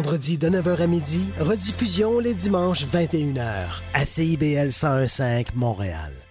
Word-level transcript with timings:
vendredi 0.00 0.38
de 0.38 0.48
9h 0.48 0.80
à 0.80 0.86
midi, 0.86 1.22
rediffusion 1.38 2.20
les 2.20 2.32
dimanches 2.32 2.86
21h 2.86 3.66
à 3.92 4.04
CIBL 4.06 4.70
1015 4.72 5.54
Montréal. 5.54 6.29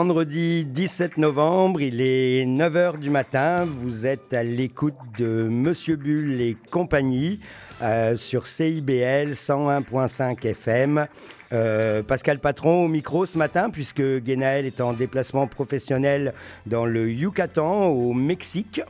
Vendredi 0.00 0.64
17 0.64 1.18
novembre, 1.18 1.82
il 1.82 2.00
est 2.00 2.46
9h 2.46 2.98
du 3.00 3.10
matin, 3.10 3.66
vous 3.66 4.06
êtes 4.06 4.32
à 4.32 4.42
l'écoute 4.42 4.94
de 5.18 5.46
Monsieur 5.46 5.96
Bull 5.96 6.40
et 6.40 6.56
compagnie 6.70 7.38
euh, 7.82 8.16
sur 8.16 8.46
CIBL 8.46 9.32
101.5 9.32 10.42
FM. 10.46 11.06
Euh, 11.52 12.02
Pascal 12.02 12.38
Patron 12.38 12.86
au 12.86 12.88
micro 12.88 13.26
ce 13.26 13.36
matin 13.36 13.68
puisque 13.68 14.00
Guénaël 14.00 14.64
est 14.64 14.80
en 14.80 14.94
déplacement 14.94 15.46
professionnel 15.46 16.32
dans 16.64 16.86
le 16.86 17.10
Yucatan 17.10 17.88
au 17.88 18.14
Mexique. 18.14 18.80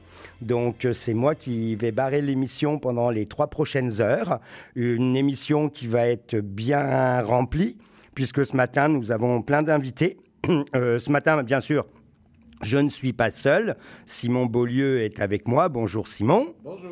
Donc 0.41 0.87
c'est 0.93 1.15
moi 1.15 1.35
qui 1.35 1.75
vais 1.75 1.91
barrer 1.91 2.23
l'émission 2.23 2.79
pendant 2.79 3.11
les 3.11 3.27
trois 3.27 3.49
prochaines 3.49 4.01
heures. 4.01 4.39
Une 4.77 5.17
émission 5.17 5.71
qui 5.71 5.89
va 5.89 6.07
être 6.07 6.37
bien 6.37 7.21
remplie 7.23 7.79
puisque 8.15 8.47
ce 8.47 8.55
matin, 8.55 8.87
nous 8.87 9.11
avons 9.11 9.43
plein 9.43 9.63
d'invités. 9.63 10.17
Euh, 10.75 10.99
ce 10.99 11.11
matin, 11.11 11.43
bien 11.43 11.61
sûr, 11.61 11.87
je 12.63 12.79
ne 12.79 12.89
suis 12.89 13.13
pas 13.13 13.31
seul. 13.31 13.77
Simon 14.05 14.47
Beaulieu 14.47 15.01
est 15.01 15.21
avec 15.21 15.47
moi. 15.47 15.69
Bonjour 15.69 16.09
Simon. 16.09 16.55
Bonjour. 16.63 16.91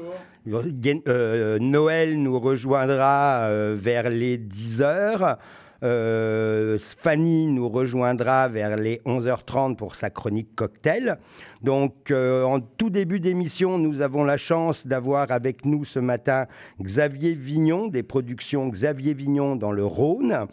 Euh, 1.09 1.59
Noël 1.59 2.21
nous 2.21 2.39
rejoindra 2.39 3.43
euh, 3.43 3.75
vers 3.77 4.09
les 4.09 4.39
10 4.39 4.83
heures. 4.83 5.39
Euh, 5.85 6.77
Fanny 6.79 7.47
nous 7.47 7.69
rejoindra 7.69 8.49
vers 8.49 8.77
les 8.77 8.97
11h30 9.07 9.77
pour 9.77 9.95
sa 9.95 10.11
chronique 10.11 10.55
cocktail. 10.57 11.19
Donc, 11.63 12.11
euh, 12.11 12.43
en 12.43 12.61
tout 12.61 12.91
début 12.91 13.21
d'émission, 13.21 13.79
nous 13.79 14.03
avons 14.03 14.25
la 14.25 14.37
chance 14.37 14.87
d'avoir 14.87 15.31
avec 15.31 15.65
nous 15.65 15.85
ce 15.85 16.01
matin 16.01 16.47
Xavier 16.83 17.33
Vignon, 17.33 17.87
des 17.87 18.03
productions 18.03 18.67
Xavier 18.69 19.15
Vignon 19.15 19.55
dans 19.55 19.73
le 19.73 19.85
Rhône. 19.85 20.47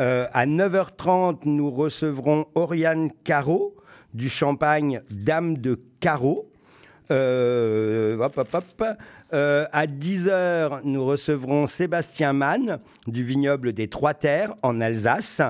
Euh, 0.00 0.26
à 0.32 0.46
9h30, 0.46 1.40
nous 1.44 1.70
recevrons 1.70 2.46
Oriane 2.54 3.10
Caro 3.24 3.74
du 4.14 4.28
champagne 4.28 5.00
Dame 5.10 5.58
de 5.58 5.80
Caro. 6.00 6.50
Euh, 7.10 8.16
hop, 8.18 8.36
hop, 8.36 8.48
hop. 8.54 8.84
Euh, 9.32 9.66
à 9.72 9.86
10h, 9.86 10.80
nous 10.84 11.04
recevrons 11.04 11.66
Sébastien 11.66 12.32
Mann 12.32 12.78
du 13.06 13.24
vignoble 13.24 13.72
des 13.72 13.88
Trois 13.88 14.14
Terres 14.14 14.54
en 14.62 14.80
Alsace. 14.80 15.42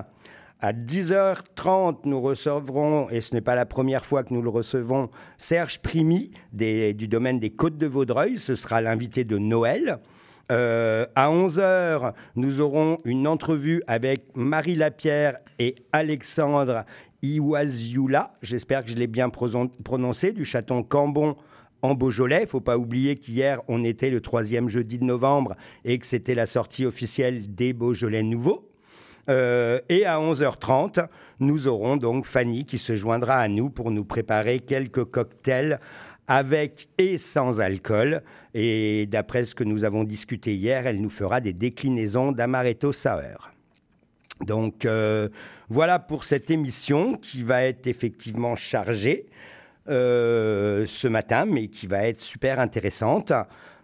À 0.61 0.73
10h30, 0.73 1.99
nous 2.05 2.21
recevrons, 2.21 3.09
et 3.11 3.21
ce 3.21 3.33
n'est 3.35 3.41
pas 3.41 3.55
la 3.55 3.67
première 3.67 4.05
fois 4.05 4.25
que 4.25 4.35
nous 4.35 4.43
le 4.43 4.49
recevons, 4.51 5.09
Serge 5.37 5.79
Primy 5.81 6.33
des- 6.53 6.95
du 6.95 7.07
domaine 7.07 7.39
des 7.39 7.51
Côtes 7.51 7.79
de 7.79 7.87
Vaudreuil. 7.87 8.39
Ce 8.39 8.57
sera 8.57 8.81
l'invité 8.81 9.23
de 9.23 9.39
Noël. 9.39 9.99
Euh, 10.51 11.05
à 11.15 11.29
11h, 11.29 12.15
nous 12.37 12.61
aurons 12.61 12.97
une 13.05 13.27
entrevue 13.27 13.83
avec 13.87 14.25
Marie 14.35 14.77
Lapierre 14.77 15.37
et 15.59 15.75
Alexandre 15.93 16.85
Iwaziula. 17.23 18.33
J'espère 18.41 18.85
que 18.85 18.91
je 18.91 18.97
l'ai 18.97 19.09
bien 19.09 19.29
prononcé, 19.29 20.33
du 20.33 20.45
château 20.45 20.83
Cambon 20.83 21.37
en 21.83 21.95
Beaujolais. 21.95 22.39
Il 22.39 22.43
ne 22.43 22.47
faut 22.47 22.61
pas 22.61 22.79
oublier 22.79 23.17
qu'hier, 23.17 23.61
on 23.69 23.83
était 23.83 24.11
le 24.11 24.21
troisième 24.21 24.69
jeudi 24.69 24.99
de 24.99 25.05
novembre 25.05 25.55
et 25.85 25.99
que 25.99 26.07
c'était 26.07 26.35
la 26.35 26.47
sortie 26.47 26.87
officielle 26.87 27.55
des 27.55 27.75
Beaujolais 27.75 28.23
nouveaux. 28.23 28.69
Euh, 29.29 29.81
et 29.91 30.07
à 30.07 30.19
11h30, 30.19 31.07
nous 31.41 31.69
aurons 31.69 31.97
donc 31.97 32.25
Fanny 32.25 32.65
qui 32.65 32.79
se 32.79 32.97
joindra 32.97 33.37
à 33.37 33.49
nous 33.49 33.69
pour 33.69 33.91
nous 33.91 34.05
préparer 34.05 34.61
quelques 34.61 35.05
cocktails 35.05 35.79
avec 36.29 36.89
et 36.99 37.19
sans 37.19 37.61
alcool. 37.61 38.23
Et 38.55 39.07
d'après 39.07 39.45
ce 39.45 39.55
que 39.55 39.65
nous 39.65 39.85
avons 39.85 40.05
discuté 40.05 40.55
hier, 40.55 40.87
elle 40.87 41.01
nous 41.01 41.11
fera 41.11 41.41
des 41.41 41.53
déclinaisons 41.53 42.33
d'Amaretto 42.33 42.93
Sour. 42.93 43.51
Donc 44.47 44.85
euh, 44.85 45.29
voilà 45.69 45.99
pour 45.99 46.23
cette 46.23 46.51
émission 46.51 47.17
qui 47.17 47.43
va 47.43 47.65
être 47.65 47.89
effectivement 47.89 48.55
chargée 48.55 49.27
euh, 49.89 50.85
ce 50.87 51.09
matin, 51.09 51.45
mais 51.45 51.69
qui 51.69 51.87
va 51.87 52.07
être 52.07 52.21
super 52.21 52.61
intéressante. 52.61 53.33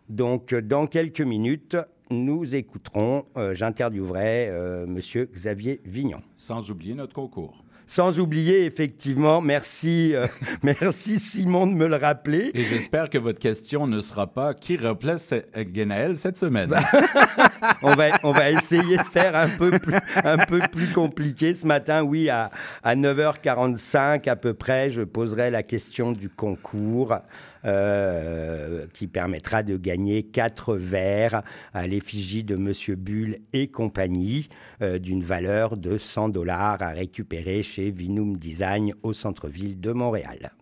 Donc 0.09 0.55
dans 0.55 0.87
quelques 0.87 1.23
minutes, 1.23 1.77
nous 2.11 2.55
écouterons, 2.55 3.25
euh, 3.37 3.55
j'interviewerai 3.55 4.49
euh, 4.49 4.87
Monsieur 4.87 5.27
Xavier 5.33 5.81
Vignon. 5.85 6.23
Sans 6.37 6.71
oublier 6.71 6.95
notre 6.95 7.15
concours. 7.15 7.64
Sans 7.87 8.19
oublier, 8.19 8.65
effectivement, 8.65 9.41
merci, 9.41 10.15
euh, 10.15 10.27
merci 10.63 11.19
Simon 11.19 11.67
de 11.67 11.75
me 11.75 11.87
le 11.87 11.97
rappeler. 11.97 12.51
Et 12.55 12.65
j'espère 12.65 13.11
que 13.11 13.19
votre 13.19 13.39
question 13.39 13.87
ne 13.87 14.01
sera 14.01 14.27
pas 14.27 14.55
qui 14.55 14.77
remplace 14.77 15.35
Guénaël 15.57 16.17
cette 16.17 16.37
semaine. 16.37 16.75
On, 17.83 17.95
va, 17.95 18.07
on 18.23 18.31
va 18.31 18.51
essayer 18.51 18.97
de 18.97 19.03
faire 19.03 19.35
un 19.35 19.49
peu 19.49 19.79
plus, 19.79 19.97
un 20.23 20.37
peu 20.37 20.61
plus 20.71 20.93
compliqué 20.93 21.55
ce 21.55 21.67
matin. 21.67 22.03
Oui, 22.03 22.29
à, 22.29 22.51
à 22.83 22.95
9h45 22.95 24.29
à 24.29 24.37
peu 24.37 24.55
près, 24.55 24.91
je 24.91 25.03
poserai 25.03 25.51
la 25.51 25.63
question 25.63 26.13
du 26.13 26.29
concours 26.29 27.15
euh, 27.65 28.87
qui 28.93 29.07
permettra 29.07 29.63
de 29.63 29.77
gagner 29.77 30.23
quatre 30.23 30.77
verres 30.77 31.43
à 31.73 31.87
l'effigie 31.87 32.45
de 32.45 32.57
Monsieur 32.57 32.97
Bull 32.97 33.37
et 33.53 33.69
compagnie 33.69 34.49
euh, 34.83 34.99
d'une 34.99 35.23
valeur 35.23 35.77
de 35.77 35.97
100 35.97 36.31
dollars 36.31 36.83
à 36.83 36.89
récupérer 36.89 37.63
chez 37.63 37.91
Vinum 37.91 38.37
Design 38.37 38.93
au 39.03 39.13
centre-ville 39.13 39.81
de 39.81 39.93
Montréal. 39.93 40.53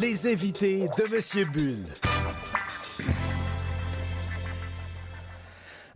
Les 0.00 0.26
invités 0.30 0.88
de 0.98 1.14
Monsieur 1.14 1.44
Bull. 1.46 1.84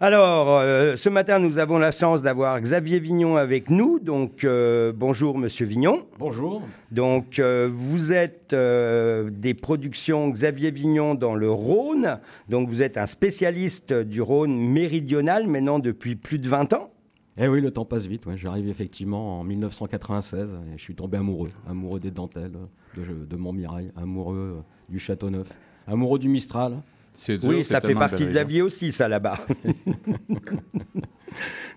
Alors, 0.05 0.59
euh, 0.59 0.97
ce 0.97 1.09
matin, 1.09 1.39
nous 1.39 1.61
avons 1.61 1.79
la 1.79 1.93
chance 1.93 2.25
d'avoir 2.25 2.61
Xavier 2.61 2.99
Vignon 2.99 3.37
avec 3.37 3.71
nous. 3.71 4.01
Donc, 4.01 4.43
euh, 4.43 4.93
bonjour, 4.93 5.39
Monsieur 5.39 5.65
Vignon. 5.65 6.09
Bonjour. 6.19 6.61
Donc, 6.91 7.39
euh, 7.39 7.69
vous 7.73 8.13
êtes 8.13 8.53
euh, 8.53 9.31
des 9.31 9.55
productions 9.55 10.29
Xavier 10.29 10.73
Vignon 10.73 11.15
dans 11.15 11.37
le 11.37 11.49
Rhône. 11.49 12.19
Donc, 12.49 12.69
vous 12.69 12.83
êtes 12.83 12.99
un 12.99 13.07
spécialiste 13.07 13.93
du 13.93 14.21
Rhône 14.21 14.59
méridional, 14.59 15.47
maintenant 15.47 15.79
depuis 15.79 16.17
plus 16.17 16.41
de 16.41 16.49
20 16.49 16.73
ans. 16.73 16.91
Eh 17.37 17.47
oui, 17.47 17.61
le 17.61 17.71
temps 17.71 17.85
passe 17.85 18.07
vite. 18.07 18.27
ouais. 18.27 18.37
J'arrive 18.37 18.69
effectivement 18.69 19.39
en 19.39 19.45
1996 19.45 20.59
et 20.75 20.79
je 20.79 20.83
suis 20.83 20.97
tombé 20.97 21.19
amoureux. 21.19 21.51
Amoureux 21.71 22.01
des 22.01 22.11
dentelles 22.11 22.51
de, 22.97 23.25
de 23.25 23.37
Montmirail, 23.37 23.93
amoureux 23.95 24.65
du 24.89 24.99
Châteauneuf, 24.99 25.47
amoureux 25.87 26.19
du 26.19 26.29
Mistral. 26.29 26.79
Dur, 27.27 27.39
Oui, 27.45 27.65
ça 27.65 27.81
fait 27.81 27.95
partie 27.95 28.27
de 28.27 28.33
la 28.33 28.45
vie 28.45 28.63
aussi, 28.63 28.93
ça, 28.93 29.09
là-bas. 29.09 29.39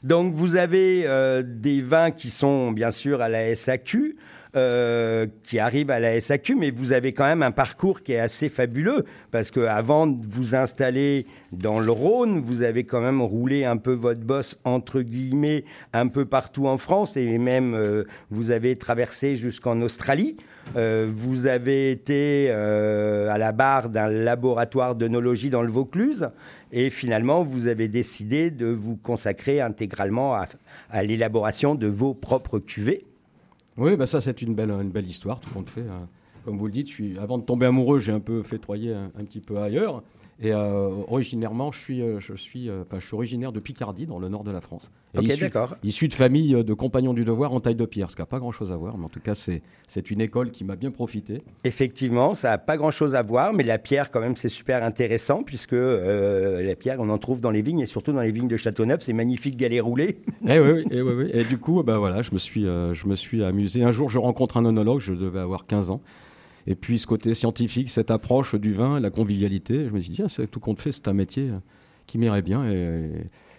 Donc, 0.03 0.33
vous 0.33 0.55
avez 0.55 1.03
euh, 1.07 1.43
des 1.45 1.81
vins 1.81 2.11
qui 2.11 2.29
sont, 2.29 2.71
bien 2.71 2.91
sûr, 2.91 3.21
à 3.21 3.29
la 3.29 3.55
SAQ, 3.55 4.17
euh, 4.55 5.27
qui 5.43 5.59
arrivent 5.59 5.91
à 5.91 5.99
la 5.99 6.21
SAQ, 6.21 6.55
mais 6.55 6.71
vous 6.71 6.93
avez 6.93 7.11
quand 7.11 7.25
même 7.25 7.43
un 7.43 7.51
parcours 7.51 8.03
qui 8.03 8.13
est 8.13 8.19
assez 8.19 8.47
fabuleux, 8.47 9.03
parce 9.29 9.51
que 9.51 9.59
avant 9.59 10.07
de 10.07 10.25
vous 10.25 10.55
installer 10.55 11.25
dans 11.51 11.79
le 11.79 11.91
Rhône, 11.91 12.39
vous 12.39 12.61
avez 12.61 12.85
quand 12.85 13.01
même 13.01 13.21
roulé 13.21 13.65
un 13.65 13.75
peu 13.75 13.91
votre 13.91 14.21
bosse, 14.21 14.57
entre 14.63 15.01
guillemets, 15.01 15.65
un 15.91 16.07
peu 16.07 16.23
partout 16.23 16.67
en 16.67 16.77
France, 16.77 17.17
et 17.17 17.37
même 17.37 17.73
euh, 17.73 18.05
vous 18.29 18.51
avez 18.51 18.77
traversé 18.77 19.35
jusqu'en 19.35 19.81
Australie. 19.81 20.37
Euh, 20.75 21.07
vous 21.09 21.47
avez 21.47 21.91
été 21.91 22.47
euh, 22.49 23.29
à 23.29 23.37
la 23.37 23.51
barre 23.51 23.89
d'un 23.89 24.07
laboratoire 24.07 24.95
d'œnologie 24.95 25.49
dans 25.49 25.61
le 25.61 25.71
Vaucluse 25.71 26.29
et 26.71 26.89
finalement 26.89 27.43
vous 27.43 27.67
avez 27.67 27.87
décidé 27.87 28.51
de 28.51 28.65
vous 28.65 28.95
consacrer 28.97 29.61
intégralement 29.61 30.35
à, 30.89 31.03
l'élaboration 31.03 31.75
de 31.75 31.87
vos 31.87 32.13
propres 32.13 32.59
cuvées. 32.59 33.05
Oui, 33.77 33.95
bah 33.95 34.07
ça 34.07 34.21
c'est 34.21 34.41
une 34.41 34.55
belle, 34.55 34.71
une 34.71 34.91
belle 34.91 35.07
histoire, 35.07 35.39
tout 35.39 35.49
compte 35.53 35.69
fait. 35.69 35.81
hein. 35.81 36.07
Comme 36.43 36.57
vous 36.57 36.65
le 36.65 36.71
dites, 36.71 36.89
avant 37.19 37.39
de 37.39 37.43
tomber 37.43 37.65
amoureux, 37.65 37.99
j'ai 37.99 38.11
un 38.11 38.19
peu 38.19 38.43
fétroyé 38.43 38.93
un, 38.93 39.11
un 39.19 39.23
petit 39.23 39.39
peu 39.39 39.57
ailleurs. 39.57 40.03
Et 40.41 40.51
euh, 40.51 40.89
originairement, 41.07 41.71
je 41.71 41.79
suis, 41.79 42.01
euh, 42.01 42.19
je, 42.19 42.33
suis, 42.33 42.69
euh, 42.69 42.81
enfin, 42.81 42.99
je 42.99 43.05
suis 43.05 43.15
originaire 43.15 43.51
de 43.51 43.59
Picardie, 43.59 44.05
dans 44.05 44.19
le 44.19 44.27
nord 44.27 44.43
de 44.43 44.51
la 44.51 44.61
France. 44.61 44.91
Et 45.13 45.19
Ok, 45.19 45.39
d'accord. 45.39 45.75
Issu 45.83 46.07
de 46.07 46.13
famille 46.13 46.63
de 46.63 46.73
compagnons 46.73 47.13
du 47.13 47.23
devoir 47.23 47.53
en 47.53 47.59
taille 47.59 47.75
de 47.75 47.85
pierre, 47.85 48.11
ce 48.11 48.15
qui 48.15 48.21
n'a 48.21 48.25
pas 48.25 48.39
grand-chose 48.39 48.71
à 48.71 48.75
voir, 48.75 48.97
mais 48.97 49.05
en 49.05 49.09
tout 49.09 49.21
cas, 49.21 49.33
c'est 49.33 49.61
c'est 49.87 50.11
une 50.11 50.21
école 50.21 50.51
qui 50.51 50.63
m'a 50.63 50.75
bien 50.75 50.91
profité. 50.91 51.43
Effectivement, 51.63 52.33
ça 52.33 52.49
n'a 52.49 52.57
pas 52.57 52.77
grand-chose 52.77 53.15
à 53.15 53.21
voir, 53.21 53.53
mais 53.53 53.63
la 53.63 53.77
pierre, 53.77 54.09
quand 54.09 54.19
même, 54.19 54.35
c'est 54.35 54.49
super 54.49 54.83
intéressant, 54.83 55.43
puisque 55.43 55.73
euh, 55.73 56.61
la 56.61 56.75
pierre, 56.75 56.97
on 56.99 57.09
en 57.09 57.17
trouve 57.17 57.41
dans 57.41 57.51
les 57.51 57.61
vignes, 57.61 57.79
et 57.79 57.85
surtout 57.85 58.11
dans 58.11 58.21
les 58.21 58.31
vignes 58.31 58.47
de 58.47 58.57
Châteauneuf. 58.57 59.01
C'est 59.01 59.13
magnifique 59.13 59.61
aller 59.61 59.79
rouler. 59.79 60.19
Et, 60.47 60.59
oui, 60.59 60.71
oui, 60.71 60.83
et, 60.91 61.01
oui, 61.01 61.13
oui. 61.17 61.29
et 61.33 61.43
du 61.43 61.57
coup, 61.57 61.81
bah, 61.83 61.97
voilà, 61.97 62.21
je, 62.21 62.31
me 62.33 62.37
suis, 62.37 62.67
euh, 62.67 62.93
je 62.93 63.07
me 63.07 63.15
suis 63.15 63.43
amusé. 63.43 63.83
Un 63.83 63.91
jour, 63.91 64.09
je 64.09 64.19
rencontre 64.19 64.57
un 64.57 64.65
onologue, 64.65 64.99
je 64.99 65.13
devais 65.13 65.39
avoir 65.39 65.65
15 65.65 65.91
ans. 65.91 66.01
Et 66.67 66.75
puis, 66.75 66.99
ce 66.99 67.07
côté 67.07 67.33
scientifique, 67.33 67.89
cette 67.89 68.11
approche 68.11 68.55
du 68.55 68.73
vin, 68.73 68.99
la 68.99 69.09
convivialité, 69.09 69.87
je 69.87 69.93
me 69.93 69.99
suis 69.99 70.09
dit, 70.09 70.15
tiens, 70.17 70.27
c'est 70.27 70.47
tout 70.47 70.59
compte 70.59 70.79
fait, 70.79 70.91
c'est 70.91 71.07
un 71.07 71.13
métier 71.13 71.49
euh, 71.49 71.57
qui 72.07 72.17
m'irait 72.17 72.41
bien. 72.41 72.65
Et, 72.69 73.11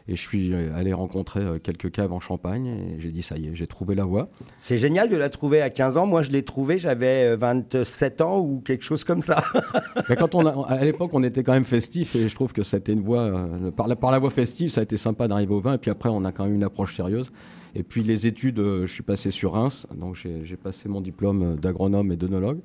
et 0.09 0.15
je 0.15 0.21
suis 0.21 0.55
allé 0.55 0.93
rencontrer 0.93 1.41
euh, 1.41 1.59
quelques 1.59 1.91
caves 1.91 2.13
en 2.13 2.21
Champagne, 2.21 2.67
et 2.67 3.01
j'ai 3.01 3.11
dit, 3.11 3.23
ça 3.23 3.37
y 3.37 3.49
est, 3.49 3.55
j'ai 3.55 3.67
trouvé 3.67 3.95
la 3.95 4.05
voie. 4.05 4.29
C'est 4.59 4.79
génial 4.79 5.09
de 5.11 5.17
la 5.17 5.31
trouver 5.31 5.61
à 5.61 5.71
15 5.71 5.97
ans. 5.97 6.07
Moi, 6.07 6.23
je 6.23 6.31
l'ai 6.31 6.45
trouvée, 6.45 6.79
j'avais 6.79 7.33
euh, 7.33 7.37
27 7.37 8.21
ans 8.21 8.39
ou 8.39 8.61
quelque 8.61 8.85
chose 8.85 9.03
comme 9.03 9.23
ça. 9.23 9.43
Mais 10.09 10.17
quand 10.17 10.35
on 10.35 10.47
a, 10.47 10.67
à 10.69 10.85
l'époque, 10.85 11.11
on 11.13 11.25
était 11.25 11.43
quand 11.43 11.53
même 11.55 11.65
festif, 11.65 12.15
et 12.15 12.29
je 12.29 12.35
trouve 12.35 12.53
que 12.53 12.63
c'était 12.63 12.93
une 12.93 13.03
voie, 13.03 13.23
euh, 13.23 13.71
par, 13.73 13.89
la, 13.89 13.97
par 13.97 14.13
la 14.13 14.21
voie 14.21 14.31
festive, 14.31 14.71
ça 14.71 14.81
a 14.81 14.85
été 14.85 14.97
sympa 14.97 15.27
d'arriver 15.27 15.55
au 15.55 15.61
vin, 15.61 15.75
et 15.75 15.79
puis 15.79 15.91
après, 15.91 16.09
on 16.09 16.25
a 16.25 16.31
quand 16.31 16.45
même 16.45 16.55
une 16.55 16.65
approche 16.65 16.97
sérieuse. 16.97 17.31
Et 17.79 17.83
puis 17.83 18.03
les 18.03 18.27
études, 18.27 18.59
euh, 18.59 18.87
je 18.87 18.93
suis 18.93 19.03
passé 19.03 19.31
sur 19.31 19.53
Reims, 19.53 19.87
donc 19.95 20.15
j'ai 20.17 20.57
passé 20.57 20.89
mon 20.89 21.03
diplôme 21.03 21.43
euh, 21.43 21.57
d'agronome 21.57 22.11
et 22.11 22.17
d'œnologue. 22.17 22.61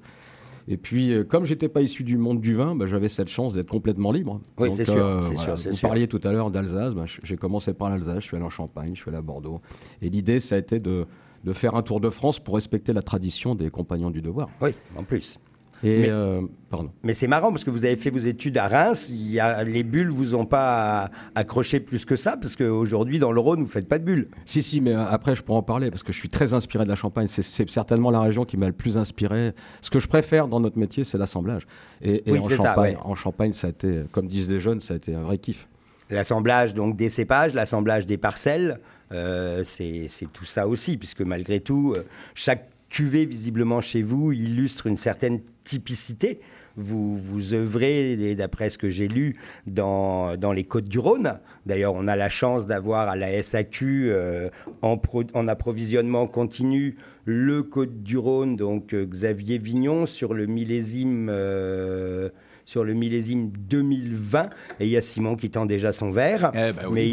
Et 0.71 0.77
puis, 0.77 1.11
euh, 1.13 1.25
comme 1.25 1.43
j'étais 1.43 1.67
pas 1.67 1.81
issu 1.81 2.03
du 2.05 2.17
monde 2.17 2.39
du 2.39 2.55
vin, 2.55 2.75
bah, 2.75 2.85
j'avais 2.85 3.09
cette 3.09 3.27
chance 3.27 3.53
d'être 3.53 3.67
complètement 3.69 4.11
libre. 4.13 4.39
Oui, 4.57 4.71
c'est 4.71 4.85
sûr, 4.85 5.19
c'est 5.21 5.69
Vous 5.69 5.75
sûr. 5.75 5.89
parliez 5.89 6.07
tout 6.07 6.21
à 6.23 6.31
l'heure 6.31 6.49
d'Alsace. 6.49 6.93
bah, 6.93 7.03
j'ai 7.05 7.35
commencé 7.35 7.73
par 7.73 7.89
l'Alsace, 7.89 8.19
je 8.21 8.27
suis 8.27 8.37
allé 8.37 8.45
en 8.45 8.49
Champagne, 8.49 8.91
je 8.93 9.01
suis 9.01 9.09
allé 9.09 9.17
à 9.17 9.21
Bordeaux. 9.21 9.59
Et 10.01 10.09
l'idée, 10.09 10.39
ça 10.39 10.55
a 10.55 10.57
été 10.59 10.79
de, 10.79 11.05
de 11.43 11.53
faire 11.53 11.75
un 11.75 11.81
tour 11.81 11.99
de 11.99 12.09
France 12.09 12.39
pour 12.39 12.55
respecter 12.55 12.93
la 12.93 13.01
tradition 13.01 13.53
des 13.53 13.69
compagnons 13.69 14.11
du 14.11 14.21
devoir. 14.21 14.47
oui, 14.61 14.71
en 14.95 15.03
plus. 15.03 15.39
Et 15.83 16.01
Mais- 16.01 16.09
euh, 16.09 16.41
pardon. 16.69 16.91
Mais 17.03 17.13
c'est 17.13 17.27
marrant 17.27 17.49
parce 17.49 17.63
que 17.63 17.69
vous 17.71 17.85
avez 17.85 17.95
fait 17.95 18.11
vos 18.11 18.19
études 18.19 18.57
à 18.57 18.67
Reims. 18.67 19.09
Il 19.09 19.31
y 19.31 19.39
a, 19.39 19.63
les 19.63 19.83
bulles 19.83 20.09
vous 20.09 20.35
ont 20.35 20.45
pas 20.45 21.09
accroché 21.33 21.79
plus 21.79 22.05
que 22.05 22.15
ça 22.15 22.37
parce 22.37 22.55
qu'aujourd'hui 22.55 23.17
dans 23.17 23.31
le 23.31 23.39
Rhône 23.39 23.61
vous 23.61 23.67
faites 23.67 23.87
pas 23.87 23.97
de 23.97 24.03
bulles. 24.03 24.27
Si, 24.45 24.61
si, 24.61 24.79
mais 24.79 24.93
euh, 24.93 25.05
après, 25.07 25.35
je 25.35 25.41
pourrais 25.43 25.57
en 25.57 25.63
parler 25.63 25.89
parce 25.89 26.03
que 26.03 26.13
je 26.13 26.19
suis 26.19 26.29
très 26.29 26.53
inspiré 26.53 26.83
de 26.83 26.89
la 26.89 26.95
Champagne. 26.95 27.27
C'est- 27.27 27.41
certainement 27.67 28.11
la 28.11 28.21
région 28.21 28.45
qui 28.45 28.57
m'a 28.57 28.67
le 28.67 28.73
plus 28.73 28.97
inspiré. 28.97 29.53
Ce 29.81 29.89
que 29.89 29.99
je 29.99 30.07
préfère 30.07 30.47
dans 30.47 30.59
notre 30.59 30.77
métier, 30.77 31.03
c'est 31.03 31.17
l'assemblage. 31.17 31.65
Et, 32.01 32.29
et 32.29 32.31
Oui, 32.31 32.39
en, 32.39 32.47
ça, 32.49 32.55
Champagne, 32.57 32.93
ouais. 32.95 32.99
en 33.03 33.15
Champagne, 33.15 33.53
ça 33.53 33.67
a 33.67 33.69
été, 33.71 34.03
comme 34.11 34.27
disent 34.27 34.49
les 34.49 34.59
jeunes, 34.59 34.81
ça 34.81 34.93
a 34.93 34.97
été 34.97 35.15
un 35.15 35.21
vrai 35.23 35.37
kiff. 35.39 35.67
L'assemblage 36.09 36.73
donc 36.73 36.95
des 36.97 37.09
cépages, 37.09 37.53
l'assemblage 37.53 38.05
des 38.05 38.17
parcelles, 38.17 38.79
euh, 39.13 39.63
c'est 39.63 40.07
tout 40.33 40.45
ça 40.45 40.67
aussi 40.67 40.97
puisque 40.97 41.21
malgré 41.21 41.59
tout 41.59 41.95
chaque 42.35 42.67
cuvée 42.89 43.25
visiblement 43.25 43.79
chez 43.79 44.01
vous 44.01 44.33
illustre 44.33 44.87
une 44.87 44.97
certaine 44.97 45.39
typicité. 45.63 46.39
Vous, 46.77 47.13
vous 47.15 47.53
œuvrez, 47.53 48.35
d'après 48.35 48.69
ce 48.69 48.77
que 48.77 48.89
j'ai 48.89 49.09
lu, 49.09 49.35
dans, 49.67 50.37
dans 50.37 50.53
les 50.53 50.63
Côtes 50.63 50.87
du 50.87 50.99
Rhône. 50.99 51.39
D'ailleurs, 51.65 51.93
on 51.95 52.07
a 52.07 52.15
la 52.15 52.29
chance 52.29 52.65
d'avoir 52.65 53.09
à 53.09 53.15
la 53.17 53.43
SAQ, 53.43 54.09
euh, 54.09 54.49
en, 54.81 54.97
pro- 54.97 55.25
en 55.33 55.47
approvisionnement 55.49 56.27
continu, 56.27 56.95
le 57.25 57.61
Côte 57.61 58.03
du 58.03 58.17
Rhône, 58.17 58.55
donc 58.55 58.93
euh, 58.93 59.05
Xavier 59.05 59.57
Vignon, 59.57 60.05
sur 60.05 60.33
le 60.33 60.45
millésime, 60.45 61.27
euh, 61.29 62.29
sur 62.65 62.83
le 62.83 62.93
millésime 62.93 63.51
2020. 63.51 64.49
Et 64.79 64.85
il 64.85 64.89
y 64.89 64.97
a 64.97 65.01
Simon 65.01 65.35
qui 65.35 65.49
tend 65.49 65.65
déjà 65.65 65.91
son 65.91 66.11
verre. 66.11 66.51
Eh 66.53 66.71
ben 66.73 66.87
oui, 66.87 66.93
mais 66.93 67.07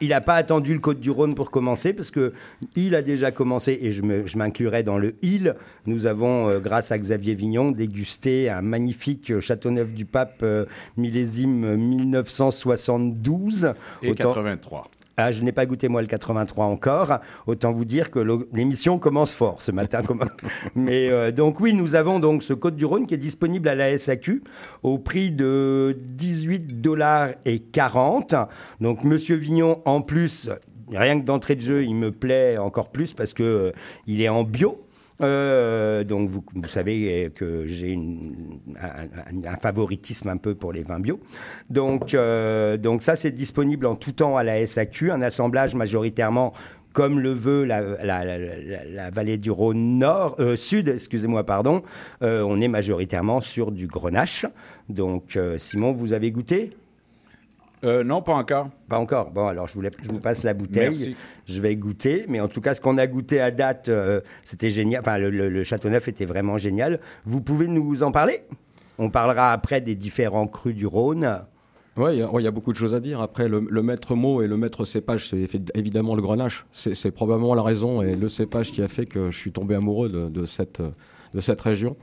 il 0.00 0.08
n'a 0.08 0.20
pas, 0.20 0.34
attendu 0.34 0.72
le 0.72 0.80
Côte 0.80 1.00
du 1.00 1.10
Rhône 1.10 1.34
pour 1.34 1.50
commencer 1.50 1.92
parce 1.92 2.10
que 2.10 2.32
il 2.74 2.94
a 2.94 3.02
déjà 3.02 3.30
commencé 3.30 3.78
et 3.80 3.92
je 3.92 4.02
m'inclurai 4.36 4.82
dans 4.82 4.98
le 4.98 5.14
il. 5.22 5.54
Nous 5.86 6.06
avons, 6.06 6.48
euh, 6.48 6.60
grâce 6.60 6.92
à 6.92 6.98
Xavier 6.98 7.34
Vignon, 7.34 7.70
dégusté 7.70 8.50
un 8.50 8.62
magnifique 8.62 9.30
euh, 9.30 9.40
Châteauneuf 9.40 9.92
du 9.92 10.04
Pape 10.04 10.40
euh, 10.42 10.66
millésime 10.96 11.76
1972. 11.76 13.72
Et 14.02 14.10
Autant- 14.10 14.28
83. 14.28 14.90
Ah, 15.18 15.32
je 15.32 15.42
n'ai 15.42 15.52
pas 15.52 15.64
goûté 15.64 15.88
moi 15.88 16.02
le 16.02 16.08
83 16.08 16.66
encore. 16.66 17.20
Autant 17.46 17.72
vous 17.72 17.86
dire 17.86 18.10
que 18.10 18.18
l'émission 18.52 18.98
commence 18.98 19.32
fort 19.32 19.62
ce 19.62 19.72
matin. 19.72 20.02
Mais 20.74 21.10
euh, 21.10 21.32
donc 21.32 21.58
oui, 21.60 21.72
nous 21.72 21.94
avons 21.94 22.18
donc 22.18 22.42
ce 22.42 22.52
Côte 22.52 22.76
du 22.76 22.84
Rhône 22.84 23.06
qui 23.06 23.14
est 23.14 23.18
disponible 23.18 23.66
à 23.68 23.74
la 23.74 23.96
SAQ 23.96 24.42
au 24.82 24.98
prix 24.98 25.30
de 25.30 25.96
18 25.98 26.82
dollars 26.82 27.30
et 27.46 27.60
40. 27.60 28.34
Donc 28.82 29.04
Monsieur 29.04 29.36
Vignon 29.36 29.80
en 29.86 30.02
plus, 30.02 30.50
rien 30.92 31.18
que 31.18 31.24
d'entrée 31.24 31.56
de 31.56 31.62
jeu, 31.62 31.84
il 31.84 31.94
me 31.94 32.12
plaît 32.12 32.58
encore 32.58 32.90
plus 32.90 33.14
parce 33.14 33.32
que 33.32 33.42
euh, 33.42 33.72
il 34.06 34.20
est 34.20 34.28
en 34.28 34.44
bio. 34.44 34.85
Euh, 35.22 36.04
donc 36.04 36.28
vous, 36.28 36.44
savez 36.66 37.30
que 37.34 37.66
j'ai 37.66 37.98
un, 38.78 39.56
favoritisme 39.56 40.28
un 40.28 40.36
peu 40.36 40.54
pour 40.54 40.72
les 40.72 40.82
vins 40.82 41.00
bio. 41.00 41.20
Donc, 41.70 42.14
euh, 42.14 42.76
donc 42.76 43.02
ça 43.02 43.16
c'est 43.16 43.30
disponible 43.30 43.86
en 43.86 43.96
tout 43.96 44.12
temps 44.12 44.36
à 44.36 44.42
la 44.42 44.64
SAQ, 44.66 45.10
un 45.10 45.22
assemblage 45.22 45.74
majoritairement 45.74 46.52
comme 46.96 47.20
le 47.20 47.34
veut 47.34 47.64
la, 47.64 49.10
vallée 49.10 49.36
du 49.36 49.50
Rhône 49.50 49.98
Nord, 49.98 50.36
euh, 50.40 50.56
Sud, 50.56 50.88
excusez-moi, 50.88 51.44
pardon. 51.44 51.82
Euh, 52.22 52.40
on 52.40 52.58
est 52.58 52.68
majoritairement 52.68 53.42
sur 53.42 53.70
du 53.70 53.86
grenache. 53.86 54.46
Donc 54.88 55.36
euh, 55.36 55.58
Simon, 55.58 55.92
vous 55.92 56.14
avez 56.14 56.30
goûté? 56.30 56.70
Euh, 57.86 58.02
non, 58.04 58.20
pas 58.20 58.34
encore. 58.34 58.68
pas 58.88 58.98
encore. 58.98 59.30
Bon, 59.30 59.46
alors 59.46 59.68
je 59.68 59.74
vous, 59.74 59.80
la- 59.80 59.90
je 60.02 60.08
vous 60.08 60.18
passe 60.20 60.42
la 60.42 60.52
bouteille. 60.54 60.88
Merci. 60.88 61.16
Je 61.46 61.60
vais 61.60 61.76
goûter. 61.76 62.26
Mais 62.28 62.40
en 62.40 62.48
tout 62.48 62.60
cas, 62.60 62.74
ce 62.74 62.80
qu'on 62.80 62.98
a 62.98 63.06
goûté 63.06 63.40
à 63.40 63.50
date, 63.50 63.88
euh, 63.88 64.20
c'était 64.44 64.70
génial. 64.70 65.00
Enfin, 65.00 65.18
le, 65.18 65.30
le- 65.30 65.48
le 65.48 65.64
Châteauneuf 65.64 66.08
était 66.08 66.24
vraiment 66.24 66.58
génial. 66.58 67.00
Vous 67.24 67.40
pouvez 67.40 67.68
nous 67.68 68.02
en 68.02 68.10
parler? 68.10 68.40
On 68.98 69.08
parlera 69.10 69.52
après 69.52 69.80
des 69.80 69.94
différents 69.94 70.46
crus 70.48 70.74
du 70.74 70.86
Rhône. 70.86 71.42
Oui, 71.98 72.10
il 72.14 72.18
y, 72.18 72.22
a- 72.22 72.30
il 72.38 72.42
y 72.42 72.46
a 72.46 72.50
beaucoup 72.50 72.72
de 72.72 72.76
choses 72.76 72.94
à 72.94 73.00
dire. 73.00 73.20
Après, 73.20 73.48
le, 73.48 73.64
le 73.70 73.82
maître 73.82 74.14
mot 74.14 74.42
et 74.42 74.46
le 74.46 74.56
maître 74.56 74.84
cépage, 74.84 75.28
c'est 75.30 75.46
évidemment 75.76 76.14
le 76.14 76.22
grenache. 76.22 76.66
C'est 76.72 76.94
c'est 76.94 77.10
probablement 77.10 77.54
la 77.54 77.62
raison 77.62 78.02
et 78.02 78.16
le 78.16 78.28
cépage 78.28 78.72
qui 78.72 78.82
a 78.82 78.88
fait 78.88 79.06
que 79.06 79.30
je 79.30 79.36
suis 79.38 79.52
tombé 79.52 79.74
amoureux 79.74 80.08
de, 80.08 80.26
de 80.28 80.44
cette, 80.44 80.82
de 81.34 81.40
cette 81.40 81.60
région. 81.60 81.96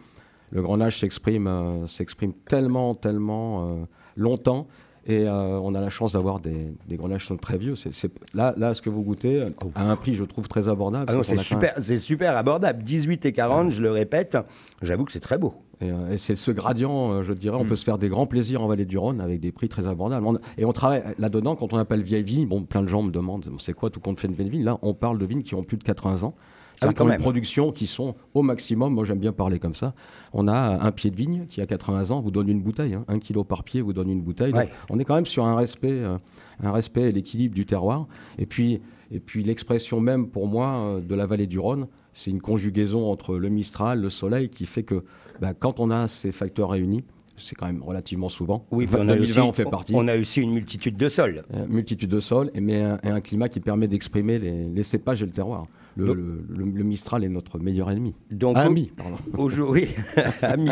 Le 0.51 0.62
grenache 0.62 1.00
s'exprime 1.00 1.47
euh, 1.47 1.88
s'exprime 1.88 2.33
tellement, 2.47 2.94
tellement 2.95 3.68
euh, 3.68 3.85
longtemps. 4.15 4.68
Et 5.05 5.27
euh, 5.27 5.59
on 5.61 5.75
a 5.75 5.81
la 5.81 5.89
chance 5.89 6.13
d'avoir 6.13 6.39
des, 6.39 6.73
des 6.88 6.95
grenaches 6.95 7.23
qui 7.23 7.27
sont 7.27 7.38
très 7.38 7.57
vieux. 7.57 7.75
C'est- 7.75 8.09
là, 8.33 8.54
là, 8.57 8.73
ce 8.73 8.81
que 8.81 8.89
vous 8.89 9.01
goûtez, 9.01 9.42
euh, 9.42 9.49
à 9.75 9.89
un 9.92 9.95
prix, 9.97 10.16
je 10.16 10.23
trouve, 10.23 10.47
très 10.47 10.69
abordable. 10.69 11.06
Ah 11.09 11.16
c'est 11.23 11.35
super, 11.44 11.73
c'est 11.80 11.97
super 11.97 12.37
abordable. 12.37 12.83
18 12.83 13.25
et 13.25 13.33
40, 13.33 13.69
je 13.71 13.81
le 13.81 13.92
répète. 13.92 14.37
J'avoue 14.81 15.04
que 15.04 15.11
c'est 15.11 15.19
très 15.19 15.37
beau. 15.37 15.56
Et, 15.81 15.92
euh, 15.92 16.11
et 16.11 16.18
c'est 16.18 16.37
ce 16.37 16.51
gradient, 16.51 17.21
je 17.23 17.33
dirais, 17.33 17.57
on 17.59 17.66
peut 17.66 17.75
se 17.75 17.83
faire 17.83 17.97
des 17.97 18.07
grands 18.07 18.28
plaisirs 18.28 18.61
en 18.61 18.68
vallée 18.68 18.85
du 18.85 18.97
Rhône 18.97 19.19
avec 19.19 19.42
des 19.42 19.51
prix 19.51 19.68
très 19.68 19.87
abordables. 19.87 20.25
On- 20.25 20.39
et 20.57 20.63
on 20.63 20.71
travaille 20.71 21.04
là-dedans, 21.18 21.56
quand 21.57 21.73
on 21.73 21.78
appelle 21.78 22.01
vieille 22.01 22.23
vigne, 22.23 22.47
bon, 22.47 22.63
plein 22.63 22.81
de 22.83 22.87
gens 22.87 23.01
me 23.04 23.11
demandent, 23.11 23.49
c'est 23.59 23.73
quoi 23.73 23.89
tout 23.89 23.99
compte 23.99 24.19
fait 24.21 24.30
de 24.30 24.33
vieille 24.33 24.49
vigne? 24.49 24.63
Là, 24.63 24.78
on 24.83 24.94
parle 24.94 25.18
de 25.18 25.25
vignes 25.25 25.42
qui 25.44 25.56
ont 25.56 25.63
plus 25.63 25.75
de 25.78 25.83
80 25.83 26.23
ans. 26.23 26.33
Ah 26.81 26.87
oui, 26.87 26.94
quand 26.94 27.06
même. 27.06 27.15
une 27.15 27.21
production 27.21 27.71
qui 27.71 27.87
sont 27.87 28.15
au 28.33 28.42
maximum, 28.42 28.94
moi 28.94 29.06
j'aime 29.06 29.19
bien 29.19 29.31
parler 29.31 29.59
comme 29.59 29.75
ça. 29.75 29.94
On 30.33 30.47
a 30.47 30.85
un 30.85 30.92
pied 30.92 31.11
de 31.11 31.15
vigne 31.15 31.45
qui 31.47 31.61
a 31.61 31.65
80 31.65 32.11
ans, 32.11 32.21
vous 32.21 32.31
donne 32.31 32.49
une 32.49 32.61
bouteille, 32.61 32.94
hein. 32.94 33.06
un 33.07 33.19
kilo 33.19 33.44
par 33.44 33.63
pied 33.63 33.81
vous 33.81 33.94
donne 33.94 34.09
une 34.09 34.21
bouteille. 34.21 34.51
Donc, 34.51 34.68
on 34.89 34.99
est 34.99 35.06
quand 35.06 35.15
même 35.15 35.25
sur 35.25 35.45
un 35.45 35.56
respect, 35.56 35.92
euh, 35.92 36.18
un 36.61 36.71
respect 36.71 37.03
et 37.03 37.11
l'équilibre 37.11 37.56
du 37.56 37.65
terroir. 37.65 38.07
Et 38.37 38.45
puis, 38.45 38.81
et 39.11 39.19
puis 39.19 39.44
l'expression 39.44 39.99
même 39.99 40.27
pour 40.27 40.47
moi 40.47 40.77
euh, 40.77 41.01
de 41.01 41.15
la 41.15 41.25
vallée 41.25 41.47
du 41.47 41.59
Rhône, 41.59 41.87
c'est 42.13 42.31
une 42.31 42.42
conjugaison 42.42 43.09
entre 43.09 43.37
le 43.37 43.49
Mistral, 43.49 44.01
le 44.01 44.09
soleil, 44.09 44.49
qui 44.49 44.65
fait 44.65 44.83
que 44.83 45.03
bah, 45.42 45.53
quand 45.53 45.80
on 45.80 45.92
a 45.92 46.07
ces 46.07 46.31
facteurs 46.31 46.69
réunis, 46.69 47.03
c'est 47.35 47.56
quand 47.56 47.65
même 47.65 47.81
relativement 47.81 48.30
souvent. 48.30 48.65
Oui, 48.71 48.87
on 48.92 49.09
a, 49.09 49.15
2020 49.15 49.23
aussi, 49.23 49.39
en 49.39 49.51
fait 49.51 49.63
partie. 49.63 49.94
on 49.95 50.07
a 50.07 50.18
aussi 50.18 50.42
une 50.42 50.53
multitude 50.53 50.97
de 50.97 51.09
sols. 51.09 51.44
Euh, 51.53 51.65
multitude 51.68 52.09
de 52.09 52.19
sols, 52.19 52.51
et 52.53 52.61
mais 52.61 52.81
un, 52.81 53.21
climat 53.21 53.49
qui 53.49 53.59
permet 53.59 53.87
d'exprimer 53.87 54.37
les, 54.37 54.65
les 54.65 54.83
cépages 54.83 55.23
et 55.23 55.25
le 55.25 55.31
terroir. 55.31 55.68
Le, 55.95 56.06
Donc- 56.07 56.16
le- 56.18 56.44
le- 56.50 56.71
le 56.71 56.83
Mistral 56.83 57.23
est 57.23 57.30
notre 57.30 57.59
meilleur 57.59 57.92
ennemi. 57.92 58.16
Donc, 58.31 58.57
Ami, 58.57 58.92
pardon. 58.97 59.16
Aujourd'hui, 59.38 59.88
ami. 60.42 60.69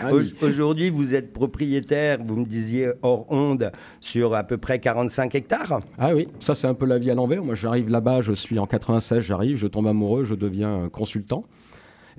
Ami. 0.00 0.32
Au- 0.40 0.46
Aujourd'hui, 0.46 0.90
vous 0.90 1.14
êtes 1.16 1.32
propriétaire, 1.32 2.18
vous 2.24 2.36
me 2.36 2.44
disiez 2.44 2.90
hors 3.02 3.26
onde, 3.32 3.72
sur 4.00 4.34
à 4.34 4.44
peu 4.44 4.58
près 4.58 4.78
45 4.78 5.34
hectares. 5.34 5.80
Ah 5.98 6.14
oui, 6.14 6.28
ça 6.38 6.54
c'est 6.54 6.68
un 6.68 6.74
peu 6.74 6.86
la 6.86 6.98
vie 6.98 7.10
à 7.10 7.14
l'envers. 7.14 7.42
Moi 7.44 7.54
j'arrive 7.56 7.90
là-bas, 7.90 8.22
je 8.22 8.32
suis 8.32 8.58
en 8.60 8.66
96, 8.66 9.20
j'arrive, 9.20 9.56
je 9.56 9.66
tombe 9.66 9.86
amoureux, 9.88 10.22
je 10.24 10.34
deviens 10.36 10.88
consultant. 10.90 11.44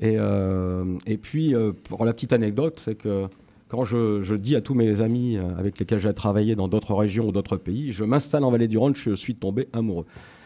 Et, 0.01 0.15
euh, 0.17 0.83
et 1.05 1.17
puis 1.17 1.53
euh, 1.55 1.71
pour 1.83 2.03
la 2.03 2.13
petite 2.13 2.33
anecdote, 2.33 2.81
c'est 2.83 2.95
que 2.95 3.27
quand 3.69 3.85
je, 3.85 4.21
je 4.21 4.35
dis 4.35 4.55
à 4.55 4.61
tous 4.61 4.73
mes 4.73 5.01
amis 5.01 5.37
euh, 5.37 5.55
avec 5.57 5.79
lesquels 5.79 5.99
j'ai 5.99 6.13
travaillé 6.13 6.55
dans 6.55 6.67
d'autres 6.67 6.93
régions 6.93 7.27
ou 7.27 7.31
d'autres 7.31 7.57
pays, 7.57 7.91
je 7.91 8.03
m'installe 8.03 8.43
en 8.43 8.51
Vallée 8.51 8.67
du 8.67 8.77
Rhône, 8.77 8.95
je 8.95 9.15
suis 9.15 9.35
tombé 9.35 9.67
amoureux. 9.71 10.05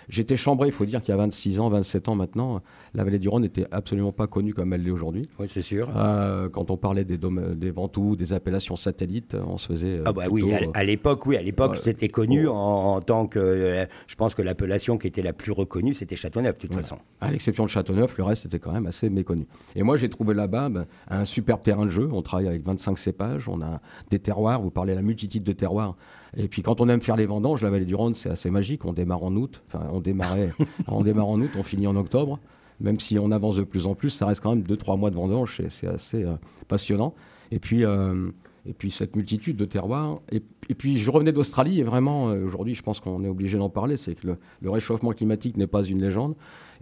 J'étais 0.10 0.38
chambré, 0.38 0.68
il 0.70 0.72
faut 0.72 0.86
dire 0.86 1.02
qu'il 1.02 1.10
y 1.10 1.14
a 1.14 1.18
26 1.18 1.60
ans, 1.60 1.70
27 1.70 2.08
ans 2.08 2.16
maintenant, 2.16 2.62
la 2.94 3.04
vallée 3.04 3.20
du 3.20 3.28
Rhône 3.28 3.42
n'était 3.42 3.66
absolument 3.72 4.14
pas 4.14 4.26
connue 4.28 4.54
comme 4.54 4.72
elle 4.72 4.84
l'est 4.84 4.90
aujourd'hui. 4.92 5.28
Oui, 5.38 5.48
c'est 5.50 5.62
sûr. 5.62 5.90
Euh, 5.98 6.48
quand 6.48 6.72
on 6.72 6.78
parlait 6.78 7.04
des, 7.04 7.18
des 7.18 7.72
Ventous, 7.72 8.16
des 8.16 8.32
appellations 8.32 8.78
satellites, 8.78 9.36
on 9.46 9.58
se 9.58 9.68
faisait. 9.68 9.98
euh, 9.98 10.04
Ah 10.06 10.14
bah 10.14 10.24
oui, 10.32 10.44
plutôt, 10.44 10.72
à, 10.74 10.78
à 10.80 10.84
l'époque, 10.86 11.26
oui, 11.26 11.36
à 11.36 11.42
l'époque, 11.42 11.72
Ouais. 11.74 11.78
c'était 11.82 12.08
connu 12.08 12.48
Oh. 12.48 12.52
en, 12.54 12.96
en 12.96 13.02
tant 13.02 13.28
que, 13.28 13.38
euh, 13.40 13.86
je 14.08 14.16
pense 14.16 14.34
que 14.34 14.42
l'appellation 14.42 14.98
qui 14.98 15.08
était 15.08 15.22
la 15.22 15.34
plus 15.34 15.52
reconnue, 15.52 15.94
c'était 15.94 16.16
Châteauneuf, 16.16 16.56
de 16.56 16.60
toute 16.62 16.74
façon. 16.74 16.98
À 17.20 17.30
l'exception 17.32 17.66
de 17.66 17.70
Châteauneuf, 17.70 18.18
le 18.18 18.24
reste 18.24 18.46
était 18.46 18.60
quand 18.60 18.72
même 18.72 18.86
assez 18.88 19.10
méconnu. 19.10 19.46
Et 19.76 19.84
moi, 19.84 19.98
j'ai 19.98 20.08
trouvé 20.08 20.34
là-bas 20.34 20.70
ben, 20.70 20.86
un 21.10 21.26
superbe 21.26 21.62
terrain 21.64 21.84
de 21.84 21.90
jeu. 21.90 22.08
On 22.14 22.22
travaille 22.22 22.48
avec 22.48 22.64
25 22.64 22.98
cépages, 22.98 23.50
on 23.50 23.62
a 23.62 23.82
des 24.10 24.20
terroirs, 24.20 24.62
vous 24.62 24.72
parlez 24.72 24.94
de 24.94 24.98
la 24.98 25.02
multitude 25.04 25.44
de 25.44 25.52
terroirs. 25.52 25.96
Et 26.39 26.48
puis 26.48 26.62
quand 26.62 26.79
on 26.82 26.88
aime 26.88 27.01
faire 27.01 27.15
les 27.17 27.25
vendanges, 27.25 27.62
la 27.63 27.70
vallée 27.72 27.86
du 27.86 27.96
Rhône, 27.96 28.13
c'est 28.15 28.29
assez 28.29 28.51
magique. 28.51 28.86
On 28.86 28.94
démarre 28.94 29.24
en 29.24 29.36
août, 29.36 29.63
enfin 29.67 29.88
on 29.91 30.00
démarrait, 30.00 30.51
on 30.88 31.01
démarre 31.03 31.27
en 31.29 31.41
août, 31.41 31.50
on 31.58 31.63
finit 31.63 31.88
en 31.88 31.96
octobre. 31.96 32.39
Même 32.79 33.00
si 33.00 33.17
on 33.17 33.32
avance 33.32 33.56
de 33.56 33.63
plus 33.63 33.88
en 33.88 33.96
plus, 33.96 34.12
ça 34.12 34.27
reste 34.27 34.41
quand 34.41 34.53
même 34.56 34.63
2-3 34.63 35.00
mois 35.00 35.10
de 35.10 35.15
vendange, 35.15 35.60
c'est- 35.70 35.88
assez 35.88 36.24
euh, 36.24 36.36
passionnant. 36.67 37.15
Et 37.50 37.58
puis, 37.58 37.84
euh, 37.84 38.29
et 38.67 38.74
puis 38.74 38.91
cette 38.91 39.15
multitude 39.15 39.58
de 39.58 39.65
terroirs. 39.65 40.20
Et, 40.32 40.44
et 40.70 40.75
puis 40.75 41.00
je 41.00 41.10
revenais 41.10 41.32
d'Australie 41.32 41.79
et 41.79 41.84
vraiment, 41.84 42.29
euh, 42.29 42.46
aujourd'hui, 42.46 42.75
je 42.75 42.84
pense 42.84 43.00
qu'on 43.00 43.24
est 43.24 43.29
obligé 43.29 43.58
d'en 43.58 43.70
parler, 43.70 43.98
c'est 43.98 44.13
que 44.13 44.27
le, 44.27 44.38
le 44.62 44.70
réchauffement 44.70 45.12
climatique 45.13 45.58
n'est 45.58 45.65
pas 45.65 45.84
une 45.84 46.00
légende 46.01 46.36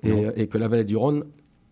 et, 0.04 0.12
et 0.36 0.48
que 0.48 0.58
la 0.58 0.68
vallée 0.68 0.84
du 0.84 0.98
Rhône 0.98 1.24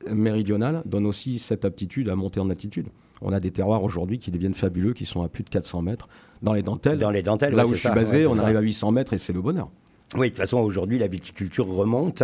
méridionale 0.10 0.84
donne 0.86 1.06
aussi 1.06 1.40
cette 1.40 1.66
aptitude 1.66 2.08
à 2.10 2.16
monter 2.16 2.40
en 2.40 2.50
altitude. 2.50 2.88
On 3.24 3.32
a 3.34 3.40
des 3.40 3.52
terroirs 3.52 3.84
aujourd'hui 3.84 4.20
qui 4.20 4.32
deviennent 4.32 4.54
fabuleux, 4.54 4.94
qui 4.94 5.06
sont 5.06 5.24
à 5.24 5.30
plus 5.30 5.44
de 5.44 5.50
400 5.50 5.82
mètres 5.82 6.08
dans 6.42 6.54
les 6.54 6.62
dentelles. 6.62 7.00
Dans 7.00 7.10
les 7.10 7.24
dentelles, 7.24 7.54
Là 7.54 7.64
ouais, 7.64 7.72
où 7.72 7.74
je 7.74 7.80
suis 7.80 7.90
basé, 7.90 8.20
ouais, 8.20 8.28
on 8.28 8.34
ça. 8.34 8.44
arrive 8.44 8.58
à 8.58 8.62
800 8.62 8.92
mètres 8.92 9.14
et 9.14 9.18
c'est 9.18 9.34
le 9.34 9.42
bonheur. 9.42 9.70
Oui, 10.16 10.28
de 10.28 10.34
toute 10.34 10.38
façon, 10.38 10.60
aujourd'hui, 10.60 11.00
la 11.00 11.08
viticulture 11.08 11.68
remonte. 11.68 12.22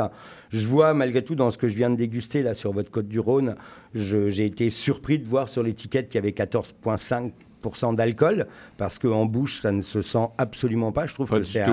Je 0.50 0.68
vois, 0.68 0.94
malgré 0.94 1.24
tout, 1.24 1.34
dans 1.36 1.50
ce 1.50 1.58
que 1.58 1.68
je 1.68 1.76
viens 1.76 1.90
de 1.90 1.96
déguster 1.96 2.44
là 2.44 2.54
sur 2.54 2.72
votre 2.72 2.92
côte 2.92 3.08
du 3.08 3.20
Rhône, 3.20 3.56
j'ai 3.96 4.46
été 4.46 4.70
surpris 4.70 5.18
de 5.18 5.28
voir 5.28 5.50
sur 5.50 5.64
l'étiquette 5.64 6.08
qu'il 6.08 6.16
y 6.16 6.20
avait 6.20 6.32
14,5% 6.32 7.96
d'alcool, 7.96 8.46
parce 8.78 9.00
qu'en 9.00 9.26
bouche, 9.26 9.58
ça 9.58 9.72
ne 9.72 9.82
se 9.82 10.02
sent 10.04 10.28
absolument 10.38 10.92
pas. 10.92 11.08
Je 11.08 11.14
trouve 11.16 11.30
Pas 11.30 11.38
que 11.40 11.44
c'est 11.44 11.64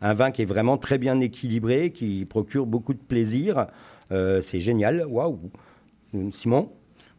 un 0.00 0.14
vin 0.14 0.32
qui 0.32 0.42
est 0.42 0.46
vraiment 0.46 0.76
très 0.76 0.98
bien 0.98 1.20
équilibré, 1.20 1.92
qui 1.92 2.24
procure 2.24 2.66
beaucoup 2.66 2.94
de 2.94 2.98
plaisir. 2.98 3.66
Euh, 4.10 4.40
c'est 4.40 4.60
génial. 4.60 5.06
Waouh 5.08 5.38
Simon? 6.32 6.70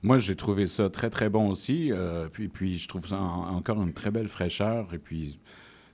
Moi, 0.03 0.17
j'ai 0.17 0.36
trouvé 0.36 0.65
ça 0.65 0.89
très, 0.89 1.10
très 1.10 1.29
bon 1.29 1.50
aussi. 1.50 1.91
euh, 1.91 2.27
puis, 2.29 2.77
je 2.77 2.88
trouve 2.88 3.05
ça 3.08 3.22
en- 3.22 3.55
encore 3.55 3.81
une 3.81 3.93
très 3.93 4.10
belle 4.12 4.27
fraîcheur. 4.27 4.93
Et 4.93 4.98
puis, 5.00 5.39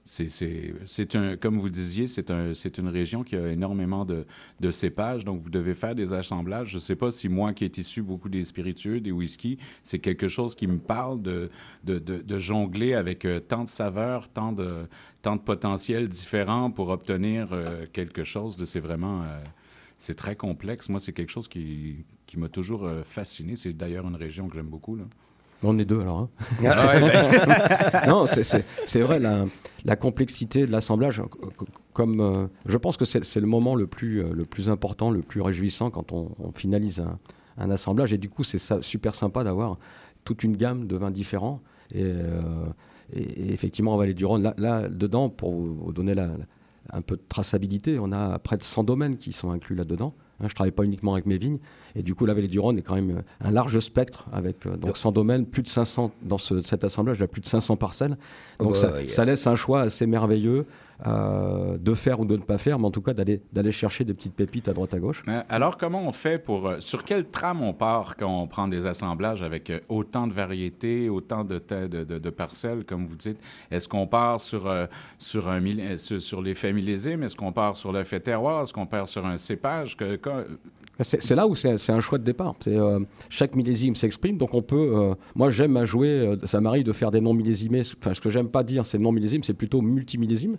c'est, 0.06 1.16
un, 1.16 1.36
comme 1.36 1.60
vous 1.60 1.70
disiez, 1.70 2.08
c'est, 2.08 2.32
un, 2.32 2.54
une 2.54 2.88
région 2.88 3.24
qui 3.24 3.36
a 3.36 3.50
énormément 3.50 4.06
de, 4.06 4.26
cépages. 4.72 5.26
Donc, 5.26 5.42
vous 5.42 5.50
devez 5.50 5.76
faire 5.76 5.94
des 5.94 6.14
assemblages. 6.14 6.70
Je 6.70 6.76
ne 6.76 6.82
sais 6.82 6.96
pas 6.96 7.12
si 7.12 7.28
moi, 7.28 7.52
qui 7.54 7.66
est 7.66 7.78
issu 7.78 8.02
beaucoup 8.02 8.30
des 8.30 8.44
spiritueux, 8.44 9.02
des 9.02 9.12
whisky, 9.12 9.58
c'est 9.84 10.00
quelque 10.00 10.30
chose 10.30 10.56
qui 10.56 10.68
me 10.68 10.80
parle 10.80 11.22
de, 11.22 11.50
jongler 12.40 12.94
avec 12.94 13.26
euh, 13.26 13.40
tant 13.40 13.64
de 13.64 13.70
saveurs, 13.70 14.30
tant 14.30 14.54
de, 14.54 14.88
tant 15.22 15.36
de 15.36 15.42
potentiels 15.42 16.08
différents 16.08 16.72
pour 16.72 16.90
obtenir 16.90 17.48
euh, 17.52 17.86
quelque 17.92 18.24
chose. 18.24 18.64
C'est 18.64 18.80
vraiment... 18.80 19.24
euh, 19.24 19.26
c'est 19.98 20.16
très 20.16 20.36
complexe. 20.36 20.90
Moi, 20.90 21.00
c'est 21.00 21.12
quelque 21.14 21.32
chose 21.32 21.48
qui, 21.48 22.06
qui 22.26 22.38
m'a 22.40 22.48
toujours 22.50 22.86
euh, 22.86 23.02
fasciné. 23.04 23.56
C'est 23.56 23.74
d'ailleurs 23.74 24.08
une 24.08 24.16
région 24.16 24.48
que 24.48 24.56
j'aime 24.56 24.68
beaucoup. 24.68 24.96
Là. 24.96 25.04
On 25.64 25.78
est 25.80 25.86
deux 25.86 26.02
alors. 26.02 26.20
hein. 26.20 26.30
Ah 26.66 26.88
ouais, 26.88 27.02
ben, 27.02 28.02
non, 28.08 28.28
c'est- 28.28 28.44
vrai, 29.02 29.20
la, 29.20 29.46
la 29.86 29.96
complexité 29.96 30.68
de 30.68 30.72
l'assemblage, 30.72 31.22
co- 31.30 31.66
comme 31.94 32.20
euh, 32.22 32.46
je 32.68 32.78
pense 32.78 32.96
que 32.96 33.06
c'est 33.06 33.40
le 33.42 33.48
moment 33.48 33.74
le 33.76 33.88
plus, 33.88 34.22
euh, 34.24 34.34
le 34.34 34.46
plus 34.46 34.70
important, 34.70 35.10
le 35.10 35.22
plus 35.24 35.42
réjouissant 35.42 35.90
quand 35.90 36.12
on, 36.12 36.30
on 36.40 36.52
finalise 36.52 37.00
un, 37.00 37.18
un 37.58 37.72
assemblage. 37.72 38.14
Et 38.14 38.20
du 38.20 38.30
coup, 38.30 38.44
c'est 38.44 38.60
super 38.84 39.16
sympa 39.16 39.44
d'avoir 39.44 39.78
toute 40.26 40.44
une 40.44 40.56
gamme 40.56 40.86
de 40.86 40.96
vins 40.96 41.10
différents. 41.12 41.60
Et, 41.92 42.04
euh, 42.04 42.42
et- 43.14 43.22
et 43.50 43.54
effectivement, 43.54 43.96
en 43.96 43.98
Vallée 43.98 44.14
du 44.14 44.26
Rhône, 44.26 44.44
là, 44.44 44.54
là, 44.60 44.88
dedans, 44.90 45.30
pour 45.30 45.54
vous 45.56 45.92
donner 45.92 46.14
la- 46.14 46.36
un 46.94 47.02
peu 47.02 47.16
de 47.18 47.22
traçabilité, 47.28 48.00
on 48.00 48.12
a 48.12 48.38
près 48.40 48.58
de 48.58 48.64
100 48.64 48.84
domaines 48.84 49.18
qui 49.18 49.32
sont 49.32 49.52
inclus 49.52 49.76
là-dedans. 49.76 50.14
Hein, 50.40 50.46
je 50.50 50.54
travaille 50.54 50.72
pas 50.72 50.84
uniquement 50.84 51.14
avec 51.14 51.26
mes 51.26 51.38
vignes. 51.38 51.58
Et 51.96 52.04
du 52.04 52.14
coup, 52.14 52.26
la 52.26 52.34
vallée 52.36 52.48
du 52.48 52.60
Rhône 52.60 52.78
est 52.78 52.82
quand 52.84 52.96
même 52.96 53.18
euh, 53.18 53.22
un 53.42 53.50
large 53.52 53.80
spectre 53.80 54.28
avec 54.32 54.66
euh, 54.68 54.78
donc 54.78 54.96
100 54.98 55.12
domaines, 55.12 55.46
plus 55.48 55.64
de 55.64 55.68
500 55.68 56.12
dans 56.22 56.38
ce- 56.38 56.62
cet 56.62 56.84
assemblage, 56.84 57.18
il 57.18 57.22
y 57.22 57.24
a 57.24 57.28
plus 57.28 57.42
de 57.42 57.48
500 57.48 57.76
parcelles. 57.76 58.18
Donc 58.60 58.70
Ouais, 58.70 58.76
ça, 58.76 58.92
ouais. 58.94 59.08
ça 59.08 59.26
laisse 59.26 59.48
un 59.48 59.56
choix 59.56 59.82
assez 59.82 60.06
merveilleux 60.06 60.66
euh, 61.06 61.78
de 61.78 61.94
faire 61.94 62.20
ou 62.20 62.26
de 62.26 62.36
ne 62.38 62.42
pas 62.42 62.58
faire, 62.58 62.80
mais 62.80 62.86
en 62.88 62.92
tout 62.92 63.02
cas 63.02 63.14
d'aller 63.14 63.42
d'aller 63.54 63.72
chercher 63.72 64.04
des 64.04 64.14
petites 64.16 64.34
pépites 64.34 64.68
à 64.68 64.74
droite 64.74 64.94
à 64.94 65.00
gauche. 65.00 65.24
alors, 65.50 65.78
comment 65.78 66.08
on 66.08 66.12
fait 66.12 66.42
pour... 66.44 66.68
euh, 66.68 66.78
sur 66.80 67.04
quelle 67.04 67.26
trame 67.30 67.62
on 67.62 67.74
part 67.74 68.16
quand 68.16 68.42
on 68.42 68.48
prend 68.48 68.68
des 68.68 68.86
assemblages 68.88 69.44
avec 69.44 69.70
euh, 69.70 69.80
autant 69.90 70.26
de 70.28 70.34
variétés, 70.34 71.10
autant 71.10 71.44
de, 71.44 71.60
de, 71.88 72.04
de- 72.04 72.18
de 72.20 72.30
parcelles, 72.30 72.84
comme 72.86 73.06
vous 73.06 73.16
dites? 73.16 73.38
Est-ce 73.70 73.88
qu'on 73.88 74.08
part 74.08 74.42
sur, 74.42 74.66
euh, 74.68 74.88
sur, 75.20 75.50
un, 75.50 75.62
sur, 75.98 76.42
l'effet 76.42 76.74
millésime? 76.74 77.24
Est-ce 77.24 77.36
qu'on 77.36 77.52
part 77.52 77.78
sur 77.78 77.92
l'effet 77.92 78.20
terroir? 78.20 78.64
Est-ce 78.64 78.74
qu'on 78.74 78.88
part 78.88 79.08
sur 79.08 79.26
un 79.28 79.38
cépage? 79.38 79.96
Que, 79.98 80.16
que- 80.16 80.48
C'est 81.02 81.22
c'est 81.22 81.36
là 81.36 81.46
où 81.48 81.54
c'est 81.54 81.78
c'est 81.78 81.92
un 81.92 82.00
choix 82.00 82.18
de 82.18 82.24
départ. 82.24 82.56
C'est, 82.60 82.76
euh, 82.76 83.00
chaque 83.30 83.56
millésime 83.56 83.96
s'exprime, 83.96 84.38
donc 84.38 84.54
on 84.56 84.64
peut. 84.64 85.14
moi, 85.36 85.52
j'aime 85.52 85.78
à 85.78 85.86
jouer. 85.86 86.38
ça 86.46 86.60
m'arrive 86.60 86.84
de 86.86 86.94
faire 86.94 87.12
des 87.12 87.22
non 87.22 87.34
millésimés. 87.36 87.84
Enfin, 88.02 88.14
ce 88.16 88.22
que 88.22 88.30
j'aime 88.32 88.50
pas 88.50 88.64
dire, 88.64 88.86
c'est 88.86 88.98
non 88.98 89.12
millésime, 89.12 89.44
c'est 89.44 89.54
plutôt 89.54 89.82
multimillésime, 89.82 90.58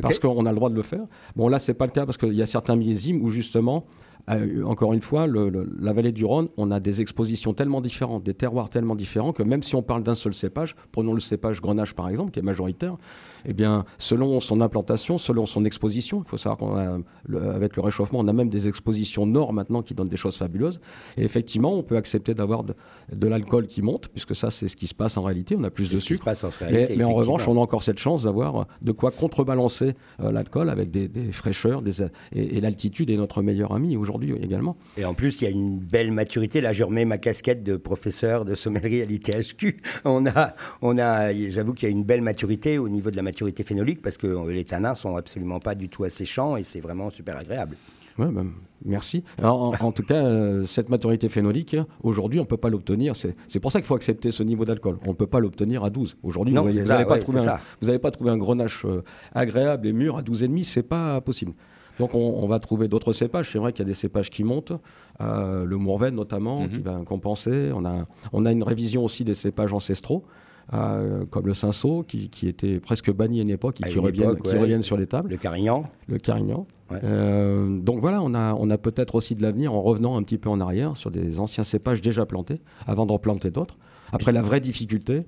parce 0.00 0.18
qu'on 0.18 0.46
a 0.46 0.50
le 0.50 0.56
droit 0.56 0.70
de 0.70 0.74
le 0.74 0.82
faire. 0.82 1.04
Bon, 1.36 1.48
là, 1.48 1.58
c'est 1.58 1.74
pas 1.74 1.86
le 1.86 1.92
cas 1.92 2.06
parce 2.06 2.16
qu'il 2.16 2.34
y 2.34 2.42
a 2.42 2.46
certains 2.46 2.76
millésimes 2.76 3.22
où 3.22 3.30
justement, 3.30 3.86
euh, 4.30 4.62
encore 4.64 4.92
une 4.92 5.00
fois, 5.00 5.26
la 5.26 5.92
vallée 5.92 6.12
du 6.12 6.24
Rhône, 6.24 6.48
on 6.56 6.70
a 6.70 6.80
des 6.80 7.00
expositions 7.00 7.54
tellement 7.54 7.80
différentes, 7.80 8.22
des 8.22 8.34
terroirs 8.34 8.70
tellement 8.70 8.94
différents 8.94 9.32
que 9.32 9.42
même 9.42 9.62
si 9.62 9.74
on 9.74 9.82
parle 9.82 10.02
d'un 10.02 10.14
seul 10.14 10.34
cépage, 10.34 10.76
prenons 10.92 11.14
le 11.14 11.20
cépage 11.20 11.60
Grenache 11.60 11.94
par 11.94 12.08
exemple, 12.08 12.30
qui 12.30 12.38
est 12.38 12.42
majoritaire, 12.42 12.96
eh 13.44 13.52
bien, 13.52 13.84
selon 13.98 14.40
son 14.40 14.60
implantation, 14.60 15.18
selon 15.18 15.46
son 15.46 15.64
exposition, 15.64 16.22
il 16.24 16.28
faut 16.28 16.38
savoir 16.38 16.58
qu'avec 16.58 17.76
le 17.76 17.82
réchauffement, 17.82 18.20
on 18.20 18.28
a 18.28 18.32
même 18.32 18.48
des 18.48 18.68
expositions 18.68 19.26
nord 19.26 19.52
maintenant 19.52 19.82
qui 19.82 19.94
donnent 19.94 20.08
des 20.08 20.16
choses 20.16 20.36
fabuleuses. 20.36 20.80
Et 21.16 21.24
effectivement, 21.24 21.74
on 21.74 21.82
peut 21.82 21.96
accepter 21.96 22.34
d'avoir 22.34 22.64
de, 22.64 22.74
de 23.12 23.28
l'alcool 23.28 23.66
qui 23.66 23.82
monte, 23.82 24.08
puisque 24.08 24.34
ça, 24.34 24.50
c'est 24.50 24.68
ce 24.68 24.76
qui 24.76 24.86
se 24.86 24.94
passe 24.94 25.16
en 25.16 25.22
réalité. 25.22 25.56
On 25.58 25.64
a 25.64 25.70
plus 25.70 25.90
de 25.90 25.96
ce 25.96 26.02
qui 26.02 26.08
se 26.08 26.14
sucre. 26.14 26.24
passe 26.24 26.44
en 26.44 26.50
Mais, 26.60 26.66
réalité, 26.68 26.96
mais 26.96 27.04
en 27.04 27.14
revanche, 27.14 27.46
on 27.48 27.56
a 27.56 27.60
encore 27.60 27.82
cette 27.82 27.98
chance 27.98 28.24
d'avoir 28.24 28.66
de 28.82 28.92
quoi 28.92 29.10
contrebalancer 29.10 29.94
euh, 30.20 30.30
l'alcool 30.30 30.70
avec 30.70 30.90
des, 30.90 31.08
des 31.08 31.32
fraîcheurs 31.32 31.82
des, 31.82 32.02
et, 32.02 32.08
et 32.32 32.60
l'altitude 32.60 33.10
est 33.10 33.16
notre 33.16 33.42
meilleur 33.42 33.72
ami 33.72 33.96
aujourd'hui 33.96 34.34
également. 34.42 34.76
Et 34.96 35.04
en 35.04 35.14
plus, 35.14 35.40
il 35.40 35.44
y 35.44 35.46
a 35.46 35.50
une 35.50 35.78
belle 35.78 36.12
maturité. 36.12 36.60
Là, 36.60 36.72
je 36.72 36.84
remets 36.84 37.04
ma 37.04 37.18
casquette 37.18 37.62
de 37.62 37.76
professeur 37.76 38.44
de 38.44 38.54
sommellerie 38.54 39.02
à 39.02 39.04
l'ITHQ. 39.04 39.82
On 40.04 40.26
a, 40.26 40.54
on 40.82 40.98
a, 40.98 41.32
j'avoue 41.48 41.74
qu'il 41.74 41.88
y 41.88 41.92
a 41.92 41.94
une 41.94 42.04
belle 42.04 42.22
maturité 42.22 42.78
au 42.78 42.88
niveau 42.88 43.10
de 43.10 43.16
la 43.16 43.22
maturité 43.22 43.29
phénolique 43.64 44.02
parce 44.02 44.18
que 44.18 44.48
les 44.50 44.64
tanins 44.64 44.94
sont 44.94 45.16
absolument 45.16 45.58
pas 45.58 45.74
du 45.74 45.88
tout 45.88 46.04
asséchants 46.04 46.56
et 46.56 46.64
c'est 46.64 46.80
vraiment 46.80 47.10
super 47.10 47.36
agréable. 47.36 47.76
Ouais, 48.18 48.26
ben, 48.30 48.48
merci. 48.84 49.24
Alors, 49.38 49.62
en, 49.62 49.72
en 49.86 49.92
tout 49.92 50.02
cas, 50.02 50.22
euh, 50.24 50.64
cette 50.64 50.88
maturité 50.90 51.28
phénolique, 51.28 51.76
aujourd'hui, 52.02 52.38
on 52.38 52.42
ne 52.42 52.48
peut 52.48 52.56
pas 52.56 52.68
l'obtenir. 52.68 53.16
C'est 53.16 53.34
c'est 53.48 53.60
pour 53.60 53.72
ça 53.72 53.80
qu'il 53.80 53.86
faut 53.86 53.94
accepter 53.94 54.30
ce 54.30 54.42
niveau 54.42 54.64
d'alcool. 54.64 54.98
On 55.06 55.10
ne 55.10 55.14
peut 55.14 55.26
pas 55.26 55.40
l'obtenir 55.40 55.84
à 55.84 55.90
12. 55.90 56.16
Aujourd'hui, 56.22 56.52
Non, 56.52 56.62
vous 56.62 56.72
n'allez 56.72 57.04
pas, 57.06 57.18
ouais, 57.18 57.46
n'allez 57.82 57.98
pas 57.98 58.10
trouver 58.10 58.30
un 58.30 58.36
grenache 58.36 58.84
euh, 58.84 59.02
agréable 59.32 59.86
et 59.86 59.92
mûr 59.92 60.16
à 60.18 60.22
12,5. 60.22 60.64
Ce 60.64 60.78
n'est 60.80 60.82
pas 60.82 61.20
possible. 61.20 61.52
Donc, 61.98 62.14
on, 62.14 62.18
on 62.18 62.46
va 62.46 62.58
trouver 62.58 62.88
d'autres 62.88 63.12
cépages. 63.12 63.50
C'est 63.52 63.58
vrai 63.58 63.72
qu'il 63.72 63.84
y 63.84 63.86
a 63.86 63.90
des 63.90 63.94
cépages 63.94 64.30
qui 64.30 64.44
montent, 64.44 64.72
euh, 65.20 65.64
le 65.64 65.76
Mourvèdre 65.76 66.16
notamment, 66.16 66.66
qui 66.66 66.80
va 66.80 67.00
compenser. 67.06 67.70
On 67.74 67.84
a, 67.84 68.06
on 68.32 68.44
a 68.44 68.52
une 68.52 68.62
révision 68.62 69.04
aussi 69.04 69.24
des 69.24 69.34
cépages 69.34 69.72
ancestraux. 69.72 70.24
Euh, 70.72 71.24
comme 71.30 71.46
le 71.46 71.54
cinsault, 71.54 72.04
qui, 72.06 72.28
qui 72.28 72.46
était 72.46 72.78
presque 72.78 73.12
banni 73.12 73.40
à 73.40 73.42
une 73.42 73.50
époque 73.50 73.80
et 73.80 73.84
À 73.84 73.88
qui, 73.88 73.98
reviennent, 73.98 74.32
époque, 74.32 74.42
qui 74.42 74.56
reviennent 74.56 74.82
sur 74.82 74.96
les 74.96 75.06
tables 75.06 75.30
Le 75.30 75.36
carignan, 75.36 75.82
le 76.06 76.18
Carignan. 76.18 76.66
Ouais. 76.90 76.98
Euh, 77.02 77.78
donc 77.80 78.00
voilà, 78.00 78.20
on 78.22 78.34
a, 78.34 78.54
on 78.54 78.70
a 78.70 78.78
peut-être 78.78 79.14
aussi 79.14 79.34
de 79.34 79.42
l'avenir 79.42 79.72
en 79.72 79.82
revenant 79.82 80.16
un 80.16 80.22
petit 80.22 80.38
peu 80.38 80.48
en 80.48 80.60
arrière 80.60 80.96
sur 80.96 81.10
des 81.10 81.40
anciens 81.40 81.64
cépages 81.64 82.00
déjà 82.00 82.26
plantés, 82.26 82.60
avant 82.86 83.06
d'en 83.06 83.18
planter 83.18 83.50
d'autres. 83.50 83.78
Après, 84.12 84.32
la 84.32 84.42
vraie 84.42 84.60
difficulté, 84.60 85.24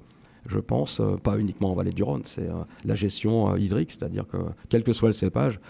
je 0.47 0.59
pense, 0.59 1.01
euh, 1.01 1.17
pas 1.17 1.39
uniquement 1.39 1.71
en 1.71 1.75
vallée 1.75 1.93
du 1.93 2.03
Rhône, 2.03 2.23
c'est 2.25 2.49
euh, 2.49 2.65
la 2.85 2.95
gestion 2.95 3.53
euh, 3.53 3.59
hydrique, 3.59 3.93
c'est-à-dire 3.93 4.27
que 4.27 4.39
quel 4.69 4.83
que 4.83 4.93
soit 4.93 5.09
le 5.09 5.15
cépage, 5.15 5.61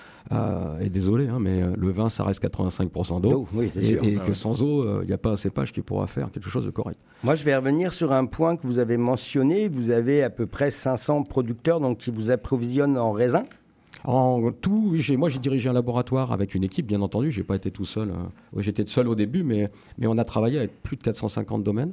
et 0.81 0.88
désolé, 0.88 1.29
hein, 1.29 1.38
mais 1.41 1.61
le 1.76 1.91
vin, 1.91 2.09
ça 2.09 2.25
reste 2.25 2.43
85% 2.43 3.21
d'eau. 3.21 3.47
Oui, 3.52 3.67
et, 3.67 3.69
sûr. 3.83 4.02
et 4.02 4.17
Ah 4.19 4.23
que 4.23 4.29
ouais. 4.29 4.35
sans 4.35 4.62
eau, 4.62 5.02
il 5.02 5.07
n'y 5.07 5.12
a 5.12 5.19
pas 5.19 5.31
un 5.31 5.37
cépage 5.37 5.73
qui 5.73 5.83
pourra 5.83 6.07
faire 6.07 6.31
quelque 6.31 6.49
chose 6.49 6.64
de 6.64 6.71
correct. 6.71 6.99
Moi, 7.23 7.35
je 7.35 7.45
vais 7.45 7.55
revenir 7.55 7.93
sur 7.93 8.12
un 8.12 8.25
point 8.25 8.57
que 8.57 8.67
vous 8.67 8.79
avez 8.79 8.97
mentionné. 8.97 9.69
Vous 9.69 9.91
avez 9.91 10.23
à 10.23 10.31
peu 10.31 10.47
près 10.47 10.71
500 10.71 11.25
producteurs 11.25 11.81
donc, 11.81 11.99
qui 11.99 12.11
vous 12.11 12.31
approvisionnent 12.31 12.97
en 12.97 13.12
raisin. 13.12 13.45
En 14.04 14.50
tout, 14.50 14.97
moi 15.16 15.28
j'ai 15.28 15.38
dirigé 15.38 15.68
un 15.68 15.73
laboratoire 15.73 16.32
avec 16.32 16.54
une 16.54 16.64
équipe, 16.64 16.87
bien 16.87 17.00
entendu. 17.02 17.30
J'ai 17.30 17.44
pas 17.44 17.54
été 17.56 17.71
tout 17.71 17.85
seul. 17.85 18.12
oui, 18.52 18.62
J'étais 18.64 18.85
seul 18.87 19.09
au 19.09 19.14
début, 19.14 19.42
mais, 19.44 19.71
mais 19.99 20.06
on 20.09 20.18
a 20.18 20.25
travaillé 20.25 20.59
avec 20.59 20.82
plus 20.82 20.97
de 20.97 21.02
450 21.02 21.62
domaines. 21.62 21.92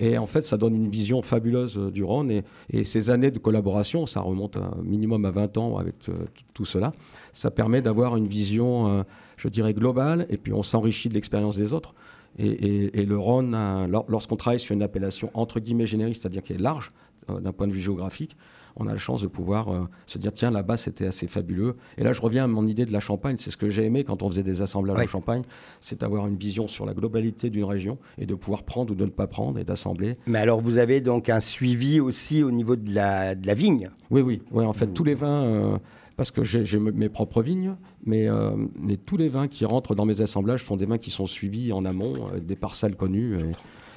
Et 0.00 0.18
en 0.18 0.26
fait, 0.26 0.42
ça 0.42 0.56
donne 0.58 0.74
une 0.74 0.90
vision 0.90 1.22
fabuleuse 1.22 1.78
euh, 1.78 1.90
du 1.90 2.04
Rhône. 2.04 2.30
Et, 2.30 2.42
et 2.70 2.84
ces 2.84 3.08
années 3.10 3.30
de 3.30 3.38
collaboration, 3.38 4.04
ça 4.06 4.20
remonte 4.20 4.56
un 4.58 4.76
minimum 4.82 5.24
à 5.24 5.30
20 5.30 5.56
ans 5.58 5.78
avec 5.78 5.94
euh, 6.08 6.12
tout 6.52 6.64
cela. 6.66 6.92
Ça 7.32 7.50
permet 7.50 7.80
d'avoir 7.80 8.16
une 8.16 8.26
vision, 8.26 8.88
euh, 8.88 9.02
je 9.38 9.48
dirais, 9.48 9.72
globale. 9.72 10.26
Et 10.28 10.36
puis 10.36 10.52
on 10.52 10.62
s'enrichit 10.62 11.08
de 11.08 11.14
l'expérience 11.14 11.56
des 11.56 11.72
autres. 11.72 11.94
Et, 12.38 12.48
et- 12.48 13.00
et 13.00 13.06
le 13.06 13.16
Rhône, 13.18 13.52
lor- 13.88 14.04
lorsqu'on 14.08 14.36
travaille 14.36 14.60
sur 14.60 14.74
une 14.74 14.82
appellation 14.82 15.30
entre 15.32 15.58
guillemets 15.58 15.86
générique, 15.86 16.16
c'est-à-dire 16.16 16.42
qui 16.42 16.52
est 16.52 16.60
large 16.60 16.92
euh, 17.30 17.40
d'un 17.40 17.52
point 17.52 17.66
de 17.66 17.72
vue 17.72 17.80
géographique, 17.80 18.36
on 18.76 18.86
a 18.86 18.92
la 18.92 18.98
chance 18.98 19.22
de 19.22 19.26
pouvoir 19.26 19.68
euh, 19.72 19.88
se 20.06 20.18
dire 20.18 20.32
tiens 20.32 20.50
là-bas 20.50 20.76
c'était 20.76 21.06
assez 21.06 21.26
fabuleux. 21.26 21.76
Et 21.98 22.04
là 22.04 22.12
je 22.12 22.20
reviens 22.20 22.44
à 22.44 22.46
mon 22.46 22.66
idée 22.66 22.84
de 22.84 22.92
la 22.92 23.00
Champagne, 23.00 23.36
c'est 23.38 23.50
ce 23.50 23.56
que 23.56 23.68
j'ai 23.68 23.84
aimé 23.84 24.04
quand 24.04 24.22
on 24.22 24.28
faisait 24.30 24.42
des 24.42 24.62
assemblages 24.62 24.96
Ouais. 24.98 25.04
en 25.04 25.08
Champagne, 25.08 25.42
c'est 25.80 26.00
d'avoir 26.00 26.26
une 26.26 26.36
vision 26.36 26.68
sur 26.68 26.86
la 26.86 26.94
globalité 26.94 27.50
d'une 27.50 27.64
région 27.64 27.98
et 28.18 28.26
de 28.26 28.34
pouvoir 28.34 28.62
prendre 28.62 28.92
ou 28.92 28.96
de 28.96 29.04
ne 29.04 29.10
pas 29.10 29.26
prendre 29.26 29.58
et 29.58 29.64
d'assembler. 29.64 30.16
Mais 30.26 30.38
alors, 30.38 30.60
vous 30.60 30.78
avez 30.78 31.00
donc 31.00 31.28
un 31.28 31.40
suivi 31.40 32.00
aussi 32.00 32.42
au 32.42 32.50
niveau 32.50 32.76
de 32.76 32.94
la, 32.94 33.34
de 33.34 33.46
la 33.46 33.54
vigne? 33.54 33.90
Oui, 34.10 34.20
oui, 34.20 34.42
oui. 34.52 34.64
En 34.64 34.72
fait, 34.72 34.88
tous 34.88 35.04
les 35.04 35.14
vins, 35.14 35.44
euh, 35.44 35.78
parce 36.16 36.30
que 36.30 36.44
j'ai 36.44 36.64
j'ai 36.64 36.78
mes 36.78 37.08
propres 37.08 37.42
vignes, 37.42 37.76
mais, 38.04 38.28
euh, 38.28 38.50
mais 38.78 38.96
tous 38.96 39.16
les 39.16 39.28
vins 39.28 39.48
qui 39.48 39.64
rentrent 39.64 39.94
dans 39.94 40.04
mes 40.04 40.20
assemblages 40.20 40.64
sont 40.64 40.76
des 40.76 40.86
vins 40.86 40.98
qui 40.98 41.10
sont 41.10 41.26
suivis 41.26 41.72
en 41.72 41.84
amont, 41.84 42.26
avec 42.28 42.46
des 42.46 42.56
parcelles 42.56 42.96
connues, 42.96 43.36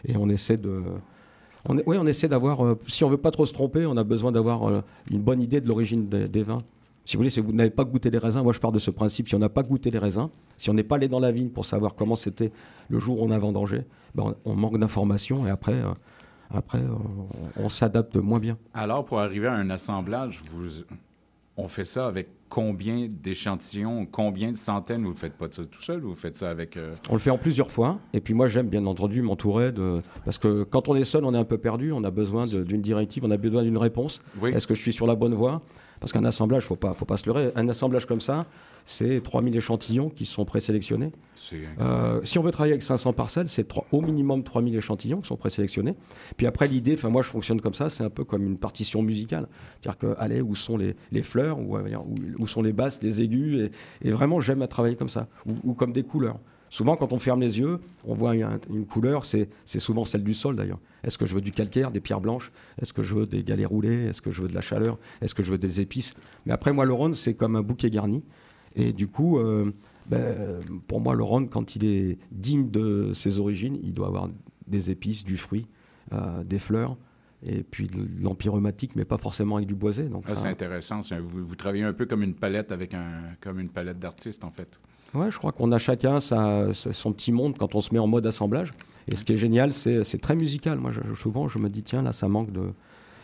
et, 0.05 0.13
et 0.13 0.17
on 0.17 0.29
essaie 0.29 0.57
de. 0.57 0.81
On, 1.67 1.77
oui, 1.85 1.97
on 1.99 2.07
essaie 2.07 2.27
d'avoir. 2.27 2.65
euh, 2.65 2.77
si 2.87 3.03
on 3.03 3.09
veut 3.09 3.17
pas 3.17 3.31
trop 3.31 3.45
se 3.45 3.53
tromper, 3.53 3.85
on 3.85 3.97
a 3.97 4.03
besoin 4.03 4.31
d'avoir 4.31 4.67
euh, 4.67 4.81
une 5.11 5.19
bonne 5.19 5.41
idée 5.41 5.61
de 5.61 5.67
l'origine 5.67 6.07
des, 6.07 6.43
vins. 6.43 6.59
Si 7.05 7.15
vous 7.15 7.21
voulez, 7.21 7.29
si 7.29 7.39
vous 7.39 7.51
n'avez 7.51 7.69
pas 7.69 7.83
goûté 7.83 8.09
les 8.09 8.17
raisins, 8.17 8.41
moi 8.41 8.53
je 8.53 8.59
pars 8.59 8.71
de 8.71 8.79
ce 8.79 8.91
principe, 8.91 9.27
si 9.27 9.35
on 9.35 9.39
n'a 9.39 9.49
pas 9.49 9.63
goûté 9.63 9.89
les 9.89 9.99
raisins, 9.99 10.29
si 10.57 10.69
on 10.69 10.73
n'est 10.73 10.83
pas 10.83 10.95
allé 10.95 11.07
dans 11.07 11.19
la 11.19 11.31
vigne 11.31 11.49
pour 11.49 11.65
savoir 11.65 11.95
comment 11.95 12.15
c'était 12.15 12.51
le 12.89 12.99
jour 12.99 13.19
où 13.19 13.25
on 13.25 13.31
a 13.31 13.39
vendangé, 13.39 13.81
ben 14.15 14.35
on, 14.45 14.55
manque 14.55 14.77
d'informations 14.77 15.45
et 15.47 15.49
après, 15.49 15.73
euh, 15.73 15.91
après 16.51 16.79
on, 17.57 17.69
s'adapte 17.69 18.15
moins 18.17 18.39
bien. 18.39 18.57
Alors, 18.73 19.05
pour 19.05 19.19
arriver 19.19 19.47
à 19.47 19.53
un 19.53 19.69
assemblage, 19.69 20.43
on 21.57 21.67
fait 21.67 21.85
ça 21.85 22.07
avec 22.07 22.27
combien 22.49 23.07
d'échantillons, 23.09 24.05
combien 24.11 24.51
de 24.51 24.57
centaines 24.57 25.03
Vous 25.03 25.09
ne 25.11 25.15
faites 25.15 25.33
pas 25.37 25.47
ça 25.51 25.63
tout 25.65 25.81
seul 25.81 26.03
ou 26.03 26.09
vous 26.09 26.15
faites 26.15 26.35
ça 26.35 26.49
avec... 26.49 26.75
euh, 26.77 26.93
On 27.09 27.13
le 27.13 27.19
fait 27.19 27.29
en 27.29 27.37
plusieurs 27.37 27.71
fois. 27.71 27.99
Et 28.13 28.19
puis 28.19 28.33
moi, 28.33 28.47
j'aime 28.47 28.67
bien 28.67 28.85
entendu 28.85 29.21
m'entourer 29.21 29.71
de. 29.71 29.93
Parce 30.25 30.37
que 30.37 30.63
quand 30.63 30.89
on 30.89 30.95
est 30.95 31.05
seul, 31.05 31.23
on 31.25 31.33
est 31.33 31.37
un 31.37 31.43
peu 31.45 31.57
perdu. 31.57 31.91
On 31.91 32.03
a 32.03 32.11
besoin 32.11 32.47
d'une 32.47 32.81
directive, 32.81 33.23
on 33.25 33.31
a 33.31 33.37
besoin 33.37 33.63
d'une 33.63 33.77
réponse. 33.77 34.21
Oui. 34.41 34.51
Est-ce 34.51 34.67
que 34.67 34.75
je 34.75 34.81
suis 34.81 34.93
sur 34.93 35.07
la 35.07 35.15
bonne 35.15 35.33
voie? 35.33 35.61
Parce 35.99 36.13
qu'un 36.13 36.25
assemblage, 36.25 36.63
faut 36.63 36.75
pas, 36.77 36.93
faut 36.93 37.05
pas 37.05 37.17
se 37.17 37.25
leurrer. 37.25 37.51
Un 37.55 37.67
assemblage 37.69 38.05
comme 38.05 38.21
ça, 38.21 38.45
c'est 38.89 39.21
3000 39.21 39.55
échantillons 39.55 40.09
qui 40.09 40.25
sont 40.25 40.45
présélectionnés. 40.45 41.11
Euh, 41.79 42.21
si 42.23 42.39
on 42.39 42.41
veut 42.41 42.49
travailler 42.49 42.73
avec 42.73 42.81
500 42.81 43.13
parcelles, 43.13 43.47
c'est 43.47 43.71
au 43.91 44.01
minimum 44.01 44.43
3000 44.43 44.75
échantillons 44.75 45.21
qui 45.21 45.27
sont 45.27 45.37
présélectionnés. 45.37 45.93
Puis 46.37 46.47
après, 46.47 46.67
l'idée, 46.67 46.95
enfin 46.95 47.09
moi 47.09 47.21
je 47.21 47.29
fonctionne 47.29 47.61
comme 47.61 47.75
ça, 47.75 47.91
c'est 47.91 48.03
un 48.03 48.09
peu 48.09 48.23
comme 48.23 48.43
une 48.43 48.57
partition 48.57 49.03
musicale. 49.03 49.47
C'est-à-dire 49.79 49.99
que, 49.99 50.15
allez, 50.17 50.41
où 50.41 50.55
sont 50.55 50.75
les, 50.75 50.95
les 51.11 51.21
fleurs, 51.21 51.59
où, 51.59 51.77
où, 52.39 52.47
sont 52.47 52.63
les 52.63 52.73
basses, 52.73 53.03
les 53.03 53.21
aigus, 53.21 53.69
et, 54.01 54.07
et 54.09 54.11
vraiment 54.11 54.41
j'aime 54.41 54.63
à 54.63 54.67
travailler 54.67 54.95
comme 54.95 55.07
ça, 55.07 55.27
ou, 55.45 55.53
ou 55.63 55.73
comme 55.75 55.93
des 55.93 56.03
couleurs. 56.03 56.39
Souvent, 56.71 56.95
quand 56.95 57.13
on 57.13 57.19
ferme 57.19 57.41
les 57.41 57.59
yeux, 57.59 57.79
on 58.05 58.15
voit 58.15 58.35
une, 58.35 58.59
une 58.71 58.85
couleur, 58.87 59.25
c'est 59.25 59.49
c'est 59.65 59.79
souvent 59.79 60.03
celle 60.03 60.23
du 60.23 60.33
sol 60.33 60.55
d'ailleurs. 60.55 60.79
Est-ce 61.03 61.19
que 61.19 61.27
je 61.27 61.35
veux 61.35 61.41
du 61.41 61.51
calcaire, 61.51 61.91
des 61.91 61.99
pierres 61.99 62.21
blanches? 62.21 62.51
Est-ce 62.81 62.93
que 62.93 63.03
je 63.03 63.13
veux 63.13 63.27
des 63.27 63.43
galets 63.43 63.67
roulés? 63.67 64.07
Est-ce 64.07 64.23
que 64.23 64.31
je 64.31 64.41
veux 64.41 64.49
de 64.49 64.55
la 64.55 64.61
chaleur? 64.61 64.97
Est-ce 65.21 65.35
que 65.35 65.43
je 65.43 65.51
veux 65.51 65.59
des 65.59 65.79
épices? 65.79 66.15
Mais 66.47 66.53
après, 66.53 66.73
moi, 66.73 66.85
le 66.85 66.93
Rhône, 66.93 67.13
c'est 67.13 67.35
comme 67.35 67.55
un 67.55 67.61
bouquet 67.61 67.91
garni. 67.91 68.23
Et 68.75 68.93
du 68.93 69.07
coup, 69.07 69.39
euh, 69.39 69.71
ben, 70.09 70.59
pour 70.87 71.01
moi, 71.01 71.15
le 71.15 71.23
Rhône, 71.23 71.49
quand 71.49 71.75
il 71.75 71.85
est 71.85 72.17
digne 72.31 72.69
de 72.69 73.11
ses 73.13 73.39
origines, 73.39 73.77
il 73.83 73.93
doit 73.93 74.07
avoir 74.07 74.29
des 74.67 74.91
épices, 74.91 75.23
du 75.23 75.37
fruit, 75.37 75.65
euh, 76.13 76.43
des 76.43 76.59
fleurs, 76.59 76.97
et 77.45 77.63
puis 77.63 77.87
de 77.87 78.05
l'empyromatique, 78.21 78.95
mais 78.95 79.05
pas 79.05 79.17
forcément 79.17 79.55
avec 79.57 79.67
du 79.67 79.75
boisé. 79.75 80.03
Donc 80.03 80.23
Ah, 80.27 80.35
ça- 80.35 80.41
c'est 80.43 80.47
intéressant. 80.49 81.01
vous, 81.23 81.45
vous 81.45 81.55
travaillez 81.55 81.83
un 81.83 81.93
peu 81.93 82.05
comme 82.05 82.21
une 82.23 82.35
palette 82.35 82.71
avec 82.71 82.93
un, 82.93 83.07
comme 83.41 83.59
une 83.59 83.69
palette 83.69 83.99
d'artistes, 83.99 84.43
en 84.43 84.51
fait. 84.51 84.79
Ouais, 85.15 85.31
je 85.31 85.37
crois 85.39 85.51
qu'on 85.51 85.71
a 85.71 85.79
chacun 85.79 86.19
sa- 86.21 86.71
son 86.73 87.11
petit 87.13 87.31
monde 87.31 87.55
quand 87.57 87.73
on 87.73 87.81
se 87.81 87.91
met 87.93 87.99
en 87.99 88.05
mode 88.07 88.27
assemblage. 88.27 88.73
Et 89.07 89.15
ce 89.15 89.25
qui 89.25 89.33
est 89.33 89.37
génial, 89.37 89.73
c'est 89.73 90.03
c'est 90.03 90.19
très 90.19 90.35
musical. 90.35 90.77
Moi, 90.77 90.91
je- 90.91 91.15
souvent, 91.15 91.47
je 91.47 91.57
me 91.57 91.67
dis, 91.69 91.81
tiens, 91.81 92.03
là, 92.03 92.13
ça 92.13 92.27
manque 92.27 92.51
de. 92.51 92.71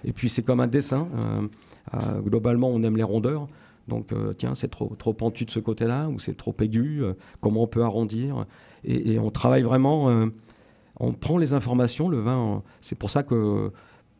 Et 0.04 0.12
puis, 0.12 0.30
c'est 0.30 0.42
comme 0.42 0.60
un 0.62 0.68
dessin. 0.68 1.08
Euh, 1.16 1.48
euh, 1.94 2.22
globalement, 2.22 2.70
on 2.70 2.82
aime 2.84 2.98
les 2.98 3.04
rondeurs. 3.04 3.48
Donc, 3.88 4.12
euh, 4.12 4.34
tiens, 4.34 4.56
c'est 4.56 4.68
trop, 4.70 4.96
trop 4.98 5.14
pentu 5.14 5.46
de 5.46 5.52
ce 5.52 5.60
côté-là, 5.60 6.10
ou 6.10 6.18
c'est 6.20 6.36
trop 6.36 6.56
aigu. 6.60 7.04
euh, 7.04 7.14
comment 7.42 7.64
on 7.64 7.68
peut 7.68 7.84
arrondir 7.84 8.46
et, 8.84 9.14
et 9.14 9.20
on 9.20 9.30
travaille 9.30 9.64
vraiment. 9.64 10.10
euh, 10.10 10.28
on 11.00 11.12
prend 11.12 11.38
les 11.38 11.54
informations. 11.54 12.08
Le 12.10 12.20
vin, 12.20 12.56
euh, 12.56 12.60
c'est 12.82 12.98
pour 12.98 13.10
ça 13.12 13.22
que 13.24 13.72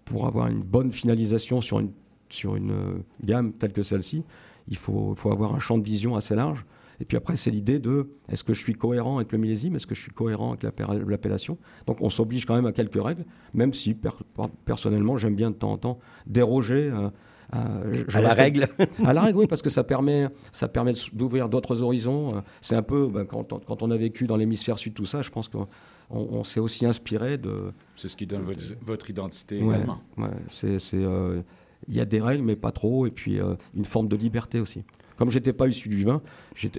pour 0.04 0.28
avoir 0.28 0.48
une 0.48 0.62
bonne 0.62 0.92
finalisation 0.92 1.62
sur 1.62 1.80
une, 1.80 1.92
sur 2.30 2.56
une 2.56 2.72
euh, 2.72 2.98
gamme 3.24 3.54
telle 3.54 3.74
que 3.74 3.82
celle-ci, 3.82 4.24
il 4.68 4.78
faut, 4.78 5.14
faut 5.16 5.32
avoir 5.32 5.56
un 5.56 5.60
champ 5.60 5.78
de 5.78 5.84
vision 5.84 6.16
assez 6.16 6.36
large. 6.36 6.66
Et 7.00 7.06
puis 7.06 7.18
après, 7.18 7.36
c'est 7.36 7.52
l'idée 7.52 7.80
de 7.80 8.10
est-ce 8.30 8.44
que 8.44 8.54
je 8.54 8.60
suis 8.62 8.74
cohérent 8.74 9.18
avec 9.18 9.32
le 9.32 9.38
millésime 9.38 9.76
Est-ce 9.76 9.88
que 9.88 9.96
je 9.96 10.02
suis 10.02 10.12
cohérent 10.12 10.50
avec 10.50 10.64
l'appel- 10.64 11.04
l'appellation? 11.08 11.58
Donc 11.88 12.02
on 12.02 12.10
s'oblige 12.10 12.46
quand 12.46 12.56
même 12.56 12.66
à 12.66 12.72
quelques 12.72 13.02
règles, 13.04 13.26
même 13.54 13.74
si 13.74 13.94
per- 13.94 14.10
per- 14.36 14.44
personnellement, 14.64 15.18
j'aime 15.18 15.36
bien 15.36 15.50
de 15.52 15.56
temps 15.56 15.72
en 15.74 15.78
temps 15.78 16.00
déroger. 16.28 16.90
euh, 16.94 17.10
à, 17.52 17.68
je 18.08 18.18
À 18.18 18.22
la 18.22 18.34
règle. 18.34 18.68
à 19.06 19.14
la 19.14 19.22
règle, 19.22 19.40
oui, 19.40 19.48
parce 19.48 19.62
que 19.62 19.70
ça 19.70 19.84
permet, 19.84 20.28
ça 20.52 20.68
permet 20.68 20.94
d'ouvrir 21.14 21.50
d'autres 21.50 21.82
horizons. 21.82 22.30
Euh, 22.36 22.42
C'est 22.62 22.76
un 22.76 22.82
peu, 22.84 23.08
ben, 23.08 23.26
quand, 23.26 23.54
on- 23.54 23.60
quand 23.60 23.82
on 23.84 23.92
a 23.92 23.98
vécu 23.98 24.28
dans 24.28 24.38
l'hémisphère 24.38 24.78
sud, 24.78 24.94
tout 24.94 25.06
ça, 25.06 25.22
je 25.22 25.30
pense 25.30 25.48
qu'on 25.48 25.66
on, 26.10 26.20
on 26.32 26.44
s'est 26.44 26.60
aussi 26.60 26.86
inspiré 26.86 27.38
de. 27.38 27.72
C'est 27.96 28.08
ce 28.08 28.16
qui 28.16 28.28
donne 28.28 28.42
votre, 28.44 28.62
votre 28.86 29.10
identité 29.10 29.62
Ouais, 29.62 29.76
également. 29.76 30.00
ouais, 30.18 30.28
c'est, 30.50 30.80
c'est, 30.80 31.04
euh, 31.04 31.42
il 31.88 31.96
y 31.96 32.00
a 32.00 32.06
des 32.06 32.20
règles, 32.22 32.44
mais 32.44 32.56
pas 32.56 32.72
trop, 32.72 33.06
et 33.06 33.12
puis 33.12 33.40
euh, 33.40 33.56
une 33.76 33.86
forme 33.86 34.08
de 34.08 34.16
liberté 34.16 34.60
aussi. 34.60 34.84
Comme 35.18 35.32
j'étais 35.32 35.54
pas 35.54 35.66
issu 35.68 35.88
du 35.88 36.04
vin, 36.04 36.22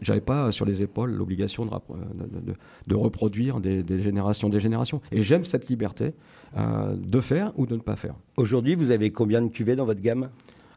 j'avais 0.02 0.20
pas 0.20 0.52
sur 0.52 0.66
les 0.66 0.82
épaules 0.82 1.10
l'obligation 1.12 1.64
de, 1.64 1.70
de, 1.70 2.40
de- 2.52 2.54
de 2.86 2.94
reproduire 2.94 3.60
des, 3.60 3.82
des 3.82 4.02
générations, 4.02 4.50
des 4.50 4.60
générations. 4.60 5.00
Et 5.10 5.22
j'aime 5.22 5.42
cette 5.46 5.68
liberté 5.70 6.12
euh, 6.58 6.94
de 6.96 7.20
faire 7.22 7.52
ou 7.56 7.64
de 7.64 7.74
ne 7.76 7.80
pas 7.80 7.96
faire. 7.96 8.14
Aujourd'hui, 8.36 8.74
vous 8.74 8.90
avez 8.90 9.10
combien 9.10 9.40
de 9.40 9.48
cuvées 9.48 9.74
dans 9.74 9.86
votre 9.86 10.02
gamme? 10.02 10.28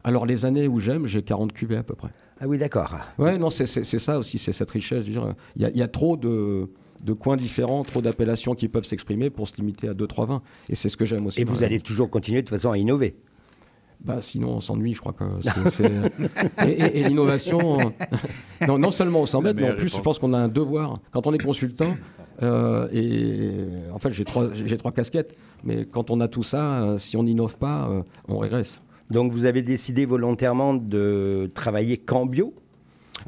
Alors 0.04 0.26
les 0.26 0.44
années 0.44 0.66
où 0.68 0.80
j'aime, 0.80 1.06
j'ai 1.06 1.22
40 1.22 1.52
cuvées 1.52 1.76
à 1.76 1.82
peu 1.82 1.94
près. 1.94 2.08
Ah 2.40 2.46
oui, 2.48 2.56
d'accord. 2.56 2.94
Ouais, 3.18 3.36
non, 3.38 3.50
c'est 3.50 3.66
ça 3.66 4.18
aussi, 4.18 4.38
c'est 4.38 4.52
cette 4.52 4.70
richesse. 4.70 5.04
Il 5.06 5.62
y, 5.62 5.64
a- 5.66 5.70
y 5.70 5.82
a 5.82 5.88
trop 5.88 6.16
de, 6.16 6.70
de 7.04 7.12
coins 7.12 7.36
différents, 7.36 7.82
trop 7.82 8.00
d'appellations 8.00 8.54
qui 8.54 8.68
peuvent 8.68 8.84
s'exprimer 8.86 9.28
pour 9.28 9.46
se 9.46 9.56
limiter 9.56 9.88
à 9.88 9.92
2-3 9.94 10.26
vins. 10.26 10.42
Et 10.70 10.74
c'est 10.74 10.88
ce 10.88 10.96
que 10.96 11.04
j'aime 11.04 11.26
aussi. 11.26 11.40
Et 11.42 11.44
vous 11.44 11.62
allez 11.64 11.80
toujours 11.80 12.08
continuer 12.08 12.40
de 12.40 12.46
toute 12.48 12.56
façon 12.56 12.70
à 12.70 12.78
innover. 12.78 13.14
Bah, 14.02 14.22
sinon, 14.22 14.52
on 14.56 14.60
s'ennuie, 14.60 14.94
je 14.94 15.00
crois 15.00 15.12
que 15.12 15.24
c'est. 15.42 15.68
c'est- 15.70 16.66
Et, 16.66 16.70
et- 16.70 17.00
et 17.00 17.04
l'innovation. 17.04 17.78
euh, 17.80 17.84
non, 18.66 18.78
non 18.78 18.90
seulement 18.90 19.20
on 19.20 19.26
s'embête, 19.26 19.56
mais 19.56 19.70
en 19.70 19.76
plus, 19.76 19.94
je 19.94 20.00
pense 20.00 20.18
qu'on 20.18 20.32
a 20.32 20.38
un 20.38 20.48
devoir. 20.48 20.98
Quand 21.10 21.26
on 21.26 21.34
est 21.34 21.38
consultant, 21.44 21.94
euh, 22.42 22.88
et 22.94 23.50
en 23.92 23.98
fait, 23.98 24.10
j'ai 24.12 24.24
trois, 24.24 24.48
j'ai 24.54 24.78
trois 24.78 24.92
casquettes, 24.92 25.36
mais 25.62 25.84
quand 25.84 26.10
on 26.10 26.20
a 26.20 26.28
tout 26.28 26.42
ça, 26.42 26.80
euh, 26.84 26.98
si 26.98 27.18
on 27.18 27.24
n'innove 27.24 27.58
pas, 27.58 27.90
euh, 27.90 28.02
on 28.28 28.38
régresse. 28.38 28.80
Donc 29.10 29.32
vous 29.32 29.44
avez 29.46 29.62
décidé 29.62 30.04
volontairement 30.06 30.74
de 30.74 31.50
travailler 31.54 31.96
qu'en 31.96 32.26
bio 32.26 32.54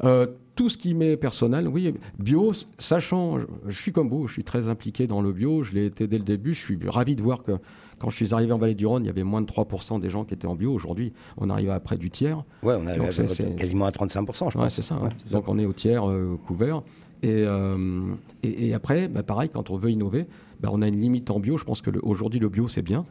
Euh, 0.03 0.25
tout 0.55 0.69
ce 0.69 0.77
qui 0.77 0.93
m'est 0.93 1.17
personnel, 1.17 1.67
oui, 1.67 1.93
bio, 2.19 2.51
sachant, 2.77 3.39
je, 3.39 3.45
je 3.67 3.79
suis 3.79 3.91
comme 3.91 4.07
vous, 4.09 4.27
je 4.27 4.33
suis 4.33 4.43
très 4.43 4.67
impliqué 4.67 5.07
dans 5.07 5.21
le 5.21 5.31
bio, 5.31 5.63
je 5.63 5.73
l'ai 5.73 5.85
été 5.87 6.07
dès 6.07 6.17
le 6.19 6.23
début, 6.23 6.53
je 6.53 6.59
suis 6.59 6.77
ravi 6.87 7.15
de 7.15 7.21
voir 7.23 7.41
que 7.43 7.53
quand 7.99 8.09
je 8.11 8.15
suis 8.15 8.33
arrivé 8.35 8.51
en 8.53 8.57
Vallée 8.59 8.75
du 8.75 8.85
Rhône, 8.85 9.03
il 9.03 9.07
y 9.07 9.09
avait 9.09 9.23
moins 9.23 9.41
de 9.41 9.47
3% 9.47 9.99
des 9.99 10.09
gens 10.11 10.25
qui 10.25 10.33
étaient 10.35 10.47
en 10.47 10.55
bio. 10.55 10.71
Aujourd'hui, 10.73 11.13
on 11.37 11.49
arrive 11.49 11.69
à 11.71 11.79
près 11.79 11.97
du 11.97 12.09
tiers. 12.11 12.43
Ouais, 12.63 12.75
on 12.77 12.85
euh, 12.87 13.11
c'est- 13.11 13.55
quasiment 13.55 13.85
à 13.85 13.91
35%, 13.91 14.49
je 14.51 14.57
Ouais, 14.57 14.63
pense. 14.65 14.75
c'est 14.75 14.81
ça. 14.83 14.95
Ouais, 14.95 15.03
ouais. 15.03 15.09
ça. 15.25 15.37
Donc 15.37 15.47
on 15.47 15.57
est 15.59 15.65
au 15.65 15.73
tiers 15.73 16.07
euh, 16.09 16.37
couvert. 16.45 16.81
Et, 17.23 17.29
euh, 17.45 18.01
et, 18.43 18.67
et 18.67 18.73
après, 18.73 19.07
bah, 19.07 19.23
pareil, 19.23 19.49
quand 19.53 19.69
on 19.71 19.77
veut 19.77 19.89
innover, 19.91 20.25
bah, 20.63 20.69
on 20.71 20.81
a 20.81 20.87
une 20.87 20.99
limite 20.99 21.29
en 21.29 21.41
bio. 21.41 21.57
Je 21.57 21.65
pense 21.65 21.81
qu'aujourd'hui, 21.81 22.39
le 22.39 22.47
bio, 22.47 22.69
c'est 22.69 22.81
bien. 22.81 23.05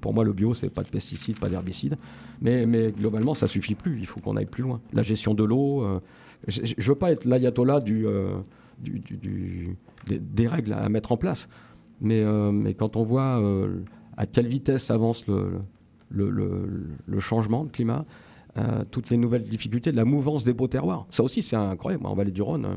Pour 0.00 0.14
moi, 0.14 0.22
le 0.22 0.32
bio, 0.32 0.54
c'est 0.54 0.70
pas 0.70 0.84
de 0.84 0.88
pesticides, 0.88 1.40
pas 1.40 1.48
d'herbicides. 1.48 1.98
Mais, 2.40 2.92
globalement, 2.96 3.34
ça 3.34 3.48
suffit 3.48 3.74
plus. 3.74 3.98
Il 3.98 4.06
faut 4.06 4.20
qu'on 4.20 4.36
aille 4.36 4.46
plus 4.46 4.62
loin. 4.62 4.80
La 4.92 5.02
gestion 5.02 5.34
de 5.34 5.42
l'eau. 5.42 5.82
euh, 5.82 6.00
je 6.46 6.60
ne 6.60 6.82
veux 6.84 6.94
pas 6.94 7.10
être 7.10 7.24
l'ayatollah 7.24 7.80
euh, 7.88 8.36
des, 10.06 10.46
règles 10.46 10.74
à 10.74 10.88
mettre 10.88 11.10
en 11.10 11.16
place. 11.16 11.48
Mais, 12.00 12.20
euh, 12.20 12.72
quand 12.78 12.94
on 12.94 13.04
voit 13.04 13.42
à 14.16 14.26
quelle 14.26 14.46
vitesse 14.46 14.92
avance 14.92 15.26
le, 15.26 17.18
changement 17.18 17.64
de 17.64 17.70
climat, 17.70 18.04
toutes 18.92 19.10
les 19.10 19.16
nouvelles 19.16 19.42
difficultés, 19.42 19.90
la 19.90 20.04
mouvance 20.04 20.44
des 20.44 20.54
beaux 20.54 20.68
terroirs. 20.68 21.06
Ça 21.10 21.24
aussi, 21.24 21.42
c'est 21.42 21.56
incroyable. 21.56 22.06
En 22.06 22.14
Vallée 22.14 22.30
du 22.30 22.42
Rhône, 22.42 22.64
Euh, 22.64 22.76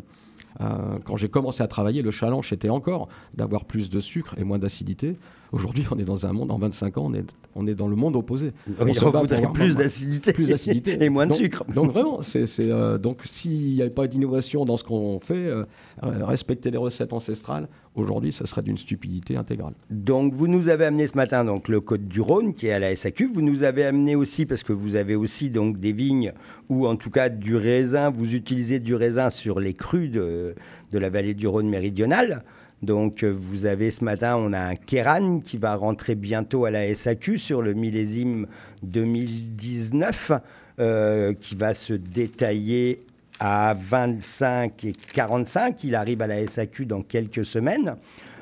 quand 0.59 1.17
j'ai 1.17 1.29
commencé 1.29 1.63
à 1.63 1.67
travailler, 1.67 2.01
le 2.01 2.11
challenge 2.11 2.53
était 2.53 2.69
encore 2.69 3.07
d'avoir 3.35 3.65
plus 3.65 3.89
de 3.89 3.99
sucre 3.99 4.35
et 4.37 4.43
moins 4.43 4.59
d'acidité. 4.59 5.13
Aujourd'hui, 5.51 5.85
on 5.91 5.97
est 5.99 6.03
dans 6.03 6.25
un 6.25 6.33
monde, 6.33 6.51
en 6.51 6.57
25 6.57 6.97
ans, 6.97 7.03
on 7.07 7.13
est, 7.13 7.25
on 7.55 7.67
est 7.67 7.75
dans 7.75 7.87
le 7.87 7.95
monde 7.95 8.15
opposé. 8.15 8.51
Oui, 8.81 8.91
on 9.01 9.09
voudrait 9.11 9.41
plus 9.53 9.75
d'acidité. 9.75 10.33
plus 10.33 10.49
d'acidité 10.49 10.97
et 11.03 11.09
moins 11.09 11.25
de 11.25 11.31
Donc- 11.31 11.39
sucre. 11.39 11.63
Donc 11.73 11.91
vraiment, 11.91 12.21
c'est 12.21 12.45
euh, 12.59 12.97
donc 12.97 13.21
s'il 13.25 13.75
n'y 13.75 13.81
avait 13.81 13.89
pas 13.91 14.07
d'innovation 14.07 14.65
dans 14.65 14.77
ce 14.77 14.83
qu'on 14.83 15.19
fait, 15.19 15.33
euh, 15.35 15.63
euh, 16.03 16.25
respecter 16.25 16.71
les 16.71 16.77
recettes 16.77 17.13
ancestrales, 17.13 17.67
aujourd'hui, 17.95 18.33
ça 18.33 18.45
serait 18.45 18.61
d'une 18.63 18.77
stupidité 18.77 19.37
intégrale. 19.37 19.73
Donc, 19.89 20.33
vous 20.33 20.47
nous 20.47 20.67
avez 20.69 20.85
amené 20.85 21.07
ce 21.07 21.15
matin 21.15 21.45
donc 21.45 21.69
le 21.69 21.79
Côte 21.79 22.07
du 22.07 22.19
Rhône 22.21 22.53
qui 22.53 22.67
est 22.67 22.73
à 22.73 22.79
la 22.79 22.93
SAQ. 22.95 23.27
Vous 23.27 23.41
nous 23.41 23.63
avez 23.63 23.85
amené 23.85 24.15
aussi 24.15 24.45
parce 24.45 24.63
que 24.63 24.73
vous 24.73 24.95
avez 24.97 25.15
aussi 25.15 25.49
donc 25.49 25.79
des 25.79 25.93
vignes 25.93 26.33
ou 26.69 26.87
en 26.87 26.95
tout 26.97 27.09
cas 27.11 27.29
du 27.29 27.55
raisin. 27.55 28.09
Vous 28.09 28.35
utilisez 28.35 28.79
du 28.79 28.95
raisin 28.95 29.29
sur 29.29 29.59
les 29.59 29.73
crus 29.73 30.11
de, 30.11 30.55
de 30.91 30.97
la 30.97 31.09
vallée 31.09 31.33
du 31.35 31.47
Rhône 31.47 31.69
méridionale. 31.69 32.43
Donc, 32.81 33.23
euh, 33.23 33.29
vous 33.29 33.65
avez 33.65 33.89
ce 33.89 34.03
matin, 34.03 34.35
on 34.37 34.53
a 34.53 34.59
un 34.59 34.75
Kéran 34.75 35.39
qui 35.39 35.57
va 35.57 35.75
rentrer 35.75 36.15
bientôt 36.15 36.65
à 36.65 36.71
la 36.71 36.93
SAQ 36.93 37.37
sur 37.37 37.61
le 37.61 37.73
millésime 37.73 38.47
2019, 38.83 40.31
euh, 40.79 41.33
qui 41.33 41.55
va 41.55 41.73
se 41.73 41.93
détailler 41.93 43.05
à 43.39 43.73
25 43.77 44.85
et 44.85 44.93
45. 45.13 45.83
Il 45.83 45.95
arrive 45.95 46.21
à 46.21 46.27
la 46.27 46.45
SAQ 46.45 46.85
dans 46.85 47.01
quelques 47.01 47.45
semaines. 47.45 47.95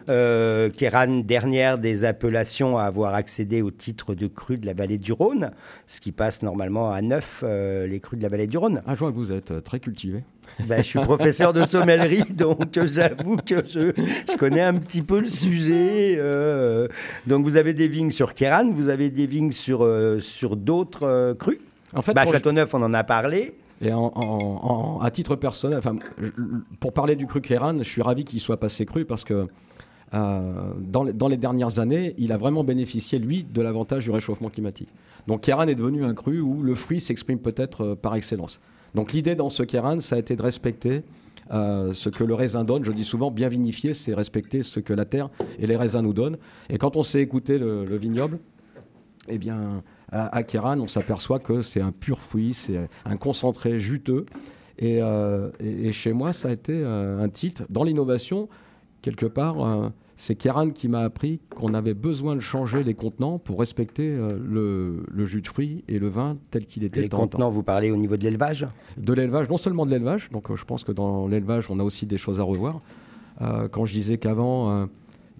Euh, 0.09 0.69
Kéran, 0.69 1.21
dernière 1.23 1.77
des 1.77 2.03
appellations 2.03 2.77
à 2.77 2.83
avoir 2.83 3.13
accédé 3.13 3.61
au 3.61 3.71
titre 3.71 4.15
de 4.15 4.27
cru 4.27 4.57
de 4.57 4.65
la 4.65 4.73
vallée 4.73 4.97
du 4.97 5.13
Rhône, 5.13 5.51
ce 5.87 6.01
qui 6.01 6.11
passe 6.11 6.41
normalement 6.41 6.91
à 6.91 7.01
9, 7.01 7.45
les 7.87 7.99
crus 8.01 8.17
de 8.17 8.23
la 8.23 8.29
vallée 8.29 8.47
du 8.47 8.57
Rhône. 8.57 8.81
Ah, 8.85 8.95
je 8.95 9.05
que 9.05 9.11
vous 9.11 9.31
êtes 9.31 9.51
euh, 9.51 9.61
très 9.61 9.79
cultivé. 9.79 10.23
Ben, 10.67 10.77
je 10.77 10.87
suis 10.87 10.99
professeur 10.99 11.51
de 11.53 11.63
sommellerie, 11.63 12.31
donc 12.33 12.77
euh, 12.77 12.85
j'avoue 12.87 13.37
que 13.37 13.55
je, 13.67 13.91
je 14.31 14.37
connais 14.37 14.61
un 14.61 14.75
petit 14.75 15.01
peu 15.01 15.19
le 15.19 15.27
sujet. 15.27 16.15
euh. 16.17 16.87
donc 17.27 17.43
vous 17.43 17.57
avez 17.57 17.73
des 17.73 17.87
vignes 17.87 18.11
sur 18.11 18.33
Kéran, 18.33 18.69
vous 18.71 18.89
avez 18.89 19.09
des 19.09 19.25
vignes 19.27 19.51
sur, 19.51 19.83
euh, 19.83 20.19
sur 20.19 20.55
d'autres 20.55 21.03
euh, 21.03 21.33
crus. 21.33 21.57
En 21.95 22.01
fait, 22.01 22.13
Bah, 22.13 22.25
Châteauneuf, 22.31 22.73
on 22.73 22.81
en 22.83 22.93
a 22.93 23.03
parlé. 23.03 23.55
Et 23.81 23.91
en, 23.91 24.11
en- 24.15 24.97
en- 24.97 24.99
à 25.01 25.11
titre 25.11 25.35
personnel, 25.35 25.77
enfin, 25.79 25.95
je- 26.21 26.29
pour 26.79 26.93
parler 26.93 27.15
du 27.15 27.25
cru 27.25 27.41
Kéran, 27.41 27.77
je 27.79 27.83
suis 27.83 28.01
ravi 28.01 28.23
qu'il 28.23 28.39
soit 28.39 28.59
passé 28.59 28.85
cru 28.85 29.03
parce 29.05 29.23
que 29.23 29.47
euh, 30.13 30.53
dans, 30.79 31.03
les, 31.03 31.11
dans 31.13 31.27
les 31.27 31.37
dernières 31.37 31.79
années, 31.79 32.13
il 32.19 32.31
a 32.31 32.37
vraiment 32.37 32.63
bénéficié, 32.63 33.17
lui, 33.17 33.43
de 33.43 33.61
l'avantage 33.61 34.03
du 34.03 34.11
réchauffement 34.11 34.49
climatique. 34.49 34.89
Donc 35.27 35.41
Kéran 35.41 35.63
est 35.67 35.75
devenu 35.75 36.05
un 36.05 36.13
cru 36.13 36.39
où 36.39 36.61
le 36.61 36.75
fruit 36.75 37.01
s'exprime 37.01 37.39
peut-être 37.39 37.81
euh, 37.83 37.95
par 37.95 38.13
excellence. 38.15 38.59
Donc 38.95 39.13
l'idée 39.13 39.35
dans 39.35 39.49
ce 39.49 39.63
Kéran, 39.63 39.99
ça 40.01 40.15
a 40.15 40.19
été 40.19 40.35
de 40.35 40.41
respecter 40.41 41.03
euh, 41.51 41.93
ce 41.93 42.09
que 42.09 42.23
le 42.23 42.33
raisin 42.33 42.63
donne. 42.63 42.85
Je 42.85 42.91
dis 42.91 43.03
souvent, 43.03 43.31
bien 43.31 43.49
vinifier, 43.49 43.93
c'est 43.93 44.13
respecter 44.13 44.63
ce 44.63 44.79
que 44.79 44.93
la 44.93 45.05
terre 45.05 45.29
et 45.59 45.67
les 45.67 45.75
raisins 45.75 46.01
nous 46.01 46.13
donnent. 46.13 46.37
Et 46.69 46.77
quand 46.77 46.95
on 46.95 47.03
sait 47.03 47.21
écouter 47.21 47.57
le, 47.57 47.85
le 47.85 47.97
vignoble, 47.97 48.39
eh 49.27 49.37
bien, 49.37 49.83
à, 50.11 50.35
à 50.35 50.43
Kéran, 50.43 50.79
on 50.79 50.87
s'aperçoit 50.87 51.39
que 51.39 51.61
c'est 51.61 51.81
un 51.81 51.91
pur 51.91 52.19
fruit, 52.19 52.53
c'est 52.53 52.87
un 53.05 53.17
concentré 53.17 53.79
juteux. 53.79 54.25
Et, 54.77 55.01
euh, 55.01 55.49
chez 55.91 56.13
moi, 56.13 56.33
ça 56.33 56.49
a 56.49 56.51
été 56.51 56.73
euh, 56.73 57.21
un 57.21 57.29
titre. 57.29 57.63
Dans 57.69 57.83
l'innovation, 57.83 58.49
quelque 59.01 59.25
part, 59.25 59.91
c'est 60.15 60.35
Kéran 60.35 60.69
qui 60.69 60.87
m'a 60.87 61.01
appris 61.01 61.39
qu'on 61.55 61.73
avait 61.73 61.93
besoin 61.93 62.35
de 62.35 62.39
changer 62.41 62.83
les 62.83 62.93
contenants 62.93 63.39
pour 63.39 63.59
respecter 63.59 64.07
euh, 64.07 64.37
le, 64.43 65.05
le 65.11 65.25
jus 65.25 65.41
de 65.41 65.47
fruits 65.47 65.83
et 65.87 65.99
le 65.99 66.07
vin 66.07 66.37
tel 66.51 66.65
qu'il 66.65 66.83
était 66.83 67.01
Les 67.01 67.09
contenants, 67.09 67.49
vous 67.49 67.63
parlez 67.63 67.91
au 67.91 67.97
niveau 67.97 68.17
de 68.17 68.23
l'élevage? 68.23 68.65
De 68.97 69.13
l'élevage, 69.13 69.49
non 69.49 69.57
seulement 69.57 69.85
de 69.85 69.91
l'élevage, 69.91 70.29
donc 70.31 70.51
euh, 70.51 70.55
je 70.55 70.65
pense 70.65 70.83
que 70.83 70.91
dans 70.91 71.27
l'élevage, 71.27 71.69
on 71.69 71.79
a 71.79 71.83
aussi 71.83 72.05
des 72.05 72.17
choses 72.17 72.39
à 72.39 72.43
revoir. 72.43 72.81
Euh, 73.41 73.67
quand 73.67 73.85
je 73.85 73.93
disais 73.93 74.17
qu'avant, 74.17 74.87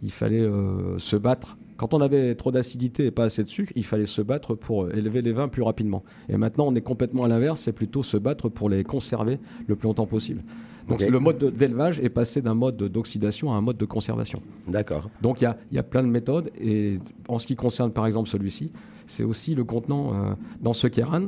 il 0.01 0.11
fallait 0.11 0.49
se 0.97 1.15
battre, 1.15 1.57
quand 1.77 1.93
on 1.93 2.01
avait 2.01 2.35
trop 2.35 2.51
d'acidité 2.51 3.05
et 3.05 3.11
pas 3.11 3.25
assez 3.25 3.43
de 3.43 3.49
sucre, 3.49 3.71
il 3.75 3.85
fallait 3.85 4.05
se 4.05 4.21
battre 4.21 4.55
pour 4.55 4.89
élever 4.91 5.21
les 5.21 5.33
vins 5.33 5.47
plus 5.47 5.61
rapidement. 5.61 6.03
Et 6.29 6.37
maintenant, 6.37 6.65
on 6.67 6.75
est 6.75 6.81
complètement 6.81 7.23
à 7.23 7.27
l'inverse, 7.27 7.61
c'est 7.61 7.73
plutôt 7.73 8.03
se 8.03 8.17
battre 8.17 8.49
pour 8.49 8.69
les 8.69 8.83
conserver 8.83 9.39
le 9.67 9.75
plus 9.75 9.87
longtemps 9.87 10.07
possible. 10.07 10.41
Donc 10.87 11.01
le 11.01 11.19
mode 11.19 11.37
de- 11.37 11.49
d'élevage 11.49 11.99
est 12.01 12.09
passé 12.09 12.41
d'un 12.41 12.53
mode 12.55 12.77
d'oxydation 12.77 13.51
à 13.53 13.55
un 13.55 13.61
mode 13.61 13.77
de 13.77 13.85
conservation. 13.85 14.41
D'accord. 14.67 15.09
Donc 15.21 15.41
il 15.41 15.45
y 15.45 15.47
a, 15.47 15.57
y 15.71 15.77
a 15.77 15.83
plein 15.83 16.03
de 16.03 16.07
méthodes. 16.09 16.51
Et 16.59 16.99
en 17.27 17.39
ce 17.39 17.47
qui 17.47 17.55
concerne 17.55 17.91
par 17.91 18.05
exemple 18.05 18.27
celui-ci, 18.29 18.71
c'est 19.07 19.23
aussi 19.23 19.55
le 19.55 19.63
contenant 19.63 20.13
euh, 20.13 20.33
dans 20.61 20.73
ce 20.73 20.87
Kéran. 20.87 21.27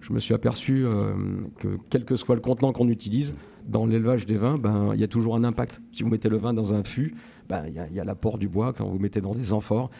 Je 0.00 0.12
me 0.12 0.18
suis 0.18 0.34
aperçu 0.34 0.84
euh, 0.84 1.14
que 1.58 1.78
quel 1.90 2.04
que 2.04 2.16
soit 2.16 2.34
le 2.34 2.40
contenant 2.40 2.72
qu'on 2.72 2.88
utilise, 2.88 3.34
dans 3.68 3.86
l'élevage 3.86 4.26
des 4.26 4.36
vins, 4.36 4.58
ben, 4.58 4.90
il 4.94 5.00
y 5.00 5.04
a 5.04 5.08
toujours 5.08 5.34
un 5.36 5.42
impact. 5.42 5.80
Si 5.92 6.02
vous 6.02 6.10
mettez 6.10 6.28
le 6.28 6.36
vin 6.36 6.52
dans 6.52 6.74
un 6.74 6.84
fût, 6.84 7.14
ben, 7.48 7.64
il 7.66 7.94
y 7.94 8.00
a- 8.00 8.04
l'apport 8.04 8.38
du 8.38 8.46
bois. 8.48 8.72
Quand 8.72 8.86
vous 8.88 8.98
mettez 8.98 9.20
dans 9.20 9.34
des 9.34 9.52
amphores, 9.52 9.90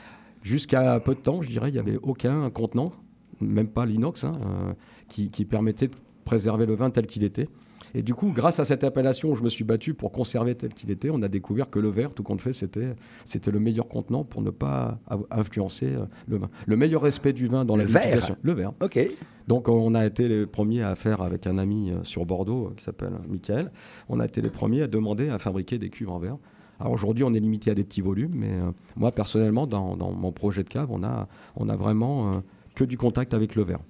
jusqu'à 0.42 1.00
peu 1.00 1.14
de 1.14 1.20
temps, 1.20 1.42
je 1.42 1.48
dirais, 1.48 1.70
il 1.70 1.72
n'y 1.72 1.78
avait 1.78 1.98
aucun 2.02 2.48
contenant, 2.50 2.92
même 3.40 3.68
pas 3.68 3.86
l'inox, 3.86 4.22
hein, 4.24 4.32
euh, 4.42 4.72
qui, 5.08 5.30
qui 5.30 5.44
permettait 5.44 5.88
de 5.88 5.94
préserver 6.24 6.66
le 6.66 6.74
vin 6.76 6.90
tel 6.90 7.06
qu'il 7.06 7.24
était. 7.24 7.48
Et 7.96 8.02
du 8.02 8.14
coup, 8.14 8.30
grâce 8.30 8.60
à 8.60 8.66
cette 8.66 8.84
appellation, 8.84 9.34
je 9.34 9.42
me 9.42 9.48
suis 9.48 9.64
battu 9.64 9.94
pour 9.94 10.12
conserver 10.12 10.54
tel 10.54 10.74
qu'il 10.74 10.90
était. 10.90 11.08
On 11.10 11.22
a 11.22 11.28
découvert 11.28 11.70
que 11.70 11.78
le 11.78 11.88
verre, 11.88 12.12
tout 12.12 12.22
compte 12.22 12.42
fait, 12.42 12.52
c'était, 12.52 12.94
c'était 13.24 13.50
le 13.50 13.58
meilleur 13.58 13.88
contenant 13.88 14.22
pour 14.22 14.42
ne 14.42 14.50
pas 14.50 14.98
influencer 15.30 15.94
euh, 15.94 16.04
le 16.28 16.36
vin. 16.36 16.50
Le 16.66 16.76
meilleur 16.76 17.00
respect 17.00 17.32
du 17.32 17.46
vin 17.46 17.64
dans 17.64 17.74
Le 17.74 17.84
la 17.84 17.88
vinification. 17.88 18.36
Le 18.42 18.52
verre. 18.52 18.72
Ok. 18.82 19.00
Donc 19.48 19.68
on 19.68 19.94
a 19.94 20.04
été 20.04 20.28
les 20.28 20.46
premiers 20.46 20.82
à 20.82 20.94
faire 20.94 21.22
avec 21.22 21.46
un 21.46 21.56
ami 21.56 21.90
euh, 21.90 22.04
sur 22.04 22.26
Bordeaux 22.26 22.66
euh, 22.66 22.74
qui 22.76 22.84
s'appelle 22.84 23.12
Michael. 23.30 23.72
On 24.10 24.20
a 24.20 24.26
été 24.26 24.42
les 24.42 24.50
premiers 24.50 24.82
à 24.82 24.88
demander 24.88 25.30
à 25.30 25.38
fabriquer 25.38 25.78
des 25.78 25.88
cuves 25.88 26.10
en 26.10 26.18
verre. 26.18 26.36
Alors 26.78 26.92
aujourd'hui, 26.92 27.24
on 27.24 27.32
est 27.32 27.40
limité 27.40 27.70
à 27.70 27.74
des 27.74 27.84
petits 27.84 28.02
volumes, 28.02 28.34
mais 28.34 28.50
euh, 28.50 28.70
moi 28.96 29.10
personnellement, 29.12 29.66
dans, 29.66 29.96
dans 29.96 30.12
mon 30.12 30.32
projet 30.32 30.62
de 30.62 30.68
cave, 30.68 30.88
on 30.90 31.02
a, 31.02 31.28
on 31.56 31.68
a 31.68 31.76
vraiment 31.76 32.28
euh, 32.28 32.32
que 32.74 32.84
du 32.84 32.98
contact 32.98 33.32
avec 33.32 33.54
le 33.54 33.62
verre. 33.62 33.80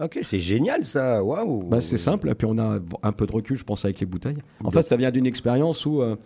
Ok, 0.00 0.18
c'est 0.22 0.40
génial 0.40 0.84
ça. 0.84 1.22
Waouh. 1.22 1.64
Bah, 1.64 1.80
c'est 1.80 1.98
simple, 1.98 2.28
et 2.28 2.34
puis 2.34 2.46
on 2.50 2.58
a 2.58 2.78
un 3.02 3.12
peu 3.12 3.26
de 3.26 3.32
recul, 3.32 3.56
je 3.56 3.64
pense, 3.64 3.84
avec 3.84 4.00
les 4.00 4.06
bouteilles. 4.06 4.38
En 4.64 4.70
fait, 4.70 4.82
ça 4.82 4.96
vient 4.96 5.10
d'une 5.10 5.26
expérience 5.26 5.84
où, 5.86 6.02
euh, 6.02 6.16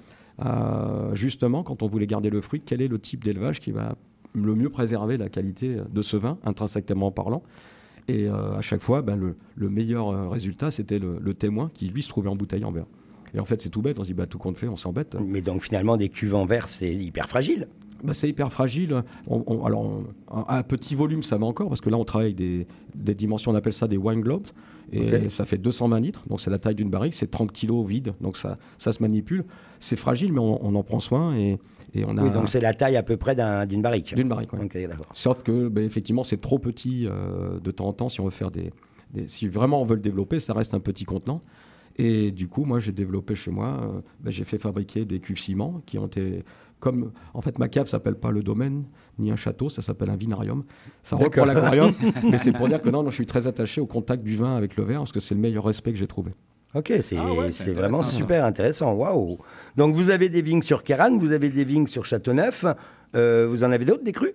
euh, 0.45 1.15
justement, 1.15 1.63
quand 1.63 1.83
on 1.83 1.89
voulait 1.89 2.07
garder 2.07 2.31
le 2.31 2.41
fruit, 2.41 2.63
quel 2.65 2.81
est 2.81 2.89
le 2.89 2.99
type 2.99 3.25
d'élevage 3.25 3.61
qui 3.61 3.73
va 3.73 3.97
le 4.35 4.55
mieux 4.55 4.71
préserver 4.71 5.17
la 5.17 5.29
qualité 5.29 5.77
de 5.91 6.03
ce 6.03 6.17
vin, 6.17 6.39
intrinsèquement 6.45 7.11
parlant? 7.11 7.43
Et 8.09 8.29
euh, 8.29 8.57
à 8.57 8.61
chaque 8.61 8.81
fois, 8.81 9.03
ben, 9.03 9.17
le, 9.17 9.37
le 9.57 9.69
meilleur 9.69 10.31
résultat, 10.31 10.71
c'était 10.71 10.99
le, 10.99 11.19
le 11.21 11.35
témoin 11.35 11.71
qui, 11.75 11.89
lui, 11.89 12.03
se 12.03 12.09
trouvait 12.09 12.29
en 12.29 12.37
bouteille 12.37 12.65
en 12.65 12.71
verre. 12.71 12.87
Et 13.35 13.41
en 13.41 13.45
fait, 13.45 13.61
c'est 13.61 13.69
tout 13.69 13.83
bête, 13.83 13.99
on 13.99 14.03
se 14.03 14.09
dit, 14.09 14.15
bah, 14.15 14.27
tout 14.27 14.39
compte 14.39 14.57
fait, 14.57 14.69
on 14.69 14.77
s'embête. 14.77 15.17
Mais 15.21 15.43
donc 15.43 15.63
finalement, 15.63 15.97
des 15.97 16.09
cuves 16.09 16.35
en 16.35 16.47
verre, 16.47 16.69
c'est 16.69 16.95
hyper 16.95 17.29
fragile. 17.29 17.69
Bah, 18.05 18.15
c'est 18.15 18.29
hyper 18.29 18.53
fragile. 18.53 19.03
On- 19.29 19.43
on- 19.47 19.65
alors, 19.65 19.83
on- 20.31 20.41
à 20.43 20.63
petit 20.63 20.95
volume, 20.95 21.23
ça 21.23 21.39
va 21.39 21.47
encore, 21.47 21.69
parce 21.69 21.81
que 21.81 21.91
là, 21.91 21.97
on 21.97 22.05
travaille 22.05 22.35
des, 22.35 22.67
des 22.95 23.15
dimensions, 23.15 23.51
on 23.51 23.55
appelle 23.55 23.73
ça 23.73 23.89
des 23.89 23.97
wine 23.97 24.21
globes, 24.21 24.45
et 24.93 25.29
ça 25.31 25.45
fait 25.45 25.59
220 25.59 25.99
litres, 26.01 26.23
donc 26.29 26.41
c'est 26.41 26.51
la 26.51 26.59
taille 26.59 26.75
d'une 26.77 26.91
barrique, 26.91 27.15
c'est 27.15 27.31
30 27.31 27.51
kilos 27.53 27.87
vide, 27.89 28.15
donc 28.21 28.37
ça, 28.37 28.57
ça 28.79 28.93
se 28.93 29.03
manipule. 29.03 29.45
C'est 29.81 29.97
fragile, 29.97 30.33
mais 30.33 30.39
on, 30.41 30.75
en 30.75 30.83
prend 30.83 31.01
soin, 31.01 31.37
et, 31.37 31.59
et 31.95 32.05
on 32.07 32.17
a 32.19 32.23
Oui, 32.23 32.31
donc 32.31 32.49
c'est 32.49 32.61
la 32.61 32.73
taille 32.75 32.97
à 32.97 33.03
peu 33.03 33.17
près 33.17 33.35
d'un- 33.35 33.67
d'une 33.67 33.83
barrique. 33.83 34.15
d'une 34.15 34.29
barrique. 34.29 34.53
ouais. 34.53 34.65
Ok, 34.65 34.73
d'accord. 34.89 35.07
Sauf 35.13 35.43
que, 35.43 35.69
bah, 35.69 35.83
effectivement, 35.83 36.23
c'est 36.25 36.41
trop 36.41 36.59
petit 36.59 37.07
euh, 37.07 37.59
de 37.61 37.71
temps 37.73 37.87
en 37.89 37.93
temps 37.93 38.09
si 38.09 38.21
on 38.21 38.25
veut 38.25 38.31
faire 38.31 38.51
des, 38.51 38.71
des- 39.13 39.27
Si 39.29 39.49
vraiment 39.49 39.81
on 39.83 39.85
veut 39.85 39.97
le 39.97 40.01
développer, 40.03 40.39
ça 40.41 40.53
reste 40.53 40.73
un 40.75 40.81
petit 40.81 41.05
contenant. 41.05 41.43
Et 41.99 42.31
du 42.31 42.47
coup, 42.47 42.65
moi, 42.67 42.79
j'ai 42.79 42.93
développé 42.93 43.35
chez 43.35 43.51
moi, 43.51 43.81
euh, 43.83 44.01
bah, 44.21 44.31
j'ai 44.31 44.45
fait 44.45 44.59
fabriquer 44.59 45.05
des 45.07 45.19
cuves 45.19 45.39
ciment 45.41 45.81
qui 45.87 45.99
ont 45.99 46.07
été. 46.07 46.45
Comme, 46.79 47.13
en 47.35 47.41
fait, 47.41 47.59
ma 47.59 47.69
cave 47.69 47.87
s'appelle 47.89 48.17
pas 48.17 48.31
le 48.31 48.43
domaine 48.43 48.85
ni 49.19 49.31
un 49.31 49.37
château, 49.37 49.69
ça 49.71 49.81
s'appelle 49.81 50.11
un 50.11 50.17
vinarium. 50.17 50.63
Ça 51.03 51.17
reprend 51.17 51.45
l'aquarium, 51.47 51.93
mais 52.31 52.37
c'est 52.39 52.53
pour 52.53 52.69
dire 52.69 52.81
que 52.83 52.91
non, 52.91 53.03
non, 53.03 53.11
je 53.11 53.15
suis 53.17 53.27
très 53.27 53.47
attaché 53.47 53.81
au 53.81 53.87
contact 53.87 54.23
du 54.23 54.37
vin 54.37 54.57
avec 54.57 54.77
le 54.77 54.85
verre 54.85 54.99
parce 55.01 55.13
que 55.13 55.21
c'est 55.21 55.35
le 55.35 55.41
meilleur 55.41 55.65
respect 55.65 55.93
que 55.93 55.99
j'ai 55.99 56.07
trouvé. 56.07 56.33
Ok, 56.75 56.93
c'est 57.01 57.17
Ah 57.17 57.33
ouais, 57.33 57.49
vraiment 57.73 58.03
super 58.03 58.45
intéressant. 58.45 58.93
Waouh. 58.93 59.39
Donc 59.77 59.95
vous 59.95 60.11
avez 60.11 60.29
des 60.29 60.43
vignes 60.43 60.61
sur 60.61 60.83
Kéran, 60.83 61.17
vous 61.17 61.33
avez 61.33 61.49
des 61.49 61.65
vignes 61.65 61.87
sur 61.87 62.05
Châteauneuf. 62.05 62.67
Euh, 63.15 63.47
vous 63.49 63.65
en 63.65 63.71
avez 63.73 63.87
d'autres, 63.87 64.05
des 64.05 64.13
crus? 64.13 64.33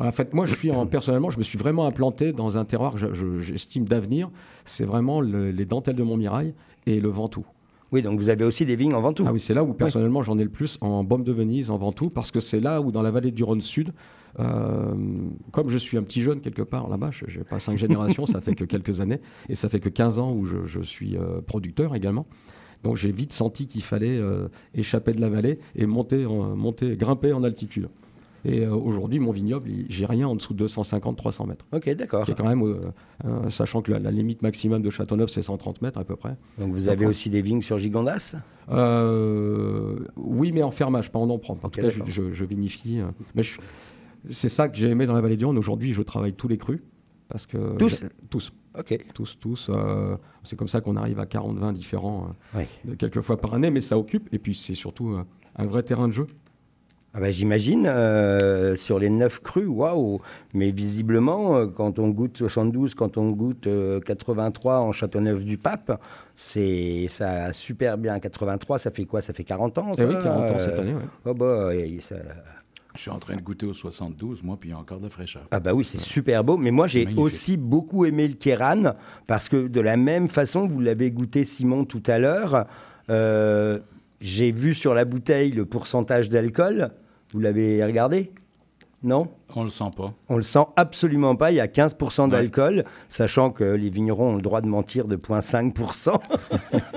En 0.00 0.10
fait, 0.10 0.32
moi, 0.32 0.46
je 0.46 0.54
suis 0.54 0.70
en- 0.72 0.86
personnellement, 0.86 1.30
je 1.30 1.38
me 1.38 1.42
suis 1.42 1.58
vraiment 1.58 1.86
implanté 1.86 2.32
dans 2.32 2.56
un 2.56 2.64
terroir 2.64 2.94
que 2.94 2.98
je- 2.98 3.12
je- 3.12 3.38
j'estime 3.40 3.84
d'avenir. 3.84 4.30
C'est 4.64 4.84
vraiment 4.86 5.20
le- 5.20 5.50
les 5.50 5.66
dentelles 5.66 5.96
de 5.96 6.02
Montmirail 6.02 6.54
et 6.86 7.00
le 7.00 7.08
Ventoux. 7.10 7.44
Oui, 7.92 8.02
donc 8.02 8.18
vous 8.18 8.28
avez 8.28 8.44
aussi 8.44 8.66
des 8.66 8.76
vignes 8.76 8.94
en 8.94 9.00
Ventoux. 9.00 9.24
Ah 9.26 9.32
oui, 9.32 9.40
c'est 9.40 9.54
là 9.54 9.62
où 9.62 9.72
personnellement 9.72 10.22
j'en 10.22 10.38
ai 10.38 10.44
le 10.44 10.50
plus 10.50 10.78
en 10.80 11.04
Baume 11.04 11.22
de 11.22 11.32
Venise, 11.32 11.70
en 11.70 11.78
Ventoux, 11.78 12.10
parce 12.10 12.30
que 12.30 12.40
c'est 12.40 12.60
là 12.60 12.80
où 12.80 12.90
dans 12.90 13.02
la 13.02 13.10
vallée 13.10 13.30
du 13.30 13.44
Rhône 13.44 13.60
Sud, 13.60 13.92
euh, 14.40 14.94
comme 15.52 15.68
je 15.68 15.78
suis 15.78 15.96
un 15.96 16.02
petit 16.02 16.22
jeune 16.22 16.40
quelque 16.40 16.62
part 16.62 16.88
là-bas, 16.88 17.10
je 17.12 17.38
n'ai 17.38 17.44
pas 17.44 17.60
cinq 17.60 17.78
générations, 17.78 18.26
ça 18.26 18.40
fait 18.40 18.54
que 18.54 18.64
quelques 18.64 19.00
années, 19.00 19.20
et 19.48 19.54
ça 19.54 19.68
fait 19.68 19.80
que 19.80 19.88
15 19.88 20.18
ans 20.18 20.32
où 20.32 20.44
je, 20.44 20.80
suis 20.80 21.16
euh, 21.16 21.40
producteur 21.40 21.94
également. 21.94 22.26
Donc 22.82 22.96
j'ai 22.96 23.12
vite 23.12 23.32
senti 23.32 23.66
qu'il 23.66 23.82
fallait 23.82 24.18
euh, 24.18 24.48
échapper 24.74 25.12
de 25.12 25.20
la 25.20 25.30
vallée 25.30 25.58
et 25.74 25.86
monter, 25.86 26.26
monter, 26.26 26.96
grimper 26.96 27.32
en 27.32 27.42
altitude. 27.44 27.88
Et 28.46 28.60
euh, 28.66 28.74
aujourd'hui, 28.74 29.18
mon 29.20 29.30
vignoble, 29.32 29.70
j'ai 29.88 30.04
rien 30.04 30.28
en 30.28 30.36
dessous 30.36 30.52
de 30.54 30.66
250-300 30.68 31.46
mètres. 31.48 31.66
Ok, 31.72 31.88
d'accord. 31.94 32.26
Quand 32.36 32.46
même, 32.46 32.62
euh, 32.62 33.50
sachant 33.50 33.80
que 33.80 33.90
la, 33.90 33.98
la 33.98 34.10
limite 34.10 34.42
maximum 34.42 34.82
de 34.82 34.90
Châteauneuf, 34.90 35.30
c'est 35.30 35.40
130 35.42 35.80
mètres 35.82 35.98
à 35.98 36.04
peu 36.04 36.14
près. 36.16 36.36
Donc 36.58 36.72
vous 36.72 36.88
avez 36.90 37.06
aussi 37.06 37.30
des 37.30 37.40
vignes 37.42 37.62
sur 37.62 37.78
Gigondas 37.78 38.36
Euh, 38.68 39.96
oui, 40.16 40.52
mais 40.52 40.62
en 40.62 40.70
fermage, 40.70 41.10
pas 41.10 41.18
en 41.18 41.30
emprunt. 41.30 41.54
En 41.62 41.68
tout 41.68 41.80
cas, 41.80 41.88
je, 41.90 41.98
d'accord. 41.98 42.06
je- 42.12 42.32
je 42.32 42.44
vinifie. 42.44 42.98
Mais 43.34 43.42
je- 43.42 43.58
c'est 44.30 44.48
ça 44.48 44.68
que 44.68 44.76
j'ai 44.76 44.88
aimé 44.88 45.06
dans 45.06 45.14
la 45.14 45.20
vallée 45.20 45.36
du 45.36 45.44
Rhône. 45.44 45.58
Aujourd'hui, 45.58 45.92
je 45.92 46.02
travaille 46.02 46.32
tous 46.34 46.48
les 46.48 46.58
crus. 46.58 46.80
Parce 47.28 47.46
que 47.46 47.76
Tous 47.78 48.04
Tous. 48.30 48.52
Ok. 48.78 48.98
Tous, 49.14 49.38
tous. 49.40 49.70
euh, 49.70 50.16
c'est 50.42 50.56
comme 50.56 50.68
ça 50.68 50.80
qu'on 50.80 50.96
arrive 50.96 51.18
à 51.20 51.26
40 51.26 51.56
vins 51.58 51.72
différents, 51.72 52.28
euh, 52.56 52.64
Oui. 52.88 52.96
quelques 52.98 53.20
fois 53.20 53.36
par 53.40 53.54
année, 53.54 53.70
mais 53.70 53.80
ça 53.80 53.96
occupe. 53.98 54.28
Et 54.32 54.38
puis, 54.38 54.54
c'est 54.54 54.74
surtout 54.74 55.10
euh, 55.12 55.22
un 55.56 55.64
vrai 55.64 55.82
terrain 55.84 56.08
de 56.08 56.12
jeu. 56.12 56.26
Ah 57.16 57.20
bah, 57.20 57.30
J'imagine, 57.30 57.86
euh, 57.86 58.74
sur 58.74 58.98
les 58.98 59.08
9 59.08 59.40
crus, 59.40 59.68
waouh 59.68 60.20
Mais 60.52 60.70
visiblement, 60.72 61.56
euh, 61.56 61.66
quand 61.66 61.98
on 62.00 62.08
goûte 62.08 62.36
72, 62.38 62.94
quand 62.94 63.16
on 63.16 63.30
goûte 63.30 63.66
euh, 63.68 64.00
83 64.00 64.80
en 64.80 64.90
Châteauneuf-du-Pape, 64.92 66.00
c'est 66.34 67.06
ça 67.08 67.44
a 67.46 67.52
super 67.52 67.98
bien. 67.98 68.18
83, 68.18 68.78
ça 68.78 68.90
fait 68.90 69.04
quoi? 69.04 69.20
Ça 69.20 69.32
fait 69.32 69.44
40 69.44 69.78
ans, 69.78 69.92
Eh 69.96 70.00
ça 70.00 70.08
oui, 70.08 70.14
40 70.22 70.50
ans 70.50 70.58
cette 70.58 70.78
Euh, 70.78 70.80
année. 70.82 70.94
ouais. 70.94 71.02
oh 71.26 71.34
bah, 71.34 71.70
ça- 72.00 72.16
Je 72.96 73.00
suis 73.00 73.10
en 73.10 73.18
train 73.18 73.36
de 73.36 73.40
goûter 73.42 73.66
au 73.66 73.72
72, 73.72 74.42
moi, 74.42 74.56
puis 74.58 74.70
il 74.70 74.72
y 74.72 74.74
a 74.74 74.78
encore 74.78 74.98
de 74.98 75.04
la 75.04 75.10
fraîcheur. 75.10 75.42
Ah 75.52 75.60
bah 75.60 75.72
oui, 75.72 75.84
c'est 75.84 75.98
super 75.98 76.42
beau. 76.44 76.56
Mais 76.56 76.70
moi, 76.72 76.86
j'ai 76.88 77.06
aussi 77.16 77.56
beaucoup 77.56 78.04
aimé 78.06 78.26
le 78.28 78.34
Kéran 78.34 78.94
parce 79.26 79.48
que 79.48 79.68
de 79.68 79.80
la 79.80 79.96
même 79.96 80.26
façon, 80.28 80.66
vous 80.66 80.80
l'avez 80.80 81.10
goûté, 81.12 81.44
Simon, 81.44 81.84
tout 81.84 82.02
à 82.06 82.18
l'heure. 82.18 82.66
euh, 83.10 83.78
j'ai 84.20 84.50
vu 84.52 84.72
sur 84.74 84.94
la 84.94 85.04
bouteille 85.04 85.50
le 85.50 85.64
pourcentage 85.66 86.28
d'alcool. 86.30 86.90
Vous 87.34 87.40
l'avez 87.40 87.84
regardé? 87.84 88.32
Non? 89.02 89.28
On 89.54 89.64
le 89.64 89.68
sent 89.68 89.90
pas. 89.94 90.14
On 90.30 90.36
le 90.36 90.42
sent 90.42 90.64
absolument 90.76 91.36
pas. 91.36 91.50
Il 91.50 91.56
y 91.56 91.60
a 91.60 91.66
15% 91.66 92.30
d'alcool, 92.30 92.84
sachant 93.08 93.50
que 93.50 93.64
les 93.64 93.90
vignerons 93.90 94.30
ont 94.30 94.36
le 94.36 94.40
droit 94.40 94.62
de 94.62 94.66
mentir 94.66 95.06
de 95.06 95.16
0,5%. 95.16 96.18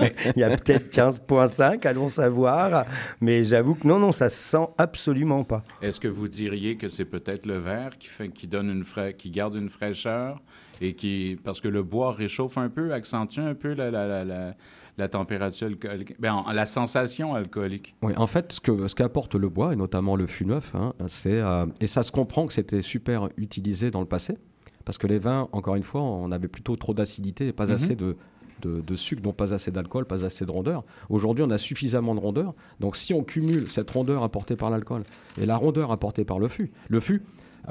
Il 0.36 0.40
y 0.40 0.44
a 0.44 0.48
peut-être 0.56 0.90
15,5, 0.90 1.86
allons 1.86 2.08
savoir. 2.08 2.86
Mais 3.20 3.44
j'avoue 3.44 3.74
que 3.74 3.86
non, 3.86 3.98
non, 3.98 4.12
ça 4.12 4.30
se 4.30 4.36
sent 4.38 4.66
absolument 4.78 5.44
pas. 5.44 5.62
Est-ce 5.82 6.00
que 6.00 6.08
vous 6.08 6.28
diriez 6.28 6.76
que 6.78 6.88
c'est 6.88 7.04
peut-être 7.04 7.44
le 7.44 7.58
verre 7.58 7.98
qui, 7.98 8.08
fait, 8.08 8.30
qui, 8.30 8.46
donne 8.46 8.70
une 8.70 8.84
fra- 8.84 9.12
qui 9.12 9.30
garde 9.30 9.56
une 9.56 9.68
fraîcheur 9.68 10.40
et 10.80 10.94
qui. 10.94 11.36
Parce 11.44 11.60
que 11.60 11.68
le 11.68 11.82
bois 11.82 12.12
réchauffe 12.12 12.56
un 12.56 12.70
peu, 12.70 12.94
accentue 12.94 13.40
un 13.40 13.54
peu 13.54 13.74
la, 13.74 13.90
la, 13.90 14.06
la, 14.06 14.24
la- 14.24 14.54
la 14.98 15.08
température 15.08 15.68
alcoolique. 15.68 16.20
Ben, 16.20 16.44
la 16.52 16.66
sensation 16.66 17.34
alcoolique. 17.34 17.94
Oui, 18.02 18.12
en 18.16 18.26
fait, 18.26 18.52
ce 18.52 18.60
que 18.60 18.86
ce 18.88 18.94
qu'apporte 18.94 19.34
le 19.36 19.48
bois, 19.48 19.72
et 19.72 19.76
notamment 19.76 20.16
le 20.16 20.26
fût 20.26 20.44
neuf, 20.44 20.74
hein, 20.74 20.92
c'est 21.06 21.40
euh, 21.40 21.66
et 21.80 21.86
ça 21.86 22.02
se 22.02 22.12
comprend 22.12 22.46
que 22.46 22.52
c'était 22.52 22.82
super 22.82 23.28
utilisé 23.36 23.90
dans 23.90 24.00
le 24.00 24.06
passé, 24.06 24.36
parce 24.84 24.98
que 24.98 25.06
les 25.06 25.18
vins, 25.18 25.48
encore 25.52 25.76
une 25.76 25.82
fois, 25.84 26.02
on 26.02 26.30
avait 26.32 26.48
plutôt 26.48 26.76
trop 26.76 26.94
d'acidité 26.94 27.46
et 27.48 27.52
pas 27.52 27.66
Mhm. 27.66 27.72
assez 27.74 27.96
de, 27.96 28.16
de, 28.62 28.80
de 28.80 28.94
sucre, 28.96 29.22
donc 29.22 29.36
pas 29.36 29.52
assez 29.54 29.70
d'alcool, 29.70 30.04
pas 30.04 30.24
assez 30.24 30.44
de 30.44 30.50
rondeur. 30.50 30.82
Aujourd'hui, 31.10 31.44
on 31.46 31.50
a 31.50 31.58
suffisamment 31.58 32.14
de 32.16 32.20
rondeur. 32.20 32.54
Donc, 32.80 32.96
si 32.96 33.14
on 33.14 33.22
cumule 33.22 33.68
cette 33.68 33.88
rondeur 33.90 34.24
apportée 34.24 34.56
par 34.56 34.68
l'alcool 34.70 35.04
et 35.40 35.46
la 35.46 35.56
rondeur 35.56 35.92
apportée 35.92 36.24
par 36.24 36.40
le 36.40 36.48
fût, 36.48 36.72
le 36.88 36.98
fût, 36.98 37.22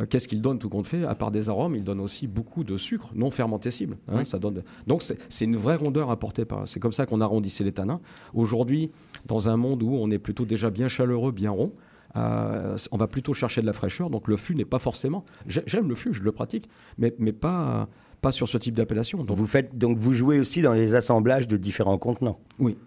Qu'est-ce 0.06 0.28
qu'il 0.28 0.42
donne 0.42 0.60
tout 0.60 0.70
compte 0.70 0.86
fait? 0.88 1.04
À 1.06 1.16
part 1.16 1.32
des 1.32 1.50
arômes, 1.50 1.76
il 1.76 1.84
donne 1.84 2.00
aussi 2.00 2.28
beaucoup 2.28 2.64
de 2.64 2.78
sucre 2.78 3.12
non 3.16 3.32
fermentescible. 3.32 3.98
hein, 4.08 4.18
Oui. 4.20 4.26
ça 4.26 4.38
donne... 4.40 4.64
Donc 4.86 5.04
c'est 5.04 5.46
une 5.46 5.58
vraie 5.58 5.76
rondeur 5.76 6.12
apportée 6.12 6.46
par. 6.46 6.68
C'est 6.68 6.80
comme 6.80 6.94
ça 6.94 7.06
qu'on 7.06 7.22
arrondissait 7.22 7.64
les 7.64 7.72
tanins. 7.72 8.00
Aujourd'hui, 8.34 8.92
dans 9.26 9.50
un 9.50 9.58
monde 9.58 9.82
où 9.84 9.94
on 9.96 10.12
est 10.12 10.20
plutôt 10.20 10.46
déjà 10.46 10.70
bien 10.70 10.88
chaleureux, 10.88 11.32
bien 11.32 11.52
rond, 11.52 11.72
euh, 12.16 12.78
on 12.92 12.98
va 12.98 13.08
plutôt 13.08 13.34
chercher 13.34 13.62
de 13.62 13.66
la 13.66 13.74
fraîcheur. 13.74 14.10
Donc 14.10 14.28
le 14.28 14.38
fût 14.38 14.56
n'est 14.56 14.66
pas 14.66 14.80
forcément. 14.80 15.26
j'ai- 15.48 15.64
J'aime 15.66 15.90
le 15.90 15.96
fût, 15.96 16.14
je 16.14 16.22
le 16.22 16.32
pratique, 16.32 16.70
mais, 16.98 17.14
mais 17.20 17.34
pas, 17.34 17.88
pas 18.22 18.32
sur 18.32 18.48
ce 18.50 18.58
type 18.58 18.76
d'appellation. 18.76 19.24
Donc 19.24 19.38
Vous 19.38 19.48
faites 19.48 19.78
donc 19.78 19.98
vous 19.98 20.14
jouez 20.14 20.40
aussi 20.40 20.62
dans 20.62 20.74
les 20.74 20.96
assemblages 20.96 21.48
de 21.48 21.58
différents 21.58 21.98
contenants. 21.98 22.40
oui, 22.60 22.78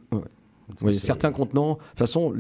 certains 0.93 1.33
contenants. 1.33 1.75
De 1.75 1.79
toute 1.91 1.99
façon, 1.99 2.35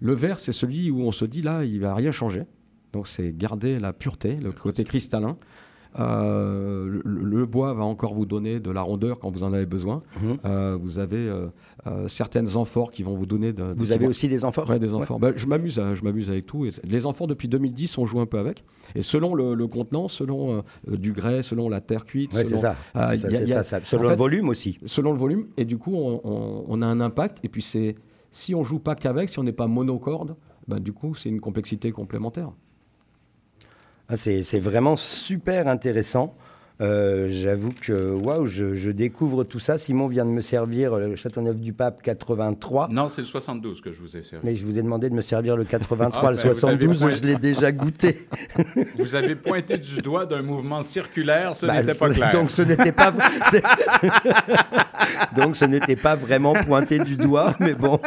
le 0.00 0.14
verre, 0.14 0.40
c'est 0.40 0.52
celui 0.52 0.90
où 0.90 1.00
on 1.02 1.12
se 1.12 1.24
dit 1.24 1.42
là, 1.42 1.64
il 1.64 1.80
va 1.80 1.94
rien 1.94 2.12
changer. 2.12 2.44
Donc 2.94 3.06
c'est 3.08 3.36
garder 3.36 3.78
la 3.78 3.92
pureté, 3.92 4.36
le 4.36 4.52
côté 4.52 4.84
cristallin. 4.84 5.36
Euh, 6.00 7.00
le, 7.04 7.22
le 7.24 7.46
bois 7.46 7.72
va 7.74 7.84
encore 7.84 8.14
vous 8.14 8.26
donner 8.26 8.58
de 8.58 8.70
la 8.70 8.82
rondeur 8.82 9.20
quand 9.20 9.30
vous 9.30 9.44
en 9.44 9.52
avez 9.52 9.66
besoin. 9.66 10.02
Mhm. 10.20 10.38
Euh, 10.44 10.78
vous 10.80 10.98
avez 10.98 11.18
euh, 11.18 12.08
certaines 12.08 12.56
amphores 12.56 12.90
qui 12.90 13.02
vont 13.04 13.14
vous 13.16 13.26
donner. 13.26 13.52
De, 13.52 13.62
Vous 13.76 13.86
qui 13.86 13.92
avez 13.92 14.06
aussi 14.06 14.28
des 14.28 14.44
amphores 14.44 14.68
Ouais, 14.68 14.78
des 14.80 14.92
amphores. 14.92 15.18
Bah, 15.20 15.30
je 15.36 15.46
m'amuse, 15.46 15.80
je 15.94 16.02
m'amuse 16.04 16.30
avec 16.30 16.46
tout. 16.46 16.66
Et 16.66 16.72
les 16.84 17.06
amphores 17.06 17.26
depuis 17.28 17.46
2010, 17.48 17.98
on 17.98 18.06
joue 18.06 18.20
un 18.20 18.26
peu 18.26 18.38
avec. 18.38 18.64
Et 18.96 19.02
selon 19.02 19.34
le, 19.34 19.54
le 19.54 19.66
contenant, 19.68 20.08
selon 20.08 20.62
du 20.88 21.12
grès, 21.12 21.42
selon 21.44 21.68
la 21.68 21.80
terre 21.80 22.04
cuite, 22.06 22.32
Ouais, 22.34 22.44
selon, 22.44 22.56
c'est 22.56 22.62
ça. 22.62 22.76
Ah, 22.94 23.14
ça, 23.16 23.28
a- 23.28 23.46
ça, 23.46 23.62
ça. 23.62 23.80
Selon 23.84 24.06
en 24.06 24.10
le 24.10 24.16
volume 24.16 24.48
aussi. 24.48 24.78
selon 24.84 25.12
le 25.12 25.18
volume. 25.18 25.46
Et 25.56 25.64
du 25.64 25.78
coup, 25.78 25.94
on, 25.94 26.20
on- 26.24 26.64
on 26.66 26.82
a 26.82 26.86
un 26.86 27.00
impact. 27.00 27.38
Et 27.44 27.48
puis, 27.48 27.62
c'est 27.62 27.94
si 28.32 28.54
on 28.54 28.64
joue 28.64 28.80
pas 28.80 28.96
qu'avec, 28.96 29.28
si 29.28 29.38
on 29.38 29.44
n'est 29.44 29.52
pas 29.52 29.68
monocorde, 29.68 30.34
ben, 30.66 30.80
du 30.80 30.92
coup, 30.92 31.14
c'est 31.14 31.28
une 31.28 31.40
complexité 31.40 31.92
complémentaire. 31.92 32.50
Ah, 34.08 34.16
c'est 34.16 34.60
vraiment 34.60 34.96
super 34.96 35.68
intéressant. 35.68 36.34
Euh, 36.80 37.28
J'avoue 37.30 37.70
que 37.70 38.10
waouh, 38.12 38.46
je, 38.46 38.74
je 38.74 38.90
découvre 38.90 39.44
tout 39.44 39.60
ça. 39.60 39.78
Simon 39.78 40.08
vient 40.08 40.24
de 40.26 40.30
me 40.30 40.40
servir 40.40 40.96
le 40.96 41.14
Châteauneuf-du-Pape 41.14 42.02
83. 42.02 42.88
Non, 42.90 43.08
c'est 43.08 43.20
le 43.20 43.28
72 43.28 43.80
que 43.80 43.92
je 43.92 44.00
vous 44.00 44.16
ai 44.16 44.24
servi. 44.24 44.44
Mais 44.44 44.56
je 44.56 44.66
vous 44.66 44.76
ai 44.76 44.82
demandé 44.82 45.08
de 45.08 45.14
me 45.14 45.20
servir 45.22 45.56
le 45.56 45.62
83, 45.80 46.20
Ah, 46.28 46.32
le 46.32 46.36
ben, 46.36 46.42
vous 46.42 46.46
avez 46.48 46.54
72, 46.58 47.00
point. 47.00 47.10
je 47.10 47.24
l'ai 47.24 47.36
déjà 47.36 47.70
goûté. 47.70 48.26
Vous 48.98 49.14
avez 49.14 49.36
pointé 49.36 49.78
du 49.78 50.02
doigt 50.02 50.26
d'un 50.26 50.42
mouvement 50.42 50.82
circulaire, 50.82 51.54
ce 51.54 51.66
Bah, 51.66 51.80
n'était 51.80 51.94
pas 51.94 52.10
clair. 52.10 52.30
Donc 52.30 52.50
ce 52.50 52.62
n'était 52.62 52.92
pas, 52.92 53.12
donc 55.36 55.56
ce 55.56 55.64
n'était 55.64 55.96
pas 55.96 56.16
vraiment 56.16 56.54
pointé 56.54 56.98
du 56.98 57.16
doigt, 57.16 57.54
mais 57.60 57.74
bon. 57.74 58.00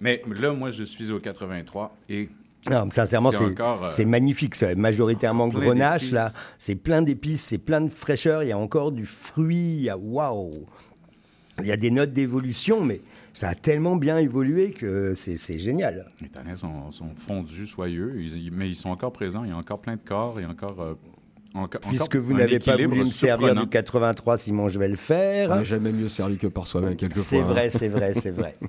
Mais 0.00 0.22
là, 0.40 0.52
moi, 0.52 0.70
je 0.70 0.84
suis 0.84 1.10
au 1.10 1.18
83 1.18 1.94
et 2.08 2.28
Non, 2.70 2.84
mais 2.84 2.90
sincèrement, 2.92 3.32
C'est 3.32 3.42
euh, 3.60 3.76
c'est 3.88 4.04
magnifique. 4.04 4.54
C'est 4.54 4.74
majoritairement 4.76 5.48
grenache 5.48 6.12
là. 6.12 6.30
C'est 6.58 6.76
plein 6.76 7.02
d'épices, 7.02 7.44
c'est 7.44 7.58
plein 7.58 7.80
de 7.80 7.88
fraîcheur. 7.88 8.42
Il 8.44 8.48
y 8.50 8.52
a 8.52 8.58
encore 8.58 8.92
du 8.92 9.04
fruit. 9.04 9.56
Il 9.76 9.82
y 9.82 9.90
a 9.90 9.98
waouh. 9.98 10.66
Il 11.60 11.66
y 11.66 11.72
a 11.72 11.76
des 11.76 11.90
notes 11.90 12.12
d'évolution, 12.12 12.82
mais 12.84 13.00
ça 13.34 13.48
a 13.48 13.54
tellement 13.54 13.96
bien 13.96 14.18
évolué 14.18 14.70
que 14.70 15.12
c'est 15.14 15.58
génial. 15.58 16.06
les 16.20 16.28
tanins 16.28 16.56
sont, 16.56 16.90
sont 16.90 17.10
fondus, 17.16 17.66
soyeux, 17.66 18.14
ils- 18.20 18.50
mais 18.52 18.68
ils 18.68 18.76
sont 18.76 18.90
encore 18.90 19.12
présents. 19.12 19.44
Il 19.44 19.50
y 19.50 19.52
a 19.52 19.56
encore 19.56 19.80
plein 19.80 19.96
de 19.96 20.00
corps, 20.04 20.34
il 20.38 20.42
y 20.42 20.46
a 20.46 20.48
encore. 20.48 20.80
euh, 20.80 20.94
Puisque 21.88 22.02
encore 22.14 22.20
vous 22.22 22.32
n'avez 22.34 22.58
pas 22.58 22.76
voulu 22.76 23.00
me 23.00 23.04
servir 23.04 23.54
du 23.54 23.66
83, 23.66 24.38
Simon, 24.38 24.68
je 24.70 24.78
vais 24.78 24.88
le 24.88 24.94
On 24.94 24.96
faire. 24.96 25.56
n'est 25.56 25.64
jamais 25.66 25.92
mieux 25.92 26.08
servi 26.08 26.38
que 26.38 26.46
par 26.46 26.66
soi-même, 26.66 26.96
quelquefois. 26.96 27.22
C'est 27.24 27.40
hein. 27.40 27.44
vrai, 27.44 27.68
c'est 27.68 27.88
vrai, 27.88 28.14
c'est 28.14 28.30
vrai. 28.30 28.56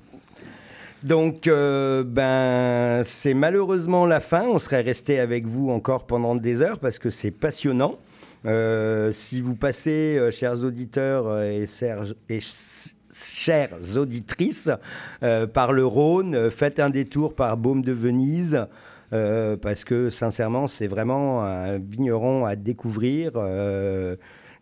Donc, 1.04 1.48
euh, 1.48 2.02
ben, 2.02 3.02
c'est 3.04 3.34
malheureusement 3.34 4.06
la 4.06 4.20
fin. 4.20 4.46
On 4.46 4.58
serait 4.58 4.80
resté 4.80 5.20
avec 5.20 5.46
vous 5.46 5.68
encore 5.68 6.06
pendant 6.06 6.34
des 6.34 6.62
heures 6.62 6.78
parce 6.78 6.98
que 6.98 7.10
c'est 7.10 7.30
passionnant. 7.30 7.98
Euh, 8.46 9.12
si 9.12 9.42
vous 9.42 9.54
passez, 9.54 10.16
euh, 10.18 10.30
chers 10.30 10.64
auditeurs 10.64 11.42
et, 11.42 11.66
chères 11.66 12.06
auditrices, 13.96 14.70
par 15.52 15.72
le 15.72 15.84
Rhône, 15.84 16.50
faites 16.50 16.80
un 16.80 16.90
détour 16.90 17.34
par 17.34 17.58
Baume 17.58 17.82
de 17.82 17.92
Venise. 17.92 18.66
parce 19.10 19.84
que 19.84 20.10
sincèrement, 20.10 20.66
c'est 20.66 20.88
vraiment 20.88 21.44
un 21.44 21.78
vigneron 21.78 22.44
à 22.44 22.56
découvrir. 22.56 23.30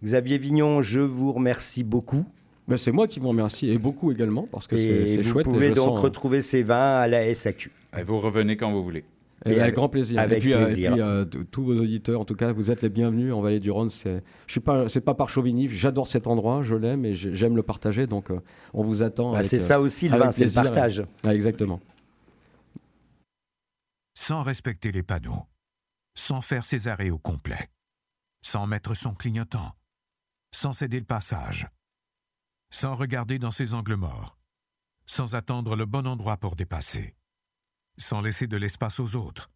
Xavier 0.04 0.36
Vignon, 0.36 0.82
je 0.82 1.00
vous 1.00 1.32
remercie 1.32 1.84
beaucoup. 1.84 2.26
Mais 2.68 2.76
c'est 2.76 2.92
moi 2.92 3.06
qui 3.08 3.18
vous 3.20 3.28
remercie, 3.28 3.68
et 3.70 3.78
beaucoup 3.78 4.12
également, 4.12 4.46
parce 4.50 4.66
que 4.66 4.76
c'est 4.76 4.82
Et 4.84 5.16
vous 5.18 5.30
chouette. 5.30 5.46
et 5.46 5.50
pouvez 5.50 5.70
donc 5.70 5.96
sens, 5.96 6.00
retrouver 6.00 6.40
ces 6.40 6.62
vins 6.62 6.96
à 6.96 7.08
la 7.08 7.34
SAQ. 7.34 7.70
Et 7.98 8.02
vous 8.02 8.18
revenez 8.20 8.56
quand 8.56 8.70
vous 8.70 8.82
voulez. 8.82 9.04
Eh 9.44 9.48
Et 9.50 9.54
ben, 9.54 9.54
avec- 9.54 9.62
avec 9.62 9.74
grand 9.74 9.88
plaisir. 9.88 10.20
avec 10.20 10.38
et 10.38 10.40
puis, 10.40 10.54
euh, 10.54 10.64
plaisir. 10.64 10.90
et 10.90 10.94
puis, 10.94 11.02
euh, 11.02 11.24
t- 11.24 11.44
tous 11.50 11.64
vos 11.64 11.74
auditeurs, 11.76 12.20
en 12.20 12.24
tout 12.24 12.36
cas, 12.36 12.52
vous 12.52 12.70
êtes 12.70 12.80
les 12.82 12.88
bienvenus 12.88 13.32
en 13.32 13.40
Vallée 13.40 13.58
du 13.58 13.72
Rhône. 13.72 13.90
C'est, 13.90 14.22
je 14.46 14.52
suis 14.52 14.60
pas, 14.60 14.88
c'est 14.88 15.00
pas 15.00 15.14
par 15.14 15.28
chauvinisme. 15.28 15.74
J'adore 15.74 16.06
cet 16.06 16.28
endroit, 16.28 16.62
je 16.62 16.76
l'aime 16.76 17.04
et 17.04 17.14
j'ai- 17.16 17.34
j'aime 17.34 17.56
le 17.56 17.64
partager. 17.64 18.06
Donc, 18.06 18.30
euh, 18.30 18.38
on 18.72 18.84
vous 18.84 19.02
attend. 19.02 19.32
Bah, 19.32 19.42
c'est 19.42 19.56
euh, 19.56 19.58
ça 19.58 19.80
aussi 19.80 20.08
le 20.08 20.16
vin, 20.16 20.30
c'est 20.30 20.44
le 20.44 20.46
plaisir. 20.46 20.62
partage. 20.62 21.04
ah, 21.24 21.34
exactement. 21.34 21.80
sans 24.14 24.42
respecter 24.42 24.92
les 24.92 25.02
panneaux, 25.02 25.42
sans 26.14 26.40
faire 26.40 26.64
ses 26.64 26.86
arrêts 26.86 27.10
au 27.10 27.18
complet, 27.18 27.70
sans 28.44 28.66
mettre 28.68 28.94
son 28.94 29.14
clignotant, 29.14 29.72
sans 30.54 30.72
céder 30.72 31.00
le 31.00 31.04
passage, 31.06 31.66
sans 32.72 32.94
regarder 32.94 33.38
dans 33.38 33.50
ses 33.50 33.74
angles 33.74 33.96
morts, 33.96 34.38
sans 35.04 35.34
attendre 35.34 35.76
le 35.76 35.84
bon 35.84 36.06
endroit 36.06 36.38
pour 36.38 36.56
dépasser, 36.56 37.14
sans 37.98 38.22
laisser 38.22 38.46
de 38.46 38.56
l'espace 38.56 38.98
aux 38.98 39.14
autres, 39.14 39.50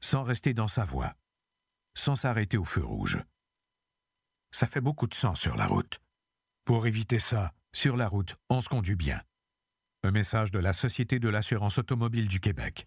sans 0.00 0.22
rester 0.22 0.52
dans 0.52 0.68
sa 0.68 0.84
voie, 0.84 1.14
sans 1.94 2.16
s'arrêter 2.16 2.58
au 2.58 2.64
feu 2.64 2.84
rouge. 2.84 3.18
Ça 4.52 4.66
fait 4.66 4.82
beaucoup 4.82 5.06
de 5.06 5.14
sang 5.14 5.34
sur 5.34 5.56
la 5.56 5.66
route. 5.66 6.00
Pour 6.66 6.86
éviter 6.86 7.18
ça, 7.18 7.52
sur 7.72 7.96
la 7.96 8.08
route, 8.08 8.36
on 8.50 8.60
se 8.60 8.68
conduit 8.68 8.94
bien. 8.94 9.20
Un 10.02 10.10
message 10.10 10.50
de 10.50 10.58
la 10.58 10.74
Société 10.74 11.18
de 11.18 11.30
l'assurance 11.30 11.78
automobile 11.78 12.28
du 12.28 12.40
Québec. 12.40 12.86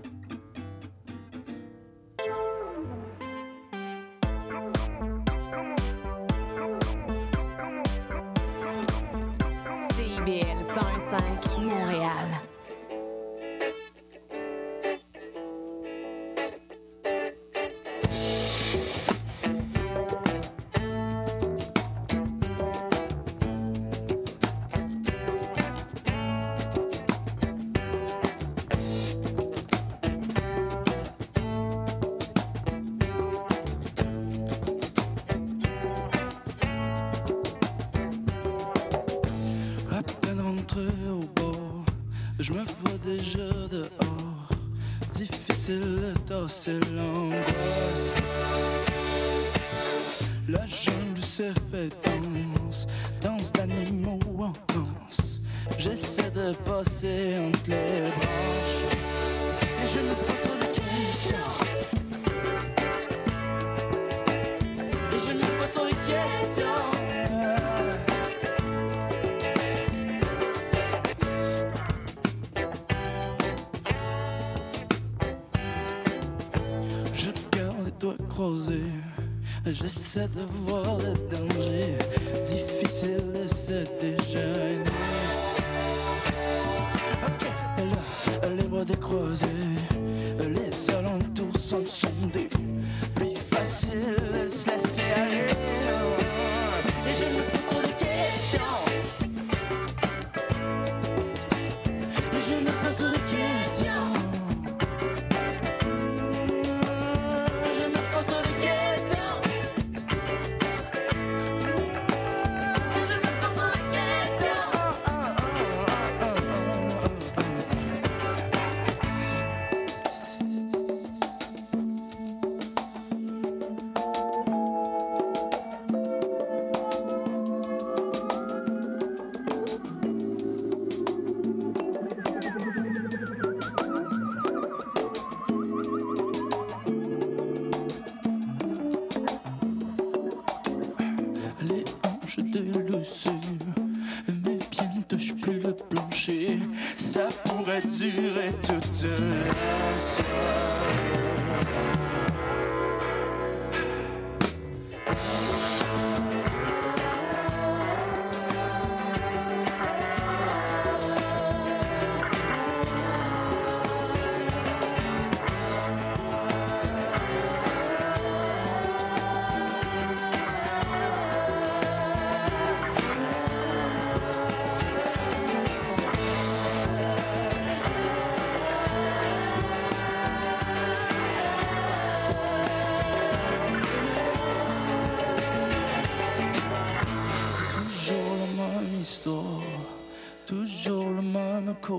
CIBL 11.11 11.17
105 11.19 11.57
Montréal. 11.65 12.40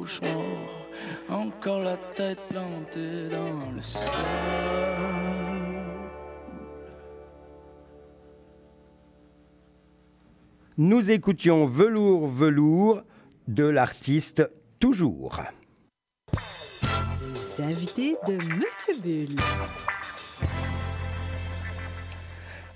Cauchemar. 0.02 0.88
Encore 1.28 1.80
la 1.80 1.96
tête 1.96 2.40
plantée 2.48 3.28
dans 3.30 3.70
le 3.74 3.82
sol. 3.82 4.10
Nous 10.78 11.10
écoutions 11.10 11.66
Velours, 11.66 12.26
Velours 12.26 13.02
de 13.46 13.64
l'artiste 13.64 14.48
Toujours. 14.80 15.40
Les 17.58 17.64
invités 17.64 18.16
de 18.26 18.34
Monsieur 18.34 18.94
Bull. 19.02 19.36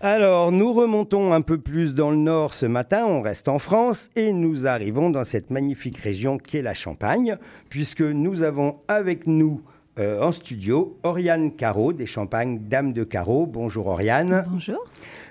Alors, 0.03 0.53
nous 0.53 0.75
remontons 0.75 1.33
un 1.33 1.41
peu 1.41 1.57
plus 1.57 1.95
dans 1.95 2.11
le 2.11 2.19
nord 2.19 2.53
ce 2.53 2.67
matin, 2.67 3.07
on 3.07 3.23
reste 3.23 3.49
en 3.49 3.59
France 3.59 4.11
et 4.15 4.35
nous 4.35 4.67
arrivons 4.67 5.09
dans 5.09 5.25
cette 5.25 5.51
magnifique 5.51 5.97
région 5.97 6.37
qui 6.37 6.59
est 6.59 6.63
la 6.63 6.75
Champagne, 6.75 7.39
puisque 7.71 8.03
nous 8.03 8.43
avons 8.43 8.77
avec 8.89 9.27
nous 9.27 9.63
euh, 9.99 10.21
en 10.23 10.33
studio 10.33 10.99
Oriane 11.03 11.51
Caro 11.57 11.95
des 11.95 12.05
Champagnes 12.05 12.59
Dame 12.69 12.93
de 12.93 13.05
Caro. 13.05 13.47
Bonjour 13.47 13.87
Oriane. 13.87 14.45
Bonjour. 14.51 14.85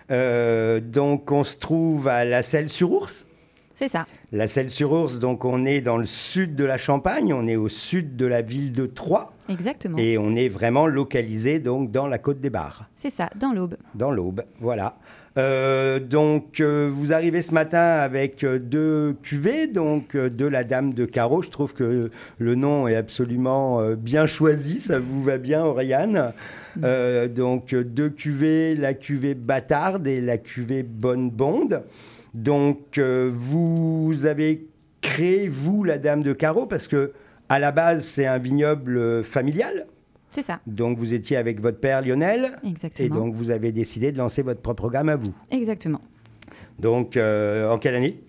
Euh, 0.10 0.80
donc, 0.80 1.32
on 1.32 1.43
se 1.43 1.60
trouve 1.60 2.08
à 2.08 2.25
la 2.25 2.41
Selle-sur-Ours 2.41 3.28
C'est 3.75 3.88
ça. 3.88 4.08
La 4.35 4.47
Selle-sur-Ours, 4.47 5.19
donc 5.19 5.45
on 5.45 5.65
est 5.65 5.79
dans 5.79 5.95
le 5.95 6.03
sud 6.03 6.57
de 6.57 6.65
la 6.65 6.75
Champagne, 6.75 7.31
on 7.31 7.47
est 7.47 7.55
au 7.55 7.69
sud 7.69 8.17
de 8.17 8.25
la 8.25 8.41
ville 8.41 8.73
de 8.73 8.85
Troyes. 8.85 9.31
Exactement. 9.47 9.97
Et 9.97 10.17
on 10.17 10.35
est 10.35 10.49
vraiment 10.49 10.87
localisé 10.87 11.59
donc 11.59 11.89
dans 11.89 12.05
la 12.05 12.17
côte 12.17 12.41
des 12.41 12.49
Bars. 12.49 12.83
C'est 12.97 13.09
ça, 13.09 13.29
dans 13.39 13.53
l'Aube. 13.53 13.77
Dans 13.93 14.11
l'Aube, 14.11 14.43
voilà. 14.59 14.97
Euh, 15.38 15.99
donc, 15.99 16.59
euh, 16.59 16.89
vous 16.91 17.13
arrivez 17.13 17.41
ce 17.41 17.53
matin 17.53 17.79
avec 17.79 18.43
euh, 18.43 18.59
deux 18.59 19.15
cuvées, 19.23 19.67
donc 19.67 20.15
euh, 20.15 20.29
de 20.29 20.45
la 20.45 20.65
Dame 20.65 20.93
de 20.93 21.05
Carreau. 21.05 21.41
Je 21.41 21.49
trouve 21.49 21.73
que 21.73 22.11
le 22.38 22.55
nom 22.55 22.89
est 22.89 22.95
absolument 22.95 23.81
bien 23.93 24.25
choisi, 24.25 24.81
ça 24.81 24.99
vous 24.99 25.23
va 25.23 25.38
bien, 25.38 25.63
Oriane? 25.63 26.33
Donc, 26.75 27.73
deux 27.73 28.09
cuvées, 28.09 28.75
la 28.75 28.93
cuvée 28.93 29.33
Bâtarde 29.33 30.07
et 30.07 30.19
la 30.19 30.38
cuvée 30.38 30.83
Bonne 30.83 31.29
Bonde. 31.29 31.83
Donc, 32.36 32.97
euh, 32.97 33.29
vous 33.33 34.25
avez 34.25 34.67
créé, 35.01 35.47
vous, 35.47 35.83
la 35.86 35.97
Dame 35.97 36.21
de 36.21 36.33
Carreau, 36.33 36.65
parce 36.65 36.88
que 36.88 37.13
à 37.47 37.59
la 37.59 37.71
base, 37.71 38.03
c'est 38.03 38.25
un 38.25 38.38
vignoble 38.39 38.97
euh, 38.97 39.23
familial. 39.23 39.88
C'est 40.29 40.41
ça. 40.41 40.59
Donc, 40.67 40.97
vous 40.97 41.13
étiez 41.13 41.38
avec 41.38 41.61
votre 41.61 41.79
père 41.79 42.01
Lionel. 42.01 42.59
Exactement. 42.67 43.05
Et 43.05 43.09
donc, 43.09 43.33
vous 43.33 43.51
avez 43.51 43.71
décidé 43.71 44.11
de 44.11 44.17
lancer 44.17 44.41
votre 44.41 44.59
propre 44.61 44.89
gamme 44.89 45.07
à 45.07 45.15
vous. 45.15 45.33
Exactement. 45.49 46.01
Donc, 46.77 47.15
euh, 47.15 47.71
en 47.71 47.77
quelle 47.77 47.95
année? 47.95 48.19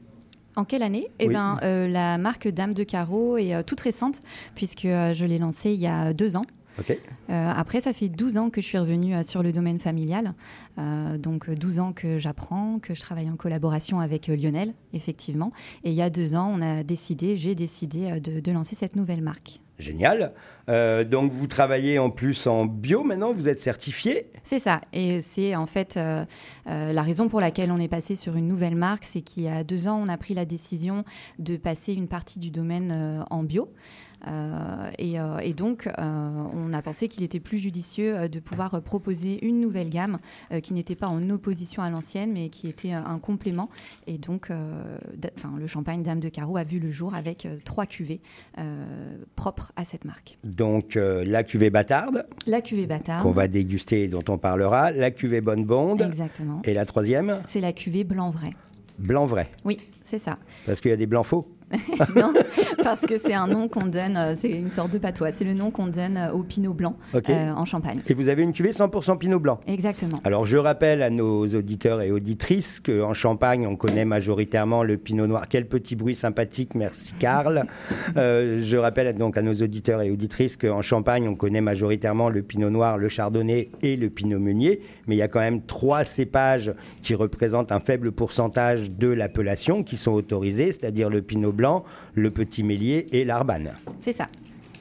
En 0.55 0.65
quelle 0.65 0.85
année? 0.85 1.09
Eh 1.19 1.27
Oui. 1.27 1.35
ben, 1.35 1.59
euh, 1.65 1.89
la 1.89 2.17
marque 2.17 2.47
Dame 2.47 2.75
de 2.75 2.85
Carreau 2.85 3.37
est 3.39 3.55
euh, 3.55 3.63
toute 3.63 3.81
récente, 3.81 4.21
puisque 4.55 4.85
euh, 4.85 5.15
je 5.15 5.27
l'ai 5.27 5.39
lancée 5.39 5.71
il 5.73 5.81
y 5.81 5.89
a 5.89 6.13
deux 6.13 6.37
ans. 6.37 6.45
Euh, 6.79 7.53
après, 7.55 7.81
ça 7.81 7.93
fait 7.93 8.09
12 8.09 8.39
ans 8.39 8.51
que 8.51 8.61
je 8.61 8.67
suis 8.67 8.79
revenue 8.79 9.15
euh, 9.15 9.23
sur 9.23 9.43
le 9.43 9.53
domaine 9.53 9.81
familial. 9.81 10.35
Euh, 10.79 11.19
donc, 11.19 11.49
euh, 11.49 11.55
12 11.55 11.79
ans 11.81 11.93
que 11.93 12.19
j'apprends, 12.19 12.79
que 12.79 12.95
je 12.95 13.01
travaille 13.01 13.31
en 13.31 13.37
collaboration 13.37 14.01
avec 14.01 14.29
Lionel, 14.29 14.75
effectivement. 14.93 15.53
Et 15.85 15.91
il 15.91 15.97
y 15.97 16.03
a 16.03 16.11
deux 16.11 16.35
ans, 16.35 16.53
on 16.55 16.61
a 16.61 16.83
décidé, 16.83 17.37
j'ai 17.37 17.55
décidé 17.55 18.21
de, 18.21 18.41
de 18.41 18.53
lancer 18.53 18.75
cette 18.77 18.97
nouvelle 18.97 19.23
marque. 19.23 19.61
Génial. 19.79 20.33
Donc, 20.69 21.31
vous 21.31 21.47
travaillez 21.47 21.99
en 21.99 22.09
plus 22.09 22.47
en 22.47 22.65
bio 22.65 23.05
maintenant, 23.05 23.35
vous 23.35 23.51
êtes 23.51 23.61
certifié. 23.61 24.31
C'est 24.43 24.59
ça. 24.59 24.81
Et 24.95 25.21
c'est 25.21 25.55
en 25.55 25.67
fait 25.67 26.01
la 26.65 27.03
raison 27.03 27.29
pour 27.29 27.41
laquelle 27.41 27.71
on 27.71 27.79
est 27.79 27.87
passé 27.87 28.17
sur 28.17 28.37
une 28.37 28.49
nouvelle 28.49 28.75
marque, 28.75 29.05
c'est 29.05 29.21
qu'il 29.21 29.43
y 29.43 29.49
a 29.49 29.65
deux 29.65 29.87
ans, 29.87 30.03
on 30.03 30.09
a 30.09 30.17
pris 30.17 30.33
la 30.33 30.47
décision 30.47 31.05
de 31.39 31.59
passer 31.59 31.93
une 31.93 32.09
partie 32.09 32.39
du 32.39 32.51
domaine 32.51 33.23
en 33.29 33.43
bio. 33.43 33.69
Euh, 34.27 34.91
et, 34.99 35.19
euh, 35.21 35.39
et 35.39 35.55
donc, 35.55 35.87
euh, 35.87 35.93
on 35.99 36.73
a 36.73 36.83
pensé 36.83 37.09
qu'il 37.09 37.23
était 37.23 37.41
plus 37.41 37.59
judicieux 37.59 38.29
de 38.29 38.41
pouvoir 38.41 38.81
proposer 38.83 39.45
une 39.45 39.61
nouvelle 39.61 39.91
gamme 39.91 40.19
qui 40.63 40.75
n'était 40.75 40.95
pas 40.95 41.09
en 41.09 41.31
opposition 41.31 41.83
à 41.83 41.91
l'ancienne, 41.91 42.33
mais 42.33 42.49
qui 42.49 42.69
était 42.69 42.93
un 42.93 43.19
complément. 43.19 43.69
Et 44.07 44.19
donc, 44.19 44.49
le 44.51 45.67
champagne 45.67 46.03
Dame 46.03 46.21
de 46.21 46.29
Carreau 46.29 46.57
a 46.57 46.65
vu 46.65 46.79
le 46.79 46.91
jour 46.91 47.15
avec 47.15 47.47
trois 47.65 47.87
cuvées 47.87 48.21
propres 49.35 49.73
à 49.77 49.85
cette 49.85 50.05
marque. 50.05 50.39
Donc, 50.45 50.95
la 50.97 51.45
cuvée 51.45 51.71
bâtarde, 51.71 52.27
La 52.47 52.61
cuvée 52.61 52.87
Bâtard. 52.87 53.23
qu'on 53.23 53.31
va 53.31 53.49
déguster 53.49 54.05
et 54.05 54.09
dont 54.09 54.25
on 54.29 54.39
parlera. 54.39 54.91
La 54.91 55.11
cuvée 55.11 55.41
bonne 55.41 55.65
bonde. 55.65 56.03
Exactement. 56.03 56.61
Et 56.65 56.75
la 56.75 56.87
troisième, 56.87 57.41
C'est 57.47 57.61
la 57.61 57.73
cuvée 57.73 58.05
blanc 58.05 58.31
vrai. 58.31 58.51
blanc 58.99 59.27
vrai. 59.27 59.49
Oui, 59.65 59.77
c'est 60.07 60.21
ça. 60.21 60.39
Parce 60.67 60.81
qu'il 60.81 60.91
y 60.91 60.95
a 60.95 60.97
des 60.97 61.07
blancs 61.07 61.27
faux. 61.27 61.45
non, 62.17 62.33
parce 62.85 63.01
que 63.01 63.19
c'est 63.19 63.35
un 63.35 63.49
nom 63.49 63.67
qu'on 63.67 63.87
donne, 63.87 64.17
euh, 64.17 64.35
c'est 64.37 64.51
une 64.51 64.71
sorte 64.71 64.93
de 64.93 64.99
patois. 64.99 65.33
C'est 65.33 65.45
le 65.45 65.53
nom 65.53 65.73
qu'on 65.73 65.89
donne 65.89 66.17
euh, 66.17 66.31
au 66.31 66.45
pinot 66.45 66.75
blanc 66.75 66.97
euh, 67.13 67.51
en 67.51 67.65
Champagne. 67.65 67.99
Et 68.07 68.15
vous 68.15 68.29
avez 68.29 68.45
une 68.45 68.53
cuvée 68.53 68.71
100% 68.71 69.19
pinot 69.19 69.41
blanc. 69.41 69.59
Exactement. 69.67 70.21
Alors, 70.23 70.47
je 70.47 70.57
rappelle 70.59 71.03
à 71.03 71.11
nos 71.11 71.45
auditeurs 71.49 72.03
et 72.03 72.13
auditrices 72.13 72.79
qu'en 72.79 73.15
Champagne, 73.15 73.67
on 73.67 73.75
connaît 73.75 74.05
majoritairement 74.05 74.85
le 74.85 74.97
pinot 74.97 75.27
noir. 75.27 75.49
Quel 75.49 75.67
petit 75.67 75.97
bruit 75.97 76.15
sympathique, 76.15 76.75
merci 76.75 77.15
Karl. 77.19 77.67
Euh, 78.17 78.61
je 78.63 78.77
rappelle 78.77 79.15
donc 79.17 79.37
à 79.37 79.43
nos 79.43 79.55
auditeurs 79.55 80.01
et 80.01 80.11
auditrices 80.11 80.57
qu'en 80.57 80.81
Champagne, 80.81 81.29
on 81.29 81.35
connaît 81.35 81.61
majoritairement 81.61 82.29
le 82.29 82.43
pinot 82.43 82.71
noir, 82.71 82.97
le 82.99 83.09
chardonnay 83.09 83.71
et 83.83 83.97
le 83.97 84.09
pinot 84.09 84.39
meunier. 84.39 84.81
Mais 85.07 85.17
il 85.17 85.19
y 85.19 85.23
a 85.23 85.29
quand 85.29 85.41
même 85.41 85.61
trois 85.61 86.05
cépages 86.05 86.73
qui 87.03 87.15
représentent 87.15 87.73
un 87.73 87.81
faible 87.81 88.13
pourcentage 88.13 88.91
de 88.91 89.09
l'appellation 89.09 89.83
qui 89.83 89.96
sont 89.97 90.13
autorisés, 90.13 90.73
c'est-à-dire 90.73 91.11
le 91.11 91.23
pinot 91.23 91.53
blanc, 91.53 91.85
le 92.15 92.31
petit 92.31 92.63
mélier 92.63 93.07
et 93.13 93.25
l'arbane. 93.25 93.73
C'est 94.01 94.13
ça. 94.13 94.27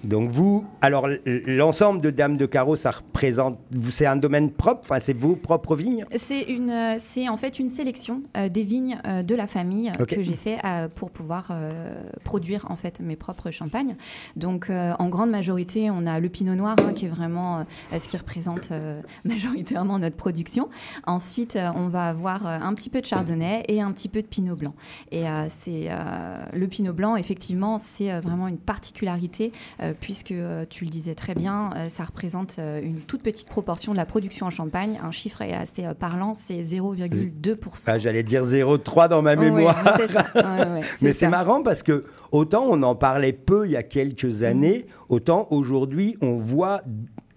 Donc 0.06 0.30
vous, 0.30 0.66
alors 0.82 1.08
l'ensemble 1.26 2.00
de 2.02 2.12
Dames 2.12 2.38
de 2.38 2.46
Carreau, 2.46 2.76
ça 2.76 2.92
représente, 2.92 3.58
c'est 3.90 4.06
un 4.06 4.16
domaine 4.16 4.52
propre, 4.52 4.82
enfin 4.84 5.00
c'est 5.00 5.18
vos 5.18 5.36
propres 5.36 5.76
vignes? 5.76 6.06
C'est 6.16 6.44
une, 6.44 6.96
c'est 7.00 7.28
en 7.28 7.38
fait 7.38 7.58
une 7.58 7.70
sélection 7.70 8.22
euh, 8.38 8.48
des 8.48 8.64
vignes 8.64 9.00
euh, 9.08 9.24
de 9.24 9.34
la 9.34 9.48
famille 9.48 9.92
que 10.08 10.22
j'ai 10.22 10.36
fait 10.36 10.60
euh, 10.64 10.88
pour 10.94 11.10
pouvoir 11.10 11.52
produire 12.24 12.68
en 12.70 12.76
fait 12.76 13.00
mes 13.00 13.16
propres 13.16 13.52
champagnes. 13.52 13.96
Donc 14.36 14.70
en 14.70 15.10
grande 15.10 15.32
majorité, 15.32 15.90
on 15.90 16.06
a 16.06 16.20
le 16.20 16.30
Pinot 16.30 16.56
Noir 16.56 16.76
hein, 16.80 16.94
qui 16.94 17.06
est 17.06 17.10
vraiment 17.10 17.66
ce 17.98 18.08
qui 18.08 18.18
représente 18.18 18.70
majoritairement 19.26 20.00
notre 20.00 20.16
production. 20.16 20.70
Ensuite, 21.08 21.58
on 21.76 21.88
va 21.88 22.10
avoir 22.10 22.46
un 22.46 22.74
petit 22.74 22.90
peu 22.90 23.02
de 23.02 23.06
Chardonnay 23.06 23.64
et 23.68 23.82
un 23.82 23.92
petit 23.92 24.10
peu 24.10 24.22
de 24.22 24.28
Pinot 24.28 24.56
Blanc. 24.56 24.74
Et 25.12 25.24
c'est 25.50 25.90
le 26.54 26.68
Pinot 26.68 26.94
Blanc, 26.94 27.16
effectivement, 27.16 27.80
c'est 27.82 28.20
vraiment 28.20 28.48
une 28.48 28.58
particularité 28.58 29.52
puisque 30.00 30.32
euh, 30.32 30.66
tu 30.70 30.86
le 30.86 30.90
disais 30.90 31.16
très 31.16 31.36
bien, 31.36 31.72
euh, 31.76 31.90
ça 31.90 32.04
représente 32.04 32.58
euh, 32.60 32.82
une 32.82 33.00
toute 33.02 33.22
petite 33.22 33.48
proportion 33.48 33.92
de 33.92 33.98
la 33.98 34.06
production 34.06 34.46
en 34.46 34.50
Champagne. 34.50 35.00
Un 35.04 35.12
chiffre 35.12 35.42
est 35.42 35.54
assez 35.54 35.88
parlant, 36.00 36.34
c'est 36.34 36.62
0,2%. 36.62 37.84
Ah, 37.88 37.98
J'allais 37.98 38.24
dire 38.24 38.44
0,3 38.44 39.10
dans 39.10 39.22
ma 39.22 39.36
mémoire. 39.36 39.76
ça. 40.08 40.26
Ouais, 40.36 40.82
Mais 41.02 41.14
c'est 41.14 41.30
marrant 41.30 41.64
parce 41.64 41.84
que 41.84 42.04
autant 42.32 42.66
on 42.70 42.84
en 42.84 42.96
parlait 42.96 43.34
peu 43.34 43.66
il 43.66 43.72
y 43.72 43.78
a 43.78 43.84
quelques 43.84 44.44
années, 44.44 44.86
autant 45.10 45.48
aujourd'hui 45.52 46.18
on 46.22 46.36
voit. 46.36 46.82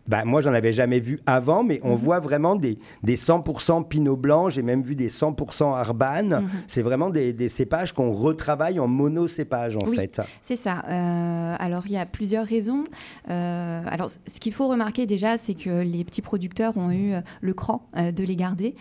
Bah, 0.09 0.25
moi, 0.25 0.41
j'en 0.41 0.55
avais 0.55 0.73
jamais 0.73 1.01
vu 1.01 1.21
avant, 1.27 1.63
mais 1.63 1.81
on 1.85 1.95
voit 1.95 2.19
vraiment 2.19 2.57
des, 2.57 2.79
des 3.03 3.17
100% 3.17 3.87
Pinot 3.87 4.17
Blanc. 4.17 4.49
J'ai 4.49 4.63
même 4.63 4.83
vu 4.83 4.95
des 4.97 5.11
100% 5.11 5.75
Arbane. 5.75 6.41
Mhm. 6.43 6.49
C'est 6.67 6.83
vraiment 6.83 7.11
des, 7.11 7.33
des 7.33 7.49
cépages 7.49 7.93
qu'on 7.93 8.13
retravaille 8.13 8.81
en 8.81 8.89
monocépage, 8.89 9.77
en 9.77 9.87
Oui, 9.87 9.97
fait. 9.97 10.21
C'est 10.43 10.57
ça. 10.57 10.83
Euh, 10.89 11.57
alors, 11.59 11.83
il 11.87 11.93
y 11.93 11.99
a 11.99 12.07
plusieurs 12.07 12.47
raisons. 12.47 12.85
Euh, 13.31 13.83
alors, 13.87 14.09
ce 14.09 14.41
qu'il 14.41 14.53
faut 14.53 14.67
remarquer 14.69 15.05
déjà, 15.07 15.37
c'est 15.37 15.55
que 15.55 15.83
les 15.83 16.05
petits 16.05 16.23
producteurs 16.23 16.77
ont 16.79 16.91
eu 16.91 17.13
euh, 17.13 17.21
le 17.43 17.53
cran 17.53 17.87
euh, 17.97 18.11
de 18.11 18.25
les 18.25 18.37
garder 18.37 18.75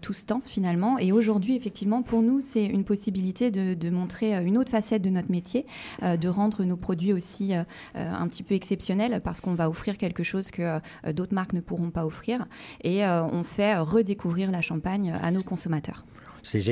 tout 0.00 0.12
ce 0.12 0.24
temps, 0.26 0.40
finalement. 0.44 0.98
Et 0.98 1.12
aujourd'hui, 1.12 1.56
effectivement, 1.56 2.02
pour 2.02 2.22
nous, 2.22 2.40
c'est 2.40 2.64
une 2.64 2.84
possibilité 2.84 3.50
de, 3.50 3.74
de 3.74 3.90
montrer 3.90 4.34
une 4.44 4.56
autre 4.56 4.70
facette 4.70 5.02
de 5.02 5.10
notre 5.10 5.30
métier, 5.30 5.66
de 6.02 6.28
rendre 6.28 6.64
nos 6.64 6.76
produits 6.76 7.12
aussi 7.12 7.52
un 7.94 8.28
petit 8.28 8.42
peu 8.42 8.54
exceptionnels, 8.54 9.20
parce 9.22 9.40
qu'on 9.40 9.54
va 9.54 9.68
offrir 9.68 9.98
quelque 9.98 10.22
chose 10.22 10.50
que 10.50 10.61
euh, 10.64 11.12
d'autres 11.12 11.34
marques 11.34 11.52
ne 11.52 11.60
pourront 11.60 11.90
pas 11.90 12.06
offrir. 12.06 12.46
Et 12.82 13.04
euh, 13.04 13.24
on 13.24 13.44
fait 13.44 13.76
redécouvrir 13.78 14.50
la 14.50 14.62
Champagne 14.62 15.14
à 15.22 15.30
nos 15.30 15.42
consommateurs. 15.42 16.04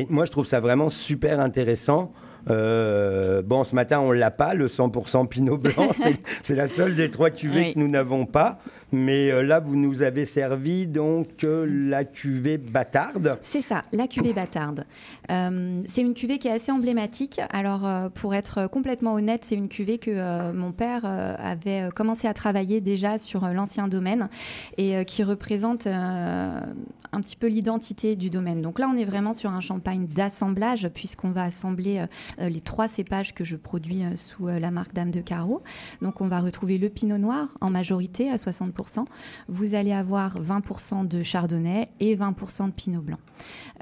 Moi, 0.09 0.24
je 0.24 0.30
trouve 0.30 0.47
ça 0.47 0.61
vraiment 0.61 0.88
super 0.88 1.41
intéressant. 1.41 2.12
Euh, 2.49 3.43
bon, 3.43 3.64
ce 3.64 3.74
matin, 3.74 4.01
on 4.01 4.12
l'a 4.12 4.30
pas, 4.30 4.55
le 4.55 4.66
100% 4.66 5.26
Pinot 5.28 5.59
Blanc. 5.59 5.91
C'est- 6.43 6.55
la 6.55 6.66
seule 6.66 6.95
des 6.97 7.11
trois 7.11 7.30
cuvées 7.30 7.61
Oui. 7.61 7.74
que 7.74 7.78
nous 7.78 7.88
n'avons 7.88 8.26
pas. 8.26 8.59
Mais 8.93 9.30
euh, 9.30 9.43
là, 9.43 9.61
vous 9.61 9.76
nous 9.76 10.03
avez 10.03 10.24
servi 10.24 10.86
donc 10.86 11.45
euh, 11.45 11.64
la 11.88 12.05
cuvée 12.05 12.59
bâtarde. 12.59 13.38
C'est 13.43 13.62
ça, 13.62 13.82
la 13.93 14.09
cuvée 14.09 14.32
bâtarde. 14.32 14.84
C'est 15.28 16.01
une 16.01 16.14
cuvée 16.14 16.38
qui 16.38 16.49
est 16.49 16.53
assez 16.53 16.72
emblématique. 16.72 17.41
Alors, 17.51 17.88
pour 18.14 18.34
être 18.34 18.66
complètement 18.66 19.14
honnête, 19.14 19.45
c'est 19.45 19.55
une 19.55 19.68
cuvée 19.68 19.99
que 19.99 20.53
mon 20.53 20.72
père 20.72 21.05
avait 21.05 21.88
commencé 21.95 22.26
à 22.26 22.34
travailler 22.34 22.80
déjà 22.80 23.16
sur 23.16 23.47
l'ancien 23.49 23.86
domaine 23.86 24.28
et 24.76 25.05
qui 25.05 25.22
représente 25.22 25.86
un 25.86 27.20
petit 27.20 27.36
peu 27.36 27.47
l'identité 27.47 28.16
du 28.16 28.28
domaine. 28.30 28.61
Donc 28.61 28.78
là, 28.80 28.91
on 28.93 28.97
est 28.97 29.05
vraiment 29.05 29.32
sur 29.32 29.51
un 29.51 29.61
champagne 29.61 30.07
d'assemblage 30.07 30.88
puisqu'on 30.93 31.30
va 31.30 31.45
assembler 31.45 32.05
les 32.39 32.61
trois 32.61 32.89
cépages 32.89 33.35
que 33.35 33.45
je 33.45 33.57
produis 33.57 34.05
euh, 34.05 34.16
sous 34.16 34.49
euh, 34.49 34.59
la 34.59 34.70
marque 34.70 34.95
Dame 34.95 35.11
de 35.11 35.20
Carreau. 35.20 35.62
Donc, 36.03 36.20
on 36.20 36.28
va 36.28 36.41
retrouver 36.41 36.78
le 36.78 36.89
pinot 36.89 37.18
noir 37.18 37.57
en 37.61 37.70
majorité 37.70 38.31
à 38.31 38.37
60%. 38.37 39.05
Vous 39.49 39.74
allez 39.74 39.93
avoir 39.93 40.41
20% 40.41 41.07
de 41.09 41.20
chardonnay 41.20 41.89
et 42.01 42.16
20% 42.16 42.66
de 42.66 42.72
pinot 42.72 43.03
blanc. 43.03 43.18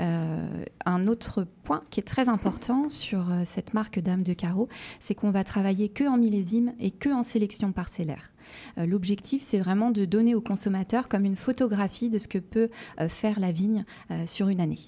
Euh, 0.01 0.65
un 0.85 1.05
autre 1.05 1.47
point 1.65 1.83
qui 1.91 2.01
est 2.01 2.05
très 2.05 2.29
important 2.29 2.89
sur 2.89 3.31
euh, 3.31 3.43
cette 3.45 3.75
marque 3.75 3.99
Dame 4.01 4.23
de 4.23 4.33
Carreau, 4.33 4.69
c'est 5.01 5.15
qu'on 5.15 5.31
va 5.31 5.45
travailler 5.45 5.89
que 5.89 6.05
en 6.05 6.17
millésime 6.17 6.73
et 6.79 6.91
que 6.91 7.11
en 7.11 7.23
sélection 7.23 7.73
parcellaire. 7.73 8.33
Euh, 8.79 8.87
L'objectif, 8.87 9.43
c'est 9.43 9.59
vraiment 9.59 9.91
de 9.91 10.05
donner 10.05 10.35
au 10.35 10.41
consommateur 10.41 11.09
comme 11.09 11.25
une 11.25 11.37
photographie 11.37 12.11
de 12.11 12.19
ce 12.19 12.29
que 12.29 12.39
peut 12.39 12.71
euh, 13.01 13.09
faire 13.09 13.41
la 13.41 13.53
vigne 13.53 13.85
euh, 14.11 14.27
sur 14.27 14.49
une 14.49 14.61
année. 14.61 14.79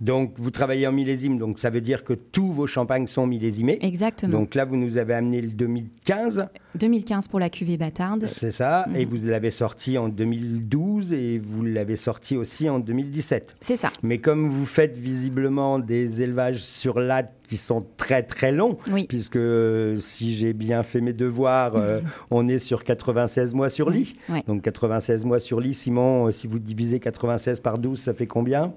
Donc, 0.00 0.32
vous 0.36 0.50
travaillez 0.50 0.86
en 0.86 0.92
millésime, 0.92 1.38
donc 1.38 1.58
ça 1.58 1.68
veut 1.68 1.80
dire 1.80 2.04
que 2.04 2.14
tous 2.14 2.52
vos 2.52 2.66
champagnes 2.66 3.06
sont 3.06 3.26
millésimés. 3.26 3.78
Exactement. 3.82 4.38
Donc 4.38 4.54
là, 4.54 4.64
vous 4.64 4.76
nous 4.76 4.96
avez 4.96 5.14
amené 5.14 5.42
le 5.42 5.50
2015. 5.50 6.48
2015 6.76 7.28
pour 7.28 7.38
la 7.38 7.50
cuvée 7.50 7.76
bâtarde. 7.76 8.24
C'est 8.24 8.50
ça. 8.50 8.86
Et 8.94 9.04
vous 9.04 9.16
l'avez 9.26 9.50
sorti 9.50 9.98
en 9.98 10.08
2012 10.08 11.12
et 11.12 11.38
vous 11.38 11.62
l'avez 11.62 11.96
sorti 11.96 12.36
aussi 12.36 12.68
en 12.68 12.78
2017. 12.78 13.56
C'est 13.60 13.76
ça. 13.76 13.90
Mais 14.02 14.18
comme 14.18 14.48
vous 14.48 14.64
faites 14.64 14.96
visiblement 14.96 15.78
des 15.78 16.22
élevages 16.22 16.62
sur 16.62 16.98
latte 16.98 17.34
qui 17.42 17.56
sont 17.56 17.84
très 17.96 18.22
très 18.22 18.52
longs, 18.52 18.78
puisque 19.08 19.36
euh, 19.36 19.96
si 19.98 20.34
j'ai 20.34 20.52
bien 20.52 20.84
fait 20.84 21.00
mes 21.00 21.12
devoirs, 21.12 21.74
euh, 21.76 22.00
on 22.30 22.46
est 22.46 22.58
sur 22.58 22.84
96 22.84 23.54
mois 23.54 23.68
sur 23.68 23.90
lit. 23.90 24.16
Donc 24.46 24.62
96 24.62 25.24
mois 25.24 25.40
sur 25.40 25.60
lit, 25.60 25.74
Simon, 25.74 26.26
euh, 26.26 26.30
si 26.30 26.46
vous 26.46 26.60
divisez 26.60 27.00
96 27.00 27.60
par 27.60 27.78
12, 27.78 27.98
ça 27.98 28.14
fait 28.14 28.28
combien? 28.28 28.72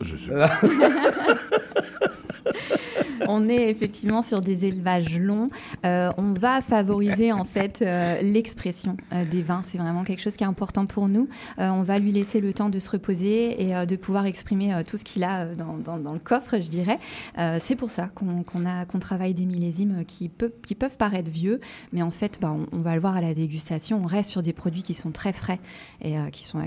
Je 0.00 0.16
sais 0.16 0.32
on 3.28 3.48
est 3.48 3.68
effectivement 3.68 4.22
sur 4.22 4.40
des 4.40 4.64
élevages 4.64 5.18
longs. 5.18 5.48
Euh, 5.84 6.10
on 6.16 6.32
va 6.32 6.62
favoriser 6.62 7.32
en 7.32 7.44
fait 7.44 7.82
euh, 7.82 8.16
l'expression 8.20 8.96
euh, 9.12 9.24
des 9.24 9.42
vins. 9.42 9.62
C'est 9.62 9.78
vraiment 9.78 10.04
quelque 10.04 10.20
chose 10.20 10.36
qui 10.36 10.44
est 10.44 10.46
important 10.46 10.86
pour 10.86 11.08
nous. 11.08 11.28
On 11.58 11.82
va 11.82 11.98
lui 11.98 12.12
laisser 12.12 12.40
le 12.40 12.52
temps 12.52 12.68
de 12.68 12.78
se 12.78 12.90
reposer 12.90 13.62
et 13.62 13.86
de 13.86 13.96
pouvoir 13.96 14.26
exprimer 14.26 14.82
tout 14.88 14.96
ce 14.96 15.04
qu'il 15.04 15.24
a 15.24 15.46
dans, 15.46 16.12
le 16.12 16.18
coffre, 16.18 16.58
je 16.60 16.68
dirais. 16.68 16.98
C'est 17.58 17.76
pour 17.76 17.90
ça 17.90 18.10
qu'on 18.14 18.98
travaille 18.98 19.34
des 19.34 19.46
millésimes 19.46 20.04
qui, 20.06 20.28
peuvent 20.28 20.96
paraître 20.96 21.30
vieux, 21.30 21.60
mais 21.92 22.02
en 22.02 22.10
fait, 22.10 22.38
bah, 22.40 22.54
on, 22.72 22.78
va 22.80 22.94
le 22.94 23.00
voir 23.00 23.16
à 23.16 23.20
la 23.20 23.34
dégustation. 23.34 24.00
On 24.02 24.06
reste 24.06 24.30
sur 24.30 24.42
des 24.42 24.52
produits 24.52 24.82
qui 24.82 24.94
sont 24.94 25.10
très 25.10 25.32
frais 25.32 25.60
et 26.02 26.16
qui 26.32 26.44
sont 26.44 26.60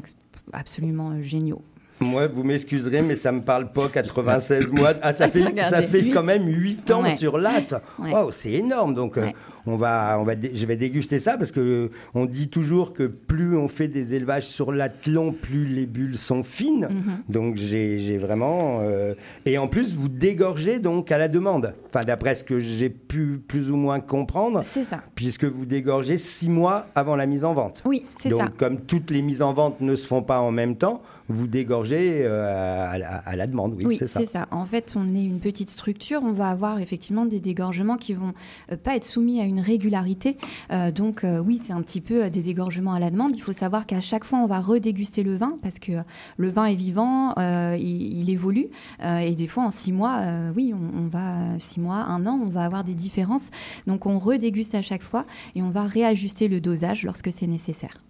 absolument 0.53 1.21
géniaux. 1.21 1.61
Moi, 2.00 2.28
vous 2.28 2.43
m'excuserez, 2.43 3.02
mais 3.02 3.16
ça 3.16 3.32
me 3.32 3.41
parle 3.41 3.72
pas 3.72 3.89
96 3.89 4.72
mois. 4.72 4.93
Ah, 5.02 5.14
ça 5.14 5.28
fait, 5.30 5.43
ça 5.68 5.82
quand 6.14 6.24
même 6.24 6.45
8 6.48 6.91
ans 6.91 7.04
Ouais. 7.04 7.16
sur 7.16 7.38
latte. 7.38 7.74
Ouais. 8.00 8.12
C'est 8.32 8.52
énorme. 8.54 8.93
Donc, 8.93 9.18
euh, 9.18 9.26
on 9.66 9.76
va, 9.78 10.18
on 10.20 10.24
va, 10.24 10.36
dé- 10.36 10.52
je 10.54 10.66
vais 10.66 10.76
déguster 10.76 11.18
ça 11.20 11.38
parce 11.38 11.52
que 11.52 11.89
on 12.14 12.26
dit 12.26 12.50
toujours 12.50 12.93
que 12.93 13.04
plus 13.04 13.58
on 13.58 13.68
fait 13.68 13.88
des 13.88 14.14
élevages 14.14 14.45
sur 14.45 14.72
latte 14.72 15.08
long, 15.08 15.32
plus 15.34 15.66
les 15.66 15.86
bulles 15.88 16.18
sont 16.18 16.43
fines. 16.43 16.88
Mhm. 16.89 17.18
Donc, 17.30 17.56
j'ai 17.58 18.18
vraiment. 18.18 18.80
euh, 18.82 19.14
Et 19.45 19.58
en 19.58 19.68
plus, 19.68 19.95
vous 19.95 20.08
dégorgez 20.10 20.80
donc 20.80 21.12
à 21.12 21.18
la 21.18 21.28
demande. 21.28 21.74
Enfin, 21.89 22.06
d'après 22.06 22.36
ce 22.36 22.43
que 22.43 22.60
j'ai 22.60 22.89
pu 22.89 23.39
plus 23.48 23.72
ou 23.72 23.76
moins 23.76 24.00
comprendre. 24.00 24.60
C'est 24.64 24.84
ça. 24.84 25.02
Puisque 25.16 25.45
vous 25.45 25.66
dégorgez 25.66 26.18
6 26.18 26.50
mois 26.50 26.88
avant 26.95 27.16
la 27.16 27.26
mise 27.26 27.43
en 27.43 27.54
vente. 27.54 27.82
Oui, 27.86 28.06
c'est 28.14 28.30
Donc, 28.30 28.39
ça. 28.41 28.48
comme 28.58 28.82
toutes 28.82 29.10
les 29.10 29.22
mises 29.22 29.41
en 29.41 29.54
vente 29.54 29.82
ne 29.82 29.95
se 29.95 30.06
font 30.06 30.22
pas 30.22 30.41
en 30.41 30.52
même 30.52 30.76
temps, 30.76 31.02
vous 31.30 31.47
dégorgez 31.47 32.21
euh, 32.23 32.89
à, 32.89 32.97
la, 32.97 33.17
à 33.17 33.36
la 33.36 33.47
demande. 33.47 33.73
Oui, 33.73 33.86
Oui, 33.86 33.95
c'est 33.95 34.07
ça. 34.07 34.47
En 34.51 34.65
fait, 34.65 34.95
on 34.97 35.13
est 35.13 35.25
une 35.25 35.39
petite 35.39 35.69
structure. 35.69 36.21
On 36.23 36.32
va 36.32 36.49
avoir 36.49 36.80
effectivement 36.80 37.25
des 37.25 37.39
dégorgements 37.39 37.97
qui 37.97 38.13
vont 38.13 38.34
euh, 38.71 38.78
pas 38.78 38.95
être 38.95 39.05
soumis 39.05 39.41
à 39.41 39.43
une 39.43 39.59
régularité. 39.59 40.38
Euh, 40.71 40.91
donc, 40.91 41.23
euh, 41.23 41.39
oui, 41.39 41.59
c'est 41.61 41.73
un 41.73 41.82
petit 41.82 42.01
peu 42.01 42.30
des 42.30 42.41
dégorgements 42.41 42.93
à 42.93 42.99
la 42.99 43.11
demande. 43.11 43.36
Il 43.36 43.41
faut 43.41 43.51
savoir 43.53 43.86
qu'à 43.86 44.01
chaque 44.01 44.23
fois, 44.23 44.39
on 44.39 44.47
va 44.47 44.59
redéguster 44.61 45.23
le 45.23 45.36
vin 45.36 45.57
parce 45.61 45.80
que 45.80 45.91
le 46.38 46.49
vin 46.49 46.65
est 46.65 46.75
vivant, 46.75 47.34
euh, 47.38 47.75
il, 47.80 48.19
il 48.19 48.30
évolue. 48.30 48.67
Euh, 49.03 49.17
et 49.17 49.36
des 49.36 49.47
fois, 49.47 49.63
en 49.63 49.71
six 49.71 49.91
mois, 49.91 50.19
euh, 50.19 50.51
oui, 50.55 50.73
on, 50.73 50.99
on 51.03 51.07
va 51.07 51.59
six 51.59 51.80
mois, 51.80 51.97
un 51.97 52.25
an, 52.25 52.39
on 52.41 52.49
va 52.49 52.63
avoir 52.63 52.84
des 52.84 52.95
différences. 52.95 53.49
Donc, 53.86 54.05
on 54.05 54.17
redéguste 54.17 54.75
à 54.75 54.82
chaque 54.82 55.03
fois 55.03 55.25
et 55.55 55.61
on 55.61 55.69
va 55.69 55.84
réajuster 55.84 56.47
le 56.47 56.61
dosage 56.61 57.03
lorsque 57.03 57.32
c'est 57.32 57.47
nécessaire. 57.47 58.01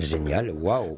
Génial, 0.00 0.50
waouh. 0.50 0.96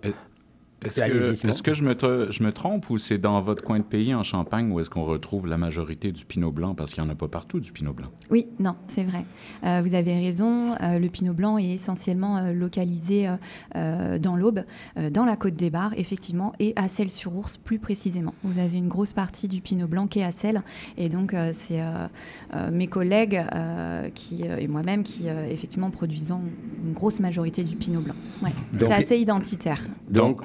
Est-ce 0.82 1.62
que, 1.62 1.74
je, 1.74 1.84
me 1.84 1.92
tr- 1.92 2.30
je 2.30 2.42
me 2.42 2.52
trompe 2.52 2.88
ou 2.88 2.96
c'est 2.96 3.18
dans 3.18 3.40
votre 3.42 3.62
coin 3.62 3.78
de 3.78 3.84
pays 3.84 4.14
en 4.14 4.22
Champagne 4.22 4.70
où 4.72 4.80
est-ce 4.80 4.88
qu'on 4.88 5.04
retrouve 5.04 5.46
la 5.46 5.58
majorité 5.58 6.10
du 6.10 6.24
pinot 6.24 6.52
blanc? 6.52 6.74
Parce 6.74 6.94
qu'il 6.94 7.04
n'y 7.04 7.10
en 7.10 7.12
a 7.12 7.16
pas 7.16 7.28
partout 7.28 7.60
du 7.60 7.70
pinot 7.70 7.92
blanc? 7.92 8.08
Oui, 8.30 8.46
non, 8.58 8.74
c'est 8.86 9.04
vrai. 9.04 9.26
Euh, 9.64 9.82
vous 9.84 9.94
avez 9.94 10.14
raison. 10.14 10.72
euh, 10.80 10.98
le 10.98 11.08
pinot 11.08 11.34
blanc 11.34 11.58
est 11.58 11.68
essentiellement 11.68 12.38
euh, 12.38 12.52
localisé 12.52 13.28
dans 13.74 14.36
l'Aube, 14.36 14.60
dans 15.10 15.24
la 15.24 15.36
côte 15.36 15.54
des 15.54 15.70
Bars, 15.70 15.92
effectivement, 15.96 16.52
et 16.58 16.72
à 16.76 16.88
Celles-sur-Ours 16.88 17.58
plus 17.58 17.78
précisément. 17.78 18.34
Vous 18.42 18.58
avez 18.58 18.78
une 18.78 18.88
grosse 18.88 19.12
partie 19.12 19.48
du 19.48 19.60
pinot 19.60 19.86
blanc 19.86 20.06
qui 20.06 20.20
est 20.20 20.24
à 20.24 20.30
Celles, 20.30 20.62
et 20.96 21.08
donc 21.08 21.34
c'est 21.52 21.82
mes 22.72 22.86
collègues 22.86 23.42
qui, 24.14 24.44
et 24.44 24.68
moi-même 24.68 25.02
qui, 25.02 25.26
effectivement, 25.50 25.90
produisons 25.90 26.40
une 26.84 26.92
grosse 26.92 27.20
majorité 27.20 27.64
du 27.64 27.76
pinot 27.76 28.00
blanc. 28.00 28.14
Ouais. 28.42 28.52
C'est 28.78 28.92
assez 28.92 29.18
identitaire. 29.18 29.82
Donc, 30.08 30.42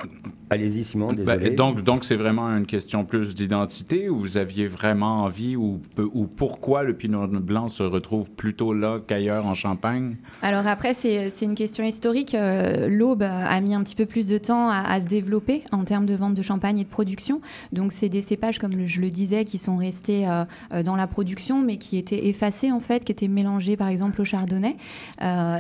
allez-y, 0.50 0.84
Simon, 0.84 1.14
désolé. 1.14 1.50
Ben, 1.50 1.56
donc, 1.56 1.82
donc 1.82 2.06
c'est 2.06 2.16
vraiment 2.16 2.48
une 2.48 2.66
question 2.66 3.06
plus 3.06 3.36
d'identité 3.36 4.10
ou 4.10 4.20
vous 4.20 4.38
aviez 4.38 4.68
vraiment 4.68 5.24
envie 5.24 5.56
ou, 5.56 5.82
ou 5.98 6.28
pourquoi 6.28 6.84
le 6.84 6.94
pinot 6.94 7.28
blanc 7.28 7.70
se 7.70 7.84
retrouve 7.84 8.30
plutôt 8.30 8.74
là 8.74 9.00
qu'ailleurs 9.06 9.46
en 9.46 9.54
Champagne? 9.54 10.16
Alors 10.42 10.68
après, 10.68 10.94
c'est 10.94 11.30
c'est 11.30 11.46
une 11.46 11.56
question 11.56 11.84
historique. 11.84 12.36
Euh, 12.36 12.88
L'Aube 12.90 13.24
a 13.24 13.60
mis 13.62 13.76
un 13.76 13.84
petit 13.84 13.96
peu 13.96 14.06
plus 14.06 14.28
de 14.28 14.38
temps 14.38 14.70
à, 14.70 14.80
à 14.80 15.00
se 15.00 15.08
développer 15.08 15.64
en 15.72 15.84
termes 15.84 16.06
de 16.06 16.16
vente 16.16 16.34
de 16.34 16.42
champagne 16.42 16.80
et 16.80 16.84
de 16.84 16.90
production. 16.90 17.42
Donc 17.72 17.92
c'est 17.92 18.10
des 18.10 18.22
cépages, 18.22 18.60
comme 18.60 18.86
je 18.86 19.02
le 19.02 19.10
disais, 19.10 19.46
qui 19.46 19.58
sont 19.58 19.78
restés 19.78 20.28
euh, 20.28 20.44
euh, 20.74 20.84
dans 20.84 20.96
la 20.96 21.08
production, 21.08 21.62
mais 21.62 21.78
qui 21.78 21.98
étaient 21.98 22.28
effacés 22.28 22.72
en 22.72 22.80
fait, 22.80 23.04
qui 23.04 23.12
étaient 23.12 23.28
mélangés 23.28 23.78
par 23.78 23.88
exemple 23.88 24.22
au 24.22 24.26
chardonnay. 24.26 24.76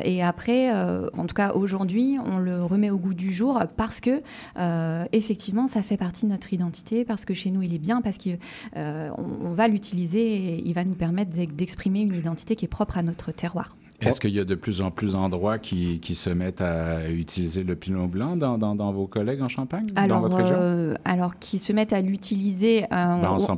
Et 0.03 0.23
après, 0.23 0.71
en 0.71 1.25
tout 1.25 1.33
cas 1.35 1.53
aujourd'hui, 1.53 2.17
on 2.23 2.37
le 2.37 2.63
remet 2.63 2.89
au 2.89 2.97
goût 2.97 3.13
du 3.13 3.31
jour 3.31 3.61
parce 3.77 3.99
que 3.99 4.21
euh, 4.57 5.05
effectivement, 5.11 5.67
ça 5.67 5.83
fait 5.83 5.97
partie 5.97 6.25
de 6.25 6.31
notre 6.31 6.53
identité, 6.53 7.05
parce 7.05 7.25
que 7.25 7.33
chez 7.33 7.51
nous 7.51 7.61
il 7.61 7.73
est 7.73 7.79
bien, 7.79 8.01
parce 8.01 8.17
qu'on 8.17 8.37
on 8.75 9.53
va 9.53 9.67
l'utiliser 9.67 10.55
et 10.55 10.63
il 10.67 10.73
va 10.73 10.83
nous 10.83 10.95
permettre 10.95 11.31
d'ex- 11.31 11.53
d'exprimer 11.53 12.01
une 12.01 12.13
identité 12.13 12.55
qui 12.55 12.65
est 12.65 12.69
propre 12.69 12.97
à 12.97 13.03
notre 13.03 13.31
terroir. 13.31 13.75
Est-ce 14.01 14.19
qu'il 14.19 14.31
y 14.31 14.39
a 14.41 14.43
de 14.45 14.55
plus 14.55 14.81
en 14.81 14.91
plus 14.91 15.13
d'endroits 15.13 15.57
qui, 15.57 16.01
qui 16.01 16.15
se 16.15 16.29
mettent 16.29 16.59
à 16.59 17.09
utiliser 17.09 17.63
le 17.63 17.77
pinot 17.77 18.07
blanc 18.07 18.35
dans, 18.35 18.57
dans- 18.57 18.75
dans 18.75 18.91
vos 18.91 19.07
collègues 19.07 19.41
en 19.41 19.47
Champagne, 19.47 19.85
dans 19.85 20.01
Alors, 20.01 20.19
votre 20.19 20.35
région? 20.35 20.55
euh, 20.57 20.95
alors 21.05 21.39
qui 21.39 21.57
se 21.59 21.71
mettent 21.71 21.93
à 21.93 22.01
l'utiliser 22.01 22.83
euh, 22.83 22.87
Ben, 22.89 23.29
en 23.29 23.35
on- 23.37 23.39
100 23.39 23.57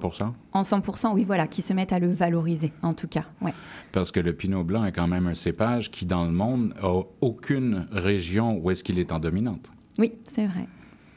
en 0.53 0.61
100%, 0.61 1.13
oui, 1.15 1.23
voilà, 1.23 1.47
qui 1.47 1.63
se 1.63 1.73
mettent 1.73 1.91
à 1.91 1.97
le 1.99 2.11
valoriser, 2.11 2.71
en 2.83 2.93
tout 2.93 3.07
cas. 3.07 3.23
Ouais. 3.41 3.53
Parce 3.91 4.11
que 4.11 4.19
le 4.19 4.31
pinot 4.33 4.63
blanc 4.63 4.85
est 4.85 4.91
quand 4.91 5.07
même 5.07 5.25
un 5.25 5.33
cépage 5.35 5.89
qui, 5.89 6.05
dans 6.05 6.25
le 6.25 6.31
monde, 6.31 6.73
a 6.83 7.01
aucune 7.21 7.87
région 7.91 8.59
où 8.63 8.69
est-ce 8.69 8.83
qu'il 8.83 8.99
est 8.99 9.11
en 9.11 9.19
dominante. 9.19 9.71
Oui, 9.97 10.13
c'est 10.23 10.45
vrai. 10.45 10.67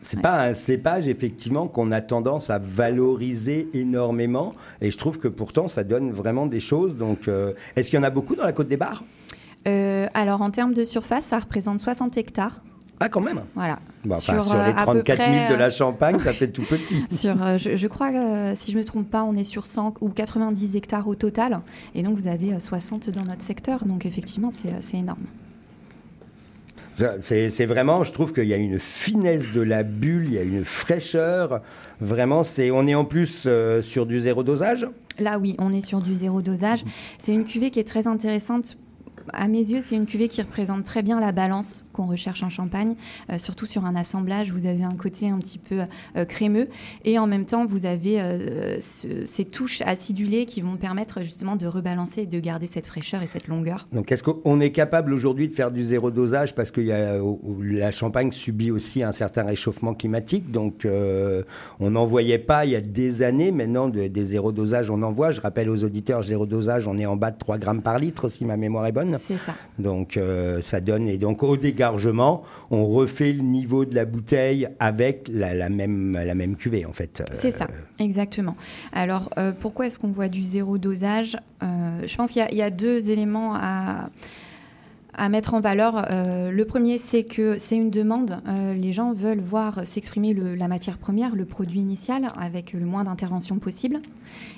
C'est 0.03 0.21
pas 0.21 0.43
un 0.43 0.55
cépage, 0.55 1.09
effectivement, 1.09 1.69
qu'on 1.69 1.91
a 1.91 2.01
tendance 2.01 2.51
à 2.51 2.59
valoriser 2.59 3.69
énormément. 3.75 4.51
Et 4.81 4.91
je 4.91 4.97
trouve 4.97 5.19
que 5.19 5.29
pourtant, 5.29 5.69
ça 5.69 5.85
donne 5.85 6.11
vraiment 6.11 6.47
des 6.47 6.61
choses. 6.61 6.97
Donc, 6.97 7.29
euh, 7.29 7.53
est-ce 7.77 7.91
qu'il 7.91 7.99
y 7.99 8.01
en 8.01 8.05
a 8.05 8.11
beaucoup 8.11 8.35
dans 8.35 8.45
la 8.45 8.53
Côte 8.53 8.69
des 8.69 8.77
Bars? 8.77 9.05
Euh, 9.69 10.07
alors, 10.15 10.41
en 10.41 10.51
termes 10.51 10.75
de 10.75 10.85
surface, 10.85 11.27
ça 11.27 11.39
représente 11.39 11.81
60 11.81 12.17
hectares. 12.17 12.63
Ah, 12.99 13.09
quand 13.09 13.21
même? 13.21 13.41
Voilà. 13.55 13.79
Bon, 14.05 14.17
enfin, 14.17 14.43
sur, 14.43 14.55
les 14.57 14.61
à 14.61 14.73
peu 14.73 15.03
34 15.03 15.17
000 15.17 15.17
près, 15.17 15.49
de 15.49 15.55
la 15.55 15.67
euh, 15.67 15.71
Champagne, 15.71 16.19
ça 16.19 16.35
fait 16.35 16.49
tout 16.49 16.63
petit. 16.69 17.05
Sur, 17.11 17.59
je, 17.59 17.77
je 17.77 17.87
crois, 17.87 18.11
que, 18.11 18.55
si 18.55 18.73
je 18.73 18.77
ne 18.77 18.83
me 18.83 18.87
trompe 18.87 19.09
pas, 19.09 19.25
on 19.25 19.35
est 19.35 19.45
sur 19.45 19.67
100 19.67 19.95
ou 20.03 20.11
90 20.11 20.77
hectares 20.77 21.09
au 21.09 21.15
total. 21.15 21.61
Et 21.95 22.03
donc, 22.03 22.17
vous 22.17 22.29
avez 22.29 22.55
euh, 22.55 22.59
60 22.59 23.11
dans 23.11 23.25
notre 23.25 23.43
secteur. 23.43 23.87
Donc, 23.87 24.05
effectivement, 24.05 24.51
c'est 24.51 24.97
énorme. 24.97 25.25
C'est 27.21 27.67
vraiment, 27.67 28.05
je 28.05 28.13
trouve 28.13 28.33
qu'il 28.33 28.45
y 28.45 28.55
a 28.55 28.57
une 28.57 28.79
finesse 28.79 29.53
de 29.53 29.61
la 29.61 29.83
bulle, 29.83 30.27
il 30.27 30.35
y 30.35 30.39
a 30.39 30.43
une 30.43 30.65
fraîcheur. 30.65 31.63
Vraiment, 32.01 32.45
c'est, 32.45 32.71
on 32.71 32.87
est 32.87 32.95
en 32.95 33.05
plus 33.05 33.45
euh, 33.47 33.83
sur 33.83 34.07
du 34.07 34.21
zéro 34.21 34.43
dosage. 34.43 34.87
Là, 35.19 35.39
oui, 35.39 35.55
on 35.59 35.73
est 35.73 35.81
sur 35.81 36.01
du 36.01 36.15
zéro 36.15 36.43
dosage. 36.43 36.85
C'est 37.19 37.33
une 37.33 37.45
cuvée 37.45 37.71
qui 37.71 37.81
est 37.81 37.89
très 37.89 38.07
intéressante. 38.07 38.77
À 39.33 39.49
mes 39.49 39.59
yeux, 39.59 39.81
c'est 39.83 39.95
une 39.97 40.07
cuvée 40.07 40.29
qui 40.29 40.41
représente 40.43 40.85
très 40.85 41.03
bien 41.03 41.21
la 41.21 41.33
balance 41.33 41.85
qu'on 41.93 42.07
recherche 42.07 42.43
en 42.43 42.49
champagne, 42.49 42.95
euh, 43.31 43.39
surtout 43.39 43.67
sur 43.67 43.85
un 43.85 43.95
assemblage. 43.95 44.53
Vous 44.53 44.67
avez 44.67 44.83
un 44.85 44.95
côté 44.97 45.29
un 45.29 45.39
petit 45.39 45.59
peu 45.59 45.81
euh, 46.17 46.25
crémeux 46.25 46.69
et 47.05 47.19
en 47.19 47.27
même 47.27 47.45
temps, 47.45 47.65
vous 47.67 47.87
avez 47.87 48.21
euh, 48.21 48.79
ce- 48.81 49.27
ces 49.27 49.45
touches 49.45 49.83
acidulées 49.83 50.47
qui 50.47 50.61
vont 50.63 50.77
permettre 50.77 51.23
justement 51.23 51.57
de 51.57 51.67
rebalancer 51.67 52.23
et 52.23 52.27
de 52.27 52.41
garder 52.41 52.67
cette 52.67 52.87
fraîcheur 52.87 53.23
et 53.23 53.27
cette 53.27 53.49
longueur. 53.49 53.87
Donc, 53.93 54.11
est-ce 54.13 54.23
qu'on 54.23 54.61
est 54.61 54.73
capable 54.73 55.13
aujourd'hui 55.13 55.49
de 55.49 55.55
faire 55.55 55.71
du 55.71 55.83
zéro 55.83 56.11
dosage? 56.11 56.55
Parce 56.55 56.71
que 56.71 56.81
y 56.81 56.93
a, 56.93 57.19
la 57.63 57.91
Champagne 57.91 58.33
subit 58.33 58.71
aussi 58.71 59.03
un 59.03 59.13
certain 59.13 59.45
réchauffement 59.45 59.95
climatique. 59.95 60.51
Donc, 60.51 60.87
on 61.81 61.91
n'en 61.91 62.07
voyait 62.07 62.39
pas 62.39 62.65
il 62.65 62.73
y 62.73 62.77
a 62.77 62.81
des 62.81 63.23
années. 63.23 63.53
Maintenant, 63.53 63.89
de- 63.89 64.09
des 64.09 64.25
zéro 64.25 64.53
dosage, 64.53 64.91
on 64.91 65.03
en 65.03 65.13
voit. 65.13 65.31
Je 65.31 65.41
rappelle 65.41 65.69
aux 65.71 65.85
auditeurs, 65.85 66.23
zéro 66.23 66.47
dosage, 66.47 66.87
on 66.89 66.97
est 66.99 67.07
en 67.07 67.17
bas 67.17 67.31
de 67.31 67.39
3 67.39 67.59
grammes 67.59 67.83
par 67.83 67.99
litre, 67.99 68.29
si 68.29 68.45
ma 68.45 68.57
mémoire 68.57 68.87
est 68.87 68.93
bonne. 68.93 69.10
C'est 69.19 69.39
ça. 69.39 69.55
Donc, 69.79 70.17
euh, 70.17 70.61
ça 70.63 70.81
donne. 70.81 71.09
Et 71.09 71.19
donc, 71.19 71.43
au 71.43 71.57
dégorgement, 71.57 72.43
on 72.71 72.87
refait 72.87 73.33
le 73.33 73.43
niveau 73.43 73.85
de 73.85 73.95
la 73.95 74.05
bouteille 74.05 74.69
avec 74.79 75.29
la, 75.31 75.55
la 75.55 75.69
même, 75.69 76.13
la 76.13 76.35
même 76.35 76.57
cuvée, 76.57 76.85
en 76.87 76.93
fait. 76.93 77.21
Euh, 77.23 77.35
C'est 77.35 77.51
ça, 77.51 77.67
exactement. 77.99 78.57
Alors, 78.93 79.31
euh, 79.39 79.53
pourquoi 79.59 79.87
est-ce 79.87 79.99
qu'on 79.99 80.13
voit 80.13 80.29
du 80.29 80.43
zéro 80.43 80.79
dosage? 80.79 81.37
Je 81.63 82.17
pense 82.17 82.33
qu'il 82.33 82.41
y, 82.41 82.45
a- 82.45 82.51
il 82.51 82.57
y 82.57 82.63
a 82.63 82.71
deux 82.71 83.11
éléments 83.11 83.55
à, 83.55 84.09
à 85.15 85.29
mettre 85.29 85.53
en 85.55 85.61
valeur. 85.61 86.07
Euh, 86.11 86.51
le 86.51 86.65
premier, 86.65 86.97
c'est 86.97 87.25
que 87.25 87.59
c'est 87.59 87.77
une 87.77 87.91
demande. 87.91 88.39
Euh, 88.49 88.73
les 88.75 88.93
gens 88.93 89.13
veulent 89.13 89.41
voir 89.41 89.87
s'exprimer 89.87 90.33
la 90.35 90.69
matière 90.69 90.97
première, 90.99 91.35
le 91.37 91.45
produit 91.45 91.81
initial, 91.81 92.29
avec 92.39 92.73
le 92.73 92.87
moins 92.87 93.05
d'intervention 93.05 93.59
possible. 93.59 93.99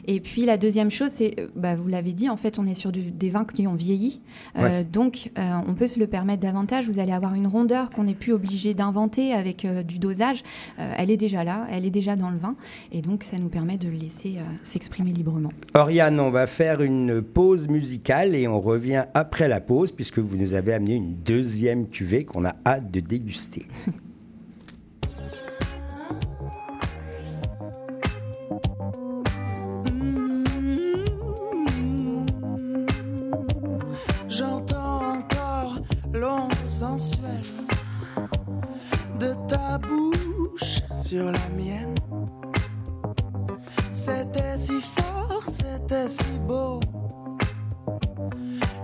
Et 0.07 0.21
puis 0.21 0.45
la 0.45 0.57
deuxième 0.57 0.91
chose, 0.91 1.11
c'est, 1.11 1.35
euh, 1.39 1.49
bah, 1.55 1.77
vous 1.77 1.87
l'avez 1.89 2.13
dit, 2.13 2.29
en 2.29 2.37
fait, 2.37 2.59
on 2.59 2.67
est 2.67 2.75
sur 2.75 2.91
du- 2.93 3.11
des 3.13 3.31
vins 3.31 3.45
qui 3.45 3.67
ont 3.67 3.75
vieilli. 3.75 4.21
Euh, 4.59 4.63
Ouais. 4.63 4.85
donc, 4.85 5.31
euh, 5.39 5.53
on 5.69 5.75
peut 5.75 5.87
se 5.87 6.01
le 6.01 6.07
permettre 6.07 6.41
davantage. 6.43 6.87
Vous 6.89 6.99
allez 6.99 7.13
avoir 7.13 7.35
une 7.35 7.47
rondeur 7.47 7.91
qu'on 7.91 8.05
n'est 8.05 8.15
plus 8.15 8.33
obligé 8.33 8.75
d'inventer 8.75 9.33
avec 9.33 9.65
euh, 9.65 9.83
du 9.83 9.99
dosage. 9.99 10.43
Elle 10.79 11.11
est 11.11 11.17
déjà 11.17 11.45
là, 11.45 11.67
elle 11.71 11.85
est 11.85 11.91
déjà 11.91 12.17
dans 12.17 12.31
le 12.31 12.39
vin. 12.39 12.57
Et 12.91 13.03
donc, 13.03 13.23
ça 13.23 13.39
nous 13.39 13.49
permet 13.49 13.79
de 13.79 13.89
le 13.89 13.95
laisser 13.97 14.35
s'exprimer 14.63 15.11
librement. 15.11 15.51
Oriane, 15.75 16.19
on 16.21 16.31
va 16.31 16.47
faire 16.47 16.83
une 16.83 17.23
pause 17.23 17.69
musicale 17.69 18.35
et 18.35 18.49
on 18.49 18.61
revient 18.61 19.05
après 19.15 19.49
la 19.49 19.61
pause 19.61 19.93
puisque 19.93 20.19
vous 20.19 20.37
nous 20.37 20.55
avez 20.55 20.73
amené 20.75 20.95
une 20.97 21.15
deuxième 21.15 21.87
cuvée 21.89 22.25
qu'on 22.25 22.45
a 22.45 22.55
hâte 22.67 22.91
de 22.91 23.01
déguster. 23.01 23.63
sensuelle 36.73 37.43
de 39.21 39.35
ta 39.47 39.79
bouche 39.79 40.81
sur 40.97 41.27
la 41.27 41.49
mienne. 41.55 41.95
C'était 43.93 44.57
si 44.57 44.81
fort, 44.81 45.43
c'était 45.47 46.09
si 46.09 46.39
beau. 46.49 46.81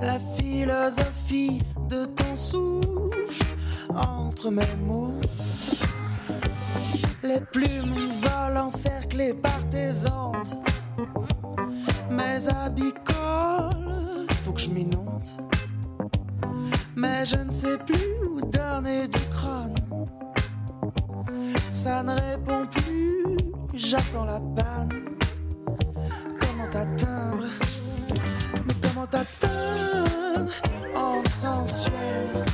La 0.02 0.18
philosophie 0.36 1.60
de 1.88 2.04
ton 2.04 2.36
souffle 2.36 3.46
entre 3.96 4.50
mes 4.50 4.76
mots. 4.86 5.14
Les 7.22 7.40
plumes 7.40 7.96
volent 8.22 8.66
encerclées 8.66 9.34
par 9.34 9.66
tes 9.70 9.92
ondes. 10.12 10.62
Mes 12.10 12.48
habits 12.48 12.94
collent, 13.04 14.26
faut 14.44 14.52
que 14.52 14.60
je 14.60 14.68
m'inonde. 14.68 15.28
Mais 16.98 17.24
je 17.24 17.36
ne 17.36 17.50
sais 17.50 17.78
plus 17.86 18.28
où 18.28 18.40
donner 18.40 19.06
du 19.06 19.20
crâne. 19.30 19.76
Ça 21.70 22.02
ne 22.02 22.10
répond 22.10 22.66
plus, 22.66 23.36
j'attends 23.72 24.24
la 24.24 24.40
panne. 24.40 25.16
Comment 26.40 26.66
t'atteindre? 26.68 27.44
Mais 28.66 28.74
comment 28.82 29.06
t'atteindre? 29.06 30.50
En 30.96 31.22
sensuel 31.36 32.44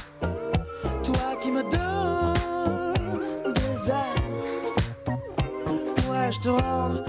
Toi 1.03 1.37
qui 1.41 1.51
me 1.51 1.63
donnes 1.63 3.55
des 3.55 3.91
ailes, 3.91 5.17
pourrais-je 5.97 6.41
te 6.41 6.49
rendre 6.51 7.03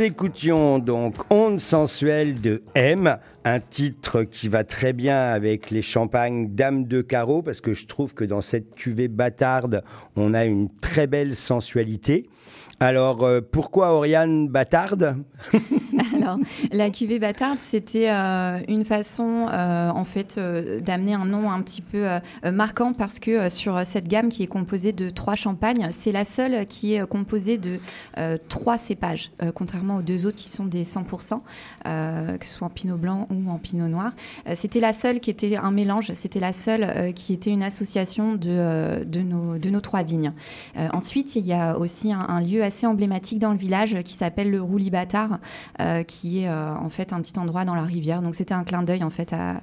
Écoutions 0.00 0.78
donc 0.78 1.14
Onde 1.28 1.60
sensuelle 1.60 2.40
de 2.40 2.62
M, 2.74 3.18
un 3.44 3.60
titre 3.60 4.22
qui 4.22 4.48
va 4.48 4.64
très 4.64 4.94
bien 4.94 5.20
avec 5.20 5.70
les 5.70 5.82
champagnes 5.82 6.54
Dame 6.54 6.84
de 6.84 7.02
Carreau, 7.02 7.42
parce 7.42 7.60
que 7.60 7.74
je 7.74 7.86
trouve 7.86 8.14
que 8.14 8.24
dans 8.24 8.40
cette 8.40 8.74
cuvée 8.74 9.08
bâtarde, 9.08 9.84
on 10.16 10.32
a 10.32 10.46
une 10.46 10.70
très 10.70 11.06
belle 11.06 11.34
sensualité. 11.34 12.30
Alors, 12.78 13.24
euh, 13.24 13.42
pourquoi 13.42 13.92
Oriane 13.92 14.48
bâtarde? 14.48 15.18
La 16.72 16.90
cuvée 16.90 17.18
bâtarde, 17.18 17.58
c'était 17.60 18.10
euh, 18.10 18.60
une 18.68 18.84
façon, 18.84 19.46
euh, 19.50 19.90
en 19.90 20.04
fait, 20.04 20.36
euh, 20.38 20.80
d'amener 20.80 21.14
un 21.14 21.24
nom 21.24 21.50
un 21.50 21.60
petit 21.62 21.82
peu 21.82 22.06
marquant 22.50 22.92
parce 22.92 23.18
que 23.18 23.48
sur 23.48 23.84
cette 23.84 24.08
gamme 24.08 24.28
qui 24.28 24.42
est 24.42 24.46
composée 24.46 24.92
de 24.92 25.10
trois 25.10 25.34
champagnes, 25.34 25.88
c'est 25.90 26.12
la 26.12 26.24
seule 26.24 26.66
qui 26.66 26.94
est 26.94 27.06
composée 27.06 27.58
de 27.58 27.78
trois 28.48 28.78
cépages, 28.78 29.30
contrairement 29.54 29.96
aux 29.96 30.02
deux 30.02 30.26
autres 30.26 30.36
qui 30.36 30.48
sont 30.48 30.64
des 30.64 30.84
100%, 30.84 31.40
euh, 31.86 32.36
que 32.38 32.46
ce 32.46 32.54
soit 32.54 32.66
en 32.66 32.70
pinot 32.70 32.96
blanc 32.96 33.26
ou 33.30 33.50
en 33.50 33.58
pinot 33.58 33.88
noir. 33.88 34.12
C'était 34.54 34.80
la 34.80 34.92
seule 34.92 35.20
qui 35.20 35.30
était 35.30 35.56
un 35.56 35.70
mélange, 35.70 36.12
c'était 36.14 36.40
la 36.40 36.52
seule 36.52 37.12
qui 37.14 37.32
était 37.32 37.50
une 37.50 37.62
association 37.62 38.34
de, 38.34 39.04
nos, 39.22 39.80
trois 39.80 40.02
vignes. 40.02 40.32
Ensuite, 40.92 41.36
il 41.36 41.46
y 41.46 41.52
a 41.52 41.78
aussi 41.78 42.12
un, 42.12 42.40
lieu 42.40 42.62
assez 42.62 42.86
emblématique 42.86 43.38
dans 43.38 43.52
le 43.52 43.58
village 43.58 43.98
qui 44.02 44.12
s'appelle 44.12 44.50
le 44.50 44.60
Roulis 44.60 44.90
Bâtard, 44.90 45.38
euh, 45.80 46.02
qui 46.20 46.42
est 46.44 46.48
euh, 46.48 46.74
en 46.74 46.88
fait 46.90 47.12
un 47.14 47.20
petit 47.22 47.38
endroit 47.38 47.64
dans 47.64 47.74
la 47.74 47.82
rivière. 47.84 48.20
Donc 48.20 48.34
c'était 48.34 48.52
un 48.54 48.64
clin 48.64 48.82
d'œil 48.82 49.02
en 49.02 49.10
fait 49.10 49.32
à, 49.32 49.60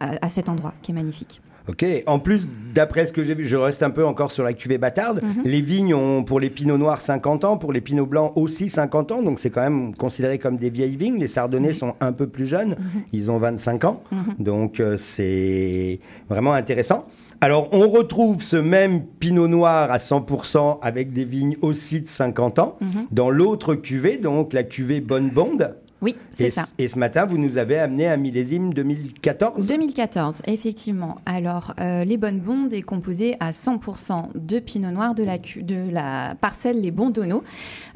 à, 0.00 0.30
cet 0.30 0.48
endroit 0.48 0.72
qui 0.82 0.92
est 0.92 0.94
magnifique. 0.94 1.40
Ok, 1.68 1.84
en 2.06 2.18
plus, 2.18 2.48
d'après 2.72 3.04
ce 3.04 3.12
que 3.12 3.22
j'ai 3.22 3.34
vu, 3.34 3.44
je 3.44 3.56
reste 3.56 3.82
un 3.82 3.90
peu 3.90 4.06
encore 4.06 4.32
sur 4.32 4.42
la 4.42 4.54
cuvée 4.54 4.78
bâtarde. 4.78 5.20
Mhm. 5.22 5.42
Les 5.44 5.60
vignes 5.60 5.92
ont 5.94 6.24
pour 6.24 6.40
les 6.40 6.48
pinots 6.48 6.78
noirs 6.78 7.02
50 7.02 7.44
ans, 7.44 7.58
pour 7.58 7.74
les 7.74 7.82
pinots 7.82 8.06
blancs 8.06 8.32
aussi 8.36 8.70
50 8.70 9.12
ans, 9.12 9.22
donc 9.22 9.38
c'est 9.38 9.50
quand 9.50 9.60
même 9.60 9.94
considéré 9.94 10.38
comme 10.38 10.56
des 10.56 10.70
vieilles 10.70 10.96
vignes. 10.96 11.18
Les 11.18 11.28
chardonnays 11.28 11.74
sont 11.74 11.94
un 12.00 12.12
peu 12.12 12.26
plus 12.26 12.46
jeunes, 12.46 12.74
ils 13.12 13.30
ont 13.30 13.36
25 13.38 13.84
ans, 13.84 14.02
Mhm. 14.10 14.34
donc 14.38 14.80
euh, 14.80 14.96
c'est 14.96 16.00
vraiment 16.30 16.54
intéressant. 16.54 17.06
Alors, 17.40 17.68
on 17.72 17.88
retrouve 17.88 18.42
ce 18.42 18.56
même 18.56 19.02
pinot 19.06 19.46
noir 19.46 19.90
à 19.92 19.98
100% 19.98 20.78
avec 20.82 21.12
des 21.12 21.24
vignes 21.24 21.56
aussi 21.62 22.00
de 22.00 22.08
50 22.08 22.58
ans 22.58 22.76
Mhm. 22.80 23.06
dans 23.12 23.30
l'autre 23.30 23.74
cuvée, 23.76 24.16
donc 24.16 24.52
la 24.52 24.64
cuvée 24.64 25.00
Bonne 25.00 25.30
Bonde. 25.30 25.76
Oui, 26.00 26.14
c'est 26.32 26.50
ça. 26.50 26.64
Et 26.78 26.86
ce 26.86 26.96
matin, 26.96 27.26
vous 27.26 27.38
nous 27.38 27.56
avez 27.58 27.76
amené 27.78 28.06
un 28.06 28.16
millésime 28.16 28.72
2014 28.72 29.66
2014, 29.66 30.42
effectivement. 30.46 31.16
Alors, 31.26 31.74
euh, 31.80 32.04
les 32.04 32.16
Bonnes 32.16 32.38
Bondes 32.38 32.72
est 32.72 32.82
composé 32.82 33.36
à 33.40 33.50
100% 33.50 34.28
de 34.36 34.60
Pinot 34.60 34.92
Noir 34.92 35.16
de 35.16 35.24
la, 35.24 35.38
cu- 35.38 35.64
de 35.64 35.90
la 35.90 36.36
parcelle 36.40 36.80
Les 36.80 36.92
Bons 36.92 37.10
Donneaux. 37.10 37.42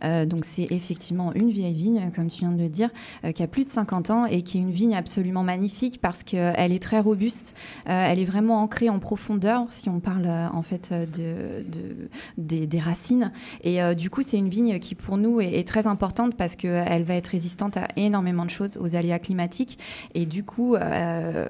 Euh, 0.02 0.26
donc, 0.26 0.44
c'est 0.44 0.66
effectivement 0.72 1.32
une 1.34 1.48
vieille 1.50 1.74
vigne, 1.74 2.10
comme 2.14 2.26
tu 2.26 2.40
viens 2.40 2.50
de 2.50 2.60
le 2.60 2.68
dire, 2.68 2.90
euh, 3.24 3.30
qui 3.30 3.44
a 3.44 3.46
plus 3.46 3.64
de 3.64 3.70
50 3.70 4.10
ans 4.10 4.26
et 4.26 4.42
qui 4.42 4.58
est 4.58 4.62
une 4.62 4.72
vigne 4.72 4.96
absolument 4.96 5.44
magnifique 5.44 6.00
parce 6.00 6.24
qu'elle 6.24 6.72
est 6.72 6.82
très 6.82 6.98
robuste. 6.98 7.54
Elle 7.86 8.18
est 8.18 8.24
vraiment 8.24 8.62
ancrée 8.62 8.88
en 8.88 8.98
profondeur, 8.98 9.66
si 9.70 9.88
on 9.88 10.00
parle 10.00 10.26
en 10.26 10.62
fait 10.62 10.92
de, 10.92 11.62
de- 11.70 12.08
des, 12.36 12.66
des 12.66 12.80
racines. 12.80 13.30
Et 13.62 13.78
du 13.94 14.10
coup, 14.10 14.22
c'est 14.22 14.38
une 14.38 14.48
vigne 14.48 14.80
qui, 14.80 14.96
pour 14.96 15.16
nous, 15.18 15.40
est, 15.40 15.54
est 15.54 15.68
très 15.68 15.86
importante 15.86 16.34
parce 16.36 16.56
qu'elle 16.56 17.04
va 17.04 17.14
être 17.14 17.28
résistante 17.28 17.76
à 17.76 17.86
énormément 17.96 18.44
de 18.44 18.50
choses, 18.50 18.76
aux 18.76 18.96
aléas 18.96 19.18
climatiques. 19.18 19.78
Et 20.14 20.26
du 20.26 20.44
coup, 20.44 20.74
euh, 20.74 21.46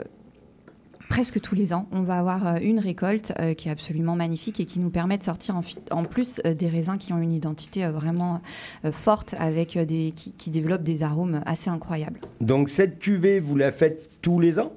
presque 1.08 1.40
tous 1.40 1.54
les 1.54 1.72
ans, 1.72 1.86
on 1.92 2.02
va 2.02 2.18
avoir 2.18 2.46
euh, 2.46 2.58
une 2.62 2.78
récolte 2.78 3.32
euh, 3.38 3.54
qui 3.54 3.68
est 3.68 3.72
absolument 3.72 4.16
magnifique 4.16 4.60
et 4.60 4.64
qui 4.64 4.80
nous 4.80 4.90
permet 4.90 5.18
de 5.18 5.22
sortir 5.22 5.60
en, 5.90 6.04
plus 6.04 6.40
des 6.44 6.68
raisins 6.68 6.96
qui 6.98 7.12
ont 7.12 7.18
une 7.18 7.32
identité 7.32 7.86
vraiment 7.86 8.40
forte, 8.92 9.34
avec 9.38 9.78
des, 9.78 10.12
qui, 10.14 10.32
qui 10.32 10.50
développent 10.50 10.82
des 10.82 11.02
arômes 11.02 11.40
assez 11.46 11.70
incroyables. 11.70 12.20
Donc 12.40 12.68
cette 12.68 12.98
cuvée, 12.98 13.40
vous 13.40 13.56
la 13.56 13.72
faites 13.72 14.10
tous 14.22 14.40
les 14.40 14.58
ans? 14.58 14.72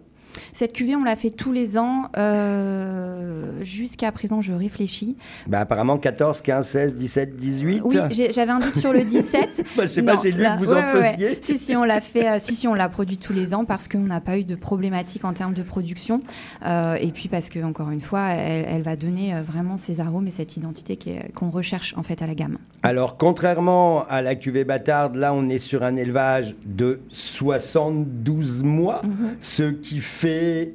Cette 0.53 0.73
cuvée, 0.73 0.95
on 0.95 1.03
l'a 1.03 1.15
fait 1.15 1.29
tous 1.29 1.51
les 1.51 1.77
ans. 1.77 2.09
euh, 2.17 3.63
Jusqu'à 3.63 4.11
présent, 4.11 4.41
je 4.41 4.53
réfléchis. 4.53 5.15
bah, 5.47 5.59
Apparemment 5.59 5.97
14, 5.97 6.41
15, 6.41 6.67
16, 6.67 6.95
17, 6.95 7.35
18 7.35 7.81
Oui, 7.85 7.97
j'avais 8.31 8.51
un 8.51 8.59
doute 8.59 8.77
sur 8.77 8.93
le 8.93 9.03
17. 9.03 9.63
Bah, 9.75 9.83
je 9.85 9.91
sais 9.91 10.03
pas, 10.03 10.17
j'ai 10.21 10.31
lu 10.31 10.43
que 10.43 10.57
vous 10.59 10.71
en 10.71 10.75
ouais, 10.77 11.03
faisiez. 11.11 11.39
Si, 11.41 11.57
si, 11.57 11.75
on 11.75 11.83
l'a 11.83 11.99
fait. 12.01 12.27
euh, 12.27 12.37
si, 12.39 12.55
si, 12.55 12.67
on 12.67 12.73
l'a 12.73 12.87
produit 12.89 13.17
tous 13.17 13.33
les 13.33 13.53
ans 13.53 13.65
parce 13.65 13.87
qu'on 13.87 13.99
n'a 13.99 14.21
pas 14.21 14.37
eu 14.37 14.43
de 14.43 14.55
problématique 14.55 15.25
en 15.25 15.33
termes 15.33 15.53
de 15.53 15.63
production. 15.63 16.21
Euh, 16.65 16.95
et 16.95 17.11
puis 17.11 17.27
parce 17.27 17.49
que, 17.49 17.59
encore 17.63 17.89
une 17.91 18.01
fois, 18.01 18.29
elle, 18.29 18.65
elle 18.69 18.81
va 18.81 18.95
donner 18.95 19.33
vraiment 19.41 19.77
ces 19.77 19.99
arômes 19.99 20.27
et 20.27 20.31
cette 20.31 20.55
identité 20.57 20.97
qu'on 21.33 21.49
recherche 21.49 21.93
en 21.97 22.03
fait 22.03 22.21
à 22.21 22.27
la 22.27 22.35
gamme. 22.35 22.57
Alors, 22.83 23.17
contrairement 23.17 24.05
à 24.07 24.21
la 24.21 24.35
cuvée 24.35 24.63
bâtarde, 24.63 25.15
là, 25.15 25.33
on 25.33 25.49
est 25.49 25.57
sur 25.57 25.83
un 25.83 25.95
élevage 25.95 26.55
de 26.65 26.99
72 27.09 28.63
mois, 28.63 29.01
Mhm. 29.03 29.35
ce 29.41 29.63
qui 29.63 29.99
fait 29.99 30.24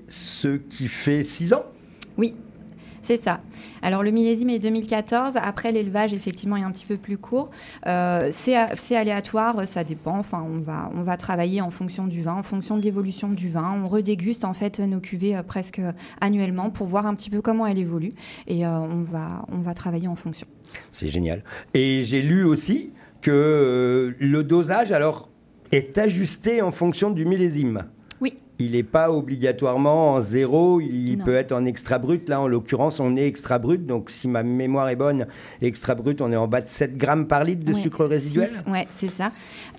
ce 0.09 0.57
qui 0.57 0.88
fait 0.88 1.22
6 1.24 1.55
ans. 1.55 1.64
Oui, 2.16 2.34
c'est 3.03 3.16
ça. 3.16 3.40
Alors 3.82 4.03
le 4.03 4.11
millésime 4.11 4.51
est 4.51 4.59
2014. 4.59 5.34
Après 5.42 5.72
l'élevage, 5.72 6.12
effectivement, 6.12 6.57
est 6.57 6.62
un 6.62 6.70
petit 6.70 6.84
peu 6.84 6.96
plus 6.96 7.16
court. 7.16 7.51
Euh, 7.86 8.30
c'est 8.30 8.96
aléatoire, 8.96 9.66
ça 9.66 9.84
dépend. 9.84 10.18
Enfin, 10.18 10.46
on 10.46 10.59
va, 10.59 10.90
on 10.94 11.03
va 11.03 11.16
travailler 11.16 11.61
en 11.61 11.70
fonction 11.70 12.07
du 12.07 12.22
vin, 12.22 12.34
en 12.34 12.42
fonction 12.42 12.76
de 12.76 12.82
l'évolution 12.82 13.28
du 13.28 13.48
vin. 13.48 13.80
On 13.82 13.88
redéguste 13.88 14.44
en 14.44 14.53
fait 14.53 14.80
nos 14.80 15.01
cuvées 15.01 15.36
euh, 15.36 15.42
presque 15.42 15.80
annuellement 16.20 16.70
pour 16.70 16.88
voir 16.88 17.07
un 17.07 17.14
petit 17.14 17.30
peu 17.30 17.40
comment 17.40 17.66
elle 17.66 17.78
évolue 17.78 18.12
et 18.46 18.66
euh, 18.66 18.78
on 18.78 19.03
va, 19.03 19.46
on 19.51 19.59
va 19.59 19.74
travailler 19.74 20.09
en 20.09 20.16
fonction. 20.16 20.46
C'est 20.90 21.09
génial. 21.09 21.42
Et 21.74 22.05
j'ai 22.05 22.22
lu 22.22 22.44
aussi 22.44 22.92
que 23.22 24.14
le 24.18 24.44
dosage, 24.44 24.92
alors, 24.92 25.28
est 25.72 25.98
ajusté 25.98 26.62
en 26.62 26.70
fonction 26.70 27.11
du 27.11 27.24
millésime. 27.24 27.84
Oui. 28.61 28.66
Il 28.66 28.72
n'est 28.72 28.82
pas 28.82 29.11
obligatoirement 29.11 30.14
en 30.14 30.20
zéro, 30.20 30.80
il 30.80 31.16
Non. 31.18 31.24
peut 31.24 31.34
être 31.34 31.52
en 31.52 31.64
extra 31.64 31.98
brut. 31.98 32.28
Là, 32.28 32.40
en 32.40 32.46
l'occurrence, 32.48 33.00
on 33.00 33.16
est 33.16 33.26
extra 33.26 33.58
brut. 33.58 33.84
Donc, 33.86 34.11
si 34.11 34.28
ma 34.28 34.42
mémoire 34.42 34.88
est 34.88 34.96
bonne, 34.96 35.26
extra 35.62 35.94
brut, 35.94 36.20
on 36.20 36.30
est 36.32 36.36
en 36.36 36.46
bas 36.48 36.61
de 36.61 36.68
7 36.68 36.96
grammes 36.96 37.26
par 37.26 37.44
litre 37.44 37.64
de 37.64 37.72
Ouais, 37.72 37.80
sucre 37.80 38.04
résiduel. 38.04 38.48
ouais, 38.68 38.86
c'est 38.90 39.11
ça. 39.11 39.28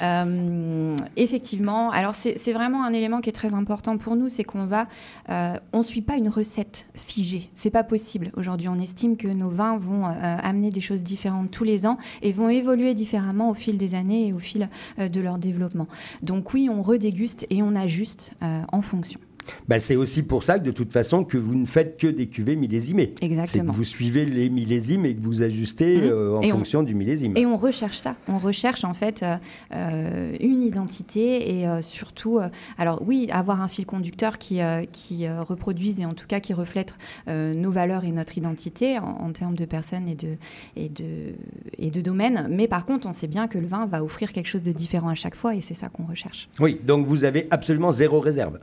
Euh, 0.01 0.95
effectivement, 1.17 1.91
alors 1.91 2.15
c'est 2.15 2.53
vraiment 2.53 2.83
un 2.83 2.93
élément 2.93 3.21
qui 3.21 3.29
est 3.29 3.33
très 3.33 3.53
important 3.55 3.97
pour 3.97 4.15
nous, 4.15 4.29
c'est 4.29 4.43
qu'on 4.43 4.65
va, 4.65 4.87
euh, 5.29 5.53
on 5.73 5.83
suit 5.83 6.01
pas 6.01 6.15
une 6.15 6.29
recette 6.29 6.85
figée. 6.95 7.49
C'est 7.53 7.69
pas 7.69 7.83
possible. 7.83 8.31
Aujourd'hui, 8.37 8.67
on 8.67 8.79
estime 8.79 9.17
que 9.17 9.27
nos 9.27 9.49
vins 9.49 9.77
vont 9.77 10.05
euh, 10.05 10.09
amener 10.43 10.69
des 10.69 10.81
choses 10.81 11.03
différentes 11.03 11.51
tous 11.51 11.63
les 11.63 11.85
ans 11.85 11.97
et 12.21 12.31
vont 12.31 12.49
évoluer 12.49 12.93
différemment 12.93 13.49
au 13.49 13.53
fil 13.53 13.77
des 13.77 13.95
années 13.95 14.27
et 14.27 14.33
au 14.33 14.39
fil 14.39 14.69
de 14.99 15.21
leur 15.21 15.37
développement. 15.37 15.87
Donc 16.23 16.53
oui, 16.53 16.69
on 16.71 16.81
redéguste 16.81 17.45
et 17.49 17.61
on 17.61 17.75
ajuste 17.75 18.33
en 18.71 18.81
fonction. 18.81 19.19
Bah, 19.67 19.79
c'est 19.79 19.95
aussi 19.95 20.23
pour 20.23 20.43
ça 20.43 20.59
que 20.59 20.63
de 20.65 20.71
toute 20.71 20.91
façon 20.93 21.23
que 21.23 21.37
vous 21.37 21.55
ne 21.55 21.65
faites 21.65 21.97
que 21.99 22.07
des 22.07 22.27
cuvées 22.27 22.55
millésimées. 22.55 23.13
C'est 23.19 23.27
que 23.27 23.33
Exactement. 23.33 23.73
vous 23.73 23.83
suivez 23.83 24.25
les 24.25 24.49
millésimes 24.49 25.05
et 25.05 25.15
que 25.15 25.21
vous 25.21 25.43
ajustez 25.43 25.97
Mhm. 25.97 26.03
euh, 26.09 26.37
en 26.37 26.41
Et 26.41 26.51
on- 26.51 26.57
fonction 26.57 26.83
du 26.83 26.95
millésime. 26.95 27.33
Et 27.37 27.45
on 27.45 27.57
recherche 27.57 27.97
ça. 27.97 28.15
On 28.27 28.37
recherche 28.37 28.83
en 28.83 28.93
fait 28.93 29.23
euh, 29.23 29.35
euh, 29.73 30.35
une 30.39 30.61
identité 30.61 31.57
et 31.59 31.67
euh, 31.67 31.81
surtout, 31.81 32.39
alors 32.77 33.01
oui, 33.05 33.27
avoir 33.31 33.61
un 33.61 33.67
fil 33.67 33.85
conducteur 33.85 34.37
qui, 34.37 34.59
qui 34.91 35.27
reproduise 35.29 35.99
et 35.99 36.05
en 36.05 36.13
tout 36.13 36.27
cas 36.27 36.39
qui 36.39 36.53
reflète 36.53 36.95
nos 37.27 37.71
valeurs 37.71 38.03
et 38.05 38.11
notre 38.11 38.37
identité 38.37 38.99
en, 38.99 39.03
en 39.05 39.31
termes 39.31 39.55
de 39.55 39.65
personnes 39.65 40.07
et 40.07 40.15
de, 40.15 40.35
et, 40.75 40.89
de, 40.89 41.33
et 41.77 41.91
de 41.91 42.01
domaines. 42.01 42.47
Mais 42.49 42.67
par 42.67 42.85
contre, 42.85 43.07
on 43.07 43.11
sait 43.11 43.27
bien 43.27 43.47
que 43.47 43.57
le 43.57 43.67
vin 43.67 43.85
va 43.85 44.03
offrir 44.03 44.31
quelque 44.33 44.47
chose 44.47 44.63
de 44.63 44.71
différent 44.71 45.09
à 45.09 45.15
chaque 45.15 45.35
fois 45.35 45.55
et 45.55 45.61
c'est 45.61 45.73
ça 45.73 45.89
qu'on 45.89 46.05
recherche. 46.05 46.49
Oui, 46.59 46.79
donc 46.85 47.07
vous 47.07 47.25
avez 47.25 47.47
absolument 47.51 47.91
zéro 47.91 48.19
réserve. 48.19 48.59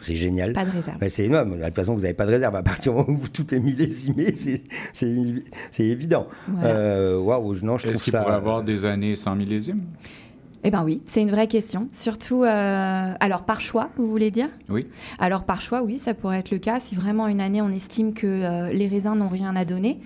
C'est 0.00 0.16
génial. 0.16 0.52
Pas 0.52 0.64
de 0.64 0.70
réserve. 0.70 0.98
Bah, 0.98 1.08
c'est 1.08 1.24
énorme. 1.24 1.58
De 1.58 1.64
toute 1.64 1.74
façon, 1.74 1.94
vous 1.94 2.02
n'avez 2.02 2.14
pas 2.14 2.26
de 2.26 2.30
réserve. 2.30 2.54
À 2.56 2.62
partir 2.62 2.92
du 2.92 2.98
moment 2.98 3.18
où 3.20 3.28
tout 3.28 3.54
est 3.54 3.60
millésimé, 3.60 4.34
c'est, 4.34 4.62
c'est, 4.92 5.14
c'est 5.70 5.84
évident. 5.84 6.26
Voilà. 6.48 6.68
Euh, 6.70 7.18
Waouh, 7.18 7.54
non, 7.62 7.76
je 7.78 7.84
Est-ce 7.84 7.92
trouve 7.92 8.02
qu'il 8.04 8.12
ça. 8.12 8.22
pourrait 8.22 8.34
avoir 8.34 8.62
des 8.62 8.86
années 8.86 9.16
sans 9.16 9.34
millésime? 9.34 9.80
Eh 10.64 10.70
bien 10.72 10.82
oui, 10.82 11.02
c'est 11.06 11.22
une 11.22 11.30
vraie 11.30 11.46
question. 11.46 11.86
Surtout, 11.94 12.42
euh, 12.42 13.12
alors 13.20 13.44
par 13.44 13.60
choix, 13.60 13.90
vous 13.96 14.08
voulez 14.08 14.32
dire? 14.32 14.48
Oui. 14.68 14.88
Alors 15.20 15.44
par 15.44 15.60
choix, 15.60 15.82
oui, 15.82 15.98
ça 15.98 16.14
pourrait 16.14 16.40
être 16.40 16.50
le 16.50 16.58
cas. 16.58 16.80
Si 16.80 16.96
vraiment 16.96 17.28
une 17.28 17.40
année, 17.40 17.62
on 17.62 17.68
estime 17.68 18.12
que 18.12 18.26
euh, 18.26 18.72
les 18.72 18.88
raisins 18.88 19.14
n'ont 19.14 19.28
rien 19.28 19.54
à 19.54 19.64
donner, 19.64 20.00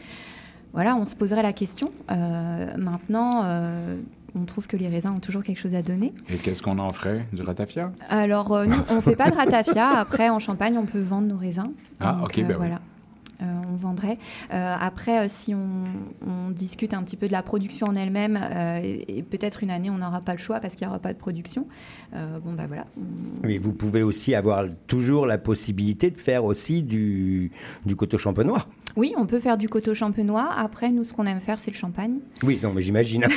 voilà, 0.74 0.94
on 0.94 1.06
se 1.06 1.14
poserait 1.14 1.42
la 1.42 1.54
question. 1.54 1.90
Euh, 2.10 2.66
maintenant, 2.76 3.30
euh, 3.44 3.96
on 4.34 4.44
trouve 4.44 4.66
que 4.66 4.76
les 4.76 4.88
raisins 4.88 5.10
ont 5.16 5.20
toujours 5.20 5.42
quelque 5.42 5.58
chose 5.60 5.74
à 5.74 5.82
donner. 5.82 6.12
Et 6.32 6.36
qu'est-ce 6.36 6.62
qu'on 6.62 6.78
en 6.78 6.90
ferait? 6.90 7.26
Du 7.32 7.42
ratafia? 7.42 7.92
Alors, 8.08 8.52
euh, 8.52 8.66
nous, 8.66 8.76
on 8.90 8.96
ne 8.96 9.00
fait 9.00 9.16
pas 9.16 9.30
de 9.30 9.36
ratafia. 9.36 9.90
Après, 9.98 10.28
en 10.30 10.38
Champagne, 10.38 10.76
on 10.78 10.86
peut 10.86 11.00
vendre 11.00 11.28
nos 11.28 11.36
raisins. 11.36 11.70
Ah, 12.00 12.12
Donc, 12.14 12.24
ok, 12.24 12.36
ben 12.38 12.46
oui. 12.48 12.54
voilà. 12.56 12.80
Euh, 13.42 13.60
on 13.72 13.74
vendrait. 13.74 14.18
Euh, 14.54 14.74
après, 14.80 15.24
euh, 15.24 15.26
si 15.28 15.52
on, 15.52 15.86
on 16.24 16.50
discute 16.50 16.94
un 16.94 17.02
petit 17.02 17.16
peu 17.16 17.26
de 17.26 17.32
la 17.32 17.42
production 17.42 17.88
en 17.88 17.96
elle-même, 17.96 18.38
euh, 18.40 18.78
et, 18.84 19.18
et 19.18 19.22
peut-être 19.24 19.64
une 19.64 19.70
année, 19.72 19.90
on 19.90 19.98
n'aura 19.98 20.20
pas 20.20 20.32
le 20.32 20.38
choix 20.38 20.60
parce 20.60 20.76
qu'il 20.76 20.86
n'y 20.86 20.90
aura 20.90 21.00
pas 21.00 21.12
de 21.12 21.18
production. 21.18 21.66
Euh, 22.14 22.38
bon, 22.38 22.52
bah 22.52 22.66
voilà. 22.68 22.86
Mais 23.42 23.58
vous 23.58 23.72
pouvez 23.72 24.04
aussi 24.04 24.36
avoir 24.36 24.66
toujours 24.86 25.26
la 25.26 25.38
possibilité 25.38 26.12
de 26.12 26.18
faire 26.18 26.44
aussi 26.44 26.84
du, 26.84 27.50
du 27.84 27.96
coteau 27.96 28.16
champenois. 28.16 28.64
Oui, 28.96 29.14
on 29.16 29.26
peut 29.26 29.40
faire 29.40 29.56
du 29.58 29.68
coteau 29.68 29.94
champenois. 29.94 30.48
Après, 30.56 30.90
nous, 30.90 31.04
ce 31.04 31.12
qu'on 31.12 31.26
aime 31.26 31.40
faire, 31.40 31.58
c'est 31.58 31.70
le 31.70 31.76
champagne. 31.76 32.18
Oui, 32.42 32.58
non, 32.62 32.72
mais 32.74 32.82
j'imagine. 32.82 33.24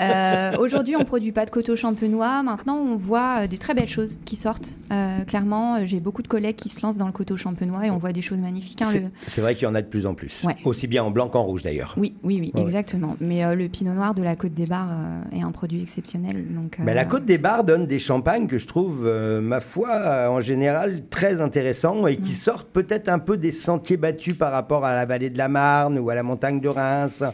Euh, 0.00 0.56
Aujourd'hui, 0.58 0.96
on 0.96 1.00
ne 1.00 1.04
produit 1.04 1.32
pas 1.32 1.44
de 1.44 1.50
coteau 1.50 1.76
champenois. 1.76 2.42
Maintenant, 2.42 2.76
on 2.76 2.96
voit 2.96 3.42
euh, 3.42 3.46
des 3.46 3.58
très 3.58 3.74
belles 3.74 3.88
choses 3.88 4.18
qui 4.24 4.36
sortent. 4.36 4.74
Euh, 4.92 5.24
clairement, 5.24 5.84
j'ai 5.86 6.00
beaucoup 6.00 6.22
de 6.22 6.28
collègues 6.28 6.56
qui 6.56 6.68
se 6.68 6.82
lancent 6.82 6.96
dans 6.96 7.06
le 7.06 7.12
coteau 7.12 7.36
champenois 7.36 7.86
et 7.86 7.90
on 7.90 7.98
voit 7.98 8.12
des 8.12 8.22
choses 8.22 8.38
magnifiques. 8.38 8.82
hein, 8.82 8.86
c'est, 8.86 9.00
le- 9.36 9.42
vrai 9.42 9.54
qu'il 9.54 9.64
y 9.64 9.70
en 9.70 9.74
a 9.74 9.82
de 9.82 9.86
plus 9.86 10.06
en 10.06 10.14
plus. 10.14 10.44
Ouais. 10.44 10.56
Aussi 10.64 10.86
bien 10.86 11.04
en 11.04 11.10
blanc 11.10 11.28
qu'en 11.28 11.42
rouge 11.42 11.62
d'ailleurs. 11.62 11.94
Oui, 11.96 12.14
oui, 12.22 12.38
oui, 12.40 12.52
Ouais, 12.54 12.62
exactement. 12.62 13.16
Mais 13.20 13.44
euh, 13.44 13.54
le 13.54 13.68
pinot 13.68 13.92
noir 13.92 14.14
de 14.14 14.22
la 14.22 14.36
Côte 14.36 14.54
des 14.54 14.66
Bars 14.66 14.88
est 15.32 15.42
un 15.42 15.50
produit 15.52 15.82
exceptionnel. 15.82 16.44
Donc, 16.54 16.78
la 16.84 17.04
Côte 17.04 17.24
des 17.24 17.38
Bars 17.38 17.64
donne 17.64 17.86
des 17.86 17.98
champagnes 17.98 18.46
que 18.46 18.58
je 18.58 18.66
trouve, 18.66 19.08
ma 19.42 19.60
foi, 19.60 20.28
en 20.30 20.40
général 20.40 21.02
très 21.08 21.40
intéressants 21.40 22.06
et 22.06 22.16
qui 22.16 22.34
sortent 22.34 22.68
peut-être 22.70 23.08
un 23.08 23.18
peu 23.18 23.36
des 23.36 23.50
sentiers 23.52 23.96
battus 23.96 24.34
par 24.34 24.51
rapport 24.52 24.84
à 24.84 24.94
la 24.94 25.04
vallée 25.04 25.30
de 25.30 25.38
la 25.38 25.48
Marne 25.48 25.98
ou 25.98 26.08
à 26.10 26.14
la 26.14 26.22
montagne 26.22 26.60
de 26.60 26.68
Reims. 26.68 27.24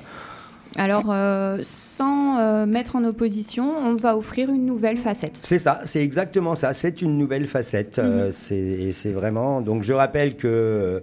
Alors, 0.76 1.06
euh, 1.10 1.58
sans 1.62 2.38
euh, 2.38 2.66
mettre 2.66 2.94
en 2.96 3.04
opposition, 3.04 3.72
on 3.84 3.94
va 3.94 4.16
offrir 4.16 4.50
une 4.50 4.66
nouvelle 4.66 4.96
facette. 4.98 5.36
C'est 5.36 5.58
ça, 5.58 5.80
c'est 5.84 6.02
exactement 6.04 6.54
ça. 6.54 6.72
C'est 6.74 7.02
une 7.02 7.16
nouvelle 7.18 7.46
facette. 7.46 7.98
Euh, 7.98 8.28
c'est, 8.32 8.56
et 8.56 8.92
c'est 8.92 9.12
vraiment. 9.12 9.60
Donc, 9.60 9.82
je 9.82 9.92
rappelle 9.94 10.36
que 10.36 11.00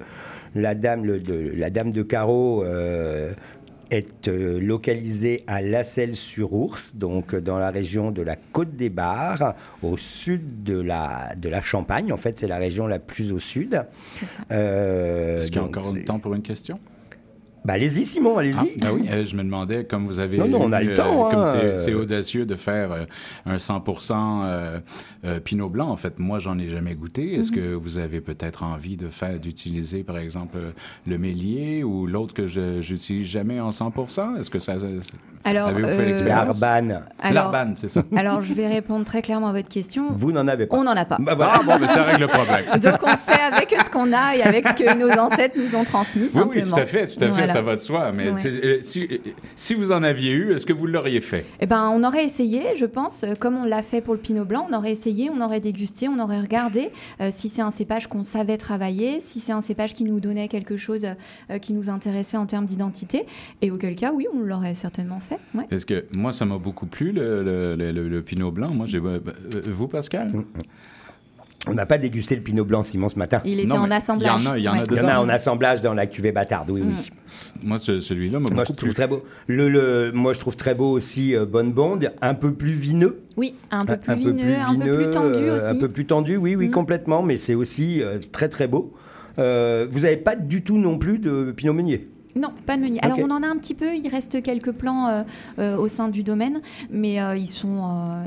la 0.54 0.76
dame, 0.76 1.04
le- 1.04 1.20
de, 1.20 1.52
la 1.56 1.70
dame 1.70 1.92
de 1.92 2.04
carreau. 2.04 2.64
Est 3.92 4.28
euh, 4.28 4.60
localisée 4.60 5.44
à 5.48 5.62
Lasselles-sur-Ours, 5.62 6.96
donc 6.96 7.34
euh, 7.34 7.42
dans 7.42 7.58
la 7.58 7.72
région 7.72 8.12
de 8.12 8.22
la 8.22 8.36
Côte 8.36 8.76
des 8.76 8.90
Bars, 8.90 9.56
au 9.84 9.98
sud 9.98 10.64
de 10.64 10.80
la, 10.80 11.36
de 11.36 11.50
la 11.50 11.62
Champagne. 11.62 12.12
En 12.12 12.18
fait, 12.18 12.40
c'est 12.40 12.48
la 12.48 12.58
région 12.58 12.88
la 12.88 13.00
plus 13.00 13.32
au 13.32 13.40
sud. 13.40 13.86
Euh, 14.52 15.42
Est-ce 15.42 15.48
qu'il 15.48 15.62
y 15.62 15.64
a 15.64 15.68
encore 15.68 15.94
le 15.94 16.04
temps 16.04 16.20
pour 16.20 16.34
une 16.34 16.42
question? 16.42 16.80
Bah, 17.66 17.74
allez-y, 17.74 18.06
Simon, 18.06 18.38
allez-y. 18.38 18.58
Ah, 18.60 18.66
ben 18.80 18.92
oui, 18.94 19.08
euh, 19.10 19.26
je 19.26 19.36
me 19.36 19.44
demandais, 19.44 19.86
comme 19.86 20.06
vous 20.06 20.20
avez. 20.20 20.38
Non, 20.38 20.48
non, 20.48 20.60
on 20.62 20.72
a 20.72 20.84
eu, 20.84 20.90
le 20.90 20.94
temps, 20.94 21.28
euh, 21.28 21.32
Comme 21.32 21.40
hein, 21.40 21.46
c'est- 21.46 21.58
euh. 21.66 21.78
c'est 21.80 21.94
audacieux 21.96 22.46
de 22.46 22.54
faire 22.56 22.92
euh, 22.92 23.06
un 23.48 23.58
100% 23.58 24.14
euh, 24.46 24.80
euh, 25.26 25.40
Pinot 25.40 25.70
Blanc. 25.70 25.90
En 25.90 25.96
fait, 25.98 26.20
moi, 26.20 26.38
j'en 26.38 26.60
ai 26.60 26.68
jamais 26.68 26.94
goûté. 26.94 27.34
Est-ce 27.34 27.50
Mhm. 27.52 27.56
que 27.58 27.74
vous 27.74 27.98
avez 27.98 28.22
peut-être 28.22 28.62
envie 28.62 28.98
de 28.98 29.08
faire, 29.10 29.40
d'utiliser, 29.40 30.04
par 30.04 30.20
exemple, 30.20 30.58
euh, 30.58 30.72
le 31.08 31.18
Mélier 31.18 31.84
ou 31.84 32.06
l'autre 32.06 32.36
que 32.36 32.48
je 32.48 32.82
j'utilise 32.82 33.26
jamais 33.26 33.60
en 33.60 33.72
100 33.72 33.92
Est-ce 34.40 34.50
que 34.52 34.60
ça. 34.60 34.78
ça- 34.78 34.86
Alors, 35.44 35.70
Avez-vous 35.70 35.90
fait 35.90 36.06
l'expérience? 36.06 36.60
L'Arbane. 36.62 37.04
Alors- 37.20 37.34
L'Arbane, 37.46 37.76
c'est 37.76 37.88
ça. 37.88 38.04
Alors, 38.16 38.42
je 38.42 38.54
vais 38.54 38.68
répondre 38.68 39.06
très 39.06 39.24
clairement 39.24 39.48
à 39.48 39.54
votre 39.54 39.70
question. 39.70 40.12
Vous 40.12 40.32
n'en 40.32 40.48
avez 40.48 40.68
pas. 40.68 40.78
On 40.78 40.84
n'en 40.84 40.92
a 40.96 41.06
pas. 41.06 41.18
Bah, 41.20 41.34
voilà. 41.36 41.54
Ah, 41.56 41.62
bon, 41.66 41.74
mais 41.82 41.88
ça 41.88 42.04
règle 42.04 42.22
le 42.22 42.28
problème. 42.28 42.66
Donc, 42.80 43.00
on 43.02 43.18
fait 43.18 43.42
avec 43.42 43.76
ce 43.84 43.90
qu'on 43.90 44.14
a 44.14 44.36
et 44.36 44.44
avec 44.44 44.68
ce 44.68 44.74
que 44.76 44.96
nos 44.98 45.10
ancêtres 45.20 45.58
nous 45.60 45.76
ont 45.76 45.84
transmis, 45.84 46.24
Oui, 46.26 46.30
simplement. 46.30 46.66
oui, 46.66 46.72
tout 46.72 46.80
à 46.80 46.86
fait, 46.86 47.08
tout 47.08 47.16
à 47.24 47.26
fait, 47.26 47.32
Voilà. 47.32 47.55
Ça 47.56 47.62
va 47.62 47.76
de 47.76 47.82
soi. 47.82 48.12
Mais 48.12 48.30
Ouais. 48.32 48.48
euh, 48.48 48.78
si, 48.82 49.04
euh, 49.12 49.18
si 49.56 49.74
vous 49.74 49.92
en 49.92 50.04
aviez 50.04 50.32
eu, 50.34 50.52
est-ce 50.54 50.66
que 50.66 50.74
vous 50.74 50.88
l'auriez 50.88 51.22
fait? 51.22 51.46
Eh 51.60 51.66
ben, 51.66 51.90
on 51.94 52.04
aurait 52.04 52.24
essayé, 52.26 52.76
je 52.76 52.86
pense, 52.86 53.24
euh, 53.24 53.34
comme 53.40 53.58
on 53.58 53.66
l'a 53.66 53.82
fait 53.82 54.02
pour 54.02 54.14
le 54.14 54.20
Pinot 54.20 54.46
Blanc, 54.46 54.68
on 54.70 54.74
aurait 54.76 54.92
essayé, 54.92 55.30
on 55.30 55.42
aurait 55.42 55.60
dégusté, 55.60 56.08
on 56.08 56.20
aurait 56.20 56.40
regardé 56.40 56.90
euh, 57.22 57.30
si 57.32 57.50
c'est 57.50 57.62
un 57.62 57.72
cépage 57.72 58.08
qu'on 58.08 58.24
savait 58.24 58.58
travailler, 58.58 59.20
si 59.20 59.40
c'est 59.40 59.52
un 59.54 59.62
cépage 59.62 59.94
qui 59.94 60.04
nous 60.04 60.20
donnait 60.20 60.48
quelque 60.48 60.78
chose 60.78 61.08
euh, 61.50 61.58
qui 61.60 61.74
nous 61.74 61.90
intéressait 61.90 62.38
en 62.38 62.46
termes 62.46 62.66
d'identité, 62.66 63.26
et 63.62 63.72
auquel 63.72 63.96
cas, 63.96 64.12
oui, 64.14 64.28
on 64.34 64.40
l'aurait 64.40 64.76
certainement 64.76 65.20
fait. 65.20 65.38
ouais. 65.56 65.66
Parce 65.70 65.86
que 65.86 66.06
moi, 66.12 66.34
ça 66.34 66.46
m'a 66.46 66.58
beaucoup 66.58 66.86
plu, 66.86 67.12
le, 67.12 67.44
le, 67.44 67.76
le- 67.76 67.92
le- 67.92 68.10
le 68.10 68.22
Pinot 68.22 68.52
Blanc. 68.52 68.70
Moi, 68.70 68.86
j'ai. 68.88 69.00
vous, 69.00 69.88
Pascal? 69.88 70.32
On 71.68 71.74
n'a 71.74 71.86
pas 71.86 71.98
dégusté 71.98 72.36
le 72.36 72.42
Pinot 72.42 72.64
Blanc, 72.66 72.84
Simon, 72.84 73.10
ce 73.10 73.18
matin. 73.18 73.42
Il 73.46 73.60
était 73.60 73.68
Non, 73.68 73.78
en 73.78 73.92
assemblage. 73.92 74.42
il 74.42 74.46
y 74.46 74.48
en 74.48 74.52
a- 74.52 74.58
il 74.60 74.64
y 74.64 74.68
en 74.70 74.74
a 74.74 74.78
ouais. 74.78 74.84
Il 74.92 74.98
y 74.98 75.00
en 75.02 75.08
a 75.08 75.20
en 75.20 75.30
assemblage 75.30 75.82
dans 75.82 75.94
la 75.94 76.06
cuvée 76.06 76.32
bâtarde, 76.32 76.70
oui, 76.70 76.82
oui. 76.86 76.94
Moi, 77.66 77.80
ce- 77.80 78.00
celui-là 78.00 78.40
m'a 78.40 78.50
Moi, 78.50 78.64
beaucoup 78.64 78.74
je 78.74 78.74
trouve 78.78 78.94
très 78.94 79.08
beau. 79.08 79.24
Le, 79.48 79.70
le- 79.70 80.12
moi, 80.14 80.34
je 80.34 80.40
trouve 80.40 80.56
très 80.56 80.76
beau 80.76 80.92
aussi 80.92 81.36
euh, 81.36 81.46
Bonne 81.46 81.74
Bonde, 81.74 82.12
un 82.22 82.34
peu 82.36 82.54
plus 82.54 82.72
vineux. 82.72 83.20
Oui, 83.38 83.56
un 83.72 83.84
peu 83.86 83.98
plus 83.98 84.12
un 84.12 84.16
vineux, 84.16 84.54
un 84.68 84.76
peu 84.76 84.96
plus 84.96 85.12
tendu 85.12 85.34
euh, 85.44 85.56
aussi. 85.58 85.66
Un 85.66 85.80
peu 85.80 85.88
plus 85.90 86.06
tendu, 86.06 86.38
oui, 86.38 86.56
oui, 86.56 86.68
Mhm. 86.68 86.72
complètement, 86.72 87.24
mais 87.24 87.38
c'est 87.38 87.56
aussi 87.56 88.02
euh, 88.04 88.20
très, 88.32 88.48
très 88.50 88.68
beau. 88.68 88.94
Euh, 89.40 89.88
vous 89.90 90.02
n'avez 90.02 90.18
pas 90.18 90.36
du 90.36 90.64
tout 90.64 90.78
non 90.78 90.98
plus 90.98 91.18
de 91.20 91.52
Pinot 91.52 91.74
Meunier? 91.74 92.08
Non, 92.36 92.52
pas 92.66 92.76
de 92.76 92.82
meunier. 92.82 93.00
Alors 93.02 93.20
on 93.20 93.32
en 93.32 93.44
a 93.44 93.48
un 93.48 93.58
petit 93.58 93.74
peu, 93.74 93.96
il 93.96 94.08
reste 94.10 94.42
quelques 94.42 94.74
plants 94.74 95.08
euh, 95.08 95.24
euh, 95.60 95.78
au 95.78 95.88
sein 95.88 96.10
du 96.10 96.22
domaine, 96.22 96.62
mais 96.90 97.22
euh, 97.22 97.38
ils, 97.38 97.48
sont, 97.48 97.82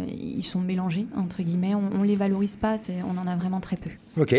ils 0.08 0.42
sont 0.42 0.60
mélangés, 0.60 1.06
entre 1.16 1.42
guillemets. 1.42 1.74
On 1.74 1.98
ne 1.98 2.06
les 2.06 2.16
valorise 2.16 2.56
pas, 2.56 2.76
on 3.06 3.18
en 3.18 3.26
a 3.26 3.36
vraiment 3.36 3.60
très 3.60 3.76
peu. 3.76 3.90
Ok. 4.18 4.34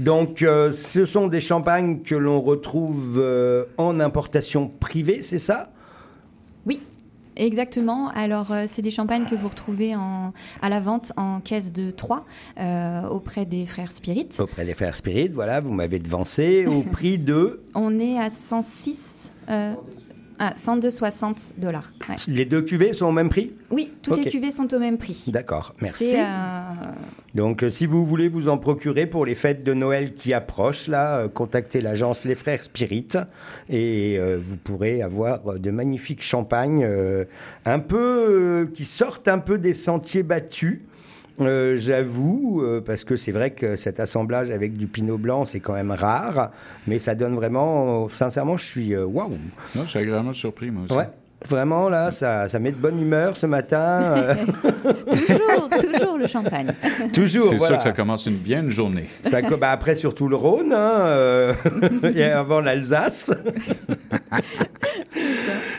Donc, 0.00 0.38
ce 0.40 1.04
sont 1.04 1.28
des 1.28 1.40
champagnes 1.40 2.00
que 2.02 2.14
l'on 2.14 2.40
retrouve 2.40 3.24
en 3.78 4.00
importation 4.00 4.68
privée, 4.68 5.22
c'est 5.22 5.38
ça? 5.38 5.70
Exactement. 7.36 8.08
Alors 8.10 8.52
euh, 8.52 8.64
c'est 8.68 8.82
des 8.82 8.90
champagnes 8.90 9.26
que 9.26 9.34
vous 9.34 9.48
retrouvez 9.48 9.94
en, 9.94 10.32
à 10.62 10.68
la 10.68 10.80
vente 10.80 11.12
en 11.16 11.40
caisse 11.40 11.72
de 11.72 11.90
3 11.90 12.24
auprès 13.10 13.44
des 13.44 13.66
frères 13.66 13.92
Spirit. 13.92 14.28
Auprès 14.38 14.64
des 14.64 14.74
frères 14.74 14.96
Spirit, 14.96 15.28
voilà, 15.28 15.60
vous 15.60 15.72
m'avez 15.72 15.98
devancé 15.98 16.66
au 16.66 16.82
prix 16.92 17.18
de. 17.18 17.62
On 17.74 17.98
est 17.98 18.18
à 18.18 18.30
106... 18.30 19.32
Euh, 19.48 19.74
ah, 20.38 20.52
102,60 20.56 21.50
dollars. 21.58 21.92
ouais. 22.08 22.16
Les 22.28 22.44
deux 22.44 22.62
cuvées 22.62 22.92
sont 22.92 23.06
au 23.06 23.12
même 23.12 23.28
prix? 23.28 23.54
Oui, 23.70 23.92
toutes 24.02 24.24
les 24.24 24.30
cuvées 24.30 24.50
sont 24.50 24.72
au 24.72 24.78
même 24.78 24.98
prix. 24.98 25.24
D'accord, 25.28 25.74
merci. 25.80 26.14
Euh, 26.16 26.60
Donc, 27.34 27.62
euh, 27.62 27.70
si 27.70 27.86
vous 27.86 28.04
voulez 28.04 28.28
vous 28.28 28.48
en 28.48 28.58
procurer 28.58 29.06
pour 29.06 29.24
les 29.26 29.34
fêtes 29.34 29.64
de 29.64 29.74
Noël 29.74 30.14
qui 30.14 30.32
approchent, 30.34 30.88
là, 30.88 31.18
euh, 31.18 31.28
contactez 31.28 31.80
l'agence 31.80 32.24
Les 32.24 32.34
Frères 32.34 32.62
Spirit 32.62 33.08
et 33.68 34.18
euh, 34.18 34.38
vous 34.42 34.56
pourrez 34.56 35.02
avoir 35.02 35.58
de 35.58 35.70
magnifiques 35.70 36.22
champagnes 36.22 36.86
un 37.64 37.78
peu 37.78 38.68
qui 38.74 38.84
sortent 38.84 39.28
un 39.28 39.38
peu 39.38 39.58
des 39.58 39.72
sentiers 39.72 40.22
battus. 40.22 40.82
Euh, 41.40 41.76
J'avoue, 41.76 42.62
euh, 42.62 42.80
parce 42.80 43.04
que 43.04 43.16
c'est 43.16 43.32
vrai 43.32 43.50
que 43.50 43.76
cet 43.76 44.00
assemblage 44.00 44.50
avec 44.50 44.76
du 44.76 44.86
pinot 44.86 45.18
blanc, 45.18 45.44
c'est 45.44 45.60
quand 45.60 45.74
même 45.74 45.90
rare, 45.90 46.50
mais 46.86 46.98
ça 46.98 47.14
donne 47.14 47.34
vraiment, 47.34 48.08
sincèrement, 48.08 48.56
je 48.56 48.64
suis 48.64 48.94
euh, 48.94 49.04
waouh. 49.04 49.30
Non, 49.74 49.82
je 49.84 49.88
suis 49.90 49.98
agréablement 49.98 50.32
surpris, 50.32 50.70
moi 50.70 50.84
aussi. 50.84 50.94
Ouais, 50.94 51.08
vraiment 51.48 51.88
là, 51.88 52.10
ça, 52.10 52.48
ça 52.48 52.58
met 52.58 52.70
de 52.70 52.76
bonne 52.76 53.00
humeur 53.00 53.36
ce 53.36 53.46
matin. 53.46 54.00
euh, 54.16 54.34
toujours, 55.08 55.68
toujours 55.80 56.18
le 56.18 56.26
champagne. 56.26 56.72
toujours. 57.12 57.46
C'est 57.50 57.56
voilà. 57.56 57.74
sûr 57.74 57.78
que 57.78 57.90
ça 57.90 57.92
commence 57.92 58.26
une 58.26 58.36
bien 58.36 58.60
une 58.60 58.70
journée. 58.70 59.08
Ça, 59.22 59.40
bah, 59.42 59.70
après, 59.70 59.94
surtout 59.94 60.28
le 60.28 60.36
Rhône, 60.36 60.72
hein, 60.72 60.92
euh, 61.06 61.54
et 62.14 62.24
avant 62.24 62.60
l'Alsace. 62.60 63.32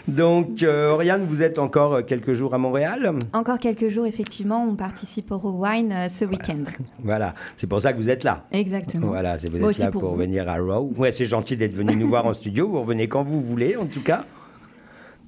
Donc, 0.07 0.63
euh, 0.63 0.91
Oriane, 0.91 1.25
vous 1.27 1.43
êtes 1.43 1.59
encore 1.59 2.05
quelques 2.05 2.33
jours 2.33 2.53
à 2.53 2.57
Montréal? 2.57 3.13
Encore 3.33 3.59
quelques 3.59 3.89
jours, 3.89 4.05
effectivement, 4.05 4.65
on 4.67 4.75
participe 4.75 5.31
au 5.31 5.37
Wine 5.37 5.91
euh, 5.91 6.07
ce 6.07 6.25
week-end. 6.25 6.63
Voilà, 7.03 7.33
c'est 7.55 7.67
pour 7.67 7.81
ça 7.81 7.93
que 7.93 7.97
vous 7.97 8.09
êtes 8.09 8.23
là. 8.23 8.45
Exactement. 8.51 9.07
Voilà, 9.07 9.37
c'est 9.37 9.49
vous 9.49 9.57
êtes 9.57 9.63
aussi 9.63 9.81
là 9.81 9.91
pour 9.91 10.01
pour, 10.01 10.11
vous. 10.11 10.17
venir 10.17 10.47
à 10.47 10.55
Raw. 10.57 10.91
Ouais, 10.95 11.11
c'est 11.11 11.25
gentil 11.25 11.57
d'être 11.57 11.75
venu 11.75 11.95
nous 11.95 12.07
voir 12.07 12.25
en 12.25 12.33
studio. 12.33 12.69
Vous 12.69 12.79
revenez 12.81 13.07
quand 13.07 13.23
vous 13.23 13.41
voulez, 13.41 13.75
en 13.75 13.85
tout 13.85 14.01
cas. 14.01 14.23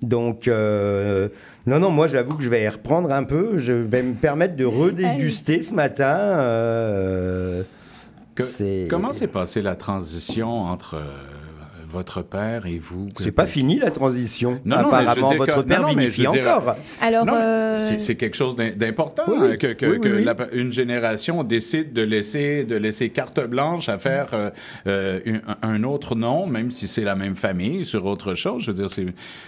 Donc, 0.01 0.47
euh, 0.47 1.27
non, 1.67 1.79
non, 1.79 1.89
moi, 1.91 2.07
j'avoue 2.07 2.35
que 2.37 2.43
je 2.43 2.49
vais 2.49 2.67
reprendre 2.69 3.11
un 3.11 3.23
peu. 3.23 3.57
Je 3.57 3.73
vais 3.73 4.01
me 4.03 4.13
permettre 4.13 4.55
de 4.55 4.65
redéguster 4.65 5.61
ce 5.61 5.73
matin. 5.73 6.15
euh, 6.17 7.63
Que- 8.35 8.43
Comment 8.89 9.11
s'est 9.11 9.27
passée 9.27 9.61
la 9.61 9.75
transition 9.75 10.61
entre 10.61 10.95
euh, 10.95 11.01
votre 11.89 12.21
père 12.21 12.65
et 12.65 12.77
vous? 12.77 13.09
C'est 13.19 13.31
pas 13.31 13.45
fini 13.45 13.79
la 13.79 13.91
transition. 13.91 14.59
Non, 14.65 14.77
non, 14.77 14.83
mais 14.83 14.83
je 14.83 14.87
veux 14.89 14.95
Apparemment, 15.01 15.29
dire 15.29 15.37
votre 15.37 15.63
que- 15.63 15.67
père 15.67 15.81
non, 15.81 15.87
non, 15.87 15.93
vinifie 15.95 16.21
dire- 16.21 16.31
encore. 16.47 16.75
Alors, 17.01 17.25
Non, 17.25 17.33
euh, 17.35 17.77
c'est- 17.99 18.15
quelque 18.15 18.35
chose 18.37 18.55
d'im- 18.55 18.75
d'important 18.75 19.23
Oui, 19.27 19.37
oui. 19.39 19.47
euh, 19.51 19.55
que, 19.57 19.67
que- 19.73 19.85
Oui, 19.85 19.97
oui, 20.01 20.09
que 20.09 20.15
oui. 20.17 20.23
la- 20.23 20.35
une 20.53 20.71
génération 20.71 21.43
décide 21.43 21.93
de 21.93 22.01
laisser, 22.01 22.63
de 22.63 22.75
laisser 22.75 23.09
carte 23.09 23.39
blanche 23.45 23.89
à 23.89 23.97
faire 23.99 24.27
euh, 24.33 24.49
euh, 24.87 25.19
un, 25.61 25.69
un 25.69 25.83
autre 25.83 26.15
nom, 26.15 26.45
même 26.47 26.71
si 26.71 26.87
c'est 26.87 27.03
la 27.03 27.15
même 27.15 27.35
famille, 27.35 27.85
sur 27.85 28.05
autre 28.05 28.35
chose. 28.35 28.63
Je 28.63 28.71
veux 28.71 28.77
dire, 28.77 28.89
c'est 28.89 29.07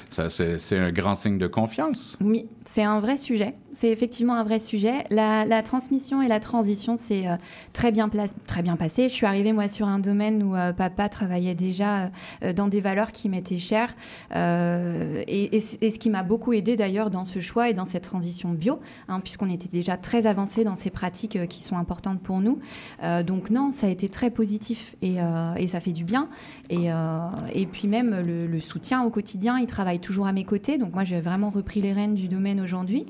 ça, 0.09 0.29
c'est 0.29 0.77
un 0.77 0.91
grand 0.91 1.15
signe 1.15 1.37
de 1.37 1.47
confiance. 1.47 2.17
Oui, 2.21 2.47
c'est 2.65 2.83
un 2.83 2.99
vrai 2.99 3.17
sujet. 3.17 3.53
C'est 3.73 3.89
effectivement 3.89 4.35
un 4.35 4.43
vrai 4.43 4.59
sujet. 4.59 5.05
La, 5.11 5.45
la 5.45 5.61
transmission 5.63 6.21
et 6.21 6.27
la 6.27 6.39
transition, 6.41 6.95
c'est 6.97 7.27
euh, 7.27 7.35
très, 7.71 7.91
bien 7.91 8.09
très 8.45 8.61
bien 8.61 8.75
passé. 8.75 9.03
Je 9.07 9.13
suis 9.13 9.25
arrivée, 9.25 9.53
moi, 9.53 9.67
sur 9.69 9.87
un 9.87 9.99
domaine 9.99 10.43
où 10.43 10.55
euh, 10.55 10.73
papa 10.73 11.07
travaillait 11.07 11.55
déjà 11.55 12.03
euh, 12.03 12.07
dans 12.55 12.67
des 12.67 12.82
valeurs 12.82 13.11
qui 13.11 13.29
m'étaient 13.29 13.57
chères. 13.57 13.95
Euh, 14.36 15.23
et, 15.27 15.59
ce 15.59 15.99
qui 15.99 16.09
m'a 16.09 16.23
beaucoup 16.23 16.53
aidé 16.53 16.75
d'ailleurs 16.75 17.09
dans 17.09 17.25
ce 17.25 17.39
choix 17.39 17.69
et 17.69 17.73
dans 17.73 17.86
cette 17.86 18.03
transition 18.03 18.51
bio, 18.51 18.79
hein, 19.07 19.19
puisqu'on 19.19 19.49
était 19.49 19.67
déjà 19.67 19.97
très 19.97 20.27
avancé 20.27 20.63
dans 20.63 20.75
ces 20.75 20.89
pratiques 20.89 21.36
euh, 21.36 21.45
qui 21.45 21.63
sont 21.63 21.77
importantes 21.77 22.21
pour 22.21 22.39
nous. 22.39 22.59
Euh, 23.03 23.23
donc 23.23 23.49
non, 23.49 23.71
ça 23.71 23.88
a 23.88 23.89
été 23.89 24.09
très 24.09 24.32
positif 24.32 24.95
et, 25.01 25.21
euh, 25.21 25.67
ça 25.67 25.79
fait 25.79 25.93
du 25.93 26.03
bien. 26.03 26.27
Et, 26.69 26.91
euh, 26.91 27.27
puis 27.71 27.88
même 27.88 28.21
le, 28.25 28.59
soutien 28.59 29.03
au 29.03 29.09
quotidien, 29.09 29.57
il 29.59 29.65
travaille 29.65 29.99
toujours 29.99 30.27
à 30.27 30.34
mes 30.34 30.43
côtés. 30.43 30.77
Donc 30.77 30.93
moi, 30.93 31.03
j'ai 31.03 31.19
vraiment 31.21 31.49
repris 31.49 31.82
les 31.82 31.93
rênes 31.93 32.15
du 32.15 32.27
domaine 32.27 32.59
aujourd'hui. 32.59 33.05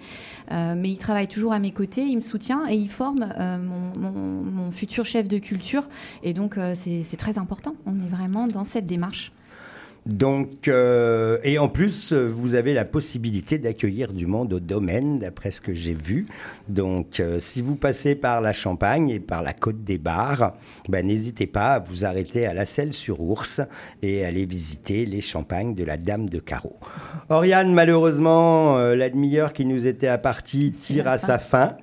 Euh, 0.52 0.76
mais 0.78 0.90
il 0.90 0.98
travaille 0.98 1.28
toujours 1.28 1.54
à 1.54 1.60
mes 1.60 1.72
côtés, 1.72 2.04
il 2.04 2.18
me 2.18 2.22
soutient 2.22 2.68
et 2.70 2.76
il 2.76 2.90
forme 2.90 3.34
euh, 3.40 3.58
mon, 3.58 4.72
futur 4.72 5.06
chef 5.06 5.28
de 5.28 5.38
culture. 5.38 5.84
Et 6.24 6.34
donc 6.34 6.58
euh, 6.58 6.74
c'est 6.76 7.18
très 7.18 7.38
important. 7.38 7.76
On 7.86 8.00
est 8.00 8.08
vraiment 8.08 8.48
dans 8.48 8.64
cette 8.64 8.86
démarche. 8.86 9.11
Donc, 10.08 10.68
euh, 10.68 11.38
et 11.44 11.60
en 11.60 11.68
plus, 11.68 12.12
vous 12.12 12.56
avez 12.56 12.74
la 12.74 12.86
possibilité 12.86 13.60
d'accueillir 13.60 14.14
du 14.14 14.26
monde 14.26 14.52
au 14.54 14.60
domaine, 14.60 15.20
d'après 15.20 15.52
ce 15.52 15.62
que 15.62 15.76
j'ai 15.76 15.94
vu. 15.94 16.26
Donc, 16.68 17.20
euh, 17.20 17.38
si 17.38 17.62
vous 17.62 17.76
passez 17.76 18.16
par 18.16 18.42
la 18.42 18.52
Champagne 18.52 19.10
et 19.12 19.20
par 19.20 19.44
la 19.44 19.54
Côte 19.54 19.84
des 19.84 20.00
Bars, 20.00 20.56
ben, 20.90 21.06
n'hésitez 21.06 21.46
pas 21.46 21.74
à 21.74 21.80
vous 21.80 22.04
arrêter 22.04 22.48
à 22.48 22.56
la 22.56 22.66
Selle-sur-Ours 22.66 23.62
et 24.02 24.26
aller 24.26 24.48
visiter 24.48 25.06
les 25.06 25.22
champagnes 25.22 25.76
de 25.76 25.84
la 25.84 25.98
Dame 25.98 26.28
de 26.30 26.40
Carreau. 26.40 26.78
Oriane, 27.30 27.72
malheureusement, 27.72 28.80
euh, 28.80 28.96
la 28.96 29.10
demi-heure 29.12 29.54
qui 29.54 29.68
nous 29.68 29.86
était 29.86 30.08
à 30.08 30.18
partie 30.18 30.72
tire 30.72 31.08
à 31.08 31.20
sa 31.20 31.38
fin. 31.38 31.76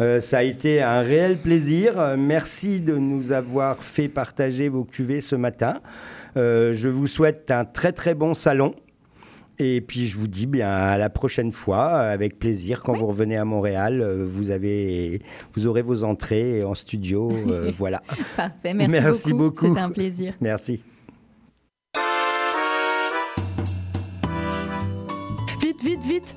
Euh, 0.00 0.18
ça 0.18 0.38
a 0.38 0.42
été 0.42 0.82
un 0.82 1.00
réel 1.00 1.36
plaisir. 1.36 2.00
Euh, 2.00 2.16
merci 2.18 2.80
de 2.80 2.96
nous 2.96 3.32
avoir 3.32 3.82
fait 3.82 4.08
partager 4.08 4.68
vos 4.68 4.84
cuvées 4.84 5.20
ce 5.20 5.36
matin. 5.36 5.80
Euh, 6.36 6.74
je 6.74 6.88
vous 6.88 7.06
souhaite 7.06 7.50
un 7.50 7.64
très 7.64 7.92
très 7.92 8.14
bon 8.14 8.34
salon. 8.34 8.74
Et 9.60 9.80
puis 9.80 10.06
je 10.06 10.18
vous 10.18 10.26
dis 10.26 10.46
bien 10.46 10.68
à 10.68 10.98
la 10.98 11.08
prochaine 11.10 11.52
fois, 11.52 11.84
avec 11.86 12.40
plaisir. 12.40 12.82
Quand 12.82 12.92
vous 12.92 13.06
revenez 13.06 13.36
à 13.36 13.44
Montréal, 13.44 14.00
euh, 14.02 14.26
vous, 14.28 14.50
avez, 14.50 15.22
vous 15.54 15.68
aurez 15.68 15.82
vos 15.82 16.02
entrées 16.02 16.64
en 16.64 16.74
studio. 16.74 17.28
euh, 17.48 17.70
voilà. 17.78 18.02
Parfait, 18.36 18.74
merci, 18.74 18.90
Merci 18.90 19.30
beaucoup. 19.30 19.44
beaucoup. 19.44 19.66
C'était 19.68 19.80
un 19.80 19.90
plaisir. 19.90 20.34
Merci. 20.40 20.82
Vite, 25.60 25.82
vite, 25.82 26.04
vite, 26.04 26.36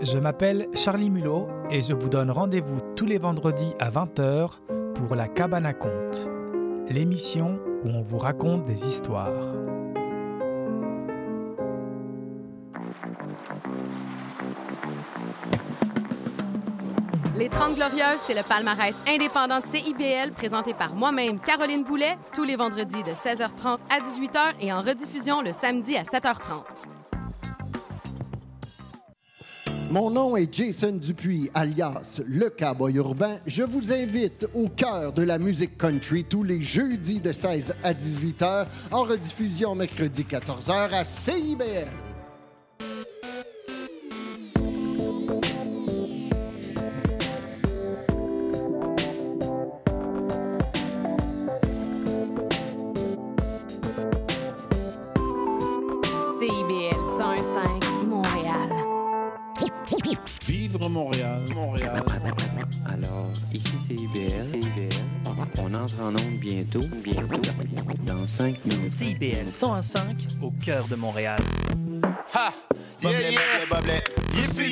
Je 0.00 0.16
m'appelle 0.16 0.68
Charlie 0.74 1.10
Mulot 1.10 1.48
et 1.70 1.82
je 1.82 1.92
vous 1.92 2.08
donne 2.08 2.30
rendez-vous 2.30 2.80
tous 2.96 3.04
les 3.04 3.18
vendredis 3.18 3.74
à 3.78 3.90
20h 3.90 4.52
pour 4.94 5.14
La 5.14 5.28
Cabane 5.28 5.66
à 5.66 5.74
Contes, 5.74 6.26
l'émission 6.88 7.58
où 7.84 7.88
on 7.88 8.02
vous 8.02 8.18
raconte 8.18 8.64
des 8.64 8.86
histoires. 8.86 9.77
Les 17.38 17.48
30 17.48 17.76
Glorieuses, 17.76 18.18
c'est 18.26 18.34
le 18.34 18.42
palmarès 18.42 18.96
indépendant 19.06 19.60
de 19.60 19.66
CIBL 19.66 20.32
présenté 20.32 20.74
par 20.74 20.96
moi-même, 20.96 21.38
Caroline 21.38 21.84
Boulet, 21.84 22.18
tous 22.34 22.42
les 22.42 22.56
vendredis 22.56 23.04
de 23.04 23.12
16h30 23.12 23.78
à 23.88 24.00
18h 24.00 24.54
et 24.60 24.72
en 24.72 24.80
rediffusion 24.82 25.40
le 25.40 25.52
samedi 25.52 25.96
à 25.96 26.02
7h30. 26.02 26.64
Mon 29.88 30.10
nom 30.10 30.36
est 30.36 30.52
Jason 30.52 30.90
Dupuis, 30.90 31.48
alias 31.54 32.20
Le 32.26 32.50
Cowboy 32.50 32.96
Urbain. 32.96 33.36
Je 33.46 33.62
vous 33.62 33.92
invite 33.92 34.48
au 34.52 34.68
cœur 34.68 35.12
de 35.12 35.22
la 35.22 35.38
musique 35.38 35.78
country 35.78 36.24
tous 36.24 36.42
les 36.42 36.60
jeudis 36.60 37.20
de 37.20 37.30
16 37.30 37.76
à 37.84 37.94
18 37.94 38.40
h 38.42 38.66
en 38.90 39.04
rediffusion 39.04 39.76
mercredi 39.76 40.24
14 40.24 40.66
h 40.66 40.92
à 40.92 41.04
CIBL. 41.04 41.86
CIBL 41.86 42.17
ici 63.52 63.74
c'est 63.86 63.94
IBL. 63.94 64.50
CIBL. 64.52 64.88
On 65.58 65.74
entre 65.74 66.00
en 66.00 66.10
onde 66.10 66.38
bientôt, 66.40 66.80
bientôt, 67.02 67.28
dans 68.06 68.26
5 68.26 68.64
minutes. 68.64 68.92
CIBL 68.92 69.50
105 69.50 70.28
au 70.42 70.50
cœur 70.50 70.86
de 70.88 70.96
Montréal. 70.96 71.40
Ha! 72.34 72.52
Yeah, 73.00 73.10
yeah. 73.30 73.38
Yippee. 74.34 74.68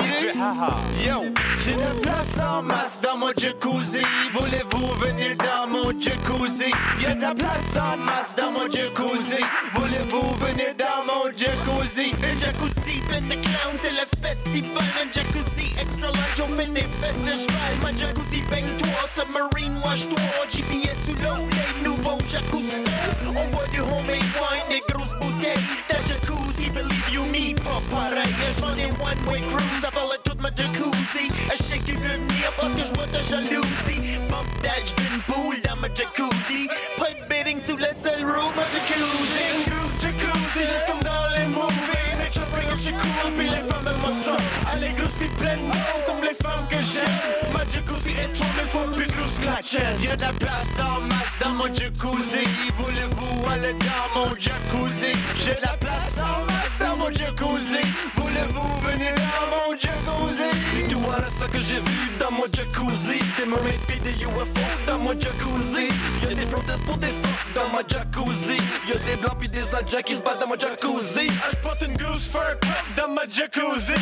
Yo, 1.05 1.23
j'ai 1.59 1.73
de 1.73 2.01
place 2.01 2.39
en 2.39 2.61
masse 2.61 3.01
dans 3.01 3.17
mon 3.17 3.31
jacuzzi. 3.37 4.01
Voulez-vous 4.33 4.87
venir 4.99 5.37
dans 5.37 5.67
mon 5.67 5.91
jacuzzi? 5.99 6.71
Y'a 7.01 7.15
de 7.15 7.21
la 7.21 7.33
place 7.33 7.77
en 7.77 7.97
masse 7.97 8.35
dans 8.35 8.51
mon 8.51 8.69
jacuzzi. 8.69 9.43
Voulez-vous 9.75 10.35
venir 10.45 10.75
dans 10.77 11.05
mon 11.05 11.31
jacuzzi? 11.35 12.13
Un 12.23 12.37
jacuzzi 12.37 12.99
plein 13.07 13.21
de 13.21 13.35
clowns, 13.35 13.77
c'est 13.77 13.91
le 13.91 14.05
festival. 14.21 14.83
Un 15.01 15.11
jacuzzi 15.13 15.73
extra 15.79 16.07
large, 16.07 16.41
on 16.43 16.55
fait 16.57 16.71
des 16.73 16.81
fesses 16.81 17.23
de 17.23 17.31
cheval. 17.31 17.75
Ma 17.81 17.95
jacuzzi 17.95 18.41
baigne-toi, 18.49 19.07
submarine 19.15 19.77
wash-toi. 19.85 20.19
GPS 20.49 20.97
sous 21.05 21.15
l'eau, 21.23 21.47
les 21.51 21.87
nouveaux 21.87 22.19
jacuzzi. 22.27 22.83
On 23.29 23.55
boit 23.55 23.67
du 23.71 23.79
homemade 23.79 24.19
wine, 24.35 24.67
des 24.69 24.93
grosses 24.93 25.15
bouteilles. 25.15 25.63
Jacuzzi, 26.67 26.73
believe 26.73 27.09
you 27.11 27.25
me, 27.25 27.53
pareil. 27.89 28.27
J'en 28.59 28.75
ai 28.77 28.91
one-way 29.01 29.41
cruise, 29.49 29.85
avaler 29.85 30.17
toute 30.23 30.41
ma 30.41 30.49
jacuzzi. 30.49 31.31
À 31.49 31.55
chaque 31.55 31.81
veut 31.87 31.95
venir 31.95 32.51
parce 32.59 32.73
que 32.73 32.85
je 32.85 32.93
vois 32.93 33.07
ta 33.07 33.21
jalousie. 33.21 34.19
Bump 34.29 34.47
that, 34.61 34.85
j'fais 34.85 35.07
une 35.13 35.21
boule 35.33 35.61
dans 35.61 35.75
ma 35.77 35.87
jacuzzi. 35.93 36.67
Pas 36.97 37.09
de 37.11 37.27
bidding 37.29 37.61
sous 37.61 37.77
la 37.77 37.93
seule 37.93 38.23
rule, 38.23 38.53
ma 38.55 38.63
jacuzzi. 38.63 39.43
Une 39.55 39.73
grosse 39.73 40.01
jacuzzi, 40.01 40.59
juste 40.59 40.87
comme 40.87 40.99
dans 41.01 41.35
les 41.35 41.47
movies. 41.47 41.96
Je 42.79 42.91
cool, 42.91 43.31
puis 43.37 43.49
les 43.49 43.55
femmes 43.55 44.13
ça. 44.23 44.37
Elle 44.73 44.83
est 44.83 44.93
grosse 44.93 45.15
puis 45.19 45.29
pleine 45.29 45.59
d'eau, 45.71 45.97
comme 46.05 46.21
les 46.21 46.35
femmes 46.35 46.67
que 46.69 46.75
j'aime. 46.75 47.51
Ma 47.53 47.59
jacuzzi 47.71 48.11
est 48.11 48.33
trop 48.33 48.45
mille 48.55 48.69
fois 48.71 48.85
plus 48.93 49.07
que 49.07 49.61
tienne. 49.61 50.01
Y'a 50.01 50.15
de 50.15 50.21
la 50.21 50.33
place 50.33 50.79
en 50.79 51.01
masse 51.01 51.35
dans 51.41 51.49
mon 51.51 51.73
jacuzzi. 51.73 52.45
Voulez-vous 52.77 53.49
aller 53.51 53.73
dans 53.73 54.19
mon 54.19 54.29
jacuzzi? 54.29 55.11
J'ai 55.39 55.55
de 55.55 55.61
la 55.63 55.75
place 55.77 56.17
en 56.17 56.45
masse 56.45 56.77
dans 56.79 56.95
mon 56.97 57.11
jacuzzi. 57.11 57.81
Voulez-vous 58.15 58.87
venir 58.87 59.13
dans 59.15 59.47
mon 59.55 59.71
jacuzzi? 59.77 60.57
C'est 60.75 60.87
tout 60.87 60.99
voilà 60.99 61.27
ça 61.27 61.47
que 61.47 61.59
j'ai 61.59 61.79
vu 61.79 62.11
dans 62.19 62.31
mon 62.31 62.45
jacuzzi 62.53 63.19
Des 63.37 63.45
mermaids 63.45 63.79
pis 63.87 63.99
des 63.99 64.11
UFO 64.21 64.45
dans 64.85 64.97
mon 64.99 65.11
jacuzzi 65.19 65.87
Y'a 66.21 66.35
des 66.35 66.45
protestes 66.45 66.83
pour 66.85 66.97
des 66.97 67.07
fuck 67.07 67.53
dans 67.55 67.69
mon 67.69 67.79
jacuzzi 67.87 68.57
Y'a 68.87 68.95
des 69.05 69.15
blancs 69.21 69.37
pis 69.39 69.49
des 69.49 69.73
indiens 69.73 70.01
qui 70.01 70.15
se 70.15 70.21
battent 70.21 70.39
dans 70.41 70.47
mon 70.47 70.59
jacuzzi 70.59 71.27
Ah, 71.43 71.49
j'porte 71.51 71.81
une 71.81 71.97
goose 71.97 72.29
fur 72.29 72.41
dans 72.95 73.09
ma 73.09 73.23
jacuzzi. 73.27 73.93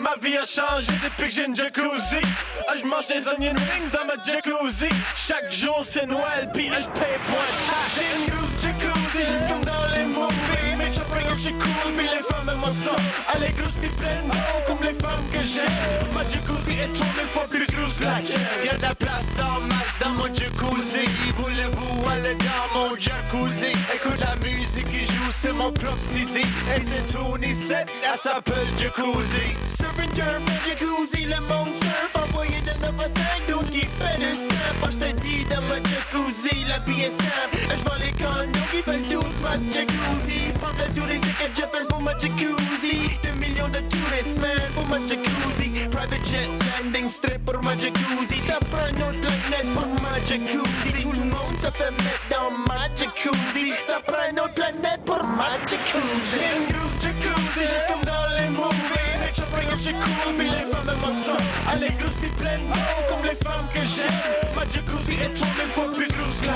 Ma 0.00 0.14
vie 0.22 0.36
a 0.36 0.44
changé 0.44 0.92
depuis 1.02 1.28
que 1.28 1.34
j'ai 1.34 1.44
une 1.44 1.56
jacuzzi. 1.56 2.20
Ah, 2.68 2.74
j'mange 2.76 3.06
des 3.06 3.26
onion 3.28 3.54
rings 3.54 3.90
dans 3.92 4.04
ma 4.06 4.22
jacuzzi. 4.22 4.88
Chaque 5.16 5.50
jour 5.50 5.84
c'est 5.88 6.06
Noël, 6.06 6.50
pis 6.52 6.70
ah, 6.72 6.80
j'paye 6.80 7.18
point. 7.26 7.50
J'ai 7.94 8.02
une 8.18 8.34
jacuzzi, 8.62 9.32
juste 9.32 9.48
comme 9.48 9.64
dans 9.64 9.94
les 9.94 10.04
movies. 10.04 10.73
Mais 10.94 11.00
j'apprends 11.00 11.34
que 11.34 11.40
j'suis 11.40 11.52
cool, 11.54 11.92
pis 11.96 12.02
les 12.04 12.22
femmes 12.22 12.48
aiment 12.48 12.74
ça. 12.84 12.96
Elle 13.34 13.44
est 13.44 13.56
grosse 13.56 13.72
pis 13.80 13.88
pleine 13.88 14.28
d'eau, 14.30 14.38
comme 14.66 14.82
les 14.82 14.94
femmes 14.94 15.24
que 15.32 15.42
j'aime. 15.42 16.06
Ma 16.14 16.22
jacuzzi 16.28 16.78
est 16.78 16.92
trop 16.92 17.04
mille 17.16 17.26
fois 17.32 17.46
plus 17.50 17.66
grosse 17.66 17.98
que 17.98 18.04
la 18.04 18.20
tienne. 18.22 18.40
Y'a 18.64 18.76
de 18.76 18.82
la 18.82 18.94
place 18.94 19.38
en 19.40 19.60
masse 19.62 19.98
dans 20.00 20.10
mon 20.10 20.26
jacuzzi. 20.26 21.06
Voulez-vous 21.36 22.08
aller 22.08 22.36
dans 22.36 22.78
mon 22.78 22.90
jacuzzi? 22.96 23.72
Écoute 23.94 24.20
la 24.20 24.36
musique 24.46 24.88
qui 24.90 25.04
joue, 25.04 25.30
c'est 25.32 25.52
mon 25.52 25.72
propre 25.72 25.98
CD. 25.98 26.40
Et 26.40 26.80
c'est 26.80 27.12
Tony 27.12 27.54
7, 27.54 27.86
elle 28.12 28.18
s'appelle 28.18 28.68
Jacuzzi. 28.78 29.54
Surfing 29.76 30.12
turf, 30.12 30.42
jacuzzi, 30.66 31.24
le 31.24 31.40
monde 31.40 31.74
surf. 31.74 32.16
Envoyé 32.24 32.60
de 32.60 32.70
9 32.80 32.92
à 33.00 33.02
5, 33.02 33.48
d'autres 33.48 33.70
qui 33.70 33.80
fait 33.80 34.18
du 34.18 34.30
snap. 34.30 34.74
Moi 34.80 34.90
j'te 34.90 35.20
dis 35.20 35.44
dans 35.44 35.62
ma 35.62 35.76
jacuzzi, 35.76 36.64
la 36.68 36.78
vie 36.80 37.02
est 37.02 37.10
simple. 37.10 37.76
J'vends 37.78 37.98
les 37.98 38.12
condos 38.12 38.66
qui 38.70 38.80
veulent 38.82 39.08
toute 39.08 39.40
ma 39.42 39.54
jacuzzi. 39.72 40.53
Prends 40.64 40.72
le 40.78 40.94
touristique 40.94 41.36
et 41.44 41.54
Jeff 41.54 41.68
pour 41.88 42.00
ma 42.00 42.12
jacuzzi. 42.18 43.18
2 43.22 43.32
millions 43.38 43.68
de 43.68 43.80
touristes, 43.92 44.40
man, 44.40 44.72
pour 44.74 44.86
ma 44.88 44.96
jacuzzi. 45.06 45.68
Private 45.90 46.24
jet 46.24 46.48
landing 46.64 47.08
strip 47.10 47.44
pour 47.44 47.62
ma 47.62 47.76
jacuzzi. 47.76 48.40
Ça 48.46 48.58
prend 48.70 48.88
une 48.88 49.02
autre 49.02 49.20
planète 49.20 49.68
pour 49.74 49.86
ma 50.02 50.14
jacuzzi. 50.24 51.02
Tout 51.02 51.12
le 51.12 51.24
monde 51.24 51.58
se 51.58 51.70
fait 51.70 51.90
mettre 51.90 52.24
dans 52.30 52.50
ma 52.66 52.88
jacuzzi. 52.96 53.72
Ça 53.86 54.00
prend 54.06 54.24
une 54.30 54.40
autre 54.40 54.54
planète 54.54 55.04
pour 55.04 55.22
ma 55.22 55.52
jacuzzi. 55.66 56.32
J'ai 56.32 56.48
une 56.56 56.72
grosse 56.72 56.96
jacuzzi, 57.02 57.60
juste 57.60 57.86
comme 57.90 58.04
dans 58.04 58.26
les 58.38 58.48
movies. 58.48 58.80
Bring 59.52 59.68
je 59.72 59.76
suis 59.76 59.92
cool, 59.92 60.34
pis 60.38 60.44
les 60.44 60.72
femmes 60.72 60.88
aiment 60.88 61.20
ça. 61.26 61.36
Elle 61.74 61.82
est 61.84 61.96
grosse 61.98 62.18
pis 62.22 62.32
pleine 62.40 62.62
comme 63.10 63.22
les 63.22 63.36
femmes 63.36 63.68
que 63.74 63.80
j'aime. 63.84 64.08
Ma 64.56 64.62
jacuzzi 64.62 64.83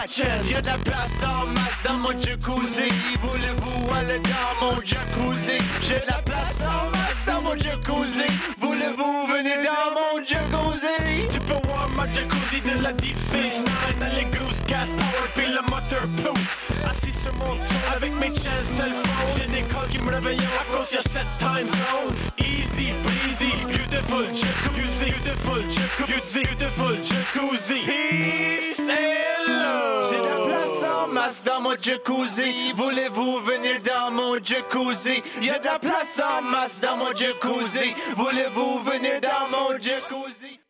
tienne. 0.09 0.47
Y'a 0.51 0.61
de 0.61 0.67
la 0.67 0.79
place 0.79 1.23
en 1.23 1.47
masse 1.47 1.83
dans 1.85 1.99
mon 1.99 2.21
jacuzzi. 2.21 2.89
Voulez-vous 3.21 3.95
aller 3.95 4.21
dans 4.21 4.67
mon 4.67 4.75
jacuzzi? 4.83 5.59
J'ai 5.83 6.01
de 6.01 6.09
la 6.09 6.23
place 6.23 6.61
en 6.63 6.91
masse 6.91 7.25
dans 7.27 7.43
mon 7.43 7.57
jacuzzi. 7.57 8.31
Voulez-vous 8.59 9.27
venir 9.27 9.57
dans 9.69 9.91
mon 9.97 10.25
jacuzzi? 10.25 11.29
Tu 11.31 11.39
peux 11.41 11.61
voir 11.69 11.89
ma 11.91 12.07
jacuzzi 12.13 12.61
de 12.63 12.83
la 12.83 12.93
Deep 12.93 13.17
Space 13.19 13.59
Nine. 13.59 14.03
Elle 14.11 14.19
est 14.21 14.31
grosse, 14.37 14.61
gas 14.67 14.89
power, 14.99 15.29
pis 15.35 15.53
le 15.53 15.63
moteur 15.71 16.05
pousse. 16.23 16.67
Assis 16.91 17.13
sur 17.13 17.35
mon 17.35 17.55
tour 17.57 17.85
avec 17.95 18.13
mes 18.15 18.29
chaînes 18.29 18.69
cell 18.77 18.93
phone. 18.93 19.31
J'ai 19.37 19.47
des 19.53 19.67
calls 19.69 19.89
qui 19.91 20.01
me 20.01 20.11
réveillent 20.11 20.49
à 20.61 20.77
cause 20.77 20.93
y'a 20.93 21.03
cette 21.03 21.33
time 21.39 21.69
zone. 21.69 22.15
Easy 22.39 22.93
breezy, 23.05 23.53
beautiful 23.99 24.25
jacuzzi, 24.33 25.11
beautiful 25.11 25.63
jacuzzi, 25.69 26.43
beautiful 26.43 26.97
jacuzzi. 27.03 27.81
Peace 27.85 28.79
and 28.81 29.49
love. 29.49 30.11
J'ai 30.11 30.19
de 30.19 30.29
la 30.29 30.47
place 30.47 30.85
en 30.85 31.07
masse 31.13 31.45
dans 31.45 31.61
mon 31.61 31.77
jacuzzi. 31.77 32.73
Voulez-vous 32.77 33.41
venir 33.41 33.81
dans 33.83 34.11
mon 34.11 34.35
jacuzzi? 34.43 35.23
Y'a 35.43 35.59
de 35.59 35.65
la 35.65 35.79
place 35.79 36.21
en 36.21 36.43
masse 36.43 36.81
dans 36.81 36.97
mon 36.97 37.15
jacuzzi. 37.15 37.95
Voulez-vous 38.17 38.79
venir 38.85 39.21
dans 39.21 39.49
mon 39.51 39.73
jacuzzi? 39.81 40.61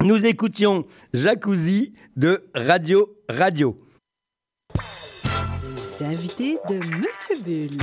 Nous 0.00 0.26
écoutions 0.26 0.84
Jacuzzi 1.12 1.92
de 2.16 2.48
Radio 2.54 3.10
Radio. 3.28 3.76
les 6.00 6.06
invités 6.06 6.58
de 6.68 6.74
Monsieur 7.00 7.36
Bull. 7.44 7.78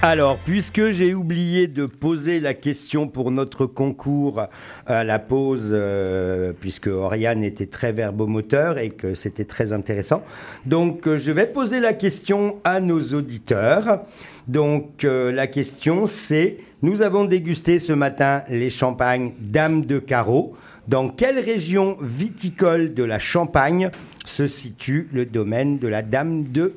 Alors, 0.00 0.38
puisque 0.38 0.92
j'ai 0.92 1.12
oublié 1.12 1.66
de 1.66 1.84
poser 1.84 2.38
la 2.38 2.54
question 2.54 3.08
pour 3.08 3.32
notre 3.32 3.66
concours 3.66 4.46
à 4.86 5.02
la 5.02 5.18
pause, 5.18 5.70
euh, 5.72 6.52
puisque 6.52 6.86
Oriane 6.86 7.42
était 7.42 7.66
très 7.66 7.90
verbomoteur 7.90 8.78
et 8.78 8.90
que 8.90 9.14
c'était 9.14 9.44
très 9.44 9.72
intéressant, 9.72 10.22
donc 10.66 11.08
euh, 11.08 11.18
je 11.18 11.32
vais 11.32 11.46
poser 11.46 11.80
la 11.80 11.94
question 11.94 12.58
à 12.62 12.78
nos 12.78 13.00
auditeurs. 13.12 14.02
Donc, 14.46 15.04
euh, 15.04 15.32
la 15.32 15.48
question 15.48 16.06
c'est, 16.06 16.58
nous 16.82 17.02
avons 17.02 17.24
dégusté 17.24 17.80
ce 17.80 17.92
matin 17.92 18.44
les 18.48 18.70
champagnes 18.70 19.32
Dame 19.40 19.84
de 19.84 19.98
Carreau. 19.98 20.56
Dans 20.86 21.08
quelle 21.08 21.40
région 21.40 21.98
viticole 22.00 22.94
de 22.94 23.02
la 23.02 23.18
Champagne 23.18 23.90
se 24.24 24.46
situe 24.46 25.08
le 25.12 25.26
domaine 25.26 25.78
de 25.78 25.88
la 25.88 26.02
Dame 26.02 26.44
de 26.44 26.72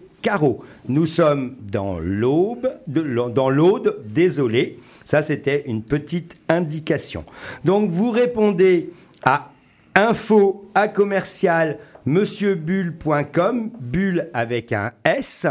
Nous 0.87 1.05
sommes 1.05 1.55
dans 1.71 1.99
l'Aube, 1.99 2.69
dans 2.87 3.49
l'Aude, 3.49 3.97
désolé. 4.05 4.79
Ça, 5.03 5.21
c'était 5.21 5.63
une 5.65 5.83
petite 5.83 6.37
indication. 6.47 7.25
Donc, 7.65 7.89
vous 7.89 8.11
répondez 8.11 8.91
à 9.23 9.51
info 9.95 10.69
à 10.75 10.87
commercial 10.87 11.79
monsieurbulle.com, 12.05 13.71
bulle 13.79 14.29
avec 14.33 14.73
un 14.73 14.91
S, 15.03 15.47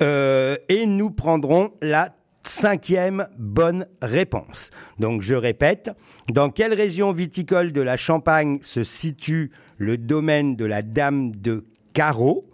euh, 0.00 0.56
et 0.68 0.86
nous 0.86 1.10
prendrons 1.10 1.72
la 1.82 2.14
cinquième 2.42 3.26
bonne 3.38 3.86
réponse. 4.02 4.70
Donc 4.98 5.22
je 5.22 5.34
répète, 5.34 5.90
dans 6.28 6.50
quelle 6.50 6.74
région 6.74 7.12
viticole 7.12 7.72
de 7.72 7.80
la 7.80 7.96
Champagne 7.96 8.58
se 8.62 8.82
situe 8.82 9.50
le 9.78 9.96
domaine 9.96 10.56
de 10.56 10.64
la 10.64 10.82
Dame 10.82 11.34
de 11.34 11.64
Carreau? 11.94 12.46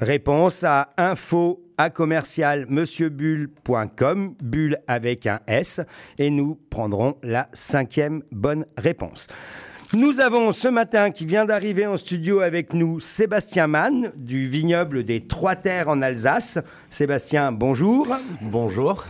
Réponse 0.00 0.64
à 0.64 0.94
info 0.96 1.62
à 1.76 1.90
commercial 1.90 2.64
monsieurbulle.com, 2.68 4.34
bulle 4.42 4.78
avec 4.86 5.26
un 5.26 5.40
S, 5.46 5.82
et 6.18 6.30
nous 6.30 6.58
prendrons 6.70 7.16
la 7.22 7.48
cinquième 7.52 8.22
bonne 8.32 8.64
réponse. 8.78 9.26
Nous 9.92 10.20
avons 10.20 10.52
ce 10.52 10.68
matin 10.68 11.10
qui 11.10 11.26
vient 11.26 11.44
d'arriver 11.44 11.86
en 11.86 11.98
studio 11.98 12.40
avec 12.40 12.72
nous 12.72 12.98
Sébastien 12.98 13.66
Mann 13.66 14.10
du 14.16 14.46
vignoble 14.46 15.04
des 15.04 15.26
Trois 15.26 15.56
Terres 15.56 15.88
en 15.88 16.00
Alsace. 16.00 16.58
Sébastien, 16.88 17.52
bonjour. 17.52 18.06
Bonjour. 18.40 19.04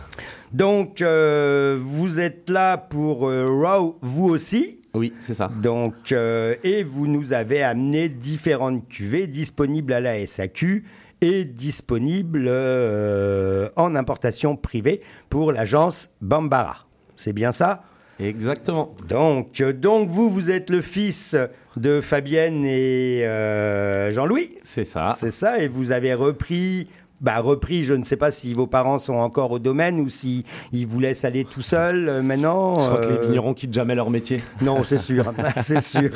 Donc, 0.51 1.01
euh, 1.01 1.77
vous 1.79 2.19
êtes 2.19 2.49
là 2.49 2.75
pour 2.75 3.29
euh, 3.29 3.45
Raw, 3.47 3.97
vous 4.01 4.25
aussi 4.27 4.80
Oui, 4.93 5.13
c'est 5.19 5.33
ça. 5.33 5.49
Donc, 5.61 6.11
euh, 6.11 6.55
et 6.63 6.83
vous 6.83 7.07
nous 7.07 7.33
avez 7.33 7.63
amené 7.63 8.09
différentes 8.09 8.87
cuvées 8.89 9.27
disponibles 9.27 9.93
à 9.93 10.01
la 10.01 10.25
SAQ 10.25 10.83
et 11.21 11.45
disponibles 11.45 12.45
euh, 12.47 13.69
en 13.75 13.95
importation 13.95 14.55
privée 14.57 15.01
pour 15.29 15.51
l'agence 15.51 16.11
Bambara. 16.21 16.87
C'est 17.15 17.33
bien 17.33 17.51
ça? 17.51 17.83
Exactement. 18.19 18.93
Donc, 19.07 19.61
euh, 19.61 19.71
donc 19.71 20.09
vous, 20.09 20.29
vous 20.29 20.51
êtes 20.51 20.69
le 20.69 20.81
fils 20.81 21.35
de 21.77 22.01
Fabienne 22.01 22.65
et 22.65 23.25
euh, 23.25 24.11
Jean-Louis? 24.11 24.57
C'est 24.61 24.85
ça. 24.85 25.15
C'est 25.17 25.31
ça, 25.31 25.59
et 25.59 25.67
vous 25.67 25.91
avez 25.91 26.13
repris. 26.13 26.87
Bah, 27.21 27.39
repris, 27.39 27.83
je 27.83 27.93
ne 27.93 28.03
sais 28.03 28.17
pas 28.17 28.31
si 28.31 28.53
vos 28.53 28.67
parents 28.67 28.97
sont 28.97 29.15
encore 29.15 29.51
au 29.51 29.59
domaine 29.59 29.99
ou 29.99 30.09
si 30.09 30.43
ils 30.71 30.87
vous 30.87 30.99
laissent 30.99 31.23
aller 31.23 31.45
tout 31.45 31.61
seul 31.61 32.09
euh, 32.09 32.21
maintenant. 32.21 32.79
Je 32.79 32.87
crois 32.87 32.99
que 32.99 33.07
les 33.07 33.17
euh, 33.17 33.25
vignerons 33.25 33.53
quittent 33.53 33.73
jamais 33.73 33.95
leur 33.95 34.09
métier. 34.09 34.43
Non, 34.61 34.83
c'est 34.83 34.99
sûr, 34.99 35.33
c'est 35.57 35.81
sûr. 35.81 36.11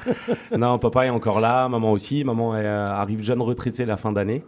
non, 0.56 0.78
papa 0.78 1.06
est 1.06 1.10
encore 1.10 1.40
là, 1.40 1.68
maman 1.68 1.90
aussi. 1.90 2.22
Maman 2.22 2.56
est, 2.56 2.64
euh, 2.64 2.78
arrive 2.78 3.22
jeune 3.22 3.42
retraité 3.42 3.84
la 3.84 3.96
fin 3.96 4.12
d'année. 4.12 4.42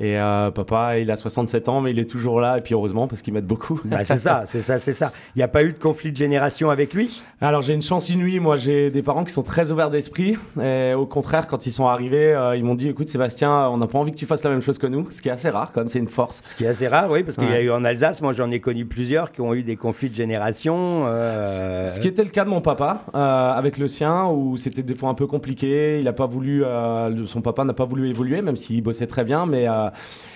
Et 0.00 0.16
papa, 0.54 0.98
il 0.98 1.10
a 1.10 1.16
67 1.16 1.68
ans, 1.68 1.80
mais 1.80 1.90
il 1.90 1.98
est 1.98 2.08
toujours 2.08 2.40
là. 2.40 2.58
Et 2.58 2.60
puis 2.60 2.74
heureusement, 2.74 3.08
parce 3.08 3.20
qu'il 3.20 3.34
m'aide 3.34 3.46
beaucoup. 3.46 3.80
Bah, 3.84 4.04
c'est 4.04 4.16
ça, 4.16 4.44
c'est 4.46 4.60
ça, 4.60 4.78
c'est 4.78 4.92
ça. 4.92 5.12
Il 5.34 5.38
n'y 5.38 5.42
a 5.42 5.48
pas 5.48 5.64
eu 5.64 5.72
de 5.72 5.78
conflit 5.78 6.12
de 6.12 6.16
génération 6.16 6.70
avec 6.70 6.94
lui? 6.94 7.22
Alors 7.40 7.62
j'ai 7.62 7.74
une 7.74 7.82
chance 7.82 8.10
inouïe, 8.10 8.40
moi 8.40 8.56
j'ai 8.56 8.90
des 8.90 9.02
parents 9.02 9.24
qui 9.24 9.32
sont 9.32 9.42
très 9.42 9.70
ouverts 9.70 9.90
d'esprit. 9.90 10.36
Et 10.60 10.94
au 10.94 11.06
contraire, 11.06 11.46
quand 11.46 11.66
ils 11.66 11.72
sont 11.72 11.86
arrivés, 11.86 12.32
euh, 12.34 12.56
ils 12.56 12.64
m'ont 12.64 12.74
dit 12.74 12.88
écoute 12.88 13.08
Sébastien, 13.08 13.68
on 13.68 13.76
n'a 13.76 13.86
pas 13.86 13.98
envie 13.98 14.12
que 14.12 14.16
tu 14.16 14.26
fasses 14.26 14.42
la 14.44 14.50
même 14.50 14.60
chose 14.60 14.78
que 14.78 14.86
nous, 14.86 15.08
ce 15.10 15.22
qui 15.22 15.28
est 15.28 15.32
assez 15.38 15.50
rare 15.50 15.70
quand 15.72 15.80
même, 15.80 15.88
c'est 15.88 15.98
une 16.00 16.08
force. 16.08 16.40
Ce 16.42 16.54
qui 16.54 16.64
est 16.64 16.68
assez 16.68 16.88
rare, 16.88 17.08
oui, 17.10 17.22
parce 17.22 17.36
qu'il 17.36 17.48
y 17.48 17.52
a 17.54 17.60
eu 17.62 17.70
en 17.70 17.84
Alsace, 17.84 18.20
moi 18.22 18.32
j'en 18.32 18.50
ai 18.50 18.60
connu 18.60 18.84
plusieurs 18.86 19.30
qui 19.32 19.40
ont 19.40 19.54
eu 19.54 19.62
des 19.62 19.76
conflits 19.76 20.10
de 20.10 20.14
génération. 20.14 21.04
euh, 21.06 21.86
Ce 21.86 22.00
qui 22.00 22.08
était 22.08 22.24
le 22.24 22.30
cas 22.30 22.44
de 22.44 22.50
mon 22.50 22.60
papa 22.60 23.02
euh, 23.14 23.18
avec 23.52 23.78
le 23.78 23.88
sien, 23.88 24.26
où 24.26 24.56
c'était 24.56 24.82
des 24.82 24.94
fois 24.94 25.08
un 25.10 25.14
peu 25.14 25.26
compliqué. 25.26 26.00
Il 26.00 26.08
a 26.08 26.12
pas 26.12 26.26
voulu, 26.26 26.64
euh, 26.64 27.24
son 27.26 27.40
papa 27.40 27.64
n'a 27.64 27.72
pas 27.72 27.84
voulu 27.84 28.08
évoluer, 28.08 28.42
même 28.42 28.56
s'il 28.56 28.82
bossait 28.82 29.06
très 29.06 29.24
bien, 29.24 29.46
mais 29.46 29.66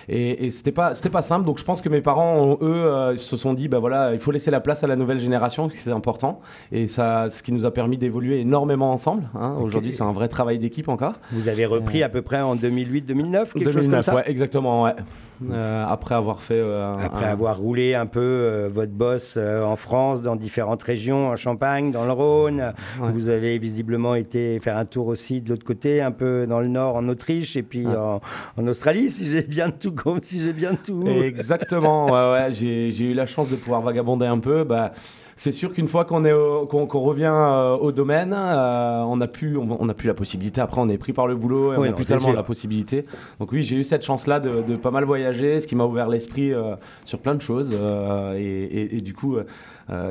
et, 0.09 0.47
et 0.47 0.51
c'était 0.51 0.73
pas, 0.73 0.95
c'était 0.95 1.11
pas 1.11 1.23
simple. 1.23 1.45
Donc 1.47 1.59
je 1.59 1.65
pense 1.65 1.83
que 1.83 1.89
mes 1.89 2.01
parents, 2.01 2.37
ont, 2.37 2.59
eux, 2.63 3.17
se 3.17 3.37
sont 3.37 3.55
dit, 3.55 3.69
bah 3.69 3.79
voilà, 3.79 4.13
il 4.13 4.19
faut 4.19 4.31
laisser 4.31 4.51
la 4.51 4.61
place 4.61 4.85
à 4.85 4.87
la 4.87 4.97
nouvelle 4.97 5.19
génération, 5.21 5.69
c'est 5.75 5.91
important. 5.93 6.41
Et 6.71 6.87
ça, 6.87 7.29
ce 7.29 7.43
qui 7.43 7.53
nous 7.53 7.67
a 7.67 7.73
permis 7.73 7.99
d'évoluer 7.99 8.41
énormément 8.41 8.93
ensemble. 8.93 9.25
hein. 9.35 9.57
Aujourd'hui, 9.61 9.93
c'est 9.93 10.03
un 10.05 10.13
vrai 10.13 10.29
travail 10.29 10.59
d'équipe 10.59 10.89
encore. 10.89 11.15
Vous 11.33 11.49
avez 11.49 11.67
repris 11.67 12.03
à 12.03 12.09
peu 12.09 12.23
près 12.23 12.41
en 12.41 12.55
2008-2009, 12.57 13.53
quelque 13.53 13.65
chose 13.71 13.75
comme 13.89 14.01
2009, 14.01 14.05
ça? 14.05 14.15
ouais, 14.17 14.25
exactement, 14.27 14.83
ouais. 14.85 14.92
Euh, 15.51 15.85
après 15.89 16.15
avoir 16.15 16.41
fait, 16.41 16.55
euh, 16.61 16.95
Après 16.97 17.27
un- 17.27 17.31
avoir 17.31 17.59
roulé 17.59 17.95
un 17.97 18.07
peu 18.07 18.21
euh, 18.21 18.69
votre 18.73 18.93
boss 18.93 19.37
en 19.39 19.75
France, 19.75 20.23
dans 20.23 20.37
différentes 20.37 20.85
régions, 20.85 21.29
en 21.31 21.37
Champagne, 21.37 21.91
dans 21.91 22.05
le 22.05 22.13
Rhône, 22.13 22.73
vous 23.01 23.29
avez 23.29 23.59
visiblement 23.59 24.15
été 24.15 24.61
faire 24.61 24.77
un 24.77 24.85
tour 24.85 25.09
aussi 25.09 25.41
de 25.41 25.49
l'autre 25.51 25.65
côté, 25.65 26.01
un 26.01 26.13
peu 26.13 26.47
dans 26.47 26.61
le 26.61 26.69
nord, 26.69 26.95
en 26.95 27.09
Autriche, 27.09 27.57
et 27.57 27.63
puis 27.65 27.87
en, 27.89 28.21
en 28.57 28.67
Australie, 28.69 29.09
si 29.11 29.29
j'ai 29.29 29.43
bien 29.43 29.71
tout, 29.71 29.91
com- 29.93 30.21
si 30.23 30.41
j'ai 30.41 30.53
bien 30.53 30.77
tout. 30.77 31.03
Exactement, 31.09 32.07
ouais, 32.33 32.47
j'ai 32.53 33.03
eu 33.05 33.15
la 33.15 33.27
chance 33.27 33.49
de 33.51 33.57
pouvoir 33.57 33.81
vagabonder 33.83 34.27
un 34.27 34.39
peu. 34.39 34.63
Bah, 34.63 34.93
c'est 35.43 35.51
sûr 35.51 35.73
qu'une 35.75 35.89
fois 35.89 36.05
qu'on, 36.05 36.23
revient 36.23 37.25
euh, 37.33 37.75
au 37.77 37.91
domaine, 37.91 38.33
euh, 38.33 39.01
on 39.03 39.17
n'a 39.17 39.27
plus, 39.27 39.57
on, 39.57 39.77
on 39.81 39.89
a 39.89 39.95
plus 39.95 40.07
la 40.07 40.15
possibilité. 40.15 40.61
Après, 40.61 40.81
on 40.81 40.89
est 40.89 40.99
pris 40.99 41.13
par 41.13 41.27
le 41.27 41.35
boulot 41.35 41.73
et 41.75 41.79
on 41.79 41.85
n'a 41.85 41.93
plus 41.93 42.05
tellement 42.05 42.27
sûr. 42.29 42.33
la 42.37 42.45
possibilité. 42.45 43.05
Donc 43.41 43.51
oui, 43.51 43.65
j'ai 43.65 43.75
eu 43.77 43.83
cette 43.83 44.05
chance-là 44.05 44.39
de, 44.39 44.63
de 44.63 44.77
pas 44.77 44.93
mal 44.93 45.03
voyager, 45.03 45.59
ce 45.59 45.67
qui 45.67 45.75
m'a 45.75 45.85
ouvert 45.85 46.09
l'esprit 46.09 46.53
euh, 46.53 46.77
sur 47.05 47.19
plein 47.19 47.35
de 47.35 47.43
choses. 47.43 47.77
et, 48.37 48.41
et- 48.43 48.97
et 48.99 49.01
du 49.01 49.15
coup, 49.15 49.37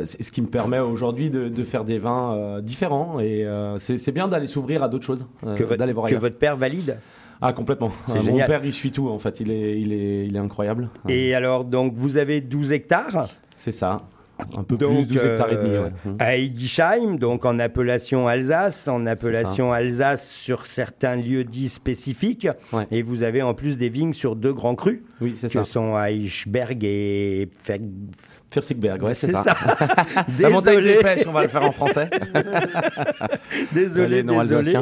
c'est 0.03 0.21
ce 0.23 0.31
qui 0.33 0.41
me 0.41 0.47
permet 0.47 0.79
aujourd'hui 0.79 1.29
de, 1.29 1.47
de 1.47 1.63
faire 1.63 1.85
des 1.85 1.97
vins 1.97 2.59
différents. 2.61 3.19
Et 3.21 3.47
c'est, 3.77 4.11
bien 4.11 4.27
d'aller 4.27 4.47
s'ouvrir 4.47 4.83
à 4.83 4.89
d'autres 4.89 5.05
choses, 5.05 5.25
Que 5.55 5.63
votre- 5.63 5.77
d'aller 5.77 5.93
voir 5.93 6.07
que 6.07 6.15
votre 6.15 6.37
père 6.37 6.57
valide? 6.57 6.97
Ah, 7.43 7.53
complètement. 7.53 7.89
C'est 8.05 8.17
Euh, 8.17 8.21
Mon 8.21 8.25
génial. 8.25 8.47
père, 8.47 8.61
il 8.65 8.71
suit 8.73 8.91
tout, 8.91 9.09
en 9.09 9.17
fait. 9.17 9.39
Il 9.39 9.49
est, 9.49 9.79
il 9.81 9.93
est, 9.93 10.25
il 10.27 10.35
est 10.35 10.39
incroyable. 10.39 10.89
Et 11.09 11.33
alors, 11.33 11.65
donc, 11.65 11.93
vous 11.95 12.17
avez 12.17 12.39
12 12.39 12.71
hectares? 12.71 13.29
C'est 13.57 13.71
ça. 13.71 14.01
Un 14.57 14.63
peu 14.63 14.75
donc, 14.77 15.07
plus, 15.07 15.07
12 15.07 15.25
hectares 15.25 15.51
et 15.51 15.55
demi. 15.55 15.69
euh, 15.69 15.83
ouais. 16.05 16.11
À 16.19 16.37
Hildesheim, 16.37 17.17
donc 17.17 17.45
en 17.45 17.59
appellation 17.59 18.27
Alsace, 18.27 18.87
en 18.87 19.05
appellation 19.05 19.71
Alsace 19.71 20.29
sur 20.31 20.65
certains 20.65 21.15
lieux 21.15 21.43
dits 21.43 21.69
spécifiques. 21.69 22.47
Et 22.91 23.01
vous 23.01 23.23
avez 23.23 23.41
en 23.41 23.53
plus 23.53 23.77
des 23.77 23.89
vignes 23.89 24.13
sur 24.13 24.35
deux 24.35 24.53
grands 24.53 24.75
crus. 24.75 25.01
Oui, 25.21 25.33
c'est 25.35 25.47
que 25.47 25.53
ça. 25.53 25.63
sont 25.63 25.97
Eichberg 25.97 26.83
et 26.83 27.49
Fursigberg, 28.53 29.01
ouais, 29.03 29.13
c'est 29.13 29.31
ça. 29.31 29.43
ça. 29.43 29.55
La 30.39 30.49
montagne 30.49 30.75
Désolé. 30.81 30.93
des 30.95 30.99
pêches, 31.01 31.23
on 31.27 31.31
va 31.31 31.43
le 31.43 31.47
faire 31.47 31.63
en 31.63 31.71
français. 31.71 32.09
désolé, 33.71 34.23
noms 34.23 34.41
désolé. 34.41 34.73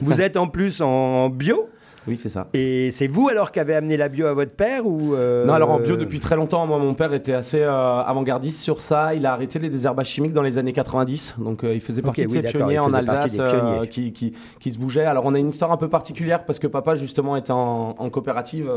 vous 0.00 0.20
êtes 0.20 0.36
en 0.36 0.48
plus 0.48 0.80
en 0.80 1.28
bio 1.28 1.68
Oui, 2.08 2.16
c'est 2.16 2.28
ça. 2.28 2.48
Et 2.52 2.90
c'est 2.90 3.06
vous 3.06 3.28
alors 3.28 3.52
qui 3.52 3.60
avez 3.60 3.74
amené 3.74 3.96
la 3.96 4.08
bio 4.08 4.26
à 4.26 4.34
votre 4.34 4.54
père 4.54 4.86
ou 4.86 5.14
euh, 5.14 5.44
Non, 5.46 5.52
alors 5.52 5.70
en 5.70 5.78
bio 5.78 5.96
depuis 5.96 6.18
très 6.18 6.34
longtemps. 6.34 6.66
Moi, 6.66 6.78
mon 6.78 6.94
père 6.94 7.12
était 7.14 7.32
assez 7.32 7.60
euh, 7.62 7.70
avant-gardiste 8.00 8.60
sur 8.60 8.80
ça. 8.80 9.14
Il 9.14 9.24
a 9.24 9.32
arrêté 9.32 9.58
les 9.58 9.70
désherbages 9.70 10.08
chimiques 10.08 10.32
dans 10.32 10.42
les 10.42 10.58
années 10.58 10.72
90. 10.72 11.36
Donc, 11.38 11.62
euh, 11.62 11.74
il 11.74 11.80
faisait 11.80 12.02
partie 12.02 12.22
de 12.22 12.26
oui, 12.26 12.32
ces 12.34 12.42
d'accord, 12.42 12.62
pionniers 12.62 12.78
en 12.80 12.92
Alsace 12.92 13.36
pionniers. 13.36 13.88
qui, 13.88 14.12
qui, 14.12 14.32
qui 14.58 14.72
se 14.72 14.78
bougeaient. 14.78 15.04
Alors, 15.04 15.24
on 15.26 15.34
a 15.34 15.38
une 15.38 15.50
histoire 15.50 15.70
un 15.70 15.76
peu 15.76 15.88
particulière 15.88 16.44
parce 16.44 16.58
que 16.58 16.66
papa, 16.66 16.96
justement, 16.96 17.36
était 17.36 17.52
en, 17.52 17.94
en 17.96 18.10
coopérative. 18.10 18.70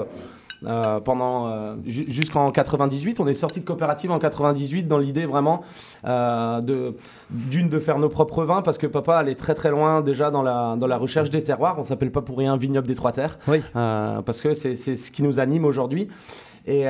Euh, 0.68 1.00
pendant 1.00 1.48
euh, 1.48 1.74
ju- 1.86 2.06
jusqu'en 2.08 2.52
98, 2.52 3.20
on 3.20 3.28
est 3.28 3.34
sorti 3.34 3.60
de 3.62 3.66
coopérative 3.66 4.12
en 4.12 4.20
98 4.20 4.88
dans 4.88 4.98
l'idée 4.98 5.26
vraiment 5.26 5.62
euh, 6.06 6.60
de 6.62 6.96
d'une 7.30 7.70
de 7.70 7.80
faire 7.80 7.98
nos 8.00 8.10
propres 8.10 8.44
vins 8.44 8.62
parce 8.62 8.78
que 8.78 8.88
papa 8.88 9.18
allait 9.18 9.36
très 9.36 9.54
très 9.56 9.72
loin 9.72 10.02
déjà 10.02 10.32
dans 10.32 10.44
la 10.44 10.76
dans 10.78 10.88
la 10.88 10.98
recherche 10.98 11.30
des 11.30 11.44
terroirs. 11.44 11.76
On 11.78 11.84
s'appelle 11.84 12.12
pas 12.12 12.22
pour 12.22 12.38
rien 12.38 12.58
vignoble 12.58 12.88
des 12.88 12.96
trois 12.96 13.12
terres 13.12 13.38
Euh, 13.76 14.22
parce 14.22 14.42
que 14.42 14.54
c'est 14.54 14.76
c'est 14.76 14.96
ce 14.96 15.12
qui 15.12 15.24
nous 15.24 15.40
anime 15.40 15.66
aujourd'hui. 15.66 16.08
Et 16.68 16.90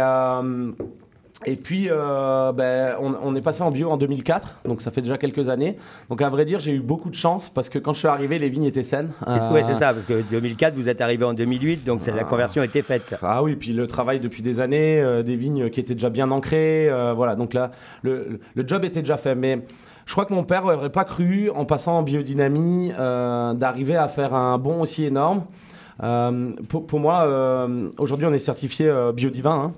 et 1.45 1.55
puis, 1.55 1.87
euh, 1.91 2.51
ben, 2.51 2.95
on, 3.01 3.13
on 3.21 3.35
est 3.35 3.41
passé 3.41 3.61
en 3.61 3.69
bio 3.71 3.89
en 3.91 3.97
2004, 3.97 4.55
donc 4.65 4.81
ça 4.81 4.91
fait 4.91 5.01
déjà 5.01 5.17
quelques 5.17 5.49
années. 5.49 5.75
Donc, 6.09 6.21
à 6.21 6.29
vrai 6.29 6.45
dire, 6.45 6.59
j'ai 6.59 6.73
eu 6.73 6.79
beaucoup 6.79 7.09
de 7.09 7.15
chance 7.15 7.49
parce 7.49 7.69
que 7.69 7.79
quand 7.79 7.93
je 7.93 7.99
suis 7.99 8.07
arrivé, 8.07 8.39
les 8.39 8.49
vignes 8.49 8.65
étaient 8.65 8.83
saines. 8.83 9.11
Euh, 9.27 9.37
Oui, 9.51 9.61
c'est 9.63 9.73
ça, 9.73 9.93
parce 9.93 10.05
que 10.05 10.21
2004, 10.29 10.73
vous 10.73 10.89
êtes 10.89 11.01
arrivé 11.01 11.23
en 11.25 11.33
2008, 11.33 11.83
donc 11.85 12.05
la 12.05 12.23
conversion 12.23 12.61
a 12.61 12.65
été 12.65 12.81
faite. 12.81 13.15
Ah 13.21 13.43
oui, 13.43 13.55
puis 13.55 13.73
le 13.73 13.87
travail 13.87 14.19
depuis 14.19 14.41
des 14.41 14.59
années, 14.59 14.99
euh, 15.01 15.23
des 15.23 15.35
vignes 15.35 15.69
qui 15.69 15.79
étaient 15.79 15.93
déjà 15.93 16.09
bien 16.09 16.31
ancrées, 16.31 16.89
euh, 16.89 17.13
voilà. 17.15 17.35
Donc 17.35 17.53
là, 17.53 17.71
le, 18.01 18.39
le 18.53 18.67
job 18.67 18.83
était 18.83 19.01
déjà 19.01 19.17
fait. 19.17 19.35
Mais 19.35 19.59
je 20.05 20.11
crois 20.11 20.25
que 20.25 20.33
mon 20.33 20.43
père 20.43 20.63
n'aurait 20.63 20.91
pas 20.91 21.03
cru, 21.03 21.49
en 21.55 21.65
passant 21.65 21.97
en 21.99 22.03
biodynamie, 22.03 22.91
euh, 22.97 23.53
d'arriver 23.53 23.95
à 23.95 24.07
faire 24.07 24.33
un 24.33 24.57
bond 24.57 24.81
aussi 24.81 25.05
énorme. 25.05 25.43
Euh, 26.03 26.51
pour, 26.69 26.85
pour 26.87 26.99
moi, 26.99 27.23
euh, 27.25 27.89
aujourd'hui, 27.97 28.25
on 28.25 28.33
est 28.33 28.37
certifié 28.39 28.87
euh, 28.89 29.11
Biodivin, 29.13 29.61
hein. 29.65 29.73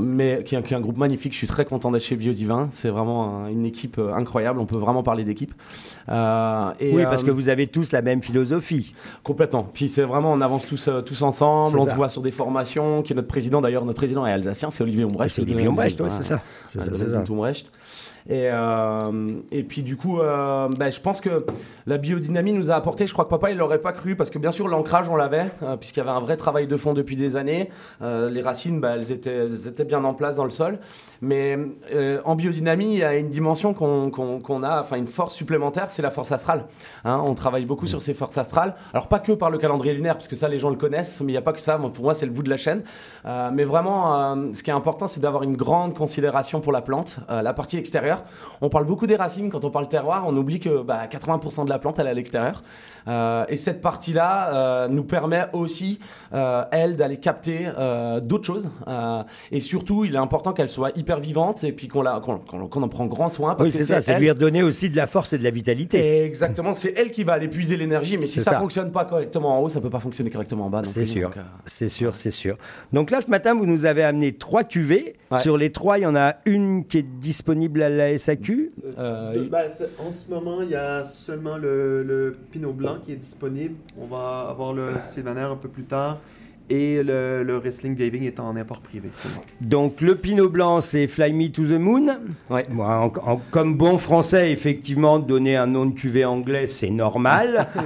Mais 0.00 0.42
qui 0.44 0.54
est, 0.54 0.58
un- 0.58 0.62
qui 0.62 0.74
est 0.74 0.76
un 0.76 0.80
groupe 0.80 0.96
magnifique. 0.98 1.32
Je 1.32 1.38
suis 1.38 1.46
très 1.46 1.64
content 1.64 1.90
d'être 1.90 2.02
chez 2.02 2.16
Biodivin. 2.16 2.68
C'est 2.70 2.88
vraiment 2.90 3.44
un- 3.44 3.48
une 3.48 3.66
équipe 3.66 3.98
incroyable. 3.98 4.60
On 4.60 4.66
peut 4.66 4.78
vraiment 4.78 5.02
parler 5.02 5.24
d'équipe. 5.24 5.52
Oui, 6.94 7.02
parce 7.04 7.24
que 7.24 7.30
vous 7.30 7.48
avez 7.48 7.66
tous 7.66 7.92
la 7.92 8.02
même 8.02 8.22
philosophie. 8.22 8.92
Complètement. 9.22 9.68
Puis 9.72 9.88
c'est 9.88 10.02
vraiment, 10.02 10.32
on 10.32 10.40
avance 10.40 10.66
tous, 10.66 10.88
tous 11.04 11.22
ensemble, 11.22 11.68
on 11.76 11.84
ça. 11.84 11.90
se 11.90 11.96
voit 11.96 12.08
sur 12.08 12.22
des 12.22 12.30
formations, 12.30 13.02
qui 13.02 13.12
est 13.12 13.16
notre 13.16 13.28
président 13.28 13.60
d'ailleurs, 13.60 13.84
notre 13.84 13.96
président 13.98 14.26
est 14.26 14.32
alsacien, 14.32 14.70
c'est 14.70 14.82
Olivier 14.82 15.04
Umbrecht. 15.04 15.30
C'est 15.30 15.42
Olivier 15.42 15.66
Umbrecht, 15.68 16.00
ouais, 16.00 16.10
c'est 16.10 16.22
ça. 16.22 16.40
C'est 16.66 16.80
ça, 16.80 16.90
c'est 16.94 17.06
ça. 17.12 17.18
Et, 18.28 18.46
euh, 18.46 19.28
et 19.52 19.62
puis 19.62 19.82
du 19.82 19.96
coup, 19.96 20.20
euh, 20.20 20.68
ben, 20.76 20.90
je 20.90 21.00
pense 21.00 21.20
que 21.20 21.46
la 21.86 21.96
biodynamie 21.96 22.52
nous 22.52 22.72
a 22.72 22.74
apporté, 22.74 23.06
je 23.06 23.12
crois 23.12 23.24
que 23.24 23.30
papa 23.30 23.52
il 23.52 23.56
l'aurait 23.56 23.80
pas 23.80 23.92
cru, 23.92 24.16
parce 24.16 24.30
que 24.30 24.38
bien 24.38 24.50
sûr 24.50 24.66
l'ancrage 24.66 25.08
on 25.08 25.14
l'avait, 25.14 25.52
euh, 25.62 25.76
puisqu'il 25.76 26.00
y 26.00 26.02
avait 26.02 26.16
un 26.16 26.20
vrai 26.20 26.36
travail 26.36 26.66
de 26.66 26.76
fond 26.76 26.92
depuis 26.92 27.16
des 27.16 27.36
années. 27.36 27.70
Les 28.00 28.42
racines, 28.42 28.80
ben, 28.80 28.94
elles, 28.94 29.12
étaient, 29.12 29.30
elles 29.30 29.68
étaient 29.68 29.84
bien 29.84 30.02
en 30.04 30.14
place 30.14 30.34
dans 30.36 30.44
le 30.44 30.50
sol. 30.50 30.78
Mais 31.22 31.58
en 32.24 32.34
biodynamie, 32.34 32.94
il 32.94 32.98
y 32.98 33.04
a 33.04 33.16
une 33.16 33.28
dimension 33.28 33.74
qu'on 33.74 34.10
qu'on 34.10 34.62
a, 34.62 34.80
enfin 34.80 34.96
une 34.96 35.06
force 35.06 35.34
supplémentaire, 35.34 35.88
c'est 35.88 36.02
la 36.02 36.10
force 36.10 36.32
astrale. 36.32 36.64
Hein, 37.04 37.22
on 37.24 37.34
travaille 37.34 37.64
beaucoup 37.64 37.86
sur 37.86 38.02
ces 38.02 38.14
forces 38.14 38.38
astrales. 38.38 38.74
Alors 38.92 39.08
pas 39.08 39.18
que 39.18 39.32
par 39.32 39.50
le 39.50 39.58
calendrier 39.58 39.94
lunaire, 39.94 40.14
parce 40.14 40.28
que 40.28 40.36
ça 40.36 40.48
les 40.48 40.58
gens 40.58 40.70
le 40.70 40.76
connaissent, 40.76 41.20
mais 41.20 41.28
il 41.28 41.34
n'y 41.34 41.38
a 41.38 41.42
pas 41.42 41.52
que 41.52 41.60
ça. 41.60 41.78
Pour 41.78 42.04
moi, 42.04 42.14
c'est 42.14 42.26
le 42.26 42.32
bout 42.32 42.42
de 42.42 42.50
la 42.50 42.56
chaîne. 42.56 42.82
Mais 43.24 43.64
vraiment, 43.64 44.36
ce 44.54 44.62
qui 44.62 44.70
est 44.70 44.74
important, 44.74 45.06
c'est 45.06 45.20
d'avoir 45.20 45.42
une 45.42 45.56
grande 45.56 45.94
considération 45.94 46.60
pour 46.60 46.72
la 46.72 46.82
plante, 46.82 47.20
la 47.28 47.52
partie 47.54 47.78
extérieure. 47.78 48.15
On 48.60 48.68
parle 48.68 48.86
beaucoup 48.86 49.06
des 49.06 49.16
racines 49.16 49.50
quand 49.50 49.64
on 49.64 49.70
parle 49.70 49.88
terroir. 49.88 50.24
On 50.26 50.36
oublie 50.36 50.60
que 50.60 50.82
bah, 50.82 51.06
80% 51.06 51.64
de 51.64 51.70
la 51.70 51.78
plante, 51.78 51.98
elle 51.98 52.06
est 52.06 52.10
à 52.10 52.14
l'extérieur. 52.14 52.62
Euh, 53.08 53.44
et 53.48 53.56
cette 53.56 53.80
partie-là 53.80 54.54
euh, 54.54 54.88
nous 54.88 55.04
permet 55.04 55.46
aussi, 55.52 56.00
euh, 56.34 56.64
elle, 56.72 56.96
d'aller 56.96 57.18
capter 57.18 57.68
d'autres 58.22 58.46
choses. 58.46 58.70
Et 59.50 59.60
surtout, 59.60 60.04
il 60.04 60.14
est 60.14 60.18
important 60.18 60.52
qu'elle 60.52 60.68
soit 60.68 60.96
hyper 60.96 61.20
vivante 61.20 61.64
et 61.64 61.72
puis 61.72 61.88
qu'on 61.88 62.06
en 62.06 62.88
prend 62.88 63.06
grand 63.06 63.28
soin. 63.28 63.54
Parce 63.54 63.68
Oui, 63.68 63.72
que 63.72 63.78
c'est 63.78 63.84
ça, 63.84 64.00
c'est 64.00 64.18
lui 64.18 64.30
redonner 64.30 64.62
aussi 64.62 64.90
de 64.90 64.96
la 64.96 65.06
force 65.06 65.32
et 65.32 65.38
de 65.38 65.44
la 65.44 65.50
vitalité. 65.50 66.24
Exactement, 66.24 66.74
c'est 66.74 66.94
elle 66.96 67.10
qui 67.10 67.24
va 67.24 67.34
aller 67.34 67.48
puiser 67.48 67.76
l'énergie, 67.76 68.16
mais 68.18 68.26
si 68.26 68.40
ça, 68.40 68.52
ça. 68.52 68.58
fonctionne 68.58 68.90
pas 68.90 69.04
correctement 69.04 69.58
en 69.58 69.62
haut, 69.62 69.68
ça 69.68 69.80
peut 69.80 69.90
pas 69.90 70.00
fonctionner 70.00 70.30
correctement 70.30 70.66
en 70.66 70.70
bas. 70.70 70.82
C'est 70.82 71.04
sûr, 71.04 71.30
c'est 71.64 71.88
sûr, 71.88 72.14
c'est 72.14 72.30
sûr. 72.30 72.56
Donc 72.92 73.10
là, 73.10 73.20
ce 73.20 73.30
matin, 73.30 73.54
vous 73.54 73.66
nous 73.66 73.86
avez 73.86 74.02
amené 74.02 74.32
trois 74.32 74.64
cuvées. 74.64 75.16
Ouais. 75.30 75.38
Sur 75.38 75.56
les 75.56 75.70
trois, 75.70 75.98
il 75.98 76.02
y 76.02 76.06
en 76.06 76.16
a 76.16 76.34
une 76.44 76.86
qui 76.86 76.98
est 76.98 77.18
disponible 77.18 77.82
à 77.82 77.88
la 77.88 78.05
SAQ. 78.16 78.70
Euh, 78.98 79.44
Ben, 79.50 79.66
en 80.06 80.12
ce 80.12 80.30
moment, 80.30 80.62
il 80.62 80.70
y 80.70 80.74
a 80.74 81.04
seulement 81.04 81.56
le, 81.56 82.02
le 82.02 82.36
Pinot 82.52 82.72
Blanc 82.72 82.96
qui 83.02 83.12
est 83.12 83.16
disponible. 83.16 83.74
On 84.00 84.06
va 84.06 84.46
avoir 84.50 84.72
le 84.72 84.84
Sylvaner 85.00 85.40
un 85.42 85.56
peu 85.56 85.68
plus 85.68 85.84
tard. 85.84 86.20
Et 86.68 87.00
le, 87.04 87.44
le 87.44 87.58
Riesling 87.58 87.94
Gaving 87.94 88.24
est 88.24 88.40
en 88.40 88.56
import 88.56 88.80
privé 88.80 89.08
seulement. 89.14 89.40
Donc 89.60 90.00
le 90.00 90.16
Pinot 90.16 90.48
Blanc, 90.48 90.80
c'est 90.80 91.06
Fly 91.06 91.32
Me 91.32 91.46
to 91.46 91.62
the 91.62 91.78
Moon. 91.78 92.08
Moi, 92.70 92.88
en- 92.88 93.12
en- 93.30 93.40
comme 93.52 93.76
bon 93.76 93.98
français, 93.98 94.50
effectivement, 94.50 95.20
donner 95.20 95.56
un 95.56 95.68
nom 95.68 95.86
de 95.86 95.94
cuvée 95.94 96.24
anglais, 96.24 96.66
c'est 96.66 96.90
normal. 96.90 97.68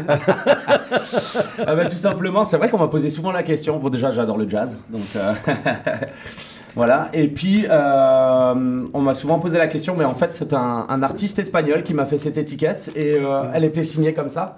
Ah 1.67 1.77
bah, 1.77 1.87
tout 1.87 1.97
simplement, 1.97 2.43
c'est 2.45 2.57
vrai 2.57 2.69
qu'on 2.69 2.79
m'a 2.79 2.89
posé 2.89 3.11
souvent 3.11 3.33
la 3.33 3.43
question. 3.43 3.79
Bon, 3.79 3.89
déjà, 3.91 4.11
j'adore 4.11 4.37
le 4.39 4.49
jazz, 4.49 4.77
donc 4.91 5.03
euh, 5.17 5.33
voilà. 6.75 7.09
Et 7.13 7.29
puis, 7.29 7.67
euh, 7.69 8.85
on 8.95 9.01
m'a 9.01 9.15
souvent 9.15 9.39
posé 9.39 9.59
la 9.59 9.69
question, 9.69 9.97
mais 9.97 10.05
en 10.05 10.15
fait, 10.15 10.35
c'est 10.35 10.53
un, 10.55 10.87
un 10.89 11.03
artiste 11.03 11.39
espagnol 11.39 11.83
qui 11.83 11.95
m'a 11.95 12.07
fait 12.07 12.19
cette 12.19 12.39
étiquette 12.39 12.91
et 12.97 13.15
euh, 13.19 13.43
elle 13.55 13.65
était 13.65 13.83
signée 13.83 14.13
comme 14.13 14.29
ça. 14.29 14.57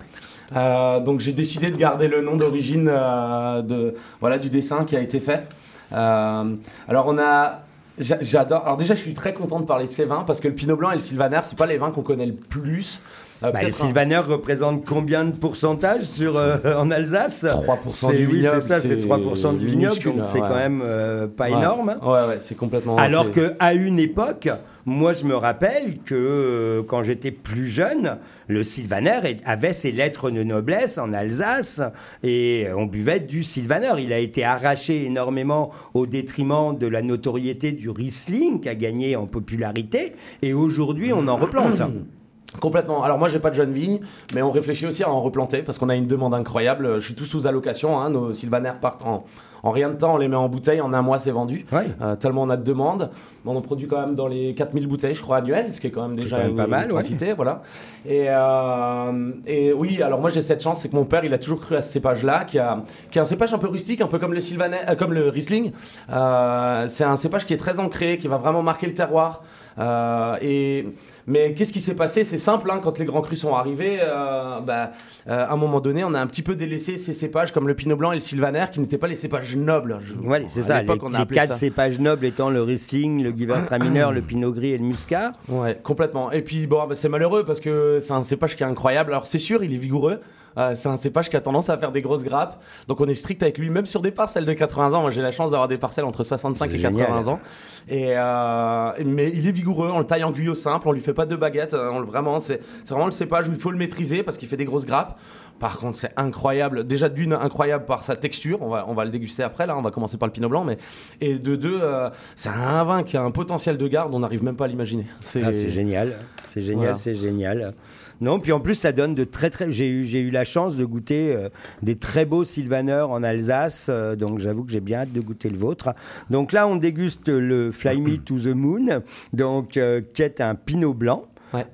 Euh, 0.57 1.01
donc, 1.01 1.21
j'ai 1.21 1.33
décidé 1.33 1.71
de 1.71 1.77
garder 1.77 2.09
le 2.09 2.21
nom 2.23 2.37
d'origine 2.37 2.85
de 2.87 3.95
voilà 4.21 4.39
du 4.39 4.51
dessin 4.51 4.85
qui 4.85 4.97
a 4.97 5.01
été 5.01 5.19
fait. 5.21 5.45
Alors, 5.93 7.07
on 7.07 7.19
a 7.19 7.61
J'a- 7.99 8.17
J'adore. 8.23 8.63
Alors 8.65 8.79
déjà, 8.79 8.95
je 8.95 9.01
suis 9.01 9.13
très 9.13 9.35
content 9.35 9.61
de 9.61 9.67
parler 9.67 9.87
de 9.87 9.93
ces 9.93 10.07
vins 10.07 10.25
parce 10.27 10.41
que 10.41 10.49
le 10.49 10.55
Pinot 10.55 10.77
Blanc 10.77 10.93
et 10.93 10.95
le 10.95 11.01
Sylvaner, 11.01 11.41
c'est 11.43 11.59
pas 11.59 11.67
les 11.67 11.77
vins 11.77 11.91
qu'on 11.91 12.01
connaît 12.01 12.25
le 12.25 12.33
plus. 12.33 13.03
Euh, 13.45 13.51
Bah, 13.51 13.61
le 13.61 13.67
peut-être 13.67 13.83
un- 13.83 13.87
Sylvaner 13.87 14.19
représente 14.19 14.85
combien 14.87 15.25
de 15.25 15.37
pourcentage 15.37 16.03
sur, 16.03 16.37
euh, 16.37 16.57
en 16.77 16.91
Alsace 16.91 17.45
3% 17.49 18.09
C'est- 18.11 18.17
du 18.19 18.27
Oui, 18.27 18.43
c'est 18.45 18.61
ça, 18.61 18.81
c'est 18.81 18.89
c'est 18.89 18.97
3% 19.01 19.53
du 19.53 19.67
vignoble, 19.67 19.99
donc 20.03 20.21
c'est 20.27 20.41
ouais. 20.41 20.49
quand 20.49 20.55
même 20.55 20.83
euh, 20.85 21.27
pas 21.27 21.45
Ouais. 21.51 21.53
énorme. 21.59 21.97
Ouais, 22.03 22.11
ouais, 22.29 22.37
c'est 22.39 22.57
complètement. 22.57 22.97
Alors 22.97 23.27
qu'à 23.33 23.73
une 23.75 23.99
époque, 23.99 24.49
moi 24.87 25.13
je 25.13 25.25
me 25.25 25.35
rappelle 25.35 25.99
que 26.05 26.15
euh, 26.15 26.83
quand 26.87 27.03
j'étais 27.03 27.31
plus 27.31 27.67
jeune, 27.67 28.19
le 28.49 28.63
Sylvaner 28.63 29.37
avait 29.45 29.73
ses 29.73 29.93
lettres 29.93 30.31
de 30.31 30.43
noblesse 30.43 30.99
en 30.99 31.13
Alsace 31.13 31.83
et 32.23 32.67
on 32.77 32.87
buvait 32.87 33.21
du 33.21 33.45
Sylvaner. 33.45 33.93
Il 33.99 34.13
a 34.13 34.19
été 34.19 34.45
arraché 34.45 35.05
énormément 35.07 35.71
au 35.95 36.07
détriment 36.07 36.77
de 36.79 36.87
la 36.87 37.03
notoriété 37.03 37.73
du 37.73 37.89
Riesling 37.91 38.61
qui 38.61 38.69
a 38.69 38.75
gagné 38.75 39.17
en 39.17 39.27
popularité 39.27 40.13
et 40.43 40.53
aujourd'hui 40.53 41.13
on 41.13 41.27
en 41.29 41.37
replante. 41.37 41.83
Complètement. 42.61 43.03
Alors 43.03 43.19
moi 43.19 43.29
j'ai 43.29 43.39
pas 43.39 43.51
de 43.51 43.55
jeunes 43.55 43.73
vignes, 43.73 44.01
mais 44.35 44.43
on 44.43 44.51
réfléchit 44.51 44.87
aussi 44.87 45.03
à 45.03 45.11
en 45.11 45.21
replanter 45.21 45.63
parce 45.63 45.79
qu'on 45.79 45.89
a 45.89 45.95
une 45.95 46.07
demande 46.07 46.35
incroyable. 46.35 46.95
Je 47.01 47.07
suis 47.07 47.15
tout 47.15 47.25
sous 47.25 47.47
allocation. 47.47 47.99
hein. 48.01 48.11
Nos 48.11 48.33
sylvanaires 48.35 48.79
partent 48.79 49.05
en, 49.07 49.25
en 49.63 49.71
rien 49.71 49.89
de 49.89 49.95
temps. 49.95 50.15
On 50.15 50.19
les 50.19 50.29
met 50.29 50.37
en 50.37 50.49
bouteille. 50.49 50.81
En 50.81 50.93
un 50.93 51.03
mois 51.03 51.19
c'est 51.19 51.31
vendu. 51.31 51.65
Euh, 51.73 52.15
tellement 52.17 52.43
on 52.43 52.51
a 52.51 52.57
de 52.57 52.65
demandes. 52.65 53.11
On 53.47 53.57
en 53.57 53.61
produit 53.63 53.89
quand 53.89 54.01
même 54.01 54.15
dans 54.15 54.29
les 54.29 54.55
4000 54.55 54.87
bouteilles, 54.87 55.15
je 55.15 55.23
crois, 55.23 55.39
annuelles, 55.39 55.73
ce 55.73 55.81
qui 55.81 55.87
est 55.89 55.91
quand 55.91 56.07
même 56.07 56.17
déjà 56.17 56.37
quand 56.37 56.43
même 56.43 56.51
une, 56.53 56.57
pas 56.57 56.67
mal, 56.67 56.85
une 56.87 56.93
ouais. 56.93 57.03
quantité. 57.03 57.33
Voilà. 57.33 57.63
Et, 58.07 58.27
euh, 58.29 59.33
et 59.47 59.73
oui, 59.73 60.03
alors 60.03 60.21
moi 60.21 60.31
j'ai 60.31 60.43
cette 60.43 60.63
chance, 60.63 60.81
c'est 60.81 60.89
que 60.89 60.97
mon 60.97 61.05
père 61.05 61.25
il 61.25 61.33
a 61.35 61.39
toujours 61.39 61.61
cru 61.61 61.75
à 61.77 61.81
ce 61.83 61.93
cépage-là, 61.93 62.45
qui, 62.45 62.59
a, 62.59 62.83
qui 63.11 63.19
est 63.19 63.23
un 63.23 63.25
cépage 63.25 63.53
un 63.55 63.59
peu 63.59 63.69
rustique, 63.69 64.01
un 64.01 64.07
peu 64.07 64.19
comme 64.19 64.35
le 64.35 64.41
sylvaner, 64.41 64.77
euh, 64.89 64.95
comme 64.95 65.13
le 65.13 65.29
Riesling. 65.29 65.73
Euh, 66.13 66.87
c'est 66.89 67.05
un 67.05 67.17
cépage 67.17 67.47
qui 67.47 67.55
est 67.55 67.57
très 67.59 67.81
ancré, 67.81 68.19
qui 68.19 68.29
va 68.29 68.37
vraiment 68.37 68.63
marquer 68.63 68.87
le 68.87 68.95
terroir. 68.95 69.43
Euh, 69.79 70.37
et 70.43 70.87
mais 71.27 71.55
qu'est-ce 71.55 71.73
qui 71.73 71.81
s'est 71.81 71.95
passé? 71.95 72.25
C'est 72.25 72.39
simple, 72.39 72.71
hein, 72.71 72.81
quand 72.83 72.99
les 72.99 73.05
grands 73.05 73.21
crus 73.23 73.41
sont 73.41 73.55
arrivés, 73.55 73.99
euh, 74.01 74.61
bah, 74.61 74.93
euh, 75.29 75.47
à 75.47 75.53
un 75.53 75.57
moment 75.57 75.81
donné, 75.81 76.05
on 76.05 76.15
a 76.15 76.21
un 76.21 76.27
petit 76.27 76.43
peu 76.43 76.55
délaissé 76.55 76.97
ces 76.97 77.15
cépages 77.15 77.53
comme 77.53 77.69
le 77.69 77.75
Pinot 77.75 77.97
Blanc 77.97 78.13
et 78.13 78.17
le 78.17 78.21
Sylvaner, 78.21 78.65
qui 78.73 78.81
n'étaient 78.81 78.99
pas 78.99 79.09
les 79.09 79.17
cépages 79.17 79.57
nobles. 79.57 79.99
Je- 80.01 80.15
Ouais, 80.27 80.45
c'est 80.49 80.63
ça. 80.63 80.83
Les, 80.83 80.89
on 81.03 81.15
a 81.15 81.21
les 81.21 81.27
quatre 81.27 81.49
ça. 81.49 81.55
cépages 81.55 81.99
nobles 81.99 82.27
étant 82.27 82.51
le 82.51 82.63
Riesling, 82.63 83.23
le 83.23 83.31
Gewürztraminer, 83.37 84.09
le 84.15 84.21
Pinot 84.23 84.53
Gris 84.53 84.73
et 84.73 84.79
le 84.79 84.85
Muscat. 84.85 85.33
Ouais, 85.49 85.79
complètement. 85.83 86.33
Et 86.33 86.43
puis 86.43 86.67
bon, 86.67 86.87
bah, 86.87 86.95
c'est 86.95 87.09
malheureux 87.09 87.45
parce 87.45 87.61
que 87.61 87.99
c'est 88.01 88.13
un 88.13 88.23
cépage 88.23 88.57
qui 88.57 88.63
est 88.63 88.67
incroyable. 88.67 89.11
Alors 89.13 89.27
c'est 89.27 89.39
sûr, 89.39 89.63
il 89.65 89.73
est 89.75 89.79
vigoureux. 89.79 90.21
Euh, 90.59 90.75
c'est 90.77 90.89
un 90.89 90.97
cépage 90.97 91.31
qui 91.31 91.37
a 91.37 91.41
tendance 91.41 91.71
à 91.71 91.79
faire 91.79 91.93
des 91.93 92.03
grosses 92.03 92.25
grappes. 92.25 92.63
Donc 92.89 93.01
on 93.01 93.07
est 93.07 93.15
strict 93.15 93.43
avec 93.43 93.59
lui, 93.59 93.71
même 93.71 93.87
sur 93.87 94.03
des 94.03 94.11
parcelles 94.11 94.45
de 94.45 94.53
80 94.53 94.93
ans. 94.95 95.01
Moi 95.03 95.11
j'ai 95.11 95.23
la 95.23 95.31
chance 95.33 95.51
d'avoir 95.51 95.69
des 95.69 95.79
parcelles 95.79 96.05
entre 96.05 96.25
65 96.25 96.67
et 96.71 96.77
C'est 96.77 96.83
80 96.83 97.05
génial. 97.07 97.29
ans. 97.29 97.41
Et 97.89 98.15
euh, 98.17 98.91
mais 99.05 99.31
il 99.33 99.49
est 99.49 99.53
vigoureux. 99.53 99.91
On 99.93 99.99
le 99.99 100.05
taille 100.07 100.25
en 100.25 100.31
guyot 100.31 100.55
simple. 100.55 100.89
On 100.89 100.93
lui 100.93 101.01
fait 101.01 101.15
pas 101.15 101.27
de 101.27 101.37
baguette. 101.37 101.75
On 101.75 101.99
le, 102.01 102.07
vraiment, 102.07 102.39
c'est 102.39 102.61
vraiment 102.89 103.07
le 103.07 103.13
cépage 103.13 103.49
où 103.49 103.53
il 103.53 103.59
faut 103.59 103.71
le 103.71 103.79
maîtriser 103.79 104.23
parce 104.23 104.37
qu'il 104.39 104.49
fait 104.49 104.57
des 104.57 104.65
grosses 104.67 104.87
grappes. 104.87 105.19
Par 105.59 105.79
contre, 105.79 105.97
c'est 105.97 106.13
incroyable. 106.17 106.85
Déjà 106.85 107.09
d'une 107.09 107.33
incroyable 107.33 107.85
par 107.85 108.03
sa 108.03 108.17
texture. 108.17 108.63
On 108.63 108.69
va 108.69 108.85
on 108.89 108.95
va 108.95 109.05
le 109.05 109.11
déguster 109.11 109.43
après. 109.43 109.67
Là, 109.67 109.77
on 109.77 109.83
va 109.83 109.91
commencer 109.91 110.17
par 110.17 110.27
le 110.27 110.33
Pinot 110.33 110.49
Blanc, 110.49 110.65
mais 110.65 110.77
et 111.21 111.39
de 111.39 111.57
deux, 111.57 111.79
euh, 111.81 112.11
c'est 112.35 112.49
un 112.49 112.83
vin 112.85 113.03
qui 113.05 113.17
a 113.17 113.23
un 113.23 113.31
potentiel 113.31 113.77
de 113.79 113.87
garde. 113.89 114.13
On 114.15 114.19
n'arrive 114.19 114.43
même 114.45 114.57
pas 114.57 114.65
à 114.65 114.69
l'imaginer. 114.69 115.07
Ah, 115.11 115.53
c'est 115.53 115.69
génial, 115.69 116.15
c'est 116.47 116.61
génial, 116.61 116.79
Voilà. 116.81 116.95
c'est 116.97 117.15
génial. 117.15 117.73
Non, 118.21 118.39
puis 118.39 118.53
en 118.53 118.61
plus 118.61 118.75
ça 118.75 118.93
donne 118.93 119.15
de 119.15 119.25
très 119.25 119.51
très. 119.51 119.71
J'ai 119.73 119.89
eu 119.89 120.07
j'ai 120.07 120.21
eu 120.21 120.31
la 120.31 120.45
chance 120.45 120.77
de 120.77 120.85
goûter 120.85 121.35
euh, 121.35 121.49
des 121.83 121.97
très 121.97 122.25
beaux 122.25 122.45
Sylvaner 122.45 123.07
en 123.09 123.23
Alsace, 123.23 123.89
euh, 123.91 124.17
donc 124.17 124.39
j'avoue 124.39 124.65
que 124.65 124.73
j'ai 124.73 124.81
bien 124.81 125.01
hâte 125.01 125.13
de 125.13 125.21
goûter 125.21 125.51
le 125.51 125.59
vôtre. 125.59 125.95
Donc 126.31 126.53
là, 126.53 126.67
on 126.69 126.77
déguste 126.77 127.29
le 127.29 127.73
Fly 127.73 128.01
Me 128.01 128.17
to 128.17 128.39
the 128.39 128.55
Moon, 128.55 129.03
donc 129.33 129.77
euh, 129.77 130.01
qui 130.13 130.23
est 130.23 130.41
un 130.41 130.55
Pinot 130.55 130.95
blanc, 130.95 131.27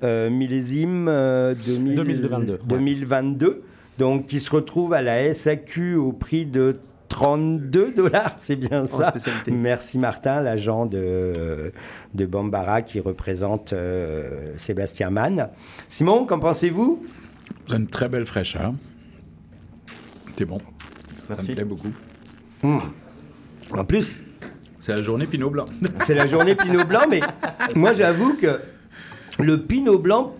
euh, 0.03 0.29
millésime 0.29 1.07
euh, 1.07 1.53
2000 1.53 1.95
2022, 1.95 2.53
ouais. 2.53 2.59
2022, 2.65 3.63
donc 3.97 4.25
qui 4.25 4.39
se 4.39 4.51
retrouve 4.51 4.93
à 4.93 5.01
la 5.01 5.33
SAQ 5.33 5.95
au 5.95 6.11
prix 6.11 6.45
de 6.45 6.77
32 7.09 7.93
dollars, 7.93 8.33
c'est 8.37 8.55
bien 8.55 8.85
ça. 8.85 9.09
spécialité. 9.09 9.51
Merci 9.51 9.97
Martin, 9.99 10.41
l'agent 10.41 10.85
de, 10.85 11.73
de 12.13 12.25
Bambara 12.25 12.81
qui 12.81 12.99
représente 12.99 13.73
euh, 13.73 14.53
Sébastien 14.57 15.09
Mann. 15.09 15.49
Simon, 15.87 16.25
qu'en 16.25 16.39
pensez-vous? 16.39 17.03
C'est 17.67 17.75
une 17.75 17.87
très 17.87 18.09
belle 18.09 18.25
fraîcheur. 18.25 18.73
C'est 20.37 20.45
bon. 20.45 20.59
Ça 20.59 21.25
Merci. 21.29 21.49
me 21.49 21.55
plaît 21.55 21.65
beaucoup. 21.65 21.91
En 22.63 23.85
plus, 23.85 24.23
C'est 24.79 24.95
la 24.95 25.03
journée 25.03 25.27
Pinot 25.27 25.49
Blanc. 25.49 25.65
c'est 25.99 26.15
la 26.15 26.25
journée 26.25 26.55
Pinot 26.55 26.85
Blanc, 26.85 27.01
mais 27.09 27.19
moi 27.75 27.91
j'avoue 27.93 28.35
que 28.37 28.59
le 29.39 29.61
Pinot 29.61 29.99
Blanc, 29.99 30.31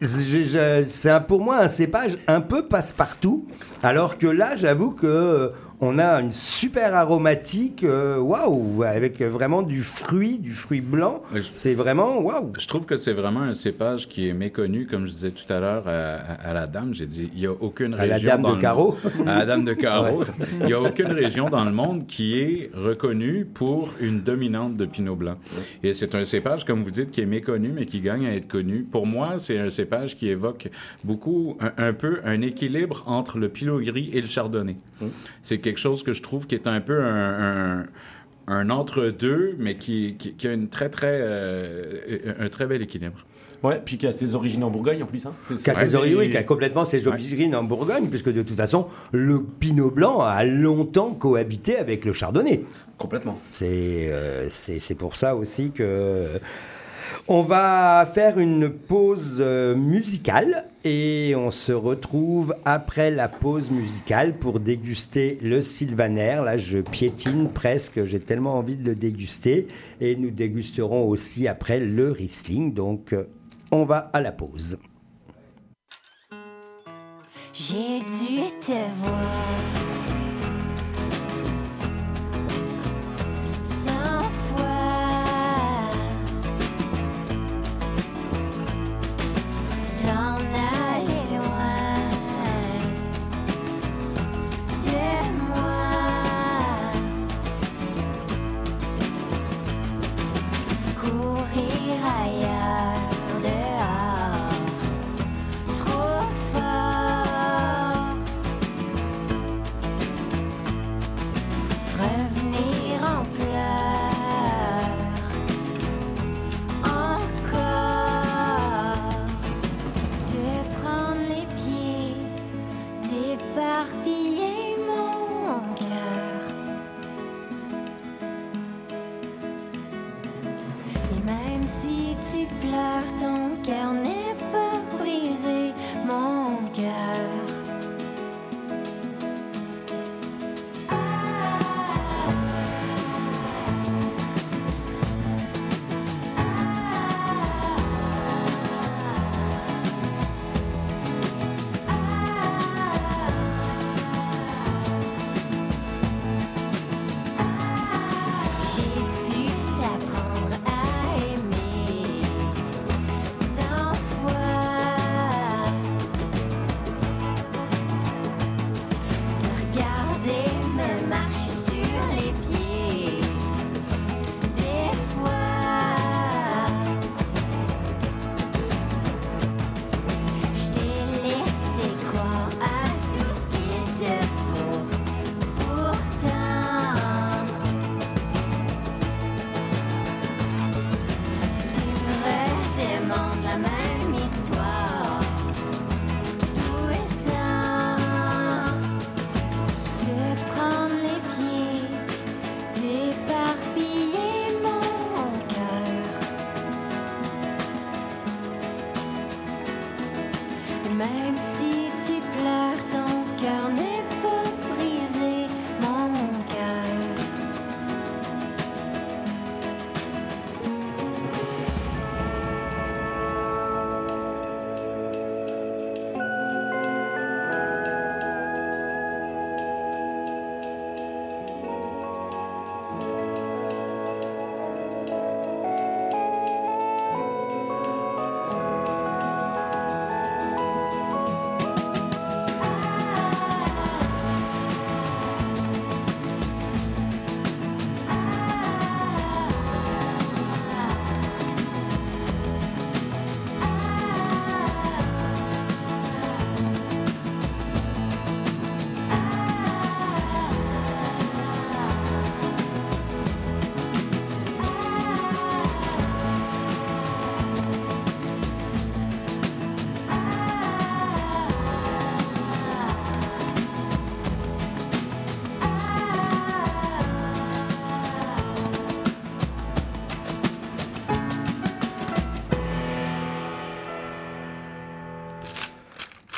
je- 0.00 0.06
je- 0.06 0.84
c'est 0.86 1.10
un- 1.10 1.20
pour 1.20 1.40
moi 1.42 1.58
un 1.58 1.68
cépage 1.68 2.18
un 2.28 2.40
peu 2.40 2.66
passe-partout, 2.66 3.46
alors 3.82 4.16
que 4.18 4.26
là 4.28 4.54
j'avoue 4.54 4.90
que 4.92 5.50
on 5.80 5.98
a 5.98 6.20
une 6.20 6.32
super 6.32 6.94
aromatique, 6.94 7.84
euh, 7.84 8.18
waouh, 8.18 8.82
avec 8.82 9.20
vraiment 9.22 9.62
du 9.62 9.82
fruit, 9.82 10.38
du 10.38 10.50
fruit 10.52 10.80
blanc. 10.80 11.22
C'est 11.54 11.74
vraiment 11.74 12.20
waouh. 12.20 12.52
Je 12.58 12.66
trouve 12.66 12.84
que 12.84 12.96
c'est 12.96 13.12
vraiment 13.12 13.42
un 13.42 13.54
cépage 13.54 14.08
qui 14.08 14.28
est 14.28 14.32
méconnu, 14.32 14.86
comme 14.86 15.06
je 15.06 15.12
disais 15.12 15.30
tout 15.30 15.50
à 15.52 15.60
l'heure 15.60 15.84
à, 15.86 16.52
la 16.52 16.66
dame. 16.66 16.94
J'ai 16.94 17.06
dit, 17.06 17.30
il 17.34 17.40
n'y 17.40 17.46
a 17.46 17.52
aucune 17.52 17.94
À 17.94 18.06
la 18.06 18.14
région. 18.14 18.28
dame 18.30 18.42
dans 18.42 18.50
de 18.50 18.54
le 18.56 18.60
carreau. 18.60 18.96
monde- 19.16 19.28
À 19.28 19.38
la 19.38 19.46
dame 19.46 19.64
de 19.64 19.72
carreau. 19.74 20.20
Ouais. 20.20 20.26
Il 20.60 20.66
n'y 20.66 20.72
a 20.72 20.80
aucune 20.80 21.12
région 21.12 21.44
dans 21.46 21.64
le 21.64 21.72
monde 21.72 22.06
qui 22.06 22.38
est 22.38 22.70
reconnue 22.74 23.44
pour 23.44 23.92
une 24.00 24.20
dominante 24.22 24.76
de 24.76 24.84
Pinot 24.84 25.14
Blanc. 25.16 25.36
Et 25.84 25.94
c'est 25.94 26.14
un 26.14 26.24
cépage, 26.24 26.64
comme 26.64 26.82
vous 26.82 26.90
dites, 26.90 27.10
qui 27.12 27.20
est 27.20 27.26
méconnu, 27.26 27.70
mais 27.74 27.86
qui 27.86 28.00
gagne 28.00 28.26
à 28.26 28.34
être 28.34 28.48
connu. 28.48 28.82
Pour 28.90 29.06
moi, 29.06 29.34
c'est 29.38 29.58
un 29.58 29.70
cépage 29.70 30.16
qui 30.16 30.28
évoque 30.28 30.68
beaucoup, 31.04 31.56
un, 31.60 31.72
un 31.88 31.92
peu, 31.92 32.18
un 32.24 32.40
équilibre 32.42 33.02
entre 33.06 33.38
le 33.38 33.48
Pinot 33.48 33.80
Gris 33.80 34.10
et 34.12 34.20
le 34.20 34.26
Chardonnay. 34.26 34.76
C'est 35.42 35.58
quelque 35.68 35.78
chose 35.80 36.02
que 36.02 36.12
je 36.12 36.22
trouve 36.22 36.46
qui 36.46 36.54
est 36.54 36.66
un 36.66 36.80
peu 36.80 37.00
un, 37.02 37.80
un- 37.80 37.86
un 38.50 38.70
entre-deux, 38.70 39.56
mais 39.58 39.76
qui, 39.76 40.16
qui, 40.18 40.32
qui 40.34 40.48
a 40.48 40.54
une 40.54 40.68
très, 40.68 40.88
très, 40.88 41.18
euh, 41.20 42.34
un 42.40 42.48
très 42.48 42.64
bel 42.66 42.80
équilibre. 42.80 43.18
Ouais, 43.62 43.78
puis 43.84 43.98
qui 43.98 44.06
a 44.06 44.12
ses 44.14 44.34
origines 44.34 44.64
en 44.64 44.70
Bourgogne 44.70 45.02
en 45.02 45.06
plus. 45.06 45.26
Hein. 45.26 45.32
C'est- 45.46 45.62
Qui 45.62 45.68
a 45.70 45.74
ses 45.74 45.94
origines, 45.94 46.18
oui, 46.18 46.30
qui 46.30 46.36
a 46.38 46.42
complètement 46.44 46.84
ses 46.86 47.06
origines 47.08 47.54
en 47.54 47.64
Bourgogne, 47.64 48.08
puisque 48.08 48.32
de 48.32 48.42
toute 48.42 48.56
façon, 48.56 48.86
le 49.12 49.42
Pinot 49.42 49.90
Blanc 49.90 50.20
a 50.20 50.44
longtemps 50.44 51.10
cohabité 51.12 51.76
avec 51.76 52.04
le 52.06 52.12
Chardonnay. 52.14 52.62
Complètement. 52.96 53.38
C'est 53.52 54.10
euh, 54.10 54.46
c'est 54.48 54.78
c'est 54.78 54.94
pour 54.94 55.16
ça 55.16 55.36
aussi 55.36 55.70
que. 55.72 56.28
On 57.26 57.42
va 57.42 58.08
faire 58.12 58.38
une 58.38 58.70
pause 58.70 59.38
euh, 59.40 59.74
musicale 59.74 60.64
et 60.84 61.34
on 61.36 61.50
se 61.50 61.72
retrouve 61.72 62.54
après 62.64 63.10
la 63.10 63.28
pause 63.28 63.70
musicale 63.70 64.34
pour 64.38 64.60
déguster 64.60 65.38
le 65.42 65.60
Sylvaner. 65.60 66.40
Là, 66.44 66.56
je 66.56 66.78
piétine 66.78 67.50
presque, 67.50 68.04
j'ai 68.04 68.20
tellement 68.20 68.56
envie 68.56 68.76
de 68.76 68.90
le 68.90 68.94
déguster. 68.94 69.68
Et 70.00 70.16
nous 70.16 70.30
dégusterons 70.30 71.08
aussi 71.08 71.48
après 71.48 71.78
le 71.78 72.10
Riesling. 72.10 72.72
Donc, 72.72 73.12
euh, 73.12 73.24
on 73.70 73.84
va 73.84 74.10
à 74.12 74.20
la 74.20 74.32
pause. 74.32 74.78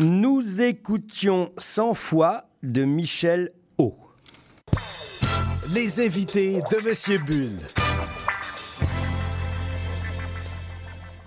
Nous 0.02 0.62
écoutions 0.62 1.52
100 1.58 1.92
fois 1.92 2.44
de 2.62 2.84
Michel 2.84 3.50
O. 3.76 3.98
Les 5.74 6.00
invités 6.00 6.62
de 6.62 6.88
Monsieur 6.88 7.18
Bull. 7.18 7.50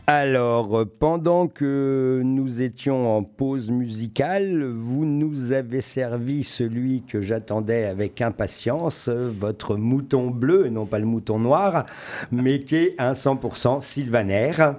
Alors, 0.08 0.80
euh, 0.80 0.86
pendant 0.86 1.48
que 1.48 2.22
nous 2.26 2.64
étions 2.64 3.16
en 3.16 3.22
pause 3.22 3.70
musicale, 3.70 4.64
vous 4.66 5.06
nous 5.06 5.52
avez 5.52 5.82
servi 5.82 6.44
celui 6.44 7.04
que 7.04 7.22
j'attendais 7.22 7.86
avec 7.86 8.22
impatience, 8.22 9.08
euh, 9.08 9.30
votre 9.32 9.76
mouton 9.76 10.32
bleu, 10.32 10.66
et 10.66 10.72
non 10.72 10.88
pas 10.88 10.98
le 10.98 11.06
mouton 11.06 11.38
noir, 11.38 11.86
mais 12.32 12.64
qui 12.64 12.78
est 12.78 12.96
un 13.00 13.14
100% 13.14 13.82
sylvanaire. 13.82 14.78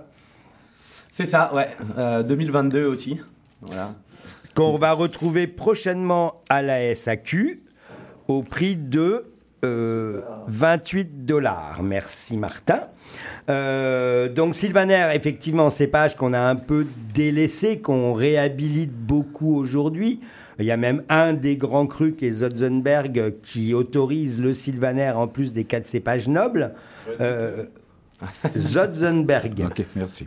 C'est 1.13 1.27
ça, 1.27 1.55
ouais. 1.55 1.69
Euh, 1.97 2.25
2022 2.25 2.87
aussi. 2.87 3.21
Voilà. 3.63 3.89
qu'on 4.55 4.79
va 4.79 4.93
retrouver 4.93 5.47
prochainement 5.47 6.43
à 6.49 6.63
la 6.63 6.95
SAQ 6.95 7.63
au 8.29 8.43
prix 8.43 8.77
de 8.77 9.27
euh, 9.65 10.21
28 10.49 11.25
dollars. 11.25 11.83
Merci 11.83 12.37
Martin. 12.37 12.81
Euh, 13.49 14.29
donc 14.29 14.55
Sylvaner, 14.55 15.09
effectivement, 15.15 15.71
cépage 15.71 16.17
qu'on 16.17 16.33
a 16.33 16.41
un 16.41 16.57
peu 16.57 16.87
délaissé, 17.15 17.81
qu'on 17.81 18.13
réhabilite 18.15 18.93
beaucoup 18.93 19.57
aujourd'hui. 19.57 20.21
Il 20.59 20.67
y 20.67 20.71
a 20.71 20.77
même 20.77 21.03
un 21.09 21.33
des 21.33 21.57
grands 21.57 21.87
crus 21.87 22.15
qui 22.17 22.27
est 22.27 22.31
Zotzenberg 22.31 23.35
qui 23.43 23.75
autorise 23.75 24.41
le 24.41 24.53
Sylvaner 24.53 25.11
en 25.11 25.27
plus 25.27 25.53
des 25.53 25.65
quatre 25.65 25.87
cépages 25.87 26.29
nobles. 26.29 26.73
Euh, 27.21 27.65
Zotzenberg. 28.57 29.65
Ok, 29.67 29.85
merci. 29.97 30.27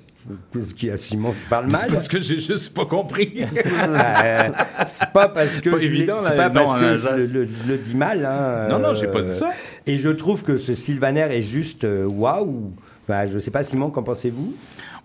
Qu'est-ce 0.52 0.74
qu'il 0.74 0.90
y 0.90 0.92
a, 0.92 0.98
Simon 0.98 1.32
Tu 1.32 1.50
parles 1.50 1.68
mal? 1.68 1.88
Parce 1.90 2.08
que 2.08 2.20
j'ai 2.20 2.40
juste 2.40 2.74
pas 2.74 2.86
compris. 2.86 3.44
Euh, 3.88 4.50
c'est 4.86 5.12
pas 5.12 5.30
parce 5.30 5.60
que 5.60 5.70
Pas 5.70 5.78
je 5.78 5.86
évident, 5.86 6.22
là, 6.22 6.32
pas 6.32 6.50
parce 6.50 6.70
non, 6.72 6.80
que 6.80 6.96
je 6.96 7.34
le, 7.34 7.48
je 7.48 7.68
le 7.72 7.78
dis 7.78 7.96
mal. 7.96 8.26
hein, 8.26 8.68
Non, 8.70 8.80
non, 8.80 8.94
j'ai 8.94 9.08
euh, 9.08 9.12
pas 9.12 9.22
dit 9.22 9.30
ça. 9.30 9.52
Et 9.86 9.98
je 9.98 10.10
trouve 10.10 10.44
que 10.44 10.58
ce 10.58 10.74
Sylvaner 10.76 11.22
est 11.32 11.42
juste 11.42 11.84
euh, 11.84 12.06
waouh. 12.06 12.72
Bah, 13.08 13.26
je 13.28 13.40
sais 13.40 13.52
pas, 13.52 13.64
Simon, 13.64 13.90
qu'en 13.90 14.04
pensez-vous? 14.04 14.54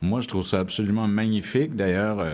Moi, 0.00 0.18
je 0.20 0.26
trouve 0.26 0.44
ça 0.44 0.58
absolument 0.58 1.06
magnifique. 1.06 1.76
D'ailleurs, 1.76 2.18
euh, 2.24 2.32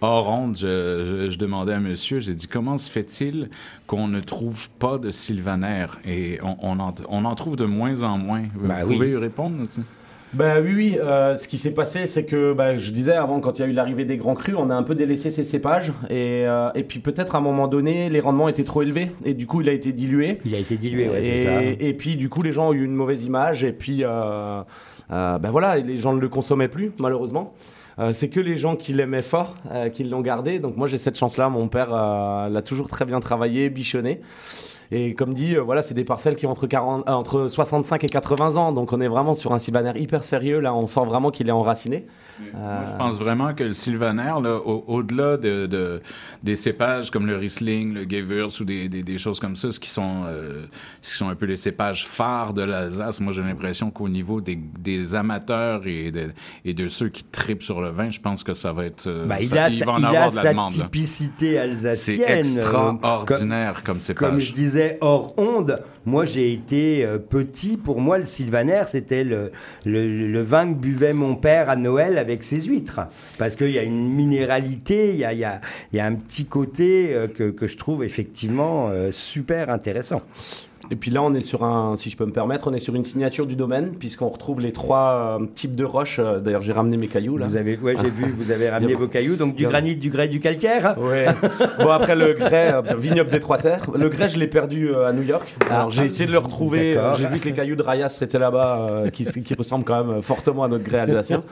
hors 0.00 0.28
honte, 0.30 0.56
je, 0.58 1.26
je- 1.26 1.30
je 1.32 1.38
demandais 1.38 1.72
à 1.72 1.80
monsieur, 1.80 2.20
j'ai 2.20 2.34
dit, 2.34 2.46
comment 2.46 2.78
se 2.78 2.88
fait-il 2.90 3.50
qu'on 3.88 4.06
ne 4.06 4.20
trouve 4.20 4.68
pas 4.78 4.98
de 4.98 5.10
sylvanaire? 5.10 5.98
Et 6.06 6.38
on, 6.44 6.56
on 6.62 6.78
en, 6.78 6.94
on 7.08 7.24
en 7.24 7.34
trouve 7.34 7.56
de 7.56 7.64
moins 7.64 8.02
en 8.04 8.16
moins. 8.18 8.44
Vous 8.54 8.68
Bah 8.68 8.76
pouvez 8.82 8.96
oui. 8.98 9.08
y 9.10 9.16
répondre 9.16 9.60
aussi? 9.60 9.80
Ben 10.34 10.62
oui, 10.62 10.72
oui. 10.74 10.98
euh, 11.00 11.34
ce 11.34 11.48
qui 11.48 11.58
s'est 11.58 11.72
passé, 11.72 12.06
c'est 12.06 12.24
que 12.24 12.52
bah, 12.52 12.76
je 12.76 12.90
disais 12.90 13.12
avant, 13.12 13.40
quand 13.40 13.58
il 13.58 13.62
y 13.62 13.64
a 13.64 13.68
eu 13.68 13.72
l'arrivée 13.72 14.04
des 14.04 14.16
grands 14.18 14.34
crus, 14.34 14.54
on 14.58 14.70
a 14.70 14.74
un 14.74 14.82
peu 14.82 14.94
délaissé 14.94 15.30
ces 15.30 15.44
cépages. 15.44 15.90
Et, 16.10 16.44
euh, 16.46 16.70
et 16.74 16.84
puis 16.84 17.00
peut-être 17.00 17.34
à 17.34 17.38
un 17.38 17.42
moment 17.42 17.68
donné, 17.68 18.10
les 18.10 18.20
rendements 18.20 18.48
étaient 18.48 18.64
trop 18.64 18.82
élevés. 18.82 19.10
Et 19.24 19.34
du 19.34 19.46
coup, 19.46 19.62
il 19.62 19.68
a 19.68 19.72
été 19.72 19.92
dilué. 19.92 20.38
Il 20.44 20.54
a 20.54 20.58
été 20.58 20.76
dilué, 20.76 21.08
ouais, 21.08 21.22
c'est 21.22 21.38
ça. 21.38 21.62
Et 21.62 21.94
puis 21.94 22.16
du 22.16 22.28
coup, 22.28 22.42
les 22.42 22.52
gens 22.52 22.68
ont 22.68 22.72
eu 22.72 22.84
une 22.84 22.94
mauvaise 22.94 23.24
image. 23.24 23.64
Et 23.64 23.72
puis, 23.72 24.04
euh, 24.04 24.60
euh, 25.10 25.38
ben 25.38 25.50
voilà, 25.50 25.76
les 25.78 25.96
gens 25.96 26.12
ne 26.12 26.20
le 26.20 26.28
consommaient 26.28 26.68
plus, 26.68 26.92
malheureusement. 26.98 27.54
Euh, 27.98 28.12
c'est 28.12 28.28
que 28.28 28.38
les 28.38 28.56
gens 28.56 28.76
qui 28.76 28.92
l'aimaient 28.92 29.22
fort, 29.22 29.54
euh, 29.72 29.88
qui 29.88 30.04
l'ont 30.04 30.20
gardé. 30.20 30.60
Donc 30.60 30.76
moi, 30.76 30.86
j'ai 30.86 30.98
cette 30.98 31.18
chance-là. 31.18 31.48
Mon 31.48 31.66
père 31.68 31.88
euh, 31.92 32.48
l'a 32.48 32.62
toujours 32.62 32.88
très 32.88 33.04
bien 33.04 33.18
travaillé, 33.20 33.70
bichonné. 33.70 34.20
Et 34.90 35.14
comme 35.14 35.34
dit, 35.34 35.54
euh, 35.56 35.60
voilà, 35.60 35.82
c'est 35.82 35.94
des 35.94 36.04
parcelles 36.04 36.34
qui 36.36 36.46
ont 36.46 36.50
entre, 36.50 36.66
40, 36.66 37.06
euh, 37.08 37.12
entre 37.12 37.46
65 37.48 38.04
et 38.04 38.08
80 38.08 38.56
ans. 38.56 38.72
Donc 38.72 38.92
on 38.92 39.00
est 39.00 39.08
vraiment 39.08 39.34
sur 39.34 39.52
un 39.52 39.58
sylvaner 39.58 39.92
hyper 40.00 40.24
sérieux. 40.24 40.60
Là, 40.60 40.74
on 40.74 40.86
sent 40.86 41.04
vraiment 41.06 41.30
qu'il 41.30 41.48
est 41.48 41.52
enraciné. 41.52 42.06
Moi, 42.54 42.84
je 42.86 42.96
pense 42.96 43.18
vraiment 43.18 43.52
que 43.52 43.64
le 43.64 43.72
sylvaner, 43.72 44.32
là, 44.42 44.56
au- 44.64 44.84
au-delà 44.86 45.36
de, 45.36 45.66
de- 45.66 46.00
des 46.44 46.54
cépages 46.54 47.10
comme 47.10 47.26
le 47.26 47.36
Riesling, 47.36 47.92
le 47.94 48.04
Gewürz 48.08 48.60
ou 48.60 48.64
des, 48.64 48.88
des- 48.88 49.02
des 49.02 49.18
choses 49.18 49.40
comme 49.40 49.56
ça, 49.56 49.72
ce 49.72 49.80
qui 49.80 49.90
sont, 49.90 50.22
euh, 50.26 50.62
ce 51.02 51.10
qui 51.10 51.16
sont 51.16 51.28
un 51.28 51.34
peu 51.34 51.46
les 51.46 51.56
cépages 51.56 52.06
phares 52.06 52.54
de 52.54 52.62
l'Alsace, 52.62 53.20
moi 53.20 53.32
j'ai 53.32 53.42
l'impression 53.42 53.90
qu'au 53.90 54.08
niveau 54.08 54.40
des, 54.40 54.54
des 54.56 55.16
amateurs 55.16 55.82
et 55.86 56.12
de, 56.12 56.30
et 56.64 56.74
de 56.74 56.86
ceux 56.88 57.08
qui 57.08 57.24
tripent 57.24 57.62
sur 57.64 57.80
le 57.80 57.88
vin, 57.90 58.08
je 58.08 58.20
pense 58.20 58.44
que 58.44 58.54
ça 58.54 58.72
va 58.72 58.84
être... 58.84 59.08
euh, 59.08 59.26
Bah, 59.26 59.36
il 59.40 59.48
ça- 59.48 59.64
a, 59.64 59.68
il 59.68 59.76
sa, 59.78 59.84
va 59.84 59.92
en 59.94 59.98
il 59.98 60.04
avoir 60.06 60.28
a 60.28 60.30
de 60.30 60.36
la 60.36 60.42
sa 60.42 60.50
demande. 60.50 60.70
typicité 60.70 61.58
alsacienne. 61.58 62.18
C'est 62.26 62.30
euh, 62.32 62.38
extraordinaire 62.38 63.82
comme 63.82 63.94
Comme 63.96 64.00
cépage. 64.00 64.38
je 64.42 64.52
disais 64.52 64.77
hors 65.00 65.34
onde, 65.36 65.82
moi 66.06 66.24
j'ai 66.24 66.52
été 66.52 67.04
euh, 67.04 67.18
petit. 67.18 67.76
Pour 67.76 68.00
moi, 68.00 68.18
le 68.18 68.24
Sylvaner, 68.24 68.82
c'était 68.86 69.24
le, 69.24 69.50
vin 70.42 70.72
que 70.72 70.78
buvait 70.78 71.12
mon 71.12 71.34
père 71.36 71.70
à 71.70 71.76
Noël 71.76 72.18
avec 72.18 72.44
ses 72.44 72.60
huîtres. 72.62 73.00
Parce 73.38 73.56
qu'il 73.56 73.70
y 73.70 73.78
a 73.78 73.82
une 73.82 74.08
minéralité, 74.08 75.10
il 75.12 75.18
y 75.18 75.44
a, 75.44 75.60
un 76.04 76.14
petit 76.14 76.46
côté 76.46 77.14
euh, 77.14 77.28
que, 77.28 77.50
que 77.50 77.66
je 77.66 77.76
trouve 77.76 78.04
effectivement 78.04 78.88
euh, 78.88 79.10
super 79.12 79.70
intéressant. 79.70 80.22
Et 80.90 80.96
puis 80.96 81.10
là, 81.10 81.22
on 81.22 81.34
est 81.34 81.40
sur 81.40 81.64
un, 81.64 81.96
si 81.96 82.10
je 82.10 82.16
peux 82.16 82.24
me 82.24 82.32
permettre, 82.32 82.68
on 82.68 82.74
est 82.74 82.78
sur 82.78 82.94
une 82.94 83.04
signature 83.04 83.46
du 83.46 83.56
domaine, 83.56 83.92
puisqu'on 83.98 84.28
retrouve 84.28 84.60
les 84.60 84.72
trois 84.72 85.38
euh, 85.40 85.46
types 85.54 85.76
de 85.76 85.84
roches. 85.84 86.18
Euh, 86.18 86.40
D'ailleurs, 86.40 86.62
j'ai 86.62 86.72
ramené 86.72 86.96
mes 86.96 87.08
cailloux 87.08 87.36
là. 87.36 87.46
Vous 87.46 87.56
avez, 87.56 87.76
ouais, 87.76 87.94
j'ai 88.00 88.10
vu, 88.10 88.26
vous 88.30 88.50
avez 88.50 88.70
ramené 88.70 88.94
vos 88.94 89.06
cailloux, 89.06 89.36
donc 89.36 89.54
du 89.54 89.66
granit, 89.66 89.96
du 89.96 90.10
grès, 90.10 90.28
du 90.28 90.40
calcaire. 90.40 90.96
Ouais. 90.98 91.26
Bon 91.78 91.90
après 91.90 92.16
le 92.16 92.32
grès, 92.32 92.72
euh, 92.72 92.82
vignoble 92.96 93.30
des 93.30 93.40
trois 93.40 93.58
terres. 93.58 93.90
Le 93.94 94.08
grès, 94.08 94.28
je 94.28 94.38
l'ai 94.38 94.46
perdu 94.46 94.88
euh, 94.88 95.06
à 95.08 95.12
New 95.12 95.22
York. 95.22 95.54
Alors 95.70 95.90
j'ai 95.90 96.04
essayé 96.04 96.26
de 96.26 96.32
le 96.32 96.38
retrouver. 96.38 96.98
J'ai 97.18 97.26
vu 97.26 97.38
que 97.38 97.46
les 97.46 97.52
cailloux 97.52 97.76
de 97.76 97.82
Rayas 97.82 98.18
étaient 98.20 98.38
là-bas, 98.38 99.04
qui, 99.12 99.24
qui 99.24 99.54
ressemblent 99.54 99.84
quand 99.84 100.04
même 100.04 100.22
fortement 100.22 100.64
à 100.64 100.68
notre 100.68 100.84
grès 100.84 100.98
alsacien. 100.98 101.42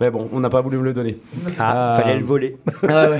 Mais 0.00 0.10
bon, 0.10 0.28
on 0.32 0.40
n'a 0.40 0.50
pas 0.50 0.60
voulu 0.60 0.78
me 0.78 0.82
le 0.84 0.92
donner. 0.92 1.18
Ah, 1.58 1.98
fallait 2.00 2.18
le 2.18 2.24
voler. 2.24 2.56
Ah 2.88 3.10
ouais. 3.10 3.18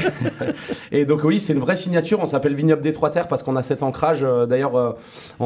Et 0.91 1.05
donc 1.05 1.23
oui, 1.23 1.39
c'est 1.39 1.53
une 1.53 1.61
vraie 1.61 1.77
signature. 1.77 2.19
On 2.21 2.27
s'appelle 2.27 2.55
Vignoble 2.55 2.83
des 2.83 2.93
Trois 2.93 3.11
Terres 3.11 3.29
parce 3.29 3.43
qu'on 3.43 3.57
a 3.57 3.63
cet 3.63 3.83
ancrage. 3.83 4.27
D'ailleurs, 4.49 4.75
euh, 4.77 4.93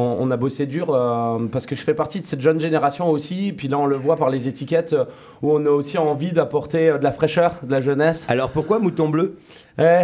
on, 0.05 0.31
a 0.31 0.37
bossé 0.37 0.65
dur 0.65 0.93
euh, 0.93 1.39
parce 1.51 1.65
que 1.65 1.75
je 1.75 1.81
fais 1.81 1.93
partie 1.93 2.21
de 2.21 2.25
cette 2.25 2.41
jeune 2.41 2.59
génération 2.59 3.09
aussi. 3.09 3.53
Puis 3.55 3.67
là, 3.67 3.77
on 3.77 3.85
le 3.85 3.95
voit 3.95 4.15
par 4.15 4.29
les 4.29 4.47
étiquettes 4.47 4.93
euh, 4.93 5.05
où 5.41 5.51
on 5.51 5.65
a 5.65 5.69
aussi 5.69 5.97
envie 5.97 6.31
d'apporter 6.31 6.89
euh, 6.89 6.97
de 6.97 7.03
la 7.03 7.11
fraîcheur, 7.11 7.55
de 7.63 7.71
la 7.71 7.81
jeunesse. 7.81 8.25
Alors 8.29 8.49
pourquoi 8.49 8.79
Mouton 8.79 9.09
Bleu? 9.09 9.37
Eh, 9.77 10.03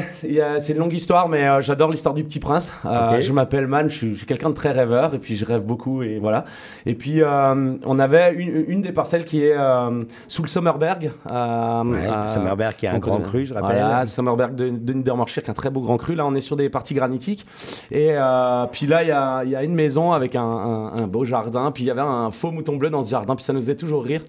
C'est 0.59 0.73
une 0.73 0.79
longue 0.79 0.91
histoire, 0.91 1.29
mais 1.29 1.47
euh, 1.47 1.61
j'adore 1.61 1.89
l'histoire 1.89 2.13
du 2.13 2.25
Petit 2.25 2.39
Prince. 2.39 2.73
Euh. 2.85 3.21
Je 3.21 3.31
m'appelle 3.31 3.67
Man, 3.67 3.89
je 3.89 3.95
suis, 3.95 4.17
suis 4.17 4.25
quelqu'un 4.25 4.49
de 4.49 4.53
très 4.53 4.71
rêveur 4.71 5.13
et 5.15 5.17
puis 5.17 5.37
je 5.37 5.45
rêve 5.45 5.61
beaucoup 5.61 6.03
et 6.03 6.19
voilà. 6.19 6.43
Et 6.85 6.93
puis 6.93 7.21
euh, 7.23 7.75
on 7.85 7.97
avait 7.99 8.33
une, 8.33 8.65
une 8.67 8.81
des 8.81 8.91
parcelles 8.91 9.23
qui 9.23 9.45
est 9.45 9.55
euh, 9.57 10.03
sous 10.27 10.41
le 10.41 10.49
Sommerberg. 10.49 11.11
euh, 11.29 11.83
Ouais, 11.83 11.99
euh, 12.05 12.27
Sommerberg 12.27 12.75
qui 12.75 12.85
est 12.85 12.89
un 12.89 12.99
grand 12.99 13.19
cru, 13.21 13.45
je 13.45 13.53
rappelle. 13.53 13.77
Voilà, 13.87 14.05
Sommerberg 14.05 14.55
de, 14.55 14.67
de 14.69 14.93
Niedermorschir, 14.93 15.41
qui 15.41 15.47
est 15.47 15.51
un 15.51 15.55
très 15.55 15.69
beau 15.69 15.79
grand 15.79 15.95
cru. 15.97 16.15
Là, 16.15 16.25
on 16.25 16.35
est 16.35 16.41
sur 16.41 16.57
des 16.57 16.67
parties 16.69 16.93
granitiques. 16.93 17.45
Et 17.91 18.09
euh, 18.11 18.65
puis 18.69 18.87
là, 18.87 19.03
il 19.03 19.07
y 19.07 19.11
a, 19.11 19.43
y 19.45 19.55
a 19.55 19.63
une 19.63 19.73
maison 19.75 20.11
avec 20.11 20.35
un, 20.35 20.41
un- 20.43 20.97
un 20.97 21.07
beau 21.07 21.23
jardin. 21.23 21.71
Puis 21.71 21.85
il 21.85 21.87
y 21.87 21.91
avait 21.91 22.01
un 22.01 22.29
faux 22.29 22.51
mouton 22.51 22.75
bleu 22.75 22.89
dans 22.89 23.03
ce 23.03 23.09
jardin. 23.11 23.35
Puis 23.37 23.45
ça 23.45 23.53
nous 23.53 23.61
faisait 23.61 23.75
toujours 23.75 24.03
rire. 24.03 24.21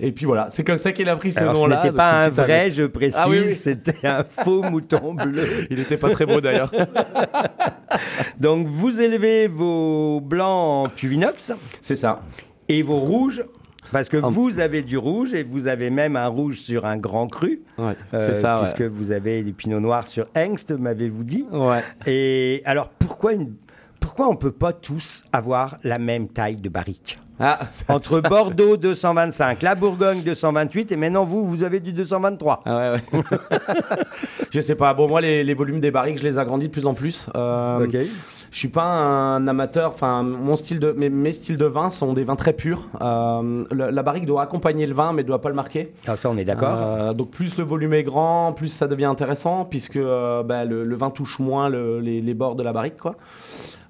Et 0.00 0.12
puis 0.12 0.26
voilà, 0.26 0.48
c'est 0.50 0.62
comme 0.64 0.76
ça 0.76 0.92
qu'il 0.92 1.08
a 1.08 1.16
pris 1.16 1.32
ce 1.32 1.40
Alors, 1.40 1.56
ce 1.56 1.60
nom-là. 1.62 1.82
n'était 1.82 1.96
pas 1.96 2.24
un 2.24 2.28
vrai, 2.28 2.60
année. 2.60 2.70
je 2.70 2.84
précise, 2.84 3.18
Ah 3.20 3.28
oui, 3.28 3.38
oui. 3.44 3.48
c'était 3.50 4.06
un 4.06 4.22
faux 4.44 4.62
mouton 4.62 5.14
bleu. 5.14 5.42
Il 5.70 5.78
n'était 5.78 5.96
pas 5.96 6.10
très 6.10 6.24
beau 6.26 6.40
d'ailleurs. 6.40 6.70
Donc, 8.40 8.66
vous 8.66 9.00
élevez 9.00 9.48
vos 9.48 10.20
blancs 10.20 10.86
en 10.86 10.88
cuvinox. 10.94 11.52
C'est 11.80 11.96
ça. 11.96 12.22
Et 12.68 12.82
vos 12.82 12.98
rouges. 13.00 13.44
Parce 13.90 14.10
que 14.10 14.18
vous 14.18 14.60
avez 14.60 14.82
du 14.82 14.98
rouge 14.98 15.32
et 15.32 15.42
vous 15.44 15.66
avez 15.66 15.88
même 15.88 16.14
un 16.14 16.26
rouge 16.26 16.60
sur 16.60 16.84
un 16.84 16.98
grand 16.98 17.26
cru. 17.26 17.62
Ouais, 17.78 17.94
Euh, 18.12 18.26
c'est 18.26 18.34
ça. 18.34 18.56
ouais. 18.56 18.60
Puisque 18.62 18.82
vous 18.82 19.12
avez 19.12 19.42
du 19.42 19.54
pinot 19.54 19.80
noir 19.80 20.06
sur 20.06 20.26
Hengst, 20.36 20.72
m'avez-vous 20.72 21.24
dit. 21.24 21.46
Ouais. 21.50 21.80
Et 22.06 22.60
alors, 22.66 22.90
pourquoi, 22.90 23.32
une... 23.32 23.54
pourquoi 24.08 24.28
on 24.28 24.32
ne 24.32 24.36
peut 24.38 24.52
pas 24.52 24.72
tous 24.72 25.26
avoir 25.34 25.76
la 25.84 25.98
même 25.98 26.28
taille 26.28 26.56
de 26.56 26.70
barrique 26.70 27.18
Ah, 27.38 27.58
ça- 27.70 27.84
Entre 27.94 28.08
ça, 28.08 28.20
Bordeaux 28.22 28.78
225, 28.78 29.60
la 29.60 29.74
Bourgogne 29.74 30.22
228 30.22 30.92
et 30.92 30.96
maintenant 30.96 31.24
vous, 31.26 31.46
vous 31.46 31.62
avez 31.62 31.78
du 31.78 31.92
223. 31.92 32.62
Ah 32.64 32.92
ouais, 32.92 33.00
ouais. 33.12 33.20
je 34.50 34.60
sais 34.62 34.76
pas. 34.76 34.94
Bon, 34.94 35.08
moi, 35.08 35.20
les, 35.20 35.44
les 35.44 35.52
volumes 35.52 35.78
des 35.78 35.90
barriques, 35.90 36.16
je 36.18 36.24
les 36.24 36.38
agrandis 36.38 36.68
de 36.68 36.72
plus 36.72 36.86
en 36.86 36.94
plus. 36.94 37.28
Euh, 37.36 37.84
Ok. 37.84 37.96
Je 38.50 38.58
suis 38.60 38.68
pas 38.68 38.82
un 38.84 39.46
amateur. 39.46 39.90
Enfin, 39.90 40.22
mon 40.22 40.56
style 40.56 40.80
de, 40.80 40.92
mes, 40.92 41.10
mes 41.10 41.32
styles 41.32 41.58
de 41.58 41.66
vin 41.66 41.90
sont 41.90 42.14
des 42.14 42.24
vins 42.24 42.34
très 42.34 42.54
purs. 42.54 42.86
Euh, 43.02 43.62
le- 43.70 43.90
la 43.90 44.02
barrique 44.02 44.24
doit 44.24 44.40
accompagner 44.40 44.86
le 44.86 44.94
vin, 44.94 45.12
mais 45.12 45.22
doit 45.22 45.42
pas 45.42 45.50
le 45.50 45.54
marquer. 45.54 45.92
Ah, 46.06 46.16
ça, 46.16 46.30
on 46.30 46.36
est 46.38 46.46
d'accord. 46.46 46.78
Euh, 46.82 47.12
donc 47.12 47.30
plus 47.30 47.58
le 47.58 47.64
volume 47.64 47.92
est 47.92 48.04
grand, 48.04 48.54
plus 48.54 48.70
ça 48.70 48.88
devient 48.88 49.04
intéressant, 49.04 49.66
puisque 49.66 49.96
euh, 49.96 50.42
bah, 50.42 50.64
le, 50.64 50.82
le 50.84 50.96
vin 50.96 51.10
touche 51.10 51.40
moins 51.40 51.68
le- 51.68 52.00
les, 52.00 52.22
les 52.22 52.32
bords 52.32 52.56
de 52.56 52.62
la 52.62 52.72
barrique, 52.72 52.96
quoi. 52.96 53.16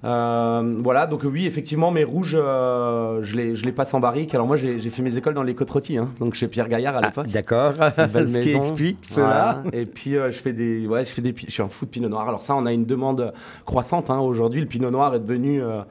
Euh, 0.03 0.79
voilà, 0.81 1.07
donc 1.07 1.23
oui, 1.23 1.45
effectivement, 1.45 1.91
mes 1.91 2.03
rouges, 2.03 2.37
euh, 2.39 3.19
je, 3.21 3.35
les, 3.35 3.55
je 3.55 3.65
les 3.65 3.71
passe 3.71 3.93
en 3.93 3.99
barrique. 3.99 4.33
Alors 4.33 4.47
moi, 4.47 4.55
j'ai 4.55 4.79
j'ai 4.79 4.89
fait 4.89 5.01
mes 5.01 5.17
écoles 5.17 5.33
dans 5.33 5.43
les 5.43 5.55
côtes 5.55 5.69
rôties, 5.69 5.97
hein, 5.97 6.09
donc 6.19 6.35
chez 6.35 6.47
Pierre 6.47 6.69
Gaillard 6.69 6.95
à 6.95 7.01
l'époque. 7.01 7.27
D'accord. 7.27 7.73
Ce 7.97 8.39
qui 8.39 8.51
explique 8.51 8.99
cela. 9.01 9.63
Et 9.73 9.85
puis 9.85 10.15
euh, 10.15 10.31
je 10.31 10.39
fais 10.39 10.53
des, 10.53 10.87
ouais, 10.87 11.03
je 11.03 11.09
fais 11.09 11.21
des, 11.21 11.33
je 11.35 11.51
suis 11.51 11.63
un 11.63 11.67
fou 11.67 11.85
de 11.85 11.91
pinot 11.91 12.09
noir. 12.09 12.27
Alors 12.27 12.41
ça, 12.41 12.55
on 12.55 12.65
a 12.65 12.71
une 12.71 12.85
demande 12.85 13.33
croissante 13.65 14.09
hein, 14.09 14.19
aujourd'hui. 14.19 14.29
aujourd'hui, 14.39 14.61
le 14.61 14.67
Pinot 14.67 14.91
Noir 14.91 15.15
est 15.15 15.19
devenu 15.19 15.61
euh, 15.61 15.81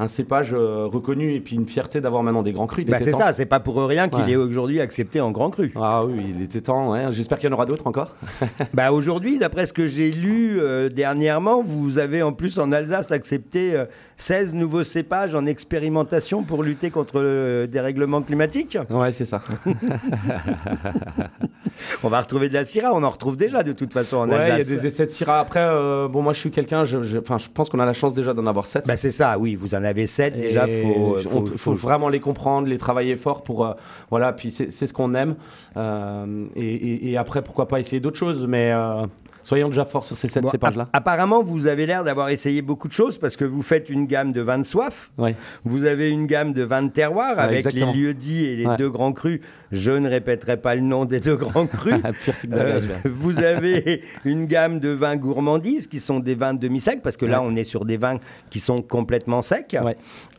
un 0.00 0.06
cépage 0.08 0.54
euh, 0.58 0.86
reconnu 0.86 1.34
et 1.34 1.40
puis 1.40 1.56
une 1.56 1.66
fierté 1.66 2.00
d'avoir 2.00 2.22
maintenant 2.22 2.42
des 2.42 2.52
grands 2.52 2.66
crus. 2.66 2.86
Bah, 2.86 2.96
c'est 3.00 3.12
ça, 3.12 3.34
c'est 3.34 3.44
pas 3.44 3.60
pour 3.60 3.76
rien 3.84 4.08
qu'il 4.08 4.24
Ouais. 4.24 4.30
est 4.32 4.36
aujourd'hui 4.36 4.80
accepté 4.80 5.20
en 5.20 5.30
grand 5.30 5.50
cru. 5.50 5.72
Ah 5.76 6.04
oui, 6.06 6.32
il 6.34 6.42
était 6.42 6.62
temps. 6.62 6.90
ouais. 6.92 7.08
J'espère 7.10 7.38
qu'il 7.38 7.50
y 7.50 7.52
en 7.52 7.54
aura 7.54 7.66
d'autres 7.66 7.86
encore. 7.86 8.16
Bah 8.74 8.92
aujourd'hui, 8.92 9.38
d'après 9.38 9.66
ce 9.66 9.72
que 9.74 9.86
j'ai 9.86 10.10
lu 10.10 10.58
euh, 10.58 10.88
dernièrement, 10.88 11.62
vous 11.62 11.98
avez 11.98 12.22
en 12.22 12.32
plus 12.32 12.58
en 12.58 12.72
Alsace 12.72 13.12
accepté 13.12 13.74
euh, 13.76 13.84
16 14.16 14.54
nouveaux 14.54 14.84
cépages 14.84 15.34
en 15.34 15.44
expérimentation 15.44 16.42
pour 16.44 16.62
lutter 16.62 16.90
contre 16.90 17.20
le 17.20 17.66
dérèglement 17.70 18.22
climatique. 18.22 18.78
Ouais, 18.88 19.12
c'est 19.12 19.26
ça. 19.26 19.42
on 22.02 22.08
va 22.08 22.20
retrouver 22.20 22.48
de 22.48 22.54
la 22.54 22.64
Syrah, 22.64 22.92
on 22.94 23.02
en 23.02 23.10
retrouve 23.10 23.36
déjà 23.36 23.62
de 23.62 23.72
toute 23.72 23.92
façon 23.92 24.16
en 24.18 24.28
Ouais, 24.28 24.36
il 24.42 24.48
y 24.48 24.50
a 24.50 24.54
Alsace. 24.54 24.66
des 24.68 24.86
essais 24.86 25.06
de 25.06 25.10
Syrah. 25.10 25.40
Après, 25.40 25.60
euh, 25.62 26.08
bon, 26.08 26.22
moi, 26.22 26.32
je 26.32 26.38
suis 26.40 26.50
quelqu'un. 26.50 26.84
je- 26.84 27.02
je- 27.02 27.18
pense 27.18 27.68
qu'on 27.68 27.78
a 27.80 27.86
la 27.86 27.92
chance 27.92 28.14
déjà 28.14 28.32
d'en 28.34 28.46
avoir 28.46 28.66
7. 28.66 28.86
Bah 28.86 28.96
c'est 28.96 29.10
ça, 29.10 29.38
oui, 29.38 29.54
vous 29.54 29.74
en 29.74 29.84
avez 29.84 30.06
7 30.06 30.34
déjà, 30.34 30.66
faut, 30.66 31.16
on- 31.34 31.46
faut, 31.46 31.72
vraiment 31.74 32.08
les 32.08 32.20
comprendre, 32.20 32.66
les 32.68 32.78
travailler 32.78 33.16
fort 33.16 33.42
pour 33.42 33.64
euh, 33.66 33.72
voilà. 34.10 34.32
Puis 34.32 34.50
c'est 34.50 34.70
c'est 34.70 34.86
ce 34.86 34.92
qu'on 34.92 35.14
aime. 35.14 35.34
Euh, 35.76 36.46
et, 36.56 36.74
et- 36.74 37.10
et 37.12 37.16
après, 37.16 37.42
pourquoi 37.42 37.68
pas 37.68 37.80
essayer 37.80 38.00
d'autres 38.00 38.18
choses, 38.18 38.46
mais 38.46 38.72
euh, 38.72 39.06
soyons 39.50 39.68
déjà 39.68 39.84
forts 39.84 40.04
sur 40.04 40.16
ces 40.16 40.28
sept 40.28 40.42
Bon, 40.42 40.48
cépages 40.50 40.76
là. 40.76 40.84
app- 40.84 40.90
Apparemment, 41.10 41.42
vous 41.42 41.66
avez 41.66 41.84
l'air 41.86 42.04
d'avoir 42.04 42.28
essayé 42.30 42.62
beaucoup 42.62 42.88
de 42.88 42.92
choses 42.92 43.18
parce 43.18 43.36
que 43.36 43.44
vous 43.44 43.62
faites 43.62 43.90
une 43.90 44.06
gamme 44.06 44.32
de 44.32 44.40
vins 44.40 44.58
de 44.58 44.62
soif. 44.64 45.10
Ouais. 45.18 45.34
Vous 45.64 45.84
avez 45.84 46.08
une 46.10 46.26
gamme 46.26 46.52
de 46.52 46.62
vins 46.62 46.82
de 46.82 46.90
terroir 46.90 47.36
Ouais, 47.36 47.42
avec 47.42 47.56
exactement. 47.58 47.92
les 47.92 47.98
lieux 48.00 48.14
dits 48.14 48.44
et 48.44 48.56
les 48.56 48.66
Ouais. 48.66 48.76
deux 48.76 48.88
grands 48.90 49.12
crus. 49.12 49.40
Je 49.72 49.90
ne 49.92 50.08
répéterai 50.08 50.56
pas 50.56 50.74
le 50.76 50.80
nom 50.82 51.04
des 51.04 51.18
deux 51.20 51.36
grands 51.36 51.66
crus. 51.76 51.94
Bagage, 52.48 52.84
Euh, 53.04 53.08
vous 53.12 53.42
avez 53.42 54.02
une 54.24 54.46
gamme 54.46 54.78
de 54.80 54.90
vins 54.90 55.16
gourmandises 55.16 55.86
qui 55.88 56.00
sont 56.00 56.20
des 56.20 56.34
vins 56.36 56.54
demi-secs 56.54 57.00
parce 57.02 57.16
que 57.16 57.26
là, 57.26 57.42
on 57.42 57.56
est 57.56 57.64
sur 57.64 57.84
des 57.84 57.96
vins 57.96 58.18
qui 58.50 58.60
sont 58.60 58.82
complètement 58.82 59.42
secs. 59.42 59.76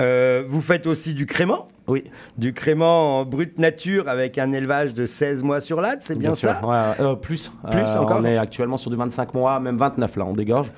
Euh, 0.02 0.44
vous 0.48 0.62
faites 0.62 0.88
aussi 0.88 1.14
du 1.14 1.26
crément. 1.26 1.68
Oui. 1.88 2.04
Du 2.38 2.54
crément 2.54 3.20
en 3.20 3.26
brute 3.26 3.58
nature 3.58 4.08
avec 4.08 4.38
un 4.38 4.52
élevage 4.52 4.94
de 4.94 5.06
16 5.06 5.44
mois 5.44 5.60
sur 5.60 5.82
latte, 5.82 6.02
c'est 6.02 6.18
bien, 6.18 6.34
ça? 6.34 6.62
Ouais, 6.66 7.04
euh, 7.04 7.16
plus. 7.16 7.52
Plus 7.70 7.82
Euh, 7.82 8.00
encore 8.00 8.20
On 8.22 8.26
est 8.26 8.38
actuellement 8.38 8.78
sur 8.78 8.92
du 8.92 8.98
25 8.98 9.34
mois, 9.34 9.60
même 9.60 9.78
29 9.78 10.16
là, 10.18 10.26
on 10.26 10.34
dégorge. 10.34 10.72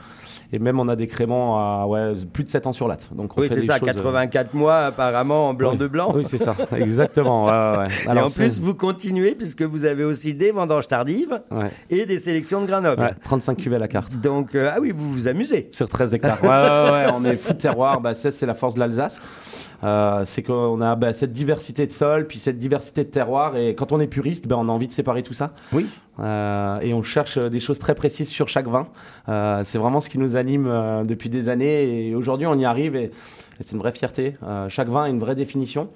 Et 0.51 0.59
même 0.59 0.79
on 0.79 0.87
a 0.87 0.95
des 0.95 1.07
créments 1.07 1.57
à 1.59 1.87
ouais, 1.87 2.11
plus 2.31 2.43
de 2.43 2.49
7 2.49 2.67
ans 2.67 2.73
sur 2.73 2.87
latte. 2.87 3.09
Donc 3.11 3.35
on 3.35 3.41
Oui, 3.41 3.47
c'est 3.49 3.61
ça, 3.61 3.79
choses, 3.79 3.89
euh, 3.89 3.93
84 3.93 4.53
mois 4.53 4.77
apparemment 4.85 5.49
en 5.49 5.53
blanc 5.55 5.71
Oui. 5.71 5.77
de 5.77 5.87
blanc. 5.87 6.11
Oui, 6.15 6.23
c'est 6.25 6.37
ça, 6.37 6.53
exactement. 6.77 7.45
ouais, 7.45 7.77
ouais. 7.79 7.87
et 8.05 8.07
Alors, 8.07 8.27
en 8.27 8.29
plus, 8.29 8.59
vous 8.59 8.75
continuez 8.75 9.33
puisque 9.33 9.63
vous 9.63 9.85
avez 9.85 10.03
aussi 10.03 10.35
des 10.35 10.51
vendanges 10.51 10.87
tardives 10.87 11.41
et 11.89 12.05
des 12.05 12.17
sélections 12.19 12.61
de 12.61 12.67
Grenoble. 12.67 13.01
Ouais, 13.01 13.13
35 13.23 13.57
cuvées 13.57 13.77
à 13.77 13.79
la 13.79 13.87
carte. 13.87 14.15
Donc, 14.17 14.53
euh, 14.53 14.69
ah 14.73 14.77
oui, 14.79 14.93
vous 14.95 15.11
vous 15.11 15.27
amusez. 15.27 15.69
Sur 15.71 15.89
13 15.89 16.13
hectares. 16.13 16.43
Ouais, 16.43 17.11
on 17.15 17.25
est 17.25 17.35
fou 17.35 17.53
de 17.53 17.57
terroir. 17.57 17.99
Bah, 17.99 18.13
c'est 18.13 18.45
la 18.45 18.53
force 18.53 18.75
de 18.75 18.79
l'Alsace. 18.79 19.19
Euh, 19.83 20.23
c'est 20.25 20.43
qu'on 20.43 20.81
a 20.81 20.95
bah, 20.95 21.13
cette 21.13 21.33
diversité 21.33 21.85
de 21.85 21.91
sol, 21.91 22.25
puis 22.27 22.39
cette 22.39 22.57
diversité 22.57 23.03
de 23.03 23.09
terroir. 23.09 23.57
Et 23.57 23.75
quand 23.75 23.91
on 23.91 23.99
est 23.99 24.07
puriste, 24.07 24.47
bah, 24.47 24.55
on 24.57 24.69
a 24.69 24.71
envie 24.71 24.87
de 24.87 24.93
séparer 24.93 25.23
tout 25.23 25.33
ça. 25.33 25.51
Oui. 25.73 25.87
Euh, 26.19 26.79
et 26.81 26.93
on 26.93 27.03
cherche 27.03 27.37
euh, 27.37 27.49
des 27.49 27.59
choses 27.59 27.79
très 27.79 27.95
précises 27.95 28.29
sur 28.29 28.47
chaque 28.47 28.67
vin. 28.67 28.87
Euh, 29.29 29.61
c'est 29.63 29.77
vraiment 29.77 29.99
ce 29.99 30.09
qui 30.09 30.19
nous 30.19 30.35
anime 30.35 30.67
euh, 30.67 31.03
depuis 31.03 31.29
des 31.29 31.49
années. 31.49 32.07
Et 32.07 32.15
aujourd'hui, 32.15 32.47
on 32.47 32.57
y 32.57 32.65
arrive 32.65 32.95
et, 32.95 33.05
et 33.05 33.11
c'est 33.59 33.73
une 33.73 33.79
vraie 33.79 33.91
fierté. 33.91 34.35
Chaque 34.69 34.89
vin 34.89 35.03
a 35.03 35.09
une 35.09 35.19
vraie 35.19 35.35
définition. 35.35 35.89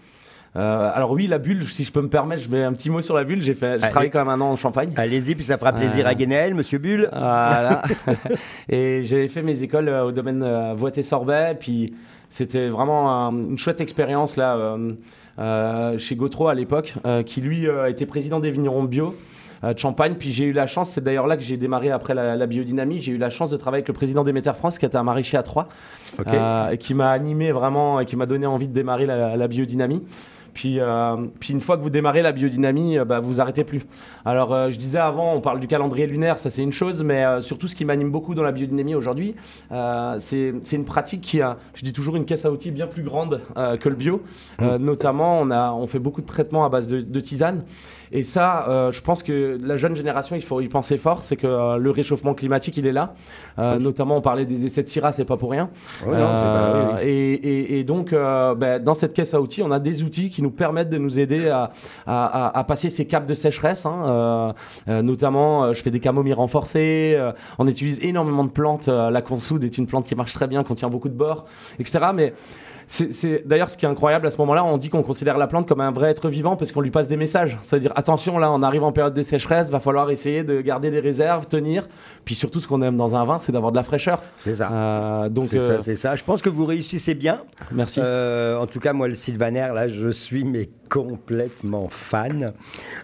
Alors 0.56 1.12
oui, 1.12 1.28
la 1.28 1.38
bulle, 1.38 1.64
si 1.68 1.84
je 1.84 1.92
peux 1.92 2.02
me 2.02 2.10
permettre, 2.10 2.42
je 2.42 2.50
mets 2.50 2.64
un 2.64 2.74
petit 2.74 2.90
mot 2.90 3.02
sur 3.02 3.16
la 3.16 3.24
bulle. 3.24 3.42
J'ai 3.42 3.54
fait, 3.54 3.78
j'ai 3.78 3.84
Allez. 3.84 3.92
travaillé 3.92 4.10
quand 4.10 4.26
même 4.26 4.30
un 4.30 4.42
an 4.42 4.52
en 4.52 4.56
Champagne. 4.56 4.90
Allez-y, 4.98 5.36
puis 5.36 5.44
ça 5.44 5.60
fera 5.60 5.72
plaisir 5.72 6.08
à 6.08 6.16
Guénel, 6.16 6.56
monsieur 6.56 6.80
Bulle. 6.80 7.10
Voilà. 7.12 7.84
et 8.70 9.02
j'ai 9.04 9.28
fait 9.28 9.44
mes 9.44 9.62
écoles 9.62 9.90
au 9.90 10.12
domaine 10.12 10.42
euh, 10.42 10.74
Voitet-Sorbet. 10.76 11.58
Puis 11.60 11.94
c'était 12.30 12.68
vraiment 12.70 13.28
un- 13.28 13.38
une 13.44 13.58
chouette 13.58 13.82
expérience 13.82 14.36
là 14.36 14.56
euh, 14.56 14.94
euh, 15.40 15.98
chez 15.98 16.16
Gautreau 16.16 16.48
à 16.48 16.56
l'époque, 16.56 16.96
euh, 17.06 17.24
qui 17.24 17.42
lui 17.42 17.68
était 17.88 18.06
président 18.06 18.40
des 18.40 18.52
vignerons 18.52 18.84
bio. 18.84 19.16
de 19.64 19.76
Champagne, 19.76 20.14
puis 20.20 20.30
j'ai 20.32 20.46
eu 20.46 20.52
la 20.52 20.68
chance, 20.68 20.92
c'est 20.92 21.04
d'ailleurs 21.04 21.26
là 21.26 21.36
que 21.36 21.42
j'ai 21.42 21.58
démarré 21.58 21.90
après 21.90 22.14
la, 22.14 22.36
la 22.36 22.46
biodynamie, 22.46 23.00
j'ai 23.00 23.14
eu 23.14 23.18
la 23.18 23.32
chance 23.32 23.50
de 23.50 23.58
travailler 23.58 23.80
avec 23.80 23.88
le 23.88 23.94
président 23.96 24.24
d'Emeter 24.24 24.52
France, 24.56 24.78
qui 24.78 24.86
était 24.86 24.98
un 24.98 25.04
maraîcher 25.04 25.36
à 25.36 25.42
Troyes, 25.42 25.68
euh, 26.38 26.76
qui 26.76 26.94
m'a 26.94 27.10
animé 27.10 27.52
vraiment, 27.52 28.00
et 28.00 28.06
qui 28.06 28.16
m'a 28.16 28.28
donné 28.28 28.46
envie 28.46 28.68
de 28.68 28.74
démarrer 28.74 29.08
la, 29.08 29.36
la 29.36 29.48
biodynamie. 29.48 30.04
Puis, 30.58 30.80
euh, 30.80 31.18
puis 31.40 31.54
une 31.54 31.62
fois 31.62 31.78
que 31.78 31.84
vous 31.84 31.92
démarrez 31.92 32.24
la 32.24 32.32
biodynamie, 32.32 32.98
euh, 32.98 33.06
bah, 33.06 33.20
vous 33.20 33.40
arrêtez 33.40 33.64
plus. 33.64 33.84
Alors 34.26 34.52
euh, 34.52 34.72
je 34.72 34.80
disais 34.80 34.98
avant, 34.98 35.36
on 35.36 35.40
parle 35.40 35.60
du 35.60 35.68
calendrier 35.68 36.08
lunaire, 36.08 36.40
ça 36.40 36.50
c'est 36.50 36.64
une 36.64 36.72
chose, 36.72 37.04
mais 37.04 37.24
surtout 37.42 37.68
ce 37.68 37.76
qui 37.76 37.86
m'anime 37.86 38.10
beaucoup 38.10 38.34
dans 38.34 38.42
la 38.42 38.52
biodynamie 38.52 38.96
aujourd'hui, 38.96 39.36
c'est 40.18 40.74
une 40.74 40.86
pratique 40.86 41.22
qui 41.22 41.44
a, 41.44 41.58
je 41.76 41.84
dis 41.84 41.94
toujours, 41.94 42.16
une 42.16 42.26
caisse 42.26 42.44
à 42.46 42.52
outils 42.52 42.72
bien 42.72 42.88
plus 42.88 43.04
grande 43.04 43.44
que 43.80 43.88
le 43.88 43.96
bio. 43.96 44.24
Euh, 44.60 44.80
notamment, 44.80 45.40
on, 45.42 45.52
a, 45.52 45.72
on 45.74 45.86
fait 45.86 46.00
beaucoup 46.00 46.22
de 46.22 46.26
traitements 46.26 46.66
à 46.66 46.70
base 46.70 46.88
de, 46.88 47.02
de 47.02 47.20
tisane. 47.20 47.64
Et 48.12 48.24
ça, 48.24 48.68
euh, 48.70 48.92
je 48.92 49.02
pense 49.02 49.24
que 49.24 49.58
la 49.62 49.76
jeune 49.76 49.96
génération, 49.96 50.36
il 50.36 50.42
faut 50.42 50.62
y 50.62 50.68
penser 50.68 50.98
fort, 50.98 51.22
c'est 51.22 51.36
que 51.36 51.48
euh, 51.48 51.78
le 51.78 51.92
réchauffement 51.92 52.34
climatique, 52.34 52.78
il 52.78 52.88
est 52.88 52.92
là. 52.92 53.14
Euh, 53.60 53.80
Notamment, 53.80 54.18
on 54.18 54.22
parlait 54.22 54.46
des 54.46 54.66
essais 54.66 54.84
de 54.84 54.88
Syrah, 54.88 55.12
c'est 55.12 55.26
pas 55.26 55.38
pour 55.38 55.52
rien. 55.52 55.70
Oh 56.06 56.10
non, 56.12 56.14
pas- 56.18 56.74
oui, 56.76 56.96
oui. 57.04 57.10
Et, 57.10 57.34
et- 57.34 57.80
et 57.80 57.84
donc, 57.84 58.14
euh, 58.14 58.56
ben, 58.56 58.82
dans 58.82 58.94
cette 58.94 59.14
caisse 59.14 59.34
à 59.34 59.42
outils, 59.42 59.62
on 59.64 59.72
a 59.72 59.80
des 59.80 60.04
outils 60.04 60.30
qui 60.30 60.42
nous 60.42 60.52
permettent 60.52 60.90
de 60.90 60.98
nous 60.98 61.20
aider 61.20 61.50
à, 61.50 61.70
à- 62.06 62.48
à- 62.48 62.58
à 62.60 62.64
passer 62.64 62.90
ces 62.90 63.06
caps 63.08 63.28
de 63.28 63.34
sécheresse. 63.34 63.86
hein. 63.86 64.04
Euh, 64.08 64.54
euh, 64.90 65.02
notamment, 65.02 65.66
euh, 65.66 65.74
je 65.74 65.82
fais 65.82 65.92
des 65.92 66.00
camomilles 66.00 66.34
renforcées. 66.34 67.14
euh, 67.18 67.32
on 67.60 67.68
utilise 67.68 68.00
énormément 68.04 68.44
de 68.44 68.50
plantes. 68.50 68.88
euh, 68.88 69.10
la 69.10 69.22
consoude 69.22 69.64
est 69.64 69.78
une 69.78 69.86
plante 69.88 70.06
qui 70.06 70.16
marche 70.16 70.34
très 70.34 70.48
bien, 70.48 70.64
contient 70.64 70.90
beaucoup 70.90 71.10
de 71.10 71.14
bore, 71.16 71.46
etc. 71.80 72.00
Mais 72.14 72.34
c'est 72.88 73.46
d'ailleurs 73.46 73.70
ce 73.70 73.78
qui 73.78 73.86
est 73.86 73.90
incroyable 73.90 74.28
à 74.28 74.32
ce 74.32 74.38
moment-là, 74.38 74.64
on 74.64 74.78
dit 74.78 74.90
qu'on 74.90 75.04
considère 75.04 75.38
la 75.38 75.48
plante 75.48 75.68
comme 75.68 75.82
un 75.82 75.92
vrai 75.92 76.10
être 76.10 76.30
vivant 76.30 76.56
parce 76.56 76.72
qu'on 76.72 76.82
lui 76.82 76.90
passe 76.90 77.08
des 77.08 77.18
messages. 77.18 77.58
C'est-à-dire 77.62 77.92
attention, 77.96 78.38
là, 78.38 78.50
on 78.52 78.64
arrive 78.64 78.84
en 78.84 78.94
période 78.94 79.14
de 79.14 79.22
sécheresse, 79.22 79.70
va 79.70 79.82
falloir 79.82 80.10
essayer 80.10 80.44
de 80.44 80.62
garder 80.62 80.90
des 80.90 81.02
réserves, 81.02 81.48
tenir. 81.48 81.88
Puis 82.24 82.34
surtout, 82.34 82.62
ce 82.62 82.68
qu'on 82.68 82.82
aime 82.82 82.96
dans 82.96 83.14
un 83.14 83.26
vin, 83.26 83.40
c'est 83.40 83.52
d'avoir 83.52 83.74
de 83.74 83.78
la 83.78 83.84
fraîcheur. 83.84 84.24
C'est 84.38 84.54
ça. 84.54 84.72
Euh, 84.74 85.30
donc, 85.30 85.46
c'est 85.46 85.60
euh, 85.60 85.78
ça, 85.78 85.80
c'est 85.80 85.96
ça. 85.96 86.16
Je 86.16 86.24
pense 86.24 86.42
que 86.42 86.50
vous 86.50 86.66
réussissez 86.66 87.14
bien. 87.14 87.42
Merci. 87.72 88.00
Euh, 88.02 88.58
en 88.58 88.68
tout 88.68 88.80
cas, 88.80 88.94
moi, 88.94 89.10
le 89.10 89.16
sylvaner, 89.16 89.70
là, 89.74 89.90
je 89.90 90.10
suis 90.10 90.46
mais 90.46 90.70
complètement 90.90 91.90
fan. 91.90 92.54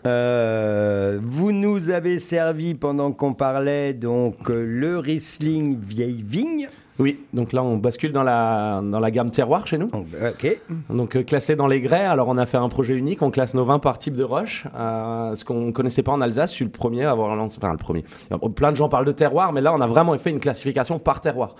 Euh, 0.05 1.19
vous 1.21 1.51
nous 1.51 1.89
avez 1.89 2.19
servi 2.19 2.73
pendant 2.73 3.11
qu'on 3.11 3.33
parlait 3.33 3.93
donc 3.93 4.47
le 4.47 4.97
Riesling 4.99 5.77
vieille 5.77 6.23
vigne. 6.25 6.67
Oui, 6.99 7.19
donc 7.33 7.53
là 7.53 7.63
on 7.63 7.77
bascule 7.77 8.11
dans 8.11 8.21
la, 8.23 8.81
dans 8.83 8.99
la 8.99 9.09
gamme 9.11 9.31
terroir 9.31 9.65
chez 9.65 9.77
nous. 9.79 9.87
Ok. 10.29 10.57
Donc 10.91 11.15
euh, 11.15 11.23
classé 11.23 11.55
dans 11.55 11.65
les 11.67 11.81
grès, 11.81 12.05
alors 12.05 12.27
on 12.27 12.37
a 12.37 12.45
fait 12.45 12.57
un 12.57 12.69
projet 12.69 12.93
unique, 12.93 13.21
on 13.23 13.31
classe 13.31 13.55
nos 13.55 13.63
vins 13.63 13.79
par 13.79 13.97
type 13.97 14.15
de 14.15 14.23
roche, 14.23 14.65
euh, 14.75 15.33
ce 15.35 15.43
qu'on 15.43 15.61
ne 15.67 15.71
connaissait 15.71 16.03
pas 16.03 16.11
en 16.11 16.21
Alsace, 16.21 16.51
je 16.51 16.55
suis 16.55 16.65
le 16.65 16.71
premier 16.71 17.03
à 17.05 17.11
avoir 17.11 17.35
lancé, 17.35 17.57
enfin 17.59 17.71
le 17.71 17.77
premier. 17.77 18.03
Plein 18.55 18.71
de 18.71 18.77
gens 18.77 18.89
parlent 18.89 19.05
de 19.05 19.11
terroir, 19.11 19.53
mais 19.53 19.61
là 19.61 19.73
on 19.73 19.81
a 19.81 19.87
vraiment 19.87 20.15
fait 20.19 20.29
une 20.29 20.39
classification 20.39 20.99
par 20.99 21.19
terroir. 21.21 21.55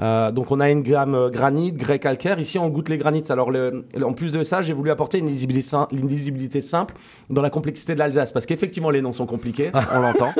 Euh, 0.00 0.32
donc 0.32 0.50
on 0.50 0.58
a 0.58 0.68
une 0.68 0.82
gamme 0.82 1.14
euh, 1.14 1.30
granit, 1.30 1.72
grès 1.72 2.00
calcaire, 2.00 2.40
ici 2.40 2.58
on 2.58 2.68
goûte 2.68 2.88
les 2.88 2.98
granites. 2.98 3.30
Alors 3.30 3.50
le- 3.52 3.84
en 4.04 4.12
plus 4.14 4.32
de 4.32 4.42
ça, 4.42 4.62
j'ai 4.62 4.72
voulu 4.72 4.90
apporter 4.90 5.18
une 5.18 5.28
lisibilité, 5.28 5.66
sim- 5.68 5.86
une 5.92 6.08
lisibilité 6.08 6.60
simple 6.60 6.94
dans 7.30 7.42
la 7.42 7.50
complexité 7.50 7.94
de 7.94 8.00
l'Alsace, 8.00 8.32
parce 8.32 8.46
qu'effectivement 8.46 8.90
les 8.90 9.00
noms 9.00 9.12
sont 9.12 9.26
compliqués, 9.26 9.70
on 9.94 10.00
l'entend. 10.00 10.32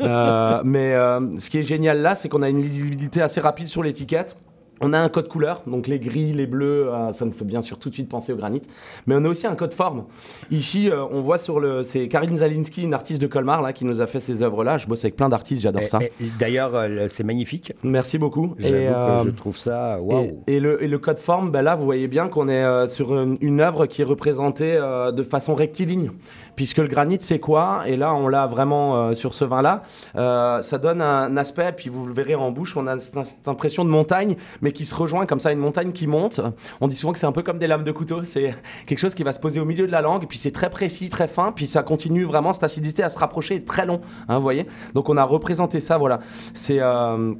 Mais 0.64 0.94
ce 1.36 1.50
qui 1.50 1.58
est 1.58 1.62
génial 1.62 2.00
là, 2.00 2.14
c'est 2.14 2.28
qu'on 2.28 2.42
a 2.42 2.48
une 2.48 2.60
lisibilité 2.62 3.22
assez 3.22 3.40
rapide 3.40 3.66
sur 3.72 3.82
l'étiquette. 3.82 4.36
On 4.84 4.92
a 4.94 4.98
un 4.98 5.08
code 5.08 5.28
couleur, 5.28 5.62
donc 5.68 5.86
les 5.86 6.00
gris, 6.00 6.32
les 6.32 6.46
bleus, 6.46 6.88
euh, 6.92 7.12
ça 7.12 7.24
me 7.24 7.30
fait 7.30 7.44
bien 7.44 7.62
sûr 7.62 7.78
tout 7.78 7.88
de 7.88 7.94
suite 7.94 8.08
penser 8.08 8.32
au 8.32 8.36
granit. 8.36 8.62
Mais 9.06 9.14
on 9.16 9.24
a 9.24 9.28
aussi 9.28 9.46
un 9.46 9.54
code 9.54 9.72
forme. 9.72 10.06
Ici, 10.50 10.90
euh, 10.90 11.04
on 11.12 11.20
voit 11.20 11.38
sur 11.38 11.60
le, 11.60 11.84
c'est 11.84 12.08
Karine 12.08 12.36
Zalinski, 12.38 12.82
une 12.82 12.92
artiste 12.92 13.22
de 13.22 13.28
Colmar 13.28 13.62
là, 13.62 13.72
qui 13.72 13.84
nous 13.84 14.00
a 14.00 14.08
fait 14.08 14.18
ces 14.18 14.42
œuvres-là. 14.42 14.78
Je 14.78 14.88
bosse 14.88 15.04
avec 15.04 15.14
plein 15.14 15.28
d'artistes, 15.28 15.62
j'adore 15.62 15.82
ça. 15.82 16.00
D'ailleurs, 16.40 16.72
euh, 16.74 17.06
c'est 17.06 17.22
magnifique. 17.22 17.72
Merci 17.84 18.18
beaucoup. 18.18 18.56
J'avoue 18.58 18.74
que 18.74 18.76
euh, 18.76 19.24
je 19.24 19.30
trouve 19.30 19.56
ça 19.56 19.98
waouh. 20.00 20.42
et, 20.48 20.56
et 20.56 20.60
le, 20.60 20.82
et 20.82 20.88
le 20.88 20.98
code 20.98 21.20
forme, 21.20 21.52
ben 21.52 21.62
là, 21.62 21.76
vous 21.76 21.84
voyez 21.84 22.08
bien 22.08 22.26
qu'on 22.26 22.48
est 22.48 22.88
sur 22.88 23.16
une, 23.16 23.36
une 23.40 23.60
œuvre 23.60 23.86
qui 23.86 24.02
est 24.02 24.06
représentée 24.06 24.76
de 24.76 25.22
façon 25.22 25.54
rectiligne. 25.54 26.10
Puisque 26.56 26.78
le 26.78 26.88
granit, 26.88 27.18
c'est 27.20 27.38
quoi? 27.38 27.82
Et 27.86 27.96
là, 27.96 28.14
on 28.14 28.28
l'a 28.28 28.46
vraiment 28.46 28.96
euh, 28.96 29.14
sur 29.14 29.34
ce 29.34 29.44
vin-là. 29.44 29.82
Euh, 30.16 30.62
ça 30.62 30.78
donne 30.78 31.00
un 31.00 31.36
aspect, 31.36 31.72
puis 31.72 31.88
vous 31.88 32.06
le 32.06 32.12
verrez 32.12 32.34
en 32.34 32.50
bouche, 32.50 32.76
on 32.76 32.86
a 32.86 32.98
cette, 32.98 33.48
impression 33.48 33.84
de 33.84 33.90
montagne, 33.90 34.36
mais 34.60 34.72
qui 34.72 34.84
se 34.84 34.94
rejoint 34.94 35.26
comme 35.26 35.40
ça, 35.40 35.52
une 35.52 35.58
montagne 35.58 35.92
qui 35.92 36.06
monte. 36.06 36.40
On 36.80 36.88
dit 36.88 36.96
souvent 36.96 37.12
que 37.12 37.18
c'est 37.18 37.26
un 37.26 37.32
peu 37.32 37.42
comme 37.42 37.58
des 37.58 37.66
lames 37.66 37.84
de 37.84 37.92
couteau. 37.92 38.24
C'est 38.24 38.54
quelque 38.86 38.98
chose 38.98 39.14
qui 39.14 39.22
va 39.22 39.32
se 39.32 39.40
poser 39.40 39.60
au 39.60 39.64
milieu 39.64 39.86
de 39.86 39.92
la 39.92 40.02
langue, 40.02 40.26
puis 40.26 40.38
c'est 40.38 40.52
très 40.52 40.70
précis, 40.70 41.08
très 41.10 41.28
fin, 41.28 41.52
puis 41.52 41.66
ça 41.66 41.82
continue 41.82 42.24
vraiment, 42.24 42.52
cette 42.52 42.64
acidité 42.64 43.02
à 43.02 43.10
se 43.10 43.18
rapprocher, 43.18 43.64
très 43.64 43.86
long. 43.86 44.00
Hein, 44.28 44.36
vous 44.36 44.42
voyez? 44.42 44.66
Donc 44.94 45.08
on 45.08 45.16
a 45.16 45.24
représenté 45.24 45.80
ça, 45.80 45.96
voilà. 45.96 46.20
C'est... 46.54 46.80
euh, 46.80 47.34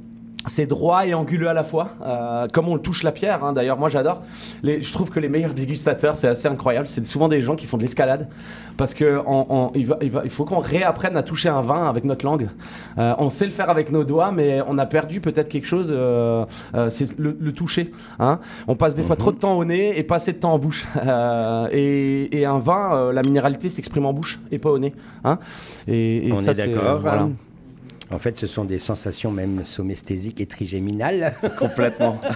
c'est 0.45 0.65
droit 0.65 1.05
et 1.05 1.13
anguleux 1.13 1.47
à 1.47 1.53
la 1.53 1.63
fois, 1.63 1.89
euh, 2.05 2.47
comme 2.51 2.67
on 2.67 2.77
touche 2.77 3.03
la 3.03 3.11
pierre. 3.11 3.43
hein. 3.43 3.53
D'ailleurs, 3.53 3.77
moi 3.77 3.89
j'adore. 3.89 4.21
Les- 4.61 4.81
Je 4.81 4.91
trouve 4.93 5.09
que 5.09 5.19
les 5.19 5.29
meilleurs 5.29 5.53
dégustateurs, 5.53 6.15
c'est 6.17 6.27
assez 6.27 6.47
incroyable. 6.47 6.87
C'est 6.87 7.05
souvent 7.05 7.27
des 7.29 7.39
gens 7.41 7.55
qui 7.55 7.65
font 7.65 7.77
de 7.77 7.83
l'escalade 7.83 8.27
parce 8.77 8.93
que 8.93 9.21
on- 9.25 9.45
on- 9.49 9.71
il, 9.75 9.85
va- 9.87 9.97
il 10.01 10.11
va- 10.11 10.21
il 10.23 10.29
faut 10.29 10.45
qu'on 10.45 10.59
réapprenne 10.59 11.15
à 11.17 11.23
toucher 11.23 11.49
un 11.49 11.61
vin 11.61 11.87
avec 11.87 12.03
notre 12.05 12.25
langue. 12.25 12.49
Euh, 12.97 13.13
on 13.19 13.29
sait 13.29 13.45
le 13.45 13.51
faire 13.51 13.69
avec 13.69 13.91
nos 13.91 14.03
doigts, 14.03 14.31
mais 14.31 14.61
on 14.67 14.77
a 14.77 14.85
perdu 14.85 15.21
peut-être 15.21 15.49
quelque 15.49 15.67
chose. 15.67 15.91
euh, 15.95 16.45
euh, 16.75 16.89
c'est 16.89 17.17
le, 17.19 17.37
le 17.39 17.51
toucher. 17.53 17.91
hein. 18.19 18.39
On 18.67 18.75
passe 18.75 18.95
des 18.95 19.03
fois 19.03 19.15
trop 19.15 19.31
de 19.31 19.37
temps 19.37 19.53
au 19.57 19.63
nez 19.65 19.97
et 19.97 20.03
pas 20.03 20.15
assez 20.15 20.33
de 20.33 20.37
temps 20.39 20.53
en 20.53 20.59
bouche. 20.59 20.85
Euh, 21.05 21.67
et, 21.71 22.39
et 22.39 22.45
un 22.45 22.59
vin, 22.59 22.95
euh, 22.95 23.11
la 23.13 23.21
minéralité 23.21 23.69
s'exprime 23.69 24.05
en 24.05 24.13
bouche 24.13 24.39
et 24.51 24.57
pas 24.57 24.69
au 24.71 24.79
nez. 24.79 24.93
hein. 25.23 25.37
Et, 25.87 26.27
et 26.27 26.31
On 26.31 26.37
ça, 26.37 26.51
est 26.51 26.53
c'est- 26.53 26.67
d'accord. 26.67 26.99
voilà. 26.99 27.27
En 28.13 28.19
fait, 28.19 28.37
ce 28.37 28.45
sont 28.47 28.63
des 28.63 28.77
sensations 28.77 29.31
même 29.31 29.63
somesthésiques 29.63 30.39
et 30.39 30.45
trigéminales. 30.45 31.33
Complètement. 31.59 32.19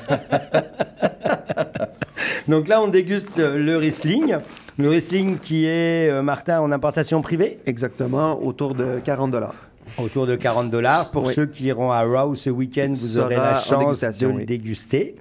Donc 2.47 2.67
là, 2.67 2.81
on 2.81 2.87
déguste 2.87 3.39
euh, 3.39 3.57
le 3.57 3.77
Riesling. 3.77 4.37
Le 4.79 4.89
Riesling 4.89 5.37
qui 5.37 5.65
est, 5.65 6.09
euh, 6.09 6.21
Martin, 6.23 6.61
en 6.61 6.71
importation 6.71 7.21
privée? 7.21 7.57
Exactement, 7.65 8.41
autour 8.41 8.73
de 8.73 8.99
40 9.03 9.31
dollars. 9.31 9.55
Autour 9.97 10.27
de 10.27 10.35
40 10.35 10.69
dollars. 10.71 11.11
Pour 11.11 11.25
Oui. 11.27 11.33
ceux 11.33 11.45
qui 11.45 11.65
iront 11.65 11.91
à 11.91 12.01
Raw 12.03 12.35
ce 12.35 12.49
week-end, 12.49 12.89
vous 12.91 13.19
aurez 13.19 13.35
la 13.35 13.59
chance 13.59 14.01
de 14.01 14.27
le 14.27 14.45
déguster. 14.45 15.15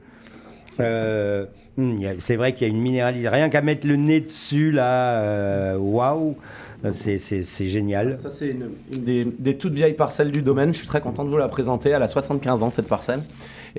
Euh, 0.80 1.46
a- 1.78 1.82
c'est 2.18 2.36
vrai 2.36 2.52
qu'il 2.52 2.66
y 2.66 2.70
a 2.70 2.74
une 2.74 2.80
minéralité. 2.80 3.28
Rien 3.28 3.48
qu'à 3.48 3.62
mettre 3.62 3.86
le 3.86 3.96
nez 3.96 4.20
dessus, 4.20 4.72
là, 4.72 5.76
waouh, 5.78 6.34
c'est 6.34 6.65
c'est- 7.18 7.42
c'est 7.42 7.66
génial. 7.66 8.16
Ça, 8.16 8.30
c'est 8.30 8.48
une, 8.48 8.68
une 8.92 9.04
des, 9.04 9.24
des 9.24 9.56
toutes 9.56 9.72
vieilles 9.74 9.94
parcelles 9.94 10.30
du 10.32 10.42
domaine. 10.42 10.72
Je 10.72 10.78
suis 10.78 10.86
très 10.86 11.00
content 11.00 11.24
de 11.24 11.30
vous 11.30 11.36
la 11.36 11.48
présenter. 11.48 11.90
Elle 11.90 12.02
a 12.02 12.08
75 12.08 12.62
ans, 12.62 12.70
cette 12.70 12.88
parcelle. 12.88 13.24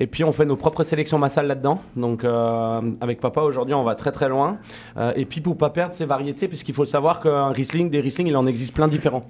Et 0.00 0.06
puis, 0.06 0.22
on 0.22 0.32
fait 0.32 0.44
nos 0.44 0.54
propres 0.54 0.84
sélections 0.84 1.18
massales 1.18 1.48
là-dedans. 1.48 1.80
Donc, 1.96 2.22
euh, 2.22 2.80
avec 3.00 3.18
papa, 3.18 3.40
aujourd'hui, 3.40 3.74
on 3.74 3.82
va 3.82 3.96
très 3.96 4.12
très 4.12 4.28
loin. 4.28 4.58
Euh, 4.96 5.12
et 5.16 5.24
puis, 5.24 5.40
pour 5.40 5.56
pas 5.56 5.70
perdre 5.70 5.92
ses 5.92 6.04
variétés, 6.04 6.46
puisqu'il 6.46 6.74
faut 6.74 6.84
savoir 6.84 7.20
qu'un 7.20 7.48
Riesling, 7.48 7.90
des 7.90 8.00
Riesling, 8.00 8.28
il 8.28 8.36
en 8.36 8.46
existe 8.46 8.72
plein 8.72 8.86
différents. 8.86 9.24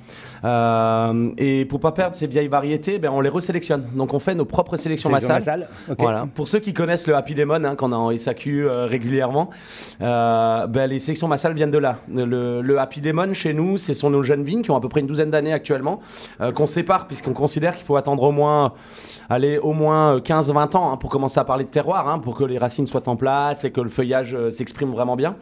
Euh, 0.44 1.30
et 1.38 1.64
pour 1.64 1.80
pas 1.80 1.92
perdre 1.92 2.14
ces 2.14 2.26
vieilles 2.26 2.48
variétés, 2.48 2.98
ben, 2.98 3.10
on 3.10 3.22
les 3.22 3.30
resélectionne. 3.30 3.86
Donc, 3.94 4.12
on 4.12 4.18
fait 4.18 4.34
nos 4.34 4.44
propres 4.44 4.76
sélections 4.76 5.08
Sélection 5.08 5.34
massales. 5.34 5.68
Voilà. 5.98 6.28
Pour 6.34 6.48
ceux 6.48 6.58
qui 6.58 6.74
connaissent 6.74 7.06
le 7.06 7.16
Happy 7.16 7.34
Lemon, 7.34 7.64
hein, 7.64 7.74
qu'on 7.74 7.92
a 7.92 7.96
en 7.96 8.16
SAQ 8.16 8.68
régulièrement, 8.68 9.48
ben, 10.00 10.86
les 10.86 10.98
sélections 10.98 11.28
massales 11.28 11.54
viennent 11.54 11.70
de 11.70 11.78
là. 11.78 11.96
Le, 12.14 12.60
le 12.60 12.78
Happy 12.78 13.00
Lemon, 13.00 13.32
chez 13.32 13.54
nous, 13.54 13.78
ce 13.78 13.94
sont 13.94 14.10
nos 14.10 14.22
jeunes 14.22 14.42
vignes 14.42 14.62
qui 14.62 14.70
ont 14.70 14.76
à 14.76 14.80
peu 14.80 14.90
près 14.90 15.00
une 15.00 15.06
douzaine 15.06 15.30
d'années 15.30 15.54
actuellement, 15.54 16.00
qu'on 16.54 16.66
sépare 16.66 17.06
puisqu'on 17.06 17.32
considère 17.32 17.74
qu'il 17.74 17.86
faut 17.86 17.96
attendre 17.96 18.22
au 18.22 18.32
moins, 18.32 18.74
aller 19.30 19.58
au 19.58 19.72
moins 19.72 20.18
15-20 20.18 20.57
ans 20.58 20.92
hein, 20.92 20.96
pour 20.96 21.10
commencer 21.10 21.40
à 21.40 21.44
parler 21.44 21.64
de 21.64 21.70
terroir, 21.70 22.08
hein, 22.08 22.18
pour 22.18 22.36
que 22.36 22.44
les 22.44 22.58
racines 22.58 22.86
soient 22.86 23.08
en 23.08 23.16
place 23.16 23.64
et 23.64 23.70
que 23.70 23.80
le 23.80 23.88
feuillage 23.88 24.34
euh, 24.34 24.50
s'exprime 24.50 24.90
vraiment 24.90 25.16
bien. 25.16 25.36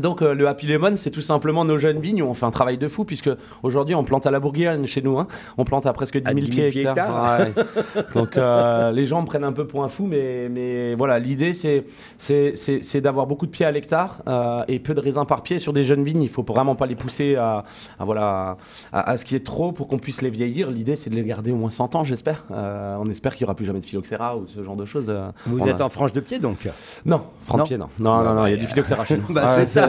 Donc 0.00 0.22
euh, 0.22 0.34
le 0.34 0.48
Happy 0.48 0.66
Lemon, 0.66 0.96
c'est 0.96 1.10
tout 1.10 1.20
simplement 1.20 1.66
nos 1.66 1.76
jeunes 1.76 2.00
vignes 2.00 2.22
où 2.22 2.26
on 2.26 2.32
fait 2.32 2.46
un 2.46 2.50
travail 2.50 2.78
de 2.78 2.88
fou 2.88 3.04
puisque 3.04 3.28
aujourd'hui 3.62 3.94
on 3.94 4.04
plante 4.04 4.26
à 4.26 4.30
la 4.30 4.40
bourguigne 4.40 4.86
chez 4.86 5.02
nous, 5.02 5.18
hein. 5.18 5.26
on 5.58 5.64
plante 5.64 5.84
à 5.84 5.92
presque 5.92 6.16
10 6.18 6.24
000, 6.24 6.38
10 6.40 6.46
000 6.56 6.68
pieds 6.70 6.80
hectares. 6.86 7.40
Ouais. 7.40 7.52
Donc 8.14 8.36
euh, 8.38 8.90
les 8.92 9.04
gens 9.04 9.20
me 9.20 9.26
prennent 9.26 9.44
un 9.44 9.52
peu 9.52 9.66
pour 9.66 9.84
un 9.84 9.88
fou, 9.88 10.06
mais, 10.06 10.48
mais 10.50 10.94
voilà, 10.94 11.18
l'idée 11.18 11.52
c'est, 11.52 11.84
c'est, 12.16 12.52
c'est, 12.56 12.82
c'est 12.82 13.02
d'avoir 13.02 13.26
beaucoup 13.26 13.44
de 13.44 13.50
pieds 13.50 13.66
à 13.66 13.70
l'hectare 13.70 14.18
euh, 14.28 14.56
et 14.66 14.78
peu 14.78 14.94
de 14.94 15.00
raisins 15.00 15.26
par 15.26 15.42
pied 15.42 15.58
sur 15.58 15.74
des 15.74 15.84
jeunes 15.84 16.04
vignes. 16.04 16.22
Il 16.22 16.30
faut 16.30 16.42
vraiment 16.42 16.74
pas 16.74 16.86
les 16.86 16.94
pousser 16.94 17.36
à, 17.36 17.64
à, 17.98 18.04
voilà, 18.06 18.56
à, 18.92 19.10
à 19.10 19.16
ce 19.18 19.26
qui 19.26 19.36
est 19.36 19.44
trop 19.44 19.72
pour 19.72 19.88
qu'on 19.88 19.98
puisse 19.98 20.22
les 20.22 20.30
vieillir. 20.30 20.70
L'idée 20.70 20.96
c'est 20.96 21.10
de 21.10 21.16
les 21.16 21.24
garder 21.24 21.52
au 21.52 21.56
moins 21.56 21.68
100 21.70 21.96
ans, 21.96 22.04
j'espère. 22.04 22.44
Euh, 22.56 22.96
on 22.98 23.10
espère 23.10 23.36
qu'il 23.36 23.44
n'y 23.44 23.48
aura 23.48 23.54
plus 23.56 23.66
jamais 23.66 23.80
de 23.80 23.84
phylloxéra 23.84 24.38
ou 24.38 24.46
ce 24.46 24.62
genre 24.64 24.76
de 24.76 24.86
choses. 24.86 25.10
euh. 25.10 25.28
Vous 25.46 25.60
On 25.60 25.66
êtes 25.66 25.82
a- 25.82 25.84
en 25.84 25.88
frange 25.90 26.14
de 26.14 26.20
pied 26.20 26.38
donc? 26.38 26.66
Non, 27.04 27.20
franc 27.44 27.58
de 27.58 27.62
pied, 27.64 27.76
non. 27.76 27.88
Non, 27.98 28.22
non, 28.22 28.32
non, 28.34 28.46
il 28.46 28.52
y 28.52 28.54
a 28.54 28.56
du 28.56 28.66
phylloxéra 28.66 29.04
chez 29.04 29.18
nous. 29.18 29.24
Bah, 29.28 29.42
Ouais, 29.44 29.48
c'est 29.50 29.64
ça. 29.66 29.81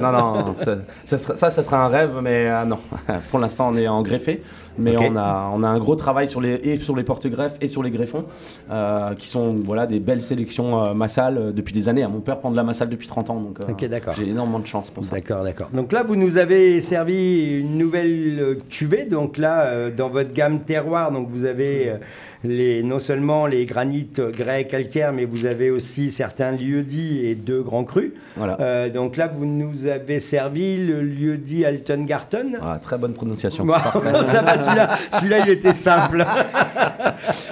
Non, 0.00 0.12
non, 0.12 0.54
ça, 0.54 1.18
ça, 1.18 1.50
ça 1.50 1.62
serait 1.62 1.76
un 1.76 1.88
rêve, 1.88 2.18
mais 2.22 2.48
euh, 2.48 2.64
non. 2.64 2.78
Pour 3.30 3.38
l'instant, 3.38 3.70
on 3.72 3.76
est 3.76 3.88
en 3.88 4.02
greffé, 4.02 4.42
mais 4.78 4.96
on, 4.96 5.16
a, 5.16 5.50
on 5.54 5.62
a 5.62 5.68
un 5.68 5.78
gros 5.78 5.96
travail 5.96 6.28
sur 6.28 6.40
les, 6.40 6.54
et 6.62 6.78
sur 6.78 6.96
les 6.96 7.04
porte-greffes 7.04 7.56
et 7.60 7.68
sur 7.68 7.82
les 7.82 7.90
greffons, 7.90 8.24
euh, 8.70 9.14
qui 9.14 9.28
sont 9.28 9.54
voilà, 9.64 9.86
des 9.86 10.00
belles 10.00 10.22
sélections 10.22 10.84
euh, 10.84 10.94
massales 10.94 11.52
depuis 11.54 11.72
des 11.72 11.88
années. 11.88 12.06
Mon 12.06 12.20
père 12.20 12.38
prend 12.38 12.50
de 12.50 12.56
la 12.56 12.64
massale 12.64 12.88
depuis 12.88 13.08
30 13.08 13.30
ans, 13.30 13.40
donc 13.40 13.58
j'ai 14.16 14.28
énormément 14.28 14.58
de 14.58 14.66
chance 14.66 14.90
pour 14.90 15.04
ça. 15.04 15.16
D'accord, 15.16 15.44
d'accord. 15.44 15.68
Donc 15.72 15.92
là, 15.92 16.02
vous 16.02 16.16
nous 16.16 16.38
avez 16.38 16.80
servi 16.80 17.60
une 17.60 17.78
nouvelle 17.78 18.58
cuvée. 18.70 19.04
Donc 19.04 19.38
là, 19.38 19.90
dans 19.90 20.08
votre 20.08 20.32
gamme 20.32 20.60
terroir, 20.60 21.12
donc 21.12 21.28
vous 21.28 21.44
avez 21.44 21.92
les, 22.44 22.82
non 22.82 23.00
seulement 23.00 23.46
les 23.46 23.66
granites 23.66 24.20
grès 24.20 24.66
calcaires, 24.66 25.12
mais 25.12 25.24
vous 25.24 25.46
avez 25.46 25.70
aussi 25.70 26.12
certains 26.12 26.52
lieux-dits 26.52 27.26
et 27.26 27.34
deux 27.34 27.62
grands 27.62 27.84
crus. 27.84 28.12
Voilà. 28.36 28.60
Euh, 28.60 28.88
donc 28.88 29.16
là, 29.16 29.26
vous 29.26 29.46
nous 29.46 29.86
avez 29.86 30.20
servi 30.20 30.76
le 30.76 31.02
lieu-dit 31.02 31.64
Alton 31.64 32.04
Garton. 32.04 32.58
Ah, 32.62 32.78
très 32.80 32.98
bonne 32.98 33.14
prononciation. 33.14 33.66
Ça 34.26 34.42
va, 34.42 34.58
celui-là, 34.58 34.98
celui-là, 35.10 35.38
il 35.40 35.48
était 35.50 35.72
simple. 35.72 36.24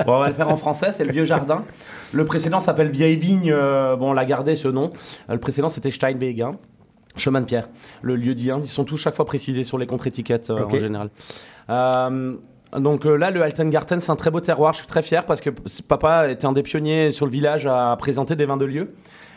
Bon, 0.06 0.16
on 0.16 0.20
va 0.20 0.28
le 0.28 0.34
faire 0.34 0.48
en 0.48 0.56
français, 0.56 0.90
c'est 0.92 1.04
le 1.04 1.12
vieux 1.12 1.24
jardin. 1.24 1.64
Le 2.12 2.24
précédent 2.24 2.60
s'appelle 2.60 2.90
Vieille 2.90 3.16
Vigne, 3.16 3.50
euh, 3.50 3.96
bon, 3.96 4.10
on 4.10 4.12
l'a 4.12 4.24
gardé 4.24 4.54
ce 4.54 4.68
nom. 4.68 4.90
Euh, 5.30 5.34
le 5.34 5.38
précédent 5.40 5.68
c'était 5.68 5.90
Steinweg, 5.90 6.42
hein. 6.42 6.56
chemin 7.16 7.40
de 7.40 7.46
pierre. 7.46 7.68
Le 8.02 8.16
lieu 8.16 8.34
dit, 8.34 8.50
hein. 8.50 8.60
ils 8.62 8.68
sont 8.68 8.84
tous 8.84 8.98
chaque 8.98 9.14
fois 9.14 9.24
précisés 9.24 9.64
sur 9.64 9.78
les 9.78 9.86
contre-étiquettes 9.86 10.50
euh, 10.50 10.64
en 10.64 10.70
général. 10.70 11.10
Euh, 11.70 12.34
donc 12.78 13.06
euh, 13.06 13.16
là, 13.16 13.30
le 13.30 13.42
Altengarten, 13.42 14.00
c'est 14.00 14.10
un 14.10 14.16
très 14.16 14.30
beau 14.30 14.40
terroir. 14.40 14.72
Je 14.72 14.78
suis 14.78 14.86
très 14.86 15.02
fier 15.02 15.24
parce 15.24 15.40
que 15.40 15.50
papa 15.86 16.28
était 16.28 16.46
un 16.46 16.52
des 16.52 16.62
pionniers 16.62 17.10
sur 17.10 17.26
le 17.26 17.32
village 17.32 17.66
à 17.66 17.94
présenter 17.98 18.36
des 18.36 18.46
vins 18.46 18.56
de 18.56 18.64
lieu. 18.64 18.94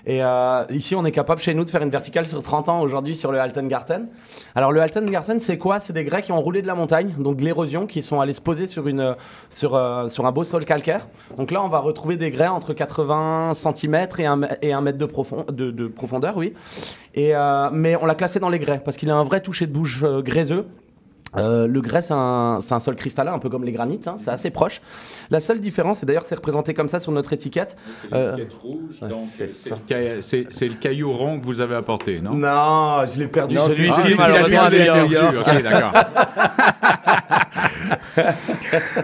Et 0.07 0.23
euh, 0.23 0.63
ici, 0.69 0.95
on 0.95 1.03
est 1.03 1.11
capable 1.11 1.41
chez 1.41 1.53
nous 1.55 1.65
de 1.65 1.69
faire 1.69 1.81
une 1.81 1.89
verticale 1.89 2.27
sur 2.27 2.41
30 2.43 2.69
ans 2.69 2.81
aujourd'hui 2.81 3.15
sur 3.15 3.31
le 3.31 3.39
Altengarten. 3.39 4.07
Alors 4.53 4.71
le 4.71 4.79
Altengarten, 4.79 5.39
c'est 5.39 5.57
quoi? 5.57 5.79
C'est 5.79 5.93
des 5.93 6.03
grès 6.03 6.21
qui 6.21 6.31
ont 6.31 6.39
roulé 6.39 6.61
de 6.61 6.67
la 6.67 6.75
montagne, 6.75 7.15
donc 7.17 7.37
de 7.37 7.43
l'érosion, 7.43 7.87
qui 7.87 8.03
sont 8.03 8.21
allés 8.21 8.33
se 8.33 8.41
poser 8.41 8.67
sur, 8.67 8.87
une, 8.87 9.15
sur, 9.49 9.73
euh, 9.73 10.07
sur 10.07 10.27
un 10.27 10.31
beau 10.31 10.43
sol 10.43 10.63
calcaire. 10.63 11.07
Donc 11.37 11.49
là, 11.49 11.63
on 11.63 11.69
va 11.69 11.79
retrouver 11.79 12.17
des 12.17 12.29
grès 12.29 12.47
entre 12.47 12.73
80 12.73 13.53
cm 13.55 14.07
et 14.19 14.25
1, 14.25 14.39
et 14.61 14.73
1 14.73 14.81
mètre 14.81 14.99
de 14.99 15.87
profondeur, 15.87 16.37
oui. 16.37 16.53
Et, 17.15 17.35
euh, 17.35 17.69
mais 17.71 17.95
on 17.95 18.05
l'a 18.05 18.15
classé 18.15 18.39
dans 18.39 18.49
les 18.49 18.59
grès 18.59 18.79
parce 18.83 18.97
qu'il 18.97 19.09
a 19.09 19.15
un 19.15 19.23
vrai 19.23 19.41
toucher 19.41 19.65
de 19.65 19.73
bouche 19.73 20.03
euh, 20.03 20.21
gréseux. 20.21 20.67
Euh, 21.37 21.67
le 21.67 21.81
grès, 21.81 22.01
c'est 22.01 22.13
un, 22.13 22.59
c'est 22.61 22.73
un 22.73 22.79
sol 22.79 22.95
cristallin, 22.95 23.33
un 23.33 23.39
peu 23.39 23.49
comme 23.49 23.63
les 23.63 23.71
granites, 23.71 24.07
hein, 24.07 24.15
c'est 24.17 24.31
assez 24.31 24.49
proche. 24.51 24.81
La 25.29 25.39
seule 25.39 25.59
différence, 25.59 26.01
et 26.03 26.05
d'ailleurs 26.05 26.23
c'est 26.23 26.35
représenté 26.35 26.73
comme 26.73 26.87
ça 26.89 26.99
sur 26.99 27.11
notre 27.11 27.33
étiquette. 27.33 27.75
euh, 28.13 28.35
rouge, 28.61 28.99
ouais, 29.01 29.09
donc 29.09 29.25
c'est 29.29 29.47
c'est 29.47 29.69
ça. 29.69 29.75
le, 29.75 29.81
caille- 29.87 30.23
c'est- 30.23 30.67
le 30.67 30.73
caillou 30.75 31.11
rond 31.13 31.39
que 31.39 31.45
vous 31.45 31.61
avez 31.61 31.75
apporté, 31.75 32.21
non? 32.21 32.33
Non, 32.33 33.05
je 33.05 33.19
l'ai 33.19 33.27
perdu 33.27 33.57
celui-ci, 33.57 34.01
c'est- 34.01 34.15
ah, 34.19 34.27
malheureusement, 34.29 34.67
c'est 34.69 34.87
à 34.89 34.95
New 35.01 35.05
New 35.07 35.11
York. 35.11 35.33
York. 35.33 35.47
Ok, 35.47 35.63
d'accord. 35.63 35.93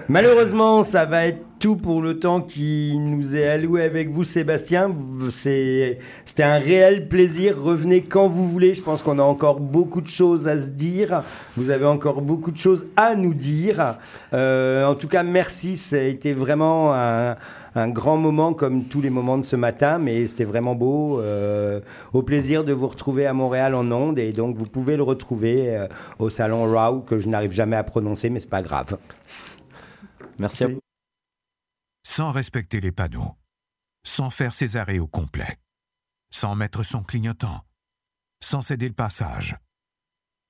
Malheureusement, 0.09 0.83
ça 0.83 1.05
va 1.05 1.25
être 1.27 1.43
tout 1.61 1.77
pour 1.77 2.01
le 2.01 2.19
temps 2.19 2.41
qui 2.41 2.97
nous 2.99 3.35
est 3.35 3.47
alloué 3.47 3.83
avec 3.83 4.09
vous, 4.09 4.23
Sébastien. 4.23 4.93
C'est- 5.29 5.99
C'était 6.25 6.41
un 6.43 6.57
réel 6.57 7.07
plaisir. 7.07 7.55
Revenez 7.61 8.01
quand 8.01 8.27
vous 8.27 8.47
voulez. 8.49 8.73
Je 8.73 8.81
pense 8.81 9.03
qu'on 9.03 9.19
a 9.19 9.23
encore 9.23 9.59
beaucoup 9.59 10.01
de 10.01 10.07
choses 10.07 10.47
à 10.47 10.57
se 10.57 10.69
dire. 10.69 11.23
Vous 11.55 11.69
avez 11.69 11.85
encore 11.85 12.21
beaucoup 12.21 12.49
de 12.51 12.57
choses 12.57 12.87
à 12.97 13.13
nous 13.15 13.35
dire. 13.35 13.95
Euh, 14.33 14.85
en 14.85 14.95
tout 14.95 15.07
cas, 15.07 15.21
merci. 15.23 15.77
Ça 15.77 15.97
a 15.97 15.99
été 15.99 16.33
vraiment 16.33 16.93
un, 16.95 17.35
un 17.75 17.89
grand 17.89 18.17
moment, 18.17 18.53
comme 18.53 18.85
tous 18.85 18.99
les 19.01 19.11
moments 19.11 19.37
de 19.37 19.45
ce 19.45 19.55
matin, 19.55 19.99
mais 19.99 20.25
c'était 20.25 20.43
vraiment 20.45 20.73
beau. 20.73 21.19
Euh, 21.21 21.79
au 22.11 22.23
plaisir 22.23 22.63
de 22.63 22.73
vous 22.73 22.87
retrouver 22.87 23.27
à 23.27 23.33
Montréal 23.33 23.75
en 23.75 23.89
ondes. 23.91 24.17
Et 24.17 24.31
donc, 24.31 24.57
vous 24.57 24.65
pouvez 24.65 24.97
le 24.97 25.03
retrouver 25.03 25.77
euh, 25.77 25.85
au 26.17 26.31
salon 26.31 26.65
RAW, 26.65 27.01
que 27.01 27.19
je 27.19 27.29
n'arrive 27.29 27.51
jamais 27.51 27.75
à 27.77 27.83
prononcer, 27.83 28.31
mais 28.31 28.39
c'est 28.39 28.49
pas 28.49 28.63
grave. 28.63 28.97
Merci 30.39 30.63
à 30.63 30.67
vous. 30.69 30.79
Sans 32.11 32.31
respecter 32.31 32.81
les 32.81 32.91
panneaux, 32.91 33.37
sans 34.03 34.29
faire 34.29 34.53
ses 34.53 34.75
arrêts 34.75 34.99
au 34.99 35.07
complet, 35.07 35.61
sans 36.29 36.55
mettre 36.55 36.83
son 36.83 37.03
clignotant, 37.03 37.65
sans 38.43 38.61
céder 38.61 38.89
le 38.89 38.93
passage, 38.93 39.55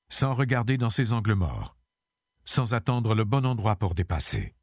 sans 0.10 0.34
regarder 0.34 0.80
dans 0.80 0.90
ses 0.90 1.14
angles 1.14 1.36
morts, 1.36 1.78
sans 2.46 2.74
attendre 2.74 3.14
le 3.14 3.26
bon 3.26 3.46
endroit 3.46 3.76
pour 3.76 3.94
dépasser, 3.94 4.56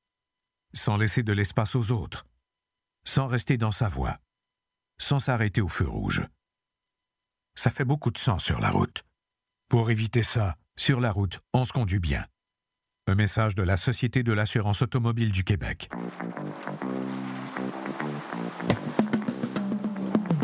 sans 0.75 0.97
laisser 0.97 1.23
de 1.23 1.33
l'espace 1.33 1.77
aux 1.77 1.93
autres, 1.93 2.27
sans 3.05 3.29
rester 3.29 3.59
dans 3.59 3.71
sa 3.71 3.89
voie, 3.89 4.19
sans 5.01 5.21
s'arrêter 5.21 5.61
au 5.61 5.69
feu 5.69 5.87
rouge. 5.87 6.27
Ça 7.55 7.71
fait 7.71 7.85
beaucoup 7.85 8.11
de 8.11 8.19
sang 8.19 8.41
sur 8.41 8.59
la 8.59 8.71
route. 8.71 9.05
Pour 9.69 9.93
éviter 9.93 10.25
ça, 10.25 10.57
sur 10.75 10.99
la 10.99 11.13
route, 11.13 11.39
on 11.53 11.65
se 11.65 11.73
conduit 11.73 12.01
bien. 12.01 12.27
Un 13.07 13.15
message 13.15 13.55
de 13.55 13.63
la 13.63 13.77
Société 13.77 14.25
de 14.25 14.33
l'assurance 14.33 14.83
automobile 14.83 15.31
du 15.31 15.45
Québec. 15.45 15.89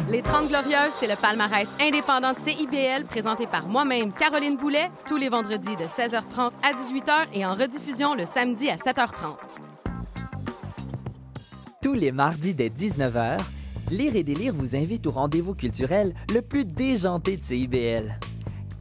Les 0.06 0.20
30 0.20 0.48
Glorieuses, 0.48 0.92
c'est 1.00 1.06
le 1.06 1.16
palmarès 1.16 1.66
indépendant 1.80 2.34
de 2.34 2.38
CIBL 2.38 3.06
présenté 3.06 3.46
par 3.46 3.68
moi-même, 3.68 4.12
Caroline 4.12 4.56
Boulet, 4.58 4.90
tous 5.06 5.16
les 5.16 5.30
vendredis 5.30 5.76
de 5.76 5.84
16h30 5.84 6.50
à 6.62 6.74
18h 6.74 7.28
et 7.32 7.46
en 7.46 7.54
rediffusion 7.54 8.14
le 8.14 8.26
samedi 8.26 8.68
à 8.68 8.76
7h30. 8.76 9.36
Tous 11.82 11.94
les 11.94 12.12
mardis 12.12 12.54
dès 12.54 12.68
19h, 12.68 13.38
Lire 13.90 14.16
et 14.16 14.22
Délire 14.22 14.52
vous 14.54 14.76
invite 14.76 15.06
au 15.06 15.10
rendez-vous 15.10 15.54
culturel 15.54 16.14
le 16.34 16.42
plus 16.42 16.66
déjanté 16.66 17.38
de 17.38 17.44
CIBL. 17.44 18.18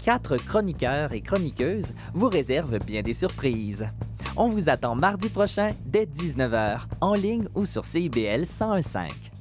Quatre 0.03 0.35
chroniqueurs 0.35 1.13
et 1.13 1.21
chroniqueuses 1.21 1.93
vous 2.13 2.27
réservent 2.27 2.79
bien 2.79 3.01
des 3.01 3.13
surprises. 3.13 3.87
On 4.35 4.49
vous 4.49 4.69
attend 4.69 4.95
mardi 4.95 5.29
prochain 5.29 5.69
dès 5.85 6.05
19h, 6.05 6.81
en 6.99 7.13
ligne 7.13 7.47
ou 7.55 7.65
sur 7.65 7.85
CIBL 7.85 8.41
1015. 8.41 9.32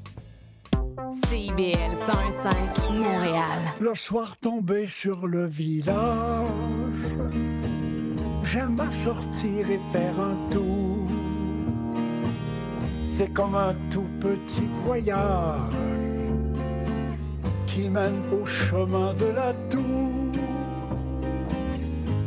CIBL 0.92 1.94
101.5 1.94 2.92
Montréal. 2.92 3.58
Le 3.80 3.94
soir 3.94 4.36
tombé 4.36 4.86
sur 4.86 5.26
le 5.26 5.46
village, 5.46 6.48
j'aime 8.44 8.78
à 8.78 8.92
sortir 8.92 9.70
et 9.70 9.80
faire 9.92 10.20
un 10.20 10.36
tour. 10.50 11.06
C'est 13.06 13.32
comme 13.32 13.54
un 13.54 13.74
tout 13.90 14.08
petit 14.20 14.68
voyage 14.84 15.72
qui 17.66 17.88
mène 17.88 18.22
au 18.32 18.44
chemin 18.44 19.14
de 19.14 19.26
la 19.26 19.54
tour. 19.70 20.10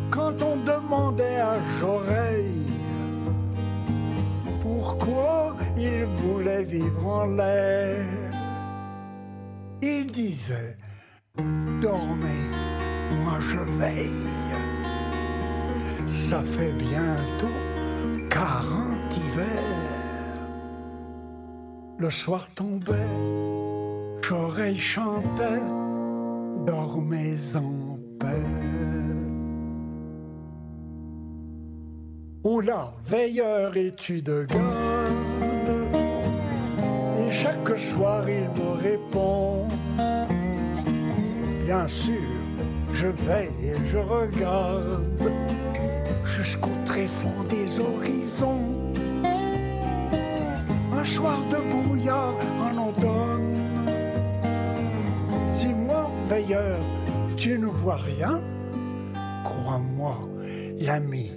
Quand 0.09 0.41
on 0.41 0.55
demandait 0.57 1.39
à 1.39 1.55
Joreille 1.79 2.65
pourquoi 4.61 5.55
il 5.77 6.05
voulait 6.15 6.63
vivre 6.63 7.05
en 7.05 7.25
l'air, 7.25 8.24
il 9.85 10.11
disait 10.11 10.77
Dormez, 11.81 12.45
moi 13.23 13.39
je 13.39 13.57
veille. 13.79 14.29
Ça 16.11 16.41
fait 16.41 16.73
bientôt 16.73 17.59
40 18.29 19.17
hivers. 19.17 20.35
Le 21.99 22.09
soir 22.09 22.47
tombait, 22.55 23.11
j'oreille 24.21 24.79
chantait, 24.79 25.61
dormez 26.65 27.37
en 27.55 27.99
paix. 28.19 29.05
Oh 32.43 32.59
là, 32.59 32.93
veilleur 33.05 33.75
es-tu 33.77 34.21
de 34.21 34.45
Et 34.49 34.94
chaque 37.35 37.77
soir 37.77 38.23
il 38.29 38.47
me 38.59 38.71
répond 38.81 39.67
Bien 41.65 41.87
sûr, 41.87 42.29
je 42.93 43.07
veille 43.07 43.71
et 43.71 43.89
je 43.91 43.97
regarde 43.97 45.01
jusqu'au 46.23 46.75
tréfonds 46.85 47.43
des 47.49 47.79
horizons. 47.79 48.93
Un 50.93 51.05
soir 51.05 51.39
de 51.49 51.57
brouillard 51.71 52.37
en 52.65 52.89
automne. 52.89 53.53
Dis-moi, 55.57 56.11
veilleur, 56.29 56.77
tu 57.35 57.59
ne 57.59 57.67
vois 57.67 57.97
rien 58.15 58.41
Crois-moi, 59.43 60.15
l'ami, 60.79 61.31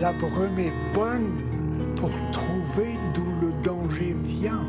la 0.00 0.12
brume 0.12 0.58
est 0.58 0.94
bonne 0.94 1.94
pour 1.96 2.10
trouver 2.32 2.94
d'où 3.14 3.27
le 3.58 3.64
danger 3.64 4.14
vient. 4.24 4.68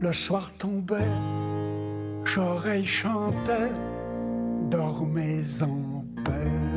Le 0.00 0.12
soir 0.12 0.50
tombait, 0.58 1.12
j'oreille 2.24 2.86
chantait, 2.86 3.72
dormez 4.70 5.42
en 5.62 6.04
paix. 6.24 6.69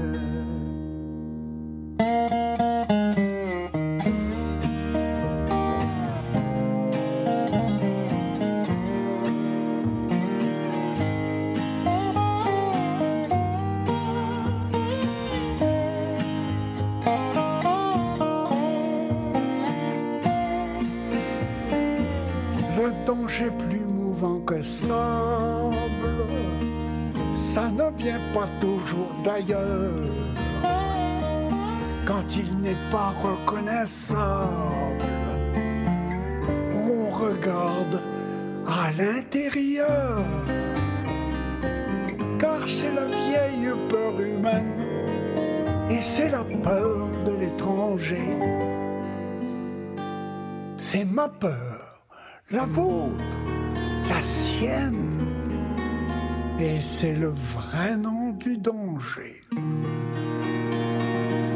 C'est 57.04 57.16
le 57.16 57.34
vrai 57.36 57.98
nom 57.98 58.32
du 58.32 58.58
danger. 58.58 59.42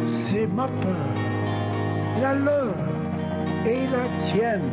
C'est 0.06 0.46
ma 0.46 0.68
peur, 0.68 1.16
la 2.20 2.34
leur 2.36 2.76
et 3.66 3.88
la 3.88 4.08
tienne. 4.26 4.70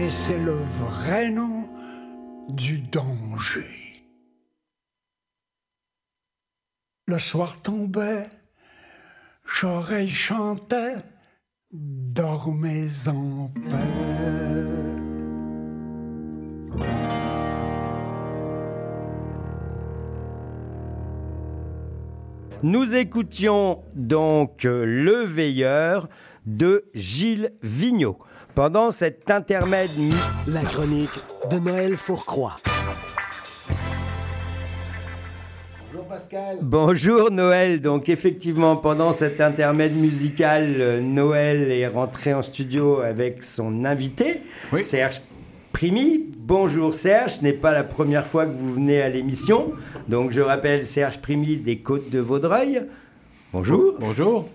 Et 0.00 0.08
c'est 0.08 0.38
le 0.38 0.56
vrai 0.80 1.28
nom 1.28 1.68
du 2.48 2.80
danger. 2.80 4.06
Le 7.06 7.18
soir 7.18 7.60
tombait, 7.60 8.30
j'oreille 9.44 10.08
chantait, 10.08 10.96
dormez 11.70 12.88
en 13.06 13.48
paix. 13.48 14.87
Nous 22.64 22.96
écoutions 22.96 23.84
donc 23.94 24.64
euh, 24.64 24.84
Le 24.84 25.24
Veilleur 25.24 26.08
de 26.44 26.86
Gilles 26.92 27.52
Vigneault. 27.62 28.18
Pendant 28.56 28.90
cet 28.90 29.30
intermède... 29.30 29.90
La 30.48 30.62
chronique 30.62 31.08
de 31.52 31.58
Noël 31.60 31.96
Fourcroy. 31.96 32.56
Bonjour 35.86 36.04
Pascal. 36.06 36.58
Bonjour 36.60 37.30
Noël. 37.30 37.80
Donc 37.80 38.08
effectivement, 38.08 38.76
pendant 38.76 39.12
cet 39.12 39.40
intermède 39.40 39.94
musical, 39.94 40.74
euh, 40.80 41.00
Noël 41.00 41.70
est 41.70 41.86
rentré 41.86 42.34
en 42.34 42.42
studio 42.42 43.00
avec 43.02 43.44
son 43.44 43.84
invité, 43.84 44.42
Serge 44.82 45.20
Primi. 45.82 46.26
Bonjour 46.40 46.92
Serge, 46.92 47.34
ce 47.34 47.42
n'est 47.44 47.52
pas 47.52 47.70
la 47.70 47.84
première 47.84 48.26
fois 48.26 48.46
que 48.46 48.50
vous 48.50 48.74
venez 48.74 49.00
à 49.00 49.08
l'émission. 49.08 49.70
Donc 50.08 50.32
je 50.32 50.40
rappelle 50.40 50.84
Serge 50.84 51.20
Primi 51.20 51.56
des 51.56 51.78
Côtes 51.78 52.10
de 52.10 52.18
Vaudreuil. 52.18 52.82
Bonjour. 53.52 53.94
Bonjour. 54.00 54.48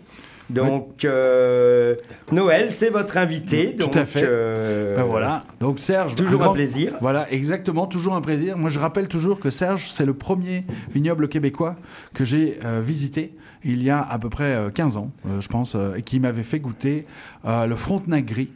Donc 0.49 1.05
euh, 1.05 1.95
Noël, 2.33 2.71
c'est 2.71 2.89
votre 2.89 3.15
invité. 3.15 3.73
Tout 3.77 3.85
donc, 3.85 3.95
à 3.95 4.03
fait. 4.05 4.25
euh, 4.25 4.97
Ben 4.97 5.03
voilà. 5.03 5.45
Donc 5.61 5.79
Serge, 5.79 6.13
toujours 6.15 6.41
un 6.41 6.45
grand- 6.47 6.53
plaisir. 6.53 6.91
Voilà, 6.99 7.31
exactement, 7.31 7.87
toujours 7.87 8.15
un 8.15 8.21
plaisir. 8.21 8.57
Moi, 8.57 8.69
je 8.69 8.79
rappelle 8.81 9.07
toujours 9.07 9.39
que 9.39 9.49
Serge, 9.49 9.87
c'est 9.89 10.05
le 10.05 10.13
premier 10.13 10.65
vignoble 10.91 11.29
québécois 11.29 11.77
que 12.13 12.25
j'ai 12.25 12.59
euh, 12.65 12.81
visité 12.83 13.33
il 13.63 13.81
y 13.81 13.89
a 13.89 14.01
à 14.01 14.19
peu 14.19 14.27
près 14.27 14.55
euh, 14.55 14.69
15 14.71 14.97
ans, 14.97 15.09
je 15.39 15.47
pense, 15.47 15.77
et 15.95 16.01
qui 16.01 16.19
m'avait 16.19 16.43
fait 16.43 16.59
goûter 16.59 17.05
le 17.45 17.75
Frontenac 17.75 18.25
gris. 18.25 18.49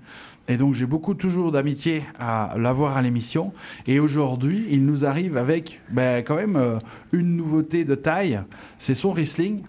Et 0.50 0.56
donc 0.58 0.76
j'ai 0.76 0.86
beaucoup 0.86 1.14
toujours 1.14 1.52
d'amitié 1.52 2.04
à 2.20 2.54
l'avoir 2.58 2.96
à 2.96 3.02
l'émission. 3.02 3.52
Et 3.86 4.00
aujourd'hui, 4.00 4.66
il 4.70 4.86
nous 4.86 5.06
arrive 5.06 5.36
avec 5.38 5.82
ben, 5.90 6.24
quand 6.24 6.36
même 6.36 6.56
euh, 6.56 6.78
une 7.12 7.36
nouveauté 7.36 7.84
de 7.84 7.96
taille. 7.96 8.40
C'est 8.78 8.94
son 8.94 9.12
Riesling. 9.12 9.62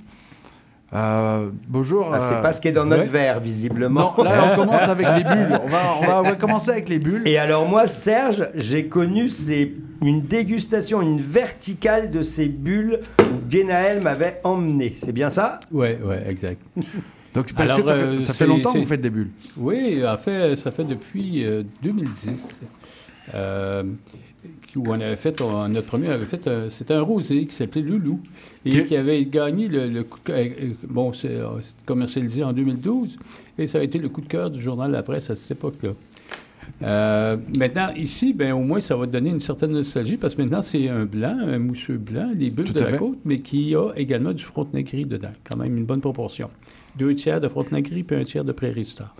Euh, 0.95 1.49
bonjour. 1.69 2.09
Ah, 2.15 2.21
c'est 2.21 2.37
euh, 2.37 2.41
pas 2.41 2.53
ce 2.53 2.61
qui 2.63 2.69
est 2.69 2.73
dans 2.73 2.87
notre 2.87 3.03
ouais. 3.03 3.09
verre, 3.09 3.41
visiblement. 3.41 4.15
Non, 4.17 4.25
là, 4.25 4.53
on 4.53 4.57
commence 4.57 4.83
avec 4.89 5.07
des 5.17 5.25
bulles. 5.35 5.61
On 5.63 5.69
va, 5.69 5.79
on 6.01 6.07
va- 6.07 6.21
on 6.21 6.23
va 6.23 6.33
commencer 6.35 6.71
avec 6.71 6.89
les 6.89 6.99
bulles. 6.99 7.23
Et 7.27 7.37
alors 7.39 7.69
moi, 7.69 7.87
Serge, 7.87 8.49
j'ai 8.55 8.87
connu 8.87 9.29
ces- 9.29 9.75
une 10.01 10.23
dégustation, 10.23 11.03
une 11.03 11.19
verticale 11.21 12.11
de 12.11 12.23
ces 12.23 12.47
bulles 12.47 13.01
où 13.21 13.51
Genaël 13.51 14.01
m'avait 14.01 14.41
emmené. 14.45 14.95
C'est 14.97 15.13
bien 15.13 15.29
ça? 15.29 15.59
Ouais, 15.73 15.99
ouais, 16.03 16.23
exact. 16.27 16.65
Donc, 17.35 17.53
parce 17.53 17.75
que 17.75 17.83
ça 17.83 17.95
fait- 17.95 18.23
ça 18.23 18.33
fait 18.33 18.47
longtemps 18.47 18.73
que 18.73 18.79
vous 18.79 18.85
faites 18.85 19.01
des 19.01 19.11
bulles. 19.11 19.31
Oui, 19.59 20.01
en 20.07 20.17
fait, 20.17 20.57
ça 20.57 20.71
fait 20.71 20.85
depuis 20.85 21.45
euh, 21.45 21.63
2010. 21.83 22.63
Euh, 23.35 23.83
où 24.77 24.85
on 24.91 24.93
avait 25.01 25.17
fait, 25.17 25.41
on- 25.41 25.69
notre 25.69 25.87
premier 25.89 26.09
avait 26.09 26.25
fait, 26.25 26.47
euh, 26.47 26.71
c'était 26.71 26.95
un 26.95 27.01
rosé 27.03 27.47
qui 27.47 27.55
s'appelait 27.55 27.83
Loulou 27.83 28.21
et 28.65 28.85
qui 28.85 28.97
avait 28.97 29.25
gagné 29.25 29.67
le, 29.69 29.89
le 29.89 30.05
coup 30.05 30.19
de- 30.25 30.33
euh, 30.33 30.37
euh, 30.63 30.71
bon, 30.89 31.13
c'est 31.13 31.29
euh, 31.31 31.47
commercialisé 31.85 32.45
en 32.45 32.53
2012 32.53 33.17
et 33.59 33.67
ça 33.67 33.79
a 33.79 33.83
été 33.83 33.99
le 33.99 34.09
coup 34.09 34.21
de 34.21 34.29
cœur 34.29 34.51
du 34.51 34.61
journal 34.61 34.91
La 34.93 35.03
Presse 35.03 35.31
à 35.31 35.35
cette 35.35 35.51
époque-là. 35.53 35.91
Euh, 36.83 37.37
maintenant, 37.59 37.89
ici, 37.97 38.33
ben, 38.33 38.53
au 38.53 38.61
moins, 38.63 38.79
ça 38.79 38.95
va 38.95 39.07
donner 39.07 39.31
une 39.31 39.41
certaine 39.41 39.73
nostalgie 39.73 40.17
parce 40.17 40.35
que 40.35 40.43
maintenant, 40.43 40.63
c'est 40.63 40.89
un 40.89 41.07
blanc, 41.07 41.37
un 41.41 41.59
mousseux 41.59 41.97
blanc, 41.97 42.31
les 42.37 42.51
bulles 42.51 42.67
Tout 42.67 42.75
de 42.75 42.81
la 42.81 42.87
fait. 42.91 42.99
côte, 42.99 43.19
mais 43.25 43.37
qui 43.37 43.75
a 43.75 43.91
également 43.97 44.33
du 44.33 44.45
frontenac 44.45 44.85
gris 44.87 45.07
dedans. 45.07 45.33
Quand 45.45 45.57
même 45.57 45.77
une 45.77 45.87
bonne 45.87 46.01
proportion. 46.01 46.51
Deux 46.99 47.15
tiers 47.15 47.41
de 47.41 47.49
frontenac 47.49 47.85
gris 47.85 48.03
puis 48.03 48.16
un 48.16 48.23
tiers 48.25 48.45
de 48.45 48.53
prairie 48.53 48.85
star. 48.85 49.15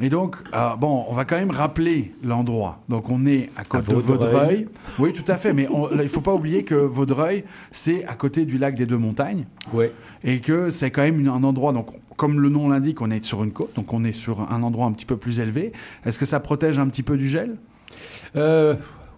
Et 0.00 0.08
donc, 0.08 0.36
euh, 0.54 0.74
bon, 0.76 1.04
on 1.08 1.12
va 1.12 1.24
quand 1.24 1.36
même 1.36 1.50
rappeler 1.50 2.12
l'endroit. 2.24 2.80
Donc, 2.88 3.08
on 3.10 3.24
est 3.26 3.50
à 3.56 3.62
côté 3.64 3.92
À 3.92 3.94
de 3.94 4.00
Vaudreuil. 4.00 4.66
Oui, 4.98 5.12
tout 5.12 5.30
à 5.30 5.36
fait. 5.36 5.52
Mais 5.52 5.68
on- 5.68 5.90
il 5.90 5.96
ne 5.98 6.06
faut 6.06 6.22
pas 6.22 6.34
oublier 6.34 6.64
que 6.64 6.74
Vaudreuil, 6.74 7.44
c'est 7.70 8.04
à 8.06 8.14
côté 8.14 8.44
du 8.46 8.58
lac 8.58 8.74
des 8.74 8.86
Deux 8.86 8.96
Montagnes. 8.96 9.44
Oui. 9.72 9.86
Et 10.24 10.40
que 10.40 10.70
c'est 10.70 10.90
quand 10.90 11.02
même 11.02 11.28
un 11.28 11.44
endroit, 11.44 11.72
donc, 11.72 11.88
comme 12.16 12.40
le 12.40 12.48
nom 12.48 12.68
l'indique, 12.68 13.00
on 13.00 13.10
est 13.10 13.22
sur 13.22 13.44
une 13.44 13.52
côte. 13.52 13.74
Donc, 13.76 13.92
on 13.92 14.02
est 14.02 14.12
sur 14.12 14.50
un 14.50 14.62
endroit 14.62 14.86
un 14.86 14.92
petit 14.92 15.06
peu 15.06 15.16
plus 15.16 15.38
élevé. 15.40 15.72
Est-ce 16.04 16.18
que 16.18 16.26
ça 16.26 16.40
protège 16.40 16.78
un 16.78 16.88
petit 16.88 17.02
peu 17.04 17.16
du 17.16 17.28
gel? 17.28 17.56
Euh, 18.34 18.74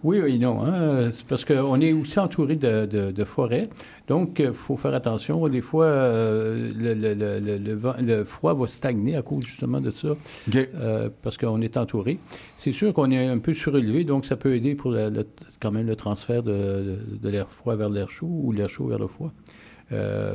oui, 0.07 0.19
oui, 0.23 0.39
non. 0.39 0.63
hein. 0.63 1.09
C'est 1.11 1.27
parce 1.27 1.43
qu'on 1.45 1.81
est 1.81 1.91
aussi 1.93 2.19
entouré 2.19 2.55
de, 2.55 2.85
de- 2.85 3.11
de 3.11 3.23
forêts. 3.23 3.67
Donc, 4.07 4.37
il 4.39 4.53
faut 4.53 4.77
faire 4.77 4.93
attention. 4.93 5.47
Des 5.47 5.61
fois, 5.61 5.85
euh, 5.85 6.71
le, 6.77 6.93
le- 6.93 7.13
le- 7.13 7.39
le- 7.39 7.57
le 7.57 7.73
vent- 7.73 7.95
le 8.01 8.23
froid 8.23 8.53
va 8.53 8.67
stagner 8.67 9.15
à 9.15 9.21
cause 9.21 9.43
justement 9.45 9.81
de 9.81 9.91
ça, 9.91 10.09
euh, 10.55 11.09
parce 11.23 11.37
qu'on 11.37 11.59
est 11.61 11.75
entouré. 11.77 12.19
C'est 12.55 12.71
sûr 12.71 12.93
qu'on 12.93 13.09
est 13.11 13.25
un 13.27 13.39
peu 13.39 13.53
surélevé, 13.53 14.03
donc 14.03 14.25
ça 14.25 14.35
peut 14.35 14.55
aider 14.55 14.75
pour 14.75 14.95
quand 15.59 15.71
même 15.71 15.87
le 15.87 15.95
transfert 15.95 16.43
de, 16.43 16.51
de- 16.53 16.99
de 17.23 17.29
l'air 17.29 17.49
froid 17.49 17.75
vers 17.75 17.89
l'air 17.89 18.09
chaud 18.09 18.29
ou 18.43 18.51
l'air 18.51 18.69
chaud 18.69 18.87
vers 18.87 18.99
le 18.99 19.07
froid. 19.07 19.31
Euh, 19.91 20.33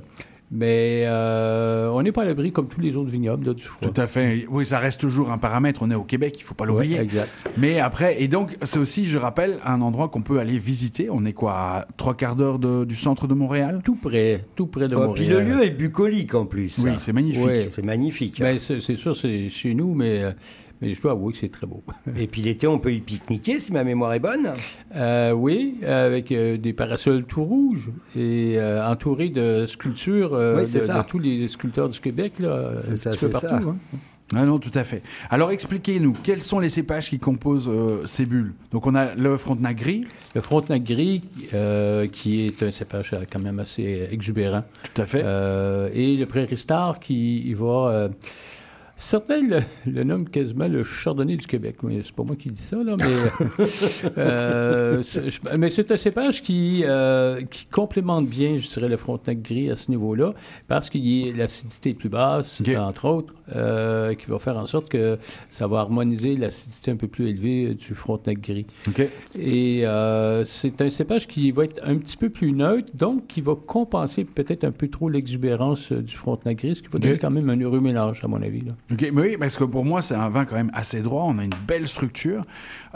mais 0.51 1.05
euh, 1.07 1.89
on 1.93 2.03
n'est 2.03 2.11
pas 2.13 2.23
à 2.23 2.25
l'abri 2.25 2.51
comme 2.51 2.67
tous 2.67 2.81
les 2.81 2.97
autres 2.97 3.11
vignobles 3.11 3.47
là, 3.47 3.55
du 3.55 3.63
froid. 3.63 3.89
Tout 3.89 4.01
à 4.01 4.07
fait. 4.07 4.47
Oui, 4.51 4.67
ça 4.67 4.79
reste 4.81 5.01
toujours 5.01 5.31
un 5.31 5.39
paramètre. 5.39 5.83
On 5.83 5.91
est 5.91 5.95
au 5.95 6.03
Québec, 6.03 6.37
il 6.39 6.43
faut 6.43 6.55
pas 6.55 6.65
l'oublier. 6.65 6.97
Ouais, 6.97 7.03
exact. 7.05 7.29
Mais 7.57 7.79
après, 7.79 8.21
et 8.23 8.27
donc, 8.29 8.57
c'est 8.63 8.79
aussi, 8.81 9.07
je 9.07 9.17
rappelle, 9.17 9.59
un 9.65 9.81
endroit 9.81 10.09
qu'on 10.09 10.23
peut 10.23 10.41
aller 10.41 10.59
visiter. 10.59 11.09
On 11.11 11.25
est 11.25 11.33
quoi, 11.33 11.53
à 11.55 11.89
trois 11.97 12.15
quarts 12.17 12.35
d'heure 12.37 12.59
de- 12.59 12.85
du 12.85 12.97
centre 12.97 13.27
de 13.29 13.35
Montréal? 13.35 13.81
Tout 13.85 13.97
près, 13.97 14.45
tout 14.57 14.67
près 14.67 14.89
de 14.89 14.97
Oh, 14.97 15.13
puis 15.15 15.25
Montréal. 15.29 15.47
le 15.47 15.55
lieu 15.55 15.65
est 15.65 15.71
bucolique 15.71 16.35
en 16.35 16.47
plus. 16.47 16.79
Oui, 16.85 16.93
c'est 16.99 17.13
magnifique. 17.13 17.45
Ouais. 17.47 17.67
C'est 17.71 17.85
magnifique. 17.85 18.41
Ben, 18.41 18.59
c'est 18.59 18.81
c'est 18.81 18.97
sûr, 18.97 19.15
c'est 19.17 19.49
chez 19.49 19.75
nous, 19.75 19.95
mais, 19.95 20.25
euh, 20.25 20.33
mais 20.81 20.95
je 20.95 21.01
dois 21.03 21.13
avouer 21.13 21.33
que 21.33 21.39
c'est 21.39 21.49
très 21.49 21.67
beau. 21.67 21.83
Et 22.19 22.27
puis 22.27 22.43
l'été, 22.43 22.67
on 22.67 22.79
peut 22.79 22.93
y 22.93 23.01
pique-niquer 23.01 23.59
si 23.59 23.73
ma 23.73 23.85
mémoire 23.85 24.13
est 24.15 24.19
bonne. 24.21 24.51
Euh, 24.97 25.33
oui, 25.33 25.77
avec 25.87 26.33
euh, 26.33 26.57
des 26.57 26.73
parasols 26.73 27.25
tout 27.25 27.45
rouges 27.45 27.91
et 28.17 28.55
euh, 28.57 28.87
entouré 28.87 29.29
de 29.29 29.67
sculptures 29.67 30.35
euh, 30.35 30.57
Oui, 30.57 30.63
de, 30.63 30.67
c'est 30.67 30.81
ça. 30.81 31.03
de 31.03 31.09
tous 31.09 31.19
les 31.19 31.47
sculpteurs 31.49 31.89
du 31.89 32.01
Québec, 32.01 32.35
là, 32.39 32.73
C'est 32.79 32.93
un 32.93 32.97
ça, 32.97 33.11
petit 33.11 33.27
peu 33.27 33.33
c'est 33.33 33.47
partout. 33.49 33.65
ça. 33.65 33.71
hein. 33.71 33.77
Ah 34.33 34.45
non, 34.45 34.61
tout 34.61 34.71
à 34.75 34.85
fait. 34.85 35.03
Alors 35.29 35.51
expliquez-nous, 35.51 36.13
quels 36.23 36.41
sont 36.41 36.61
les 36.61 36.69
cépages 36.69 37.11
qui 37.11 37.19
composent 37.19 37.69
euh, 37.69 38.01
ces 38.05 38.27
bulles? 38.27 38.53
Donc 38.71 38.87
on 38.87 38.95
a 38.95 39.13
le 39.17 39.37
Frontenac 39.37 39.77
gris. 39.77 40.05
Le 40.37 40.41
Frontenac 40.41 40.85
gris, 40.85 41.21
euh, 41.53 42.07
qui 42.07 42.47
est 42.47 42.63
un 42.63 42.71
cépage 42.71 43.13
quand 43.33 43.41
même 43.43 43.59
assez 43.59 44.07
exubérant. 44.13 44.63
Tout 44.95 45.03
à 45.03 45.07
fait. 45.07 45.25
et 45.95 46.17
le 46.17 46.27
Prairie 46.27 46.57
Star, 46.57 47.01
qui 47.01 47.43
il 47.45 47.57
va... 47.57 48.09
euh, 49.01 49.03
Certains 49.03 49.41
le, 49.43 49.61
le 49.91 50.05
nomment 50.05 50.29
quasiment 50.29 50.69
le 50.69 50.85
chardonnay 50.85 51.37
du 51.37 51.47
Québec. 51.47 51.77
C'est 52.03 52.13
pas 52.15 52.23
moi 52.23 52.37
qui 52.37 52.51
dis 52.51 52.61
ça, 52.63 52.77
là, 52.85 52.97
mais, 52.99 53.07
euh, 54.19 55.03
c'est- 55.03 55.31
je- 55.31 55.57
mais 55.57 55.69
c'est 55.71 55.91
un 55.91 55.97
cépage 55.97 56.43
qui, 56.43 56.83
euh, 56.85 57.41
qui 57.51 57.67
complémente 57.67 58.27
bien, 58.29 58.57
je 58.57 58.69
dirais, 58.69 58.89
le 58.89 58.97
Frontenac 58.97 59.43
gris 59.43 59.71
à 59.71 59.77
ce 59.77 59.91
niveau-là, 59.91 60.35
parce 60.69 60.91
qu'il 60.91 61.07
y 61.07 61.31
a 61.31 61.33
l'acidité 61.35 61.95
plus 61.95 62.09
basse, 62.09 62.61
entre 62.77 63.07
autres, 63.07 63.35
euh, 63.57 64.15
qui 64.15 64.27
va 64.31 64.39
faire 64.39 64.57
en 64.59 64.65
sorte 64.67 64.89
que 64.89 65.19
ça 65.49 65.67
va 65.67 65.81
harmoniser 65.81 66.37
l'acidité 66.37 66.91
un 66.91 66.97
peu 66.97 67.09
plus 67.09 67.29
élevée 67.29 67.75
du 67.75 67.95
Frontenac 67.95 68.41
gris. 68.41 68.67
Et 69.39 69.87
euh, 69.87 70.45
c'est 70.45 70.81
un 70.83 70.91
cépage 70.91 71.27
qui 71.27 71.51
va 71.53 71.65
être 71.65 71.81
un 71.85 71.97
petit 71.97 72.17
peu 72.17 72.29
plus 72.31 72.53
neutre, 72.53 72.93
donc 72.97 73.27
qui 73.27 73.41
va 73.41 73.55
compenser 73.55 74.25
peut-être 74.25 74.65
un 74.65 74.73
peu 74.73 74.89
trop 74.89 75.09
l'exubérance 75.09 75.93
euh, 75.93 76.03
du 76.03 76.15
Frontenac 76.17 76.59
gris, 76.59 76.77
ce 76.77 76.83
qui 76.83 76.89
va 76.89 76.99
donner 76.99 77.19
quand 77.19 77.31
même 77.31 77.49
un 77.51 77.59
heureux 77.61 77.81
mélange, 77.81 78.21
à 78.25 78.29
mon 78.29 78.43
avis. 78.43 78.61
Là. 78.61 78.73
Ok, 78.93 79.03
mais 79.13 79.23
oui, 79.23 79.37
parce 79.39 79.57
que 79.57 79.63
pour 79.63 79.85
moi, 79.85 80.03
c'est 80.03 80.17
un 80.17 80.29
vin 80.31 80.45
quand 80.45 80.57
même 80.57 80.73
assez 80.75 81.01
droit. 81.01 81.25
On 81.27 81.39
a 81.39 81.45
une 81.45 81.55
belle 81.69 81.87
structure. 81.87 82.43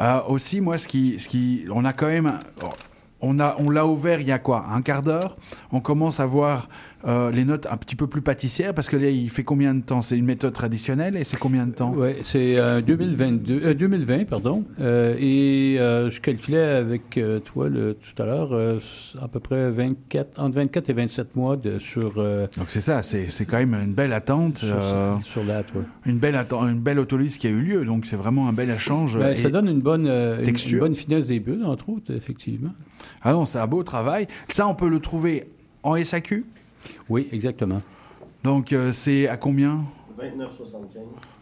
Euh, 0.00 0.20
aussi, 0.26 0.60
moi, 0.60 0.76
ce 0.76 0.88
qui, 0.88 1.20
ce 1.20 1.28
qui, 1.28 1.66
on 1.70 1.84
a 1.84 1.92
quand 1.92 2.08
même, 2.08 2.36
on 3.20 3.38
a, 3.38 3.54
on 3.60 3.70
l'a 3.70 3.86
ouvert 3.86 4.20
il 4.20 4.26
y 4.26 4.32
a 4.32 4.40
quoi, 4.40 4.66
un 4.70 4.82
quart 4.82 5.02
d'heure. 5.02 5.36
On 5.70 5.80
commence 5.80 6.18
à 6.18 6.26
voir 6.26 6.68
euh, 7.06 7.30
les 7.30 7.44
notes 7.44 7.66
un 7.70 7.76
petit 7.76 7.96
peu 7.96 8.06
plus 8.06 8.22
pâtissières 8.22 8.72
parce 8.74 8.88
que 8.88 8.96
là, 8.96 9.08
il 9.08 9.28
fait 9.30 9.44
combien 9.44 9.74
de 9.74 9.82
temps? 9.82 10.00
C'est 10.02 10.16
une 10.18 10.24
méthode 10.24 10.54
traditionnelle 10.54 11.16
et 11.16 11.24
c'est 11.24 11.38
combien 11.38 11.66
de 11.66 11.72
temps? 11.72 11.92
Oui, 11.96 12.10
c'est 12.22 12.58
euh, 12.58 12.80
2022, 12.80 13.60
euh, 13.64 13.74
2020, 13.74 14.24
pardon. 14.26 14.64
Euh, 14.80 15.14
et 15.18 15.76
je 15.78 16.20
calculais 16.20 16.62
avec 16.62 17.18
toi 17.44 17.68
le, 17.68 17.94
tout 17.94 18.22
à 18.22 18.26
l'heure 18.26 18.52
à 19.20 19.28
peu 19.28 19.40
près 19.40 19.70
24, 19.70 20.40
entre 20.40 20.56
24 20.56 20.90
et 20.90 20.92
27 20.94 21.36
mois 21.36 21.56
de, 21.56 21.78
sur... 21.78 22.14
Donc 22.14 22.66
c'est 22.68 22.80
ça, 22.80 23.02
c'est 23.02 23.28
c'est 23.30 23.44
quand 23.46 23.58
même 23.58 23.74
une 23.74 23.94
belle 23.94 24.12
attente. 24.12 24.58
Sur- 24.58 25.20
sur 25.24 25.44
la, 25.44 25.62
toi. 25.62 25.82
Une 26.06 26.18
belle, 26.18 26.34
atten- 26.36 26.70
une 26.70 26.80
belle 26.80 26.98
autolyse 26.98 27.38
qui 27.38 27.46
a 27.46 27.50
eu 27.50 27.60
lieu. 27.60 27.84
Donc 27.84 28.06
c'est 28.06 28.16
vraiment 28.16 28.48
un 28.48 28.52
bel 28.52 28.70
échange. 28.70 29.18
Ben, 29.18 29.30
et- 29.32 29.34
ça 29.34 29.50
donne 29.50 29.68
une 29.68 29.80
bonne, 29.80 30.06
une- 30.06 30.42
texture. 30.44 30.74
une 30.74 30.80
bonne 30.80 30.94
finesse 30.94 31.26
des 31.28 31.40
bulles, 31.40 31.64
entre 31.64 31.88
autres, 31.90 32.12
effectivement. 32.14 32.72
Ah 33.22 33.32
non, 33.32 33.44
c'est 33.44 33.58
un 33.58 33.66
beau 33.66 33.82
travail. 33.82 34.26
Ça, 34.48 34.66
on 34.68 34.74
peut 34.74 34.88
le 34.88 35.00
trouver 35.00 35.48
en 35.82 35.96
SAQ 35.96 36.44
Oui, 37.08 37.28
exactement. 37.32 37.80
Donc 38.42 38.72
euh, 38.72 38.92
c'est 38.92 39.28
à 39.28 39.36
combien 39.36 39.84
29,75. 40.20 41.00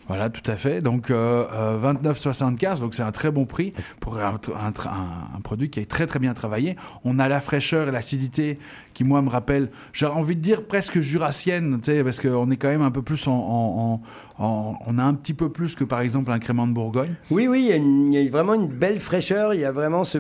Voilà, 0.09 0.31
tout 0.31 0.49
à 0.51 0.57
fait. 0.57 0.81
Donc 0.81 1.11
euh, 1.11 1.47
euh, 1.53 1.93
29,75, 1.93 2.81
donc 2.81 2.95
c'est 2.95 3.03
un 3.05 3.13
très 3.13 3.31
bon 3.31 3.45
prix 3.45 3.73
pour 4.01 4.19
un, 4.19 4.35
un- 4.35 4.89
un- 4.89 5.37
un 5.37 5.41
produit 5.43 5.71
qui 5.71 5.79
est 5.81 5.85
très 5.89 6.07
très 6.07 6.19
bien 6.19 6.35
travaillé. 6.35 6.77
On 7.05 7.19
a 7.19 7.29
la 7.29 7.41
fraîcheur 7.41 7.89
et 7.89 7.93
l'acidité 7.93 8.59
qui, 8.95 9.05
moi, 9.05 9.23
me 9.23 9.29
rappellent, 9.29 9.69
j'ai 9.93 10.07
envie 10.07 10.35
de 10.35 10.41
dire 10.41 10.65
presque 10.67 10.99
jurassienne, 11.01 11.81
tu 11.83 11.93
sais, 11.93 12.03
parce 12.03 12.19
qu'on 12.19 12.51
est 12.51 12.57
quand 12.57 12.69
même 12.69 12.83
un 12.83 12.91
peu 12.91 13.03
plus 13.03 13.27
en, 13.29 13.33
en- 13.33 14.01
en- 14.39 14.45
en- 14.45 14.79
On 14.87 14.99
a 14.99 15.05
un 15.05 15.15
petit 15.15 15.35
peu 15.35 15.51
plus 15.51 15.75
que 15.77 15.85
par 15.85 16.01
exemple 16.01 16.33
un 16.33 16.39
crément 16.41 16.67
de 16.67 16.73
Bourgogne. 16.73 17.15
Oui, 17.31 17.47
oui, 17.47 17.69
il 17.71 18.13
y, 18.15 18.19
y 18.23 18.27
a 18.27 18.31
vraiment 18.31 18.55
une 18.55 18.69
belle 18.69 18.99
fraîcheur. 18.99 19.55
Il 19.55 19.61
y 19.61 19.65
a 19.65 19.73
vraiment 19.73 20.03
ce 20.05 20.19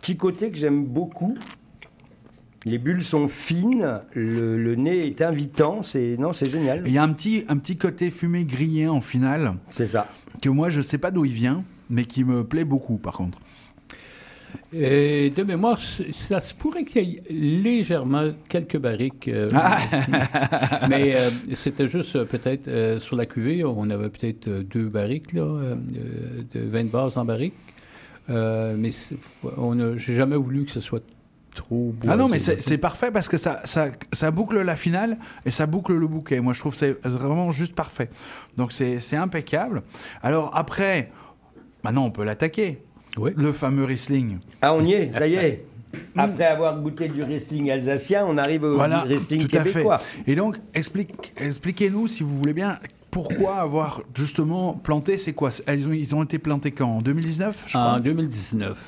petit 0.00 0.16
côté 0.16 0.50
que 0.50 0.58
j'aime 0.58 0.84
beaucoup. 0.84 1.34
Les 2.64 2.78
bulles 2.78 3.02
sont 3.02 3.26
fines, 3.26 4.00
le, 4.14 4.56
le 4.56 4.74
nez 4.76 5.06
est 5.06 5.20
invitant. 5.22 5.82
C'est 5.82 6.16
non, 6.18 6.32
c'est 6.32 6.48
génial. 6.50 6.86
Et 6.86 6.90
Il 6.90 6.92
y 6.92 6.98
a 6.98 7.02
un 7.02 7.12
petit, 7.12 7.44
un 7.48 7.56
petit 7.56 7.76
côté 7.76 8.10
fumé 8.10 8.44
grillé 8.44 8.86
en 8.88 9.00
finale. 9.00 9.54
C'est 9.68 9.86
ça. 9.86 10.06
Que 10.40 10.48
moi, 10.48 10.70
je 10.70 10.80
sais 10.80 10.98
pas 10.98 11.10
d'où 11.10 11.24
il 11.24 11.32
vient, 11.32 11.64
mais 11.90 12.04
qui 12.04 12.22
me 12.24 12.44
plaît 12.44 12.64
beaucoup 12.64 12.98
par 12.98 13.14
contre. 13.14 13.38
Et 14.74 15.30
de 15.30 15.42
mémoire, 15.42 15.78
ça 15.80 16.40
se 16.40 16.54
pourrait 16.54 16.84
qu'il 16.84 17.02
y 17.04 17.16
ait 17.16 17.22
légèrement 17.30 18.30
quelques 18.48 18.78
barriques. 18.78 19.28
euh, 19.28 19.48
Ah! 19.54 19.78
mais 20.90 21.14
euh, 21.16 21.30
c'était 21.54 21.88
juste 21.88 22.16
euh, 22.16 22.24
peut-être 22.24 22.68
euh, 22.68 23.00
sur 23.00 23.16
la 23.16 23.26
cuvée, 23.26 23.64
on 23.64 23.88
avait 23.90 24.08
peut-être 24.10 24.48
deux 24.48 24.88
barriques, 24.88 25.32
là, 25.32 25.42
euh, 25.42 25.74
de 26.54 26.60
20 26.60 26.90
bases 26.90 27.16
en 27.16 27.24
barrique. 27.24 27.54
Euh, 28.30 28.74
mais 28.78 28.90
on 29.58 29.78
a- 29.80 29.96
j'ai 29.96 30.14
jamais 30.14 30.36
voulu 30.36 30.64
que 30.64 30.70
ce 30.70 30.80
soit 30.80 31.02
trop 31.54 31.94
Ah 32.08 32.16
non, 32.16 32.28
mais 32.28 32.38
c'est 32.38 32.78
parfait 32.78 33.10
parce 33.10 33.28
que 33.28 33.36
ça, 33.36 33.60
ça, 33.64 33.88
ça 34.12 34.30
boucle 34.30 34.60
la 34.60 34.76
finale 34.76 35.18
et 35.44 35.50
ça 35.50 35.66
boucle 35.66 35.94
le 35.94 36.06
bouquet. 36.06 36.40
Moi, 36.40 36.52
je 36.52 36.60
trouve 36.60 36.72
que 36.72 36.78
c'est 36.78 36.96
vraiment 37.04 37.52
juste 37.52 37.74
parfait. 37.74 38.08
Donc, 38.56 38.72
c'est 38.72 39.16
impeccable. 39.16 39.82
Alors, 40.22 40.50
après, 40.56 41.10
maintenant, 41.84 42.06
on 42.06 42.10
peut 42.10 42.24
l'attaquer. 42.24 42.82
Le 43.18 43.52
fameux 43.52 43.84
Riesling. 43.84 44.38
Ah, 44.62 44.72
on 44.74 44.84
y 44.84 44.92
est, 44.94 45.12
ça 45.12 45.26
y 45.26 45.34
est. 45.34 45.66
Après 46.16 46.46
avoir 46.46 46.80
goûté 46.80 47.08
du 47.08 47.22
Riesling 47.22 47.70
alsacien, 47.70 48.24
on 48.26 48.38
arrive 48.38 48.64
au 48.64 48.76
Voilà, 48.76 49.00
Riesling 49.00 49.46
tout 49.46 49.56
à 49.58 49.60
québécois. 49.62 49.98
fait. 49.98 50.32
Et 50.32 50.34
donc, 50.34 50.56
explique, 50.72 51.34
expliquez-nous, 51.36 52.08
si 52.08 52.22
vous 52.22 52.38
voulez 52.38 52.54
bien, 52.54 52.78
pourquoi 53.10 53.56
avoir 53.56 54.00
justement 54.14 54.72
planté, 54.72 55.18
c'est 55.18 55.34
quoi? 55.34 55.50
Ont, 55.50 55.92
Ils 55.92 56.14
ont 56.14 56.22
été 56.22 56.38
plantés 56.38 56.70
quand? 56.70 56.88
En 56.88 57.02
2019, 57.02 57.64
je 57.66 57.72
crois? 57.76 57.82
En 57.82 58.00
2019. 58.00 58.78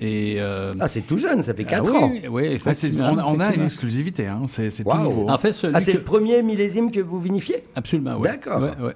Et, 0.00 0.36
euh, 0.40 0.74
Ah, 0.78 0.88
c'est 0.88 1.00
tout 1.02 1.16
jeune, 1.18 1.42
ça 1.42 1.54
fait 1.54 1.64
ah 1.66 1.70
4 1.70 1.90
oui, 1.90 1.96
ans. 1.96 2.10
Oui, 2.12 2.20
oui, 2.30 2.58
Ah, 3.00 3.12
on, 3.14 3.36
on 3.36 3.40
a 3.40 3.54
une 3.54 3.64
exclusivité, 3.64 4.26
hein, 4.26 4.42
c'est 4.46 4.70
tout 4.84 4.98
nouveau. 4.98 5.28
En 5.30 5.38
fait, 5.38 5.54
Ah, 5.72 5.80
c'est 5.80 5.92
que- 5.92 5.98
le 5.98 6.04
premier 6.04 6.42
millésime 6.42 6.90
que 6.90 7.00
vous 7.00 7.18
vinifiez? 7.20 7.64
Absolument, 7.74 8.16
oui. 8.18 8.24
D'accord. 8.28 8.60
Ouais, 8.60 8.70
ouais. 8.84 8.94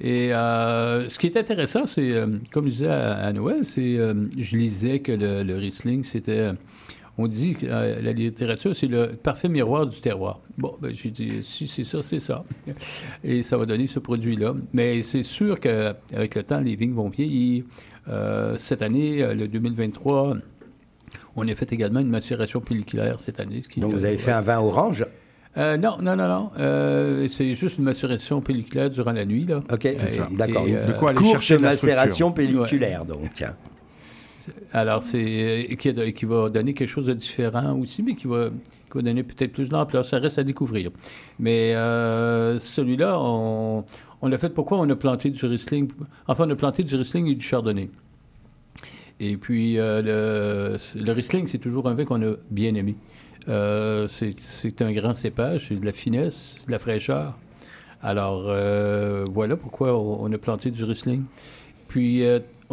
Et 0.00 0.34
euh, 0.34 1.08
ce 1.08 1.18
qui 1.18 1.26
est 1.28 1.36
intéressant, 1.36 1.86
c'est, 1.86 2.10
euh, 2.12 2.26
comme 2.50 2.64
je 2.64 2.70
disais 2.70 2.88
à, 2.88 3.12
à 3.26 3.32
Noël, 3.32 3.58
c'est, 3.64 3.98
euh, 3.98 4.14
je 4.36 4.56
lisais 4.56 4.98
que 5.00 5.12
le, 5.12 5.42
le 5.44 5.54
Riesling, 5.54 6.02
c'était, 6.02 6.38
euh, 6.38 6.52
on 7.18 7.26
dit 7.26 7.54
que 7.54 7.66
euh, 7.68 8.00
la 8.00 8.12
littérature, 8.12 8.74
c'est 8.74 8.86
le 8.86 9.08
parfait 9.08 9.48
miroir 9.48 9.86
du 9.86 10.00
terroir. 10.00 10.40
Bon, 10.56 10.74
ben, 10.80 10.94
j'ai 10.94 11.10
dit, 11.10 11.40
si 11.42 11.68
c'est 11.68 11.84
ça, 11.84 12.02
c'est 12.02 12.18
ça. 12.18 12.44
Et 13.22 13.42
ça 13.42 13.56
va 13.56 13.66
donner 13.66 13.86
ce 13.86 13.98
produit-là. 13.98 14.54
Mais 14.72 15.02
c'est 15.02 15.22
sûr 15.22 15.60
qu'avec 15.60 16.34
le 16.34 16.42
temps, 16.42 16.60
les 16.60 16.74
vignes 16.74 16.94
vont 16.94 17.08
vieillir. 17.08 17.64
Euh, 18.08 18.56
cette 18.58 18.82
année, 18.82 19.22
euh, 19.22 19.34
le 19.34 19.46
2023, 19.46 20.36
on 21.36 21.48
a 21.48 21.54
fait 21.54 21.72
également 21.72 22.00
une 22.00 22.08
macération 22.08 22.60
pelliculaire 22.60 23.18
cette 23.20 23.40
année. 23.40 23.62
ce 23.62 23.68
qui, 23.68 23.80
Donc 23.80 23.92
vous 23.92 24.04
euh, 24.04 24.08
avez 24.08 24.18
fait 24.18 24.32
un 24.32 24.40
vin 24.40 24.60
orange? 24.60 25.06
Euh, 25.58 25.76
non, 25.76 25.96
non, 26.00 26.16
non, 26.16 26.28
non. 26.28 26.50
Euh, 26.58 27.28
c'est 27.28 27.54
juste 27.54 27.78
une 27.78 27.84
macération 27.84 28.40
pelliculaire 28.40 28.88
durant 28.88 29.12
la 29.12 29.26
nuit. 29.26 29.44
Là. 29.44 29.60
Ok, 29.70 29.82
c'est 29.82 30.08
ça. 30.08 30.28
D'accord. 30.32 30.64
De 30.64 30.92
quoi 30.92 31.10
aller 31.10 31.18
Courte 31.18 31.32
chercher 31.32 31.54
la 31.54 31.70
macération 31.70 32.30
structure. 32.30 32.60
pelliculaire, 32.62 33.04
donc. 33.04 33.44
Alors, 34.72 35.02
c'est 35.02 35.72
euh, 35.72 36.10
qui, 36.12 36.24
va 36.24 36.48
donner 36.48 36.74
quelque 36.74 36.88
chose 36.88 37.06
de 37.06 37.14
différent 37.14 37.78
aussi, 37.78 38.02
mais 38.02 38.14
qui 38.14 38.26
va, 38.26 38.50
donner 38.94 39.22
peut-être 39.22 39.52
plus 39.52 39.68
d'ampleur. 39.68 40.04
Ça 40.04 40.18
reste 40.18 40.38
à 40.38 40.44
découvrir. 40.44 40.90
Mais 41.38 41.74
euh, 41.74 42.58
celui-là, 42.58 43.18
on, 43.18 43.84
on 44.20 44.28
l'a 44.28 44.38
fait 44.38 44.50
pourquoi 44.50 44.78
on 44.78 44.88
a 44.90 44.96
planté 44.96 45.30
du 45.30 45.44
Riesling. 45.44 45.90
Enfin, 46.26 46.44
on 46.46 46.50
a 46.50 46.56
planté 46.56 46.82
du 46.82 46.94
Riesling 46.94 47.26
et 47.28 47.34
du 47.34 47.44
Chardonnay. 47.44 47.88
Et 49.20 49.36
puis, 49.36 49.78
euh, 49.78 50.02
le, 50.94 51.00
le 51.00 51.46
c'est 51.46 51.58
toujours 51.58 51.88
un 51.88 51.94
vin 51.94 52.04
qu'on 52.04 52.22
a 52.22 52.34
bien 52.50 52.74
aimé. 52.74 52.96
C'est- 53.46 54.82
un 54.82 54.92
grand 54.92 55.14
cépage, 55.14 55.66
c'est 55.68 55.76
de 55.76 55.84
la 55.86 55.92
finesse, 55.92 56.64
de 56.66 56.72
la 56.72 56.78
fraîcheur. 56.78 57.38
Alors, 58.02 58.44
voilà 59.32 59.56
pourquoi 59.56 59.98
on, 59.98 60.24
on 60.24 60.32
a 60.32 60.38
planté 60.38 60.70
du 60.70 60.84
Riesling. 60.84 61.24
Puis, 61.88 62.22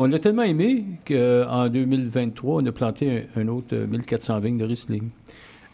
on 0.01 0.07
l'a 0.07 0.19
tellement 0.19 0.43
aimé 0.43 0.85
qu'en 1.07 1.67
2023, 1.69 2.61
on 2.61 2.65
a 2.65 2.71
planté 2.71 3.25
un, 3.35 3.41
un 3.41 3.47
autre 3.49 3.67
euh, 3.73 3.87
1400 3.87 4.39
vignes 4.39 4.57
de 4.57 4.65
Riesling. 4.65 5.09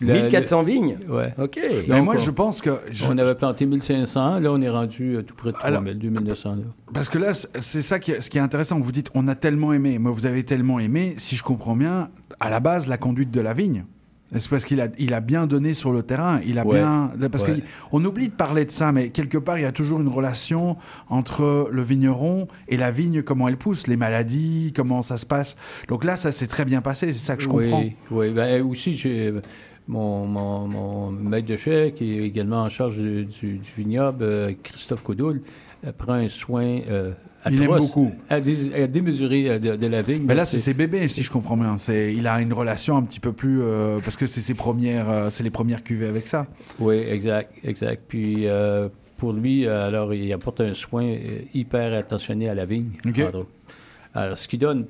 Le- 0.02 0.12
1400 0.14 0.62
le- 0.62 0.68
vignes? 0.68 0.98
Ouais. 1.08 1.34
Ok. 1.38 1.58
Mais 1.64 1.84
Donc, 1.96 2.04
moi, 2.06 2.16
on- 2.18 2.22
je 2.22 2.32
pense 2.32 2.60
que. 2.62 2.72
je- 2.92 3.06
On 3.06 3.18
avait 3.18 3.36
planté 3.36 3.66
1500, 3.66 4.40
là, 4.42 4.52
on 4.52 4.62
est 4.62 4.70
rendu 4.70 5.16
euh, 5.16 5.22
tout 5.22 5.36
près 5.36 5.52
de 5.52 5.58
3000, 5.58 5.98
2900. 6.00 6.56
Là. 6.56 6.64
Parce 6.94 7.08
que 7.08 7.18
là, 7.18 7.34
c'est 7.34 7.82
ça 7.82 8.00
qui 8.00 8.12
est, 8.12 8.20
ce 8.20 8.30
qui 8.30 8.38
est 8.38 8.42
intéressant. 8.42 8.78
Vous 8.80 8.92
dites, 8.92 9.10
on 9.16 9.28
a 9.30 9.36
tellement 9.36 9.72
aimé. 9.72 9.98
Moi, 9.98 10.12
vous 10.12 10.26
avez 10.26 10.44
tellement 10.44 10.80
aimé. 10.80 11.14
Si 11.18 11.38
je 11.38 11.44
comprends 11.44 11.78
bien, 11.78 12.10
à 12.42 12.50
la 12.50 12.60
base, 12.60 12.88
la 12.88 12.98
conduite 12.98 13.32
de 13.32 13.40
la 13.40 13.54
vigne. 13.54 13.86
C'est 14.36 14.50
parce 14.50 14.66
qu'il 14.66 14.82
a, 14.82 14.88
il 14.98 15.14
a 15.14 15.22
bien 15.22 15.46
donné 15.46 15.74
sur 15.74 15.92
le 15.94 16.02
terrain. 16.02 16.40
Il 16.46 16.58
a 16.58 16.66
Ouais. 16.66 16.80
bien. 16.80 17.12
Parce 17.32 17.44
Ouais. 17.44 17.62
qu'on 17.92 18.04
oublie 18.04 18.28
de 18.30 18.34
parler 18.34 18.66
de 18.66 18.72
ça, 18.72 18.92
mais 18.92 19.10
quelque 19.10 19.38
part, 19.38 19.60
il 19.60 19.62
y 19.62 19.66
a 19.66 19.72
toujours 19.72 20.02
une 20.02 20.08
relation 20.08 20.78
entre 21.10 21.70
le 21.72 21.82
vigneron 21.84 22.48
et 22.68 22.76
la 22.78 22.90
vigne, 22.92 23.22
comment 23.22 23.48
elle 23.48 23.58
pousse, 23.58 23.86
les 23.88 23.98
maladies, 23.98 24.74
comment 24.76 25.02
ça 25.04 25.18
se 25.18 25.26
passe. 25.28 25.58
Donc 25.90 26.04
là, 26.04 26.16
ça 26.16 26.32
s'est 26.32 26.48
très 26.48 26.66
bien 26.66 26.82
passé. 26.82 27.14
C'est 27.14 27.20
ça 27.26 27.36
que 27.36 27.44
je 27.44 27.48
comprends. 27.48 27.82
Oui, 27.82 27.96
oui. 28.12 28.30
Ben, 28.32 28.64
aussi, 28.64 28.96
j'ai 28.96 29.32
mon, 29.88 30.26
mon, 30.26 30.68
mon 30.68 31.12
maître 31.12 31.48
de 31.48 31.56
chai, 31.56 31.94
qui 31.96 32.18
est 32.18 32.24
également 32.24 32.64
en 32.64 32.70
charge 32.70 32.98
du, 32.98 33.26
du- 33.26 33.60
du 33.60 33.72
vignoble, 33.78 34.24
euh, 34.24 34.52
Christophe 34.64 35.04
Codoul, 35.04 35.42
euh, 35.86 35.92
prend 35.96 36.14
un 36.14 36.28
soin 36.28 36.80
euh, 36.90 37.12
Il 37.52 37.62
aime 37.62 37.78
beaucoup. 37.78 38.12
à 38.30 38.40
dé- 38.42 38.74
à 38.84 38.88
démesuré 38.88 39.50
euh, 39.50 39.60
de, 39.60 39.76
de 39.76 39.88
la 39.88 40.02
vigne. 40.02 40.24
Mais 40.26 40.34
là, 40.36 40.46
c'est 40.46 40.58
ses 40.58 40.74
bébés, 40.74 41.08
si 41.08 41.22
je 41.24 41.30
comprends 41.32 41.58
bien. 41.58 41.76
Il 41.90 42.26
a 42.28 42.42
une 42.42 42.54
relation 42.54 42.98
un 42.98 43.04
petit 43.04 43.20
peu 43.20 43.32
plus, 43.34 43.60
euh, 43.62 44.00
parce 44.04 44.18
que 44.18 44.28
c'est 44.28 44.42
ses 44.42 44.54
premières, 44.56 45.10
euh, 45.10 45.30
c'est 45.30 45.44
les 45.44 45.50
premières 45.52 45.84
cuvées 45.84 46.08
avec 46.08 46.28
ça. 46.28 46.48
Oui, 46.80 46.96
exact, 46.96 47.52
exact. 47.64 48.04
Puis 48.08 48.48
euh, 48.48 48.90
pour 49.18 49.34
lui, 49.34 49.68
alors, 49.68 50.14
il 50.14 50.32
apporte 50.34 50.62
un 50.62 50.74
soin 50.74 51.16
hyper 51.54 51.94
attentionné 51.94 52.50
à 52.50 52.56
la 52.56 52.66
vigne. 52.66 52.90
OK. 53.08 53.20
entre 53.20 53.38
autres. 53.40 53.50
Alors, 54.14 54.38
ce 54.38 54.48
qui 54.48 54.58
donne. 54.58 54.86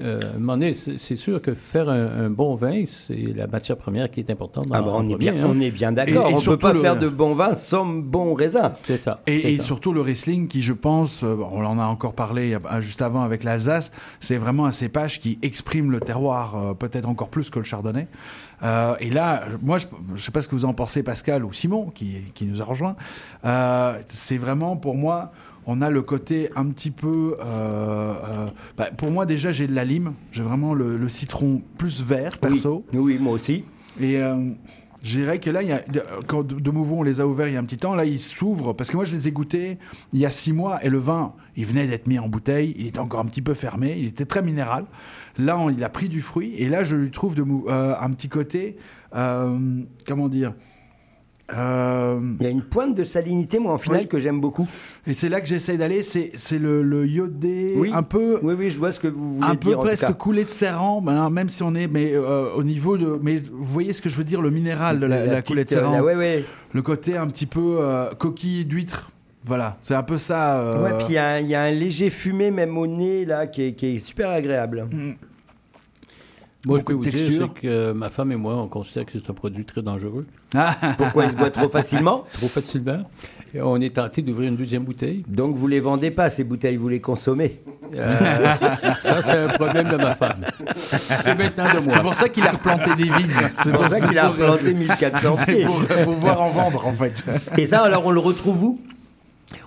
Euh, 0.00 0.20
à 0.20 0.36
un 0.36 0.38
moment 0.38 0.54
donné, 0.54 0.74
c'est 0.74 1.16
sûr 1.16 1.40
que 1.40 1.54
faire 1.54 1.88
un, 1.88 2.24
un 2.24 2.30
bon 2.30 2.54
vin, 2.56 2.84
c'est 2.86 3.14
la 3.36 3.46
matière 3.46 3.76
première 3.76 4.10
qui 4.10 4.20
est 4.20 4.30
importante. 4.30 4.66
Ah 4.72 4.82
en- 4.82 4.84
bah, 4.84 4.90
en 4.92 5.04
on, 5.04 5.08
est 5.08 5.10
premier, 5.14 5.30
bien, 5.32 5.44
hein. 5.44 5.48
on 5.48 5.60
est 5.60 5.70
bien 5.70 5.92
d'accord. 5.92 6.26
Et- 6.28 6.32
et 6.32 6.34
On 6.34 6.40
ne 6.40 6.44
peut 6.44 6.56
pas 6.56 6.72
le- 6.72 6.80
faire 6.80 6.98
de 6.98 7.08
bon 7.08 7.34
vin 7.34 7.54
sans 7.54 7.86
bon 7.86 8.34
raisin. 8.34 8.72
C'est 8.74 8.96
ça. 8.96 9.20
Et, 9.26 9.40
c'est 9.40 9.52
et 9.52 9.56
ça. 9.58 9.62
surtout 9.62 9.92
le 9.92 10.00
Riesling 10.00 10.48
qui, 10.48 10.60
je 10.60 10.72
pense, 10.72 11.22
euh, 11.22 11.36
on 11.52 11.64
en 11.64 11.78
a 11.78 11.84
encore 11.86 12.14
parlé 12.14 12.48
y 12.50 12.54
a- 12.54 12.80
juste 12.80 13.00
avant 13.02 13.22
avec 13.22 13.44
l'Alsace, 13.44 13.92
c'est 14.20 14.36
vraiment 14.38 14.66
un 14.66 14.72
cépage 14.72 15.20
qui 15.20 15.38
exprime 15.42 15.90
le 15.92 16.00
terroir 16.00 16.56
euh, 16.56 16.74
peut-être 16.74 17.08
encore 17.08 17.28
plus 17.28 17.50
que 17.50 17.58
le 17.60 17.64
Chardonnay. 17.64 18.08
Euh, 18.62 18.94
et 19.00 19.10
là, 19.10 19.42
moi, 19.62 19.76
je 19.78 19.86
ne 20.12 20.18
sais 20.18 20.30
pas 20.32 20.40
ce 20.40 20.48
que 20.48 20.54
vous 20.54 20.64
en 20.64 20.72
pensez, 20.72 21.02
Pascal 21.02 21.44
ou 21.44 21.52
Simon, 21.52 21.90
qui, 21.94 22.16
qui 22.34 22.46
nous 22.46 22.62
a 22.62 22.64
rejoint. 22.64 22.96
Euh, 23.44 23.98
c'est 24.06 24.38
vraiment 24.38 24.76
pour 24.76 24.94
moi, 24.94 25.30
on 25.66 25.82
a 25.82 25.90
le 25.90 26.02
côté 26.02 26.48
un 26.56 26.66
petit 26.68 26.90
peu. 26.90 27.36
euh, 27.40 27.44
euh, 27.44 28.46
bah, 28.76 28.88
pour 28.96 29.10
moi, 29.10 29.26
déjà, 29.26 29.50
j'ai 29.52 29.66
de 29.66 29.74
la 29.74 29.84
lime. 29.84 30.12
J'ai 30.32 30.42
vraiment 30.42 30.74
le, 30.74 30.96
le 30.96 31.08
citron 31.08 31.60
plus 31.78 32.02
vert, 32.02 32.38
perso. 32.38 32.84
Oui, 32.94 33.00
oui, 33.00 33.18
moi 33.20 33.32
aussi. 33.32 33.64
Et 34.00 34.20
euh, 34.22 34.50
je 35.02 35.18
dirais 35.18 35.38
que 35.38 35.50
là, 35.50 35.62
il 35.62 35.68
y 35.68 35.72
a, 35.72 35.80
de- 35.82 36.02
quand 36.26 36.44
de, 36.46 36.70
nouveau 36.70 36.96
on 36.96 37.02
les 37.02 37.20
a 37.20 37.26
ouverts 37.26 37.48
il 37.48 37.54
y 37.54 37.56
a 37.56 37.60
un 37.60 37.64
petit 37.64 37.76
temps, 37.76 37.94
là 37.94 38.04
ils 38.04 38.20
s'ouvrent 38.20 38.72
parce 38.74 38.90
que 38.90 38.96
moi 38.96 39.04
je 39.04 39.14
les 39.14 39.28
ai 39.28 39.32
goûtés 39.32 39.78
il 40.12 40.18
y 40.18 40.26
a 40.26 40.30
six 40.30 40.52
mois 40.52 40.84
et 40.84 40.88
le 40.90 40.98
vin, 40.98 41.32
il 41.56 41.64
venait 41.64 41.86
d'être 41.86 42.06
mis 42.08 42.18
en 42.18 42.28
bouteille, 42.28 42.74
il 42.76 42.88
était 42.88 42.98
encore 42.98 43.20
un 43.20 43.24
petit 43.26 43.40
peu 43.42 43.54
fermé, 43.54 43.94
il 43.98 44.06
était 44.06 44.24
très 44.26 44.42
minéral. 44.42 44.84
Là, 45.38 45.58
on- 45.58 45.70
il 45.70 45.82
a 45.84 45.88
pris 45.88 46.08
du 46.08 46.20
fruit 46.20 46.54
et 46.56 46.68
là 46.68 46.82
je 46.84 46.96
lui 46.96 47.10
trouve 47.10 47.34
de 47.36 47.44
euh, 47.68 47.94
un 48.00 48.10
petit 48.10 48.28
côté, 48.28 48.76
euh, 49.14 49.80
comment 50.08 50.28
dire 50.28 50.54
euh, 51.54 52.20
Il 52.40 52.44
y 52.44 52.46
a 52.46 52.50
une 52.50 52.62
pointe 52.62 52.94
de 52.94 53.04
salinité, 53.04 53.58
moi, 53.58 53.72
en 53.74 53.78
finale, 53.78 54.00
Oui. 54.02 54.08
que 54.08 54.18
j'aime 54.18 54.40
beaucoup. 54.40 54.66
Et 55.06 55.14
c'est 55.14 55.28
là 55.28 55.40
que 55.40 55.46
j'essaie 55.46 55.76
d'aller, 55.76 56.02
c'est 56.02 56.32
c'est 56.34 56.58
le, 56.58 56.82
le 56.82 57.06
iodé, 57.06 57.74
Oui. 57.76 57.90
un 57.94 58.02
peu. 58.02 58.38
Oui, 58.42 58.54
oui, 58.58 58.70
je 58.70 58.78
vois 58.78 58.90
ce 58.92 58.98
que 59.00 59.08
vous 59.08 59.36
voulez 59.36 59.46
un 59.48 59.54
dire. 59.54 59.60
peu 59.60 59.76
en 59.76 59.80
tout 59.80 59.86
presque 59.86 60.12
coulé 60.14 60.42
de 60.44 60.48
serrant, 60.48 61.00
ben, 61.00 61.12
alors, 61.12 61.30
même 61.30 61.48
si 61.48 61.62
on 61.62 61.74
est 61.74 61.86
mais 61.86 62.12
euh, 62.14 62.52
au 62.54 62.62
niveau 62.64 62.96
de 62.98 63.18
mais 63.22 63.36
vous 63.36 63.64
voyez 63.64 63.92
ce 63.92 64.02
que 64.02 64.08
je 64.08 64.16
veux 64.16 64.24
dire 64.24 64.42
le 64.42 64.50
minéral 64.50 64.98
de 65.00 65.06
la, 65.06 65.24
La 65.24 65.32
la 65.34 65.42
coulée 65.42 65.64
de 65.64 65.68
euh, 65.70 65.72
serrant. 65.80 65.92
la- 65.92 66.02
ouais, 66.04 66.16
ouais. 66.16 66.44
Le 66.72 66.82
côté 66.82 67.16
un 67.16 67.26
petit 67.28 67.46
peu 67.46 67.78
euh, 67.80 68.10
coquille 68.14 68.64
d'huître. 68.64 69.10
Voilà, 69.44 69.78
c'est 69.84 69.94
un 69.94 70.02
peu 70.02 70.18
ça. 70.18 70.58
euh, 70.58 70.82
Ouais, 70.82 70.94
puis 70.98 71.06
il 71.10 71.14
y, 71.14 71.18
a 71.18 71.34
un- 71.34 71.38
il 71.38 71.46
y 71.46 71.54
a 71.54 71.62
un 71.62 71.70
léger 71.70 72.10
fumé 72.10 72.50
même 72.50 72.76
au 72.76 72.88
nez 72.88 73.24
là 73.24 73.46
qui 73.46 73.62
est, 73.62 73.72
qui 73.74 73.94
est 73.94 73.98
super 74.00 74.30
agréable. 74.30 74.88
Moi, 76.66 76.78
je 76.80 76.84
peux 76.84 76.92
de 76.94 76.98
vous 76.98 77.04
dire 77.04 77.12
texture. 77.12 77.54
que 77.54 77.60
euh, 77.66 77.94
ma 77.94 78.10
femme 78.10 78.32
et 78.32 78.36
moi, 78.36 78.56
on 78.56 78.66
considère 78.66 79.06
que 79.06 79.12
c'est 79.12 79.30
un 79.30 79.34
produit 79.34 79.64
très 79.64 79.82
dangereux. 79.82 80.26
Pourquoi 80.98 81.24
il 81.26 81.30
se 81.30 81.36
boit 81.36 81.50
trop 81.50 81.68
facilement? 81.68 82.24
Trop 82.32 82.48
facilement. 82.48 83.08
Et 83.54 83.60
on 83.62 83.76
est 83.80 83.94
tenté 83.94 84.20
d'ouvrir 84.20 84.48
une 84.48 84.56
deuxième 84.56 84.82
bouteille. 84.82 85.22
Donc 85.28 85.54
vous 85.54 85.68
les 85.68 85.78
vendez 85.80 86.10
pas 86.10 86.28
ces 86.28 86.42
bouteilles, 86.44 86.76
vous 86.76 86.88
les 86.88 87.00
consommez? 87.00 87.60
Euh, 87.94 88.54
ça, 88.58 89.22
c'est 89.22 89.38
un 89.38 89.48
problème 89.48 89.88
de 89.88 89.96
ma 89.96 90.16
femme. 90.16 90.44
C'est 90.74 91.36
maintenant 91.38 91.72
de 91.72 91.78
moi. 91.78 91.88
C'est 91.88 92.00
pour 92.02 92.14
ça 92.14 92.28
qu'il 92.28 92.44
a 92.46 92.50
replanté 92.50 92.94
des 92.96 93.04
vignes. 93.04 93.30
C'est 93.54 93.72
pour 93.72 93.86
ça 93.86 94.00
qu'il 94.00 94.18
a 94.18 94.28
replanté 94.28 94.74
1400 94.74 95.34
C'est 95.34 95.46
pieds. 95.46 95.64
pour 95.64 95.80
euh, 95.90 96.04
pouvoir 96.04 96.40
en 96.42 96.50
vendre 96.50 96.84
en 96.86 96.92
fait. 96.92 97.24
Et 97.56 97.66
ça, 97.66 97.82
alors 97.82 98.04
on 98.06 98.10
le 98.10 98.20
retrouve 98.20 98.64
où? 98.64 98.80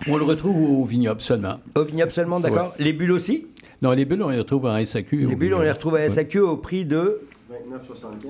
On 0.07 0.17
le 0.17 0.23
retrouve 0.25 0.57
au 0.57 0.83
vignoble 0.85 1.21
seulement. 1.21 1.55
Au 1.75 1.83
vignoble 1.83 2.11
seulement, 2.11 2.39
d'accord. 2.41 2.73
Les 2.77 2.91
bulles 2.91 3.13
aussi? 3.13 3.47
Non, 3.81 3.91
les 3.91 4.05
bulles, 4.05 4.23
on 4.23 4.29
les 4.29 4.39
retrouve 4.39 4.65
en 4.65 4.83
SAQ. 4.83 5.27
Les 5.27 5.35
bulles, 5.35 5.53
on 5.53 5.61
les 5.61 5.71
retrouve 5.71 5.95
à 5.95 6.09
SAQ 6.09 6.39
au 6.39 6.57
prix 6.57 6.85
de 6.85 7.21
29,75, 7.51 7.55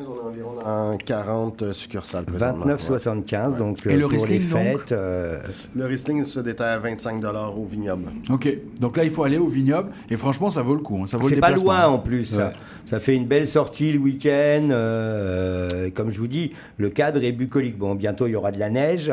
on 0.07 0.15
est 0.15 0.29
environ 0.31 0.53
dans 0.63 0.97
40 0.97 1.73
succursales 1.73 2.23
présentement. 2.23 2.65
29,75. 2.67 3.57
Donc 3.57 3.85
Et 3.85 3.89
euh, 3.89 3.97
le 3.97 4.01
pour 4.03 4.11
Riesling, 4.11 4.39
fêtes. 4.41 4.91
euh, 4.93 5.39
Le 5.75 5.85
Riesling 5.87 6.23
se 6.23 6.39
détaille 6.39 6.73
à 6.75 6.79
25 6.79 7.21
au 7.57 7.65
vignoble. 7.65 8.03
Ok, 8.29 8.47
donc 8.79 8.95
là 8.95 9.03
il 9.03 9.11
faut 9.11 9.25
aller 9.25 9.37
au 9.37 9.47
vignoble 9.47 9.89
et 10.09 10.15
franchement 10.15 10.49
ça 10.51 10.61
vaut 10.61 10.73
le 10.73 10.79
coup. 10.79 10.99
hein, 11.03 11.07
Ça 11.07 11.17
vaut 11.17 11.27
C'est 11.27 11.35
pas 11.35 11.51
loin 11.51 11.87
en 11.87 11.99
plus. 11.99 12.25
Ça. 12.27 12.47
Ouais. 12.47 12.53
Ça 12.85 12.99
fait 13.01 13.13
une 13.15 13.25
belle 13.25 13.47
sortie 13.47 13.91
le 13.91 13.99
week-end. 13.99 14.69
euh, 14.71 15.89
comme 15.93 16.11
je 16.11 16.19
vous 16.19 16.27
dis, 16.27 16.53
le 16.77 16.89
cadre 16.89 17.21
est 17.21 17.33
bucolique. 17.33 17.77
Bon, 17.77 17.95
bientôt 17.95 18.25
il 18.25 18.31
y 18.31 18.35
aura 18.37 18.51
de 18.53 18.59
la 18.59 18.69
neige, 18.69 19.11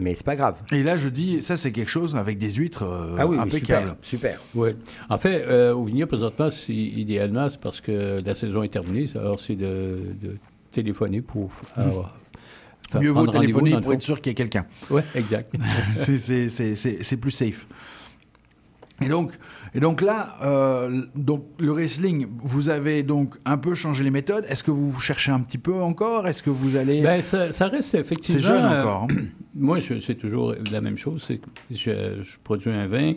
mais 0.00 0.14
c'est 0.14 0.24
pas 0.26 0.36
grave. 0.36 0.60
Et 0.72 0.82
là 0.82 0.96
je 0.96 1.08
dis 1.08 1.42
ça 1.42 1.56
c'est 1.56 1.72
quelque 1.72 1.90
chose 1.90 2.16
avec 2.16 2.38
des 2.38 2.50
huîtres 2.50 2.82
euh, 2.84 3.14
Ah 3.18 3.26
oui, 3.26 3.36
super, 3.52 3.96
super. 4.02 4.40
Oui. 4.54 4.70
En 5.08 5.18
fait, 5.18 5.44
euh, 5.46 5.72
au 5.74 5.84
vignoble, 5.84 6.08
présentement, 6.08 6.50
c'est- 6.50 6.72
idéalement, 6.72 7.48
c'est 7.50 7.60
parce 7.60 7.80
que 7.80 8.20
la 8.24 8.34
saison 8.34 8.62
est 8.62 8.68
terminée. 8.68 9.08
Alors, 9.14 9.38
c'est 9.38 9.56
de, 9.56 9.98
de 10.22 10.36
téléphoner 10.70 11.20
pour. 11.22 11.50
avoir- 11.76 12.16
faire 12.90 13.00
Mieux 13.00 13.10
vaut 13.10 13.26
téléphoner 13.26 13.80
pour 13.80 13.92
être 13.92 14.00
sûr 14.02 14.20
qu'il 14.20 14.30
y 14.32 14.34
a 14.34 14.36
quelqu'un. 14.36 14.66
Oui, 14.90 15.02
exact. 15.14 15.54
c'est- 15.94 16.18
c'est- 16.18 16.48
c'est 16.48 16.74
c'est- 16.74 17.02
c'est 17.02 17.16
plus 17.16 17.30
safe. 17.30 17.66
Et 19.02 19.08
donc, 19.08 19.32
et 19.74 19.80
donc 19.80 20.00
là, 20.00 20.36
euh, 20.42 21.02
donc 21.14 21.44
le 21.60 21.72
wrestling, 21.72 22.26
vous 22.42 22.68
avez 22.68 23.02
donc 23.02 23.36
un 23.44 23.56
peu 23.58 23.74
changé 23.74 24.02
les 24.04 24.10
méthodes. 24.10 24.44
Est-ce 24.48 24.62
que 24.62 24.70
vous 24.70 24.98
cherchez 25.00 25.30
un 25.32 25.40
petit 25.40 25.58
peu 25.58 25.74
encore? 25.74 26.26
Est-ce 26.26 26.42
que 26.42 26.50
vous 26.50 26.76
allez 26.76 27.02
Ben, 27.02 27.22
ça, 27.22 27.52
ça 27.52 27.68
reste 27.68 27.94
effectivement. 27.94 28.40
C'est 28.40 28.46
jeune 28.46 28.64
euh, 28.64 28.80
encore. 28.82 29.06
hein. 29.10 29.14
moi, 29.54 29.78
je- 29.78 30.00
c'est 30.00 30.14
toujours 30.16 30.54
la 30.72 30.80
même 30.80 30.96
chose. 30.98 31.22
C'est 31.26 31.38
que 31.38 31.46
je, 31.70 32.22
je 32.22 32.36
produis 32.42 32.70
un 32.72 32.86
vin. 32.86 33.14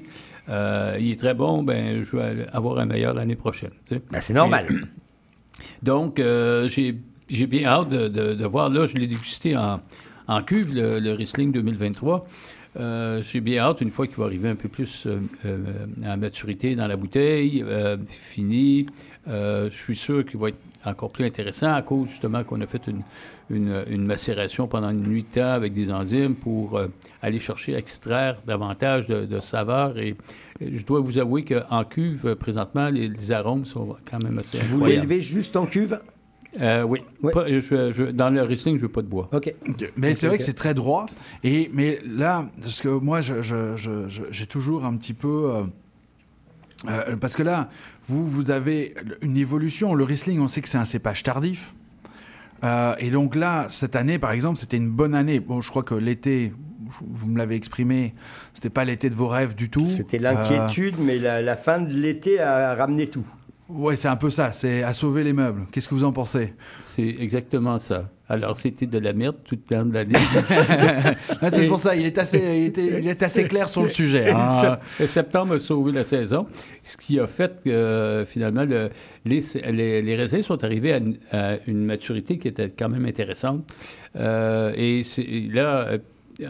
euh, 0.50 0.98
il 1.00 1.12
est 1.12 1.20
très 1.20 1.34
bon, 1.34 1.64
ben, 1.64 2.04
je 2.04 2.16
vais 2.18 2.46
avoir 2.54 2.78
un 2.80 2.86
meilleur 2.86 3.14
l'année 3.14 3.36
prochaine. 3.36 3.72
tu 3.88 3.96
sais. 3.96 4.02
Ben, 4.12 4.20
c'est 4.22 4.34
normal. 4.34 4.68
Et- 4.70 4.76
donc, 5.84 6.20
euh, 6.20 6.68
j'ai 6.68 6.98
j'ai 7.30 7.48
bien 7.48 7.66
hâte 7.68 7.90
de, 7.90 8.08
de- 8.10 8.34
de 8.34 8.46
voir. 8.46 8.70
Là, 8.70 8.86
je 8.86 8.96
l'ai 8.96 9.08
dégusté 9.08 9.56
en, 9.58 9.80
en 10.28 10.42
cuve, 10.44 10.74
le, 10.76 11.00
le 11.00 11.14
Riesling 11.14 11.52
2023. 11.52 12.28
Euh, 12.80 13.22
J'ai 13.24 13.40
bien 13.40 13.62
hâte, 13.64 13.82
une 13.82 13.92
fois 13.92 14.08
qu'il 14.08 14.18
va 14.18 14.26
arriver 14.26 14.50
un 14.50 14.56
peu 14.56 14.68
plus 14.70 15.06
euh, 15.06 15.18
euh, 15.46 15.58
à 16.06 16.18
maturité 16.18 16.76
dans 16.76 16.88
la 16.88 16.96
bouteille, 16.96 17.64
euh, 17.68 17.98
fini, 18.08 18.88
je 19.28 19.70
suis 19.72 19.96
sûr 19.96 20.26
qu'il 20.26 20.40
va 20.40 20.50
être 20.50 20.58
encore 20.86 21.12
plus 21.12 21.24
intéressant 21.26 21.74
à 21.74 21.82
cause 21.82 22.10
justement 22.10 22.44
qu'on 22.44 22.60
a 22.62 22.68
fait 22.68 22.82
une, 22.88 23.04
une, 23.50 23.84
une 23.90 24.06
macération 24.06 24.68
pendant 24.68 24.90
une 24.90 25.04
nuit 25.04 25.24
de 25.24 25.40
temps 25.40 25.52
avec 25.54 25.74
des 25.74 25.92
enzymes 25.92 26.36
pour 26.36 26.78
euh, 26.78 26.88
aller 27.22 27.40
chercher, 27.40 27.76
extraire 27.76 28.38
davantage 28.46 29.08
de, 29.08 29.26
de 29.26 29.40
saveurs. 29.40 29.98
Et 29.98 30.16
je 30.60 30.84
dois 30.84 31.00
vous 31.00 31.20
avouer 31.20 31.46
qu'en 31.46 31.84
cuve, 31.86 32.36
présentement, 32.36 32.90
les, 32.90 33.08
les 33.08 33.32
arômes 33.32 33.66
sont 33.66 33.96
quand 34.10 34.22
même 34.22 34.40
assez 34.40 34.58
Vous 34.58 34.86
l'élevez 34.86 35.22
juste 35.22 35.56
en 35.56 35.66
cuve? 35.68 36.00
Euh, 36.62 36.84
oui. 36.84 37.00
Pas- 37.32 37.48
je- 37.48 37.92
je- 37.92 38.12
dans 38.12 38.30
le 38.30 38.42
Riesling, 38.44 38.78
je 38.78 38.84
veux 38.84 38.90
pas 38.90 39.02
de 39.02 39.08
bois. 39.08 39.30
OK. 39.34 39.54
Mais 39.98 40.14
c'est 40.14 40.28
vrai 40.28 40.38
que 40.38 40.44
c'est 40.44 40.54
très 40.54 40.74
droit. 40.74 41.06
Et, 41.44 41.70
mais 41.74 42.00
là, 42.06 42.48
parce 42.62 42.80
que 42.82 42.90
moi, 42.90 43.22
je- 43.22 43.42
je- 43.42 43.76
je- 43.76 44.08
je- 44.10 44.24
j'ai 44.30 44.46
toujours 44.46 44.86
un 44.86 44.96
petit 44.98 45.14
peu. 45.14 45.52
euh, 45.56 45.64
euh, 46.90 47.16
parce 47.18 47.36
que 47.36 47.44
là, 47.44 47.70
vous, 48.08 48.28
vous 48.28 48.52
avez 48.52 48.94
une 49.22 49.38
évolution. 49.38 49.94
Le 49.94 50.04
Riesling, 50.04 50.40
on 50.42 50.48
sait 50.48 50.62
que 50.62 50.70
c'est 50.70 50.78
un 50.78 50.86
cépage 50.86 51.24
tardif. 51.24 51.74
Euh, 52.64 52.96
et 53.00 53.10
donc 53.10 53.36
là, 53.36 53.66
cette 53.70 53.96
année, 53.96 54.20
par 54.20 54.32
exemple, 54.32 54.58
c'était 54.58 54.78
une 54.78 54.90
bonne 54.92 55.16
année. 55.16 55.40
Bon, 55.40 55.60
je 55.60 55.70
crois 55.70 55.84
que 55.84 55.96
l'été, 55.96 56.54
vous 57.02 57.28
me 57.28 57.38
l'avez 57.38 57.56
exprimé, 57.56 58.14
c'était 58.54 58.70
pas 58.70 58.86
l'été 58.86 59.10
de 59.10 59.16
vos 59.16 59.28
rêves 59.28 59.56
du 59.56 59.70
tout. 59.70 59.86
C'était 59.86 60.20
l'inquiétude, 60.20 60.96
mais 61.00 61.18
la, 61.18 61.42
la 61.42 61.56
fin 61.56 61.80
de 61.80 61.94
l'été 61.94 62.40
a 62.40 62.76
ramené 62.76 63.08
tout. 63.08 63.26
Ouais, 63.70 63.96
c'est 63.96 64.10
un 64.10 64.16
peu 64.18 64.30
ça. 64.30 64.52
C'est 64.52 64.84
à 64.84 64.94
sauver 64.94 65.24
les 65.24 65.34
meubles. 65.34 65.62
Qu'est-ce 65.72 65.88
que 65.88 65.96
vous 65.96 66.04
en 66.04 66.12
pensez? 66.12 66.54
C'est 66.82 67.16
exactement 67.20 67.78
ça. 67.78 68.10
Alors, 68.28 68.58
c'était 68.58 68.86
de 68.86 69.00
la 69.00 69.14
merde 69.14 69.38
tout 69.44 69.56
le 69.56 69.62
temps 69.76 69.86
de 69.86 69.94
l'année. 69.94 70.16
Ah, 71.42 71.50
c'est 71.50 71.68
pour 71.68 71.80
ça, 71.80 71.96
il 71.96 72.06
est 72.06 72.18
assez, 72.18 72.38
il 72.40 72.66
était- 72.68 73.00
il 73.00 73.08
est 73.08 73.22
assez 73.24 73.46
clair 73.48 73.68
sur 73.70 73.84
le 73.84 73.90
sujet. 73.90 74.30
hein. 74.32 74.78
Septembre 75.08 75.56
a 75.56 75.60
sauvé 75.60 75.92
la 75.92 76.04
saison, 76.04 76.48
ce 76.84 76.96
qui 76.98 77.20
a 77.20 77.28
fait 77.28 77.62
que 77.64 77.70
euh, 77.70 78.26
finalement 78.26 78.64
le- 78.66 78.90
les, 79.26 79.42
les, 79.72 80.02
les 80.02 80.16
raisins 80.16 80.42
sont 80.42 80.64
arrivés 80.64 80.94
à 80.94 80.98
une, 80.98 81.18
à 81.32 81.56
une 81.68 81.84
maturité 81.86 82.38
qui 82.38 82.48
était 82.48 82.70
quand 82.70 82.90
même 82.90 83.06
intéressante. 83.06 83.70
Euh, 84.16 84.72
et 84.76 85.02
là, 85.52 85.90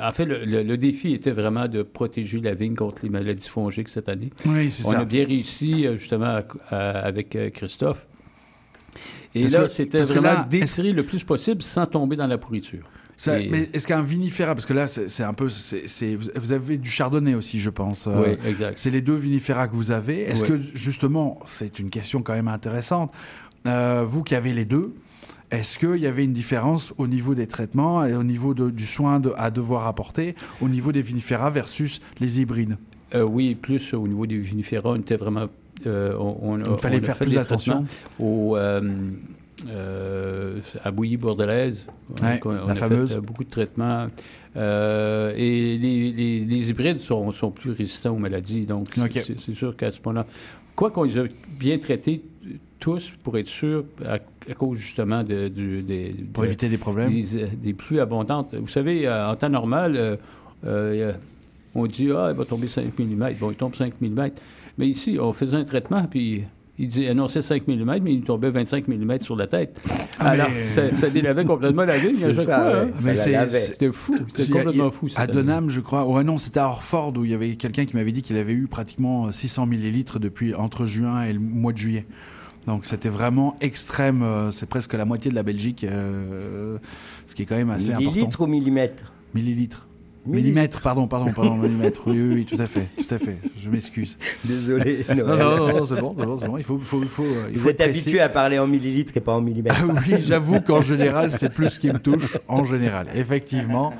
en 0.01 0.11
fait, 0.11 0.25
le, 0.25 0.45
le- 0.45 0.63
le 0.63 0.77
défi 0.77 1.13
était 1.13 1.31
vraiment 1.31 1.67
de 1.67 1.83
protéger 1.83 2.39
la 2.41 2.53
vigne 2.53 2.75
contre 2.75 3.03
les 3.03 3.09
maladies 3.09 3.49
fongiques 3.49 3.89
cette 3.89 4.09
année. 4.09 4.31
Oui, 4.45 4.71
c'est 4.71 4.85
On 4.85 4.91
ça. 4.91 4.99
a 4.99 5.05
bien 5.05 5.25
réussi 5.25 5.85
euh, 5.85 5.95
justement 5.97 6.25
à- 6.37 6.43
à- 6.69 6.99
avec 7.05 7.35
euh, 7.35 7.49
Christophe. 7.49 8.07
Et 9.35 9.41
Parce 9.41 9.53
là, 9.53 9.67
c'était 9.69 10.01
vraiment 10.03 10.45
d'étirer 10.49 10.91
le 10.91 11.03
plus 11.03 11.23
possible 11.23 11.61
sans 11.63 11.85
tomber 11.85 12.15
dans 12.15 12.27
la 12.27 12.37
pourriture. 12.37 12.87
Ça- 13.17 13.39
Et- 13.39 13.49
mais 13.49 13.69
est-ce 13.73 13.87
qu'un 13.87 14.01
vinifera, 14.01 14.53
parce 14.53 14.65
que 14.65 14.73
là, 14.73 14.87
c'est 14.87 15.07
c'est 15.09 15.23
un 15.23 15.33
peu, 15.33 15.45
vous 15.47 16.29
vous 16.35 16.51
avez 16.53 16.77
du 16.77 16.89
chardonnay 16.89 17.33
aussi, 17.35 17.59
je 17.59 17.69
pense. 17.69 18.07
euh, 18.07 18.11
Oui, 18.23 18.49
exact. 18.49 18.77
C'est 18.77 18.89
les 18.91 19.01
deux 19.01 19.15
vinifera 19.15 19.67
que 19.67 19.75
vous 19.75 19.91
avez. 19.91 20.21
Est-ce 20.21 20.43
Oui. 20.43 20.49
que 20.49 20.77
justement, 20.77 21.39
c'est 21.45 21.79
une 21.79 21.89
question 21.89 22.21
quand 22.21 22.33
même 22.33 22.47
intéressante. 22.47 23.11
euh, 23.65 24.03
vous 24.05 24.23
qui 24.23 24.35
avez 24.35 24.51
les 24.51 24.65
deux, 24.65 24.93
est-ce 25.53 25.77
qu'il 25.79 25.97
y 26.01 26.07
avait 26.07 26.23
une 26.23 26.33
différence 26.33 26.93
au 26.97 27.07
niveau 27.07 27.35
des 27.35 27.47
traitements 27.47 28.05
et 28.05 28.13
au 28.15 28.23
niveau 28.23 28.53
de- 28.53 28.69
du 28.69 28.85
soin 28.85 29.19
de- 29.19 29.33
à 29.37 29.51
devoir 29.51 29.87
apporter 29.87 30.35
au 30.61 30.67
niveau 30.69 30.91
des 30.91 31.01
vinifera 31.01 31.49
versus 31.49 32.01
les 32.19 32.39
hybrides? 32.41 32.77
Euh, 33.15 33.23
oui, 33.23 33.55
plus 33.55 33.93
au 33.93 34.07
niveau 34.07 34.25
des 34.25 34.37
vinifera, 34.39 34.89
on 34.91 34.95
était 34.95 35.17
vraiment. 35.17 35.47
euh, 35.85 36.15
on, 36.19 36.77
fallait 36.77 36.99
on 36.99 37.01
faire 37.01 37.17
plus 37.17 37.37
attention. 37.37 37.85
Au, 38.19 38.55
euh, 38.57 38.81
euh, 39.69 40.59
à 40.83 40.91
Bouilly 40.91 41.17
Bordelaise. 41.17 41.87
Ouais, 42.21 42.33
Donc, 42.33 42.45
on, 42.45 42.49
on 42.51 42.67
la 42.67 42.73
a 42.73 42.75
fameuse. 42.75 43.13
fait 43.13 43.19
beaucoup 43.21 43.43
de 43.43 43.49
traitements. 43.49 44.07
Euh, 44.55 45.33
et 45.35 45.77
les, 45.77 46.11
les- 46.11 46.45
les 46.45 46.69
hybrides 46.69 46.99
sont, 46.99 47.31
sont 47.31 47.51
plus 47.51 47.71
résistants 47.71 48.11
aux 48.15 48.19
maladies. 48.19 48.65
Donc, 48.65 48.87
c'est 49.13 49.53
sûr 49.53 49.75
qu'à 49.75 49.91
ce 49.91 49.99
moment-là. 50.05 50.25
Quoi 50.75 50.89
qu'on 50.91 51.03
les 51.03 51.17
a 51.19 51.23
bien 51.59 51.77
traités 51.77 52.23
tous 52.83 53.13
pour 53.23 53.37
être 53.37 53.47
sûr, 53.47 53.85
à, 54.05 54.15
à 54.15 54.53
cause 54.57 54.77
justement 54.77 55.23
de. 55.23 55.47
Pour 56.33 56.43
de- 56.43 56.47
éviter 56.47 56.67
des 56.67 56.77
problèmes. 56.77 57.09
Des, 57.09 57.45
des 57.61 57.73
pluies 57.73 57.99
abondantes. 58.01 58.53
Vous 58.55 58.67
savez, 58.67 59.07
euh, 59.07 59.31
en 59.31 59.35
temps 59.35 59.49
normal, 59.49 59.93
euh, 59.95 60.15
euh, 60.65 61.13
on 61.75 61.87
dit 61.87 62.09
Ah, 62.11 62.29
il 62.31 62.37
va 62.37 62.43
tomber 62.43 62.67
5 62.67 62.99
mm. 62.99 63.33
Bon, 63.39 63.51
il 63.51 63.55
tombe 63.55 63.73
5 63.73 64.01
mm. 64.01 64.29
Mais 64.77 64.87
ici, 64.87 65.17
on 65.19 65.31
faisait 65.31 65.55
un 65.57 65.63
traitement, 65.63 66.03
puis 66.03 66.43
il 66.77 66.87
dit, 66.87 67.07
annonçait 67.07 67.41
5 67.43 67.67
mm, 67.67 67.99
mais 68.01 68.11
il 68.13 68.19
nous 68.19 68.25
tombait 68.25 68.49
25 68.49 68.87
mm 68.89 69.19
sur 69.19 69.35
la 69.37 69.47
tête. 69.47 69.79
Ah, 70.19 70.31
Alors, 70.31 70.47
mais- 70.53 70.65
ça, 70.65 70.93
ça 70.93 71.09
délavait 71.09 71.45
complètement 71.45 71.85
la 71.85 71.97
vigne 71.97 72.09
à 72.11 72.13
C'est 72.15 72.33
chaque 72.33 72.43
ça, 72.45 72.57
fois. 72.59 72.67
ouais. 72.83 72.89
hein. 72.89 72.91
Mais 73.05 73.47
C'était 73.47 73.91
fou. 73.93 74.17
C'était 74.35 74.51
complètement 74.51 74.87
a- 74.87 74.91
fou. 74.91 75.07
À. 75.15 75.25
Denham, 75.27 75.69
je 75.69 75.79
crois. 75.79 76.05
Ouais, 76.05 76.23
non, 76.25 76.37
c'était 76.37 76.59
à 76.59 76.67
Orford 76.67 77.13
où 77.17 77.23
il 77.23 77.31
y 77.31 77.33
avait 77.33 77.55
quelqu'un 77.55 77.85
qui 77.85 77.95
m'avait 77.95 78.11
dit 78.11 78.23
qu'il 78.23 78.35
avait 78.37 78.53
eu 78.53 78.67
pratiquement 78.67 79.31
600 79.31 79.67
millilitres 79.67 80.19
depuis 80.19 80.53
entre 80.53 80.85
juin 80.85 81.23
et 81.23 81.31
le 81.33 81.39
mois 81.39 81.71
de 81.71 81.77
juillet. 81.77 82.05
Donc 82.67 82.85
c'était 82.85 83.09
vraiment 83.09 83.55
extrême. 83.61 84.21
euh, 84.23 84.51
C'est 84.51 84.67
presque 84.67 84.93
la 84.93 85.05
moitié 85.05 85.29
de 85.31 85.35
la 85.35 85.43
Belgique, 85.43 85.83
euh, 85.83 86.77
ce 87.27 87.35
qui 87.35 87.41
est 87.43 87.45
quand 87.45 87.55
même 87.57 87.69
assez 87.69 87.91
important. 87.91 88.11
Millilitres 88.11 88.41
ou 88.41 88.47
millimètres 88.47 89.13
Millilitres. 89.33 89.87
Millimètres, 90.25 90.79
pardon, 90.79 91.05
pardon, 91.05 91.33
pardon, 91.33 91.55
millimètres. 91.57 92.03
Oui, 92.05 92.13
oui, 92.17 92.33
oui, 92.35 92.45
tout 92.45 92.55
à 92.61 92.65
fait, 92.65 92.87
tout 92.97 93.13
à 93.13 93.19
fait. 93.19 93.37
Je 93.61 93.69
m'excuse. 93.69 94.17
Désolé, 94.45 95.05
Non, 95.09 95.15
Noël. 95.25 95.39
non, 95.39 95.57
non, 95.57 95.67
non, 95.79 95.85
c'est 95.85 95.95
bon, 95.99 96.15
c'est 96.17 96.25
bon, 96.25 96.37
c'est 96.37 96.47
bon. 96.47 96.57
Il 96.57 96.63
faut, 96.63 96.77
faut, 96.77 97.01
il 97.01 97.09
faut. 97.09 97.23
euh, 97.23 97.47
il 97.51 97.57
Vous 97.57 97.63
faut 97.63 97.69
êtes 97.69 97.81
être 97.81 97.89
précis. 97.89 98.03
habitué 98.07 98.21
à 98.21 98.29
parler 98.29 98.57
en 98.57 98.65
millilitres 98.65 99.11
et 99.17 99.19
pas 99.19 99.33
en 99.33 99.41
millimètres. 99.41 99.75
Ah 99.81 99.85
oui, 100.07 100.15
j'avoue 100.21 100.61
qu'en 100.61 100.79
général, 100.79 101.29
c'est 101.33 101.49
plus 101.53 101.67
ce 101.71 101.79
qui 101.81 101.91
me 101.91 101.99
touche, 101.99 102.37
en 102.47 102.63
général. 102.63 103.07
Effectivement, 103.15 103.93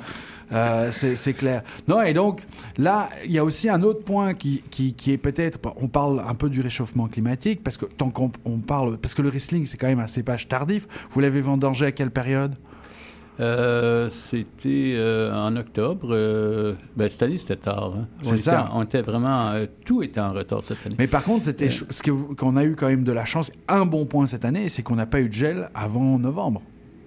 euh, 0.51 0.89
c'est 0.91 1.33
clair. 1.33 1.63
Non, 1.87 2.01
et 2.01 2.13
donc, 2.13 2.45
là, 2.77 3.09
il 3.25 3.31
y 3.31 3.37
a 3.37 3.43
aussi 3.43 3.69
un 3.69 3.81
autre 3.83 4.03
point 4.03 4.33
qui, 4.33 4.61
qui, 4.69 4.93
qui 4.93 5.11
est 5.11 5.17
peut-être... 5.17 5.59
On 5.77 5.87
parle 5.87 6.23
un 6.27 6.35
peu 6.35 6.49
du 6.49 6.61
réchauffement 6.61 7.07
climatique, 7.07 7.63
parce 7.63 7.77
que 7.77 7.85
tant 7.85 8.09
qu'on 8.09 8.31
on 8.45 8.59
parle... 8.59 8.97
Parce 8.97 9.15
que 9.15 9.21
le 9.21 9.29
Riesling, 9.29 9.65
c'est 9.65 9.77
quand 9.77 9.87
même 9.87 9.99
un 9.99 10.07
cépage 10.07 10.47
tardif. 10.47 10.87
Vous 11.11 11.19
l'avez 11.19 11.41
vendangé 11.41 11.85
à 11.85 11.91
quelle 11.91 12.11
période? 12.11 12.55
Euh, 13.39 14.11
c'était 14.11 14.93
euh, 14.95 15.33
en 15.33 15.55
octobre. 15.55 16.09
euh, 16.11 16.75
ben, 16.95 17.09
cette 17.09 17.23
année, 17.23 17.37
c'était 17.37 17.55
tard. 17.55 17.93
hein. 17.97 18.07
C'est 18.21 18.37
ça. 18.37 18.65
on 18.73 18.83
était 18.83 19.01
vraiment. 19.01 19.53
tout 19.85 20.03
était 20.03 20.19
en 20.19 20.33
retard 20.33 20.63
cette 20.63 20.85
année. 20.85 20.95
Mais 20.99 21.07
par 21.07 21.23
contre, 21.23 21.45
c'était 21.45 21.71
ce 21.71 22.03
qu'on 22.37 22.55
a 22.57 22.63
eu 22.63 22.75
quand 22.75 22.87
même 22.87 23.03
de 23.03 23.11
la 23.11 23.25
chance. 23.25 23.51
Un 23.67 23.87
bon 23.87 24.05
point 24.05 24.27
cette 24.27 24.45
année, 24.45 24.69
c'est 24.69 24.83
qu'on 24.83 24.95
n'a 24.95 25.07
pas 25.07 25.19
eu 25.19 25.29
de 25.29 25.33
gel 25.33 25.69
avant 25.73 26.19
novembre. 26.19 26.61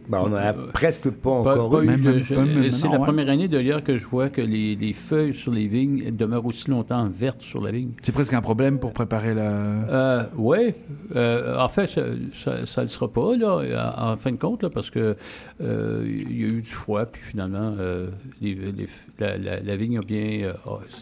Bah, 0.09 0.23
on 0.25 0.29
en 0.33 0.35
a 0.37 0.53
presque 0.53 1.11
pas 1.11 1.43
Pas- 1.43 1.55
encore 1.55 1.71
pas 1.71 1.85
eu. 1.85 2.23
C'est 2.71 2.85
la 2.89 2.93
ouais. 2.93 2.99
première 2.99 3.29
année 3.29 3.49
d'ailleurs 3.49 3.83
que 3.83 3.97
je 3.97 4.07
vois 4.07 4.29
que 4.29 4.41
les, 4.41 4.77
les 4.77 4.93
feuilles 4.93 5.35
sur 5.35 5.51
les 5.53 5.67
vignes 5.67 6.11
demeurent 6.13 6.47
aussi 6.47 6.71
longtemps 6.71 7.09
vertes 7.09 7.43
sur 7.43 7.61
la 7.63 7.73
vigne. 7.73 7.91
C'est 8.03 8.13
presque 8.13 8.33
un 8.35 8.41
problème 8.41 8.79
pour 8.79 8.93
préparer 8.93 9.35
la... 9.35 9.51
Euh, 9.51 10.23
oui. 10.37 10.75
Euh, 11.17 11.59
en 11.59 11.69
fait, 11.69 11.89
ça 11.89 12.03
ne 12.03 12.83
le 12.83 12.89
sera 12.89 13.09
pas, 13.09 13.37
là, 13.37 13.93
en, 13.99 14.13
en 14.13 14.17
fin 14.17 14.31
de 14.31 14.37
compte, 14.37 14.63
là, 14.63 14.71
parce 14.71 14.91
que 14.91 15.17
euh, 15.61 16.05
il 16.07 16.41
y 16.41 16.45
a 16.45 16.49
eu 16.49 16.61
du 16.63 16.69
froid, 16.71 17.07
puis 17.07 17.23
finalement, 17.23 17.75
euh, 17.79 18.07
les- 18.41 18.55
les- 18.55 18.89
la, 19.19 19.37
la- 19.39 19.61
la 19.61 19.77
vigne 19.77 19.99
a 19.99 20.03
bien, 20.03 20.45
euh, 20.45 20.53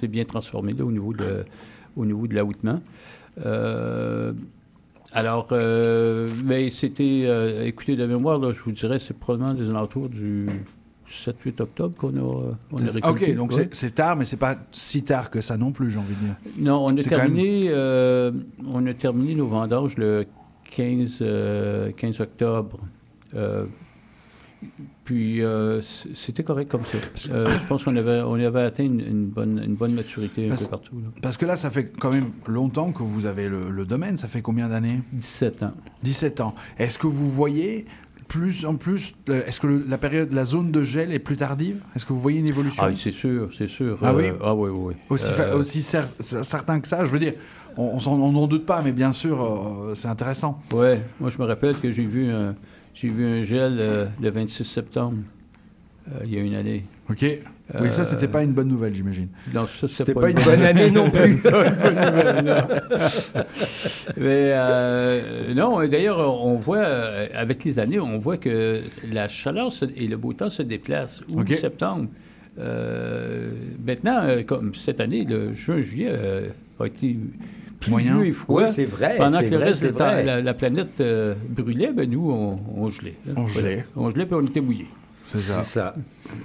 s'est 0.01 0.09
bien 0.09 0.24
transformée 0.24 0.72
là, 0.72 0.85
au 0.85 0.93
niveau 0.93 1.12
de, 1.12 1.44
au 1.97 2.06
niveau 2.06 2.26
de 2.26 2.35
l'ahoutement. 2.35 2.81
Alors, 5.15 5.49
euh, 5.53 6.28
mais 6.45 6.70
c'était, 6.70 7.23
euh, 7.27 7.65
écoutez, 7.66 7.95
de 7.97 8.05
mémoire, 8.07 8.39
là, 8.39 8.53
je 8.53 8.61
vous 8.61 8.73
dirais, 8.73 8.99
c'est 8.99 9.16
probablement 9.16 9.55
des 9.55 9.70
alentours 9.70 10.09
du 10.09 10.47
7-8 11.09 11.61
octobre 11.61 11.95
qu'on 11.97 12.09
a, 12.16 12.20
euh, 12.20 12.53
on 12.73 12.78
a 12.78 12.91
récolté. 12.91 13.31
Ok, 13.31 13.36
donc 13.36 13.53
Ouais. 13.53 13.69
c'est- 13.70 13.95
tard, 13.95 14.16
mais 14.16 14.24
c'est 14.24 14.36
pas 14.39 14.57
si 14.73 15.05
tard 15.05 15.31
que 15.31 15.41
ça 15.41 15.57
non 15.57 15.70
plus, 15.70 15.91
j'ai 15.91 15.99
envie 15.99 16.15
de 16.15 16.20
dire. 16.20 16.35
Non, 16.59 16.85
on 16.85 16.89
a 16.89 16.93
même- 16.95 17.05
terminé, 17.05 17.66
euh, 17.69 18.32
on 18.73 18.85
a 18.86 18.95
terminé 18.95 19.35
nos 19.36 19.47
vendanges 19.47 19.97
le 19.99 20.27
15, 20.70 21.19
euh, 21.23 21.93
15 21.97 22.20
octobre. 22.20 22.81
Puis 25.05 25.43
euh, 25.44 25.82
c'était 26.14 26.43
correct 26.44 26.70
comme 26.70 26.85
ça. 26.85 26.97
Euh, 27.31 27.47
je 27.47 27.68
pense 27.68 27.85
qu'on 27.85 27.94
avait, 27.97 28.22
on 28.22 28.35
avait 28.35 28.62
atteint 28.62 28.85
une, 28.85 29.01
une 29.01 29.26
bonne, 29.26 29.60
une 29.62 29.74
bonne 29.74 29.93
maturité 29.94 30.47
un 30.47 30.48
Parce- 30.51 30.64
peu 30.64 30.70
partout. 30.70 30.97
là. 30.98 31.09
Parce 31.22 31.36
que 31.36 31.44
là, 31.44 31.56
ça 31.56 31.70
fait 31.70 31.93
quand 32.01 32.10
même 32.10 32.32
longtemps 32.47 32.90
que 32.90 33.02
vous 33.02 33.26
avez 33.26 33.48
le, 33.48 33.70
le 33.70 33.85
domaine. 33.85 34.16
Ça 34.16 34.28
fait 34.28 34.40
combien 34.40 34.68
d'années? 34.68 35.01
17 35.12 35.62
ans. 35.64 35.72
17 36.02 36.40
ans. 36.40 36.55
Est-ce 36.78 36.98
que 36.98 37.06
vous 37.06 37.31
voyez 37.31 37.85
plus 38.28 38.64
en 38.64 38.76
plus, 38.76 39.14
euh, 39.28 39.43
est-ce 39.47 39.60
que 39.60 39.66
le- 39.66 39.85
la 39.86 39.98
période, 39.98 40.32
la 40.32 40.47
zone 40.47 40.72
de 40.72 40.82
gel 40.82 41.12
est 41.12 41.18
plus 41.18 41.36
tardive? 41.36 41.82
Est-ce 41.94 42.06
que 42.06 42.14
vous 42.14 42.20
voyez 42.20 42.39
une 42.40 42.48
évolution? 42.48 42.82
Ah, 42.85 42.89
oui, 42.89 42.98
c'est 42.98 43.12
sûr, 43.12 43.51
c'est 43.56 43.68
sûr. 43.68 43.98
Ah 44.02 44.14
oui? 44.14 44.24
Ah 44.43 44.55
oui, 44.55 44.70
oui. 44.72 44.94
Aussi, 45.10 45.28
Euh, 45.39 45.59
aussi 45.59 45.81
cer- 45.81 46.09
cer- 46.18 46.43
certain 46.43 46.81
que 46.81 46.89
ça, 46.89 47.05
je 47.05 47.10
veux 47.10 47.18
dire, 47.18 47.35
on 47.76 47.98
n'en 48.32 48.47
doute 48.47 48.64
pas, 48.64 48.81
mais 48.82 48.93
bien 48.93 49.12
sûr, 49.12 49.43
euh, 49.43 49.94
c'est 49.94 50.09
intéressant. 50.09 50.62
Ouais, 50.72 51.02
moi 51.20 51.28
je 51.28 51.36
me 51.39 51.44
rappelle 51.44 51.78
que 51.78 51.93
j'ai 51.93 52.05
vu 52.06 52.31
un, 52.31 52.55
j'ai 52.95 53.09
vu 53.09 53.27
un 53.27 53.43
gel 53.43 53.77
euh, 53.79 54.07
le 54.23 54.31
26 54.31 54.65
septembre, 54.65 55.19
euh, 56.09 56.21
il 56.25 56.33
y 56.35 56.39
a 56.39 56.41
une 56.41 56.55
année. 56.55 56.85
Ok. 57.11 57.25
Oui, 57.81 57.91
ça, 57.91 58.05
c'était 58.05 58.29
pas 58.29 58.43
une 58.43 58.53
bonne 58.53 58.69
nouvelle, 58.69 58.95
j'imagine. 58.95 59.29
Non, 59.55 59.66
ça, 59.66 59.89
C'était 59.89 60.12
pas 60.12 60.29
une 60.31 60.39
bonne 60.39 60.62
année 60.62 60.91
non 60.91 61.11
plus. 61.11 61.37
Pas. 61.43 61.65
Mais 64.19 64.53
euh, 64.53 65.55
non, 65.55 65.87
d'ailleurs, 65.89 66.19
on 66.45 66.57
voit, 66.59 66.85
avec 67.35 67.65
les 67.65 67.79
années, 67.79 67.99
on 68.01 68.19
voit 68.19 68.37
que 68.37 68.81
la 69.11 69.29
chaleur 69.29 69.73
se- 69.73 69.87
et 69.97 70.07
le 70.09 70.16
beau 70.19 70.35
temps 70.35 70.51
se 70.51 70.62
déplacent. 70.62 71.23
Août, 71.31 71.41
Ok. 71.51 71.53
septembre, 71.57 72.09
maintenant, 73.85 74.23
comme 74.47 74.75
cette 74.75 75.01
année, 75.01 75.25
le 75.25 75.55
juin-juillet 75.55 76.12
a 76.81 76.87
été 76.87 77.16
Moyen. 77.90 78.15
pluvieux 78.16 78.28
et 78.31 78.32
froid. 78.32 78.62
Oui, 78.62 78.69
c'est 78.70 78.85
vrai, 78.86 79.15
Pendant 79.16 79.39
que 79.40 79.44
le 79.44 79.56
vrai, 79.56 79.65
reste 79.66 79.86
vrai. 79.90 80.24
la, 80.24 80.40
la 80.43 80.55
planète 80.55 81.01
euh, 81.01 81.35
brûlait, 81.48 81.93
ben 81.93 82.09
nous, 82.11 82.31
on, 82.31 82.59
on 82.77 82.89
gelait. 82.90 83.15
là. 83.27 83.32
On 83.36 83.47
gelait. 83.48 83.85
On 83.97 84.11
gelait, 84.11 84.27
puis 84.27 84.35
on 84.35 84.44
était 84.47 84.61
mouillés. 84.61 84.89
C'est 85.27 85.40
ça. 85.65 85.94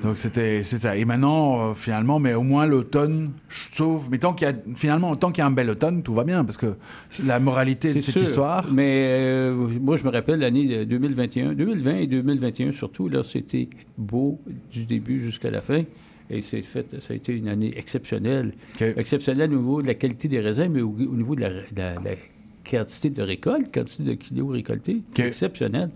Donc 0.03 0.17
c'était 0.17 0.63
c'est 0.63 0.79
ça. 0.81 0.95
Et 0.97 1.05
maintenant, 1.05 1.69
euh, 1.69 1.73
finalement, 1.75 2.17
mais 2.17 2.33
au 2.33 2.41
moins 2.41 2.65
l'automne 2.65 3.31
sauve. 3.47 4.07
Mais 4.09 4.17
tant 4.17 4.33
qu'il 4.33 4.47
y 4.47 4.51
a 4.51 4.53
finalement 4.75 5.15
tant 5.15 5.31
qu'il 5.31 5.41
y 5.41 5.43
a 5.43 5.45
un 5.45 5.51
bel 5.51 5.69
automne, 5.69 6.01
tout 6.01 6.13
va 6.13 6.23
bien 6.23 6.43
parce 6.43 6.57
que 6.57 6.73
la 7.23 7.39
moralité 7.39 7.89
de 7.89 7.99
C'est 7.99 8.05
cette 8.07 8.17
sûr. 8.17 8.23
histoire. 8.27 8.65
Mais 8.73 9.05
euh, 9.19 9.53
moi, 9.53 9.95
je 9.95 10.03
me 10.05 10.09
rappelle 10.09 10.39
l'année 10.39 10.85
2021, 10.85 11.53
2020 11.53 11.95
et 11.97 12.07
2021 12.07 12.71
surtout, 12.71 13.09
là, 13.09 13.21
c'était 13.23 13.69
beau 13.97 14.41
du 14.71 14.87
début 14.87 15.19
jusqu'à 15.19 15.51
la 15.51 15.61
fin. 15.61 15.83
Et 16.29 16.41
c'est 16.41 16.61
fait, 16.61 16.99
ça 16.99 17.13
a 17.13 17.15
été 17.15 17.33
une 17.33 17.47
année 17.47 17.75
exceptionnelle. 17.77 18.53
Exceptionnelle 18.79 19.51
au 19.53 19.57
niveau 19.57 19.81
de 19.81 19.87
la 19.87 19.95
qualité 19.95 20.27
des 20.27 20.39
raisins, 20.39 20.69
mais 20.69 20.81
au, 20.81 20.89
au 20.89 21.15
niveau 21.15 21.35
de 21.35 21.41
la, 21.41 21.93
quantité 22.69 23.09
de 23.09 23.21
récolte, 23.23 23.73
quantité 23.73 24.03
de 24.03 24.13
kilos 24.13 24.51
récoltés. 24.51 25.01
Exceptionnel. 25.17 25.89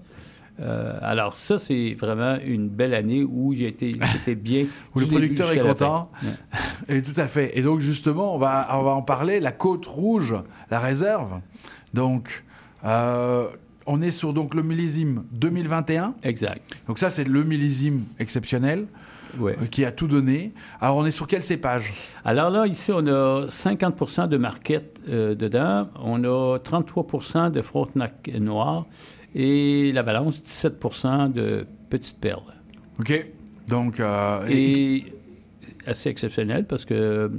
Euh, 0.60 0.98
alors 1.02 1.36
ça, 1.36 1.58
c'est 1.58 1.94
vraiment 1.94 2.38
une 2.46 2.68
belle 2.68 2.94
année 2.94 3.24
où 3.24 3.54
j'ai 3.54 3.68
été, 3.68 3.92
c'était 4.12 4.36
bien. 4.36 4.66
Où 4.96 5.00
le 5.00 5.08
producteur 5.08 5.52
est 5.52 5.60
content. 5.60 6.12
Et 6.90 7.02
tout 7.02 7.20
à 7.20 7.28
fait. 7.28 7.58
Et 7.58 7.62
donc 7.62 7.80
justement, 7.80 8.36
on 8.36 8.38
va, 8.38 8.68
on 8.74 8.84
va 8.84 8.92
en 8.92 9.02
parler. 9.02 9.40
La 9.40 9.52
côte 9.52 9.86
rouge, 9.86 10.36
la 10.70 10.80
réserve. 10.80 11.42
Donc, 11.94 12.44
euh, 12.86 13.48
on 13.86 14.02
est 14.02 14.12
sur 14.12 14.34
donc 14.34 14.54
le 14.54 14.64
millésime 14.64 15.24
2021. 15.32 16.16
Exact. 16.24 16.62
Donc 16.88 17.00
ça, 17.00 17.10
c'est 17.10 17.28
le 17.28 17.44
millésime 17.44 18.04
exceptionnel 18.20 18.86
Ouais. 19.40 19.56
euh, 19.62 19.66
qui 19.66 19.86
a 19.86 19.92
tout 19.92 20.08
donné. 20.08 20.54
Alors, 20.80 20.98
on 20.98 21.06
est 21.06 21.12
sur 21.12 21.28
quel 21.28 21.44
cépage? 21.44 21.92
Alors 22.26 22.50
là, 22.50 22.68
ici, 22.68 22.92
on 22.92 23.06
a 23.08 23.48
50% 23.48 24.28
de 24.28 24.38
marquette 24.38 25.00
euh, 25.10 25.36
dedans. 25.36 25.90
On 26.02 26.24
a 26.24 26.58
33% 26.58 27.52
de 27.52 27.62
frontenac 27.62 28.30
noir 28.40 28.86
et 29.36 29.92
la 29.92 30.04
balance, 30.04 30.42
17% 30.42 31.32
de 31.32 31.66
petites 31.90 32.20
perles. 32.20 32.42
OK. 33.00 33.26
Donc, 33.68 34.00
euh, 34.00 34.46
Et 34.50 35.06
assez 35.88 36.10
exceptionnel 36.10 36.66
parce 36.66 36.86
que 36.86 36.94
euh, 36.94 37.30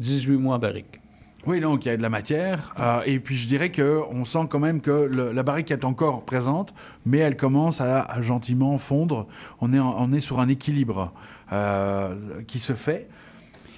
18 0.00 0.36
mois 0.36 0.56
en 0.56 0.58
barrique. 0.58 1.00
Oui, 1.44 1.60
donc 1.60 1.84
il 1.84 1.88
y 1.88 1.90
a 1.90 1.96
de 1.96 2.02
la 2.02 2.08
matière. 2.08 2.72
euh, 2.78 3.00
et 3.04 3.18
puis 3.18 3.36
je 3.36 3.48
dirais 3.48 3.70
que 3.70 4.00
on 4.10 4.24
sent 4.24 4.46
quand 4.48 4.60
même 4.60 4.80
que 4.80 4.90
le- 4.90 5.32
la 5.32 5.42
barrique 5.42 5.70
est 5.72 5.84
encore 5.84 6.24
présente, 6.24 6.72
mais 7.04 7.18
elle 7.18 7.36
commence 7.36 7.80
à, 7.80 8.22
gentiment 8.22 8.78
fondre. 8.78 9.26
On 9.60 9.72
est, 9.72 9.80
on 9.80 10.12
est 10.12 10.20
sur 10.20 10.38
un 10.38 10.48
équilibre 10.48 11.12
euh, 11.52 12.14
qui 12.46 12.58
se 12.60 12.74
fait. 12.74 13.08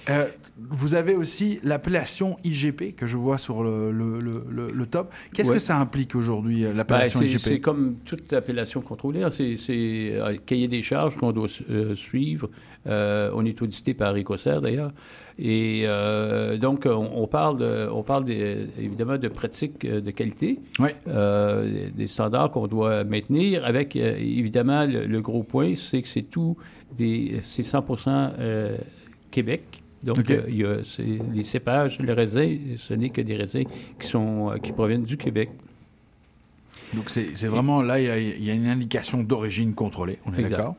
Euh, 0.09 0.27
vous 0.57 0.95
avez 0.95 1.15
aussi 1.15 1.59
l'appellation 1.63 2.37
IGP 2.45 2.95
que 2.95 3.07
je 3.07 3.17
vois 3.17 3.37
sur 3.37 3.61
le, 3.61 3.91
le- 3.91 4.19
le- 4.19 4.45
le- 4.49 4.71
le 4.71 4.85
top. 4.85 5.13
Qu'est-ce 5.33 5.49
Ouais. 5.49 5.55
que 5.55 5.61
ça 5.61 5.77
implique 5.77 6.15
aujourd'hui, 6.15 6.63
euh, 6.63 6.69
Ben, 6.69 6.77
l'appellation 6.77 7.19
c'est, 7.19 7.25
IGP 7.25 7.39
c'est 7.39 7.59
comme 7.59 7.95
toute 8.05 8.31
appellation 8.31 8.79
contrôlée. 8.79 9.23
hein. 9.23 9.29
C'est, 9.29 10.17
un 10.21 10.37
cahier 10.37 10.69
des 10.69 10.81
charges 10.81 11.17
qu'on 11.17 11.33
doit 11.33 11.49
euh, 11.69 11.93
suivre. 11.93 12.49
Euh, 12.87 13.31
on 13.33 13.43
est 13.45 13.61
audité 13.61 13.93
par 13.93 14.15
Écossaire, 14.15 14.61
d'ailleurs. 14.61 14.93
Et 15.37 15.83
euh, 15.85 16.55
donc, 16.57 16.83
on, 16.85 17.09
on 17.13 17.27
parle, 17.27 17.57
de- 17.57 17.89
on 17.91 18.03
parle 18.03 18.29
évidemment 18.31 19.17
de 19.17 19.27
pratiques 19.27 19.83
euh, 19.83 19.99
de 19.99 20.11
qualité, 20.11 20.59
euh, 21.09 21.89
des 21.93 22.07
standards 22.07 22.51
qu'on 22.51 22.67
doit 22.67 23.03
maintenir, 23.03 23.65
avec 23.65 23.97
euh, 23.97 24.15
évidemment 24.17 24.85
le, 24.85 25.05
le 25.05 25.21
gros 25.21 25.43
point, 25.43 25.73
c'est 25.75 26.01
que 26.01 26.07
c'est 26.07 26.21
tout 26.21 26.55
c'est 26.97 27.63
100 27.63 27.83
euh, 28.39 28.77
Québec. 29.31 29.81
Donc, 30.05 30.29
euh, 30.29 30.43
il 30.47 30.57
y 30.57 30.65
a 30.65 30.77
les 31.33 31.43
cépages, 31.43 31.99
le 31.99 32.13
raisin, 32.13 32.57
ce 32.77 32.93
n'est 32.93 33.09
que 33.09 33.21
des 33.21 33.35
raisins 33.35 33.63
qui, 33.99 34.07
sont, 34.07 34.51
euh, 34.51 34.57
qui 34.57 34.71
proviennent 34.71 35.03
du 35.03 35.17
Québec. 35.17 35.49
Donc 36.93 37.09
c'est 37.09 37.47
vraiment 37.47 37.81
là, 37.81 37.99
il 37.99 38.43
y, 38.43 38.45
y 38.45 38.51
a 38.51 38.53
une 38.53 38.67
indication 38.67 39.23
d'origine 39.23 39.73
contrôlée. 39.73 40.19
On 40.25 40.33
est 40.33 40.43
d'accord. 40.43 40.75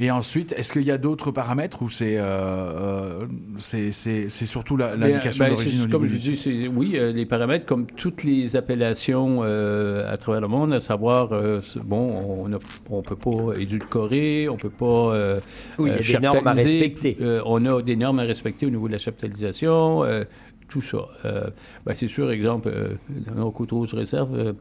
Et 0.00 0.10
ensuite, 0.10 0.52
est-ce 0.58 0.72
qu'il 0.72 0.82
y 0.82 0.90
a 0.90 0.98
d'autres 0.98 1.30
paramètres 1.30 1.80
ou 1.82 1.88
c'est 1.88 2.18
euh, 2.18 2.22
euh, 2.24 3.26
c'est 3.58 3.92
c'est- 3.92 4.28
c'est 4.28 4.44
surtout 4.46 4.76
l'indication 4.76 5.44
ben, 5.44 5.50
d'origine 5.54 5.88
Comme 5.88 6.06
je 6.08 6.16
dis, 6.16 6.36
c'est- 6.36 6.66
oui, 6.66 6.94
euh, 6.96 7.12
les 7.12 7.26
paramètres, 7.26 7.64
comme 7.64 7.86
toutes 7.86 8.24
les 8.24 8.56
appellations 8.56 9.42
euh, 9.44 10.12
à 10.12 10.16
travers 10.16 10.40
le 10.40 10.48
monde, 10.48 10.72
à 10.72 10.80
savoir, 10.80 11.32
euh, 11.32 11.60
bon, 11.84 12.40
on 12.42 12.48
ne 12.48 12.58
on 12.90 13.02
peut 13.02 13.14
pas 13.14 13.56
édulcorer, 13.56 14.48
on 14.48 14.56
peut 14.56 14.68
pas. 14.68 15.14
euh, 15.14 15.40
Oui, 15.78 15.90
il 15.90 16.10
y 16.10 16.14
a 16.14 16.16
euh, 16.16 16.20
des 16.20 16.26
normes 16.26 16.46
à 16.48 16.52
respecter. 16.54 17.16
Euh, 17.20 17.40
on 17.46 17.64
a 17.64 17.80
des 17.80 17.94
normes 17.94 18.18
à 18.18 18.24
respecter 18.24 18.66
au 18.66 18.70
niveau 18.70 18.88
de 18.88 18.92
la 18.94 18.98
chaptalisation, 18.98 20.02
euh, 20.02 20.24
tout 20.68 20.82
ça. 20.82 21.06
Euh, 21.24 21.42
ben, 21.86 21.94
c'est 21.94 22.08
sûr, 22.08 22.32
exemple, 22.32 22.68
euh, 22.68 22.88
dans 23.28 23.34
nos 23.42 23.50
côtes 23.52 23.70
rouges 23.70 23.94
réserve, 23.94 24.54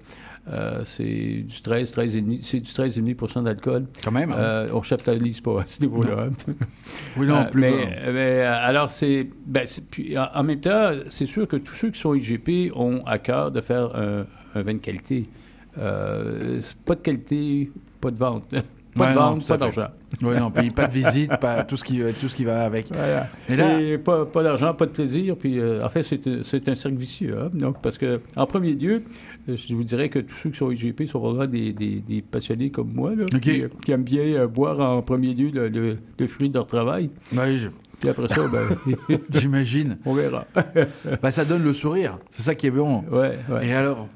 euh, 0.51 0.81
c'est 0.85 1.43
du 1.47 1.61
13, 1.61 1.93
13,5, 1.93 2.39
c'est 2.41 2.59
du 2.59 2.69
13,5 2.69 3.43
d'alcool. 3.43 3.85
Quand 4.03 4.11
même. 4.11 4.31
hein? 4.31 4.37
Euh, 4.37 4.67
on 4.73 4.81
chaptalise 4.81 5.39
pas 5.41 5.61
à 5.61 5.65
ce 5.65 5.81
niveau-là. 5.81 6.27
Oui, 7.17 7.27
non, 7.27 7.37
Euh, 7.37 7.43
plus 7.45 7.61
mais, 7.61 8.41
alors, 8.41 8.91
c'est. 8.91 9.29
ben, 9.45 9.65
puis, 9.91 10.17
en, 10.17 10.27
en 10.33 10.43
même 10.43 10.59
temps, 10.59 10.91
c'est 11.09 11.25
sûr 11.25 11.47
que 11.47 11.55
tous 11.55 11.73
ceux 11.73 11.91
qui 11.91 11.99
sont 11.99 12.13
IGP 12.13 12.71
ont 12.75 13.01
à 13.05 13.19
cœur 13.19 13.51
de 13.51 13.61
faire 13.61 13.95
un, 13.95 14.25
un 14.55 14.61
vin 14.61 14.73
de 14.73 14.79
qualité. 14.79 15.27
Pas 15.75 16.95
de 16.95 17.01
qualité, 17.01 17.71
pas 18.01 18.11
de 18.11 18.17
vente. 18.17 18.53
Pas 18.95 19.05
Ouais, 19.29 19.35
de 19.35 19.39
tout 19.41 19.47
pas 19.47 19.57
d'argent. 19.57 19.87
Oui, 20.21 20.35
non, 20.37 20.51
puis 20.51 20.69
pas 20.69 20.85
de 20.85 20.93
visite, 20.93 21.35
pas 21.37 21.63
tout 21.63 21.75
ce 21.77 21.83
qui 21.83 21.99
tout 22.19 22.27
ce 22.27 22.35
qui 22.35 22.43
va 22.45 22.63
avec. 22.65 22.87
Voilà. 22.93 23.27
Et 23.49 23.55
là, 23.55 23.81
Et 23.81 23.97
pas, 23.97 24.25
pas 24.27 24.43
d'argent, 24.43 24.73
pas 24.75 24.85
de 24.85 24.91
plaisir. 24.91 25.35
Puis, 25.35 25.59
euh, 25.59 25.83
en 25.83 25.89
fait, 25.89 26.03
c'est 26.03 26.27
un- 26.27 26.75
cercle 26.75 26.97
vicieux. 26.97 27.35
hein. 27.39 27.49
Donc, 27.53 27.81
parce 27.81 27.97
que, 27.97 28.21
en 28.35 28.45
premier 28.45 28.73
lieu, 28.73 29.01
euh, 29.49 29.55
je 29.57 29.73
vous 29.73 29.83
dirais 29.83 30.09
que 30.09 30.19
tous 30.19 30.35
ceux 30.35 30.49
qui 30.51 30.57
sont 30.57 30.69
IGP 30.69 31.05
sont 31.07 31.19
vraiment 31.19 31.47
des, 31.47 31.73
des- 31.73 32.01
des 32.01 32.21
passionnés 32.21 32.69
comme 32.69 32.91
moi, 32.93 33.15
là, 33.15 33.25
qui, 33.41 33.63
euh, 33.63 33.69
qui 33.83 33.91
aiment 33.91 34.03
bien 34.03 34.21
euh, 34.23 34.47
boire 34.47 34.79
en 34.79 35.01
premier 35.01 35.33
lieu 35.33 35.49
le, 35.51 35.69
le- 35.69 35.97
le 36.19 36.27
fruit 36.27 36.49
de 36.49 36.53
leur 36.53 36.67
travail. 36.67 37.09
Ouais, 37.35 37.55
je- 37.55 37.69
Puis 37.99 38.09
après 38.09 38.27
ça, 38.27 38.41
ben, 38.51 39.17
J'imagine. 39.31 39.97
on 40.05 40.13
verra. 40.13 40.45
bah, 41.23 41.31
ça 41.31 41.45
donne 41.45 41.63
le 41.63 41.73
sourire. 41.73 42.19
C'est 42.29 42.43
ça 42.43 42.53
qui 42.53 42.67
est 42.67 42.71
bon. 42.71 43.03
Ouais, 43.11 43.39
ouais. 43.49 43.67
Et 43.67 43.73
alors, 43.73 44.07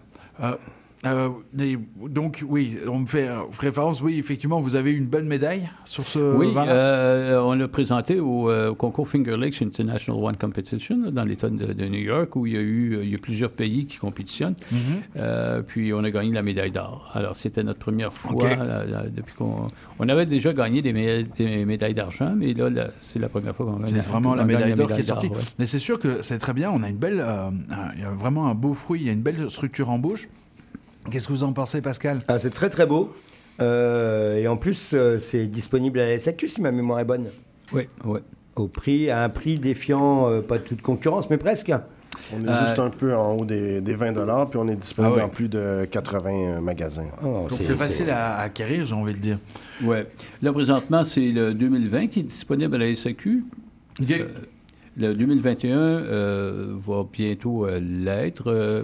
euh, 0.44 0.52
euh, 1.06 1.30
et 1.60 1.78
donc 2.10 2.44
oui, 2.48 2.78
on 2.88 3.00
me 3.00 3.06
fait 3.06 3.30
référence. 3.60 4.02
Oui, 4.02 4.18
effectivement, 4.18 4.60
vous 4.60 4.76
avez 4.76 4.92
une 4.92 5.06
bonne 5.06 5.28
médaille 5.28 5.70
sur 5.86 6.06
ce 6.08 6.18
Oui, 6.36 6.48
euh, 6.58 7.40
on 7.42 7.54
l'a 7.54 7.68
présenté 7.68 8.20
au, 8.20 8.50
euh, 8.50 8.70
au 8.72 8.76
concours 8.76 9.08
Finger 9.08 9.38
Lakes 9.38 9.62
International 9.62 10.22
Wine 10.24 10.38
Competition 10.38 10.98
dans 11.12 11.24
l'État 11.24 11.50
de, 11.50 11.72
de 11.74 11.86
New 11.86 12.00
York, 12.00 12.36
où 12.36 12.48
il 12.48 12.54
y 12.54 12.58
a 12.58 12.62
eu 12.62 13.00
il 13.04 13.10
y 13.10 13.16
a 13.16 13.20
plusieurs 13.20 13.52
pays 13.52 13.86
qui 13.86 13.98
compétitionnent. 13.98 14.56
Mhm. 14.72 15.64
Puis 15.68 15.94
on 15.94 16.04
a 16.04 16.10
gagné 16.12 16.34
la 16.34 16.42
médaille 16.44 16.72
d'or. 16.72 17.12
Alors 17.14 17.36
c'était 17.36 17.64
notre 17.64 17.80
première 17.80 18.14
fois 18.14 18.32
OK. 18.34 18.44
là, 18.44 18.86
là, 18.86 19.04
depuis 19.08 19.34
qu'on 19.36 19.68
on 20.00 20.10
avait 20.10 20.26
déjà 20.26 20.52
gagné 20.54 20.82
des, 20.82 20.94
mé- 20.94 21.26
des 21.38 21.66
médailles 21.66 21.94
d'argent, 21.94 22.34
mais 22.36 22.54
là, 22.54 22.70
là, 22.70 22.88
c'est 22.98 23.20
la 23.20 23.30
première 23.30 23.56
fois 23.56 23.66
qu'on 23.66 23.78
gagne. 23.78 23.88
C'est 23.88 24.08
vraiment 24.10 24.34
la 24.36 24.46
médaille 24.46 24.74
d'or 24.74 24.92
qui 24.92 25.00
est 25.02 25.04
sortie. 25.04 25.28
ouais. 25.28 25.36
Mais 25.60 25.68
c'est 25.68 25.80
sûr 25.80 26.00
que 26.00 26.22
c'est 26.22 26.40
très 26.40 26.54
bien. 26.54 26.72
On 26.72 26.82
a 26.84 26.90
une 26.90 26.98
belle, 26.98 27.20
un- 27.22 27.52
il 27.96 28.02
y 28.02 28.06
a 28.06 28.10
vraiment 28.12 28.48
un 28.48 28.56
beau 28.56 28.74
fruit. 28.74 29.02
Il 29.02 29.08
y 29.08 29.10
a 29.10 29.14
une 29.14 29.22
belle 29.22 29.50
structure 29.50 29.90
en 29.90 30.00
bouche. 30.00 30.28
Qu'est-ce 31.12 31.28
que 31.28 31.34
vous 31.34 31.44
en 31.44 31.54
pensez, 31.54 31.82
Pascal? 31.82 32.20
Ah, 32.28 32.40
c'est 32.40 32.50
très 32.54 32.70
très 32.70 32.86
beau. 32.86 33.14
Euh, 33.60 34.38
et 34.38 34.48
en 34.48 34.58
plus, 34.58 34.92
euh, 34.94 35.18
c'est 35.18 35.48
disponible 35.48 36.00
à 36.00 36.08
la 36.10 36.18
SAQ 36.18 36.48
si 36.48 36.62
ma 36.62 36.72
mémoire 36.72 37.00
est 37.00 37.06
bonne. 37.06 37.26
Oui, 37.74 37.84
oui. 38.06 38.20
Au 38.56 38.68
prix, 38.68 39.10
à 39.10 39.24
un 39.24 39.30
prix 39.30 39.58
défiant 39.60 40.30
euh, 40.30 40.42
pas 40.42 40.60
toute 40.60 40.82
concurrence, 40.82 41.30
mais 41.30 41.38
presque. 41.38 41.72
On 42.34 42.44
est 42.44 42.50
Euh, 42.50 42.66
juste 42.66 42.80
un 42.80 42.90
peu 42.90 43.16
en 43.16 43.34
haut 43.34 43.46
des, 43.46 43.80
des 43.80 43.94
20 43.94 44.14
puis 44.50 44.58
on 44.60 44.68
est 44.68 44.76
disponible 44.76 45.14
Ah 45.14 45.16
ouais. 45.16 45.22
dans 45.22 45.30
plus 45.30 45.48
de 45.50 45.88
80 45.90 46.30
euh, 46.32 46.60
magasins. 46.60 47.06
Donc 47.22 47.52
c'est 47.52 47.76
facile 47.76 48.10
à, 48.10 48.36
à 48.38 48.42
acquérir, 48.44 48.86
j'ai 48.86 48.96
envie 48.96 49.14
de 49.14 49.20
dire. 49.20 49.38
Ouais. 49.84 50.06
Là, 50.42 50.52
présentement, 50.52 51.04
c'est 51.06 51.32
le 51.32 51.54
2020 51.54 52.08
qui 52.08 52.20
est 52.22 52.24
disponible 52.24 52.76
à 52.76 52.80
la 52.80 52.94
SAQ. 52.96 53.44
Euh, 54.02 54.28
le 54.98 55.14
2021 55.14 55.78
euh, 55.78 56.74
va 56.78 57.06
bientôt 57.12 57.66
euh, 57.66 57.80
l'être. 57.80 58.48
Euh, 58.52 58.84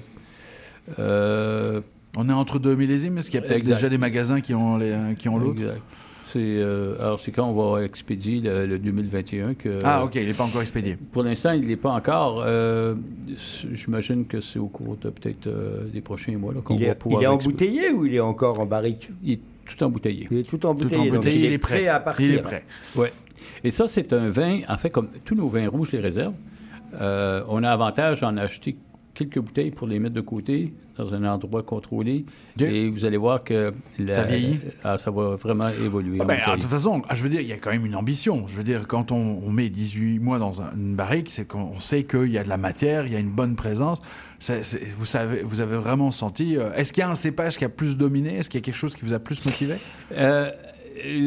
euh, 1.00 1.82
On 2.18 2.30
est 2.30 2.34
entre 2.34 2.60
deux 2.60 2.76
millésimes. 2.76 3.18
Est-ce 3.18 3.32
qu'il 3.32 3.40
y 3.40 3.44
a 3.44 3.48
peut-être 3.48 3.58
Exact. 3.58 3.76
déjà 3.76 3.90
des 3.90 3.98
magasins 3.98 4.42
qui 4.42 4.54
ont 4.54 4.78
les, 4.78 4.94
qui 5.18 5.30
ont 5.30 5.38
l'autre 5.38 5.60
Exact. 5.62 5.82
C'est, 6.26 6.40
euh, 6.42 6.96
alors, 7.00 7.20
c'est 7.20 7.32
quand 7.32 7.48
on 7.48 7.74
va 7.74 7.84
expédier 7.84 8.42
le, 8.42 8.66
le 8.66 8.80
2021 8.80 9.54
que... 9.54 9.80
Ah, 9.84 10.04
ok, 10.04 10.16
il 10.16 10.26
n'est 10.26 10.34
pas 10.34 10.46
encore 10.46 10.62
expédié. 10.62 10.98
Pour 11.12 11.22
l'instant, 11.24 11.52
il 11.52 11.68
n'est 11.68 11.76
pas 11.76 11.92
encore. 11.92 12.42
euh, 12.46 12.96
j'imagine 13.72 14.26
que 14.26 14.42
c'est 14.42 14.58
au 14.58 14.66
cours 14.68 14.98
de 14.98 15.10
peut-être 15.12 15.46
euh, 15.48 15.84
des 15.94 16.02
prochains 16.02 16.36
mois 16.38 16.54
là, 16.54 16.62
qu'on 16.62 16.76
Il 16.76 16.86
va 16.86 16.92
est, 16.92 16.96
pouvoir... 16.96 17.22
il 17.22 17.26
est 17.26 17.28
embouteillé 17.28 17.92
ou 17.92 18.06
il 18.06 18.16
est 18.16 18.20
encore 18.20 18.60
en 18.60 18.66
barrique? 18.66 19.10
Il 19.24 19.34
est 19.34 19.40
tout 19.66 19.84
embouteillé. 19.84 20.28
Il 20.32 20.38
est 20.40 20.44
tout 20.50 20.66
embouteillé. 20.66 20.96
Tout 20.96 21.04
donc 21.06 21.14
embouteillé, 21.14 21.38
il, 21.40 21.46
il 21.46 21.52
est 21.52 21.56
est 21.56 21.58
prêt. 21.60 21.76
prêt 21.82 21.88
à 21.88 22.00
partir. 22.00 22.28
Il 22.28 22.34
est 22.36 22.42
prêt. 22.42 22.66
Ouais. 22.96 23.14
Et 23.64 23.70
ça, 23.72 23.88
c'est 23.88 24.12
un 24.14 24.30
vin, 24.30 24.62
en 24.68 24.78
fait, 24.78 24.90
comme 24.90 25.10
tous 25.26 25.36
nos 25.36 25.50
vins 25.50 25.70
rouges, 25.70 25.92
les 25.92 26.00
réserves, 26.00 26.34
euh, 27.00 27.44
on 27.48 27.64
a 27.64 27.70
avantage 27.70 28.24
à 28.24 28.30
en 28.30 28.38
acheter 28.38 28.76
quelques 29.14 29.40
bouteilles 29.40 29.72
pour 29.72 29.88
les 29.88 30.00
mettre 30.00 30.16
de 30.16 30.22
côté 30.22 30.74
dans 30.98 31.12
un 31.14 31.24
endroit 31.26 31.64
contrôlé. 31.64 32.26
Et 32.60 32.90
vous 32.90 33.04
allez 33.06 33.18
voir 33.18 33.44
que 33.44 33.72
la- 34.00 34.14
Ça 34.14 34.24
vieillit. 34.24 34.60
ah, 34.84 34.98
ça 35.00 35.10
va 35.12 35.36
vraiment 35.36 35.70
évoluer. 35.70 36.18
Ah 36.20 36.24
en 36.24 36.26
ben, 36.28 36.38
bouteille. 36.40 36.56
de 36.58 36.62
toute 36.62 36.70
façon, 36.70 37.02
ah, 37.10 37.16
je 37.16 37.24
veux 37.24 37.30
dire, 37.30 37.42
il 37.42 37.48
y 37.48 37.54
a 37.54 37.58
quand 37.58 37.72
même 37.72 37.86
une 37.86 37.96
ambition. 37.96 38.46
Je 38.48 38.56
veux 38.56 38.64
dire, 38.64 38.88
quand 38.88 39.12
on, 39.12 39.40
on 39.44 39.50
met 39.50 39.70
18 39.70 40.20
mois 40.20 40.38
dans 40.40 40.62
un- 40.62 40.72
une 40.76 40.96
barrique, 40.96 41.30
c'est 41.32 41.48
qu'on 41.48 41.80
sait 41.80 42.04
qu'il 42.04 42.30
y 42.32 42.38
a 42.38 42.44
de 42.44 42.50
la 42.50 42.58
matière, 42.58 43.06
il 43.08 43.14
y 43.14 43.16
a 43.16 43.20
une 43.20 43.32
bonne 43.32 43.56
présence. 43.56 44.02
Vous, 44.98 45.06
savez, 45.06 45.42
vous 45.44 45.62
avez 45.62 45.78
vraiment 45.78 46.12
senti. 46.12 46.58
euh, 46.58 46.74
Est-ce 46.74 46.92
qu'il 46.94 47.02
y 47.02 47.04
a 47.06 47.10
un 47.10 47.16
cépage 47.16 47.58
qui 47.58 47.66
a 47.66 47.70
plus 47.70 47.98
dominé? 47.98 48.36
Est-ce 48.38 48.50
qu'il 48.50 48.60
y 48.60 48.64
a 48.64 48.66
quelque 48.66 48.76
chose 48.76 48.96
qui 48.96 49.06
vous 49.06 49.14
a 49.14 49.20
plus 49.20 49.44
motivé? 49.46 49.76
Euh, 50.12 50.50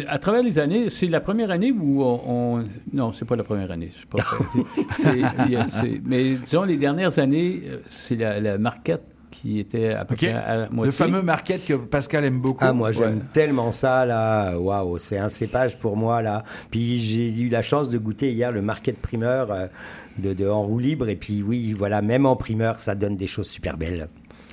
à 0.09 0.19
travers 0.19 0.43
les 0.43 0.59
années, 0.59 0.91
c'est 0.91 1.07
la 1.09 1.21
première 1.21 1.51
année 1.51 1.73
où 1.73 2.03
on. 2.03 2.21
on- 2.27 2.65
non, 2.93 3.13
c'est 3.13 3.25
pas 3.25 3.37
la 3.37 3.45
première 3.45 3.71
année. 3.71 3.91
pas- 4.11 4.19
c'est- 4.99 6.01
mais 6.05 6.35
disons, 6.35 6.65
les 6.65 6.77
dernières 6.77 7.19
années, 7.19 7.63
euh, 7.67 7.79
c'est 7.87 8.17
la, 8.17 8.41
la 8.41 8.59
marquette 8.59 9.03
qui 9.31 9.59
était 9.61 9.91
à 9.91 10.05
peu 10.05 10.15
près 10.17 10.33
à 10.33 10.69
moitié. 10.71 10.87
Le 10.87 10.91
fameux 10.93 11.23
market 11.23 11.65
que 11.67 11.75
Pascal 11.75 12.25
aime 12.25 12.41
beaucoup. 12.41 12.65
Ah, 12.65 12.73
moi, 12.73 12.91
j'aime 12.93 13.21
tellement 13.35 13.71
ça, 13.71 14.07
là. 14.07 14.57
Waouh, 14.59 14.99
c'est 14.99 15.19
un 15.19 15.29
cépage 15.29 15.79
pour 15.79 15.97
moi, 15.97 16.23
là. 16.23 16.43
Puis 16.71 16.99
j'ai 16.99 17.29
eu 17.41 17.49
la 17.49 17.61
chance 17.63 17.89
de 17.91 17.99
goûter 17.99 18.33
hier 18.33 18.51
le 18.53 18.63
market 18.63 18.97
primeur 18.99 19.51
euh, 19.53 19.67
de, 20.19 20.33
de 20.33 20.49
En 20.49 20.63
roue 20.63 20.79
libre. 20.79 21.09
Et 21.11 21.17
puis, 21.17 21.43
oui, 21.43 21.75
voilà, 21.75 22.01
même 22.01 22.25
en 22.25 22.37
primeur, 22.37 22.77
ça 22.81 22.95
donne 22.95 23.17
des 23.17 23.27
choses 23.27 23.49
super 23.49 23.77
belles. 23.77 24.09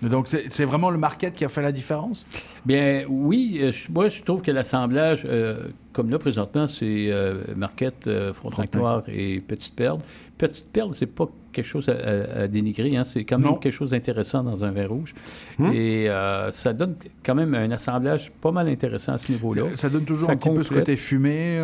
Donc, 0.09 0.27
c'est 0.27 0.65
vraiment 0.65 0.89
le 0.89 0.97
market 0.97 1.33
qui 1.33 1.45
a 1.45 1.49
fait 1.49 1.61
la 1.61 1.71
différence? 1.71 2.25
Bien, 2.65 3.03
oui, 3.07 3.59
euh, 3.61 3.71
moi, 3.91 4.07
je 4.09 4.21
trouve 4.23 4.41
que 4.41 4.51
l'assemblage, 4.51 5.23
euh, 5.25 5.67
comme 5.93 6.09
là, 6.09 6.17
présentement, 6.17 6.67
c'est 6.67 7.07
euh, 7.09 7.43
Marquette, 7.55 8.07
euh, 8.07 8.33
Frontenac 8.33 8.73
Noir 8.73 9.03
et 9.07 9.39
Petite 9.39 9.75
Perle. 9.75 9.99
Petite 10.37 10.67
Perle, 10.73 10.93
c'est 10.93 11.05
pas 11.05 11.29
quelque 11.53 11.65
chose 11.65 11.87
à, 11.87 12.47
dénigrer, 12.47 12.97
hein, 12.97 13.03
c'est 13.03 13.23
quand 13.23 13.37
même 13.37 13.51
Non. 13.51 13.55
quelque 13.57 13.73
chose 13.73 13.91
d'intéressant 13.91 14.41
dans 14.43 14.63
un 14.63 14.71
vin 14.71 14.87
rouge. 14.87 15.13
Hum. 15.59 15.71
Et 15.71 16.09
euh, 16.09 16.49
ça 16.49 16.73
donne 16.73 16.95
quand 17.23 17.35
même 17.35 17.53
un 17.53 17.69
assemblage 17.69 18.31
pas 18.41 18.51
mal 18.51 18.67
intéressant 18.67 19.13
à 19.13 19.17
ce 19.19 19.31
niveau-là. 19.31 19.65
Ça 19.75 19.89
donne 19.89 20.03
toujours 20.03 20.27
Ça 20.27 20.33
un 20.33 20.37
petit 20.37 20.49
peu 20.49 20.63
ce 20.63 20.73
côté 20.73 20.95
fumé. 20.97 21.63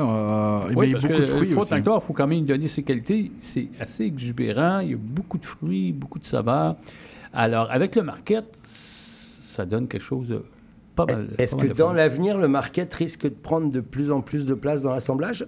Oui, 0.76 0.88
mais 0.88 0.92
parce 0.92 1.04
beaucoup 1.04 1.16
que 1.16 1.22
de 1.22 1.26
fruits. 1.26 1.50
Frontenac 1.50 1.86
Noir, 1.86 2.02
il 2.04 2.08
faut 2.08 2.14
quand 2.14 2.28
même 2.28 2.40
lui 2.40 2.46
donner 2.46 2.68
ses 2.68 2.84
qualités. 2.84 3.32
C'est 3.40 3.68
assez 3.80 4.04
exubérant, 4.06 4.82
il 4.82 4.92
y 4.92 4.94
a 4.94 4.98
beaucoup 4.98 5.40
de 5.40 5.46
fruits, 5.46 5.92
beaucoup 5.92 6.20
de 6.20 6.26
saveurs. 6.26 6.76
Alors, 7.34 7.70
avec 7.72 7.96
le 7.96 8.04
Marquette, 8.04 8.58
ça 8.64 9.66
donne 9.66 9.88
quelque 9.88 10.04
chose 10.04 10.28
de 10.30 10.44
pas 10.96 11.06
mal. 11.06 11.28
Est-ce 11.38 11.56
que 11.56 11.68
dans 11.68 11.94
l'avenir, 11.94 12.38
le 12.38 12.48
market 12.48 12.94
risque 12.94 13.24
de 13.24 13.30
prendre 13.30 13.72
de 13.72 13.80
plus 13.80 14.12
en 14.12 14.22
plus 14.22 14.46
de 14.46 14.54
place 14.54 14.82
dans 14.82 14.94
l'assemblage? 14.94 15.48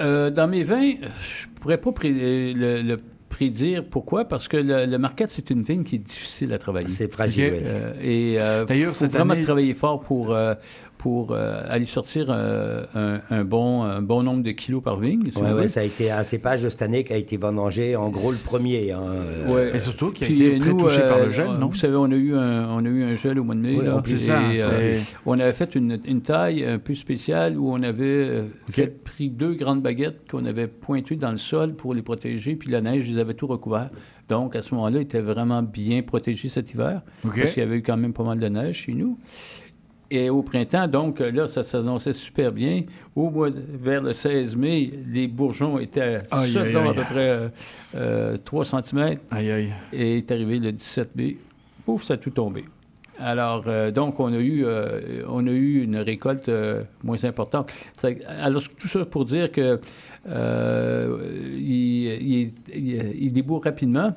Euh, 0.00 0.30
dans 0.30 0.46
mes 0.48 0.62
vins, 0.62 0.92
je 1.20 1.46
pourrais 1.60 1.78
pas 1.78 1.92
pré- 1.92 2.10
le, 2.54 2.82
le 2.82 2.98
prédire. 3.28 3.84
Pourquoi? 3.84 4.24
Parce 4.26 4.46
que 4.48 4.56
le, 4.56 4.86
le 4.86 4.98
Marquette, 4.98 5.30
c'est 5.30 5.50
une 5.50 5.62
vigne 5.62 5.84
qui 5.84 5.96
est 5.96 5.98
difficile 5.98 6.52
à 6.52 6.58
travailler. 6.58 6.88
C'est 6.88 7.12
fragile, 7.12 7.52
oui. 7.54 7.60
Euh, 7.64 7.92
et 8.02 8.36
euh, 8.40 8.64
D'ailleurs, 8.66 8.90
faut 8.92 9.00
cette 9.00 9.12
vraiment 9.12 9.32
année- 9.34 9.42
travailler 9.42 9.74
fort 9.74 10.00
pour, 10.00 10.32
euh, 10.32 10.54
pour 10.98 11.32
euh, 11.32 11.60
aller 11.68 11.84
sortir 11.84 12.26
euh, 12.30 12.84
un, 12.94 13.20
un 13.30 13.44
bon, 13.44 13.82
un 13.82 14.02
bon 14.02 14.22
nombre 14.22 14.42
de 14.42 14.50
kilos 14.52 14.82
par 14.82 14.98
vigne. 14.98 15.30
si 15.30 15.38
Ouais, 15.38 15.52
ouais, 15.52 15.66
ça 15.66 15.80
a 15.80 15.82
été 15.84 16.10
un 16.10 16.22
cépage 16.22 16.62
de 16.62 16.68
cette 16.68 16.82
année 16.82 17.04
qui 17.04 17.12
a 17.12 17.16
été 17.16 17.36
vendangé 17.36 17.96
en 17.96 18.08
gros 18.08 18.32
le 18.32 18.38
premier. 18.44 18.92
hein, 18.92 19.00
euh. 19.04 19.54
Ouais. 19.54 19.76
Et 19.76 19.80
surtout 19.80 20.10
qui 20.10 20.24
a 20.24 20.26
Puis, 20.26 20.42
été 20.42 20.58
très 20.58 20.70
nous, 20.72 20.80
touché 20.80 21.00
par 21.02 21.18
le 21.18 21.30
gel, 21.30 21.48
non? 21.60 21.68
Vous 21.68 21.74
savez, 21.76 21.96
on 21.96 22.10
a 22.10 22.16
eu 22.16 22.34
un, 22.34 22.68
on 22.70 22.78
a 22.84 22.88
eu 22.88 23.04
un 23.04 23.14
gel 23.14 23.38
au 23.38 23.44
mois 23.44 23.54
de 23.54 23.60
mai. 23.60 23.76
Oui, 23.78 23.84
là. 23.84 24.02
c'est 24.06 24.18
ça, 24.18 24.40
euh, 24.40 24.96
on 25.26 25.38
avait 25.38 25.52
fait 25.52 25.74
une, 25.74 25.98
une 26.06 26.22
taille 26.22 26.64
un 26.64 26.78
peu 26.78 26.94
spéciale 26.94 27.58
où 27.58 27.70
on 27.70 27.82
avait 27.82 28.44
fait- 28.70 29.02
pris 29.04 29.28
deux 29.30 29.54
grandes 29.54 29.82
baguettes 29.82 30.30
qu'on 30.30 30.44
avait 30.44 30.66
pointées 30.66 31.16
dans 31.16 31.30
le 31.30 31.36
sol 31.38 31.74
pour 31.74 31.94
les 31.94 32.02
protéger, 32.02 32.56
puis 32.56 32.70
la 32.70 32.80
neige, 32.80 33.08
ils 33.08 33.20
avaient 33.20 33.34
tout 33.34 33.46
recouvert. 33.46 33.90
Donc, 34.28 34.56
à 34.56 34.62
ce 34.62 34.74
moment-là, 34.74 34.98
ils 34.98 35.02
étaient 35.02 35.20
vraiment 35.20 35.62
bien 35.62 36.02
protégés 36.02 36.48
cet 36.48 36.72
hiver, 36.72 37.02
parce 37.22 37.52
qu'il 37.52 37.62
y 37.62 37.66
avait 37.66 37.76
eu 37.76 37.82
quand 37.82 37.96
même 37.96 38.12
pas 38.12 38.24
mal 38.24 38.38
de 38.40 38.48
neige 38.48 38.76
chez 38.86 38.92
nous. 38.92 39.18
Et 40.10 40.30
au 40.30 40.42
printemps, 40.42 40.86
donc, 40.86 41.18
là, 41.18 41.48
ça 41.48 41.62
s'annonçait 41.64 42.12
super 42.12 42.52
bien. 42.52 42.84
Au 43.16 43.28
mois 43.30 43.50
de- 43.50 43.60
vers 43.82 44.02
le 44.02 44.12
16 44.12 44.54
mai, 44.54 44.92
les 45.12 45.26
bourgeons 45.26 45.78
étaient 45.80 46.00
à 46.30 46.38
Aïe, 46.40 46.56
aïe, 46.58 46.76
à 46.76 46.92
peu 46.94 47.02
près 47.02 47.30
euh, 47.30 47.48
euh, 47.96 48.36
3 48.38 48.64
cm. 48.64 49.16
Aïe, 49.32 49.50
aïe. 49.50 49.68
Et 49.92 50.18
est 50.18 50.30
arrivé 50.30 50.58
le 50.60 50.70
17 50.70 51.16
mai. 51.16 51.36
Pouf, 51.84 52.04
ça 52.04 52.14
a 52.14 52.16
tout 52.18 52.30
tombé. 52.30 52.64
Alors, 53.18 53.64
euh, 53.66 53.90
donc, 53.90 54.20
on 54.20 54.32
a 54.32 54.36
eu, 54.38 54.64
euh, 54.64 55.22
on 55.28 55.46
a 55.46 55.50
eu 55.50 55.82
une 55.82 55.96
récolte 55.96 56.50
euh, 56.50 56.82
moins 57.02 57.24
importante. 57.24 57.72
Ça- 57.96 58.08
alors, 58.42 58.62
tout 58.78 58.88
ça 58.88 59.04
pour 59.06 59.24
dire 59.24 59.50
que 59.50 59.80
il, 60.26 62.06
il, 62.20 62.52
il- 62.74 63.12
il 63.22 63.32
débourre 63.32 63.64
rapidement, 63.64 64.14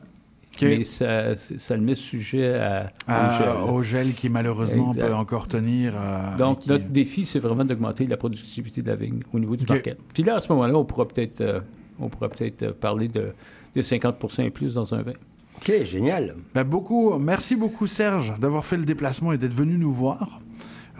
OK. 0.55 0.61
mais 0.63 0.83
ça, 0.83 1.35
ça 1.37 1.75
le 1.75 1.81
met 1.83 1.95
sujet 1.95 2.53
à, 2.59 2.91
au 3.07 3.37
gel. 3.37 3.49
au 3.75 3.81
gel 3.81 4.13
qui 4.13 4.29
malheureusement 4.29 4.89
Exact. 4.91 5.07
peut 5.07 5.13
encore 5.15 5.47
tenir. 5.47 5.93
euh, 5.95 6.37
Donc, 6.37 6.59
qui- 6.59 6.69
notre 6.69 6.85
défi, 6.89 7.25
c'est 7.25 7.39
vraiment 7.39 7.63
d'augmenter 7.65 8.07
la 8.07 8.17
productivité 8.17 8.81
de 8.81 8.87
la 8.87 8.95
vigne 8.95 9.21
au 9.31 9.39
niveau 9.39 9.55
du 9.55 9.63
OK. 9.63 9.69
market. 9.69 9.97
Puis 10.13 10.23
là, 10.23 10.35
à 10.35 10.39
ce 10.39 10.51
moment-là, 10.51 10.75
on 10.77 10.85
pourra 10.85 11.07
peut-être 11.07 11.41
euh, 11.41 11.61
on 11.99 12.09
pourra 12.09 12.29
peut-être 12.29 12.63
euh, 12.63 12.71
parler 12.73 13.07
de, 13.07 13.33
de 13.75 13.81
50 13.81 14.39
et 14.39 14.49
plus 14.49 14.73
dans 14.73 14.93
un 14.95 15.01
vin. 15.01 15.13
Ok, 15.57 15.83
génial. 15.83 16.35
Ben, 16.53 16.63
beaucoup, 16.63 17.17
merci 17.19 17.55
beaucoup 17.55 17.85
Serge 17.87 18.33
d'avoir 18.39 18.63
fait 18.65 18.77
le 18.77 18.85
déplacement 18.85 19.33
et 19.33 19.37
d'être 19.37 19.53
venu 19.53 19.77
nous 19.77 19.91
voir. 19.91 20.39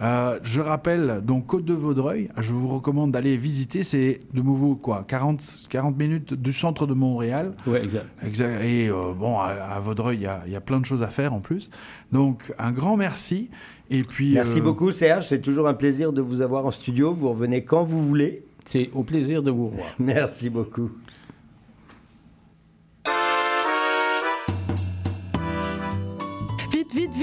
Euh, 0.02 0.38
je 0.42 0.60
rappelle, 0.60 1.20
donc 1.24 1.46
Côte 1.46 1.64
de 1.66 1.74
Vaudreuil, 1.74 2.30
je 2.38 2.52
vous 2.52 2.68
recommande 2.68 3.12
d'aller 3.12 3.36
visiter. 3.36 3.82
C'est 3.82 4.20
de 4.32 4.40
nouveau 4.40 4.74
quoi 4.74 5.04
40, 5.06 5.66
40 5.68 5.98
minutes 5.98 6.34
du 6.34 6.52
centre 6.52 6.86
de 6.86 6.94
Montréal. 6.94 7.52
Oui, 7.66 7.78
exact. 7.82 8.06
Exact. 8.24 8.62
Et 8.64 8.88
euh, 8.88 9.12
bon, 9.12 9.38
à, 9.38 9.48
à 9.48 9.78
Vaudreuil, 9.80 10.16
il 10.16 10.22
y 10.22 10.26
a- 10.26 10.42
il 10.46 10.52
y, 10.52 10.56
a 10.56 10.60
plein 10.62 10.80
de 10.80 10.86
choses 10.86 11.02
à 11.02 11.08
faire 11.08 11.34
en 11.34 11.40
plus. 11.40 11.68
Donc, 12.12 12.52
un 12.58 12.72
grand 12.72 12.96
merci. 12.96 13.50
Et 13.90 14.02
puis, 14.02 14.32
Merci 14.32 14.60
euh, 14.60 14.62
beaucoup 14.62 14.90
Serge, 14.92 15.26
c'est 15.26 15.40
toujours 15.42 15.68
un 15.68 15.74
plaisir 15.74 16.12
de 16.12 16.22
vous 16.22 16.40
avoir 16.40 16.64
en 16.64 16.70
studio. 16.70 17.12
Vous 17.12 17.28
revenez 17.28 17.64
quand 17.64 17.84
vous 17.84 18.00
voulez. 18.06 18.44
C'est 18.64 18.90
au 18.94 19.02
plaisir 19.04 19.42
de 19.42 19.50
vous 19.50 19.66
revoir. 19.68 19.86
Merci 19.98 20.48
beaucoup. 20.48 20.90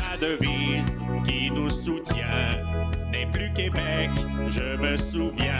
La 0.00 0.16
devise 0.20 1.02
qui 1.24 1.50
nous 1.50 1.70
soutient 1.70 2.62
n'est 3.12 3.26
plus 3.26 3.52
Québec, 3.52 4.10
je 4.48 4.76
me 4.76 4.96
souviens. 4.96 5.52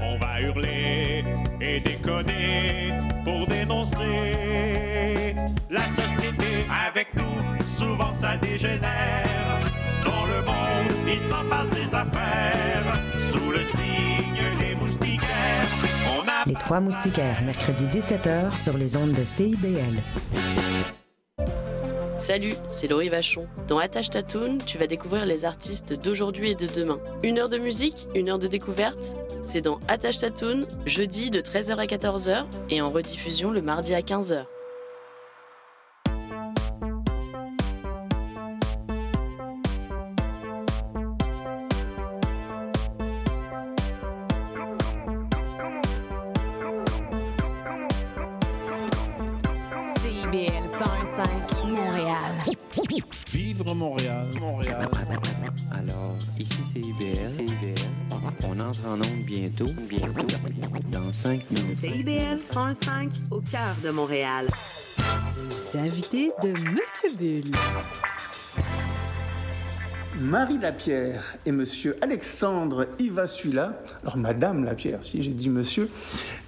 On 0.00 0.18
va 0.18 0.40
hurler 0.40 1.24
et 1.60 1.80
déconner 1.80 2.92
pour 3.24 3.46
dénoncer 3.46 5.34
la 5.70 5.80
société 5.80 6.66
avec 6.86 7.08
nous. 7.16 7.42
Souvent 7.76 8.12
ça 8.12 8.36
dégénère. 8.36 9.28
Dans 10.04 10.26
le 10.26 10.42
monde, 10.44 10.92
il 11.06 11.20
s'en 11.28 11.44
passe 11.48 11.70
des 11.70 11.94
affaires. 11.94 13.13
Les 16.46 16.54
Trois 16.54 16.80
Moustiquaires, 16.80 17.42
mercredi 17.42 17.86
17h 17.86 18.62
sur 18.62 18.76
les 18.76 18.98
ondes 18.98 19.12
de 19.12 19.24
CIBL. 19.24 20.02
Salut, 22.18 22.52
c'est 22.68 22.86
Laurie 22.86 23.08
Vachon. 23.08 23.46
Dans 23.66 23.78
Attache 23.78 24.10
Tatoon, 24.10 24.58
tu 24.66 24.76
vas 24.76 24.86
découvrir 24.86 25.24
les 25.24 25.46
artistes 25.46 25.94
d'aujourd'hui 25.94 26.50
et 26.50 26.54
de 26.54 26.66
demain. 26.66 26.98
Une 27.22 27.38
heure 27.38 27.48
de 27.48 27.56
musique, 27.56 28.06
une 28.14 28.28
heure 28.28 28.38
de 28.38 28.46
découverte. 28.46 29.16
C'est 29.42 29.62
dans 29.62 29.80
Attache 29.88 30.18
Tatoon, 30.18 30.66
jeudi 30.84 31.30
de 31.30 31.40
13h 31.40 31.76
à 31.76 31.86
14h 31.86 32.44
et 32.68 32.82
en 32.82 32.90
rediffusion 32.90 33.50
le 33.50 33.62
mardi 33.62 33.94
à 33.94 34.00
15h. 34.00 34.44
Vivre 53.64 53.76
Montréal, 53.76 54.26
Montréal. 54.38 54.88
Alors, 55.72 56.18
ici 56.38 56.58
c'est 56.70 56.80
IBL. 56.80 57.46
On 58.46 58.60
entre 58.60 58.86
en 58.86 58.96
onde 58.96 59.24
bientôt, 59.24 59.64
bientôt, 59.88 60.26
dans 60.92 61.10
5 61.10 61.50
minutes. 61.50 61.78
CIBL 61.80 62.40
105 62.52 63.10
au 63.30 63.40
cœur 63.40 63.74
de 63.82 63.88
Montréal. 63.88 64.48
Les 65.72 65.80
invités 65.80 66.30
de 66.42 66.48
Monsieur 66.48 67.10
Bull. 67.18 67.52
Marie 70.20 70.58
Lapierre 70.58 71.36
et 71.46 71.52
Monsieur 71.52 71.96
Alexandre 72.02 72.86
Ivasula, 72.98 73.80
alors 74.02 74.18
Madame 74.18 74.64
Lapierre, 74.64 74.98
si 75.02 75.22
j'ai 75.22 75.32
dit 75.32 75.48
Monsieur, 75.48 75.88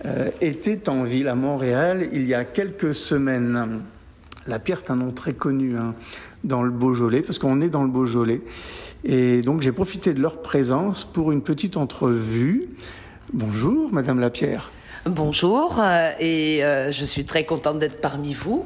euh, 0.04 0.30
étaient 0.42 0.88
en 0.90 1.02
ville 1.02 1.28
à 1.28 1.34
Montréal 1.34 2.08
il 2.12 2.26
y 2.26 2.34
a 2.34 2.44
quelques 2.44 2.94
semaines. 2.94 3.80
Lapierre, 4.46 4.78
c'est 4.78 4.92
un 4.92 4.96
nom 4.96 5.10
très 5.10 5.32
connu 5.32 5.76
hein, 5.76 5.94
dans 6.46 6.62
le 6.62 6.70
Beaujolais, 6.70 7.22
parce 7.22 7.38
qu'on 7.38 7.60
est 7.60 7.68
dans 7.68 7.82
le 7.82 7.90
Beaujolais. 7.90 8.40
Et 9.04 9.42
donc 9.42 9.60
j'ai 9.60 9.72
profité 9.72 10.14
de 10.14 10.20
leur 10.20 10.40
présence 10.40 11.04
pour 11.04 11.32
une 11.32 11.42
petite 11.42 11.76
entrevue. 11.76 12.68
Bonjour, 13.32 13.92
Madame 13.92 14.20
Lapierre. 14.20 14.70
Bonjour, 15.04 15.78
euh, 15.78 16.10
et 16.18 16.64
euh, 16.64 16.90
je 16.90 17.04
suis 17.04 17.24
très 17.24 17.44
contente 17.44 17.78
d'être 17.78 18.00
parmi 18.00 18.34
vous. 18.34 18.64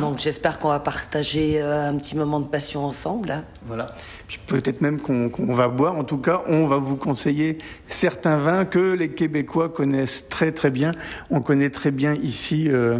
Donc 0.00 0.18
j'espère 0.18 0.58
qu'on 0.58 0.68
va 0.68 0.80
partager 0.80 1.62
euh, 1.62 1.88
un 1.88 1.96
petit 1.96 2.16
moment 2.16 2.40
de 2.40 2.46
passion 2.46 2.84
ensemble. 2.84 3.42
Voilà. 3.66 3.86
Puis 4.28 4.38
peut-être 4.46 4.82
même 4.82 5.00
qu'on 5.00 5.30
va 5.54 5.68
boire. 5.68 5.96
En 5.96 6.04
tout 6.04 6.18
cas, 6.18 6.42
on 6.48 6.66
va 6.66 6.76
vous 6.76 6.96
conseiller 6.96 7.56
certains 7.86 8.36
vins 8.36 8.66
que 8.66 8.92
les 8.92 9.08
Québécois 9.08 9.70
connaissent 9.70 10.28
très 10.28 10.52
très 10.52 10.70
bien. 10.70 10.92
On 11.30 11.40
connaît 11.40 11.70
très 11.70 11.90
bien 11.90 12.12
ici 12.12 12.68
euh, 12.70 12.98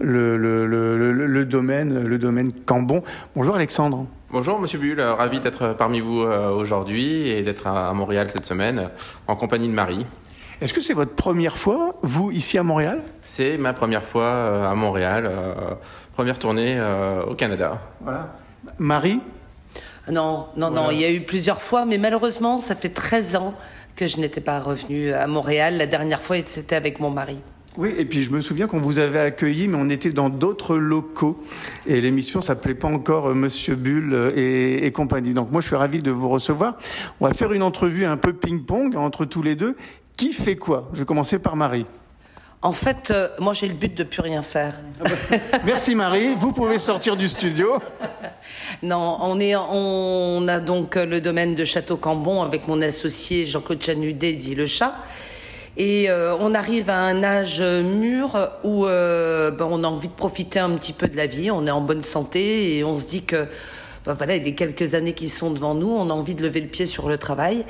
le, 0.00 0.38
le- 0.38 0.66
le- 0.66 1.44
domaine, 1.44 2.02
le 2.04 2.18
domaine 2.18 2.50
Cambon. 2.64 3.02
Bonjour 3.36 3.56
Alexandre. 3.56 4.06
Bonjour 4.32 4.58
Monsieur 4.58 4.78
Bull, 4.78 5.00
ravi 5.00 5.40
d'être 5.40 5.74
parmi 5.76 6.00
vous 6.00 6.20
euh, 6.22 6.48
aujourd'hui 6.50 7.28
et 7.28 7.42
d'être 7.42 7.66
à 7.66 7.92
Montréal 7.92 8.28
cette 8.32 8.46
semaine 8.46 8.88
en 9.26 9.36
compagnie 9.36 9.68
de 9.68 9.74
Marie. 9.74 10.06
Est-ce 10.62 10.72
que 10.72 10.80
c'est 10.80 10.94
votre 10.94 11.14
première 11.14 11.58
fois, 11.58 11.94
vous, 12.02 12.30
ici 12.30 12.56
à 12.56 12.62
Montréal? 12.62 13.00
C'est 13.22 13.58
ma 13.58 13.72
première 13.74 14.04
fois 14.04 14.24
euh, 14.24 14.70
à 14.70 14.74
Montréal, 14.74 15.30
première 16.14 16.38
tournée 16.38 16.80
au 17.28 17.34
Canada. 17.34 17.80
Voilà. 18.00 18.32
Marie? 18.78 19.20
Non, 20.10 20.46
non, 20.56 20.70
non, 20.70 20.90
il 20.90 21.00
y 21.00 21.04
a 21.04 21.12
eu 21.12 21.20
plusieurs 21.22 21.60
fois, 21.60 21.84
mais 21.84 21.98
malheureusement, 21.98 22.58
ça 22.58 22.74
fait 22.74 22.88
13 22.88 23.36
ans 23.36 23.54
que 23.96 24.06
je 24.06 24.18
n'étais 24.18 24.40
pas 24.40 24.60
revenue 24.60 25.12
à 25.12 25.26
Montréal. 25.26 25.76
La 25.76 25.86
dernière 25.86 26.22
fois, 26.22 26.40
c'était 26.42 26.76
avec 26.76 27.00
mon 27.00 27.10
mari. 27.10 27.40
Oui, 27.76 27.94
et 27.96 28.04
puis 28.04 28.22
je 28.22 28.30
me 28.30 28.40
souviens 28.40 28.66
qu'on 28.66 28.78
vous 28.78 28.98
avait 28.98 29.20
accueilli, 29.20 29.68
mais 29.68 29.78
on 29.80 29.88
était 29.88 30.10
dans 30.10 30.28
d'autres 30.28 30.76
locaux. 30.76 31.40
Et 31.86 32.00
l'émission 32.00 32.40
s'appelait 32.40 32.74
pas 32.74 32.88
encore 32.88 33.28
euh, 33.28 33.34
Monsieur 33.34 33.76
Bull 33.76 34.12
euh, 34.12 34.32
et, 34.34 34.84
et 34.86 34.90
compagnie. 34.90 35.34
Donc 35.34 35.52
moi, 35.52 35.60
je 35.60 35.68
suis 35.68 35.76
ravi 35.76 36.00
de 36.00 36.10
vous 36.10 36.28
recevoir. 36.28 36.78
On 37.20 37.28
va 37.28 37.32
faire 37.32 37.52
une 37.52 37.62
entrevue 37.62 38.04
un 38.04 38.16
peu 38.16 38.32
ping-pong 38.32 38.96
entre 38.96 39.24
tous 39.24 39.42
les 39.42 39.54
deux. 39.54 39.76
Qui 40.16 40.32
fait 40.32 40.56
quoi? 40.56 40.90
Je 40.94 40.98
vais 40.98 41.04
commencer 41.04 41.38
par 41.38 41.54
Marie. 41.54 41.86
En 42.62 42.72
fait, 42.72 43.10
euh, 43.10 43.28
moi, 43.38 43.54
j'ai 43.54 43.68
le 43.68 43.74
but 43.74 43.94
de 43.94 44.04
plus 44.04 44.20
rien 44.20 44.42
faire. 44.42 44.78
Merci 45.64 45.94
Marie, 45.94 46.34
vous 46.34 46.52
pouvez 46.52 46.76
sortir 46.76 47.16
du 47.16 47.26
studio. 47.26 47.78
Non, 48.82 49.16
on, 49.22 49.40
est, 49.40 49.56
on 49.56 50.46
a 50.46 50.60
donc 50.60 50.96
euh, 50.96 51.06
le 51.06 51.22
domaine 51.22 51.54
de 51.54 51.64
Château-Cambon 51.64 52.42
avec 52.42 52.68
mon 52.68 52.82
associé 52.82 53.46
Jean-Claude 53.46 53.82
Chanudet, 53.82 54.34
dit 54.34 54.54
le 54.54 54.66
chat. 54.66 54.94
Et 55.78 56.10
euh, 56.10 56.36
on 56.38 56.54
arrive 56.54 56.90
à 56.90 56.98
un 56.98 57.22
âge 57.22 57.62
mûr 57.62 58.50
où 58.64 58.84
euh, 58.84 59.50
ben, 59.50 59.66
on 59.70 59.82
a 59.82 59.86
envie 59.86 60.08
de 60.08 60.12
profiter 60.12 60.58
un 60.58 60.70
petit 60.72 60.92
peu 60.92 61.08
de 61.08 61.16
la 61.16 61.26
vie, 61.26 61.50
on 61.50 61.66
est 61.66 61.70
en 61.70 61.80
bonne 61.80 62.02
santé 62.02 62.76
et 62.76 62.84
on 62.84 62.98
se 62.98 63.06
dit 63.06 63.22
que 63.22 63.46
ben, 64.04 64.12
voilà, 64.12 64.36
les 64.36 64.54
quelques 64.54 64.94
années 64.94 65.14
qui 65.14 65.30
sont 65.30 65.50
devant 65.50 65.74
nous, 65.74 65.90
on 65.90 66.10
a 66.10 66.12
envie 66.12 66.34
de 66.34 66.42
lever 66.42 66.60
le 66.60 66.68
pied 66.68 66.84
sur 66.84 67.08
le 67.08 67.16
travail 67.16 67.64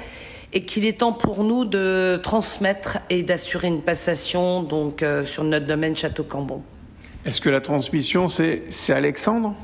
et 0.53 0.65
qu'il 0.65 0.85
est 0.85 0.99
temps 1.01 1.13
pour 1.13 1.45
nous 1.45 1.65
de 1.65 2.17
transmettre 2.23 2.99
et 3.09 3.23
d'assurer 3.23 3.69
une 3.69 3.83
passation 3.83 4.63
donc 4.63 5.03
euh, 5.03 5.25
sur 5.25 5.45
notre 5.45 5.67
domaine 5.67 5.97
Château-Cambon. 5.97 6.63
Est-ce 7.25 7.41
que 7.41 7.51
la 7.51 7.61
transmission, 7.61 8.29
c'est 8.29 8.63
c'est 8.71 8.93
Alexandre? 8.95 9.55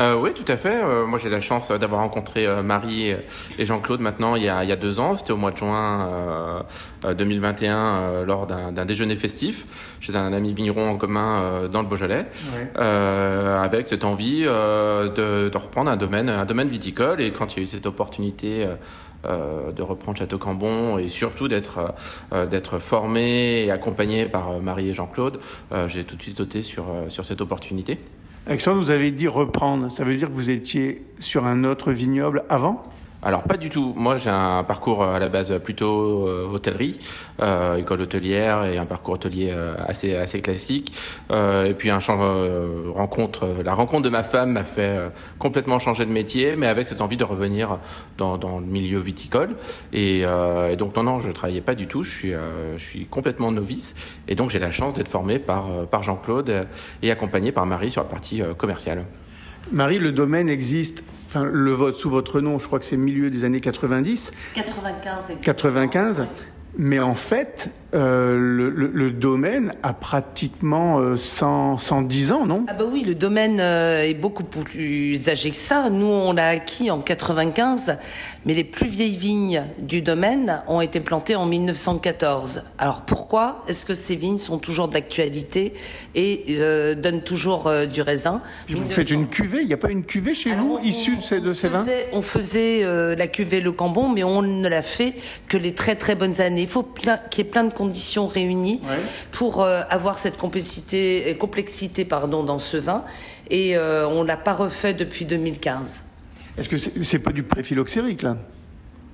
Euh, 0.00 0.14
oui, 0.14 0.30
tout 0.32 0.44
à 0.46 0.56
fait. 0.56 0.76
Euh, 0.80 1.06
moi, 1.06 1.18
j'ai 1.20 1.28
la 1.28 1.40
chance 1.40 1.72
d'avoir 1.72 2.02
rencontré 2.02 2.46
euh, 2.46 2.62
Marie 2.62 3.08
et 3.58 3.64
Jean-Claude 3.64 3.98
maintenant 4.00 4.36
il 4.36 4.44
y, 4.44 4.48
a, 4.48 4.62
il 4.62 4.70
y 4.70 4.72
a 4.72 4.76
deux 4.76 5.00
ans. 5.00 5.16
C'était 5.16 5.32
au 5.32 5.36
mois 5.36 5.50
de 5.50 5.56
juin 5.56 6.08
euh, 6.08 6.60
euh, 7.06 7.14
2021 7.14 7.76
euh, 7.76 8.24
lors 8.24 8.46
d'un 8.46 8.70
d'un 8.70 8.84
déjeuner 8.84 9.16
festif 9.16 9.66
chez 9.98 10.14
un 10.14 10.32
ami 10.32 10.54
vigneron 10.54 10.88
en 10.88 10.96
commun 10.98 11.40
euh, 11.40 11.66
dans 11.66 11.82
le 11.82 11.88
Beaujolais, 11.88 12.26
Ouais. 12.54 12.68
euh, 12.78 13.60
avec 13.60 13.88
cette 13.88 14.04
envie 14.04 14.44
euh, 14.46 15.08
de, 15.08 15.48
de 15.48 15.58
reprendre 15.58 15.90
un 15.90 15.96
domaine, 15.96 16.28
un 16.28 16.44
domaine 16.44 16.68
viticole. 16.68 17.20
Et 17.20 17.32
quand 17.32 17.54
il 17.54 17.56
y 17.56 17.60
a 17.62 17.64
eu 17.64 17.66
cette 17.66 17.86
opportunité 17.86 18.68
de 19.24 19.82
reprendre 19.82 20.18
Château 20.18 20.38
Cambon 20.38 20.98
et 20.98 21.08
surtout 21.08 21.48
d'être 21.48 21.94
euh, 22.32 22.46
d'être 22.46 22.78
formé 22.78 23.64
et 23.64 23.70
accompagné 23.70 24.26
par 24.26 24.50
euh, 24.50 24.60
Marie 24.60 24.88
et 24.88 24.94
Jean-Claude, 24.94 25.40
euh, 25.72 25.88
j'ai 25.88 26.04
tout 26.04 26.16
de 26.16 26.22
suite 26.22 26.38
sauté 26.38 26.62
sur, 26.62 26.84
euh, 26.88 27.08
sur 27.08 27.24
cette 27.24 27.40
opportunité. 27.40 27.98
Alexandre, 28.46 28.78
vous 28.78 28.90
avez 28.90 29.10
dit 29.10 29.28
reprendre. 29.28 29.90
Ça 29.90 30.04
veut 30.04 30.16
dire 30.16 30.28
que 30.28 30.32
vous 30.32 30.50
étiez 30.50 31.02
sur 31.18 31.46
un 31.46 31.64
autre 31.64 31.92
vignoble 31.92 32.44
avant? 32.48 32.82
Alors 33.20 33.42
pas 33.42 33.56
du 33.56 33.68
tout. 33.68 33.94
Moi 33.96 34.16
j'ai 34.16 34.30
un 34.30 34.62
parcours 34.62 35.02
euh, 35.02 35.14
à 35.14 35.18
la 35.18 35.28
base 35.28 35.52
plutôt 35.64 36.28
euh, 36.28 36.46
hôtellerie, 36.46 36.98
euh, 37.42 37.76
école 37.76 38.02
hôtelière 38.02 38.64
et 38.64 38.78
un 38.78 38.86
parcours 38.86 39.14
hôtelier 39.14 39.50
euh, 39.52 39.74
assez 39.88 40.14
assez 40.14 40.40
classique. 40.40 40.92
Et 41.30 41.74
puis 41.76 41.90
un 41.90 41.98
change, 41.98 42.20
rencontre, 42.94 43.62
la 43.64 43.74
rencontre 43.74 44.02
de 44.02 44.08
ma 44.08 44.22
femme 44.22 44.52
m'a 44.52 44.64
fait 44.64 45.10
complètement 45.38 45.78
changer 45.78 46.06
de 46.06 46.12
métier, 46.12 46.56
mais 46.56 46.66
avec 46.66 46.86
cette 46.86 47.00
envie 47.00 47.16
de 47.16 47.24
revenir 47.24 47.78
dans, 48.16 48.38
dans 48.38 48.60
le 48.60 48.66
milieu 48.66 48.98
viticole. 48.98 49.56
Et, 49.92 50.20
et 50.20 50.76
donc 50.76 50.96
non 50.96 51.02
non, 51.02 51.20
je 51.20 51.30
travaillais 51.30 51.60
pas 51.60 51.74
du 51.74 51.86
tout. 51.86 52.04
Je 52.04 52.16
suis 52.16 52.32
je 52.76 52.82
suis 52.82 53.06
complètement 53.06 53.50
novice 53.50 53.94
et 54.28 54.34
donc 54.34 54.50
j'ai 54.50 54.58
la 54.58 54.70
chance 54.70 54.94
d'être 54.94 55.08
formé 55.08 55.38
par 55.38 55.86
par 55.88 56.02
Jean-Claude 56.02 56.66
et 57.02 57.10
accompagné 57.10 57.52
par 57.52 57.66
Marie 57.66 57.90
sur 57.90 58.02
la 58.02 58.08
partie 58.08 58.42
commerciale. 58.56 59.04
Marie, 59.72 59.98
le 59.98 60.12
domaine 60.12 60.48
existe, 60.48 61.04
enfin, 61.26 61.44
le 61.44 61.72
vote 61.72 61.96
sous 61.96 62.10
votre 62.10 62.40
nom, 62.40 62.58
je 62.58 62.66
crois 62.66 62.78
que 62.78 62.84
c'est 62.84 62.96
milieu 62.96 63.30
des 63.30 63.44
années 63.44 63.60
90, 63.60 64.32
95 64.54 65.38
95. 65.42 66.26
Mais 66.76 67.00
en 67.00 67.14
fait, 67.14 67.70
euh, 67.94 68.36
le, 68.38 68.68
le- 68.70 68.90
le 68.92 69.10
domaine 69.10 69.72
a 69.82 69.92
pratiquement 69.94 70.98
euh, 71.00 71.16
100, 71.16 71.78
110 71.78 72.32
ans, 72.32 72.46
non? 72.46 72.64
Ah 72.68 72.74
bah 72.74 72.84
oui, 72.90 73.02
le 73.06 73.14
domaine 73.14 73.60
euh, 73.60 74.02
est 74.02 74.14
beaucoup 74.14 74.44
plus 74.44 75.28
âgé 75.28 75.50
que 75.50 75.56
ça. 75.56 75.88
Nous, 75.90 76.06
on 76.06 76.32
l'a 76.34 76.48
acquis 76.48 76.90
en 76.90 76.98
95, 77.00 77.96
mais 78.44 78.52
les 78.54 78.64
plus 78.64 78.88
vieilles 78.88 79.16
vignes 79.16 79.62
du 79.78 80.02
domaine 80.02 80.62
ont 80.68 80.80
été 80.80 81.00
plantées 81.00 81.34
en 81.36 81.46
1914. 81.46 82.62
Alors 82.78 83.02
pourquoi? 83.02 83.62
Est-ce 83.68 83.86
que 83.86 83.94
ces 83.94 84.16
vignes 84.16 84.38
sont 84.38 84.58
toujours 84.58 84.88
d'actualité 84.88 85.72
et 86.14 86.44
euh, 86.50 86.94
donnent 86.94 87.22
toujours 87.24 87.66
euh, 87.68 87.86
du 87.86 88.02
raisin? 88.02 88.42
Vous 88.68 88.86
faites 88.88 89.10
une 89.10 89.28
cuvée, 89.28 89.62
il 89.62 89.66
n'y 89.66 89.72
a 89.74 89.78
pas 89.78 89.90
une 89.90 90.04
cuvée 90.04 90.34
chez 90.34 90.52
vous 90.52 90.78
issue 90.82 91.16
de 91.16 91.22
ces, 91.22 91.40
de 91.40 91.52
ces 91.52 91.68
vins? 91.68 91.86
on 92.12 92.22
faisait 92.22 92.84
euh, 92.84 93.16
la 93.16 93.26
cuvée 93.28 93.60
Le 93.60 93.72
Cambon, 93.72 94.08
mais 94.10 94.24
on 94.24 94.42
ne 94.42 94.68
l'a 94.68 94.82
fait 94.82 95.14
que 95.48 95.56
les 95.56 95.72
très 95.74 95.94
très 95.96 96.14
bonnes 96.14 96.40
années. 96.40 96.62
Il 96.62 96.68
faut 96.68 96.82
qu'il 96.82 97.08
y 97.08 97.40
ait 97.40 97.44
plein 97.44 97.64
de 97.64 97.72
conditions 97.78 98.26
réunies 98.26 98.80
pour 99.30 99.62
euh, 99.62 99.82
avoir 99.88 100.18
cette 100.18 100.36
complexité, 100.36 101.30
euh, 101.30 101.34
complexité 101.34 102.04
pardon, 102.04 102.42
dans 102.42 102.58
ce 102.58 102.76
vin. 102.76 103.04
Et 103.50 103.76
euh, 103.76 104.06
on 104.08 104.24
l'a 104.24 104.36
pas 104.36 104.52
refait 104.52 104.94
depuis 104.94 105.24
2015. 105.24 106.04
Est-ce 106.58 106.68
que 106.68 106.76
c'est 106.76 107.04
c'est 107.04 107.20
pas 107.20 107.32
du 107.32 107.44
préphyloxérique, 107.44 108.22
là? 108.22 108.36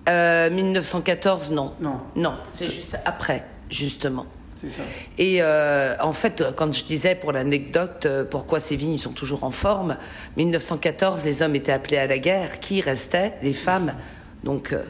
Euh, 0.09 0.51
1914, 0.51 1.51
non. 1.51 1.73
Non. 1.81 2.01
Non, 2.17 2.35
c'est 2.53 2.71
juste 2.71 2.99
après, 3.05 3.45
justement. 3.71 4.27
C'est 4.61 4.71
ça. 4.71 4.83
Et 5.19 5.43
euh, 5.43 5.95
en 6.01 6.13
fait, 6.13 6.43
quand 6.57 6.73
je 6.73 6.85
disais 6.85 7.15
pour 7.15 7.33
l'anecdote 7.33 8.07
euh, 8.07 8.25
pourquoi 8.25 8.61
ces 8.61 8.77
vignes 8.77 8.99
sont 8.99 9.13
toujours 9.13 9.45
en 9.45 9.51
forme, 9.51 9.97
1914, 10.37 11.25
les 11.25 11.43
hommes 11.43 11.55
étaient 11.55 11.73
appelés 11.73 11.99
à 11.99 12.07
la 12.07 12.19
guerre. 12.19 12.61
Qui 12.61 12.81
restait 12.81 13.35
Les 13.43 13.53
femmes. 13.53 13.95
Donc, 14.43 14.73
euh, 14.73 14.83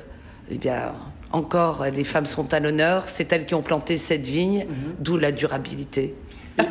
eh 0.51 0.59
bien, 0.59 0.93
encore, 1.35 1.85
les 1.93 2.05
femmes 2.05 2.27
sont 2.27 2.55
à 2.55 2.61
l'honneur. 2.61 3.07
C'est 3.07 3.33
elles 3.33 3.47
qui 3.47 3.55
ont 3.55 3.63
planté 3.63 3.97
cette 3.97 4.23
vigne, 4.23 4.67
d'où 5.01 5.17
la 5.17 5.33
durabilité. 5.33 6.15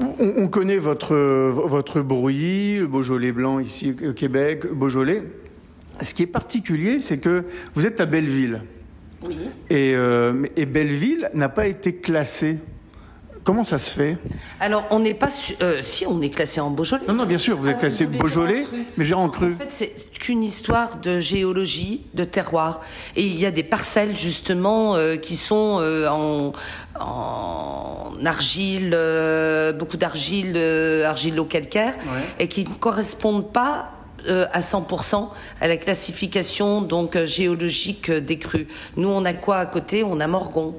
On, 0.00 0.14
on 0.20 0.46
connaît 0.46 0.76
votre, 0.76 1.16
votre 1.16 2.02
bruit, 2.02 2.80
Beaujolais 2.82 3.32
blanc 3.32 3.58
ici 3.58 3.96
au 4.08 4.12
Québec, 4.12 4.64
Beaujolais. 4.72 5.24
Ce 6.00 6.14
qui 6.14 6.22
est 6.22 6.28
particulier, 6.28 7.00
c'est 7.00 7.18
que 7.18 7.44
vous 7.74 7.84
êtes 7.84 8.00
à 8.00 8.06
Belleville. 8.06 8.62
Oui. 9.24 9.36
Et, 9.70 9.94
euh, 9.96 10.46
et 10.56 10.66
Belleville 10.66 11.30
n'a 11.34 11.48
pas 11.48 11.66
été 11.66 11.96
classée. 11.96 12.58
Comment 13.48 13.64
ça 13.64 13.78
se 13.78 13.90
fait? 13.92 14.18
Alors, 14.60 14.84
on 14.90 14.98
n'est 15.00 15.14
pas 15.14 15.30
su- 15.30 15.56
euh, 15.62 15.78
si 15.80 16.04
on 16.06 16.20
est 16.20 16.28
classé 16.28 16.60
en 16.60 16.68
Beaujolais. 16.68 17.04
Non, 17.08 17.14
non, 17.14 17.24
bien 17.24 17.38
sûr, 17.38 17.56
vous 17.56 17.66
êtes 17.70 17.78
classé 17.78 18.04
Beaujolais, 18.04 18.66
mais 18.98 19.06
j'ai 19.06 19.14
en 19.14 19.30
cru. 19.30 19.54
En 19.54 19.56
fait, 19.58 19.70
c'est 19.70 19.94
qu'une 20.20 20.42
histoire 20.42 20.96
de 20.98 21.18
géologie, 21.18 22.02
de 22.12 22.24
terroir. 22.24 22.80
Et 23.16 23.22
il 23.22 23.40
y 23.40 23.46
a 23.46 23.50
des 23.50 23.62
parcelles, 23.62 24.14
justement, 24.14 24.96
euh, 24.96 25.16
qui 25.16 25.34
sont 25.38 25.78
euh, 25.80 26.08
en, 26.10 26.52
en 27.00 28.12
argile, 28.26 28.90
beaucoup 29.78 29.96
d'argile, 29.96 30.54
argilo-calcaire, 31.06 31.94
et 32.38 32.48
qui 32.48 32.64
ne 32.66 32.74
correspondent 32.74 33.50
pas 33.50 33.92
euh, 34.26 34.46
à 34.52 34.60
100% 34.60 35.28
à 35.60 35.68
la 35.68 35.76
classification 35.76 36.82
donc 36.82 37.16
euh, 37.16 37.26
géologique 37.26 38.10
euh, 38.10 38.20
des 38.20 38.38
crues. 38.38 38.66
Nous, 38.96 39.08
on 39.08 39.24
a 39.24 39.32
quoi 39.32 39.58
à 39.58 39.66
côté? 39.66 40.04
On 40.04 40.20
a 40.20 40.26
Morgon. 40.26 40.74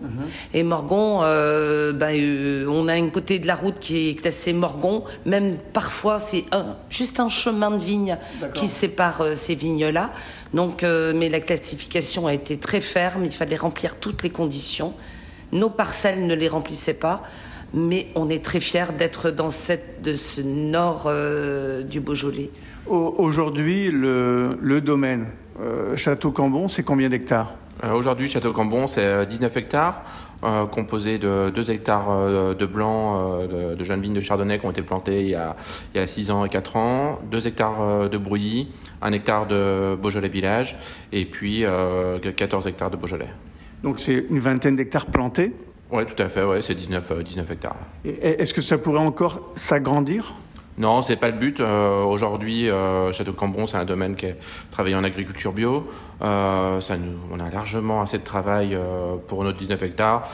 Et 0.54 0.64
Morgon, 0.64 1.22
euh, 1.24 1.94
ben, 1.94 2.14
euh, 2.16 2.66
on 2.68 2.88
a 2.88 2.94
un 2.94 3.10
côté 3.10 3.40
de 3.40 3.48
la 3.48 3.56
route 3.56 3.80
qui 3.80 4.10
est 4.10 4.16
classé 4.16 4.54
Morgon. 4.54 5.04
Même 5.26 5.56
parfois, 5.74 6.20
c'est 6.20 6.44
un, 6.52 6.78
juste 6.90 7.20
un 7.20 7.30
chemin 7.30 7.72
de 7.72 7.84
vigne 7.84 8.18
qui 8.54 8.68
sépare 8.68 9.22
euh, 9.22 9.36
ces 9.36 9.56
vignes-là. 9.56 10.12
Donc, 10.54 10.84
euh, 10.84 11.14
mais 11.16 11.30
la 11.30 11.40
classification 11.40 12.28
a 12.28 12.34
été 12.34 12.58
très 12.58 12.82
ferme. 12.82 13.26
Il 13.26 13.32
fallait 13.32 13.56
remplir 13.56 13.96
toutes 13.96 14.24
les 14.24 14.30
conditions. 14.30 14.94
Nos 15.52 15.70
parcelles 15.70 16.26
ne 16.26 16.36
les 16.36 16.48
remplissaient 16.48 16.94
pas. 16.94 17.24
Mais 17.74 18.08
on 18.16 18.30
est 18.30 18.44
très 18.44 18.60
fiers 18.60 18.92
d'être 18.98 19.30
dans 19.30 19.52
cette, 19.52 20.02
de 20.02 20.16
ce 20.16 20.42
nord 20.42 21.04
euh, 21.06 21.84
du 21.84 22.00
Beaujolais. 22.00 22.50
Au- 22.88 23.16
Aujourd'hui, 23.18 23.90
le, 23.92 24.58
le 24.62 24.82
domaine 24.82 25.28
euh, 25.62 25.96
Château 25.96 26.32
Cambon, 26.32 26.68
c'est 26.68 26.84
combien 26.84 27.10
d'hectares? 27.10 27.54
Euh, 27.84 27.94
Aujourd'hui, 27.94 28.30
Château 28.30 28.52
Cambon, 28.52 28.88
c'est 28.88 29.04
euh, 29.06 29.26
19 29.26 29.56
hectares, 29.58 30.04
euh, 30.44 30.66
composé 30.66 31.18
de 31.18 31.50
2 31.54 31.72
hectares 31.72 32.08
euh, 32.12 32.54
de 32.54 32.66
blanc, 32.66 33.40
euh, 33.42 33.72
de, 33.72 33.76
de 33.76 33.84
jeunes 33.84 34.02
vignes 34.02 34.14
de 34.14 34.20
chardonnay 34.20 34.60
qui 34.60 34.66
ont 34.66 34.72
été 34.72 34.82
plantées 34.82 35.22
il 35.22 35.30
y 35.30 35.36
a, 35.36 35.56
il 35.94 36.00
y 36.00 36.04
a 36.04 36.08
6 36.08 36.32
ans 36.32 36.46
et 36.46 36.50
4 36.50 36.76
ans, 36.78 37.20
2 37.32 37.48
hectares 37.48 37.82
euh, 37.82 38.10
de 38.10 38.18
brouillis, 38.18 38.70
1 39.02 39.12
hectare 39.14 39.48
de 39.48 39.96
Beaujolais 40.02 40.30
village, 40.30 40.78
et 41.12 41.26
puis 41.26 41.64
euh, 41.66 42.20
14 42.20 42.68
hectares 42.68 42.90
de 42.92 42.98
Beaujolais. 42.98 43.30
Donc 43.84 44.00
c'est 44.00 44.26
une 44.30 44.40
vingtaine 44.40 44.76
d'hectares 44.76 45.06
plantés? 45.06 45.54
Oui, 45.92 46.04
tout 46.06 46.22
à 46.22 46.30
fait, 46.30 46.44
ouais, 46.44 46.62
c'est 46.62 46.76
19, 46.76 47.12
euh, 47.12 47.24
19 47.24 47.50
hectares. 47.52 47.76
Est-ce 48.06 48.54
que 48.54 48.62
ça 48.62 48.78
pourrait 48.78 49.00
encore 49.00 49.50
s'agrandir? 49.56 50.36
Non, 50.80 51.02
c'est 51.02 51.18
pas 51.18 51.28
le 51.28 51.38
but. 51.38 51.60
Euh, 51.60 52.04
Aujourd'hui, 52.04 52.70
euh, 52.70 53.12
Château 53.12 53.34
Cambon, 53.34 53.68
c'est 53.68 53.76
un 53.76 53.84
domaine 53.84 54.16
qui 54.16 54.28
est 54.28 54.38
travaillé 54.72 54.96
en 54.96 55.04
agriculture 55.04 55.52
bio. 55.52 55.90
Euh, 56.22 56.80
ça 56.80 56.98
nous, 56.98 57.18
on 57.30 57.40
a 57.42 57.50
largement 57.50 58.02
assez 58.02 58.18
de 58.18 58.24
travail 58.24 58.78
pour 59.28 59.44
nos 59.44 59.52
19 59.52 59.84
hectares. 59.84 60.30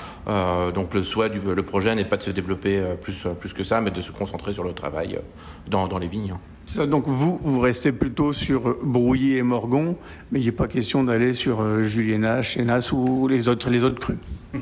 Donc 0.76 0.94
le 0.94 1.04
souhait 1.04 1.32
du 1.32 1.40
le 1.40 1.64
projet 1.64 1.96
n'est 1.96 2.06
pas 2.06 2.18
de 2.18 2.24
se 2.24 2.30
développer 2.30 2.84
plus, 3.02 3.26
plus 3.40 3.54
que 3.54 3.64
ça, 3.64 3.82
mais 3.82 3.90
de 3.90 4.02
se 4.02 4.12
concentrer 4.12 4.54
sur 4.54 4.64
le 4.64 4.74
travail 4.74 5.20
dans, 5.68 5.88
dans 5.88 5.98
les 5.98 6.08
vignes. 6.08 6.36
Donc 6.74 7.06
vous, 7.08 7.40
vous 7.42 7.60
restez 7.60 7.92
plutôt 7.92 8.34
sur 8.34 8.70
euh, 8.70 8.80
Brouilly 8.84 9.38
et 9.38 9.44
Morgon, 9.44 9.96
mais 10.32 10.40
il 10.40 10.46
n'est 10.46 10.52
pas 10.52 10.68
question 10.68 11.04
d'aller 11.04 11.34
sur 11.34 11.62
euh, 11.62 11.84
Juliena, 11.84 12.42
Chénas 12.42 12.90
ou 12.92 13.28
les 13.28 13.48
autres, 13.48 13.70
les 13.70 13.84
autres 13.84 14.00
crus. 14.00 14.18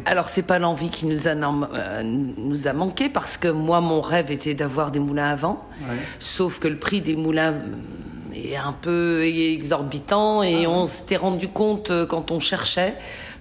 Alors 0.05 0.27
c'est 0.27 0.43
pas 0.43 0.59
l'envie 0.59 0.89
qui 0.89 1.05
nous 1.05 1.27
a, 1.27 1.31
euh, 1.31 2.03
nous 2.03 2.67
a 2.67 2.73
manqué 2.73 3.09
parce 3.09 3.37
que 3.37 3.47
moi 3.47 3.79
mon 3.79 4.01
rêve 4.01 4.31
était 4.31 4.53
d'avoir 4.53 4.91
des 4.91 4.99
moulins 4.99 5.29
à 5.29 5.35
vent, 5.35 5.63
sauf 6.19 6.59
que 6.59 6.67
le 6.67 6.77
prix 6.77 7.01
des 7.01 7.15
moulins 7.15 7.55
est 8.35 8.55
un 8.55 8.73
peu 8.73 9.23
exorbitant 9.23 10.41
et 10.41 10.65
on 10.65 10.87
s'était 10.87 11.17
rendu 11.17 11.47
compte 11.47 11.91
quand 12.09 12.31
on 12.31 12.39
cherchait. 12.39 12.95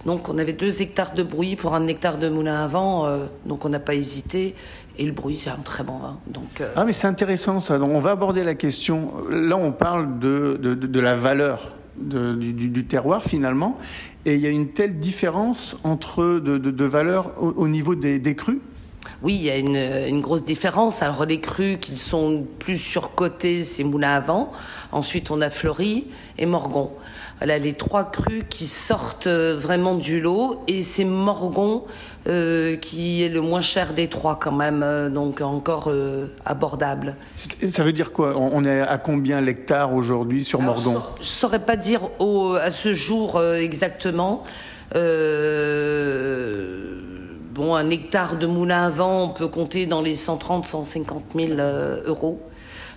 Donc 0.05 0.29
on 0.29 0.37
avait 0.37 0.53
deux 0.53 0.81
hectares 0.81 1.13
de 1.13 1.23
bruit 1.23 1.55
pour 1.55 1.73
un 1.73 1.87
hectare 1.87 2.17
de 2.17 2.29
moulin 2.29 2.61
à 2.63 2.67
vent, 2.67 3.07
donc 3.45 3.65
on 3.65 3.69
n'a 3.69 3.79
pas 3.79 3.95
hésité. 3.95 4.53
Et 4.97 5.05
le 5.05 5.11
bruit 5.11 5.37
c'est 5.37 5.49
un 5.49 5.57
très 5.57 5.83
bon 5.83 5.97
vin. 5.97 6.17
Donc 6.27 6.61
euh, 6.61 6.69
Ah 6.75 6.85
mais 6.85 6.93
c'est 6.93 7.07
intéressant 7.07 7.59
ça. 7.59 7.77
Donc 7.79 7.91
on 7.93 7.99
va 7.99 8.11
aborder 8.11 8.43
la 8.43 8.55
question. 8.55 9.13
Là 9.29 9.57
on 9.57 9.71
parle 9.71 10.19
de, 10.19 10.57
de, 10.61 10.99
la 10.99 11.13
valeur 11.15 11.71
de- 11.97 12.33
du, 12.35 12.85
terroir 12.85 13.23
finalement. 13.23 13.77
Et 14.25 14.35
il 14.35 14.41
y 14.41 14.47
a 14.47 14.49
une 14.49 14.69
telle 14.69 14.99
différence 14.99 15.77
entre 15.83 16.23
de, 16.39 16.57
de, 16.57 16.85
valeur 16.85 17.31
au, 17.41 17.49
au 17.49 17.67
niveau 17.67 17.95
des, 17.95 18.19
des 18.19 18.35
crus? 18.35 18.59
Oui, 19.21 19.35
il 19.35 19.41
y 19.43 19.49
a 19.49 19.57
une, 19.57 19.75
une 19.75 20.21
grosse 20.21 20.43
différence. 20.43 21.01
Alors 21.01 21.25
les 21.25 21.39
crus 21.39 21.77
qui 21.79 21.97
sont 21.97 22.45
plus 22.59 22.77
surcotés, 22.77 23.63
c'est 23.63 23.83
Moulin 23.83 24.11
à 24.11 24.19
Vent. 24.19 24.51
Ensuite, 24.91 25.31
on 25.31 25.41
a 25.41 25.49
Fleury 25.49 26.07
et 26.37 26.45
Morgon. 26.45 26.91
Voilà 27.39 27.57
les 27.57 27.73
trois 27.73 28.05
crus 28.09 28.43
qui 28.49 28.65
sortent 28.67 29.27
vraiment 29.27 29.95
du 29.95 30.21
lot. 30.21 30.61
Et 30.67 30.81
c'est 30.83 31.03
Morgon 31.05 31.83
euh, 32.27 32.75
qui 32.77 33.23
est 33.23 33.29
le 33.29 33.41
moins 33.41 33.61
cher 33.61 33.93
des 33.93 34.07
trois 34.07 34.39
quand 34.39 34.51
même, 34.51 34.81
euh, 34.83 35.09
donc 35.09 35.41
encore 35.41 35.87
euh, 35.87 36.27
abordable. 36.45 37.15
Ça 37.67 37.83
veut 37.83 37.93
dire 37.93 38.11
quoi? 38.11 38.35
On, 38.37 38.63
est 38.63 38.81
à 38.81 38.97
combien 38.97 39.41
l'hectare 39.41 39.93
aujourd'hui 39.93 40.45
sur 40.45 40.61
Morgon 40.61 41.01
Je 41.19 41.25
saurais 41.25 41.59
pas 41.59 41.75
dire 41.75 42.01
au, 42.19 42.55
à 42.55 42.71
ce 42.71 42.93
jour 42.93 43.41
exactement. 43.41 44.43
Euh, 44.95 47.01
bon, 47.53 47.75
un 47.75 47.89
hectare 47.89 48.37
de 48.37 48.45
moulin 48.45 48.85
à 48.85 48.89
vent, 48.89 49.23
on 49.23 49.29
peut 49.29 49.47
compter 49.47 49.85
dans 49.85 50.01
les 50.01 50.15
130, 50.15 50.65
150 50.65 51.23
000 51.35 51.53
euh, 51.53 52.01
euros. 52.05 52.41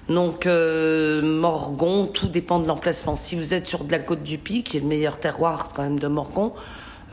Donc, 0.08 0.46
euh, 0.46 1.20
Morgon, 1.22 2.06
tout 2.06 2.28
dépend 2.28 2.60
de 2.60 2.68
l'emplacement. 2.68 3.16
Si 3.16 3.34
vous 3.34 3.54
êtes 3.54 3.66
sur 3.66 3.84
de 3.84 3.90
la 3.90 3.98
côte 3.98 4.22
du 4.22 4.38
Pic, 4.38 4.68
qui 4.68 4.76
est 4.76 4.80
le 4.80 4.86
meilleur 4.86 5.18
terroir 5.18 5.70
quand 5.74 5.82
même 5.82 5.98
de 5.98 6.06
Morgon, 6.06 6.52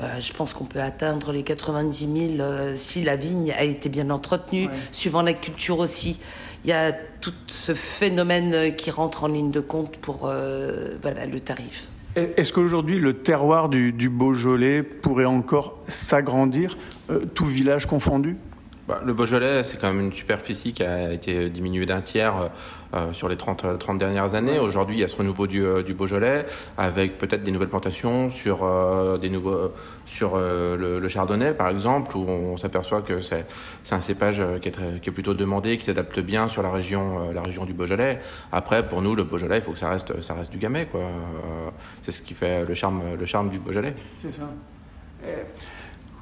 euh, 0.04 0.20
je 0.20 0.34
pense 0.34 0.54
qu'on 0.54 0.66
peut 0.66 0.82
atteindre 0.82 1.32
les 1.32 1.44
90 1.44 2.36
000 2.38 2.42
euh, 2.42 2.74
si 2.76 3.04
la 3.04 3.16
vigne 3.16 3.52
a 3.58 3.64
été 3.64 3.90
bien 3.90 4.10
entretenue, 4.10 4.70
suivant 4.92 5.22
la 5.22 5.34
culture 5.34 5.80
aussi. 5.80 6.20
Il 6.66 6.70
y 6.70 6.74
a 6.74 6.94
tout 6.94 7.34
ce 7.48 7.74
phénomène 7.74 8.54
euh, 8.54 8.70
qui 8.70 8.90
rentre 8.90 9.26
en 9.26 9.28
ligne 9.28 9.52
de 9.52 9.60
compte 9.60 9.98
pour 9.98 10.28
euh, 10.28 10.96
voilà, 11.02 11.26
le 11.26 11.40
tarif. 11.40 11.90
Est-ce 12.16 12.54
qu'aujourd'hui 12.54 13.00
le 13.00 13.14
terroir 13.14 13.70
du, 13.70 13.92
du 13.92 14.08
Beaujolais 14.08 14.84
pourrait 14.84 15.26
encore 15.26 15.80
s'agrandir, 15.88 16.78
euh, 17.10 17.26
tout 17.34 17.46
village 17.46 17.86
confondu? 17.86 18.38
Bah, 18.86 19.00
le 19.06 19.14
Beaujolais, 19.14 19.64
c'est 19.64 19.80
quand 19.80 19.88
même 19.94 20.02
une 20.08 20.12
superficie 20.12 20.74
qui 20.74 20.84
a 20.84 21.14
été 21.14 21.50
diminuée 21.50 21.86
d'un 21.86 22.02
tiers 22.02 22.36
euh, 22.36 22.48
euh, 22.96 23.14
sur 23.14 23.30
les 23.30 23.38
30, 23.38 23.64
euh, 23.64 23.78
30 23.78 23.98
dernières 23.98 24.36
années. 24.36 24.60
Aujourd'hui, 24.60 24.98
il 24.98 25.00
y 25.00 25.06
a 25.06 25.08
ce 25.08 25.16
renouveau 25.16 25.48
du, 25.48 25.64
euh, 25.66 25.84
du 25.84 25.94
Beaujolais 25.94 26.46
avec 26.78 27.18
peut-être 27.18 27.44
des 27.44 27.52
nouvelles 27.52 27.70
plantations 27.70 28.30
sur, 28.30 28.66
euh, 28.66 29.18
des 29.18 29.30
nouveaux, 29.30 29.54
euh, 29.54 29.74
sur 30.06 30.34
euh, 30.36 30.76
le, 30.76 31.00
le 31.00 31.08
Chardonnay, 31.08 31.54
par 31.54 31.70
exemple, 31.70 32.18
où 32.18 32.26
on 32.28 32.58
s'aperçoit 32.58 33.02
que 33.02 33.22
c'est 33.22 33.46
c'est 33.86 33.96
un 33.96 34.02
cépage 34.02 34.42
euh, 34.42 34.60
qui 34.60 34.68
est, 34.68 34.72
très- 34.74 35.00
qui 35.02 35.08
est 35.10 35.14
plutôt 35.14 35.34
demandé, 35.34 35.78
qui 35.78 35.86
s'adapte 35.86 36.20
bien 36.20 36.50
sur 36.50 36.62
la 36.62 36.70
région, 36.70 37.30
euh, 37.30 37.34
la 37.34 37.42
région 37.42 37.64
du 37.64 37.74
Beaujolais. 37.74 38.20
Après, 38.52 38.86
pour 38.86 39.02
nous, 39.02 39.16
le 39.16 39.24
Beaujolais, 39.24 39.60
il 39.60 39.64
faut 39.64 39.72
que 39.72 39.80
ça 39.80 39.88
reste, 39.90 40.22
ça 40.22 40.34
reste 40.34 40.52
du 40.52 40.58
gamay. 40.58 40.88
quoi. 40.88 41.00
Euh, 41.00 41.70
C'est 42.02 42.12
ce 42.12 42.22
qui 42.22 42.34
fait 42.34 42.66
le 42.66 42.74
charme, 42.74 43.02
le 43.18 43.26
charme 43.26 43.50
du 43.50 43.60
Beaujolais. 43.60 43.96
C'est 44.18 44.32
ça. 44.32 44.50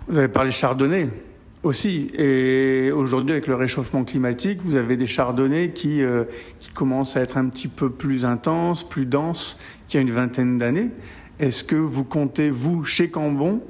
Vous 0.07 0.17
avez 0.19 0.27
parlé 0.27 0.51
chardonnay 0.51 1.09
aussi. 1.63 2.11
Et 2.17 2.91
aujourd'hui, 2.91 3.31
avec 3.31 3.47
le 3.47 3.55
réchauffement 3.55 4.03
climatique, 4.03 4.59
vous 4.63 4.75
avez 4.75 4.97
des 4.97 5.05
chardonnays 5.05 5.71
qui, 5.71 6.01
euh, 6.01 6.23
qui 6.59 6.71
commencent 6.71 7.17
à 7.17 7.21
être 7.21 7.37
un 7.37 7.47
petit 7.47 7.67
peu 7.67 7.89
plus 7.89 8.25
intenses, 8.25 8.87
plus 8.87 9.05
denses 9.05 9.59
qu'il 9.87 9.97
y 9.97 9.99
a 9.99 10.01
une 10.01 10.11
vingtaine 10.11 10.57
d'années. 10.57 10.89
Est-ce 11.39 11.63
que 11.63 11.75
vous 11.75 12.03
comptez, 12.03 12.49
vous, 12.49 12.83
chez 12.83 13.09
Cambon, 13.09 13.61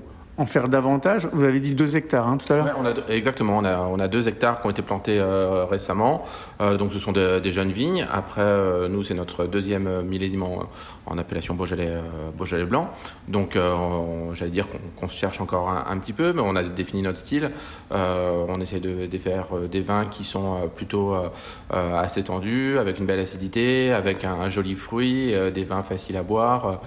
en 0.41 0.45
faire 0.45 0.67
davantage 0.67 1.27
Vous 1.31 1.43
avez 1.43 1.59
dit 1.59 1.75
deux 1.75 1.95
hectares 1.95 2.27
hein, 2.27 2.37
tout 2.37 2.51
à 2.51 2.57
l'heure 2.57 2.93
exactement, 3.09 3.57
on 3.59 3.65
a, 3.65 3.77
on 3.79 3.99
hectares 4.27 4.59
qui 4.59 4.67
ont 4.67 4.69
été 4.71 4.81
plantés 4.81 5.19
euh, 5.19 5.65
récemment. 5.65 6.25
Euh, 6.59 6.77
donc 6.77 6.93
ce 6.93 6.99
sont 6.99 7.11
de- 7.11 7.39
des 7.39 7.51
jeunes 7.51 7.71
vignes. 7.71 8.07
Après, 8.11 8.41
euh, 8.41 8.87
nous, 8.87 9.03
c'est 9.03 9.13
notre 9.13 9.45
deuxième 9.45 10.01
millésime 10.01 10.43
en, 10.43 11.17
appellation 11.17 11.55
Beaujolais, 11.55 12.01
Beaujolais 12.37 12.63
blanc. 12.63 12.89
Donc 13.27 13.57
on- 13.57 14.33
j'allais 14.33 14.51
dire 14.51 14.67
qu'on 14.97 15.09
se 15.09 15.17
cherche 15.17 15.41
encore 15.41 15.69
un, 15.69 15.97
petit 15.99 16.13
peu, 16.13 16.31
mais 16.33 16.41
on 16.41 16.55
a 16.55 16.63
défini 16.63 17.01
notre 17.01 17.17
style. 17.17 17.51
On 17.91 18.55
essaie 18.61 18.79
de, 18.79 19.17
faire 19.17 19.47
des 19.69 19.81
vins 19.81 20.05
qui 20.05 20.23
sont 20.23 20.69
plutôt 20.73 21.13
assez 21.69 22.23
tendus, 22.23 22.77
avec 22.79 22.97
une 22.99 23.05
belle 23.05 23.19
acidité, 23.19 23.91
avec 23.91 24.23
un, 24.23 24.47
joli 24.47 24.75
fruit, 24.75 25.33
des 25.53 25.65
vins 25.65 25.83
faciles 25.83 26.15
à 26.15 26.23
boire. 26.23 26.79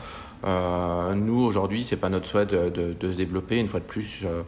Euh, 0.44 1.14
nous, 1.14 1.40
aujourd'hui, 1.42 1.84
c'est 1.84 1.96
pas 1.96 2.08
notre 2.08 2.26
souhait 2.26 2.46
de, 2.46 2.68
de- 2.68 2.92
de 2.98 3.12
se 3.12 3.16
développer. 3.16 3.58
Une 3.58 3.68
fois 3.68 3.80
de 3.80 3.84
plus, 3.84 4.22
euh, 4.24 4.42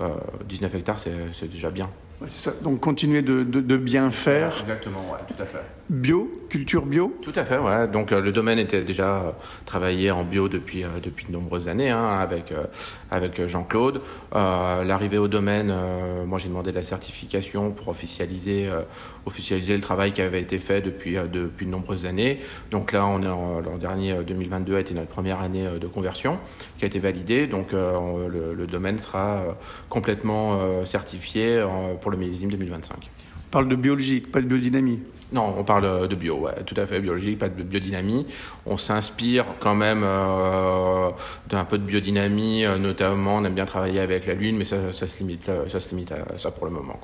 euh, 0.00 0.08
19 0.48 0.74
hectares, 0.74 1.00
c'est 1.00 1.50
déjà 1.50 1.70
bien. 1.70 1.90
Ça. 2.26 2.52
Donc 2.62 2.80
continuer 2.80 3.22
de, 3.22 3.42
de- 3.42 3.60
de 3.60 3.76
bien 3.76 4.10
faire. 4.10 4.52
Exactement, 4.60 5.00
ouais, 5.12 5.18
tout 5.26 5.42
à 5.42 5.46
fait. 5.46 5.62
Bio, 5.90 6.30
culture 6.48 6.86
bio 6.86 7.12
Tout 7.20 7.32
à 7.34 7.44
fait, 7.44 7.58
ouais. 7.58 7.88
Donc 7.88 8.12
euh, 8.12 8.20
le 8.20 8.30
domaine 8.30 8.60
était 8.60 8.82
déjà 8.82 9.22
euh, 9.22 9.30
travaillé 9.66 10.12
en 10.12 10.22
bio 10.22 10.48
depuis, 10.48 10.84
euh, 10.84 11.00
depuis 11.02 11.26
de 11.26 11.32
nombreuses 11.32 11.68
années 11.68 11.90
hein, 11.90 12.16
avec, 12.20 12.54
avec 13.10 13.44
Jean-Claude. 13.48 14.00
L'arrivée 14.32 15.18
au 15.18 15.26
domaine, 15.26 15.74
moi 16.26 16.38
j'ai 16.38 16.48
demandé 16.48 16.70
la 16.70 16.82
certification 16.82 17.72
pour 17.72 17.88
officialiser, 17.88 18.70
officialiser 19.26 19.74
le 19.74 19.82
travail 19.82 20.12
qui 20.12 20.22
avait 20.22 20.40
été 20.40 20.58
fait 20.58 20.80
depuis, 20.80 21.14
depuis 21.14 21.66
de 21.66 21.70
nombreuses 21.72 22.06
années. 22.06 22.38
Donc 22.70 22.92
là, 22.92 23.04
on 23.04 23.20
est 23.24 23.26
en, 23.26 23.58
l'an 23.58 23.76
dernier, 23.76 24.12
euh, 24.12 24.22
2022 24.22 24.76
a 24.76 24.80
été 24.80 24.94
notre 24.94 25.08
première 25.08 25.40
année 25.40 25.66
de 25.80 25.86
conversion 25.88 26.38
qui 26.78 26.84
a 26.84 26.86
été 26.86 27.00
validée. 27.00 27.48
Donc 27.48 27.70
on- 27.72 28.28
le, 28.28 28.54
le 28.54 28.66
domaine 28.68 29.00
sera 29.00 29.56
complètement 29.88 30.84
certifié 30.84 31.64
pour 32.00 32.12
le 32.12 32.16
millésime 32.16 32.50
2025. 32.50 33.10
On 33.50 33.52
parle 33.52 33.66
de 33.66 33.74
biologique, 33.74 34.30
pas 34.30 34.40
de 34.40 34.46
biodynamie. 34.46 35.00
Non, 35.32 35.52
on 35.58 35.64
parle 35.64 36.06
de 36.06 36.14
bio, 36.14 36.36
ouais, 36.36 36.62
tout 36.64 36.76
à 36.76 36.86
fait 36.86 37.00
biologique, 37.00 37.40
pas 37.40 37.48
de 37.48 37.62
biodynamie. 37.64 38.24
On 38.64 38.76
s'inspire 38.76 39.44
quand 39.58 39.74
même 39.74 40.02
euh, 40.04 41.10
d'un 41.48 41.64
peu 41.64 41.76
de 41.76 41.82
biodynamie, 41.82 42.64
euh, 42.64 42.78
notamment 42.78 43.38
on 43.38 43.44
aime 43.44 43.54
bien 43.54 43.64
travailler 43.66 43.98
avec 43.98 44.26
la 44.26 44.34
lune, 44.34 44.56
mais 44.56 44.64
ça, 44.64 44.92
ça 44.92 45.04
se 45.08 45.18
limite, 45.18 45.48
euh, 45.48 45.68
ça 45.68 45.80
se 45.80 45.90
limite 45.90 46.12
à 46.12 46.38
ça 46.38 46.52
pour 46.52 46.64
le 46.64 46.70
moment. 46.70 47.00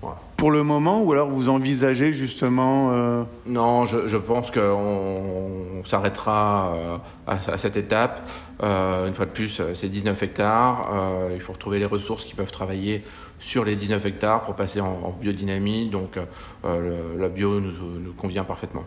Quoi. 0.00 0.18
pour 0.38 0.50
le 0.50 0.62
moment 0.62 1.02
ou 1.02 1.12
alors 1.12 1.28
vous 1.28 1.50
envisagez 1.50 2.14
justement 2.14 2.90
euh, 2.92 3.22
Non, 3.44 3.84
je, 3.84 4.08
je 4.08 4.16
pense 4.16 4.50
qu'on 4.50 4.60
on 5.80 5.84
s'arrêtera 5.84 6.72
euh, 6.74 6.96
à, 7.26 7.34
à 7.52 7.58
cette 7.58 7.76
étape. 7.76 8.28
Euh, 8.62 9.08
une 9.08 9.14
fois 9.14 9.26
de 9.26 9.30
plus, 9.30 9.60
euh, 9.60 9.74
c'est 9.74 9.88
19 9.88 10.22
hectares. 10.22 10.88
Euh, 10.92 11.30
il 11.34 11.40
faut 11.40 11.52
retrouver 11.52 11.78
les 11.78 11.86
ressources 11.86 12.24
qui 12.24 12.34
peuvent 12.34 12.52
travailler 12.52 13.02
sur 13.42 13.64
les 13.64 13.76
19 13.76 14.06
hectares 14.06 14.40
pour 14.42 14.54
passer 14.54 14.80
en, 14.80 14.86
en 15.04 15.10
biodynamie. 15.10 15.90
Donc 15.90 16.16
euh, 16.16 16.24
le- 17.14 17.20
la 17.20 17.28
bio 17.28 17.60
nous, 17.60 17.72
nous 18.00 18.12
convient 18.14 18.44
parfaitement. 18.44 18.84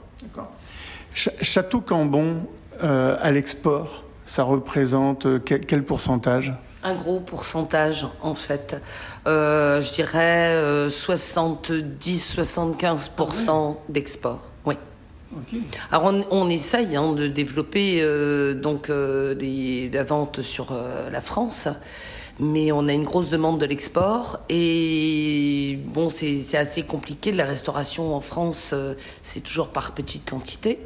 Ch- 1.13 1.35
Château 1.41 1.81
Cambon 1.81 2.37
euh, 2.83 3.17
à 3.21 3.31
l'export, 3.31 4.03
ça 4.25 4.43
représente 4.43 5.25
euh, 5.27 5.39
quel, 5.43 5.61
quel 5.65 5.83
pourcentage? 5.83 6.53
Un 6.83 6.95
gros 6.95 7.19
pourcentage, 7.19 8.07
en 8.21 8.35
fait. 8.35 8.79
Euh, 9.27 9.81
je 9.81 9.91
dirais 9.93 10.49
euh, 10.53 10.87
70-75% 10.87 13.75
d'export. 13.89 14.39
Oui. 14.65 14.75
Alors 15.91 16.05
on, 16.05 16.23
on 16.31 16.49
essaye 16.49 16.95
hein, 16.95 17.11
de 17.13 17.27
développer 17.27 17.99
euh, 18.01 18.53
donc 18.53 18.89
euh, 18.89 19.33
des- 19.35 19.89
la 19.91 20.03
vente 20.03 20.41
sur 20.41 20.71
euh, 20.71 21.09
la 21.09 21.21
France, 21.21 21.67
mais 22.39 22.71
on 22.71 22.87
a 22.87 22.93
une 22.93 23.03
grosse 23.03 23.29
demande 23.29 23.59
de 23.59 23.65
l'export 23.65 24.39
et 24.49 25.79
bon 25.93 26.09
c'est 26.09 26.57
assez 26.57 26.83
compliqué. 26.83 27.31
La 27.31 27.45
restauration 27.45 28.15
en 28.15 28.21
France, 28.21 28.71
euh, 28.73 28.93
c'est 29.21 29.41
toujours 29.41 29.69
par 29.69 29.93
petite 29.93 30.29
quantité. 30.29 30.79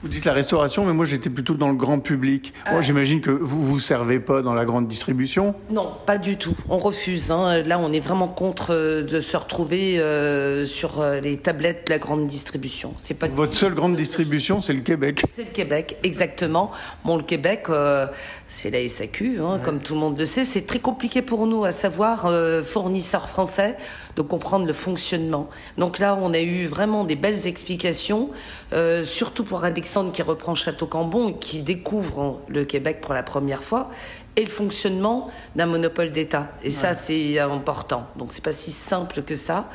Vous 0.00 0.08
dites 0.08 0.24
la 0.26 0.32
restauration, 0.32 0.84
mais 0.84 0.92
moi 0.92 1.04
j'étais 1.06 1.28
plutôt 1.28 1.54
dans 1.54 1.70
le 1.70 1.74
grand 1.74 1.98
public. 1.98 2.54
Moi, 2.70 2.82
J'imagine 2.82 3.20
que 3.20 3.32
vous 3.32 3.60
vous 3.60 3.80
servez 3.80 4.20
pas 4.20 4.42
dans 4.42 4.54
la 4.54 4.64
grande 4.64 4.86
distribution. 4.86 5.56
Non, 5.70 5.90
pas 6.06 6.18
du 6.18 6.36
tout. 6.36 6.54
On 6.68 6.78
refuse. 6.78 7.32
hein. 7.32 7.62
Là, 7.64 7.80
on 7.80 7.92
est 7.92 7.98
vraiment 7.98 8.28
contre 8.28 8.72
euh, 8.72 9.02
de 9.02 9.20
se 9.20 9.36
retrouver 9.36 9.98
euh, 9.98 10.64
sur 10.64 11.00
euh, 11.00 11.18
les 11.18 11.36
tablettes 11.36 11.88
de 11.88 11.92
la 11.92 11.98
grande 11.98 12.28
distribution. 12.28 12.94
C'est 12.96 13.14
pas 13.14 13.26
Votre 13.26 13.54
seule 13.54 13.74
grande 13.74 13.96
distribution, 13.96 14.60
c'est 14.60 14.72
le 14.72 14.82
Québec. 14.82 15.22
C'est 15.34 15.46
le 15.46 15.50
Québec, 15.50 15.96
exactement. 16.04 16.70
Bon, 17.04 17.16
le 17.16 17.24
Québec, 17.24 17.64
euh, 17.68 18.06
c'est 18.46 18.70
la 18.70 18.88
SAQ, 18.88 19.40
hein, 19.42 19.58
comme 19.64 19.80
tout 19.80 19.94
le 19.94 20.00
monde 20.00 20.16
le 20.16 20.26
sait. 20.26 20.44
C'est 20.44 20.64
très 20.66 20.78
compliqué 20.78 21.22
pour 21.22 21.44
nous, 21.48 21.64
à 21.64 21.72
savoir, 21.72 22.26
euh, 22.26 22.62
fournisseurs 22.62 23.28
français, 23.28 23.76
de 24.18 24.22
comprendre 24.22 24.66
le 24.66 24.72
fonctionnement. 24.72 25.48
Donc 25.78 26.00
là, 26.00 26.18
on 26.20 26.34
a 26.34 26.40
eu 26.40 26.66
vraiment 26.66 27.04
des 27.04 27.14
belles 27.14 27.46
explications, 27.46 28.30
euh, 28.72 29.04
surtout 29.04 29.44
pour 29.44 29.62
Alexandre 29.64 30.10
qui 30.12 30.22
reprend 30.22 30.56
Château 30.56 30.86
Cambon, 30.86 31.28
et 31.28 31.34
qui 31.38 31.62
découvre 31.62 32.40
le 32.48 32.64
Québec 32.64 33.00
pour 33.00 33.14
la 33.14 33.22
première 33.22 33.62
fois, 33.62 33.90
et 34.36 34.42
le 34.42 34.48
fonctionnement 34.50 35.28
d'un 35.54 35.66
monopole 35.66 36.10
d'État. 36.10 36.48
Et 36.64 36.70
ça, 36.70 36.94
c'est 36.94 37.38
important. 37.38 38.06
Donc 38.16 38.32
c'est 38.32 38.42
pas 38.42 38.50
si 38.52 38.72
simple 38.72 39.22
que 39.22 39.36
ça. 39.36 39.68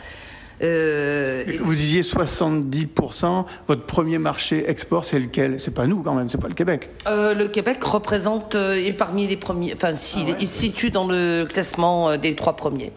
Euh, 0.61 1.43
et- 1.47 1.57
Vous 1.57 1.73
disiez 1.75 2.01
70%. 2.03 3.45
Votre 3.67 3.85
premier 3.85 4.17
marché 4.17 4.69
export, 4.69 5.03
c'est 5.05 5.19
lequel? 5.19 5.59
C'est 5.59 5.73
pas 5.73 5.87
nous 5.87 6.03
quand 6.03 6.13
même, 6.13 6.27
c'est 6.29 6.37
pas 6.37 6.47
le 6.49 6.53
Québec. 6.53 6.89
Euh, 7.07 7.33
le 7.33 7.47
Québec 7.47 7.83
représente 7.83 8.55
euh, 8.55 8.75
est 8.75 8.93
parmi 8.93 9.25
les 9.27 9.37
premiers. 9.37 9.73
Enfin, 9.73 9.93
si, 9.95 10.21
il- 10.21 10.35
il 10.41 10.47
se 10.47 10.59
situe 10.59 10.91
dans 10.91 11.07
le 11.07 11.45
classement 11.45 12.17
des 12.17 12.35
trois 12.35 12.55
premiers. 12.55 12.91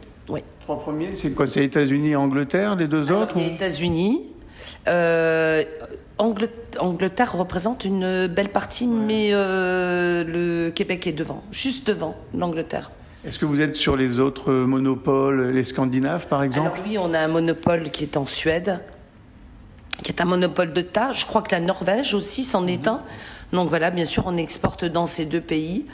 Trois 0.67 0.81
premiers, 0.81 1.15
c'est 1.15 1.31
quoi 1.31 1.47
C'est 1.47 1.65
États-Unis 1.65 2.11
et 2.11 2.17
Angleterre, 2.17 2.75
les 2.75 2.89
deux 2.89 3.13
autres 3.13 3.39
Les 3.39 3.55
États-Unis. 3.55 4.23
Euh, 4.89 5.63
Angl- 6.19 6.49
Angleterre 6.81 7.37
représente 7.39 7.85
une 7.85 8.27
belle 8.27 8.49
partie, 8.49 8.89
mais 8.89 9.29
euh, 9.31 10.25
le 10.27 10.71
Québec 10.71 11.07
est 11.07 11.13
devant, 11.13 11.45
juste 11.53 11.87
devant 11.87 12.17
l'Angleterre. 12.35 12.91
Est-ce 13.25 13.39
que 13.39 13.45
vous 13.45 13.61
êtes 13.61 13.77
sur 13.77 13.97
les 13.97 14.19
autres 14.19 14.53
monopoles, 14.53 15.51
les 15.53 15.63
Scandinaves 15.63 16.27
par 16.27 16.43
exemple? 16.43 16.69
Alors 16.73 16.85
oui, 16.85 16.99
on 16.99 17.15
a 17.15 17.21
un 17.21 17.29
monopole 17.29 17.91
qui 17.93 18.03
est 18.03 18.17
en 18.17 18.27
Suède, 18.27 18.81
qui 20.03 20.11
est 20.11 20.21
un 20.21 20.25
monopole 20.25 20.73
de 20.73 20.81
tas. 20.81 21.13
Je 21.13 21.27
crois 21.27 21.43
que 21.43 21.53
la 21.55 21.61
Norvège 21.61 22.13
aussi 22.13 22.43
s'en 22.43 22.67
est 22.67 22.89
un. 22.89 23.03
Donc 23.53 23.69
voilà, 23.69 23.93
bien 23.93 24.05
sûr, 24.05 24.25
on 24.27 24.37
exporte 24.37 24.85
dans 24.85 25.07
ces 25.07 25.27
deux 25.27 25.41
pays. 25.41 25.87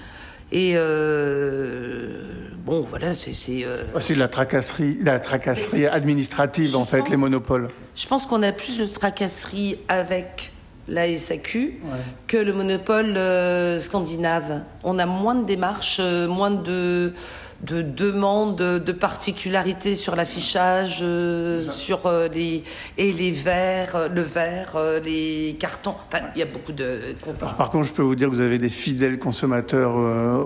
Et 0.52 0.74
euh, 0.76 2.50
bon, 2.58 2.82
voilà, 2.82 3.14
c'est. 3.14 3.32
c'est, 3.32 3.64
euh, 3.64 3.82
Ah, 3.96 4.14
la 4.14 4.28
tracasserie, 4.28 4.98
la 5.02 5.18
tracasserie 5.18 5.86
administrative 5.86 6.76
en 6.76 6.84
fait, 6.84 7.08
les 7.08 7.16
monopoles. 7.16 7.70
Je 7.96 8.06
pense 8.06 8.26
qu'on 8.26 8.42
a 8.42 8.52
plus 8.52 8.78
de 8.78 8.84
tracasserie 8.84 9.78
avec 9.88 10.52
la 10.88 11.08
SAQ 11.16 11.80
que 12.26 12.36
le 12.36 12.52
monopole 12.52 13.16
euh, 13.16 13.78
scandinave. 13.78 14.62
On 14.84 14.98
a 14.98 15.06
moins 15.06 15.36
de 15.36 15.46
démarches, 15.46 15.98
euh, 16.00 16.28
moins 16.28 16.50
de, 16.50 17.14
de 17.62 17.82
demandes, 17.82 18.56
de 18.56 18.92
particularités 18.92 19.94
sur 19.94 20.16
l'affichage, 20.16 21.00
euh, 21.02 21.60
sur 21.60 22.06
euh, 22.06 22.28
les 22.28 22.64
et 22.98 23.12
les 23.12 23.30
verres, 23.30 23.94
euh, 23.94 24.08
le 24.08 24.22
verre, 24.22 24.74
euh, 24.76 25.00
les 25.00 25.56
cartons. 25.58 25.94
Enfin, 26.08 26.24
il 26.34 26.40
y 26.40 26.42
a 26.42 26.46
beaucoup 26.46 26.72
de 26.72 27.14
comptes. 27.20 27.38
Par 27.56 27.70
contre, 27.70 27.86
je 27.86 27.92
peux 27.92 28.02
vous 28.02 28.16
dire 28.16 28.28
que 28.28 28.34
vous 28.34 28.40
avez 28.40 28.58
des 28.58 28.68
fidèles 28.68 29.18
consommateurs 29.18 29.94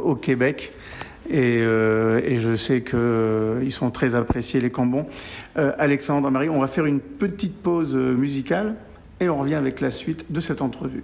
au 0.04 0.14
Québec. 0.14 0.72
Et, 1.28 1.58
et 1.58 2.38
je 2.38 2.54
sais 2.54 2.82
qu'ils 2.82 3.72
sont 3.72 3.90
très 3.90 4.14
appréciés, 4.14 4.60
les 4.60 4.70
Cambons. 4.70 5.06
Alexandre, 5.56 6.30
Marie, 6.30 6.48
on 6.48 6.60
va 6.60 6.68
faire 6.68 6.86
une 6.86 7.00
petite 7.00 7.60
pause 7.62 7.96
musicale 7.96 8.76
et 9.18 9.28
on 9.28 9.38
revient 9.38 9.54
avec 9.54 9.80
la 9.80 9.90
suite 9.90 10.30
de 10.30 10.40
cette 10.40 10.62
entrevue. 10.62 11.02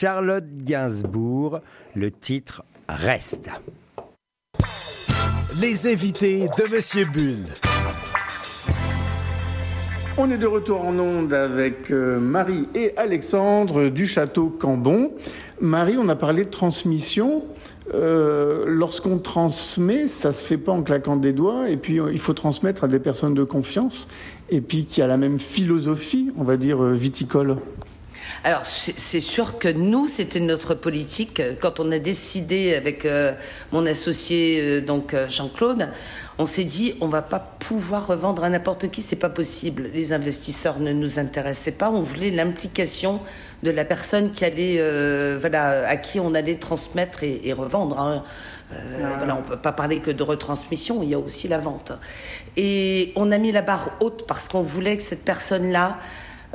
Charlotte 0.00 0.56
Gainsbourg, 0.62 1.60
le 1.94 2.10
titre 2.10 2.62
Reste. 2.88 3.50
Les 5.60 5.92
invités 5.92 6.46
de 6.46 6.74
Monsieur 6.74 7.04
Bull. 7.04 7.44
On 10.16 10.30
est 10.30 10.38
de 10.38 10.46
retour 10.46 10.86
en 10.86 10.98
onde 10.98 11.34
avec 11.34 11.90
euh, 11.90 12.18
Marie 12.18 12.66
et 12.74 12.96
Alexandre 12.96 13.90
du 13.90 14.06
château 14.06 14.46
Cambon. 14.48 15.12
Marie, 15.60 15.98
on 15.98 16.08
a 16.08 16.16
parlé 16.16 16.46
de 16.46 16.50
transmission. 16.50 17.44
Euh, 17.92 18.64
Lorsqu'on 18.68 19.18
transmet, 19.18 20.08
ça 20.08 20.32
se 20.32 20.46
fait 20.46 20.56
pas 20.56 20.72
en 20.72 20.82
claquant 20.82 21.16
des 21.16 21.34
doigts. 21.34 21.68
Et 21.68 21.76
puis, 21.76 22.00
euh, 22.00 22.10
il 22.10 22.20
faut 22.20 22.32
transmettre 22.32 22.84
à 22.84 22.88
des 22.88 23.00
personnes 23.00 23.34
de 23.34 23.44
confiance. 23.44 24.08
Et 24.48 24.62
puis, 24.62 24.86
qui 24.86 25.02
a 25.02 25.06
la 25.06 25.18
même 25.18 25.38
philosophie, 25.38 26.32
on 26.38 26.42
va 26.42 26.56
dire, 26.56 26.82
viticole. 26.84 27.58
Alors, 28.42 28.64
c'est 28.64 29.20
sûr 29.20 29.58
que 29.58 29.68
nous, 29.68 30.08
c'était 30.08 30.40
notre 30.40 30.74
politique. 30.74 31.42
Quand 31.60 31.78
on 31.78 31.92
a 31.92 31.98
décidé 31.98 32.74
avec 32.74 33.04
euh, 33.04 33.34
mon 33.70 33.84
associé, 33.84 34.58
euh, 34.60 34.80
donc 34.80 35.12
euh, 35.12 35.28
Jean-Claude, 35.28 35.88
on 36.38 36.46
s'est 36.46 36.64
dit, 36.64 36.94
on 37.02 37.08
va 37.08 37.20
pas 37.20 37.38
pouvoir 37.38 38.06
revendre 38.06 38.42
à 38.42 38.48
n'importe 38.48 38.90
qui, 38.90 39.02
c'est 39.02 39.16
pas 39.16 39.28
possible. 39.28 39.90
Les 39.92 40.14
investisseurs 40.14 40.80
ne 40.80 40.90
nous 40.94 41.18
intéressaient 41.18 41.70
pas. 41.72 41.90
On 41.90 42.00
voulait 42.00 42.30
l'implication 42.30 43.20
de 43.62 43.70
la 43.70 43.84
personne 43.84 44.30
qui 44.32 44.46
allait, 44.46 44.76
euh, 44.78 45.36
voilà, 45.38 45.86
à 45.86 45.98
qui 45.98 46.18
on 46.18 46.32
allait 46.32 46.56
transmettre 46.56 47.22
et, 47.24 47.42
et 47.44 47.52
revendre. 47.52 48.00
hein. 48.00 48.24
Euh, 48.72 49.16
Voilà, 49.18 49.36
on 49.36 49.42
peut 49.42 49.58
pas 49.58 49.72
parler 49.72 49.98
que 49.98 50.10
de 50.10 50.22
retransmission, 50.22 51.02
il 51.02 51.10
y 51.10 51.14
a 51.14 51.18
aussi 51.18 51.46
la 51.46 51.58
vente. 51.58 51.92
Et 52.56 53.12
on 53.16 53.32
a 53.32 53.36
mis 53.38 53.52
la 53.52 53.60
barre 53.60 53.90
haute 54.00 54.24
parce 54.26 54.48
qu'on 54.48 54.62
voulait 54.62 54.96
que 54.96 55.02
cette 55.02 55.26
personne-là 55.26 55.98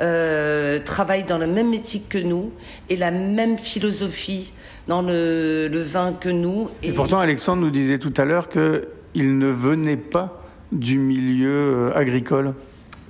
euh, 0.00 0.78
travaille 0.84 1.24
dans 1.24 1.38
le 1.38 1.46
même 1.46 1.70
métier 1.70 2.02
que 2.08 2.18
nous 2.18 2.52
et 2.88 2.96
la 2.96 3.10
même 3.10 3.58
philosophie 3.58 4.52
dans 4.86 5.02
le, 5.02 5.68
le 5.68 5.80
vin 5.80 6.12
que 6.12 6.28
nous. 6.28 6.68
Et 6.82 6.92
pourtant, 6.92 7.18
Alexandre 7.18 7.62
nous 7.62 7.70
disait 7.70 7.98
tout 7.98 8.12
à 8.16 8.24
l'heure 8.24 8.48
qu'il 8.48 9.38
ne 9.38 9.46
venait 9.48 9.96
pas 9.96 10.42
du 10.72 10.98
milieu 10.98 11.50
euh, 11.50 11.96
agricole. 11.96 12.54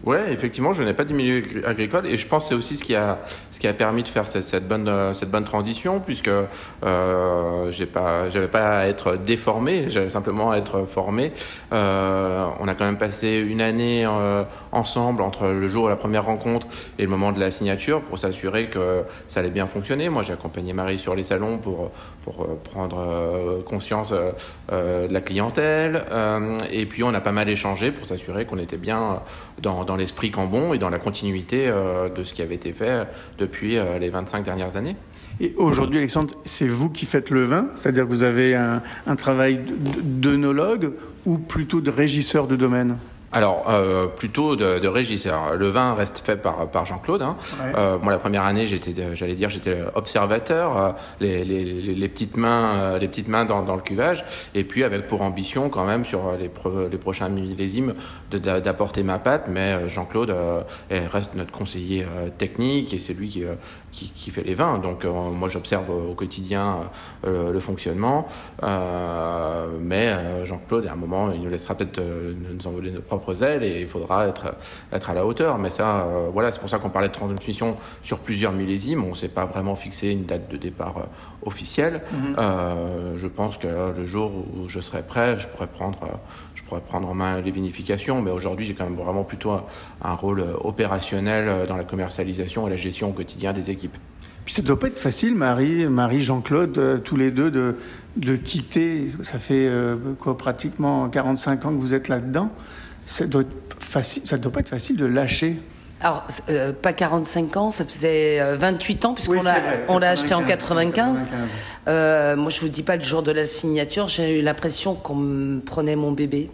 Ouais, 0.06 0.32
effectivement, 0.32 0.72
je 0.72 0.78
venais 0.78 0.94
pas 0.94 1.02
du 1.04 1.14
milieu 1.14 1.38
agri- 1.38 1.64
agricole 1.64 2.06
et 2.06 2.16
je 2.16 2.28
pense 2.28 2.44
que 2.44 2.48
c'est 2.50 2.54
aussi 2.54 2.76
ce 2.76 2.84
qui 2.84 2.94
a 2.94 3.18
ce 3.50 3.58
qui 3.58 3.66
a 3.66 3.72
permis 3.74 4.04
de 4.04 4.08
faire 4.08 4.28
cette, 4.28 4.44
cette 4.44 4.68
bonne 4.68 4.86
euh, 4.86 5.12
cette 5.14 5.32
bonne 5.32 5.42
transition 5.42 5.98
puisque 5.98 6.28
euh, 6.28 7.70
j'ai 7.72 7.86
pas 7.86 8.30
j'avais 8.30 8.46
pas 8.46 8.78
à 8.78 8.86
être 8.86 9.16
déformé, 9.16 9.88
j'avais 9.88 10.08
simplement 10.08 10.52
à 10.52 10.58
être 10.58 10.84
formé. 10.84 11.32
Euh, 11.72 12.46
on 12.60 12.68
a 12.68 12.74
quand 12.74 12.84
même 12.84 12.98
passé 12.98 13.38
une 13.38 13.60
année 13.60 14.06
euh, 14.06 14.44
ensemble 14.70 15.22
entre 15.22 15.48
le 15.48 15.66
jour 15.66 15.86
de 15.86 15.90
la 15.90 15.96
première 15.96 16.24
rencontre 16.26 16.68
et 17.00 17.02
le 17.02 17.08
moment 17.08 17.32
de 17.32 17.40
la 17.40 17.50
signature 17.50 18.00
pour 18.02 18.20
s'assurer 18.20 18.66
que 18.68 19.02
ça 19.26 19.40
allait 19.40 19.50
bien 19.50 19.66
fonctionner. 19.66 20.08
Moi, 20.08 20.22
j'ai 20.22 20.34
accompagné 20.34 20.72
Marie 20.72 20.98
sur 20.98 21.16
les 21.16 21.24
salons 21.24 21.58
pour 21.58 21.90
pour 22.22 22.42
euh, 22.42 22.60
prendre 22.62 22.98
euh, 23.00 23.62
conscience 23.64 24.12
de 24.70 25.12
la 25.12 25.20
clientèle 25.20 26.04
et 26.70 26.86
puis 26.86 27.02
on 27.02 27.12
a 27.12 27.20
pas 27.20 27.32
mal 27.32 27.48
échangé 27.48 27.90
pour 27.90 28.06
s'assurer 28.06 28.44
qu'on 28.44 28.58
était 28.58 28.76
bien 28.76 29.20
dans, 29.60 29.84
dans 29.84 29.95
l'esprit 29.96 30.30
Cambon 30.30 30.74
et 30.74 30.78
dans 30.78 30.90
la 30.90 30.98
continuité 30.98 31.66
euh, 31.66 32.08
de 32.08 32.24
ce 32.24 32.32
qui 32.32 32.42
avait 32.42 32.54
été 32.54 32.72
fait 32.72 33.06
depuis 33.38 33.76
euh, 33.76 33.98
les 33.98 34.10
25 34.10 34.44
dernières 34.44 34.76
années. 34.76 34.96
Et 35.40 35.52
aujourd'hui, 35.56 35.98
Alexandre, 35.98 36.34
c'est 36.44 36.66
vous 36.66 36.88
qui 36.88 37.04
faites 37.04 37.30
le 37.30 37.42
vin, 37.42 37.66
c'est-à-dire 37.74 38.04
que 38.04 38.10
vous 38.10 38.22
avez 38.22 38.54
un, 38.54 38.82
un 39.06 39.16
travail 39.16 39.60
d'œnologue 40.02 40.92
ou 41.26 41.36
plutôt 41.38 41.80
de 41.80 41.90
régisseur 41.90 42.46
de 42.46 42.56
domaine? 42.56 42.96
Alors, 43.32 43.64
euh, 43.68 44.06
plutôt 44.06 44.56
de, 44.56 44.78
de 44.78 44.88
régisseur. 44.88 45.56
Le 45.56 45.68
vin 45.68 45.94
reste 45.94 46.18
fait 46.24 46.36
par, 46.36 46.68
par 46.70 46.86
Jean-Claude. 46.86 47.22
Hein. 47.22 47.36
Ouais. 47.60 47.72
Euh, 47.76 47.98
moi, 48.00 48.12
la 48.12 48.18
première 48.18 48.44
année, 48.44 48.66
j'étais, 48.66 48.98
euh, 49.02 49.14
j'allais 49.14 49.34
dire, 49.34 49.50
j'étais 49.50 49.76
observateur, 49.94 50.76
euh, 50.76 50.90
les, 51.20 51.44
les, 51.44 51.64
les, 51.64 52.08
petites 52.08 52.36
mains, 52.36 52.74
euh, 52.76 52.98
les 52.98 53.08
petites 53.08 53.28
mains 53.28 53.44
dans, 53.44 53.62
dans 53.62 53.74
le 53.74 53.82
cuvage, 53.82 54.24
et 54.54 54.62
puis 54.64 54.84
avec 54.84 55.08
pour 55.08 55.22
ambition 55.22 55.68
quand 55.68 55.84
même 55.84 56.04
sur 56.04 56.32
les, 56.38 56.48
pro- 56.48 56.88
les 56.88 56.98
prochains 56.98 57.28
millésimes 57.28 57.94
d'apporter 58.30 59.02
ma 59.02 59.18
patte. 59.18 59.46
Mais 59.48 59.72
euh, 59.72 59.88
Jean-Claude 59.88 60.30
euh, 60.30 60.62
est- 60.88 61.06
reste 61.06 61.34
notre 61.34 61.52
conseiller 61.52 62.04
euh, 62.08 62.28
technique 62.30 62.94
et 62.94 62.98
c'est 62.98 63.12
lui 63.14 63.28
qui, 63.28 63.44
euh, 63.44 63.54
qui, 63.96 64.10
qui 64.10 64.30
fait 64.30 64.42
les 64.42 64.54
vins. 64.54 64.78
Donc, 64.78 65.04
euh, 65.04 65.10
moi, 65.10 65.48
j'observe 65.48 65.90
au 65.90 66.14
quotidien 66.14 66.90
euh, 67.26 67.50
le 67.50 67.60
fonctionnement. 67.60 68.28
Euh, 68.62 69.66
mais 69.80 70.08
euh, 70.08 70.44
Jean-Claude, 70.44 70.86
à 70.86 70.92
un 70.92 70.96
moment, 70.96 71.32
il 71.32 71.40
nous 71.42 71.50
laissera 71.50 71.74
peut-être 71.74 71.98
euh, 71.98 72.34
nous 72.36 72.66
envoler 72.66 72.90
nos 72.90 73.00
propres 73.00 73.42
ailes 73.42 73.64
et 73.64 73.80
il 73.80 73.88
faudra 73.88 74.28
être, 74.28 74.54
être 74.92 75.10
à 75.10 75.14
la 75.14 75.24
hauteur. 75.26 75.58
Mais 75.58 75.70
ça, 75.70 76.00
euh, 76.00 76.28
voilà, 76.32 76.50
c'est 76.50 76.60
pour 76.60 76.68
ça 76.68 76.78
qu'on 76.78 76.90
parlait 76.90 77.08
de 77.08 77.14
transmission 77.14 77.76
sur 78.02 78.18
plusieurs 78.18 78.52
millésimes. 78.52 79.02
On 79.02 79.10
ne 79.10 79.14
s'est 79.14 79.28
pas 79.28 79.46
vraiment 79.46 79.74
fixé 79.74 80.10
une 80.10 80.26
date 80.26 80.50
de 80.50 80.58
départ 80.58 80.98
euh, 80.98 81.46
officielle. 81.46 82.02
Mhm. 82.12 82.36
Euh, 82.38 83.16
je 83.16 83.26
pense 83.26 83.56
que 83.56 83.66
le 83.96 84.04
jour 84.04 84.30
où 84.30 84.68
je 84.68 84.80
serai 84.80 85.02
prêt, 85.02 85.38
je 85.38 85.48
pourrais 85.48 85.68
prendre, 85.68 86.02
euh, 86.02 86.16
je 86.56 86.62
pourrais 86.62 86.80
prendre 86.80 87.08
en 87.08 87.14
main 87.14 87.40
les 87.40 87.50
vinifications. 87.50 88.22
Mais 88.22 88.30
aujourd'hui, 88.30 88.66
j'ai 88.66 88.74
quand 88.74 88.84
même 88.84 88.96
vraiment 88.96 89.24
plutôt 89.24 89.52
un, 89.52 90.14
rôle 90.14 90.40
euh, 90.40 90.54
opérationnel 90.64 91.48
euh, 91.48 91.66
dans 91.66 91.76
la 91.76 91.84
commercialisation 91.84 92.66
et 92.66 92.70
la 92.70 92.76
gestion 92.76 93.10
au 93.10 93.12
quotidien 93.12 93.52
des 93.52 93.70
équipes. 93.70 93.96
Puis 94.44 94.54
ça 94.54 94.62
doit 94.62 94.78
pas 94.78 94.86
être 94.86 94.98
facile, 94.98 95.34
Marie, 95.34 95.86
Marie, 95.86 96.22
Jean-Claude, 96.22 96.78
euh, 96.78 96.98
tous 96.98 97.16
les 97.16 97.30
deux, 97.30 97.50
de, 97.50 97.76
de 98.16 98.36
quitter. 98.36 99.08
Ça 99.22 99.38
fait 99.38 99.70
quoi, 100.18 100.36
pratiquement 100.38 101.08
45 101.08 101.66
ans 101.66 101.68
que 101.70 101.80
vous 101.80 101.94
êtes 101.94 102.08
là-dedans. 102.08 102.50
Ça 103.04 103.26
doit 103.26 103.42
doit 103.42 104.52
pas 104.52 104.60
être 104.60 104.68
facile 104.68 104.96
de 104.96 105.06
lâcher. 105.06 105.56
Alors, 106.06 106.24
euh, 106.50 106.72
pas 106.72 106.92
45 106.92 107.56
ans, 107.56 107.70
ça 107.72 107.84
faisait 107.84 108.40
euh, 108.40 108.54
28 108.54 109.06
ans, 109.06 109.14
puisqu'on 109.14 109.38
Oui, 109.38 109.42
l'a 109.42 109.56
on 109.88 109.98
l'a 109.98 110.10
acheté 110.10 110.34
en 110.34 110.44
95. 110.44 111.24
95. 111.24 111.28
Euh, 111.88 112.36
moi, 112.36 112.48
je 112.48 112.60
vous 112.60 112.68
dis 112.68 112.84
pas 112.84 112.94
le 112.94 113.02
jour 113.02 113.24
de 113.24 113.32
la 113.32 113.44
signature, 113.44 114.06
j'ai 114.06 114.38
eu 114.38 114.42
l'impression 114.42 114.94
qu'on 114.94 115.16
me 115.16 115.58
prenait 115.60 115.96
mon 115.96 116.12
bébé. 116.12 116.48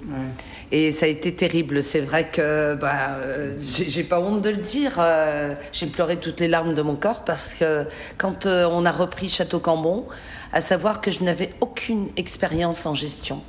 Et 0.71 0.91
ça 0.91 1.05
a 1.05 1.11
été 1.11 1.35
terrible. 1.35 1.83
C'est 1.83 2.01
vrai 2.01 2.29
que 2.33 2.77
bah, 2.77 3.19
euh, 3.19 3.53
j'ai 3.63 3.91
j'ai 3.91 4.05
pas 4.05 4.21
honte 4.21 4.41
de 4.41 4.49
le 4.49 4.57
dire. 4.57 4.93
euh, 4.99 5.55
j'ai 5.71 5.87
pleuré 5.87 6.17
toutes 6.19 6.41
les 6.41 6.49
larmes 6.49 6.73
de 6.73 6.81
mon 6.81 6.95
corps 6.95 7.23
parce 7.23 7.53
que 7.53 7.85
quand 8.17 8.47
euh, 8.47 8.67
on 8.73 8.87
a 8.87 8.91
repris 8.91 9.29
Château 9.29 9.59
Cambon, 9.59 10.07
à 10.55 10.63
savoir 10.63 11.03
que 11.03 11.11
je 11.11 11.23
n'avais 11.25 11.51
aucune 11.61 12.09
expérience 12.17 12.87
en 12.87 12.95
gestion 12.95 13.43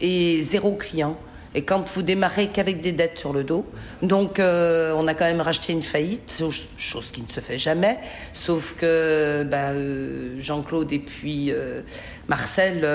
et 0.00 0.40
zéro 0.42 0.74
client. 0.76 1.16
Et 1.54 1.62
quand 1.62 1.90
vous 1.90 2.02
démarrez 2.02 2.46
qu'avec 2.48 2.80
des 2.80 2.92
dettes 2.92 3.18
sur 3.18 3.32
le 3.32 3.42
dos, 3.42 3.66
donc 4.02 4.38
euh, 4.38 4.94
on 4.96 5.08
a 5.08 5.14
quand 5.14 5.24
même 5.24 5.40
racheté 5.40 5.72
une 5.72 5.82
faillite, 5.82 6.40
chose- 6.78 7.10
qui 7.12 7.22
ne 7.22 7.28
se 7.28 7.40
fait 7.40 7.58
jamais, 7.58 7.98
sauf 8.32 8.76
que 8.78 9.42
ben, 9.42 9.72
euh, 9.72 10.36
Jean-Claude 10.38 10.92
et 10.92 11.00
puis 11.00 11.50
euh, 11.50 11.82
Marcel, 12.28 12.86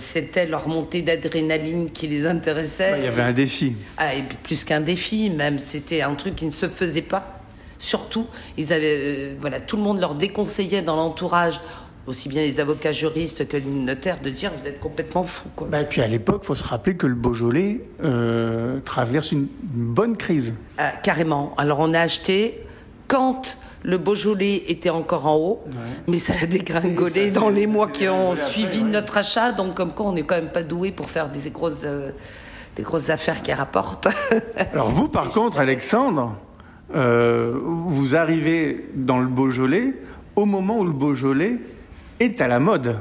c'était 0.00 0.44
leur 0.44 0.68
montée 0.68 1.00
d'adrénaline 1.00 1.90
qui 1.90 2.06
les 2.06 2.26
intéressait. 2.26 2.92
Il 2.98 3.04
y 3.04 3.08
avait 3.08 3.22
un 3.22 3.32
défi. 3.32 3.74
Ah, 3.96 4.14
et 4.14 4.22
plus 4.42 4.64
qu'un 4.64 4.82
défi, 4.82 5.30
même, 5.30 5.58
c'était 5.58 6.02
un 6.02 6.14
truc 6.14 6.36
qui 6.36 6.44
ne 6.44 6.50
se 6.50 6.68
faisait 6.68 7.00
pas. 7.00 7.38
Surtout, 7.78 8.26
ils 8.58 8.72
avaient, 8.74 8.96
euh, 8.98 9.34
voilà, 9.40 9.58
tout 9.58 9.76
le 9.76 9.82
monde 9.82 9.98
leur 9.98 10.14
déconseillait 10.14 10.82
dans 10.82 10.94
l'entourage, 10.96 11.60
aussi 12.06 12.28
bien 12.28 12.42
les 12.42 12.60
avocats 12.60 12.92
juristes 12.92 13.46
que 13.48 13.56
les 13.56 13.64
notaires, 13.64 14.20
de 14.20 14.30
dire 14.30 14.50
vous 14.58 14.66
êtes 14.66 14.80
complètement 14.80 15.24
fou. 15.24 15.48
Quoi. 15.54 15.68
Bah, 15.70 15.82
et 15.82 15.86
puis 15.86 16.00
à 16.00 16.08
l'époque, 16.08 16.40
il 16.42 16.46
faut 16.46 16.54
se 16.54 16.64
rappeler 16.64 16.96
que 16.96 17.06
le 17.06 17.14
Beaujolais 17.14 17.80
euh, 18.02 18.80
traverse 18.80 19.32
une, 19.32 19.48
une 19.74 19.84
bonne 19.92 20.16
crise. 20.16 20.54
Ah, 20.78 20.92
carrément. 21.02 21.54
Alors 21.58 21.78
on 21.80 21.94
a 21.94 22.00
acheté 22.00 22.66
quand 23.08 23.56
le 23.84 23.98
Beaujolais 23.98 24.62
était 24.68 24.90
encore 24.90 25.26
en 25.26 25.36
haut, 25.36 25.64
mais 26.06 26.18
ça 26.18 26.34
a 26.40 26.46
dégringolé 26.46 27.30
dans 27.30 27.48
les 27.48 27.66
mois 27.66 27.88
qui 27.88 28.08
ont 28.08 28.32
suivi 28.34 28.84
notre 28.84 29.16
achat. 29.16 29.52
Donc 29.52 29.74
comme 29.74 29.92
quoi 29.92 30.06
on 30.06 30.12
n'est 30.12 30.22
quand 30.22 30.36
même 30.36 30.52
pas 30.52 30.62
doué 30.62 30.92
pour 30.92 31.10
faire 31.10 31.28
des 31.28 31.50
grosses, 31.50 31.82
euh, 31.84 32.10
des 32.76 32.82
grosses 32.82 33.10
affaires 33.10 33.42
qui 33.42 33.52
rapportent. 33.52 34.08
Alors 34.72 34.90
vous, 34.90 35.08
par 35.08 35.30
contre, 35.30 35.58
Alexandre, 35.58 36.36
euh, 36.94 37.58
vous 37.60 38.14
arrivez 38.14 38.88
dans 38.94 39.18
le 39.18 39.26
Beaujolais 39.26 39.94
au 40.36 40.46
moment 40.46 40.78
où 40.78 40.84
le 40.84 40.92
Beaujolais 40.92 41.58
est 42.22 42.40
à 42.40 42.48
la 42.48 42.60
mode. 42.60 42.96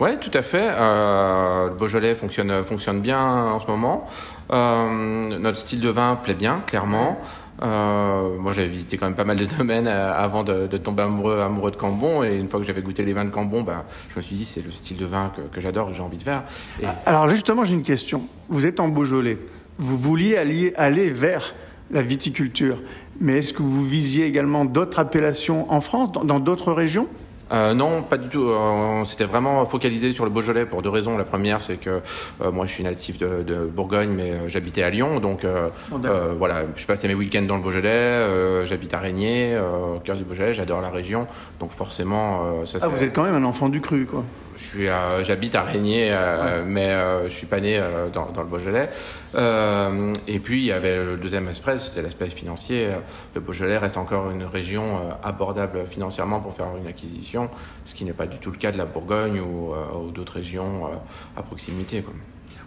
Ouais, 0.00 0.16
tout 0.18 0.30
à 0.34 0.42
fait. 0.42 0.70
Euh, 0.70 1.68
le 1.68 1.74
Beaujolais 1.74 2.14
fonctionne, 2.14 2.64
fonctionne 2.64 3.00
bien 3.00 3.20
en 3.20 3.60
ce 3.60 3.66
moment. 3.66 4.06
Euh, 4.50 5.38
notre 5.38 5.58
style 5.58 5.80
de 5.80 5.88
vin 5.90 6.16
plaît 6.16 6.34
bien, 6.34 6.62
clairement. 6.66 7.20
Euh, 7.62 8.36
moi, 8.38 8.52
j'avais 8.52 8.68
visité 8.68 8.96
quand 8.96 9.06
même 9.06 9.14
pas 9.14 9.24
mal 9.24 9.36
de 9.36 9.44
domaines 9.58 9.86
avant 9.86 10.42
de, 10.42 10.66
de 10.66 10.76
tomber 10.76 11.02
amoureux, 11.02 11.40
amoureux 11.40 11.70
de 11.70 11.76
Cambon. 11.76 12.24
Et 12.24 12.36
une 12.36 12.48
fois 12.48 12.58
que 12.60 12.66
j'avais 12.66 12.82
goûté 12.82 13.04
les 13.04 13.12
vins 13.12 13.24
de 13.24 13.30
Cambon, 13.30 13.62
ben, 13.62 13.84
je 14.10 14.16
me 14.16 14.22
suis 14.22 14.36
dit, 14.36 14.44
c'est 14.44 14.64
le 14.64 14.72
style 14.72 14.96
de 14.96 15.06
vin 15.06 15.30
que, 15.36 15.42
que 15.42 15.60
j'adore, 15.60 15.88
que 15.88 15.94
j'ai 15.94 16.02
envie 16.02 16.18
de 16.18 16.22
faire. 16.22 16.44
Et 16.82 16.86
Alors 17.06 17.28
justement, 17.28 17.64
j'ai 17.64 17.74
une 17.74 17.82
question. 17.82 18.26
Vous 18.48 18.66
êtes 18.66 18.80
en 18.80 18.88
Beaujolais. 18.88 19.38
Vous 19.78 19.96
vouliez 19.98 20.36
aller, 20.36 20.72
aller 20.76 21.10
vers 21.10 21.54
la 21.90 22.02
viticulture. 22.02 22.82
Mais 23.20 23.38
est-ce 23.38 23.52
que 23.52 23.62
vous 23.62 23.84
visiez 23.84 24.26
également 24.26 24.64
d'autres 24.64 24.98
appellations 24.98 25.70
en 25.70 25.80
France, 25.80 26.10
dans 26.12 26.40
d'autres 26.40 26.72
régions? 26.72 27.08
Euh, 27.50 27.74
non, 27.74 28.02
pas 28.02 28.16
du 28.16 28.28
tout. 28.28 28.48
Euh, 28.48 28.56
On 28.56 29.04
s'était 29.04 29.24
vraiment 29.24 29.64
focalisé 29.66 30.12
sur 30.12 30.24
le 30.24 30.30
Beaujolais 30.30 30.64
pour 30.66 30.82
deux 30.82 30.88
raisons. 30.88 31.18
La 31.18 31.24
première, 31.24 31.60
c'est 31.60 31.76
que 31.76 32.00
euh, 32.40 32.52
moi, 32.52 32.66
je 32.66 32.72
suis 32.72 32.84
natif 32.84 33.18
de, 33.18 33.42
de 33.42 33.66
Bourgogne, 33.66 34.10
mais 34.10 34.48
j'habitais 34.48 34.82
à 34.82 34.90
Lyon, 34.90 35.20
donc 35.20 35.44
euh, 35.44 35.68
Oh, 35.92 35.98
voilà, 36.38 36.62
je 36.76 36.86
passais 36.86 37.08
mes 37.08 37.14
week-ends 37.14 37.42
dans 37.42 37.56
le 37.56 37.62
Beaujolais. 37.62 38.64
J'habite 38.64 38.94
à 38.94 38.98
Régnier, 38.98 39.58
au 39.58 39.98
cœur 40.00 40.16
du 40.16 40.24
Beaujolais. 40.24 40.54
J'adore 40.54 40.80
la 40.80 40.90
région, 40.90 41.26
donc 41.60 41.72
forcément, 41.72 42.64
ça. 42.64 42.78
Ah, 42.80 42.88
vous 42.88 43.02
êtes 43.02 43.12
quand 43.12 43.22
même 43.24 43.34
un 43.34 43.44
enfant 43.44 43.68
du 43.68 43.80
cru, 43.80 44.06
quoi. 44.06 44.24
Je 44.56 44.62
suis, 44.64 44.88
euh, 44.88 45.22
j'habite 45.24 45.54
à 45.54 45.62
Régnier, 45.62 46.10
euh, 46.12 46.64
mais 46.66 46.90
euh, 46.90 47.28
je 47.28 47.34
suis 47.34 47.46
pas 47.46 47.60
né 47.60 47.78
euh, 47.78 48.08
dans, 48.10 48.30
dans 48.30 48.42
le 48.42 48.48
Beaujolais. 48.48 48.90
Euh, 49.34 50.12
et 50.26 50.38
puis 50.38 50.62
il 50.62 50.66
y 50.66 50.72
avait 50.72 51.04
le 51.04 51.16
deuxième 51.16 51.48
aspect, 51.48 51.78
c'était 51.78 52.02
l'aspect 52.02 52.30
financier. 52.30 52.90
Le 53.34 53.40
Beaujolais 53.40 53.78
reste 53.78 53.96
encore 53.96 54.30
une 54.30 54.44
région 54.44 55.00
abordable 55.22 55.86
financièrement 55.88 56.40
pour 56.40 56.54
faire 56.54 56.68
une 56.78 56.86
acquisition, 56.86 57.48
ce 57.84 57.94
qui 57.94 58.04
n'est 58.04 58.12
pas 58.12 58.26
du 58.26 58.38
tout 58.38 58.50
le 58.50 58.58
cas 58.58 58.72
de 58.72 58.78
la 58.78 58.86
Bourgogne 58.86 59.40
ou, 59.40 59.72
ou 59.72 60.10
d'autres 60.10 60.34
régions 60.34 60.88
à 61.36 61.42
proximité. 61.42 62.02
Quoi. 62.02 62.14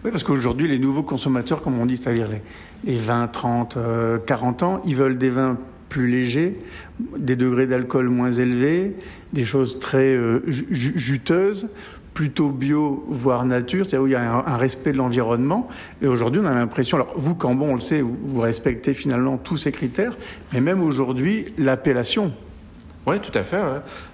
Oui, 0.04 0.10
parce 0.10 0.22
qu'aujourd'hui, 0.22 0.68
les 0.68 0.78
nouveaux 0.78 1.02
consommateurs, 1.02 1.62
comme 1.62 1.80
on 1.80 1.86
dit, 1.86 1.96
c'est-à-dire 1.96 2.28
les, 2.28 2.42
les 2.84 2.96
20, 2.98 3.28
30, 3.28 3.76
euh, 3.76 4.18
40 4.18 4.62
ans, 4.62 4.80
ils 4.84 4.94
veulent 4.94 5.18
des 5.18 5.30
vins 5.30 5.56
plus 5.88 6.08
légers, 6.08 6.56
des 7.18 7.36
degrés 7.36 7.66
d'alcool 7.66 8.08
moins 8.08 8.32
élevés, 8.32 8.96
des 9.32 9.44
choses 9.44 9.78
très 9.78 10.14
euh, 10.14 10.40
ju- 10.46 10.66
ju- 10.70 10.98
juteuses, 10.98 11.68
plutôt 12.14 12.48
bio, 12.48 13.04
voire 13.08 13.44
nature, 13.44 13.84
c'est-à-dire 13.84 14.02
où 14.02 14.06
il 14.06 14.12
y 14.12 14.16
a 14.16 14.32
un, 14.46 14.56
respect 14.56 14.92
de 14.92 14.96
l'environnement. 14.96 15.68
Et 16.00 16.06
aujourd'hui, 16.06 16.40
on 16.42 16.46
a 16.46 16.54
l'impression, 16.54 16.96
alors 16.96 17.12
vous, 17.14 17.34
Cambon, 17.34 17.72
on 17.72 17.74
le 17.74 17.80
sait, 17.80 18.00
vous, 18.00 18.40
respectez 18.40 18.94
finalement 18.94 19.36
tous 19.36 19.58
ces 19.58 19.70
critères, 19.70 20.16
mais 20.52 20.62
même 20.62 20.82
aujourd'hui, 20.82 21.52
l'appellation. 21.58 22.32
Oui, 23.06 23.20
tout 23.20 23.36
à 23.38 23.42
fait. 23.42 23.60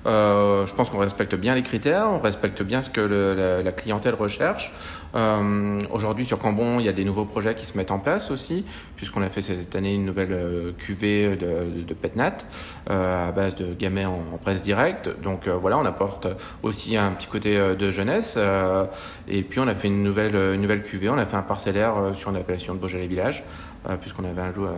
Euh, 0.04 0.66
je 0.66 0.74
pense 0.74 0.90
qu'on 0.90 0.98
respecte 0.98 1.34
bien 1.36 1.54
les 1.54 1.62
critères, 1.62 2.08
on 2.10 2.18
respecte 2.18 2.62
bien 2.62 2.82
ce 2.82 2.90
que 2.90 3.62
la 3.64 3.72
clientèle 3.72 4.14
recherche. 4.14 4.72
Euh, 5.14 5.80
Aujourd'hui, 5.90 6.26
sur 6.26 6.38
Cambon, 6.38 6.78
il 6.78 6.86
y 6.86 6.88
a 6.88 6.92
des 6.92 7.04
nouveaux 7.04 7.24
projets 7.24 7.54
qui 7.54 7.66
se 7.66 7.76
mettent 7.76 7.90
en 7.90 7.98
place 7.98 8.30
aussi, 8.30 8.64
puisqu'on 8.96 9.22
a 9.22 9.28
fait 9.28 9.42
cette 9.42 9.74
année 9.76 9.94
une 9.94 10.04
nouvelle 10.04 10.32
euh, 10.32 10.72
cuvée 10.72 11.36
de, 11.36 11.76
de, 11.76 11.82
de 11.82 11.94
Petnat 11.94 12.38
euh, 12.90 13.28
à 13.28 13.32
base 13.32 13.54
de 13.56 13.74
gamay 13.74 14.04
en, 14.04 14.38
presse 14.42 14.62
directe. 14.62 15.10
Donc 15.22 15.46
euh, 15.46 15.56
voilà, 15.56 15.78
on 15.78 15.84
apporte 15.84 16.26
aussi 16.62 16.96
un 16.96 17.10
petit 17.12 17.28
côté 17.28 17.56
euh, 17.56 17.74
de 17.74 17.90
jeunesse. 17.90 18.34
euh, 18.36 18.86
et 19.28 19.42
puis 19.42 19.60
on 19.60 19.68
a 19.68 19.74
fait 19.74 19.88
une 19.88 20.02
nouvelle, 20.02 20.34
euh, 20.34 20.54
une 20.54 20.62
nouvelle 20.62 20.82
cuvée, 20.82 21.08
on 21.08 21.18
a 21.18 21.26
fait 21.26 21.36
un 21.36 21.42
parcellaire 21.42 21.96
euh, 21.98 22.14
sur 22.14 22.30
une 22.30 22.36
appellation 22.36 22.74
de 22.74 22.78
Beaujolais 22.78 23.06
Village, 23.06 23.44
euh, 23.88 23.96
puisqu'on 23.96 24.24
avait 24.24 24.40
un, 24.40 24.52
euh, 24.58 24.72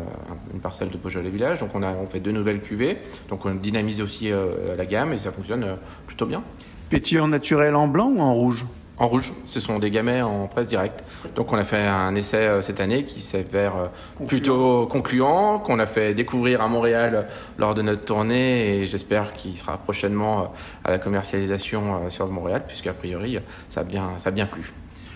une 0.53 0.61
parcelle 0.61 0.91
de 0.91 0.97
Beaujolais 0.97 1.31
Village. 1.31 1.61
Donc 1.61 1.71
on 1.75 1.83
a 1.83 1.93
on 1.93 2.07
fait 2.07 2.21
deux 2.21 2.33
nouvelles 2.33 2.61
cuvées. 2.61 2.99
Donc 3.29 3.47
on 3.47 3.55
dynamise 3.55 4.01
aussi 4.01 4.33
euh, 4.33 4.77
la 4.77 4.87
gamme 4.87 5.13
et 5.13 5.19
ça 5.19 5.31
fonctionne 5.31 5.65
euh, 5.65 5.75
plutôt 6.07 6.27
bien. 6.27 6.43
Pétillant 6.91 7.29
naturel 7.29 7.75
en 7.77 7.87
blanc 7.89 8.11
ou 8.15 8.21
en 8.21 8.35
rouge? 8.35 8.67
En 8.97 9.09
rouge, 9.09 9.33
ce 9.45 9.59
sont 9.59 9.81
des 9.81 9.91
gamets 9.91 10.23
en 10.23 10.47
presse 10.47 10.69
directe. 10.69 11.05
Donc 11.35 11.53
on 11.53 11.57
a 11.57 11.65
fait 11.65 11.85
un 11.85 12.15
essai 12.15 12.37
euh, 12.37 12.63
cette 12.63 12.79
année 12.79 13.05
qui 13.05 13.21
s'avère 13.21 13.77
euh, 13.77 14.25
plutôt 14.27 14.87
concluant, 14.87 15.59
qu'on 15.59 15.81
a 15.81 15.87
fait 15.87 16.15
découvrir 16.15 16.61
à 16.61 16.69
Montréal 16.69 17.15
euh, 17.15 17.23
lors 17.59 17.75
de 17.75 17.83
notre 17.83 18.05
tournée 18.05 18.83
et 18.83 18.87
j'espère 18.87 19.35
qu'il 19.35 19.57
sera 19.57 19.79
prochainement 19.79 20.43
euh, 20.43 20.45
à 20.85 20.91
la 20.93 20.99
commercialisation 20.99 22.09
sur 22.09 22.29
Montréal 22.29 22.63
puisqu'a 22.69 22.93
priori 22.93 23.37
euh, 23.37 23.41
ça 23.69 23.81
a 23.81 23.85
bien, 23.85 24.11
ça 24.19 24.29
a 24.29 24.33
bien 24.33 24.47
plu. 24.47 24.73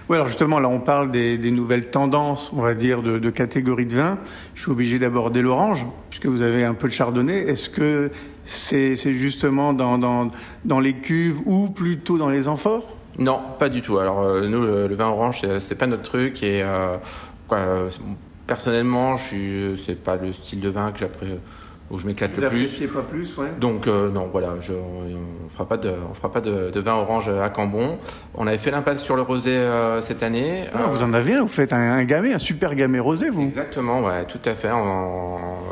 Oui, 0.08 0.16
alors 0.16 0.26
justement, 0.26 0.58
là, 0.58 0.68
on 0.68 0.80
parle 0.80 1.10
des, 1.10 1.36
des 1.36 1.50
nouvelles 1.50 1.90
tendances, 1.90 2.50
on 2.56 2.62
va 2.62 2.72
dire, 2.74 3.02
de, 3.02 3.18
de 3.18 3.30
catégories 3.30 3.84
de 3.84 3.96
vin. 3.96 4.18
Je 4.54 4.62
suis 4.62 4.70
obligé 4.70 4.98
d'aborder 4.98 5.42
l'orange, 5.42 5.84
puisque 6.08 6.24
vous 6.24 6.40
avez 6.40 6.64
un 6.64 6.72
peu 6.72 6.88
de 6.88 6.94
chardonnay. 6.94 7.40
Est-ce 7.40 7.68
que 7.68 8.10
c'est 8.46 8.96
justement 8.96 9.74
dans, 9.74 9.98
dans, 9.98 10.30
dans 10.64 10.80
les 10.80 10.94
cuves 10.94 11.40
ou 11.44 11.68
plutôt 11.68 12.16
dans 12.16 12.30
les 12.30 12.48
amphores? 12.48 12.97
Non, 13.18 13.40
pas 13.58 13.68
du 13.68 13.82
tout. 13.82 13.98
Alors 13.98 14.20
euh, 14.20 14.46
nous, 14.48 14.60
le, 14.62 14.94
vin 14.94 15.08
orange, 15.08 15.40
c'est- 15.40 15.60
pas 15.74 15.86
notre 15.86 16.02
truc 16.04 16.42
et 16.42 16.62
euh, 16.62 16.96
quoi, 17.48 17.58
euh, 17.58 17.90
personnellement, 18.46 19.16
je 19.16 19.24
suis, 19.24 19.82
c'est 19.84 19.96
pas 20.02 20.16
le 20.16 20.32
style 20.32 20.60
de 20.60 20.68
vin 20.68 20.92
que 20.92 21.00
j'appré- 21.00 21.40
où 21.90 21.98
je 21.98 22.06
m'éclate 22.06 22.36
le 22.36 22.48
plus. 22.48 22.86
pas 22.88 23.02
plus, 23.02 23.36
ouais 23.38 23.48
Donc 23.60 23.86
euh, 23.86 24.10
non, 24.10 24.28
voilà, 24.30 24.56
je, 24.60 24.72
on 24.72 25.48
fera 25.48 25.66
pas 25.66 25.76
de, 25.76 25.92
on 26.10 26.14
fera 26.14 26.30
pas 26.30 26.40
de, 26.40 26.70
de 26.70 26.80
vin 26.80 26.94
orange 26.94 27.28
à 27.28 27.48
Cambon. 27.48 27.98
On 28.34 28.46
avait 28.46 28.58
fait 28.58 28.70
l'impasse 28.70 29.02
sur 29.02 29.16
le 29.16 29.22
rosé 29.22 29.50
euh, 29.52 30.00
cette 30.00 30.22
année. 30.22 30.64
Ah, 30.74 30.86
Vous 30.88 31.02
en 31.02 31.12
avez 31.14 31.34
un, 31.34 31.42
vous 31.42 31.48
faites 31.48 31.72
un, 31.72 31.78
un 31.78 32.04
gamay, 32.04 32.32
un 32.32 32.38
super 32.38 32.74
gamay 32.74 32.98
rosé, 32.98 33.30
vous 33.30 33.42
Exactement, 33.42 34.02
ouais, 34.04 34.24
tout 34.26 34.40
à 34.44 34.54
fait. 34.54 34.68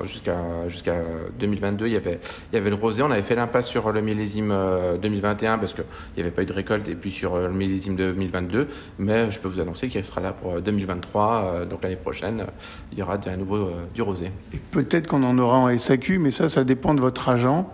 Jusqu'à 0.04 0.36
jusqu'à 0.68 0.94
2022, 1.38 1.86
il 1.86 1.92
y 1.92 1.96
avait 1.96 2.20
il 2.52 2.56
y 2.56 2.58
avait 2.58 2.70
le 2.70 2.76
rosé. 2.76 3.02
On 3.02 3.10
avait 3.10 3.22
fait 3.22 3.34
l'impasse 3.34 3.66
sur 3.66 3.90
le 3.92 4.00
millésime 4.00 4.50
euh, 4.52 4.96
2021 4.98 5.58
parce 5.58 5.72
que 5.72 5.82
il 6.16 6.18
n'y 6.18 6.22
avait 6.22 6.30
pas 6.34 6.42
eu 6.42 6.46
de 6.46 6.52
récolte 6.52 6.88
et 6.88 6.94
puis 6.94 7.10
sur 7.10 7.34
euh, 7.34 7.48
le 7.48 7.54
millésime 7.54 7.96
2022. 7.96 8.68
Mais 8.98 9.30
je 9.30 9.40
peux 9.40 9.48
vous 9.48 9.60
annoncer 9.60 9.88
qu'il 9.88 10.04
sera 10.04 10.20
là 10.20 10.32
pour 10.32 10.54
euh, 10.54 10.60
2023, 10.60 11.44
euh, 11.54 11.64
donc 11.64 11.82
l'année 11.82 11.96
prochaine, 11.96 12.40
euh, 12.42 12.44
il 12.92 12.98
y 12.98 13.02
aura 13.02 13.18
de 13.18 13.28
à 13.28 13.36
nouveau 13.36 13.56
euh, 13.56 13.70
du 13.94 14.02
rosé. 14.02 14.30
Peut-être 14.70 15.06
qu'on 15.08 15.22
en 15.22 15.36
aura 15.38 15.58
en 15.58 15.68
Mais 16.10 16.30
ça, 16.30 16.48
ça 16.48 16.64
dépend 16.64 16.94
de 16.94 17.00
votre 17.00 17.28
agent. 17.28 17.68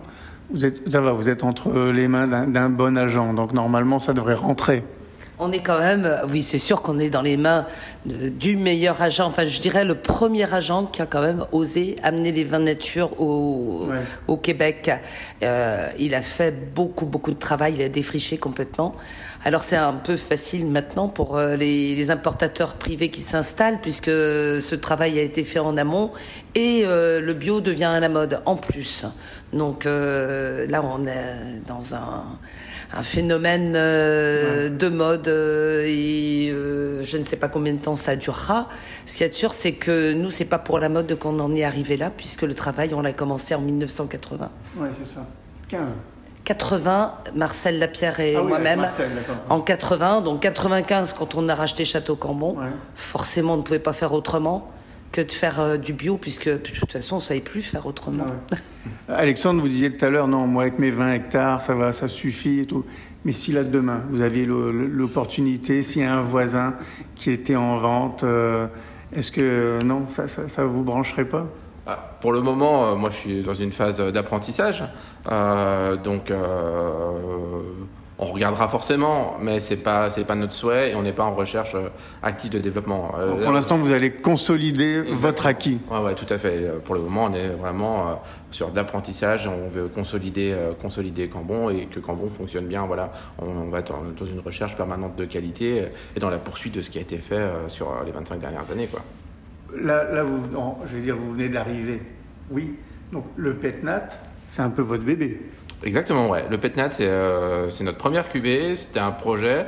Vous 0.51 0.65
êtes, 0.65 0.89
ça 0.91 1.01
va, 1.01 1.11
vous 1.13 1.29
êtes 1.29 1.43
entre 1.43 1.71
les 1.91 2.07
mains 2.07 2.27
d'un 2.47 2.69
bon 2.69 2.97
agent, 2.97 3.33
donc 3.33 3.53
normalement, 3.53 3.99
ça 3.99 4.13
devrait 4.13 4.33
rentrer. 4.33 4.83
On 5.39 5.51
est 5.51 5.63
quand 5.63 5.79
même, 5.79 6.05
euh, 6.05 6.27
oui, 6.31 6.43
c'est 6.43 6.59
sûr 6.59 6.83
qu'on 6.83 6.99
est 6.99 7.09
dans 7.09 7.23
les 7.23 7.37
mains 7.37 7.65
de- 8.05 8.29
du 8.29 8.55
meilleur 8.55 9.01
agent. 9.01 9.25
Enfin, 9.25 9.45
je 9.45 9.61
dirais 9.61 9.83
le 9.83 9.95
premier 9.95 10.51
agent 10.53 10.85
qui 10.85 11.01
a 11.01 11.07
quand 11.07 11.21
même 11.21 11.43
osé 11.51 11.95
amener 12.03 12.31
les 12.31 12.43
vins 12.43 12.59
nature 12.59 13.19
au, 13.19 13.87
au 14.27 14.37
Québec. 14.37 14.91
Euh, 15.41 15.89
il 15.97 16.13
a 16.13 16.21
fait 16.21 16.53
beaucoup, 16.75 17.07
beaucoup 17.07 17.31
de 17.31 17.39
travail. 17.39 17.73
Il 17.77 17.81
a 17.81 17.89
défriché 17.89 18.37
complètement. 18.37 18.95
Alors, 19.45 19.63
c'est 19.63 19.75
un 19.75 19.93
peu 19.93 20.15
facile 20.15 20.65
maintenant 20.65 21.09
pour 21.09 21.37
euh, 21.37 21.55
les, 21.55 21.95
les 21.95 22.11
importateurs 22.11 22.75
privés 22.75 23.09
qui 23.09 23.21
s'installent 23.21 23.79
puisque 23.81 24.09
ce 24.09 24.75
travail 24.75 25.19
a 25.19 25.21
été 25.21 25.43
fait 25.43 25.59
en 25.59 25.75
amont 25.75 26.11
et 26.55 26.83
euh, 26.85 27.19
le 27.19 27.33
bio 27.33 27.59
devient 27.59 27.83
à 27.85 27.99
la 27.99 28.09
mode 28.09 28.41
en 28.45 28.55
plus. 28.55 29.05
Donc 29.51 29.85
euh, 29.85 30.65
là, 30.67 30.81
on 30.83 31.05
est 31.05 31.61
dans 31.67 31.93
un 31.93 32.23
un 32.95 33.01
phénomène 33.01 33.73
euh, 33.75 34.69
de 34.69 34.87
mode 34.87 35.27
et 35.27 36.49
je 36.51 37.17
ne 37.17 37.25
sais 37.25 37.37
pas 37.37 37.47
combien 37.47 37.73
de 37.73 37.79
temps 37.79 37.95
ça 37.95 38.15
durera. 38.15 38.69
Ce 39.07 39.23
a 39.23 39.29
de 39.29 39.33
sûr, 39.33 39.53
c'est 39.53 39.73
que 39.73 40.13
nous, 40.13 40.29
c'est 40.29 40.45
pas 40.45 40.59
pour 40.59 40.77
la 40.77 40.89
mode 40.89 41.17
qu'on 41.17 41.39
en 41.39 41.55
est 41.55 41.63
arrivé 41.63 41.97
là, 41.97 42.11
puisque 42.15 42.43
le 42.43 42.53
travail, 42.53 42.93
on 42.93 43.01
l'a 43.01 43.11
commencé 43.11 43.55
en 43.55 43.61
1980. 43.61 44.49
Oui, 44.77 44.89
c'est 44.95 45.07
ça. 45.07 45.25
15. 45.69 45.89
80, 46.45 47.13
Marcel 47.35 47.79
Lapierre 47.79 48.19
et 48.19 48.35
Ah 48.35 48.41
oui, 48.41 48.49
moi-même. 48.49 48.87
En 49.49 49.61
80, 49.61 50.21
donc 50.21 50.41
95, 50.41 51.13
quand 51.13 51.35
on 51.35 51.47
a 51.49 51.55
racheté 51.55 51.85
Château 51.85 52.15
Cambon, 52.15 52.57
forcément, 52.95 53.53
on 53.53 53.57
ne 53.57 53.61
pouvait 53.61 53.79
pas 53.79 53.93
faire 53.93 54.13
autrement 54.13 54.69
que 55.13 55.21
de 55.21 55.31
faire 55.31 55.59
euh, 55.59 55.77
du 55.77 55.93
bio, 55.93 56.17
puisque 56.17 56.49
de 56.49 56.57
toute 56.57 56.91
façon, 56.91 57.15
on 57.15 57.19
ne 57.19 57.23
savait 57.23 57.39
plus 57.39 57.61
faire 57.61 57.85
autrement. 57.85 58.25
Alexandre, 59.07 59.61
vous 59.61 59.67
disiez 59.69 59.95
tout 59.95 60.03
à 60.03 60.09
l'heure, 60.09 60.27
non, 60.27 60.47
moi 60.47 60.63
avec 60.63 60.79
mes 60.79 60.89
20 60.89 61.13
hectares, 61.13 61.61
ça 61.61 61.75
va, 61.75 61.93
ça 61.93 62.07
suffit 62.07 62.61
et 62.61 62.65
tout. 62.65 62.83
Mais 63.23 63.31
si 63.31 63.53
là 63.53 63.63
demain, 63.63 64.01
vous 64.09 64.21
aviez 64.21 64.45
l'opportunité, 64.45 65.83
s'il 65.83 66.01
y 66.01 66.05
a 66.05 66.15
un 66.15 66.21
voisin 66.21 66.73
qui 67.15 67.29
était 67.29 67.55
en 67.55 67.77
vente, 67.77 68.23
euh, 68.23 68.65
est-ce 69.15 69.31
que 69.31 69.81
non, 69.83 70.09
ça, 70.09 70.27
ça 70.27 70.65
vous 70.65 70.83
brancherait 70.83 71.25
pas? 71.25 71.45
Pour 72.21 72.31
le 72.31 72.41
moment, 72.41 72.85
euh, 72.85 72.95
moi, 72.95 73.09
je 73.09 73.15
suis 73.15 73.43
dans 73.43 73.53
une 73.53 73.73
phase 73.73 73.99
d'apprentissage, 73.99 74.83
Euh, 75.31 75.95
donc 75.95 76.31
euh, 76.31 77.61
on 78.19 78.25
regardera 78.25 78.67
forcément, 78.67 79.37
mais 79.41 79.61
c'est 79.61 79.77
pas 79.77 80.09
c'est 80.09 80.25
pas 80.25 80.35
notre 80.35 80.53
souhait 80.53 80.91
et 80.91 80.95
on 80.95 81.01
n'est 81.01 81.13
pas 81.13 81.23
en 81.23 81.33
recherche 81.33 81.75
active 82.21 82.51
de 82.51 82.59
développement. 82.59 83.11
Pour 83.41 83.51
l'instant, 83.51 83.77
vous 83.77 83.91
allez 83.91 84.11
consolider 84.11 85.01
votre 85.01 85.45
acquis. 85.45 85.79
Ouais, 85.89 85.99
ouais, 85.99 86.15
tout 86.15 86.31
à 86.33 86.37
fait. 86.37 86.71
Pour 86.83 86.95
le 86.95 87.01
moment, 87.01 87.25
on 87.25 87.33
est 87.33 87.49
vraiment 87.49 88.21
sur 88.51 88.69
de 88.69 88.75
l'apprentissage. 88.75 89.47
On 89.47 89.69
veut 89.69 89.87
consolider, 89.87 90.55
consolider 90.81 91.27
Cambon 91.27 91.69
et 91.69 91.87
que 91.87 91.99
Cambon 91.99 92.29
fonctionne 92.29 92.67
bien. 92.67 92.85
Voilà, 92.85 93.11
on, 93.39 93.47
on 93.47 93.69
va 93.69 93.79
être 93.79 93.93
dans, 93.93 94.25
une 94.25 94.39
recherche 94.39 94.75
permanente 94.75 95.15
de 95.15 95.25
qualité 95.25 95.85
et 96.15 96.19
dans 96.19 96.29
la 96.29 96.39
poursuite 96.39 96.75
de 96.75 96.81
ce 96.81 96.89
qui 96.89 96.99
a 96.99 97.01
été 97.01 97.17
fait 97.17 97.45
sur 97.67 97.87
les 98.05 98.11
25 98.11 98.39
dernières 98.39 98.69
années, 98.71 98.87
quoi. 98.87 99.01
Là, 99.75 100.11
là 100.11 100.23
vous, 100.23 100.47
non, 100.51 100.77
je 100.85 100.97
veux 100.97 101.01
dire, 101.01 101.15
vous 101.15 101.31
venez 101.33 101.49
d'arriver. 101.49 102.01
Oui. 102.51 102.75
Donc 103.11 103.25
le 103.35 103.53
Petnat, 103.55 104.09
c'est 104.47 104.61
un 104.61 104.69
peu 104.69 104.81
votre 104.81 105.03
bébé. 105.03 105.41
Exactement, 105.83 106.29
ouais. 106.29 106.45
Le 106.49 106.57
Petnat, 106.57 106.91
c'est 106.91 107.07
euh, 107.07 107.69
c'est 107.69 107.83
notre 107.83 107.97
première 107.97 108.29
cuvée. 108.29 108.75
C'était 108.75 108.99
un 108.99 109.11
projet 109.11 109.65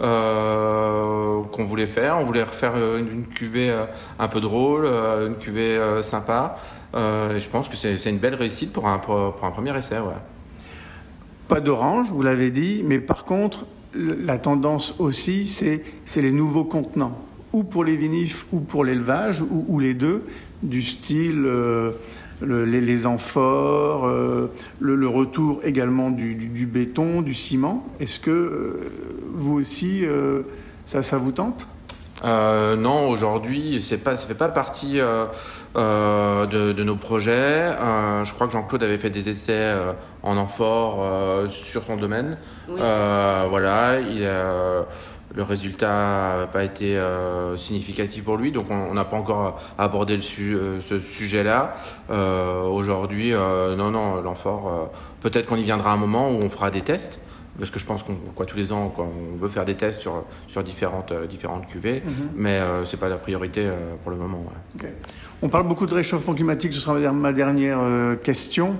euh, 0.00 1.42
qu'on 1.52 1.64
voulait 1.64 1.86
faire. 1.86 2.18
On 2.18 2.24
voulait 2.24 2.42
refaire 2.42 2.72
euh, 2.76 2.98
une, 2.98 3.08
une 3.08 3.26
cuvée 3.26 3.70
euh, 3.70 3.84
un 4.18 4.28
peu 4.28 4.40
drôle, 4.40 4.84
euh, 4.84 5.28
une 5.28 5.36
cuvée 5.36 5.78
sympa. 6.02 6.56
Et 6.94 7.38
je 7.38 7.48
pense 7.50 7.68
que 7.68 7.76
c'est 7.76 8.10
une 8.10 8.18
belle 8.18 8.34
réussite 8.34 8.72
pour 8.72 8.88
un, 8.88 8.98
pour, 8.98 9.34
pour 9.34 9.44
un 9.44 9.50
premier 9.50 9.76
essai, 9.76 9.98
ouais. 9.98 10.14
Pas 11.46 11.60
d'orange, 11.60 12.10
vous 12.10 12.22
l'avez 12.22 12.50
dit, 12.50 12.82
mais 12.84 12.98
par 12.98 13.24
contre, 13.24 13.66
la 13.94 14.38
tendance 14.38 14.94
aussi, 14.98 15.46
c'est 15.46 16.22
les 16.22 16.32
nouveaux 16.32 16.64
contenants, 16.64 17.18
ou 17.52 17.64
pour 17.64 17.84
les 17.84 17.96
vinifs 17.96 18.46
ou 18.52 18.60
pour 18.60 18.84
l'élevage, 18.84 19.40
ou, 19.42 19.64
ou 19.68 19.78
les 19.78 19.94
deux, 19.94 20.22
du 20.62 20.82
style 20.82 21.44
euh, 21.46 21.92
le- 22.40 22.64
les, 22.64 22.80
les 22.80 23.06
amphores, 23.06 24.06
euh, 24.06 24.50
le, 24.80 24.94
le 24.96 25.08
retour 25.08 25.60
également 25.64 26.10
du, 26.10 26.34
du- 26.34 26.48
du 26.48 26.66
béton, 26.66 27.22
du 27.22 27.34
ciment. 27.34 27.84
Est-ce 28.00 28.20
que 28.20 28.30
euh, 28.30 28.80
vous 29.32 29.54
aussi, 29.54 30.04
euh, 30.04 30.42
ça, 30.84 31.02
ça 31.02 31.16
vous 31.16 31.32
tente? 31.32 31.66
Euh, 32.24 32.74
non, 32.74 33.08
aujourd'hui, 33.10 33.84
c'est 33.88 33.96
pas, 33.98 34.16
ça 34.16 34.26
fait 34.26 34.34
pas 34.34 34.48
partie 34.48 34.98
euh, 34.98 35.26
euh, 35.76 36.46
de, 36.46 36.72
de 36.72 36.82
nos 36.82 36.96
projets. 36.96 37.32
Euh, 37.32 38.24
je 38.24 38.34
crois 38.34 38.48
que 38.48 38.52
Jean-Claude 38.52 38.82
avait 38.82 38.98
fait 38.98 39.10
des 39.10 39.28
essais 39.28 39.52
euh, 39.52 39.92
en 40.24 40.36
amphore 40.36 40.98
euh, 41.00 41.46
sur 41.48 41.84
son 41.84 41.96
domaine. 41.96 42.36
Oui. 42.68 42.80
Euh, 42.80 43.44
voilà, 43.48 44.00
il 44.00 44.18
le 45.34 45.42
résultat 45.42 46.38
n'a 46.40 46.46
pas 46.46 46.64
été 46.64 46.96
euh, 46.96 47.56
significatif 47.56 48.24
pour 48.24 48.36
lui, 48.36 48.50
donc 48.52 48.66
on 48.70 48.94
n'a 48.94 49.04
pas 49.04 49.16
encore 49.16 49.60
abordé 49.78 50.16
le 50.16 50.22
euh, 50.54 50.80
ce 50.80 51.00
sujet-là. 51.00 51.74
Euh, 52.10 52.62
aujourd'hui, 52.64 53.32
euh, 53.34 53.76
non, 53.76 53.90
non, 53.90 54.22
euh, 54.68 54.84
peut-être 55.20 55.46
qu'on 55.46 55.56
y 55.56 55.64
viendra 55.64 55.92
un 55.92 55.96
moment 55.96 56.30
où 56.30 56.34
on 56.42 56.48
fera 56.48 56.70
des 56.70 56.80
tests. 56.82 57.20
Parce 57.58 57.72
que 57.72 57.80
je 57.80 57.86
pense 57.86 58.04
qu'on 58.04 58.14
quoi 58.36 58.46
tous 58.46 58.56
les 58.56 58.70
ans 58.70 58.88
quoi, 58.88 59.04
on 59.04 59.36
veut 59.36 59.48
faire 59.48 59.64
des 59.64 59.74
tests 59.74 60.00
sur 60.00 60.22
sur 60.46 60.62
différentes 60.62 61.12
différentes 61.28 61.66
cuvées, 61.66 62.02
Mhm. 62.06 62.12
mais 62.36 62.50
euh, 62.58 62.84
c'est 62.84 62.96
pas 62.98 63.08
la 63.08 63.16
priorité 63.16 63.68
pour 64.02 64.12
le 64.12 64.16
moment. 64.16 64.44
ouais. 64.82 64.94
On 65.42 65.48
parle 65.48 65.66
beaucoup 65.66 65.86
de 65.86 65.92
réchauffement 65.94 66.34
climatique, 66.34 66.72
ce 66.72 66.78
sera 66.78 66.94
ma 66.94 67.00
der- 67.00 67.12
ma 67.12 67.32
dernière 67.32 67.80
question. 68.22 68.76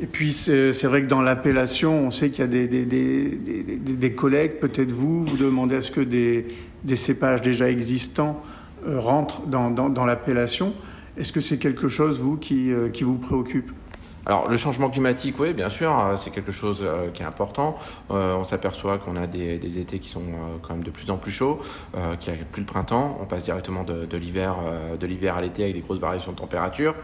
Et 0.00 0.06
puis 0.06 0.32
c'est 0.32 0.84
vrai 0.84 1.02
que 1.02 1.06
dans 1.06 1.22
l'appellation, 1.22 2.06
on 2.06 2.10
sait 2.10 2.30
qu'il 2.30 2.44
y 2.44 2.44
a 2.44 3.96
des, 3.96 4.12
collègues, 4.14 4.58
peut-être 4.60 4.92
vous, 4.92 5.24
vous 5.24 5.36
demandez 5.36 5.76
à 5.76 5.80
ce 5.80 5.90
que 5.90 6.02
des, 6.02 6.46
cépages 6.96 7.40
déjà 7.40 7.70
existants 7.70 8.42
euh, 8.86 9.00
rentrent 9.00 9.46
dans, 9.46 10.04
l'appellation. 10.04 10.74
Est-ce 11.16 11.32
que 11.32 11.40
c'est 11.40 11.56
quelque 11.56 11.88
chose, 11.88 12.20
vous, 12.20 12.36
qui, 12.36 12.72
euh, 12.72 12.90
qui 12.90 13.04
vous 13.04 13.16
préoccupe? 13.16 13.72
Alors 14.28 14.48
le 14.50 14.56
changement 14.56 14.90
climatique, 14.90 15.36
oui, 15.38 15.54
bien 15.54 15.68
sûr, 15.68 15.96
euh, 15.96 16.16
c'est 16.16 16.30
quelque 16.30 16.50
chose 16.50 16.80
euh, 16.82 17.10
qui 17.12 17.22
est 17.22 17.26
important. 17.26 17.76
Euh, 18.10 18.34
on 18.34 18.42
s'aperçoit 18.42 18.98
qu'on 18.98 19.14
a 19.14 19.28
des, 19.28 19.56
des 19.58 19.78
étés 19.78 20.00
qui 20.00 20.08
sont 20.08 20.20
euh, 20.20 20.56
quand 20.62 20.74
même 20.74 20.82
de 20.82 20.90
plus 20.90 21.10
en 21.10 21.16
plus 21.16 21.30
chauds, 21.30 21.60
qu'il 22.18 22.32
n'y 22.32 22.40
a 22.40 22.44
plus 22.44 22.62
de 22.62 22.66
printemps. 22.66 23.16
On 23.20 23.26
passe 23.26 23.44
directement 23.44 23.84
de, 23.84 24.04
de 24.04 24.16
l'hiver, 24.16 24.56
de 24.98 25.06
l'hiver 25.06 25.36
à 25.36 25.40
l'été 25.40 25.62
avec 25.62 25.74
des 25.76 25.80
grosses 25.80 26.00
variations 26.00 26.32
de 26.32 26.36
température. 26.36 26.94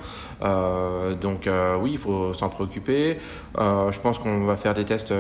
Donc 0.41 1.49
oui, 1.81 1.93
il 1.93 1.99
faut 1.99 2.33
s'en 2.35 2.49
préoccuper. 2.49 3.19
Je 3.57 4.01
pense 4.01 4.19
qu'on 4.19 4.45
va 4.45 4.57
faire 4.57 4.75
des 4.75 4.85
tests 4.85 5.13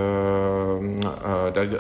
d'ag- 1.55 1.79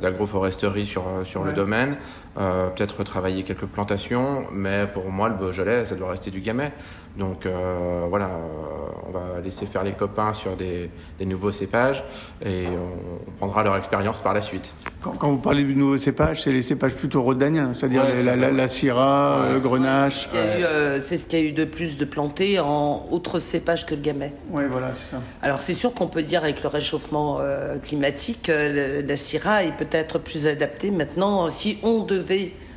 d'agroforesterie 0.00 0.86
sur, 0.86 1.04
sur 1.24 1.44
le 1.44 1.52
domaine. 1.52 1.96
Euh, 2.38 2.68
Peut-être 2.68 3.02
travailler 3.02 3.42
quelques 3.42 3.66
plantations, 3.66 4.46
mais 4.52 4.86
pour 4.92 5.10
moi, 5.10 5.28
le 5.28 5.34
Beaujolais, 5.34 5.84
ça 5.84 5.96
doit 5.96 6.10
rester 6.10 6.30
du 6.30 6.40
gamay. 6.40 6.70
Donc 7.16 7.46
euh, 7.46 8.06
voilà, 8.08 8.26
euh, 8.26 9.08
on 9.08 9.10
va 9.10 9.40
laisser 9.42 9.66
faire 9.66 9.82
les 9.82 9.90
copains 9.92 10.32
sur 10.32 10.54
des, 10.54 10.88
des 11.18 11.26
nouveaux 11.26 11.50
cépages 11.50 12.04
et 12.44 12.66
on, 12.68 13.18
on 13.26 13.32
prendra 13.38 13.64
leur 13.64 13.74
expérience 13.76 14.20
par 14.20 14.34
la 14.34 14.40
suite. 14.40 14.72
quand, 15.02 15.12
quand 15.18 15.28
vous 15.30 15.38
parlez 15.38 15.64
du 15.64 15.74
nouveau 15.74 15.96
cépage, 15.96 16.42
c'est 16.42 16.52
les 16.52 16.62
cépages 16.62 16.94
plutôt 16.94 17.20
rhodaniens, 17.22 17.74
c'est-à-dire 17.74 18.04
Ouais, 18.04 18.22
la, 18.22 18.36
la, 18.36 18.52
la 18.52 18.68
syrah, 18.68 19.46
Ouais. 19.48 19.52
le 19.54 19.58
grenache. 19.58 20.28
Euh, 20.34 21.00
C'est 21.02 21.16
ce 21.16 21.26
qu'il 21.26 21.40
y 21.40 21.42
a 21.42 21.44
eu 21.46 21.52
de 21.52 21.64
plus 21.64 21.98
de 21.98 22.04
plantés 22.04 22.60
en 22.60 23.08
autres 23.10 23.40
cépages 23.40 23.84
que 23.84 23.96
le 23.96 24.00
gamay. 24.02 24.32
Oui, 24.52 24.62
voilà, 24.70 24.92
c'est 24.92 25.16
ça. 25.16 25.22
Alors 25.42 25.60
c'est 25.62 25.74
sûr 25.74 25.94
qu'on 25.94 26.06
peut 26.06 26.22
dire 26.22 26.44
avec 26.44 26.62
le 26.62 26.68
réchauffement 26.68 27.38
euh, 27.40 27.78
climatique, 27.78 28.48
euh, 28.48 29.02
la 29.04 29.16
Syrah 29.16 29.64
est 29.64 29.76
peut-être 29.76 30.20
plus 30.20 30.46
adaptée 30.46 30.92
maintenant. 30.92 31.48
Si 31.48 31.78
on 31.82 32.04
devait 32.04 32.27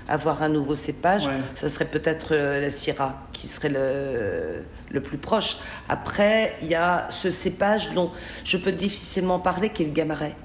avoir 0.07 0.43
un 0.43 0.49
nouveau 0.49 0.75
cépage, 0.75 1.29
ça 1.55 1.69
serait 1.69 1.85
peut-être 1.85 2.29
euh, 2.33 2.59
la 2.59 2.69
Syrah 2.69 3.27
qui 3.31 3.47
serait 3.47 3.69
le, 3.69 4.63
le 4.91 4.99
plus 5.01 5.17
proche. 5.17 5.57
Après, 5.87 6.55
il 6.61 6.67
y 6.67 6.75
a 6.75 7.07
ce 7.09 7.29
cépage 7.31 7.93
dont 7.93 8.11
je 8.43 8.57
peux 8.57 8.71
difficilement 8.73 9.39
parler, 9.39 9.69
qui 9.69 9.83
est 9.83 9.85
le 9.85 9.91
Gamaret. 9.93 10.35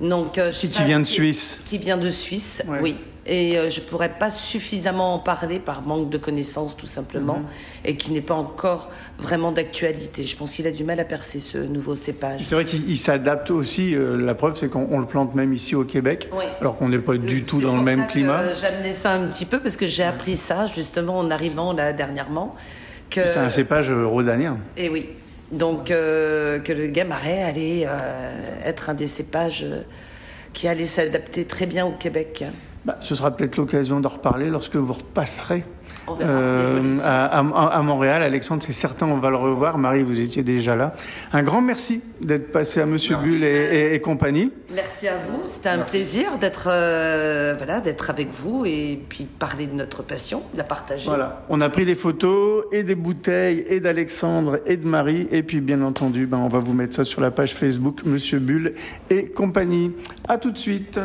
Donc, 0.00 0.38
euh, 0.38 0.50
je 0.50 0.56
sais 0.56 0.66
Qui, 0.68 0.78
qui 0.78 0.84
vient 0.84 0.98
de 1.00 1.04
Suisse. 1.04 1.60
Qui 1.64 1.78
vient 1.78 1.96
de 1.98 2.10
Suisse, 2.10 2.62
Ouais. 2.66 2.78
oui. 2.82 2.96
Et 3.26 3.56
euh, 3.58 3.70
je 3.70 3.80
pourrais 3.80 4.10
pas 4.18 4.28
suffisamment 4.30 5.14
en 5.14 5.18
parler 5.18 5.58
par 5.58 5.80
manque 5.82 6.10
de 6.10 6.18
connaissances, 6.18 6.76
tout 6.76 6.86
simplement, 6.86 7.38
Mhm. 7.38 7.44
et 7.86 7.96
qui 7.96 8.12
n'est 8.12 8.20
pas 8.20 8.34
encore 8.34 8.90
vraiment 9.18 9.50
d'actualité. 9.50 10.24
Je 10.24 10.36
pense 10.36 10.52
qu'il 10.52 10.66
a 10.66 10.70
du 10.70 10.84
mal 10.84 11.00
à 11.00 11.04
percer 11.04 11.40
ce 11.40 11.56
nouveau 11.56 11.94
cépage. 11.94 12.42
C'est 12.44 12.54
vrai 12.54 12.64
qu'il 12.66 12.88
il 12.90 12.98
s'adapte 12.98 13.50
aussi. 13.50 13.94
euh, 13.94 14.16
la 14.20 14.34
preuve, 14.34 14.56
c'est 14.58 14.68
qu'on 14.68 14.86
on 14.90 14.98
le 14.98 15.06
plante 15.06 15.34
même 15.34 15.52
ici 15.54 15.74
au 15.74 15.84
Québec, 15.84 16.28
alors 16.60 16.76
qu'on 16.76 16.88
n'est 16.90 16.98
pas 16.98 17.16
du 17.16 17.44
tout 17.44 17.60
dans 17.62 17.76
le 17.76 17.82
même 17.82 18.06
climat. 18.08 18.40
euh, 18.42 18.54
J'amenais 18.60 18.92
ça 18.92 19.12
un 19.12 19.26
petit 19.28 19.46
peu 19.46 19.58
parce 19.58 19.76
que 19.78 19.86
j'ai 19.86 20.04
appris 20.04 20.36
ça 20.36 20.66
justement 20.66 21.16
en 21.18 21.30
arrivant 21.30 21.72
là 21.72 21.92
dernièrement. 21.94 22.54
C'est 23.10 23.36
un 23.38 23.48
cépage 23.48 23.90
euh, 23.90 24.06
rhodanien. 24.06 24.58
Et 24.76 24.88
oui. 24.88 25.08
Donc 25.52 25.90
euh, 25.90 26.58
que 26.58 26.72
le 26.72 26.88
gamaret 26.88 27.42
allait 27.42 27.84
euh, 27.86 28.30
être 28.64 28.90
un 28.90 28.94
des 28.94 29.06
cépages 29.06 29.62
euh, 29.62 29.82
qui 30.52 30.66
allait 30.68 30.84
s'adapter 30.84 31.44
très 31.44 31.66
bien 31.66 31.86
au 31.86 31.92
Québec. 31.92 32.44
Bah, 32.84 32.96
ce 33.00 33.14
sera 33.14 33.30
peut-être 33.30 33.56
l'occasion 33.56 34.00
d'en 34.00 34.10
reparler 34.10 34.50
lorsque 34.50 34.76
vous 34.76 34.92
repasserez 34.92 35.64
euh, 36.20 36.98
à, 37.02 37.38
à- 37.38 37.66
à 37.78 37.82
Montréal. 37.82 38.22
Alexandre, 38.22 38.62
c'est 38.62 38.72
certain, 38.72 39.06
on 39.06 39.16
va 39.16 39.30
le 39.30 39.36
revoir. 39.36 39.78
Marie, 39.78 40.02
vous 40.02 40.20
étiez 40.20 40.42
déjà 40.42 40.76
là. 40.76 40.94
Un 41.32 41.42
grand 41.42 41.62
merci 41.62 42.02
d'être 42.20 42.52
passé 42.52 42.80
à 42.82 42.86
Monsieur 42.86 43.16
Bull 43.16 43.42
et, 43.42 43.46
et- 43.46 43.94
et 43.94 44.00
compagnie. 44.00 44.52
Merci 44.74 45.08
à 45.08 45.16
vous. 45.16 45.40
C'était 45.44 45.70
un 45.70 45.78
plaisir 45.78 46.36
d'être 46.38 46.68
euh, 46.70 47.54
voilà 47.56 47.80
d'être 47.80 48.10
avec 48.10 48.28
vous 48.30 48.66
et 48.66 49.00
puis 49.08 49.24
de 49.24 49.28
parler 49.30 49.66
de 49.66 49.72
notre 49.74 50.02
passion, 50.02 50.42
de 50.52 50.58
la 50.58 50.64
partager. 50.64 51.06
Voilà. 51.08 51.42
On 51.48 51.62
a 51.62 51.70
pris 51.70 51.86
des 51.86 51.94
photos 51.94 52.64
et 52.70 52.82
des 52.82 52.94
bouteilles 52.96 53.64
et 53.66 53.80
d'Alexandre 53.80 54.60
et 54.66 54.76
de 54.76 54.86
Marie. 54.86 55.26
Et 55.30 55.42
puis, 55.42 55.60
bien 55.62 55.80
entendu, 55.80 56.26
ben, 56.26 56.36
on 56.36 56.48
va 56.48 56.58
vous 56.58 56.74
mettre 56.74 56.94
ça 56.94 57.04
sur 57.04 57.22
la 57.22 57.30
page 57.30 57.54
Facebook 57.54 58.00
Monsieur 58.04 58.40
Bull 58.40 58.74
et 59.08 59.28
compagnie. 59.28 59.92
À 60.28 60.36
tout 60.36 60.50
de 60.50 60.58
suite. 60.58 61.00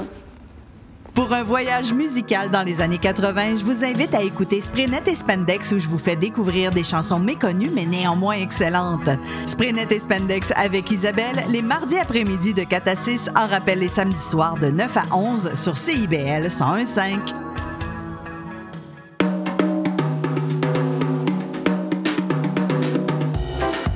Pour 1.14 1.34
un 1.34 1.44
voyage 1.44 1.94
musical 1.94 2.50
dans 2.50 2.64
les 2.64 2.82
années 2.82 2.98
80, 2.98 3.58
je 3.58 3.64
vous 3.64 3.84
invite 3.84 4.14
à 4.14 4.22
écouter 4.22 4.62
Spraynet 4.62 5.02
et 5.08 5.16
Spandex 5.16 5.72
où 5.72 5.80
je 5.80 5.88
vous 5.88 5.98
fais 5.98 6.16
découvrir 6.16 6.72
des 6.72 6.84
chansons 6.84 7.20
méconnues 7.20 7.72
mais 7.74 7.86
néanmoins 7.86 8.36
excellentes. 8.36 9.10
Spraynet 9.46 9.88
et 9.92 10.00
Spandex 10.00 10.52
avec 10.56 10.92
Isabelle 10.92 11.44
les 11.50 11.62
mardis 11.62 11.98
après-midi 11.98 12.54
de 12.54 12.64
4 12.64 12.88
à 12.88 12.96
6 12.96 13.30
en 13.36 13.48
rappel 13.48 13.80
les 13.80 13.88
samedis 13.88 14.20
soirs 14.20 14.58
de 14.58 14.68
9 14.68 14.98
à 14.98 15.16
11 15.16 15.54
sur 15.54 15.76
CIBL 15.76 16.48
1015. 16.48 16.96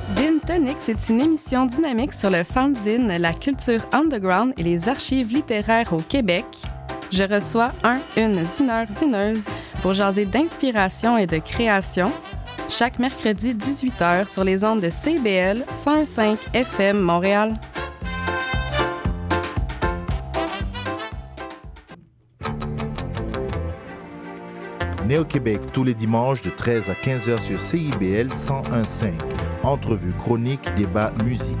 Zine 0.08 0.40
Tonic, 0.46 0.76
c'est 0.78 1.08
une 1.08 1.20
émission 1.20 1.66
dynamique 1.66 2.12
sur 2.12 2.30
le 2.30 2.44
fanzine, 2.44 3.08
la 3.18 3.32
culture 3.32 3.80
underground 3.92 4.52
et 4.58 4.62
les 4.62 4.88
archives 4.88 5.32
littéraires 5.32 5.92
au 5.92 6.00
Québec. 6.00 6.44
Je 7.16 7.22
reçois 7.22 7.70
un, 7.84 8.00
une 8.16 8.44
zineur, 8.44 8.86
zineuse 8.90 9.46
pour 9.82 9.92
jaser 9.92 10.24
d'inspiration 10.24 11.16
et 11.16 11.28
de 11.28 11.38
création. 11.38 12.10
Chaque 12.68 12.98
mercredi 12.98 13.54
18h 13.54 14.26
sur 14.26 14.42
les 14.42 14.64
ondes 14.64 14.80
de 14.80 14.90
CBL 14.90 15.64
105 15.70 16.36
FM 16.52 16.98
Montréal. 16.98 17.54
Néo-Québec 25.06 25.60
tous 25.72 25.84
les 25.84 25.94
dimanches 25.94 26.42
de 26.42 26.50
13 26.50 26.90
à 26.90 26.94
15h 26.94 27.38
sur 27.38 27.60
CIBL 27.60 28.26
101.5. 28.32 29.12
Entrevue, 29.62 30.14
chronique, 30.14 30.74
débat, 30.74 31.12
musique. 31.24 31.60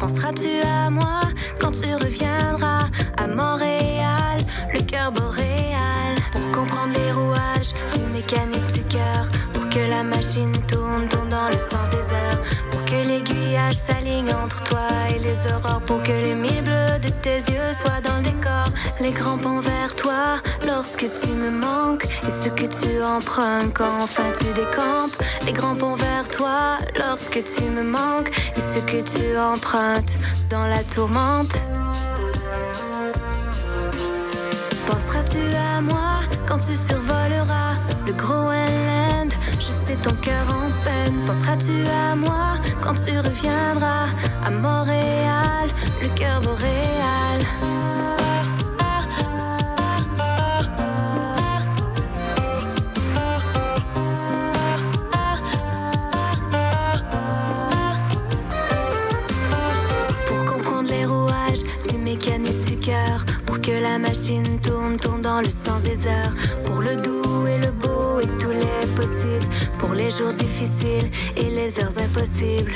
Penseras-tu 0.00 0.62
à 0.66 0.89
nuages 13.70 13.76
s'alignent 13.76 14.34
entre 14.34 14.62
toi 14.64 14.88
et 15.14 15.18
les 15.18 15.52
aurores 15.52 15.80
pour 15.86 16.02
que 16.02 16.12
les 16.12 16.34
mille 16.34 16.62
bleus 16.62 16.98
de 17.00 17.08
tes 17.08 17.38
yeux 17.50 17.72
soient 17.72 18.00
dans 18.02 18.16
le 18.18 18.24
décor. 18.24 18.68
Les 19.00 19.12
grands 19.12 19.38
ponts 19.38 19.60
vers 19.60 19.94
toi 19.96 20.40
lorsque 20.66 21.06
tu 21.20 21.28
me 21.28 21.50
manques 21.50 22.06
et 22.26 22.30
ce 22.30 22.48
que 22.48 22.66
tu 22.66 23.02
empruntes 23.02 23.72
quand 23.74 24.02
enfin 24.02 24.24
tu 24.38 24.46
décampes. 24.54 25.16
Les 25.46 25.52
grands 25.52 25.74
ponts 25.74 25.96
vers 25.96 26.28
toi 26.28 26.78
lorsque 26.98 27.42
tu 27.44 27.64
me 27.64 27.82
manques 27.82 28.30
et 28.56 28.60
ce 28.60 28.80
que 28.80 29.00
tu 29.02 29.38
empruntes 29.38 30.18
dans 30.48 30.66
la 30.66 30.82
tourmente. 30.84 31.62
Penseras-tu 34.86 35.38
à 35.76 35.80
moi 35.80 36.20
quand 36.46 36.58
tu 36.58 36.74
survoleras 36.74 37.74
le 38.06 38.12
Groenland 38.12 39.29
Je 39.60 39.66
sais 39.66 39.96
ton 39.96 40.14
cœur 40.16 40.46
en 40.48 40.70
peine. 40.84 41.14
Penseras-tu 41.26 41.86
à 41.86 42.16
moi 42.16 42.56
quand 42.80 42.94
tu 42.94 43.18
reviendras? 43.18 44.06
À 44.42 44.50
Montréal, 44.50 45.68
le 46.00 46.08
cœur 46.08 46.40
boréal 46.40 47.44
Pour 60.26 60.44
comprendre 60.46 60.88
les 60.88 61.98
mécanisme 61.98 62.64
du 62.64 62.78
cœur, 62.78 63.26
pour 63.44 63.60
que 63.60 63.72
la 63.72 63.98
machine 63.98 64.58
tourne, 64.62 64.96
tourne 64.96 65.20
dans 65.20 65.42
le 65.42 65.50
sens 65.50 65.82
des 65.82 66.06
heures, 66.06 66.34
pour 66.64 66.80
le 66.80 66.96
doux 66.96 67.29
pour 69.78 69.94
les 69.94 70.10
jours 70.10 70.32
difficiles 70.32 71.10
et 71.36 71.50
les 71.50 71.78
heures 71.80 71.96
impossibles. 71.98 72.74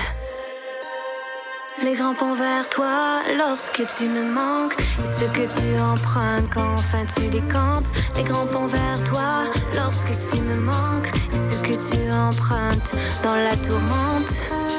Les 1.82 1.94
grands 1.94 2.14
ponts 2.14 2.34
vers 2.34 2.68
toi 2.70 3.20
lorsque 3.36 3.82
tu 3.98 4.04
me 4.04 4.32
manques 4.32 4.78
et 4.78 5.06
ce 5.06 5.24
que 5.26 5.46
tu 5.58 5.80
empruntes 5.80 6.48
quand 6.52 6.72
enfin 6.74 7.04
tu 7.14 7.28
décampes. 7.28 7.86
Les 8.16 8.22
grands 8.22 8.46
ponts 8.46 8.68
vers 8.68 9.02
toi 9.04 9.44
lorsque 9.74 10.14
tu 10.30 10.40
me 10.40 10.56
manques 10.56 11.10
et 11.32 11.36
ce 11.36 11.56
que 11.62 11.94
tu 11.94 12.10
empruntes 12.10 12.94
dans 13.22 13.36
la 13.36 13.56
tourmente. 13.56 14.73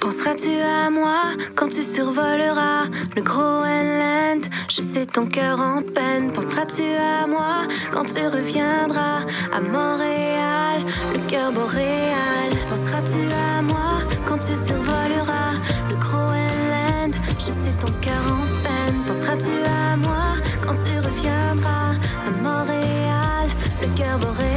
Penseras-tu 0.00 0.58
à 0.62 0.88
moi 0.88 1.34
quand 1.54 1.68
tu 1.68 1.82
survoleras 1.82 2.86
le 3.14 3.22
Groenland 3.22 4.42
Je 4.68 4.80
sais 4.80 5.04
ton 5.04 5.26
cœur 5.26 5.60
en 5.60 5.82
peine. 5.82 6.32
Penseras-tu 6.32 6.82
à 6.82 7.26
moi 7.26 7.68
quand 7.92 8.04
tu 8.04 8.26
reviendras 8.26 9.20
à 9.52 9.60
Montréal, 9.60 10.80
le 11.12 11.30
cœur 11.30 11.52
boréal. 11.52 12.48
Penseras-tu 12.70 13.20
à 13.58 13.60
moi 13.60 14.00
quand 14.26 14.38
tu 14.38 14.54
survoleras 14.66 15.52
le 15.90 15.96
Groenland 15.96 17.14
Je 17.38 17.50
sais 17.50 17.74
ton 17.82 17.92
cœur 18.00 18.24
en 18.26 18.46
peine. 18.64 18.96
Penseras-tu 19.06 19.52
à 19.52 19.96
moi 19.96 20.36
quand 20.62 20.76
tu 20.82 20.96
reviendras 20.96 21.92
à 22.26 22.30
Montréal, 22.42 23.48
le 23.82 23.88
cœur 23.98 24.18
boréal 24.18 24.49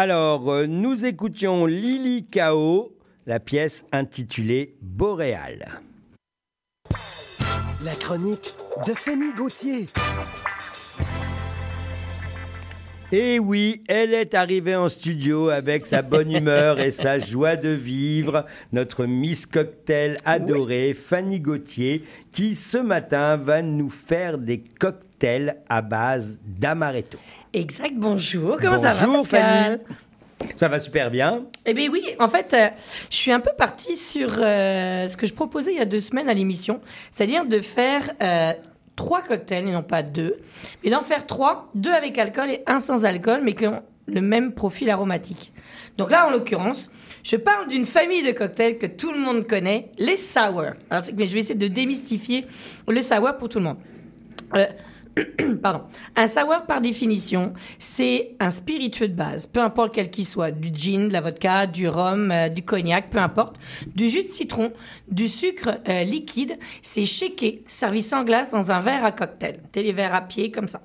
Alors, 0.00 0.48
euh, 0.52 0.66
nous 0.68 1.06
écoutions 1.06 1.66
Lily 1.66 2.24
Kao, 2.26 2.96
la 3.26 3.40
pièce 3.40 3.84
intitulée 3.90 4.76
Boréal. 4.80 5.80
La 7.84 7.90
chronique 7.98 8.54
de 8.86 8.94
Fanny 8.94 9.32
Gauthier. 9.36 9.86
Et 13.10 13.40
oui, 13.40 13.82
elle 13.88 14.14
est 14.14 14.34
arrivée 14.34 14.76
en 14.76 14.88
studio 14.88 15.48
avec 15.48 15.84
sa 15.84 16.02
bonne 16.02 16.30
humeur 16.30 16.78
et 16.78 16.92
sa 16.92 17.18
joie 17.18 17.56
de 17.56 17.70
vivre, 17.70 18.46
notre 18.72 19.04
Miss 19.04 19.46
Cocktail 19.46 20.16
adorée, 20.24 20.94
Fanny 20.94 21.40
Gauthier, 21.40 22.04
qui 22.30 22.54
ce 22.54 22.78
matin 22.78 23.36
va 23.36 23.62
nous 23.62 23.90
faire 23.90 24.38
des 24.38 24.60
cocktails 24.60 25.56
à 25.68 25.82
base 25.82 26.40
d'amaretto. 26.46 27.18
Exact, 27.54 27.94
bonjour. 27.94 28.58
Comment 28.60 28.76
ça 28.76 28.92
va, 28.92 29.06
Bonjour 29.06 29.22
Pascal 29.28 29.80
Fanny. 29.80 30.48
Ça 30.54 30.68
va 30.68 30.78
super 30.80 31.10
bien. 31.10 31.44
Eh 31.66 31.74
bien 31.74 31.88
oui, 31.90 32.04
en 32.20 32.28
fait, 32.28 32.54
euh, 32.54 32.68
je 33.10 33.16
suis 33.16 33.32
un 33.32 33.40
peu 33.40 33.50
partie 33.56 33.96
sur 33.96 34.28
euh, 34.38 35.08
ce 35.08 35.16
que 35.16 35.26
je 35.26 35.34
proposais 35.34 35.72
il 35.72 35.78
y 35.78 35.80
a 35.80 35.84
deux 35.84 35.98
semaines 35.98 36.28
à 36.28 36.34
l'émission, 36.34 36.80
c'est-à-dire 37.10 37.44
de 37.44 37.60
faire 37.60 38.02
euh, 38.22 38.52
trois 38.96 39.22
cocktails 39.22 39.66
et 39.66 39.72
non 39.72 39.82
pas 39.82 40.02
deux, 40.02 40.36
mais 40.84 40.90
d'en 40.90 41.00
faire 41.00 41.26
trois, 41.26 41.70
deux 41.74 41.92
avec 41.92 42.18
alcool 42.18 42.50
et 42.50 42.62
un 42.66 42.80
sans 42.80 43.04
alcool, 43.04 43.40
mais 43.42 43.54
qui 43.54 43.66
ont 43.66 43.82
le 44.06 44.20
même 44.20 44.52
profil 44.52 44.90
aromatique. 44.90 45.52
Donc 45.96 46.10
là, 46.10 46.26
en 46.28 46.30
l'occurrence, 46.30 46.90
je 47.24 47.36
parle 47.36 47.66
d'une 47.66 47.84
famille 47.84 48.22
de 48.22 48.32
cocktails 48.32 48.78
que 48.78 48.86
tout 48.86 49.12
le 49.12 49.18
monde 49.18 49.46
connaît, 49.46 49.90
les 49.98 50.16
sour. 50.16 50.64
Alors, 50.90 51.04
mais 51.16 51.26
je 51.26 51.32
vais 51.32 51.40
essayer 51.40 51.54
de 51.54 51.68
démystifier 51.68 52.46
le 52.86 53.02
sour 53.02 53.36
pour 53.38 53.48
tout 53.48 53.58
le 53.58 53.64
monde. 53.64 53.78
Pardon. 55.62 55.82
Un 56.16 56.26
sour, 56.26 56.62
par 56.66 56.80
définition, 56.80 57.52
c'est 57.78 58.36
un 58.40 58.50
spiritueux 58.50 59.08
de 59.08 59.14
base, 59.14 59.46
peu 59.46 59.60
importe 59.60 59.94
quel 59.94 60.10
qu'il 60.10 60.26
soit, 60.26 60.50
du 60.50 60.70
gin, 60.72 61.08
de 61.08 61.12
la 61.12 61.20
vodka, 61.20 61.66
du 61.66 61.88
rhum, 61.88 62.30
euh, 62.30 62.48
du 62.48 62.62
cognac, 62.62 63.10
peu 63.10 63.18
importe, 63.18 63.56
du 63.94 64.08
jus 64.08 64.22
de 64.22 64.28
citron, 64.28 64.72
du 65.08 65.28
sucre 65.28 65.78
euh, 65.88 66.04
liquide, 66.04 66.58
c'est 66.82 67.04
shaké, 67.04 67.62
servi 67.66 68.02
sans 68.02 68.24
glace 68.24 68.50
dans 68.50 68.72
un 68.72 68.80
verre 68.80 69.04
à 69.04 69.12
cocktail. 69.12 69.60
T'es 69.72 69.90
verres 69.92 70.14
à 70.14 70.22
pied 70.22 70.50
comme 70.50 70.68
ça. 70.68 70.82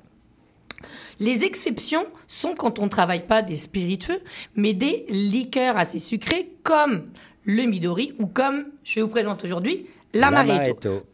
Les 1.19 1.43
exceptions 1.43 2.05
sont 2.27 2.55
quand 2.55 2.79
on 2.79 2.85
ne 2.85 2.89
travaille 2.89 3.25
pas 3.25 3.41
des 3.41 3.55
spiritueux, 3.55 4.19
mais 4.55 4.73
des 4.73 5.05
liqueurs 5.09 5.77
assez 5.77 5.99
sucrées 5.99 6.51
comme 6.63 7.03
le 7.45 7.63
Midori 7.63 8.13
ou 8.19 8.27
comme, 8.27 8.65
je 8.83 9.01
vous 9.01 9.07
présente 9.07 9.43
aujourd'hui, 9.43 9.87
l'amaretto. 10.13 11.03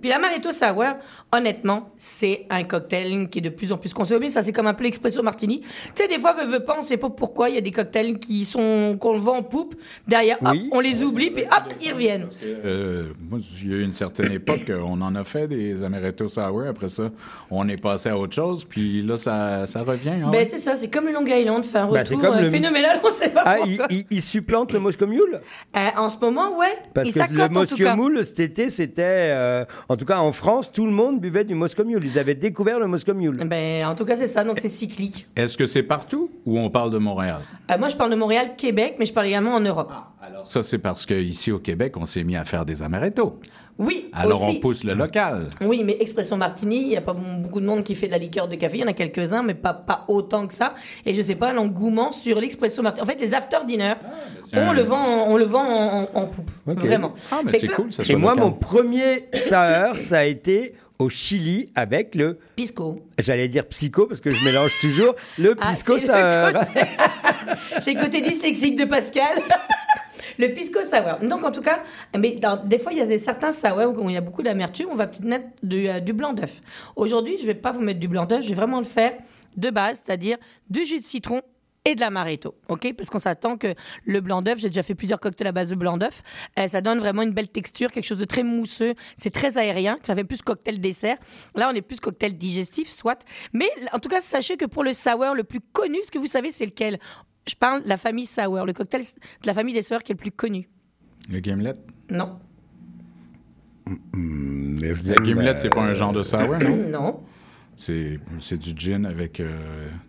Puis 0.00 0.08
l'amaretto 0.08 0.52
sour, 0.52 0.84
honnêtement, 1.32 1.90
c'est 1.96 2.46
un 2.50 2.64
cocktail 2.64 3.28
qui 3.28 3.38
est 3.38 3.42
de 3.42 3.48
plus 3.50 3.72
en 3.72 3.78
plus 3.78 3.94
consommé. 3.94 4.28
Ça, 4.28 4.42
c'est 4.42 4.52
comme 4.52 4.66
un 4.66 4.74
peu 4.74 4.84
l'expresso 4.84 5.22
martini. 5.22 5.60
Tu 5.60 5.68
sais, 5.94 6.08
des 6.08 6.18
fois, 6.18 6.32
veut, 6.32 6.46
veut 6.50 6.64
pas, 6.64 6.76
on 6.78 6.82
sait 6.82 6.96
pas 6.96 7.10
pourquoi. 7.10 7.48
Il 7.48 7.54
y 7.54 7.58
a 7.58 7.60
des 7.60 7.70
cocktails 7.70 8.18
qui 8.18 8.44
sont, 8.44 8.96
qu'on 8.98 9.12
le 9.14 9.20
vend 9.20 9.36
en 9.38 9.42
poupe. 9.42 9.74
Derrière, 10.08 10.38
hop, 10.44 10.54
on 10.72 10.80
les 10.80 11.02
oublie, 11.04 11.30
puis 11.30 11.44
hop, 11.44 11.72
ils 11.82 11.92
reviennent. 11.92 12.26
Euh, 12.64 13.12
moi, 13.28 13.38
il 13.62 13.70
y 13.70 13.74
a 13.74 13.76
eu 13.78 13.82
une 13.84 13.92
certaine 13.92 14.32
époque, 14.32 14.70
on 14.84 15.00
en 15.00 15.14
a 15.14 15.24
fait 15.24 15.46
des 15.48 15.84
amaretto 15.84 16.28
sour. 16.28 16.64
Après 16.68 16.88
ça, 16.88 17.10
on 17.50 17.68
est 17.68 17.80
passé 17.80 18.08
à 18.08 18.18
autre 18.18 18.34
chose. 18.34 18.64
Puis 18.68 19.02
là, 19.02 19.16
ça, 19.16 19.66
ça 19.66 19.82
revient. 19.82 20.10
hein? 20.10 20.30
Ben, 20.32 20.46
c'est 20.48 20.56
ça, 20.56 20.74
c'est 20.74 20.90
comme 20.90 21.06
le 21.06 21.12
Long 21.12 21.24
Island, 21.26 21.64
fait 21.64 21.78
un 21.78 21.88
c'est 22.04 22.14
retour 22.14 22.20
comme 22.28 22.38
euh, 22.38 22.42
le- 22.42 22.50
phénoménal, 22.50 22.98
on 23.04 23.10
sait 23.10 23.30
pas 23.30 23.42
Ah, 23.44 23.56
pourquoi. 23.56 23.86
il, 23.90 23.96
il- 23.98 24.06
il 24.10 24.22
supplante 24.22 24.72
le 24.72 24.80
Moscow 24.80 25.06
Mule? 25.06 25.40
Euh, 25.76 25.78
en 25.96 26.08
ce 26.08 26.18
moment, 26.18 26.56
ouais. 26.58 26.66
Parce 26.94 27.08
Et 27.08 27.12
que 27.12 27.18
ça 27.20 27.26
le 27.30 27.36
cote, 27.36 27.50
Moscow. 27.52 27.96
Mule, 27.96 28.24
cet 28.24 28.40
été, 28.40 28.68
c'était... 28.68 29.02
euh, 29.30 29.64
en 29.88 29.96
tout 29.96 30.04
cas, 30.04 30.18
en 30.18 30.32
France, 30.32 30.72
tout 30.72 30.86
le 30.86 30.92
monde 30.92 31.19
buvait 31.20 31.44
du 31.44 31.54
Moscow 31.54 31.84
Mule. 31.84 32.00
Ils 32.04 32.18
avaient 32.18 32.34
découvert 32.34 32.78
le 32.80 32.86
Moscow 32.86 33.14
Mule. 33.14 33.36
Ben, 33.46 33.86
en 33.86 33.94
tout 33.94 34.04
cas, 34.04 34.16
c'est 34.16 34.26
ça, 34.26 34.42
donc 34.44 34.58
c'est 34.58 34.68
cyclique. 34.68 35.26
Est-ce 35.36 35.56
que 35.56 35.66
c'est 35.66 35.82
partout 35.84 36.30
ou 36.46 36.58
on 36.58 36.70
parle 36.70 36.90
de 36.90 36.98
Montréal? 36.98 37.40
Euh, 37.70 37.78
moi, 37.78 37.88
je 37.88 37.96
parle 37.96 38.10
de 38.10 38.16
Montréal, 38.16 38.52
Québec, 38.56 38.96
mais 38.98 39.06
je 39.06 39.12
parle 39.12 39.26
également 39.28 39.54
en 39.54 39.60
Europe. 39.60 39.92
Ça, 40.44 40.62
c'est 40.62 40.78
parce 40.78 41.06
qu'ici 41.06 41.52
au 41.52 41.58
Québec, 41.58 41.96
on 41.96 42.06
s'est 42.06 42.24
mis 42.24 42.36
à 42.36 42.44
faire 42.44 42.64
des 42.64 42.82
amaretto. 42.82 43.38
Oui, 43.78 44.10
Alors, 44.12 44.42
aussi. 44.42 44.56
on 44.58 44.60
pousse 44.60 44.84
le 44.84 44.94
local. 44.94 45.48
Oui, 45.62 45.82
mais 45.84 45.96
Expression 46.00 46.36
Martini, 46.36 46.82
il 46.82 46.88
n'y 46.88 46.96
a 46.96 47.00
pas 47.00 47.14
beaucoup 47.14 47.60
de 47.60 47.66
monde 47.66 47.82
qui 47.82 47.94
fait 47.94 48.06
de 48.06 48.12
la 48.12 48.18
liqueur 48.18 48.46
de 48.46 48.54
café. 48.54 48.76
Il 48.78 48.80
y 48.80 48.84
en 48.84 48.88
a 48.88 48.92
quelques-uns, 48.92 49.42
mais 49.42 49.54
pas, 49.54 49.74
pas 49.74 50.04
autant 50.08 50.46
que 50.46 50.52
ça. 50.54 50.74
Et 51.06 51.14
je 51.14 51.22
sais 51.22 51.34
pas, 51.34 51.52
l'engouement 51.52 52.12
sur 52.12 52.40
l'Expresso 52.40 52.82
Martini. 52.82 53.02
En 53.02 53.06
fait, 53.06 53.20
les 53.20 53.34
after 53.34 53.58
dinner, 53.66 53.94
c'est 54.44 54.58
on, 54.58 54.70
un- 54.70 54.72
le 54.74 54.82
vend, 54.82 54.98
en- 54.98 55.30
on 55.32 55.36
le 55.36 55.44
vend 55.44 55.62
en, 55.64 56.02
en- 56.02 56.08
en 56.22 56.26
poupe. 56.26 56.50
Vraiment. 56.66 57.12
Ah, 57.32 57.40
Fait 57.48 57.58
que 57.58 57.66
là- 57.66 58.04
Et 58.08 58.16
moi, 58.16 58.34
mon 58.34 58.52
premier 58.52 59.26
sour, 59.32 59.96
ça 59.96 60.18
a 60.18 60.24
été 60.24 60.74
au 61.00 61.08
Chili 61.08 61.70
avec 61.74 62.14
le... 62.14 62.38
Pisco. 62.56 63.00
J'allais 63.18 63.48
dire 63.48 63.66
psycho 63.66 64.06
parce 64.06 64.20
que 64.20 64.30
je 64.30 64.44
mélange 64.44 64.72
toujours 64.80 65.14
le 65.38 65.54
Ah, 65.60 65.70
pisco 65.70 65.98
c'est 65.98 66.06
sour. 66.06 66.14
C'est 67.80 67.94
le 67.94 68.00
côté 68.00 68.20
dyslexique 68.20 68.76
de 68.78 68.84
Pascal. 68.84 69.42
Le 70.38 70.48
pisco 70.52 70.80
sour. 70.82 71.18
Donc, 71.28 71.44
en 71.44 71.50
tout 71.50 71.60
cas, 71.62 71.82
mais 72.18 72.32
dans- 72.32 72.64
des 72.64 72.78
fois, 72.78 72.92
il 72.92 72.98
y 72.98 73.02
a 73.02 73.06
des, 73.06 73.18
certains 73.18 73.52
sour 73.52 73.76
où 73.98 74.08
il 74.08 74.14
y 74.14 74.16
a 74.16 74.20
beaucoup 74.22 74.42
d'amertume. 74.42 74.86
On 74.90 74.94
va 74.94 75.06
peut-être 75.06 75.24
mettre 75.24 75.46
du, 75.62 75.88
euh, 75.88 76.00
du 76.00 76.12
blanc 76.12 76.32
d'œuf. 76.32 76.60
Aujourd'hui, 76.96 77.36
je 77.40 77.46
vais 77.46 77.54
pas 77.54 77.72
vous 77.72 77.82
mettre 77.82 78.00
du 78.00 78.08
blanc 78.08 78.24
d'œuf. 78.26 78.42
Je 78.42 78.48
vais 78.50 78.54
vraiment 78.54 78.78
le 78.78 78.86
faire 78.86 79.12
de 79.56 79.70
base, 79.70 80.02
c'est-à-dire 80.04 80.38
du 80.70 80.84
jus 80.84 81.00
de 81.00 81.04
citron 81.04 81.42
et 81.84 81.94
de 81.94 82.00
l'amaretto, 82.00 82.54
ok? 82.68 82.94
Parce 82.96 83.08
qu'on 83.08 83.18
s'attend 83.18 83.56
que 83.56 83.74
le 84.04 84.20
blanc 84.20 84.42
d'œuf, 84.42 84.58
j'ai 84.58 84.68
déjà 84.68 84.82
fait 84.82 84.94
plusieurs 84.94 85.18
cocktails 85.18 85.46
à 85.46 85.52
base 85.52 85.70
de 85.70 85.74
blanc 85.74 85.96
d'œuf, 85.96 86.22
euh, 86.58 86.68
ça 86.68 86.80
donne 86.80 86.98
vraiment 86.98 87.22
une 87.22 87.32
belle 87.32 87.48
texture, 87.48 87.90
quelque 87.90 88.04
chose 88.04 88.18
de 88.18 88.24
très 88.24 88.42
mousseux, 88.42 88.94
c'est 89.16 89.30
très 89.30 89.56
aérien, 89.56 89.98
ça 90.06 90.14
fait 90.14 90.24
plus 90.24 90.42
cocktail 90.42 90.80
dessert. 90.80 91.16
Là, 91.54 91.70
on 91.72 91.74
est 91.74 91.82
plus 91.82 92.00
cocktail 92.00 92.36
digestif, 92.36 92.88
soit. 92.88 93.24
Mais 93.52 93.68
en 93.92 93.98
tout 93.98 94.08
cas, 94.08 94.20
sachez 94.20 94.56
que 94.56 94.66
pour 94.66 94.84
le 94.84 94.92
sour 94.92 95.34
le 95.34 95.44
plus 95.44 95.60
connu, 95.60 95.98
ce 96.04 96.10
que 96.10 96.18
vous 96.18 96.26
savez, 96.26 96.50
c'est 96.50 96.66
lequel? 96.66 96.98
Je 97.48 97.54
parle 97.54 97.82
de 97.82 97.88
la 97.88 97.96
famille 97.96 98.26
sour, 98.26 98.66
le 98.66 98.72
cocktail 98.72 99.02
de 99.02 99.46
la 99.46 99.54
famille 99.54 99.74
des 99.74 99.82
sours 99.82 100.02
qui 100.02 100.12
est 100.12 100.14
le 100.14 100.20
plus 100.20 100.30
connu. 100.30 100.68
Le 101.30 101.38
Gimlet. 101.40 101.72
Non. 102.10 102.38
Mais 104.12 104.94
je 104.94 105.02
Le 105.02 105.24
Gimlet, 105.24 105.56
c'est 105.56 105.70
pas 105.70 105.82
un 105.82 105.94
genre 105.94 106.12
de 106.12 106.22
sour, 106.22 106.40
non? 106.40 106.76
non. 106.88 107.20
C'est 107.80 108.20
c'est 108.40 108.58
du 108.58 108.74
gin 108.76 109.06
avec 109.06 109.40
euh, 109.40 109.48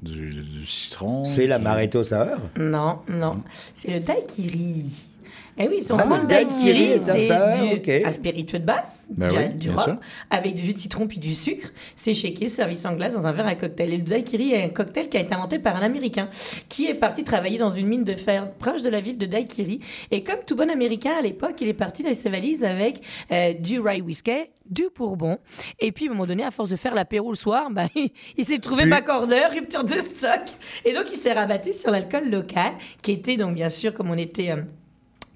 du, 0.01 0.30
du 0.30 0.66
citron. 0.66 1.24
C'est 1.24 1.48
l'amaretto 1.48 2.03
sour? 2.03 2.35
Non, 2.58 3.00
non. 3.08 3.41
C'est 3.74 3.91
le 3.91 4.01
daiquiri. 4.01 5.10
Eh 5.57 5.67
oui, 5.67 5.81
son 5.81 5.97
Ah, 5.99 6.23
daiquiri 6.27 6.99
c'est 6.99 7.27
du 7.27 7.75
ok. 7.75 8.05
un 8.05 8.11
spiritueux 8.11 8.59
de 8.59 8.65
base, 8.65 8.99
Ben 9.09 9.27
du, 9.27 9.35
oui, 9.38 9.49
du 9.49 9.69
rhum, 9.69 9.80
sûr. 9.83 9.97
avec 10.30 10.55
du 10.55 10.63
jus 10.63 10.73
de 10.73 10.80
citron 10.80 11.07
puis 11.07 11.19
du 11.19 11.33
sucre. 11.33 11.69
C'est 11.95 12.13
shaké, 12.13 12.47
servi 12.49 12.75
sans 12.77 12.93
glace 12.95 13.13
dans 13.13 13.27
un 13.27 13.31
verre 13.31 13.47
à 13.47 13.55
cocktail. 13.55 13.93
Et 13.93 13.97
le 13.97 14.03
daiquiri 14.03 14.53
est 14.53 14.63
un 14.63 14.69
cocktail 14.69 15.09
qui 15.09 15.17
a 15.17 15.19
été 15.19 15.33
inventé 15.33 15.59
par 15.59 15.75
un 15.75 15.81
Américain 15.81 16.30
qui 16.69 16.88
est 16.88 16.93
parti 16.95 17.23
travailler 17.23 17.57
dans 17.57 17.69
une 17.69 17.88
mine 17.88 18.03
de 18.03 18.15
fer 18.15 18.53
proche 18.55 18.81
de 18.81 18.89
la 18.89 19.01
ville 19.01 19.17
de 19.17 19.25
Daiquiri. 19.25 19.80
Et 20.09 20.23
comme 20.23 20.39
tout 20.47 20.55
bon 20.55 20.69
Américain 20.69 21.11
à 21.19 21.21
l'époque, 21.21 21.55
il 21.61 21.67
est 21.67 21.73
parti 21.73 22.03
dans 22.03 22.13
ses 22.13 22.30
valises 22.30 22.63
avec 22.63 23.01
euh, 23.31 23.53
du 23.53 23.80
rye 23.80 24.01
whiskey, 24.01 24.49
du 24.69 24.83
bourbon. 24.95 25.38
Et 25.80 25.91
puis, 25.91 26.05
à 26.05 26.09
un 26.09 26.13
moment 26.13 26.25
donné, 26.27 26.43
à 26.43 26.51
force 26.51 26.69
de 26.69 26.75
faire 26.77 26.95
l'apéro 26.95 27.30
le 27.31 27.38
soir, 27.38 27.69
bah, 27.71 27.88
il, 27.95 28.09
il 28.38 28.45
s'est 28.45 28.59
trouvé 28.59 28.83
Plus- 28.83 28.89
backordeur, 28.91 29.51
rupture 29.51 29.83
de 29.83 29.95
stock. 29.95 30.41
Et 30.85 30.93
donc, 30.93 31.05
il 31.11 31.17
s'est 31.17 31.33
rabattu 31.33 31.73
sur 31.73 31.91
l'alcool 31.91 32.30
local, 32.30 32.71
qui 33.01 33.11
était 33.11 33.35
donc, 33.38 33.55
bien 33.55 33.69
sûr, 33.69 33.93
comme 33.93 34.09
on 34.09 34.17
était... 34.17 34.51
euh, 34.51 34.61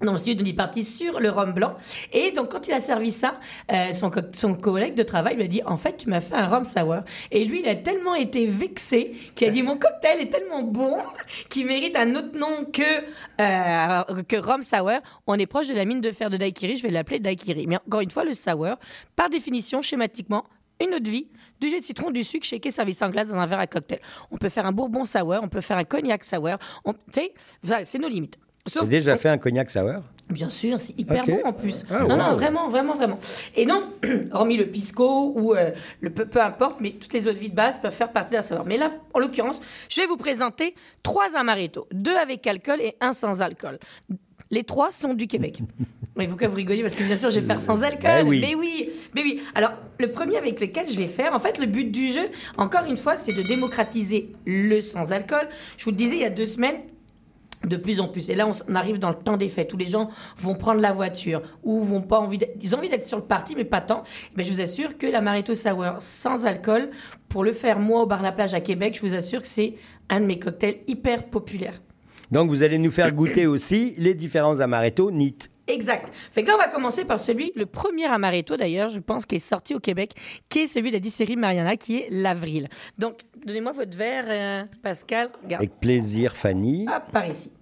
dans 0.02 0.12
le 0.12 0.18
studio, 0.18 0.44
il 0.46 0.50
est 0.50 0.56
parti 0.56 0.84
sur 0.84 1.20
le 1.20 1.30
rhum 1.30 1.52
blanc. 1.52 1.74
Et 2.12 2.30
donc, 2.32 2.50
quand 2.52 2.68
il 2.68 2.72
a 2.74 2.80
servi 2.80 3.10
ça, 3.10 3.40
euh, 3.72 3.92
son, 3.92 4.10
co- 4.10 4.20
son 4.34 4.54
collègue 4.54 4.94
de 4.94 5.02
travail 5.02 5.36
lui 5.36 5.44
a 5.44 5.46
dit 5.48 5.62
En 5.64 5.76
fait, 5.78 5.96
tu 5.96 6.10
m'as 6.10 6.20
fait 6.20 6.34
un 6.34 6.46
rhum 6.46 6.64
sour. 6.66 6.96
Et 7.30 7.44
lui, 7.46 7.60
il 7.60 7.68
a 7.68 7.76
tellement 7.76 8.14
été 8.14 8.46
vexé 8.46 9.12
qu'il 9.34 9.48
a 9.48 9.50
dit 9.50 9.62
Mon 9.62 9.78
cocktail 9.78 10.20
est 10.20 10.30
tellement 10.30 10.62
bon 10.62 10.96
qu'il 11.48 11.66
mérite 11.66 11.96
un 11.96 12.14
autre 12.14 12.36
nom 12.38 12.66
que, 12.66 12.82
euh, 13.40 14.22
que 14.28 14.36
rhum 14.36 14.62
sour. 14.62 14.90
On 15.26 15.34
est 15.34 15.46
proche 15.46 15.68
de 15.68 15.74
la 15.74 15.84
mine 15.84 16.00
de 16.00 16.10
fer 16.10 16.28
de 16.30 16.36
Daiquiri, 16.36 16.76
je 16.76 16.82
vais 16.82 16.90
l'appeler 16.90 17.18
Daiquiri. 17.18 17.66
Mais 17.66 17.76
encore 17.76 18.00
une 18.00 18.10
fois, 18.10 18.24
le 18.24 18.34
sour, 18.34 18.76
par 19.16 19.30
définition, 19.30 19.82
schématiquement, 19.82 20.44
une 20.84 20.94
eau 20.94 20.98
de 20.98 21.08
vie, 21.08 21.28
du 21.58 21.70
jus 21.70 21.80
de 21.80 21.84
citron, 21.84 22.10
du 22.10 22.22
sucre 22.22 22.46
shaké 22.46 22.70
servi 22.70 22.92
sans 22.92 23.08
glace 23.08 23.28
dans 23.28 23.36
un 23.38 23.46
verre 23.46 23.60
à 23.60 23.66
cocktail. 23.66 24.00
On 24.30 24.36
peut 24.36 24.50
faire 24.50 24.66
un 24.66 24.72
bourbon 24.72 25.06
sour, 25.06 25.36
on 25.42 25.48
peut 25.48 25.62
faire 25.62 25.78
un 25.78 25.84
cognac 25.84 26.22
sour. 26.22 26.58
On- 26.84 26.92
c'est 27.84 27.98
nos 27.98 28.08
limites. 28.08 28.36
Sauf 28.66 28.88
déjà 28.88 29.16
fait 29.16 29.28
un 29.28 29.38
cognac 29.38 29.70
sour? 29.70 30.02
Bien 30.28 30.48
sûr, 30.48 30.78
c'est 30.78 30.98
hyper 30.98 31.24
bon 31.24 31.40
en 31.44 31.52
plus. 31.52 31.84
Ah, 31.88 32.00
non, 32.00 32.16
non, 32.16 32.34
vraiment, 32.34 32.68
vraiment, 32.68 32.94
vraiment. 32.94 33.18
Et 33.54 33.64
non, 33.64 33.84
hormis 34.32 34.56
le 34.56 34.66
pisco 34.66 35.32
ou 35.36 35.54
euh, 35.54 35.70
le 36.00 36.10
peu, 36.10 36.26
peu 36.26 36.42
importe, 36.42 36.80
mais 36.80 36.90
toutes 36.92 37.12
les 37.12 37.28
eaux 37.28 37.32
de 37.32 37.38
vie 37.38 37.50
de 37.50 37.54
base 37.54 37.80
peuvent 37.80 37.94
faire 37.94 38.10
partie 38.10 38.32
d'un 38.32 38.42
savoir. 38.42 38.66
Mais 38.66 38.76
là, 38.76 38.90
en 39.14 39.20
l'occurrence, 39.20 39.60
je 39.88 40.00
vais 40.00 40.06
vous 40.06 40.16
présenter 40.16 40.74
trois 41.04 41.36
amaretto, 41.36 41.86
deux 41.92 42.16
avec 42.16 42.44
alcool 42.46 42.80
et 42.80 42.96
un 43.00 43.12
sans 43.12 43.40
alcool. 43.40 43.78
Les 44.50 44.64
trois 44.64 44.90
sont 44.90 45.14
du 45.14 45.28
Québec. 45.28 45.60
Mais 46.16 46.26
pourquoi 46.26 46.48
vous 46.48 46.56
rigolez? 46.56 46.82
Parce 46.82 46.94
que 46.94 47.04
bien 47.04 47.16
sûr, 47.16 47.30
je 47.30 47.40
vais 47.40 47.46
faire 47.46 47.58
sans 47.58 47.82
alcool. 47.82 48.00
Ben 48.02 48.26
oui. 48.26 48.40
Mais 48.40 48.54
oui, 48.54 48.88
mais 49.14 49.22
oui. 49.22 49.42
Alors, 49.54 49.72
le 50.00 50.10
premier 50.10 50.38
avec 50.38 50.58
lequel 50.58 50.88
je 50.88 50.96
vais 50.96 51.08
faire, 51.08 51.34
en 51.34 51.38
fait, 51.38 51.58
le 51.58 51.66
but 51.66 51.90
du 51.90 52.10
jeu, 52.10 52.26
encore 52.56 52.86
une 52.86 52.96
fois, 52.96 53.16
c'est 53.16 53.34
de 53.34 53.42
démocratiser 53.42 54.32
le 54.46 54.80
sans 54.80 55.12
alcool. 55.12 55.46
Je 55.76 55.84
vous 55.84 55.90
le 55.90 55.96
disais 55.96 56.16
il 56.16 56.22
y 56.22 56.24
a 56.24 56.30
deux 56.30 56.46
semaines, 56.46 56.76
de 57.64 57.76
plus 57.76 58.00
en 58.00 58.08
plus. 58.08 58.28
Et 58.30 58.34
là, 58.34 58.48
on 58.68 58.74
arrive 58.74 58.98
dans 58.98 59.10
le 59.10 59.16
temps 59.16 59.36
des 59.36 59.48
fêtes 59.48 59.72
où 59.72 59.76
les 59.76 59.86
gens 59.86 60.08
vont 60.36 60.54
prendre 60.54 60.80
la 60.80 60.92
voiture 60.92 61.42
ou 61.62 61.80
vont 61.80 62.02
pas 62.02 62.18
envie 62.18 62.38
ils 62.60 62.74
ont 62.74 62.78
envie 62.78 62.88
d'être 62.88 63.06
sur 63.06 63.18
le 63.18 63.24
parti, 63.24 63.54
mais 63.54 63.64
pas 63.64 63.80
tant. 63.80 64.02
Mais 64.36 64.44
je 64.44 64.52
vous 64.52 64.60
assure 64.60 64.96
que 64.98 65.06
l'amaretto 65.06 65.54
sour 65.54 65.96
sans 66.00 66.46
alcool, 66.46 66.90
pour 67.28 67.44
le 67.44 67.52
faire 67.52 67.78
moi 67.78 68.02
au 68.02 68.06
bar 68.06 68.22
La 68.22 68.32
Plage 68.32 68.54
à 68.54 68.60
Québec, 68.60 68.94
je 68.96 69.06
vous 69.06 69.14
assure 69.14 69.42
que 69.42 69.48
c'est 69.48 69.74
un 70.08 70.20
de 70.20 70.26
mes 70.26 70.38
cocktails 70.38 70.80
hyper 70.86 71.24
populaires. 71.24 71.80
Donc, 72.30 72.50
vous 72.50 72.62
allez 72.62 72.78
nous 72.78 72.90
faire 72.90 73.12
goûter 73.12 73.46
aussi 73.46 73.94
les 73.98 74.14
différents 74.14 74.60
amaretto 74.60 75.10
NIT. 75.10 75.50
Exact. 75.68 76.12
Fait 76.32 76.42
que 76.42 76.48
là, 76.48 76.54
on 76.54 76.58
va 76.58 76.68
commencer 76.68 77.04
par 77.04 77.18
celui, 77.18 77.52
le 77.56 77.66
premier 77.66 78.06
amaretto 78.06 78.56
d'ailleurs, 78.56 78.90
je 78.90 79.00
pense, 79.00 79.26
qui 79.26 79.36
est 79.36 79.40
sorti 79.40 79.74
au 79.74 79.80
Québec, 79.80 80.12
qui 80.48 80.60
est 80.60 80.66
celui 80.66 80.90
de 80.90 80.96
la 80.96 81.00
distillerie 81.00 81.36
Mariana, 81.36 81.76
qui 81.76 81.98
est 81.98 82.08
l'avril. 82.10 82.68
Donc, 82.98 83.20
donnez-moi 83.44 83.72
votre 83.72 83.96
verre, 83.96 84.24
euh, 84.28 84.64
Pascal. 84.82 85.30
Avec 85.50 85.80
plaisir, 85.80 86.36
Fanny. 86.36 86.86
Hop, 86.88 87.12
par 87.12 87.26
ici. 87.26 87.52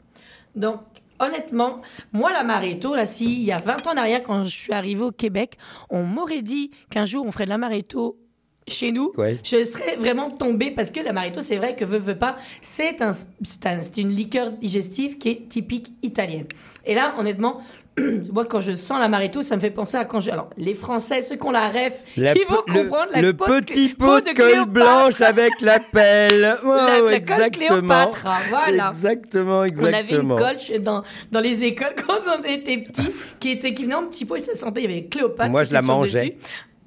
Donc, 0.55 0.81
honnêtement, 1.19 1.81
moi, 2.13 2.33
l'amaretto, 2.33 2.95
là, 2.95 3.07
si, 3.07 3.41
il 3.41 3.45
y 3.45 3.53
a 3.53 3.59
20 3.59 3.87
ans 3.87 3.93
en 3.93 3.97
arrière, 3.97 4.23
quand 4.23 4.45
je 4.45 4.55
suis 4.55 4.73
arrivée 4.73 5.05
au 5.05 5.11
Québec, 5.11 5.57
on 5.91 6.03
m'aurait 6.03 6.43
dit 6.43 6.71
qu'un 6.91 7.07
jour, 7.07 7.25
on 7.27 7.31
ferait 7.31 7.45
de 7.45 7.51
l'amaretto 7.51 8.19
chez 8.67 8.93
nous, 8.93 9.13
Ouais. 9.17 9.39
je 9.45 9.63
serais 9.65 9.97
vraiment 9.97 10.31
tombée 10.31 10.71
parce 10.71 10.91
que 10.91 11.01
l'amaretto, 11.01 11.41
c'est 11.41 11.57
vrai 11.57 11.75
que 11.77 11.85
veut, 11.85 11.99
veut 11.99 12.19
pas, 12.19 12.37
c'est 12.63 13.03
un, 13.03 13.11
un- 13.11 13.83
une 13.97 14.11
liqueur 14.11 14.51
digestive 14.53 15.19
qui 15.19 15.29
est 15.31 15.49
typique 15.49 15.93
italienne. 16.03 16.47
Et 16.87 16.95
là, 16.95 17.15
honnêtement, 17.19 17.61
moi, 18.33 18.45
quand 18.45 18.61
je 18.61 18.73
sens 18.73 18.99
l'amaretto, 18.99 19.43
ça 19.43 19.55
me 19.57 19.61
fait 19.61 19.71
penser 19.71 19.97
à 19.97 20.05
quand 20.05 20.21
je. 20.21 20.31
Alors, 20.31 20.51
les 20.57 20.75
Français, 20.75 21.23
ceux 21.23 21.37
qui 21.37 21.47
ont 21.47 21.51
la 21.53 21.69
ref, 21.69 21.93
La 22.17 22.35
ils 22.35 22.45
vont 22.49 22.57
comprendre 22.67 23.07
la 23.13 23.21
le 23.23 23.33
de- 23.33 23.37
petit 23.39 23.91
pot 23.91 24.21
de 24.21 24.31
de 24.31 24.35
colle 24.37 24.51
Cléopâtre. 24.51 24.71
blanche 24.73 25.21
avec 25.21 25.53
la 25.61 25.79
pelle. 25.81 26.41
La- 26.41 26.65
Ouais, 26.65 26.71
ouais, 26.73 27.11
la 27.13 27.21
colle 27.21 27.37
exactement. 27.43 27.79
Cléopâtre, 27.79 28.27
hein, 28.27 28.39
voilà. 28.49 28.89
Exactement, 28.89 29.59
On 29.59 29.61
avait 29.63 29.69
une 29.69 29.95
exactement. 29.95 30.37
colle 30.37 30.57
dans, 30.83 31.05
dans 31.31 31.41
les 31.41 31.63
écoles 31.65 31.95
quand 32.07 32.19
on 32.39 32.43
était 32.45 32.79
petits 32.79 33.11
qui, 33.41 33.51
était, 33.53 33.73
qui 33.75 33.85
venait 33.85 33.95
en 33.95 34.05
petit 34.07 34.25
pot 34.25 34.37
et 34.37 34.41
ça 34.41 34.55
sentait. 34.55 34.83
Il 34.83 34.91
y 34.91 34.93
avait 34.93 35.05
Cléopâtre. 35.07 35.51
Moi, 35.51 35.63
je 35.65 35.73
la 35.73 35.83
mangeais. 35.83 36.31
dessus. 36.31 36.39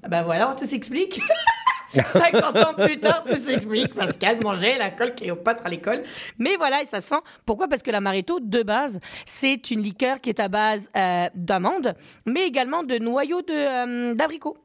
Ah 0.03 0.09
Ben 0.09 0.23
voilà, 0.23 0.55
tout 0.59 0.65
s'explique. 0.65 1.21
50 1.93 2.57
ans 2.57 2.73
plus 2.73 2.99
tard, 2.99 3.23
tout 3.25 3.35
s'explique. 3.35 3.93
Pascal 3.93 4.39
mangeait 4.43 4.77
la 4.77 4.91
colle 4.91 5.15
Cléopâtre 5.15 5.65
à 5.65 5.69
l'école. 5.69 6.03
Mais 6.37 6.55
voilà, 6.57 6.81
et 6.81 6.85
ça 6.85 7.01
sent. 7.01 7.19
Pourquoi? 7.45 7.67
Parce 7.67 7.81
que 7.81 7.91
l'amaretto, 7.91 8.39
de 8.39 8.63
base, 8.63 8.99
c'est 9.25 9.71
une 9.71 9.81
liqueur 9.81 10.21
qui 10.21 10.29
est 10.29 10.39
à 10.39 10.47
base 10.47 10.89
euh, 10.95 11.27
d'amandes, 11.35 11.95
mais 12.25 12.45
également 12.45 12.83
de 12.83 12.97
noyaux 12.97 13.41
euh, 13.49 14.13
d'abricots. 14.13 14.57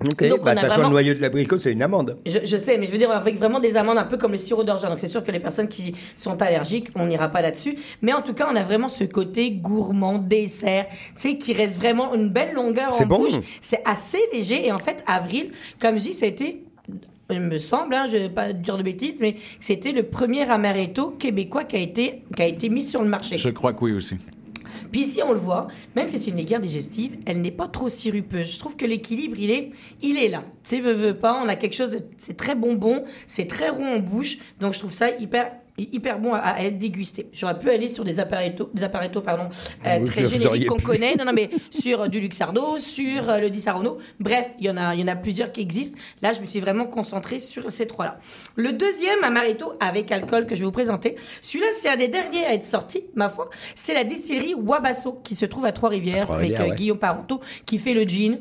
Ok, 0.00 0.28
Donc, 0.28 0.42
bah, 0.42 0.52
on 0.52 0.54
de 0.54 0.58
a 0.58 0.66
vraiment- 0.68 0.82
le 0.84 0.90
noyau 0.90 1.14
de 1.14 1.20
l'abricot, 1.20 1.56
c'est 1.56 1.70
une 1.72 1.82
amande. 1.82 2.16
Je, 2.26 2.38
je 2.44 2.56
sais, 2.56 2.78
mais 2.78 2.86
je 2.86 2.90
veux 2.92 2.98
dire 2.98 3.10
avec 3.12 3.36
vraiment 3.38 3.60
des 3.60 3.76
amandes 3.76 3.98
un 3.98 4.04
peu 4.04 4.16
comme 4.16 4.32
le 4.32 4.36
sirop 4.36 4.64
d'orgeat. 4.64 4.88
Donc 4.88 4.98
c'est 4.98 5.06
sûr 5.08 5.22
que 5.22 5.30
les 5.30 5.38
personnes 5.38 5.68
qui 5.68 5.94
sont 6.16 6.40
allergiques, 6.42 6.88
on 6.96 7.06
n'ira 7.06 7.28
pas 7.28 7.42
là-dessus. 7.42 7.76
Mais 8.02 8.12
en 8.12 8.20
tout 8.22 8.34
cas, 8.34 8.48
on 8.50 8.56
a 8.56 8.62
vraiment 8.64 8.88
ce 8.88 9.04
côté 9.04 9.52
gourmand, 9.52 10.18
dessert, 10.18 10.86
tu 10.88 10.96
sais, 11.14 11.36
qui 11.38 11.52
reste 11.52 11.76
vraiment 11.78 12.12
une 12.14 12.28
belle 12.30 12.54
longueur 12.54 12.88
en 12.88 12.92
C'est 12.92 13.04
bon. 13.04 13.18
bouche. 13.18 13.34
C'est 13.60 13.82
assez 13.84 14.18
léger. 14.32 14.66
Et 14.66 14.72
en 14.72 14.78
fait, 14.80 15.04
avril, 15.06 15.52
comme 15.80 15.96
je 15.98 16.04
dis, 16.04 16.14
ça 16.14 16.26
a 16.26 16.28
été 16.28 16.62
il 17.30 17.40
me 17.40 17.56
semble, 17.56 17.94
hein, 17.94 18.04
je 18.06 18.18
vais 18.18 18.28
pas 18.28 18.52
dire 18.52 18.76
de 18.76 18.82
bêtises, 18.82 19.18
mais 19.18 19.36
c'était 19.58 19.92
le 19.92 20.02
premier 20.02 20.42
amaretto 20.50 21.12
québécois 21.12 21.64
qui 21.64 21.76
a 21.76 21.78
été, 21.78 22.22
qui 22.36 22.42
a 22.42 22.46
été 22.46 22.68
mis 22.68 22.82
sur 22.82 23.02
le 23.02 23.08
marché. 23.08 23.38
Je 23.38 23.48
crois 23.48 23.72
que 23.72 23.82
oui 23.82 23.92
aussi. 23.92 24.16
Puis 24.94 25.00
ici, 25.00 25.20
on 25.24 25.32
le 25.32 25.40
voit, 25.40 25.66
même 25.96 26.06
si 26.06 26.20
c'est 26.20 26.30
une 26.30 26.36
liqueur 26.36 26.60
digestive, 26.60 27.16
elle 27.26 27.40
n'est 27.40 27.50
pas 27.50 27.66
trop 27.66 27.88
sirupeuse. 27.88 28.54
Je 28.54 28.60
trouve 28.60 28.76
que 28.76 28.86
l'équilibre, 28.86 29.34
il 29.36 29.50
est, 29.50 29.70
il 30.02 30.16
est 30.16 30.28
là. 30.28 30.44
Tu 30.62 30.76
sais, 30.76 30.80
veux 30.80 31.18
pas, 31.18 31.42
on 31.44 31.48
a 31.48 31.56
quelque 31.56 31.74
chose 31.74 31.90
de... 31.90 31.98
C'est 32.16 32.36
très 32.36 32.54
bonbon, 32.54 33.02
c'est 33.26 33.48
très 33.48 33.70
rond 33.70 33.96
en 33.96 33.98
bouche, 33.98 34.38
donc 34.60 34.72
je 34.72 34.78
trouve 34.78 34.92
ça 34.92 35.10
hyper 35.10 35.50
hyper 35.78 36.18
bon 36.18 36.32
à, 36.32 36.38
à 36.38 36.62
être 36.62 36.78
dégusté. 36.78 37.28
J'aurais 37.32 37.58
pu 37.58 37.70
aller 37.70 37.88
sur 37.88 38.04
des 38.04 38.20
appareils 38.20 38.54
des 38.74 38.88
pardon, 39.20 39.44
euh, 39.44 39.48
Ah 39.84 39.98
oui, 39.98 40.04
très 40.04 40.24
génériques 40.24 40.66
qu'on 40.66 40.76
connaît. 40.76 41.16
Non, 41.16 41.24
non, 41.24 41.32
mais 41.32 41.50
sur 41.70 42.02
euh, 42.02 42.08
du 42.08 42.20
Luxardo, 42.20 42.76
sur 42.78 43.28
euh, 43.28 43.40
le 43.40 43.50
Di 43.50 43.60
Saronno. 43.60 43.98
Bref, 44.20 44.50
il 44.58 44.66
y 44.66 44.70
en 44.70 44.76
a, 44.76 44.94
y 44.94 45.02
en 45.02 45.08
a 45.08 45.16
plusieurs 45.16 45.52
qui 45.52 45.60
existent. 45.60 45.98
Là, 46.22 46.32
je 46.32 46.40
me 46.40 46.46
suis 46.46 46.60
vraiment 46.60 46.86
concentrée 46.86 47.38
sur 47.38 47.70
ces 47.72 47.86
trois-là. 47.86 48.18
Le 48.56 48.72
deuxième 48.72 49.22
amaretto 49.24 49.72
avec 49.80 50.12
alcool 50.12 50.46
que 50.46 50.54
je 50.54 50.60
vais 50.60 50.66
vous 50.66 50.72
présenter, 50.72 51.16
celui-là, 51.40 51.66
c'est 51.72 51.88
un 51.88 51.96
des 51.96 52.08
derniers 52.08 52.44
à 52.44 52.54
être 52.54 52.64
sorti, 52.64 53.04
ma 53.14 53.28
foi. 53.28 53.50
C'est 53.74 53.94
la 53.94 54.04
distillerie 54.04 54.54
Wabasso 54.54 55.20
qui 55.24 55.34
se 55.34 55.46
trouve 55.46 55.64
à 55.64 55.72
Trois-Rivières, 55.72 56.32
avec 56.32 56.58
euh, 56.58 56.68
ouais. 56.68 56.74
Guillaume 56.74 56.98
Parenteau 56.98 57.40
qui 57.66 57.78
fait 57.78 57.94
le 57.94 58.04
gin. 58.04 58.38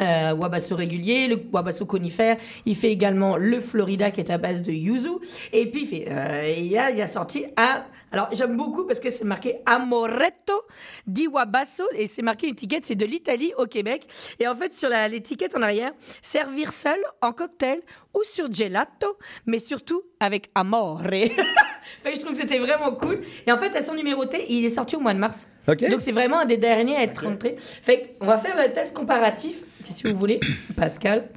Euh, 0.00 0.34
Wabasso 0.34 0.76
régulier, 0.76 1.26
le 1.26 1.36
Wabasso 1.52 1.86
conifère. 1.86 2.36
Il 2.66 2.76
fait 2.76 2.90
également 2.92 3.36
le 3.36 3.60
Florida 3.60 4.10
qui 4.10 4.20
est 4.20 4.30
à 4.30 4.38
base 4.38 4.62
de 4.62 4.72
yuzu. 4.72 5.10
Et 5.52 5.70
puis 5.70 5.82
il 5.82 5.86
fait, 5.86 6.04
euh, 6.08 6.54
il, 6.56 6.76
a, 6.78 6.90
il 6.90 7.00
a 7.00 7.06
sorti 7.06 7.46
un. 7.56 7.84
Alors 8.12 8.28
j'aime 8.32 8.56
beaucoup 8.56 8.84
parce 8.84 9.00
que 9.00 9.10
c'est 9.10 9.24
marqué 9.24 9.56
Amoretto 9.66 10.62
di 11.06 11.26
Wabasso 11.26 11.84
et 11.94 12.06
c'est 12.06 12.22
marqué 12.22 12.46
une 12.46 12.52
étiquette, 12.52 12.84
c'est 12.84 12.94
de 12.94 13.06
l'Italie 13.06 13.52
au 13.58 13.66
Québec. 13.66 14.06
Et 14.38 14.46
en 14.46 14.54
fait 14.54 14.72
sur 14.74 14.88
l'étiquette 14.88 15.56
en 15.56 15.62
arrière, 15.62 15.92
servir 16.22 16.72
seul 16.72 16.98
en 17.22 17.32
cocktail 17.32 17.80
ou 18.14 18.22
sur 18.22 18.50
gelato, 18.50 19.18
mais 19.46 19.58
surtout 19.58 20.02
avec 20.20 20.50
amore. 20.54 21.02
Fait 22.02 22.10
que 22.10 22.16
je 22.16 22.20
trouve 22.20 22.32
que 22.34 22.40
c'était 22.40 22.58
vraiment 22.58 22.92
cool. 22.92 23.20
Et 23.46 23.52
en 23.52 23.56
fait, 23.58 23.72
elles 23.74 23.84
sont 23.84 23.94
numérotées. 23.94 24.40
et 24.40 24.52
Il 24.54 24.64
est 24.64 24.68
sorti 24.70 24.96
au 24.96 25.00
mois 25.00 25.14
de 25.14 25.18
mars. 25.18 25.48
Donc 25.66 26.00
c'est 26.00 26.12
vraiment 26.12 26.40
un 26.40 26.46
des 26.46 26.56
derniers 26.56 26.96
à 26.96 27.02
être 27.02 27.24
rentré. 27.24 27.54
Fait 27.58 28.14
qu'on 28.18 28.26
va 28.26 28.38
faire 28.38 28.56
le 28.56 28.72
test 28.72 28.94
comparatif, 28.94 29.62
si 29.82 30.02
vous 30.08 30.14
voulez, 30.16 30.40
Pascal. 30.76 31.28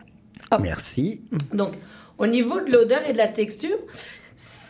Merci. 0.60 1.22
Donc, 1.54 1.74
au 2.18 2.28
niveau 2.28 2.60
de 2.60 2.72
l'odeur 2.72 3.02
et 3.08 3.14
de 3.14 3.18
la 3.18 3.28
texture, 3.28 3.78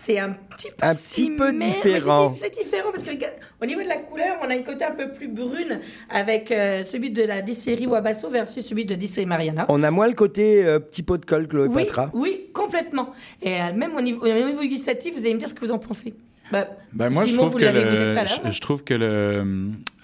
c'est 0.04 0.20
un 0.20 0.32
petit 0.32 0.70
peu 0.76 0.86
Un 0.86 0.96
petit 0.96 1.30
peu 1.30 1.50
similaire, 1.50 1.54
mais 1.54 1.90
différent. 1.92 2.34
C'est 2.36 2.54
différent 2.54 2.92
parce 2.92 3.04
que 3.04 3.10
regarde, 3.12 3.34
au 3.62 3.66
niveau 3.66 3.82
de 3.84 3.88
la 3.88 3.98
couleur, 3.98 4.38
on 4.42 4.50
a 4.50 4.56
une 4.56 4.64
côté 4.64 4.84
un 4.84 4.92
peu 4.92 5.12
plus 5.12 5.28
brune 5.28 5.80
avec 6.10 6.52
euh, 6.52 6.82
celui 6.84 7.12
de 7.12 7.24
la 7.24 7.42
distillerie 7.42 7.88
Wabasso 7.88 8.30
versus 8.30 8.66
celui 8.66 8.86
de 8.86 8.96
distillerie 8.96 9.28
Mariana. 9.28 9.66
On 9.70 9.84
a 9.84 9.92
moins 9.92 10.08
le 10.08 10.14
côté 10.14 10.66
euh, 10.66 10.80
petit 10.80 11.04
pot 11.04 11.18
de 11.18 11.26
colle 11.26 11.44
Oui, 11.44 11.48
Cléopatra. 11.50 12.10
oui, 12.14 12.48
complètement. 12.54 13.12
Et 13.42 13.62
euh, 13.62 13.74
même 13.76 13.96
au 13.96 14.02
niveau, 14.02 14.26
au 14.26 14.32
niveau 14.34 14.62
gustatif, 14.64 15.14
vous 15.14 15.22
allez 15.22 15.34
me 15.36 15.40
dire 15.40 15.50
ce 15.50 15.54
que 15.54 15.60
vous 15.64 15.72
en 15.72 15.80
pensez. 15.80 16.14
Bah, 16.52 16.68
Ben 16.94 17.10
moi, 17.14 17.26
je 17.26 17.36
trouve 17.36 17.56
que 17.56 17.64
le, 17.66 18.14
l'heure. 18.14 18.26
je, 18.46 18.52
je 18.52 18.62
trouve 18.62 18.84
que 18.84 18.94
le, 18.94 19.44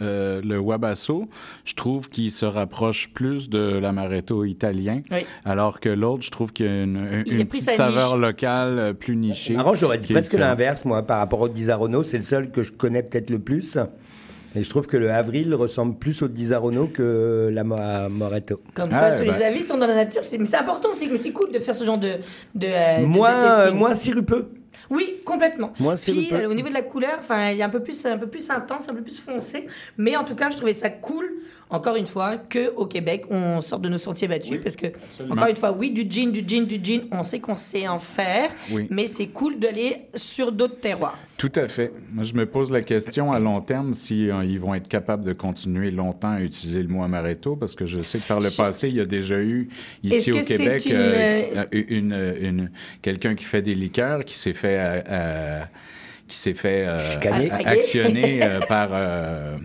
euh, 0.01 0.42
le 0.42 0.58
Wabasso, 0.59 1.27
je 1.66 1.74
trouve 1.76 2.09
qu'il 2.09 2.32
se 2.32 2.45
rapproche 2.45 3.11
plus 3.14 3.50
de 3.50 3.77
l'amaretto 3.77 4.45
italien, 4.45 5.01
Oui. 5.11 5.26
alors 5.45 5.80
que 5.80 5.90
l'autre, 5.90 6.24
je 6.24 6.32
trouve 6.32 6.53
qu'il 6.53 6.66
y 6.66 6.69
a 6.69 6.84
une, 6.84 7.24
petite 7.24 7.53
niche. 7.53 7.76
saveur 7.76 8.17
locale 8.17 8.80
euh, 8.80 8.93
plus 8.93 9.16
nichée. 9.17 9.56
Marrant, 9.56 9.76
j'aurais 9.76 9.98
dit 9.98 10.14
presque 10.14 10.34
l'inverse, 10.34 10.85
moi, 10.85 11.03
par 11.03 11.19
rapport 11.19 11.42
au 11.42 11.50
Disaronno. 11.50 12.03
C'est 12.03 12.17
le 12.17 12.24
seul 12.24 12.51
que 12.51 12.64
je 12.64 12.72
connais 12.72 13.03
peut-être 13.03 13.30
le 13.30 13.40
plus. 13.40 13.77
Et 14.56 14.64
je 14.64 14.69
trouve 14.69 14.88
que 14.88 14.98
le 14.98 15.11
Avril 15.11 15.53
ressemble 15.53 15.98
plus 15.98 16.22
au 16.24 16.27
Disaronno 16.30 16.88
que 16.88 17.50
la 17.53 17.64
Mo- 17.66 17.76
Moretto. 18.09 18.61
Comme 18.74 18.88
Ah, 18.92 19.09
quoi, 19.09 19.17
tous 19.17 19.24
les 19.24 19.32
ben. 19.38 19.42
avis 19.43 19.61
sont 19.61 19.77
dans 19.77 19.85
la 19.85 19.93
nature. 19.93 20.24
C'est- 20.24 20.38
Mais 20.38 20.45
c'est 20.45 20.56
important, 20.58 20.90
c'est 20.93 21.32
cool 21.32 21.51
de 21.51 21.59
faire 21.59 21.76
ce 21.76 21.84
genre 21.84 21.98
de. 22.00 22.14
de, 22.56 22.66
euh, 22.67 23.01
de- 23.01 23.72
moins 23.74 23.93
sirupeux. 23.93 24.50
Oui, 24.90 25.16
complètement. 25.25 25.74
Puis 25.95 25.98
sirupeux. 25.98 26.35
euh, 26.35 26.49
au 26.49 26.53
niveau 26.53 26.69
de 26.69 26.74
la 26.74 26.82
couleur, 26.82 27.17
enfin, 27.19 27.51
il 27.51 27.59
est 27.59 27.64
un 27.64 27.69
peu 27.69 27.82
plus, 27.82 28.06
un 28.06 28.17
peu 28.17 28.27
plus 28.27 28.49
intense, 28.49 28.88
un 28.90 28.95
peu 28.95 29.01
plus 29.03 29.19
foncé. 29.19 29.67
Mais 29.98 30.16
en 30.16 30.24
tout 30.24 30.35
cas, 30.35 30.49
je 30.49 30.57
trouvais 30.57 30.74
ça 30.74 30.90
cool. 30.90 31.30
Encore 31.69 31.97
une 31.97 32.07
fois, 32.07 32.37
que 32.37 32.73
au 32.75 32.85
Québec, 32.85 33.25
on 33.29 33.59
sort 33.59 33.79
de 33.79 33.89
nos 33.89 33.97
sentiers 33.97 34.29
battus 34.29 34.59
parce 34.63 34.77
que 34.77 34.87
encore 35.29 35.47
une 35.47 35.55
fois, 35.57 35.73
oui, 35.73 35.91
du 35.91 36.05
gin, 36.09 36.31
du 36.31 36.41
gin, 36.47 36.65
du 36.65 36.79
gin, 36.81 37.01
on 37.11 37.23
sait 37.23 37.39
qu'on 37.41 37.57
sait 37.57 37.87
en 37.89 37.99
faire, 37.99 38.49
Oui. 38.71 38.87
mais 38.89 39.05
c'est 39.07 39.27
cool 39.27 39.59
d'aller 39.59 39.97
sur 40.15 40.53
d'autres 40.53 40.79
terroirs. 40.79 41.17
Tout 41.37 41.51
à 41.55 41.67
fait. 41.67 41.91
Moi, 42.13 42.23
je 42.23 42.33
me 42.35 42.45
pose 42.45 42.71
la 42.71 42.79
question 42.81 43.33
à 43.33 43.39
long 43.39 43.59
terme 43.59 43.93
si 43.93 44.29
euh, 44.29 44.45
ils 44.45 44.59
vont 44.59 44.73
être 44.75 44.87
capables 44.87 45.25
de 45.25 45.33
continuer 45.33 45.91
longtemps 45.91 46.31
à 46.31 46.41
utiliser 46.41 46.81
le 46.81 46.87
mot 46.87 47.03
amaretto, 47.03 47.57
parce 47.57 47.75
que 47.75 47.85
je 47.85 48.01
sais 48.01 48.17
que 48.19 48.27
par 48.27 48.39
le 48.39 48.49
Je- 48.49 48.55
passé, 48.57 48.87
il 48.87 48.95
y 48.95 49.01
a 49.01 49.05
déjà 49.05 49.39
eu 49.41 49.67
ici 50.03 50.31
au 50.31 50.39
Québec 50.41 50.85
une, 50.85 50.93
euh, 50.95 51.65
une, 51.71 52.35
une- 52.41 52.71
quelqu'un 53.01 53.35
qui 53.35 53.43
fait 53.43 53.61
des 53.61 53.75
liqueurs 53.75 54.23
qui 54.23 54.35
s'est 54.37 54.53
fait 54.53 54.77
euh, 54.79 55.01
euh, 55.09 55.61
qui 56.29 56.37
s'est 56.37 56.53
fait 56.53 56.85
euh, 56.87 56.97
actionner 57.65 58.39
euh, 58.43 58.59
par 58.61 58.89
euh, 58.93 59.57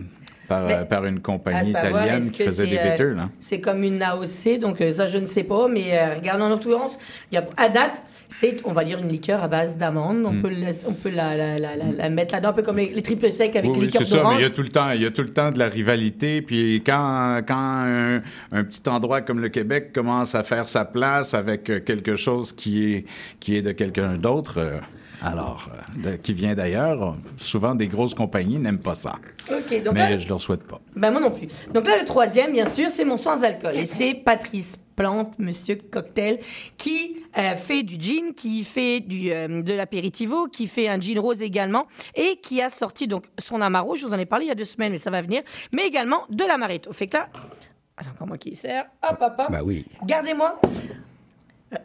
par, 0.53 0.65
Mais 0.67 0.73
euh, 0.75 0.85
par 0.85 1.05
une 1.05 1.19
compagnie 1.21 1.71
savoir, 1.71 2.05
italienne 2.05 2.31
qui 2.31 2.43
faisait 2.43 2.67
des 2.67 2.75
c'est, 2.77 2.81
euh. 2.97 3.29
C'est 3.39 3.59
comme 3.61 3.83
une 3.83 4.01
AOC, 4.01 4.59
donc 4.59 4.81
euh, 4.81 4.91
ça, 4.91 5.07
je 5.07 5.17
ne 5.17 5.25
sais 5.25 5.43
pas, 5.43 5.67
mais 5.67 5.97
euh, 5.97 6.15
regardons 6.15 6.45
en 6.45 6.51
a, 7.37 7.43
à 7.57 7.69
date, 7.69 8.01
c'est, 8.27 8.57
on 8.65 8.71
va 8.73 8.83
dire, 8.83 8.97
une 8.99 9.09
liqueur 9.09 9.43
à 9.43 9.47
base 9.47 9.77
d'amande. 9.77 10.23
On 10.25 10.31
Mm. 10.31 10.41
peut, 10.41 10.49
le- 10.49 10.87
on 10.87 10.93
peut 10.93 11.11
la, 11.11 11.35
la, 11.35 11.59
la, 11.59 11.75
la- 11.75 11.91
la 11.97 12.09
mettre 12.09 12.33
là-dedans, 12.33 12.49
un 12.49 12.53
peu 12.53 12.63
comme 12.63 12.77
les, 12.77 12.89
les 12.89 13.01
triples 13.03 13.29
secs 13.29 13.55
avec 13.55 13.69
Oui, 13.71 13.77
les 13.77 13.85
oui, 13.85 13.89
c'est 13.91 13.99
liqueurs 14.03 14.23
ça, 14.23 14.29
mais 14.31 14.35
il 14.37 14.41
y 14.41 14.45
a 14.45 14.49
tout 14.49 14.63
le 14.63 14.69
temps, 14.69 14.89
il 14.91 15.01
y 15.01 15.05
a 15.05 15.11
tout 15.11 15.21
le 15.21 15.29
temps 15.29 15.51
de 15.51 15.59
la 15.59 15.67
rivalité. 15.67 16.41
Puis 16.41 16.81
quand, 16.85 17.41
quand 17.47 17.55
un, 17.57 18.17
un 18.51 18.63
petit 18.63 18.81
endroit 18.89 19.21
comme 19.21 19.39
le 19.39 19.49
Québec 19.49 19.91
commence 19.93 20.33
à 20.35 20.41
faire 20.43 20.67
sa 20.67 20.83
place 20.85 21.33
avec 21.35 21.63
quelque 21.85 22.15
chose 22.15 22.51
qui 22.53 22.93
est, 22.93 23.05
qui 23.39 23.55
est 23.57 23.61
de 23.61 23.71
quelqu'un 23.71 24.13
d'autre, 24.15 24.55
euh, 24.57 24.77
alors, 25.23 25.69
euh, 25.73 26.11
de- 26.11 26.15
qui 26.17 26.33
vient 26.33 26.53
d'ailleurs, 26.55 27.15
souvent 27.37 27.75
des 27.75 27.87
grosses 27.87 28.13
compagnies 28.13 28.57
n'aiment 28.59 28.79
pas 28.79 28.95
ça. 28.95 29.15
Ok, 29.51 29.83
donc 29.83 29.93
mais 29.93 30.09
là, 30.11 30.17
je 30.17 30.27
leur 30.27 30.41
souhaite 30.41 30.63
pas. 30.63 30.79
ben 30.95 31.11
moi 31.11 31.19
non 31.21 31.31
plus. 31.31 31.47
Donc 31.73 31.87
là, 31.87 31.97
le 31.97 32.05
troisième, 32.05 32.51
bien 32.53 32.65
sûr, 32.65 32.89
c'est 32.89 33.05
mon 33.05 33.17
sans-alcool. 33.17 33.75
Et 33.75 33.85
c'est 33.85 34.13
Patrice 34.13 34.79
Plante, 34.95 35.39
Monsieur 35.39 35.75
Cocktail, 35.75 36.39
qui 36.77 37.17
euh, 37.37 37.55
fait 37.55 37.83
du 37.83 37.95
gin, 37.99 38.33
qui 38.35 38.63
fait 38.63 38.99
du, 38.99 39.31
euh, 39.31 39.63
de 39.63 39.73
l'apéritivo, 39.73 40.47
qui 40.47 40.67
fait 40.67 40.87
un 40.87 40.99
gin 40.99 41.17
rose 41.19 41.41
également, 41.41 41.87
et 42.15 42.39
qui 42.43 42.61
a 42.61 42.69
sorti 42.69 43.07
donc 43.07 43.25
son 43.39 43.59
amaro, 43.61 43.95
je 43.95 44.05
vous 44.05 44.13
en 44.13 44.19
ai 44.19 44.25
parlé 44.25 44.45
il 44.45 44.49
y 44.49 44.51
a 44.51 44.55
deux 44.55 44.65
semaines, 44.65 44.91
mais 44.91 44.97
ça 44.99 45.09
va 45.09 45.21
venir, 45.21 45.41
mais 45.71 45.87
également 45.87 46.23
de 46.29 46.43
l'amaretto. 46.45 46.91
Fait 46.91 47.07
que 47.07 47.17
là, 47.17 47.25
c'est 48.01 48.09
encore 48.09 48.27
moi 48.27 48.37
qui 48.37 48.49
y 48.49 48.55
sert. 48.55 48.85
Hop, 49.09 49.17
hop, 49.21 49.33
hop. 49.39 49.51
Bah 49.51 49.61
oui. 49.63 49.85
Gardez-moi. 50.05 50.59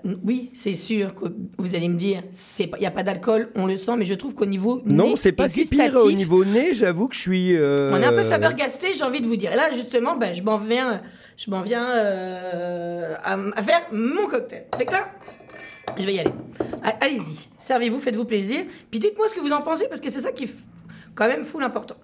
Euh, 0.05 0.15
oui, 0.25 0.51
c'est 0.55 0.75
sûr 0.75 1.15
que 1.15 1.25
vous 1.59 1.75
allez 1.75 1.89
me 1.89 1.97
dire, 1.97 2.23
il 2.59 2.69
n'y 2.81 2.87
a 2.87 2.91
pas 2.91 3.03
d'alcool, 3.03 3.51
on 3.55 3.67
le 3.67 3.77
sent, 3.77 3.93
mais 3.97 4.05
je 4.05 4.15
trouve 4.15 4.35
qu'au 4.35 4.47
niveau 4.47 4.83
Non, 4.85 5.17
c'est 5.17 5.33
pas 5.33 5.49
si 5.49 5.65
pire 5.65 5.95
au 5.97 6.13
niveau 6.13 6.45
nez. 6.45 6.75
J'avoue 6.75 7.09
que 7.09 7.15
je 7.15 7.21
suis. 7.21 7.57
euh, 7.57 7.91
on 7.93 8.01
est 8.01 8.05
un 8.07 8.13
peu 8.13 8.23
flabbergasté, 8.25 8.89
j'ai 8.95 9.05
envie 9.05 9.21
de 9.21 9.27
vous 9.27 9.37
dire. 9.37 9.53
Et 9.53 9.57
là, 9.57 9.71
justement, 9.73 10.17
ben, 10.17 10.35
je 10.35 10.43
m'en 10.43 10.59
viens, 10.59 11.01
je 11.37 11.51
m'en 11.51 11.61
viens 11.63 11.89
euh, 11.89 13.15
à, 13.25 13.37
à 13.57 13.63
faire 13.63 13.81
mon 13.93 14.27
cocktail. 14.27 14.67
Fait 14.77 14.85
que 14.85 14.93
là, 14.93 15.09
je 15.99 16.05
vais 16.05 16.15
y 16.15 16.19
aller. 16.21 16.33
Allez-y, 17.01 17.49
servez-vous, 17.59 17.99
faites-vous 17.99 18.25
plaisir. 18.25 18.65
Puis 18.91 19.01
dites-moi 19.01 19.27
ce 19.29 19.35
que 19.35 19.41
vous 19.41 19.53
en 19.53 19.63
pensez, 19.63 19.87
parce 19.89 20.01
que 20.01 20.11
c'est 20.11 20.21
ça 20.21 20.33
qui 20.33 20.45
est 20.45 20.55
quand 21.15 21.29
même 21.29 21.45
fou 21.45 21.59
l'important. 21.59 21.97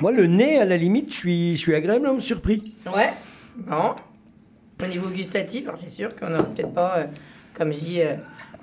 Moi, 0.00 0.12
le 0.12 0.26
nez, 0.26 0.58
à 0.58 0.64
la 0.64 0.76
limite, 0.78 1.12
je 1.12 1.16
suis, 1.18 1.52
je 1.56 1.60
suis 1.60 1.74
agréablement 1.74 2.18
surpris. 2.20 2.74
Ouais, 2.96 3.10
bon. 3.58 3.94
Au 4.82 4.86
niveau 4.86 5.08
gustatif, 5.10 5.64
alors 5.66 5.76
c'est 5.76 5.90
sûr 5.90 6.14
qu'on 6.16 6.28
n'aura 6.30 6.44
peut-être 6.44 6.72
pas, 6.72 6.98
euh, 6.98 7.04
comme 7.54 7.72
je 7.72 7.78
dis, 7.78 8.00
euh, 8.02 8.12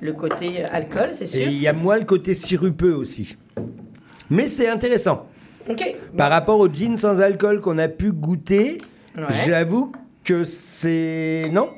le 0.01 0.13
côté 0.13 0.63
euh, 0.63 0.67
alcool, 0.71 1.09
c'est 1.13 1.23
Et 1.25 1.27
sûr. 1.27 1.47
il 1.47 1.57
y 1.61 1.67
a 1.67 1.73
moins 1.73 1.97
le 1.97 2.05
côté 2.05 2.33
sirupeux 2.33 2.95
aussi. 2.95 3.37
Mais 4.29 4.47
c'est 4.47 4.67
intéressant. 4.69 5.27
Ok. 5.69 5.95
Par 6.15 6.29
rapport 6.31 6.59
au 6.59 6.67
gin 6.71 6.97
sans 6.97 7.21
alcool 7.21 7.61
qu'on 7.61 7.77
a 7.77 7.87
pu 7.87 8.11
goûter, 8.11 8.77
Ouais. 9.17 9.23
j'avoue 9.45 9.91
que 10.23 10.43
c'est. 10.43 11.49
Non? 11.51 11.69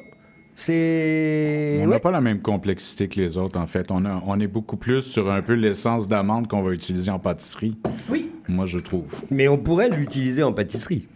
C'est. 0.55 1.79
On 1.81 1.87
n'a 1.87 1.95
ouais. 1.95 1.99
pas 2.01 2.11
la 2.11 2.19
même 2.21 2.41
complexité 2.41 3.07
que 3.07 3.19
les 3.19 3.37
autres, 3.37 3.59
en 3.59 3.65
fait. 3.65 3.91
On, 3.91 4.03
a- 4.05 4.21
on 4.27 4.39
est 4.41 4.47
beaucoup 4.47 4.75
plus 4.75 5.01
sur 5.01 5.31
un 5.31 5.41
peu 5.41 5.53
l'essence 5.53 6.07
d'amande 6.09 6.47
qu'on 6.49 6.61
va 6.61 6.71
utiliser 6.73 7.11
en 7.11 7.19
pâtisserie. 7.19 7.77
Oui. 8.09 8.29
Moi, 8.49 8.65
je 8.65 8.79
trouve. 8.79 9.05
Mais 9.31 9.47
on 9.47 9.57
pourrait 9.57 9.89
l'utiliser 9.89 10.43
en 10.43 10.51
pâtisserie. 10.51 11.07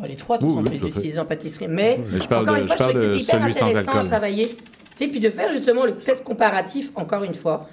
Bon, 0.00 0.06
les 0.06 0.16
trois, 0.16 0.38
de 0.38 0.42
toute 0.46 0.56
Oui, 0.68 0.78
façon, 0.78 1.00
les 1.02 1.18
en 1.18 1.24
pâtisserie. 1.26 1.68
Mais, 1.68 2.00
Mais 2.10 2.20
je 2.20 2.26
parle 2.28 2.42
encore 2.44 2.54
de- 2.56 2.60
une 2.60 2.66
fois, 2.66 2.76
je 2.78 2.82
je 2.84 2.88
trouvais 2.88 3.06
que 3.06 3.12
c'était 3.12 3.22
hyper 3.34 3.42
intéressant 3.44 3.92
à 3.98 4.04
travailler. 4.04 4.56
Tu 4.96 5.04
sais, 5.04 5.10
puis 5.10 5.20
de 5.20 5.28
faire 5.30 5.50
justement 5.50 5.84
le 5.84 5.94
test 5.96 6.24
comparatif, 6.24 6.90
encore 6.94 7.22
une 7.24 7.34
fois. 7.34 7.68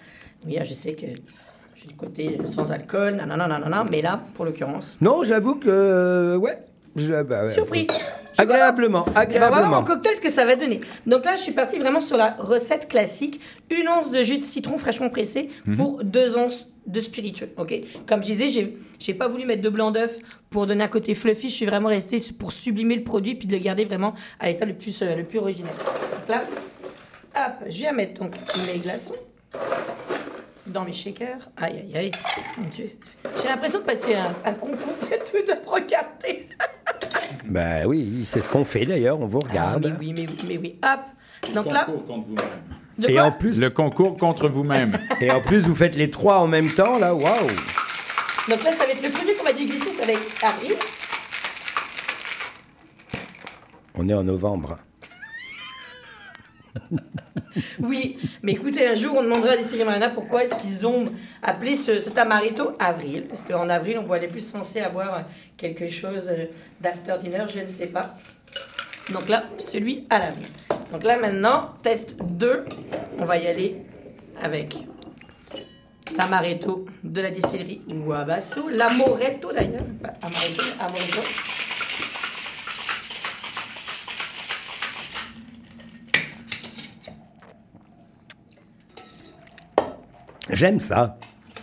Oui, 0.46 0.58
je 0.64 0.74
sais 0.74 0.94
que 0.94 1.08
j'ai 1.08 1.88
le 1.90 1.96
côté 1.96 2.38
sans 2.46 2.72
alcool, 2.72 3.16
nanana, 3.16 3.48
nanana, 3.48 3.86
mais 3.92 4.02
là, 4.02 4.22
pour 4.36 4.44
l'occurrence, 4.46 4.98
Non, 5.00 5.24
j'avoue 5.24 5.56
que. 5.56 5.70
euh, 5.70 6.36
ouais. 6.38 6.58
Je- 6.96 7.22
bah 7.24 7.44
ouais. 7.44 7.52
surpris. 7.52 7.88
Agréablement, 8.40 9.00
On 9.08 9.12
va 9.12 9.12
voir 9.12 9.18
agréablement. 9.24 9.68
mon 9.78 9.84
cocktail 9.84 10.16
ce 10.16 10.22
que 10.22 10.30
ça 10.30 10.46
va 10.46 10.56
donner. 10.56 10.82
Donc 11.06 11.26
là, 11.26 11.36
je 11.36 11.42
suis 11.42 11.54
partie 11.54 11.80
vraiment 11.80 12.00
sur 12.00 12.18
la 12.18 12.36
recette 12.40 12.88
classique. 12.88 13.40
Une 13.72 13.88
once 13.88 14.12
de 14.12 14.22
jus 14.22 14.38
de 14.40 14.44
citron 14.44 14.78
fraîchement 14.78 15.10
pressé 15.10 15.50
Mhm. 15.66 15.76
pour 15.78 16.04
deux 16.04 16.38
onces 16.38 16.68
de 16.88 17.00
spiritueux. 17.00 17.50
Ok? 17.58 17.80
Comme 18.08 18.22
je 18.22 18.28
disais, 18.28 18.48
j'ai 18.48 18.78
j'ai 19.00 19.14
pas 19.14 19.28
voulu 19.28 19.46
mettre 19.46 19.62
de 19.62 19.70
blanc 19.70 19.92
d'œuf 19.92 20.18
pour 20.50 20.66
donner 20.66 20.84
un 20.84 20.88
côté 20.88 21.14
fluffy. 21.14 21.50
Je 21.50 21.56
suis 21.56 21.66
vraiment 21.66 21.90
restée 21.90 22.18
pour 22.40 22.52
sublimer 22.52 22.96
le 22.96 23.04
produit 23.04 23.36
puis 23.36 23.48
de 23.48 23.54
le 23.54 23.60
garder 23.60 23.84
vraiment 23.84 24.14
à 24.40 24.48
l'état 24.48 24.66
le 24.66 24.74
plus 24.74 25.02
euh, 25.02 25.16
le 25.16 25.24
plus 25.24 25.40
original. 25.40 25.74
Donc 25.74 26.30
là, 26.30 26.44
hop, 27.36 27.54
je 27.70 27.78
viens 27.78 27.92
mettre 27.92 28.22
donc 28.22 28.34
mes 28.72 28.80
glaçons 28.80 29.14
dans 30.68 30.84
mes 30.84 30.94
shakers. 30.94 31.50
Aïe 31.58 31.80
aïe 31.80 31.98
aïe. 31.98 32.12
Mon 32.58 32.68
Dieu. 32.70 32.90
J'ai 33.42 33.48
l'impression 33.50 33.80
de 33.80 33.86
passer 33.86 34.16
un, 34.16 34.34
un 34.46 34.54
concours 34.54 34.78
de 35.02 35.18
tout 35.30 35.46
de 35.46 35.70
regarder. 35.70 36.48
Bah 37.46 37.86
oui, 37.86 38.24
c'est 38.26 38.42
ce 38.42 38.50
qu'on 38.50 38.66
fait 38.66 38.86
d'ailleurs, 38.86 39.20
on 39.20 39.28
vous 39.28 39.40
regarde. 39.40 39.86
Ah, 39.86 39.90
mais 40.00 40.06
oui, 40.06 40.14
mais 40.16 40.26
oui, 40.28 40.46
mais 40.48 40.58
oui. 40.58 40.80
Hop. 40.84 41.54
Donc 41.54 41.72
là, 41.72 41.88
de 42.98 43.10
Et 43.10 43.14
quoi 43.14 43.24
en 43.24 43.32
plus. 43.32 43.60
Le 43.60 43.70
concours 43.70 44.18
contre 44.18 44.48
vous-même. 44.48 44.98
Et 45.22 45.32
en 45.32 45.42
plus, 45.42 45.68
vous 45.68 45.76
faites 45.76 45.96
les 45.96 46.10
trois 46.10 46.40
en 46.40 46.48
même 46.48 46.70
temps, 46.70 46.98
là, 47.00 47.14
waouh! 47.14 47.48
Donc 48.50 48.64
là, 48.64 48.72
ça 48.72 48.86
va 48.86 48.92
être 48.92 49.04
le 49.04 49.10
premier 49.10 49.34
qu'on 49.34 49.44
va 49.44 49.54
déguster, 49.54 49.92
ça 49.92 50.06
va 50.06 50.14
être 50.14 50.44
avril. 50.44 50.76
On 53.96 54.08
est 54.08 54.14
en 54.14 54.24
novembre. 54.24 54.78
Oui, 57.80 58.18
mais 58.44 58.54
écoutez, 58.54 58.88
un 58.88 58.96
jour, 58.96 59.16
on 59.18 59.24
demandera 59.24 59.54
à 59.54 59.58
Distillerie 59.58 59.86
Marina 59.86 60.10
pourquoi 60.10 60.44
est-ce 60.44 60.56
qu'ils 60.56 60.86
ont 60.86 61.06
appelé 61.42 61.76
ce, 61.76 62.00
cet 62.00 62.18
amaretto 62.18 62.74
avril. 62.80 63.26
Parce 63.28 63.42
qu'en 63.42 63.70
avril, 63.70 63.98
on 63.98 64.04
voit 64.06 64.20
les 64.20 64.28
plus 64.28 64.46
censés 64.46 64.82
avoir 64.82 65.26
quelque 65.56 65.88
chose 65.88 66.30
euh, 66.30 66.46
d'after 66.82 67.16
dinner, 67.24 67.46
je 67.54 67.62
ne 67.62 67.68
sais 67.68 67.88
pas. 67.88 68.16
Donc 69.12 69.30
là, 69.30 69.44
celui 69.58 70.06
à 70.10 70.20
l'avril. 70.20 70.48
Donc 70.92 71.04
là, 71.04 71.18
maintenant, 71.18 71.72
test 71.82 72.16
2. 72.22 72.66
On 73.20 73.26
va 73.26 73.38
y 73.38 73.48
aller 73.48 73.78
avec 74.42 74.76
l'amaretto 76.18 76.86
de 77.04 77.22
la 77.22 77.32
distillerie 77.32 77.82
Wabasso. 77.90 78.70
L'amoretto 78.70 79.52
d'ailleurs. 79.52 79.82
Pas 80.02 80.14
amaretto. 80.22 80.64
J'aime 90.50 90.80
ça. 90.80 91.18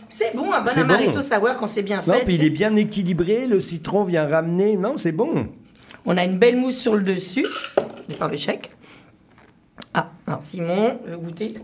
C'est 0.09 0.37
bon, 0.37 0.53
un 0.53 0.61
bon 0.61 0.79
amaretto 0.79 1.13
bon. 1.15 1.23
sour 1.23 1.57
quand 1.59 1.67
c'est 1.67 1.83
bien 1.83 2.01
Non, 2.07 2.15
fait. 2.15 2.25
puis 2.25 2.37
il 2.37 2.45
est 2.45 2.51
bien 2.51 2.77
équilibré, 2.77 3.47
le 3.47 3.59
citron 3.61 4.05
vient 4.05 4.27
ramener. 4.29 4.77
Non, 4.77 4.97
c'est 4.97 5.13
bon. 5.13 5.49
On 6.07 6.17
a 6.17 6.25
une 6.25 6.39
belle 6.39 6.57
mousse 6.57 6.77
sur 6.79 6.95
le 6.97 7.03
dessus, 7.03 7.47
par 8.19 8.29
le 8.29 8.37
chèque. 8.37 8.71
Ah, 9.95 10.11
alors 10.27 10.43
Simon 10.43 10.99
veut 11.07 11.17
goûter 11.17 11.55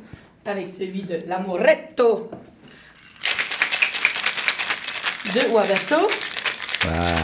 avec 0.47 0.71
celui 0.71 1.03
de 1.03 1.23
l'amoretto 1.27 2.31
de 5.35 5.49
Wabasso. 5.53 6.09
Ah. 6.87 7.15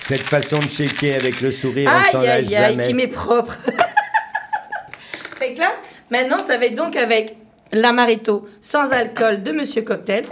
Cette 0.00 0.22
façon 0.22 0.58
de 0.58 0.64
checker 0.64 1.14
avec 1.14 1.40
le 1.40 1.50
sourire, 1.50 1.90
on 1.92 2.10
s'en 2.10 2.20
Aïe, 2.20 2.26
lâche 2.26 2.46
aïe, 2.46 2.56
aïe, 2.56 2.70
jamais. 2.70 2.86
qui 2.86 2.94
m'est 2.94 3.06
propre. 3.08 3.56
fait 5.38 5.54
que 5.54 5.60
là, 5.60 5.72
maintenant, 6.10 6.38
ça 6.38 6.56
va 6.58 6.66
être 6.66 6.74
donc 6.74 6.96
avec 6.96 7.36
l'amaretto 7.72 8.48
sans 8.60 8.92
alcool 8.92 9.42
de 9.42 9.52
Monsieur 9.52 9.82
Cocktail. 9.82 10.24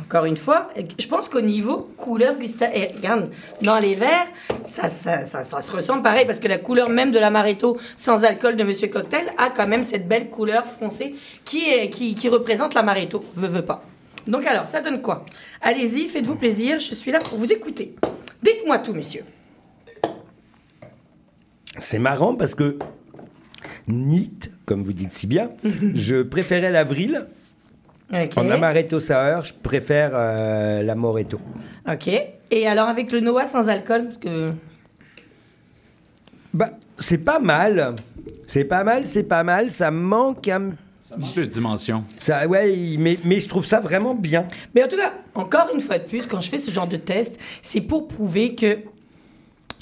Encore 0.00 0.24
une 0.24 0.36
fois, 0.36 0.70
je 0.98 1.06
pense 1.06 1.28
qu'au 1.28 1.40
niveau 1.40 1.78
couleur 1.96 2.36
gustative, 2.36 2.96
regarde, 2.96 3.30
dans 3.62 3.78
les 3.78 3.94
verres, 3.94 4.26
ça, 4.64 4.88
ça, 4.88 5.24
ça, 5.26 5.44
ça 5.44 5.62
se 5.62 5.72
ressemble 5.72 6.02
pareil 6.02 6.26
parce 6.26 6.40
que 6.40 6.48
la 6.48 6.58
couleur 6.58 6.88
même 6.88 7.10
de 7.10 7.18
l'amaretto 7.18 7.78
sans 7.96 8.24
alcool 8.24 8.56
de 8.56 8.64
Monsieur 8.64 8.88
Cocktail 8.88 9.26
a 9.38 9.50
quand 9.50 9.68
même 9.68 9.84
cette 9.84 10.08
belle 10.08 10.30
couleur 10.30 10.64
foncée 10.64 11.14
qui, 11.44 11.68
est, 11.68 11.90
qui, 11.90 12.14
qui 12.14 12.28
représente 12.28 12.74
l'amaretto, 12.74 13.24
pas. 13.66 13.82
Donc 14.26 14.46
alors, 14.46 14.66
ça 14.66 14.80
donne 14.80 15.00
quoi? 15.00 15.24
Allez-y, 15.60 16.08
faites-vous 16.08 16.36
plaisir, 16.36 16.78
je 16.78 16.94
suis 16.94 17.10
là 17.10 17.18
pour 17.18 17.38
vous 17.38 17.52
écouter. 17.52 17.94
Dites-moi 18.42 18.78
tout, 18.78 18.94
messieurs. 18.94 19.24
C'est 21.78 21.98
marrant 21.98 22.34
parce 22.34 22.54
que 22.54 22.78
NIT, 23.86 24.50
comme 24.66 24.82
vous 24.82 24.92
dites 24.92 25.12
si 25.12 25.26
bien, 25.26 25.50
je 25.94 26.22
préférais 26.22 26.70
l'avril. 26.70 27.26
Ok. 28.12 28.32
En 28.36 28.50
amaretto 28.50 28.98
sour, 29.00 29.44
je 29.44 29.52
préfère 29.62 30.10
euh, 30.14 30.82
l'amoretto. 30.82 31.40
Ok. 31.88 32.08
Et 32.50 32.66
alors 32.66 32.88
avec 32.88 33.12
le 33.12 33.20
Noah 33.20 33.46
sans 33.46 33.68
alcool, 33.68 34.04
parce 34.04 34.16
que 34.18 34.50
Bah, 36.52 36.70
c'est 36.98 37.18
pas 37.24 37.38
mal. 37.38 37.94
C'est 38.46 38.64
pas 38.64 38.82
mal, 38.82 39.06
c'est 39.06 39.24
pas 39.28 39.44
mal. 39.44 39.70
Ça 39.70 39.90
manque 39.92 40.48
un 40.48 40.70
Un 41.14 41.18
petit 41.20 41.34
peu 41.34 41.40
de 41.42 41.46
dimension. 41.46 42.04
Ça, 42.18 42.46
ouais, 42.48 42.96
mais, 42.98 43.16
mais 43.24 43.38
je 43.38 43.48
trouve 43.48 43.64
ça 43.64 43.78
vraiment 43.80 44.14
bien. 44.14 44.44
Mais 44.74 44.82
en 44.82 44.88
tout 44.88 44.96
cas, 44.96 45.12
encore 45.34 45.68
une 45.72 45.80
fois 45.80 45.98
de 45.98 46.04
plus, 46.04 46.26
quand 46.26 46.40
je 46.40 46.48
fais 46.48 46.58
ce 46.58 46.72
genre 46.72 46.88
de 46.88 46.96
test, 46.96 47.38
c'est 47.62 47.80
pour 47.80 48.08
prouver 48.08 48.56
que 48.56 48.78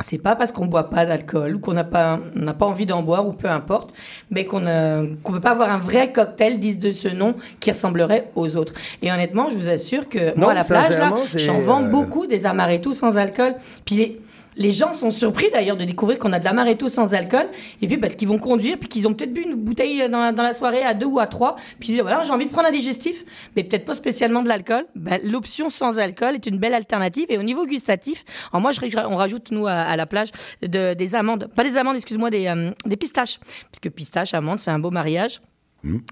c'est 0.01 0.18
pas 0.18 0.36
parce 0.36 0.52
qu'on 0.52 0.67
boit 0.67 0.91
pas 0.91 1.07
d'alcool 1.07 1.57
ou 1.57 1.59
qu'on 1.59 1.73
n'a 1.73 1.85
pas, 1.85 2.20
on 2.36 2.41
n'a 2.41 2.55
pas 2.55 2.67
envie 2.67 2.86
d'en 2.86 3.02
boire 3.02 3.27
ou 3.27 3.33
peu 3.33 3.49
importe, 3.49 3.94
mais 4.31 4.44
qu'on 4.44 4.60
ne 4.60 5.15
qu'on 5.23 5.33
peut 5.33 5.41
pas 5.41 5.51
avoir 5.51 5.70
un 5.70 5.78
vrai 5.78 6.12
cocktail, 6.12 6.59
disent 6.60 6.78
de 6.78 6.91
ce 6.91 7.09
nom, 7.09 7.35
qui 7.60 7.70
ressemblerait 7.70 8.31
aux 8.36 8.57
autres. 8.57 8.75
Et 9.02 9.10
honnêtement, 9.10 9.51
je 9.51 9.57
vous 9.57 9.68
assure 9.68 10.09
que 10.09 10.35
Non, 10.36 10.43
moi, 10.47 10.52
à 10.52 10.55
la 10.55 10.65
plage, 10.65 10.91
là, 10.91 11.12
j'en 11.36 11.60
vends 11.60 11.83
euh, 11.83 11.89
beaucoup 11.89 12.27
des 12.27 12.47
amaretto 12.47 12.93
sans 12.93 13.18
alcool. 13.18 13.55
Puis 13.85 14.18
les, 14.59 14.73
gens 14.73 14.93
sont 14.93 15.11
surpris 15.11 15.51
d'ailleurs 15.53 15.77
de 15.77 15.85
découvrir 15.85 16.19
qu'on 16.19 16.33
a 16.33 16.39
de 16.39 16.45
l'amaretto 16.45 16.89
sans 16.89 17.15
alcool. 17.15 17.47
Et 17.81 17.87
puis 17.87 17.97
parce 17.99 18.15
qu'ils 18.15 18.28
vont 18.28 18.39
conduire, 18.39 18.78
puis 18.78 18.89
qu'ils 18.89 19.07
ont 19.09 19.15
peut-être 19.15 19.33
bu 19.33 19.43
une 19.43 19.55
bouteille 19.55 20.09
dans 20.09 20.20
la, 20.20 20.33
la 20.33 20.53
soirée 20.53 20.83
à 20.83 20.95
deux 20.95 21.07
ou 21.07 21.19
à 21.19 21.27
trois. 21.27 21.57
Puis 21.78 21.91
ils 21.91 21.93
disent, 21.93 22.03
voilà, 22.03 22.23
j'ai 22.23 22.33
envie 22.33 22.47
de 22.47 22.51
prendre 22.51 22.69
un 22.69 22.73
digestif, 22.73 23.25
mais 23.57 23.65
peut-être 23.65 23.85
pas 23.85 23.95
spécialement 23.95 24.43
de 24.43 24.49
l'alcool. 24.49 24.87
Ben, 24.95 25.20
L'option 25.25 25.70
sans 25.70 25.99
alcool 25.99 26.35
est 26.35 26.47
une 26.47 26.59
belle 26.59 26.75
alternative. 26.75 27.27
Et 27.28 27.39
au 27.39 27.43
niveau 27.43 27.67
gustatif, 27.67 28.25
alors 28.53 28.62
moi, 28.62 28.73
je, 28.73 28.81
on 29.09 29.17
rajoute, 29.17 29.51
nous, 29.51 29.67
à, 29.67 29.97
la 29.97 30.07
plage, 30.07 30.28
de- 30.62 30.95
des 30.95 31.15
amandes, 31.15 31.49
pas 31.55 31.65
des 31.65 31.77
amandes, 31.78 31.97
excuse-moi, 31.97 32.31
des, 32.31 32.47
euh, 32.47 32.70
des 32.87 32.97
pistaches. 32.97 33.39
Parce 33.39 33.81
que 33.81 33.89
pistache, 33.89 34.35
amande, 34.35 34.59
c'est 34.59 34.70
un 34.70 34.78
beau 34.78 34.91
mariage. 34.91 35.41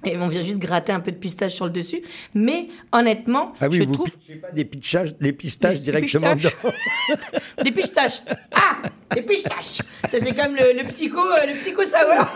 Et 0.04 0.16
on 0.18 0.28
vient 0.28 0.42
juste 0.42 0.58
gratter 0.58 0.92
un 0.92 1.00
peu 1.00 1.10
de 1.10 1.16
pistache 1.16 1.54
sur 1.54 1.66
le 1.66 1.70
dessus. 1.72 2.02
Mais 2.34 2.68
honnêtement, 2.92 3.52
Ah 3.60 3.68
oui, 3.68 3.76
je 3.78 3.82
vous 3.84 3.92
trouve 3.92 4.10
pas 4.40 4.50
des 4.52 4.64
pistaches, 4.64 5.14
des 5.20 5.32
pistaches 5.32 5.74
Des- 5.74 5.78
des 5.78 5.84
directement 5.92 6.34
pistaches. 6.34 6.56
dedans. 6.62 6.74
des 7.64 7.70
pistaches. 7.72 8.22
Ah, 8.52 8.76
des 9.14 9.22
pistaches. 9.22 9.78
Ça 10.10 10.18
c'est 10.22 10.34
comme 10.34 10.54
le, 10.54 10.80
le 10.82 10.86
psycho, 10.88 11.20
euh, 11.20 11.46
le 11.52 11.58
psycho 11.58 11.82
sour. 11.84 12.26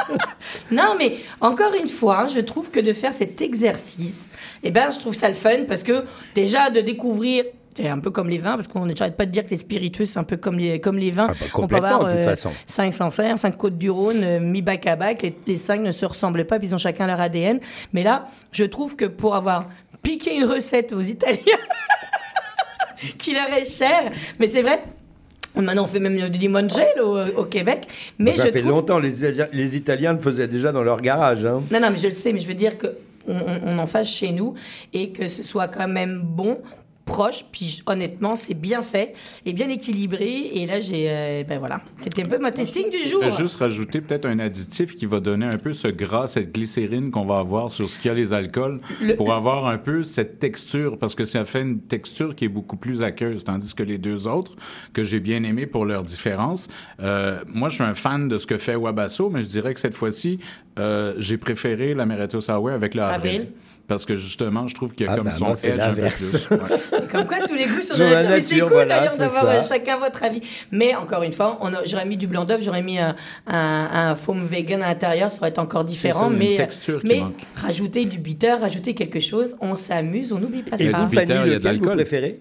non, 0.70 0.94
mais 0.98 1.16
encore 1.40 1.74
une 1.74 1.88
fois, 1.88 2.26
je 2.26 2.40
trouve 2.40 2.70
que 2.70 2.80
de 2.80 2.92
faire 2.92 3.12
cet 3.14 3.40
exercice, 3.42 4.28
eh 4.62 4.70
ben, 4.70 4.90
je 4.90 4.98
trouve 4.98 5.14
ça 5.14 5.28
le 5.28 5.34
fun 5.34 5.64
parce 5.66 5.82
que 5.82 6.04
déjà 6.34 6.70
de 6.70 6.80
découvrir. 6.80 7.44
C'est 7.78 7.88
un 7.88 7.98
peu 8.00 8.10
comme 8.10 8.28
les 8.28 8.38
vins, 8.38 8.54
parce 8.56 8.66
qu'on 8.68 8.84
n'arrête 8.86 9.16
pas 9.16 9.24
de 9.26 9.30
dire 9.30 9.44
que 9.44 9.50
les 9.50 9.56
spiritueux, 9.56 10.04
c'est 10.04 10.18
un 10.18 10.24
peu 10.24 10.36
comme 10.36 10.58
les, 10.58 10.80
comme 10.80 10.98
les 10.98 11.10
vins. 11.12 11.28
on 11.30 11.32
peut 11.32 11.44
Ah, 11.46 11.50
complètement, 11.52 11.88
avoir 11.88 12.04
de 12.06 12.10
toute 12.14 12.20
euh, 12.24 12.28
façon. 12.30 12.50
cinq 12.66 12.92
Sancerre, 12.92 13.38
cinq 13.38 13.56
Côtes 13.56 13.78
du 13.78 13.88
Rhône, 13.88 14.22
euh, 14.24 14.40
mis 14.40 14.62
bac 14.62 14.86
à 14.86 14.96
bac. 14.96 15.22
Les, 15.22 15.36
les 15.46 15.56
cinq 15.56 15.80
ne 15.82 15.92
se 15.92 16.04
ressemblent 16.04 16.44
pas, 16.44 16.58
puis 16.58 16.68
ils 16.68 16.74
ont 16.74 16.78
chacun 16.78 17.06
leur 17.06 17.20
ADN. 17.20 17.60
Mais 17.92 18.02
là, 18.02 18.24
je 18.52 18.64
trouve 18.64 18.96
que 18.96 19.04
pour 19.04 19.36
avoir 19.36 19.66
piqué 20.02 20.34
une 20.36 20.44
recette 20.44 20.92
aux 20.92 21.00
Italiens, 21.00 21.38
qui 23.18 23.32
leur 23.34 23.48
est 23.56 23.64
cher, 23.64 24.10
mais 24.38 24.46
c'est 24.46 24.62
vrai. 24.62 24.82
Maintenant, 25.54 25.84
on 25.84 25.88
fait 25.88 25.98
même 26.00 26.16
du 26.28 26.38
limoncello 26.38 26.84
au, 27.04 27.40
au 27.40 27.44
Québec. 27.44 27.86
Mais 28.18 28.32
ça 28.32 28.46
je 28.46 28.50
fait 28.52 28.58
trouve... 28.60 28.70
longtemps, 28.72 28.98
les, 28.98 29.10
les 29.52 29.76
Italiens 29.76 30.12
le 30.12 30.18
faisaient 30.20 30.46
déjà 30.46 30.70
dans 30.72 30.82
leur 30.84 31.00
garage. 31.00 31.44
hein. 31.46 31.62
Non, 31.70 31.80
non, 31.80 31.88
mais 31.90 31.96
je 31.96 32.06
le 32.08 32.12
sais, 32.12 32.32
mais 32.32 32.38
je 32.38 32.46
veux 32.46 32.54
dire 32.54 32.76
que 32.78 32.96
on, 33.26 33.34
on- 33.34 33.60
on 33.64 33.78
en 33.78 33.86
fasse 33.86 34.08
chez 34.10 34.30
nous 34.32 34.54
et 34.92 35.10
que 35.10 35.26
ce 35.26 35.42
soit 35.42 35.68
quand 35.68 35.88
même 35.88 36.20
bon 36.22 36.58
proche 37.08 37.44
puis 37.50 37.82
honnêtement 37.86 38.36
c'est 38.36 38.54
bien 38.54 38.82
fait 38.82 39.14
et 39.46 39.52
bien 39.52 39.68
équilibré 39.68 40.50
et 40.54 40.66
là 40.66 40.78
j'ai 40.80 41.06
euh, 41.08 41.42
ben 41.48 41.58
voilà 41.58 41.80
c'était 41.96 42.22
un 42.22 42.26
peu 42.26 42.38
mon 42.38 42.50
testing 42.50 42.90
du 42.90 43.04
jour 43.08 43.22
Je 43.24 43.30
vais 43.30 43.36
juste 43.36 43.56
rajouter 43.58 44.00
peut-être 44.00 44.26
un 44.26 44.38
additif 44.38 44.94
qui 44.94 45.06
va 45.06 45.20
donner 45.20 45.46
un 45.46 45.56
peu 45.58 45.72
ce 45.72 45.88
gras, 45.88 46.26
cette 46.26 46.52
glycérine 46.54 47.10
qu'on 47.10 47.24
va 47.24 47.38
avoir 47.38 47.72
sur 47.72 47.88
ce 47.90 47.98
qu'il 47.98 48.10
y 48.10 48.12
a 48.12 48.14
les 48.14 48.32
alcools 48.34 48.78
Le- 49.02 49.16
pour 49.16 49.32
avoir 49.32 49.66
un 49.66 49.78
peu 49.78 50.02
cette 50.02 50.38
texture 50.38 50.98
parce 50.98 51.14
que 51.14 51.24
ça 51.24 51.44
fait 51.44 51.62
une 51.62 51.80
texture 51.80 52.34
qui 52.34 52.44
est 52.44 52.48
beaucoup 52.48 52.76
plus 52.76 53.02
aqueuse 53.02 53.44
tandis 53.44 53.74
que 53.74 53.82
les 53.82 53.98
deux 53.98 54.26
autres 54.28 54.54
que 54.92 55.02
j'ai 55.02 55.20
bien 55.20 55.42
aimé 55.42 55.66
pour 55.66 55.84
leur 55.86 56.02
différence. 56.02 56.68
Euh, 57.00 57.38
moi, 57.52 57.68
je 57.68 57.74
suis 57.76 57.84
un 57.84 57.94
fan 57.94 58.28
de 58.28 58.38
ce 58.38 58.46
que 58.46 58.58
fait 58.58 58.74
Wabasso, 58.74 59.30
mais 59.30 59.42
je 59.42 59.48
dirais 59.48 59.74
que 59.74 59.80
cette 59.80 59.94
fois-ci, 59.94 60.38
euh, 60.78 61.14
j'ai 61.18 61.38
préféré 61.38 61.94
l'Amaretto 61.94 62.40
Sour 62.40 62.70
avec 62.70 62.94
le 62.94 63.02
avril. 63.02 63.30
Avril. 63.40 63.48
Parce 63.88 64.04
que 64.04 64.14
justement, 64.14 64.66
je 64.68 64.74
trouve 64.74 64.92
qu'il 64.92 65.06
y 65.06 65.08
a 65.08 65.12
Ah 65.12 65.16
comme 65.16 65.24
ben, 65.28 65.32
son 65.36 65.44
moi, 65.46 65.54
edge 65.54 65.64
un 65.66 65.70
peu 65.70 65.76
l'inverse. 65.78 66.36
plus. 66.46 66.56
Ouais. 66.56 67.06
Comme 67.10 67.24
quoi, 67.26 67.38
tous 67.48 67.54
les 67.54 67.64
goûts 67.64 67.80
sont 67.80 67.96
dans 67.96 68.04
la 68.04 68.22
nature. 68.22 68.30
Mais 68.30 68.40
C'est 68.42 68.58
cool 68.60 68.68
voilà, 68.68 68.98
d'ailleurs 68.98 69.16
d'avoir 69.16 69.48
euh, 69.48 69.62
chacun 69.66 69.96
votre 69.96 70.22
avis. 70.22 70.42
Mais 70.70 70.94
encore 70.94 71.22
une 71.22 71.32
fois, 71.32 71.56
on 71.62 71.72
a- 71.72 71.84
j'aurais 71.86 72.04
mis 72.04 72.18
du 72.18 72.26
blanc 72.26 72.44
d'œuf, 72.44 72.60
j'aurais 72.62 72.82
mis 72.82 72.98
un, 72.98 73.16
un, 73.46 73.88
un 74.10 74.14
foam 74.14 74.44
vegan 74.46 74.82
à 74.82 74.88
l'intérieur, 74.88 75.30
ça 75.30 75.38
aurait 75.38 75.48
été 75.50 75.60
encore 75.60 75.84
différent. 75.84 76.26
ça, 76.28 76.32
une 76.32 76.36
mais 76.38 76.56
texture 76.56 77.00
qui 77.00 77.06
mais 77.08 77.20
manque. 77.20 77.34
rajouter 77.56 78.04
du 78.04 78.18
bitter, 78.18 78.52
rajouter 78.60 78.92
quelque 78.94 79.20
chose, 79.20 79.56
on 79.62 79.74
s'amuse, 79.74 80.32
on 80.34 80.38
n'oublie 80.38 80.62
pas 80.62 80.76
Et 80.78 80.84
ça. 80.90 80.98
vous, 80.98 81.04
du 81.06 81.16
bitter, 81.16 81.34
Fanny, 81.34 81.46
il 81.46 81.52
y 81.52 81.54
a 81.54 81.58
de 81.58 81.64
lequel 81.64 81.76
vous 81.78 81.84
l'alcool. 81.84 81.94
préférez? 81.96 82.38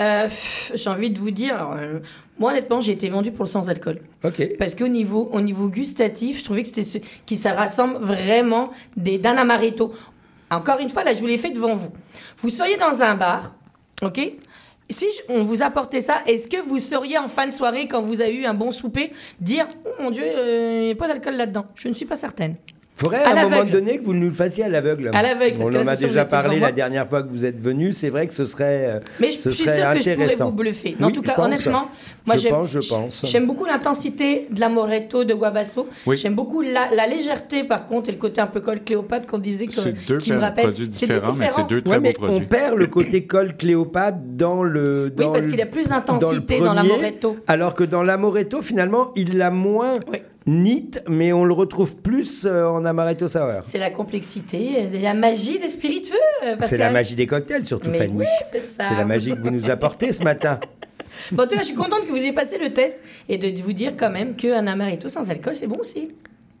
Euh, 0.00 0.24
pff, 0.24 0.72
J'ai 0.74 0.90
envie 0.90 1.10
de 1.10 1.18
vous 1.18 1.30
dire, 1.30 1.54
alors, 1.54 1.76
euh, 1.78 2.00
moi 2.38 2.50
honnêtement, 2.50 2.80
j'ai 2.82 2.92
été 2.92 3.08
vendu 3.08 3.32
pour 3.32 3.44
le 3.44 3.48
sans 3.50 3.70
alcool. 3.70 4.00
Ok. 4.24 4.48
Parce 4.58 4.74
qu'au 4.74 4.88
niveau, 4.88 5.30
au 5.32 5.40
niveau 5.40 5.68
gustatif, 5.68 6.40
je 6.40 6.44
trouvais 6.44 6.60
que 6.62 6.68
c'était 6.68 6.82
ce 6.82 6.98
qui 7.24 7.36
ça 7.36 7.52
rassemble 7.54 7.96
vraiment 8.04 8.68
des 8.98 9.16
d'un 9.18 9.36
amaretto. 9.38 9.94
Encore 10.54 10.78
une 10.80 10.90
fois, 10.90 11.04
là, 11.04 11.12
je 11.12 11.20
vous 11.20 11.26
l'ai 11.26 11.38
fait 11.38 11.50
devant 11.50 11.74
vous. 11.74 11.90
Vous 12.38 12.48
seriez 12.48 12.76
dans 12.76 13.02
un 13.02 13.14
bar, 13.14 13.54
ok? 14.02 14.20
Si 14.90 15.06
on 15.28 15.42
vous 15.42 15.62
apportait 15.62 16.02
ça, 16.02 16.18
est-ce 16.26 16.46
que 16.46 16.60
vous 16.60 16.78
seriez 16.78 17.16
en 17.18 17.26
fin 17.28 17.46
de 17.46 17.52
soirée, 17.52 17.88
quand 17.88 18.00
vous 18.00 18.20
avez 18.20 18.34
eu 18.34 18.44
un 18.44 18.54
bon 18.54 18.70
souper, 18.70 19.12
dire 19.40 19.66
Oh 19.86 20.02
mon 20.02 20.10
Dieu, 20.10 20.24
euh, 20.24 20.80
il 20.82 20.84
n'y 20.86 20.92
a 20.92 20.94
pas 20.94 21.08
d'alcool 21.08 21.36
là-dedans? 21.36 21.66
Je 21.74 21.88
ne 21.88 21.94
suis 21.94 22.04
pas 22.04 22.16
certaine. 22.16 22.56
Faudrait 22.96 23.24
À 23.24 23.30
à 23.30 23.40
un 23.44 23.48
moment 23.48 23.64
donné 23.64 23.98
que 23.98 24.04
vous 24.04 24.14
nous 24.14 24.28
le 24.28 24.32
fassiez 24.32 24.62
à 24.64 24.68
l'aveugle. 24.68 25.10
À 25.12 25.20
l'aveugle, 25.22 25.58
parce 25.58 25.70
On 25.70 25.74
en 25.74 25.86
a 25.88 25.96
déjà 25.96 26.24
parlé 26.24 26.60
la 26.60 26.70
dernière 26.70 27.08
fois 27.08 27.24
que 27.24 27.28
vous 27.28 27.44
êtes 27.44 27.60
venu. 27.60 27.92
C'est 27.92 28.08
vrai 28.08 28.28
que 28.28 28.32
ce 28.34 28.44
serait, 28.44 28.86
euh, 28.86 29.00
Mais 29.18 29.32
je 29.32 29.38
ce 29.38 29.50
suis 29.50 29.64
serait 29.64 29.76
sûre 29.78 29.90
que 29.94 30.00
je 30.00 30.10
pourrais 30.14 30.44
vous 30.50 30.56
bluffer. 30.56 30.96
Mais 31.00 31.04
en 31.04 31.08
Oui, 31.08 31.12
tout 31.12 31.22
je 31.24 31.26
cas, 31.28 31.34
pense. 31.34 31.46
honnêtement, 31.46 31.88
moi 32.24 32.36
je 32.36 32.42
j'aime- 32.42 32.52
pense, 32.52 32.70
je 32.70 32.78
pense. 32.88 33.24
J'aime 33.26 33.46
beaucoup 33.48 33.64
l'intensité 33.64 34.46
de 34.48 34.60
l'amoretto 34.60 35.24
de 35.24 35.34
Guabasso. 35.34 35.88
Oui. 36.06 36.16
J'aime 36.16 36.34
beaucoup 36.36 36.60
la, 36.60 36.88
la 36.94 37.08
légèreté, 37.08 37.64
par 37.64 37.86
contre, 37.86 38.10
et 38.10 38.12
le 38.12 38.18
côté 38.18 38.40
un 38.40 38.46
peu 38.46 38.60
col 38.60 38.80
Cléopâtre 38.84 39.26
qu'on 39.26 39.38
disait 39.38 39.66
que, 39.66 39.72
C'est 39.74 40.06
deux 40.06 40.18
qui 40.18 40.32
me 40.32 40.38
rappelle. 40.38 40.66
produits 40.66 40.86
C'est 40.88 41.06
différents, 41.06 41.32
mais 41.32 41.48
c'est 41.48 41.66
deux 41.68 41.82
très 41.82 41.94
Ouais, 41.96 42.00
beaux 42.00 42.12
produits. 42.12 42.36
on 42.36 42.48
perd 42.48 42.78
le 42.78 42.86
côté 42.86 43.24
col 43.26 43.56
Cléopâtre 43.56 44.18
dans 44.24 44.62
le. 44.62 45.06
Oui, 45.06 45.24
Dans 45.24 45.32
parce 45.32 45.46
le- 45.46 45.50
qu'il 45.50 45.58
y 45.58 45.62
a 45.62 45.66
plus 45.66 45.88
d'intensité 45.88 46.60
dans, 46.60 46.66
premier, 46.74 46.88
l'amoretto. 46.88 47.36
Alors 47.48 47.74
que 47.74 47.82
dans 47.82 48.04
l'amoretto, 48.04 48.62
finalement, 48.62 49.10
il 49.16 49.36
l'a 49.36 49.50
moins 49.50 49.98
nit, 50.46 50.90
mais 51.08 51.32
on 51.32 51.44
le 51.44 51.52
retrouve 51.54 51.96
plus 51.96 52.44
euh, 52.46 52.66
en 52.66 52.84
amaretto 52.84 53.26
sour. 53.28 53.62
C'est 53.64 53.78
la 53.78 53.90
complexité, 53.90 54.88
la 55.00 55.14
magie 55.14 55.58
des 55.58 55.68
spiritueux. 55.68 56.16
euh, 56.44 56.56
C'est 56.60 56.76
la 56.76 56.90
magie 56.90 57.14
des 57.14 57.26
cocktails, 57.26 57.64
surtout, 57.66 57.90
Mais 57.90 57.98
Fanny. 57.98 58.18
oui, 58.18 58.26
c'est 58.78 58.94
la 58.96 59.04
magie 59.04 59.30
que 59.34 59.40
vous 59.40 59.50
nous 59.50 59.70
apportez 59.70 60.12
ce 60.12 60.22
matin. 60.22 60.58
Bon, 61.32 61.44
en 61.44 61.46
tout 61.46 61.54
cas, 61.54 61.62
je 61.62 61.66
suis 61.68 61.76
contente 61.76 62.04
que 62.04 62.10
vous 62.10 62.16
ayez 62.18 62.32
passé 62.32 62.58
le 62.58 62.72
test 62.72 63.00
et 63.28 63.38
de 63.38 63.62
vous 63.62 63.72
dire 63.72 63.96
quand 63.96 64.10
même 64.10 64.34
qu'un 64.34 64.66
amaretto 64.66 65.08
sans 65.08 65.30
alcool, 65.30 65.54
c'est 65.54 65.68
bon 65.68 65.78
aussi. 65.80 66.10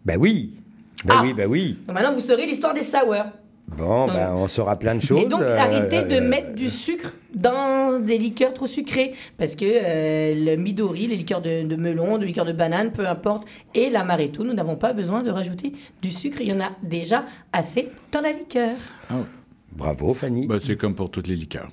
Ben 0.04 0.16
oui. 0.18 0.54
Ben 1.04 1.16
Ah. 1.18 1.22
oui, 1.24 1.34
ben 1.34 1.46
oui. 1.50 1.76
Donc 1.86 1.94
maintenant, 1.96 2.14
vous 2.14 2.20
saurez 2.20 2.46
l'histoire 2.46 2.72
des 2.72 2.82
sours. 2.82 3.14
Bon, 3.68 4.06
Donc- 4.06 4.14
ben, 4.16 4.32
on 4.34 4.46
saura 4.46 4.76
plein 4.76 4.94
de 4.94 5.00
choses. 5.00 5.20
Et 5.22 5.26
donc, 5.26 5.40
euh, 5.40 5.58
arrêtez 5.58 6.02
de 6.04 6.16
euh, 6.16 6.28
mettre 6.28 6.54
du 6.54 6.68
sucre 6.68 7.12
dans 7.34 7.98
des 7.98 8.18
liqueurs 8.18 8.52
trop 8.54 8.66
sucrées. 8.66 9.14
Parce 9.38 9.56
que 9.56 9.64
euh, 9.64 10.34
le 10.34 10.56
Midori, 10.56 11.06
les 11.06 11.16
liqueurs 11.16 11.40
de, 11.42 11.66
de 11.66 11.76
melon, 11.76 12.18
de 12.18 12.24
liqueurs 12.26 12.44
de 12.44 12.52
banane, 12.52 12.92
peu 12.92 13.06
importe, 13.06 13.48
et 13.74 13.90
l'amaretto, 13.90 14.44
nous 14.44 14.52
n'avons 14.54 14.76
pas 14.76 14.92
besoin 14.92 15.22
de 15.22 15.30
rajouter 15.30 15.72
du 16.02 16.10
sucre. 16.10 16.40
Il 16.40 16.48
y 16.48 16.52
en 16.52 16.60
a 16.60 16.70
déjà 16.82 17.24
assez 17.52 17.90
dans 18.12 18.20
la 18.20 18.32
liqueur. 18.32 18.76
Bravo, 19.72 20.14
Fanny. 20.14 20.46
Ben, 20.46 20.60
c'est 20.60 20.76
comme 20.76 20.94
pour 20.94 21.10
toutes 21.10 21.26
les 21.26 21.36
liqueurs. 21.36 21.70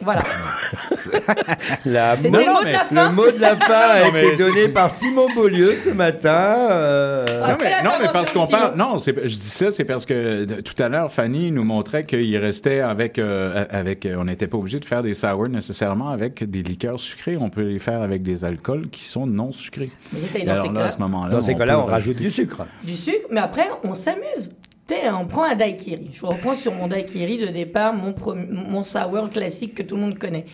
Voilà. 0.00 0.22
La 1.84 2.16
C'était 2.16 2.30
mot- 2.30 2.38
le 2.38 2.52
mot 2.52 2.60
de 2.64 2.72
la 2.72 2.84
fin. 2.84 3.08
Le 3.08 3.14
mot 3.14 3.30
de 3.30 3.40
la 3.40 3.56
fin 3.56 3.74
a 3.74 4.10
mais 4.12 4.26
été 4.28 4.36
donné 4.36 4.62
c'est- 4.62 4.68
par 4.68 4.90
Simon 4.90 5.26
Beaulieu 5.34 5.66
ce 5.66 5.90
matin. 5.90 6.68
euh, 6.70 7.24
Non 7.48 7.56
mais, 7.62 7.82
non, 7.82 7.90
mais 8.00 8.08
parce 8.12 8.30
qu'on 8.32 8.46
parle. 8.46 8.76
Non, 8.76 8.98
c'est- 8.98 9.14
je 9.22 9.34
dis 9.34 9.48
ça, 9.48 9.70
c'est 9.70 9.84
parce 9.84 10.06
que 10.06 10.44
de- 10.44 10.60
tout 10.60 10.80
à 10.82 10.88
l'heure, 10.88 11.10
Fanny 11.12 11.50
nous 11.52 11.64
montrait 11.64 12.04
qu'il 12.04 12.36
restait 12.36 12.80
avec. 12.80 13.18
euh, 13.18 13.64
avec 13.70 14.06
euh, 14.06 14.16
on 14.20 14.24
n'était 14.24 14.46
pas 14.46 14.58
obligé 14.58 14.80
de 14.80 14.84
faire 14.84 15.02
des 15.02 15.14
sour 15.14 15.48
nécessairement 15.48 16.10
avec 16.10 16.48
des 16.48 16.62
liqueurs 16.62 17.00
sucrées. 17.00 17.36
On 17.40 17.50
peut 17.50 17.62
les 17.62 17.78
faire 17.78 18.00
avec 18.02 18.22
des 18.22 18.44
alcools 18.44 18.88
qui 18.90 19.04
sont 19.04 19.26
non 19.26 19.52
sucrés. 19.52 19.90
Mais 20.12 20.20
c'est 20.20 20.26
ça, 20.26 20.38
Et 20.38 20.44
dans 20.44 20.52
alors 20.52 20.64
ces 20.66 20.68
là, 20.72 20.74
cas-là- 20.80 20.90
ce 20.90 20.98
moment-là, 20.98 21.28
Dans 21.30 21.40
ces 21.40 21.54
on 21.54 21.58
cas-là, 21.58 21.74
peut 21.76 21.80
on 21.82 21.86
rajoute 21.86 22.16
du 22.16 22.30
sucre. 22.30 22.64
du 22.82 22.94
sucre, 22.94 23.26
mais 23.30 23.40
après, 23.40 23.68
on 23.84 23.94
s'amuse. 23.94 24.50
On 24.90 25.26
prend 25.26 25.44
un 25.44 25.56
daiquiri. 25.56 26.10
Je 26.12 26.24
reprends 26.24 26.54
sur 26.54 26.72
mon 26.72 26.86
daiquiri 26.86 27.38
de 27.38 27.46
départ, 27.46 27.92
mon, 27.92 28.14
mon 28.50 28.82
sour 28.82 29.30
classique 29.30 29.74
que 29.74 29.82
tout 29.82 29.96
le 29.96 30.02
monde 30.02 30.18
connaît. 30.18 30.46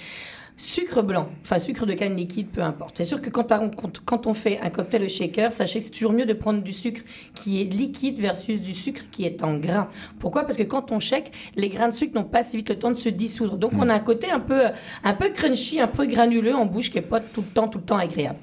Sucre 0.57 1.03
blanc, 1.03 1.29
enfin 1.43 1.59
sucre 1.59 1.87
de 1.87 1.95
canne 1.95 2.15
liquide, 2.15 2.49
peu 2.49 2.63
importe. 2.63 2.99
C'est 2.99 3.05
sûr 3.05 3.21
que 3.21 3.31
quand, 3.31 4.27
on 4.27 4.35
fait 4.35 4.61
un 4.61 4.71
cocktail 4.71 5.03
au 5.03 5.09
shaker, 5.09 5.53
sachez 5.53 5.81
que 5.81 5.87
c'est 5.87 5.91
toujours 5.91 6.13
mieux 6.13 6.27
de 6.27 6.35
prendre 6.35 6.63
du 6.63 6.73
sucre 6.73 7.01
qui 7.35 7.61
est 7.61 7.65
liquide 7.65 8.19
versus 8.19 8.61
du 8.61 8.73
sucre 8.73 9.03
qui 9.11 9.25
est 9.25 9.43
en 9.43 9.57
grain. 9.57 9.89
Pourquoi? 10.19 10.45
Parce 10.45 10.57
que 10.57 10.63
quand 10.63 10.93
on 10.93 11.01
shake, 11.01 11.33
les 11.57 11.69
grains 11.69 11.89
de 11.89 11.95
sucre 11.95 12.15
n'ont 12.15 12.25
pas 12.25 12.43
si 12.43 12.59
vite 12.59 12.69
le 12.69 12.79
temps 12.79 12.91
de 12.91 12.97
se 12.97 13.09
dissoudre. 13.09 13.57
Donc 13.57 13.73
on 13.77 13.89
a 13.89 13.95
un 13.95 14.01
côté 14.01 14.31
un 14.31 14.41
peu, 14.41 14.67
un 15.05 15.15
peu 15.15 15.31
crunchy, 15.31 15.81
un 15.81 15.89
peu 15.89 16.07
granuleux 16.07 16.55
en 16.55 16.67
bouche 16.67 16.91
qui 16.91 16.97
n'est 16.97 17.03
pas 17.03 17.21
tout 17.21 17.41
le 17.41 17.53
temps, 17.53 17.69
tout 17.69 17.79
le 17.79 17.85
temps 17.85 17.99
agréable. 17.99 18.39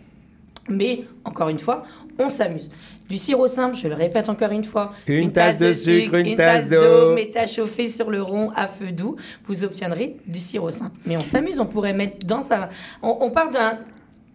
Mais, 0.67 1.03
encore 1.25 1.49
une 1.49 1.59
fois, 1.59 1.83
on 2.19 2.29
s'amuse. 2.29 2.69
Du 3.09 3.17
sirop 3.17 3.47
simple, 3.47 3.75
je 3.75 3.87
le 3.87 3.95
répète 3.95 4.29
encore 4.29 4.51
une 4.51 4.63
fois. 4.63 4.91
Une 5.07 5.31
tasse 5.31 5.57
de 5.57 5.73
sucre, 5.73 6.13
une 6.15 6.35
tasse 6.35 6.69
d'eau. 6.69 7.15
Mettez 7.15 7.39
à 7.39 7.47
chauffer 7.47 7.87
sur 7.87 8.11
le 8.11 8.21
rond 8.21 8.51
à 8.55 8.67
feu 8.67 8.91
doux. 8.91 9.15
Vous 9.45 9.63
obtiendrez 9.63 10.17
du 10.27 10.37
sirop 10.39 10.69
simple. 10.69 10.95
Mais 11.07 11.17
on 11.17 11.23
s'amuse, 11.23 11.59
on 11.59 11.65
pourrait 11.65 11.93
mettre 11.93 12.27
dans 12.27 12.43
ça. 12.43 12.69
On, 13.01 13.17
on 13.21 13.31
part 13.31 13.49
d'un. 13.49 13.79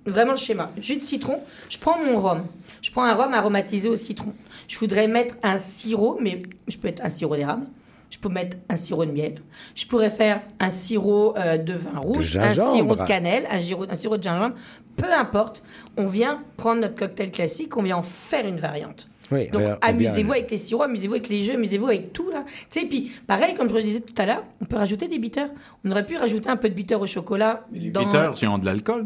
Vraiment 0.07 0.33
le 0.33 0.37
schéma. 0.37 0.71
Jus 0.79 0.97
de 0.97 1.03
citron, 1.03 1.41
je 1.71 1.79
prends 1.79 1.97
mon 2.05 2.21
rhum. 2.21 2.43
Je 2.83 2.91
prends 2.91 3.05
un 3.05 3.15
rhum 3.15 3.33
aromatisé 3.33 3.89
au 3.89 3.95
citron. 3.95 4.35
Je 4.69 4.79
voudrais 4.79 5.09
mettre 5.09 5.37
un 5.43 5.57
sirop, 5.57 6.19
mais 6.21 6.43
je 6.69 6.77
peux 6.77 6.89
mettre 6.89 7.03
un 7.05 7.09
sirop 7.09 7.37
d'érable. 7.37 7.67
Je 8.11 8.19
peux 8.19 8.29
mettre 8.29 8.57
un 8.69 8.77
sirop 8.77 9.07
de 9.07 9.13
miel. 9.13 9.41
Je 9.75 9.87
pourrais 9.87 10.11
faire 10.11 10.41
un 10.61 10.71
sirop 10.71 11.35
euh, 11.37 11.57
de 11.59 11.73
vin 11.73 11.99
rouge, 11.99 12.37
un 12.37 12.51
sirop 12.51 12.97
de 12.97 13.05
cannelle, 13.05 13.47
un 13.51 13.61
sirop, 13.61 13.87
un 13.89 13.97
sirop 13.97 14.19
de 14.19 14.23
gingembre. 14.23 14.55
Peu 14.97 15.13
importe, 15.13 15.63
on 15.97 16.07
vient 16.07 16.43
prendre 16.57 16.81
notre 16.81 16.95
cocktail 16.95 17.31
classique, 17.31 17.77
on 17.77 17.83
vient 17.83 17.97
en 17.97 18.03
faire 18.03 18.47
une 18.47 18.59
variante. 18.59 19.09
Oui, 19.33 19.49
Donc 19.49 19.63
amusez-vous 19.81 20.33
avec 20.33 20.51
les 20.51 20.59
sirops, 20.59 20.85
amusez-vous 20.85 21.15
avec 21.15 21.29
les 21.29 21.43
jeux, 21.43 21.55
amusez-vous 21.55 21.87
avec 21.87 22.13
tout 22.13 22.31
là. 22.31 22.45
Tu 22.71 22.81
sais, 22.81 22.87
puis 22.87 23.11
pareil, 23.27 23.55
comme 23.55 23.69
je 23.69 23.75
le 23.75 23.83
disais 23.83 24.01
tout 24.01 24.15
à 24.19 24.27
l'heure, 24.27 24.45
on 24.61 24.67
peut 24.67 24.77
rajouter 24.77 25.09
des 25.09 25.19
bitters. 25.19 25.49
On 25.85 25.91
aurait 25.91 26.05
pu 26.05 26.17
rajouter 26.17 26.51
un 26.51 26.57
peu 26.57 26.69
de 26.69 26.75
bitter 26.75 26.95
au 26.95 27.07
chocolat. 27.07 27.65
Les 27.73 27.91
dans... 27.91 28.05
bitters, 28.05 28.37
s'ils 28.37 28.49
ont 28.49 28.59
de 28.59 28.67
l'alcool. 28.67 29.05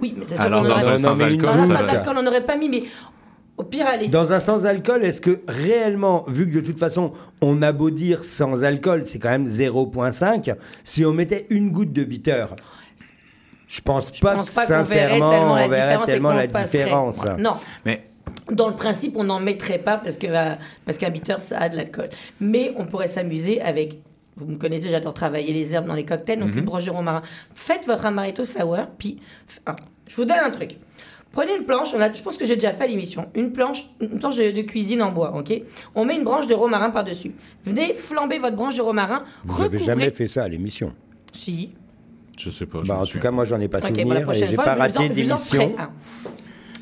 Oui, 0.00 0.14
mais 0.16 0.38
Alors, 0.38 0.62
dans 0.62 0.76
un 0.76 0.96
va. 0.96 0.98
sans-alcool, 0.98 2.14
on 2.16 2.22
n'aurait 2.22 2.46
pas 2.46 2.56
mis, 2.56 2.68
mais 2.68 2.84
au 3.56 3.64
pire, 3.64 3.86
allez. 3.86 4.08
Dans 4.08 4.32
un 4.32 4.38
sans-alcool, 4.38 5.04
est-ce 5.04 5.20
que 5.20 5.40
réellement, 5.46 6.24
vu 6.28 6.48
que 6.48 6.54
de 6.54 6.60
toute 6.60 6.78
façon, 6.78 7.12
on 7.42 7.60
a 7.60 7.72
beau 7.72 7.90
dire 7.90 8.24
sans 8.24 8.64
alcool, 8.64 9.04
c'est 9.04 9.18
quand 9.18 9.28
même 9.28 9.44
0,5, 9.44 10.54
si 10.84 11.04
on 11.04 11.12
mettait 11.12 11.46
une 11.50 11.70
goutte 11.70 11.92
de 11.92 12.04
bitter, 12.04 12.46
je 13.70 13.80
pense 13.80 14.10
pas 14.20 14.34
pense 14.34 14.50
que 14.50 14.54
pas 14.56 14.66
verrait 14.66 14.84
sincèrement, 14.84 15.30
tellement 15.30 15.54
la 15.54 15.64
on 15.64 15.68
verrait 15.68 15.86
différence 15.88 16.06
tellement 16.06 16.32
la 16.32 16.46
différence. 16.46 17.24
Non. 17.38 17.54
Mais 17.86 18.04
Dans 18.50 18.68
le 18.68 18.74
principe, 18.74 19.16
on 19.16 19.24
n'en 19.24 19.38
mettrait 19.38 19.78
pas 19.78 19.96
parce 19.96 20.18
que 20.18 20.26
euh, 20.28 20.54
parce 20.84 20.98
qu'un 20.98 21.10
bitter, 21.10 21.36
ça 21.40 21.58
a 21.58 21.68
de 21.68 21.76
l'alcool. 21.76 22.08
Mais 22.40 22.72
on 22.76 22.84
pourrait 22.84 23.06
s'amuser 23.06 23.60
avec. 23.62 23.98
Vous 24.36 24.46
me 24.46 24.56
connaissez, 24.56 24.88
j'adore 24.90 25.14
travailler 25.14 25.52
les 25.52 25.74
herbes 25.74 25.86
dans 25.86 25.94
les 25.94 26.04
cocktails, 26.04 26.38
donc 26.40 26.52
Mhm. 26.52 26.58
une 26.60 26.64
broche 26.64 26.84
de 26.86 26.90
romarin. 26.90 27.22
Faites 27.54 27.86
votre 27.86 28.06
amaretto 28.06 28.44
sour, 28.44 28.78
puis 28.98 29.20
ah, 29.66 29.76
je 30.06 30.16
vous 30.16 30.24
donne 30.24 30.38
un 30.44 30.50
truc. 30.50 30.78
Prenez 31.32 31.54
une 31.56 31.64
planche, 31.64 31.94
on 31.94 32.00
a, 32.00 32.12
je 32.12 32.22
pense 32.22 32.36
que 32.36 32.44
j'ai 32.44 32.56
déjà 32.56 32.72
fait 32.72 32.84
à 32.84 32.86
l'émission, 32.88 33.28
une 33.36 33.52
planche, 33.52 33.84
une 34.00 34.18
planche 34.18 34.36
de, 34.36 34.50
de 34.50 34.62
cuisine 34.62 35.00
en 35.00 35.12
bois, 35.12 35.36
ok? 35.36 35.52
On 35.94 36.04
met 36.04 36.16
une 36.16 36.24
branche 36.24 36.48
de 36.48 36.54
romarin 36.54 36.90
par-dessus. 36.90 37.32
Venez 37.64 37.94
flamber 37.94 38.38
votre 38.38 38.56
branche 38.56 38.76
de 38.76 38.82
romarin, 38.82 39.22
Vous 39.44 39.54
avez 39.62 39.76
recouvrez... 39.76 39.84
jamais 39.84 40.10
fait 40.10 40.26
ça 40.26 40.42
à 40.42 40.48
l'émission 40.48 40.92
Si. 41.32 41.70
Je 42.40 42.50
sais 42.50 42.66
pas. 42.66 42.80
je 42.82 42.88
Bah, 42.88 42.98
en 43.00 43.04
tout 43.04 43.18
cas, 43.18 43.30
moi, 43.30 43.44
j'en 43.44 43.60
ai 43.60 43.68
pas 43.68 43.80
souvenir 43.80 44.08
la 44.08 44.20
et 44.20 44.22
prochaine 44.22 44.48
j'ai 44.48 44.56
pas 44.56 44.74
raté 44.74 45.08
d'émission. 45.08 45.74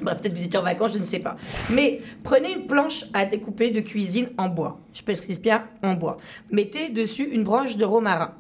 Bref, 0.01 0.21
peut-être 0.21 0.35
que 0.35 0.39
vous 0.39 0.45
étiez 0.45 0.59
en 0.59 0.63
vacances, 0.63 0.95
je 0.95 0.99
ne 1.01 1.05
sais 1.05 1.19
pas. 1.19 1.37
Mais 1.73 1.99
prenez 2.23 2.53
une 2.53 2.67
planche 2.67 3.05
à 3.15 3.27
découper 3.27 3.71
de 3.71 3.81
cuisine 3.81 4.29
en 4.39 4.49
bois. 4.49 4.79
Je 4.93 5.03
précise 5.03 5.41
bien 5.41 5.65
en 5.83 5.95
bois. 5.95 6.19
Mettez 6.53 6.91
dessus 6.91 7.29
une 7.33 7.43
branche 7.43 7.77
de 7.77 7.85
romarin 7.85 8.35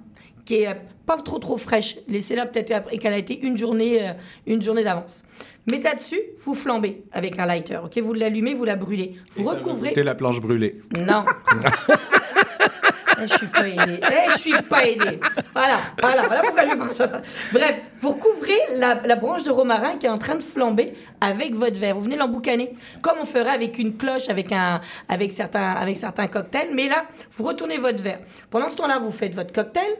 qui 0.44 0.62
est 0.62 0.76
pas 1.04 1.16
trop 1.16 1.38
trop 1.38 1.56
fraîche. 1.56 1.96
Laissez-la 2.06 2.46
peut-être 2.46 2.70
après 2.70 2.98
qu'elle 2.98 3.14
a 3.14 3.18
été 3.18 3.44
une 3.44 3.56
journée, 3.56 4.08
euh, 4.08 4.12
une 4.46 4.62
journée 4.62 4.84
d'avance. 4.84 5.24
Mettez 5.70 5.96
dessus, 5.96 6.20
vous 6.44 6.54
flambez 6.54 7.02
avec 7.12 7.38
un 7.38 7.46
lighter. 7.46 7.80
Ok, 7.84 7.98
vous 7.98 8.14
l'allumez, 8.14 8.54
vous 8.54 8.64
la 8.64 8.76
brûlez. 8.76 9.16
Vous 9.34 9.48
recouvrez. 9.48 9.88
Goûter 9.88 10.02
la 10.02 10.14
planche 10.14 10.40
brûlée. 10.40 10.80
Non. 10.96 11.24
Eh, 13.20 13.26
je 13.26 13.34
suis 13.34 13.46
pas 13.46 13.68
aidée. 13.68 14.00
Eh, 14.02 14.30
je 14.30 14.38
suis 14.38 14.62
pas 14.62 14.86
aidée. 14.86 15.20
Voilà, 15.52 15.78
voilà, 16.00 16.22
voilà 16.22 16.42
pourquoi 16.42 16.64
je 16.66 16.74
pense. 16.74 16.98
Bref, 17.52 17.74
vous 18.00 18.10
recouvrez 18.10 18.58
la, 18.76 18.94
la 19.04 19.16
branche 19.16 19.42
de 19.44 19.50
romarin 19.50 19.96
qui 19.96 20.06
est 20.06 20.10
en 20.10 20.18
train 20.18 20.36
de 20.36 20.42
flamber 20.42 20.94
avec 21.20 21.54
votre 21.54 21.78
verre. 21.78 21.94
Vous 21.96 22.02
venez 22.02 22.16
l'emboucaner, 22.16 22.74
comme 23.02 23.18
on 23.20 23.24
ferait 23.24 23.50
avec 23.50 23.78
une 23.78 23.96
cloche, 23.96 24.28
avec, 24.28 24.52
un, 24.52 24.80
avec, 25.08 25.32
certains, 25.32 25.72
avec 25.72 25.96
certains 25.96 26.28
cocktails. 26.28 26.70
Mais 26.74 26.88
là, 26.88 27.04
vous 27.32 27.44
retournez 27.44 27.78
votre 27.78 28.02
verre. 28.02 28.20
Pendant 28.50 28.68
ce 28.68 28.74
temps-là, 28.76 28.98
vous 28.98 29.10
faites 29.10 29.34
votre 29.34 29.52
cocktail. 29.52 29.90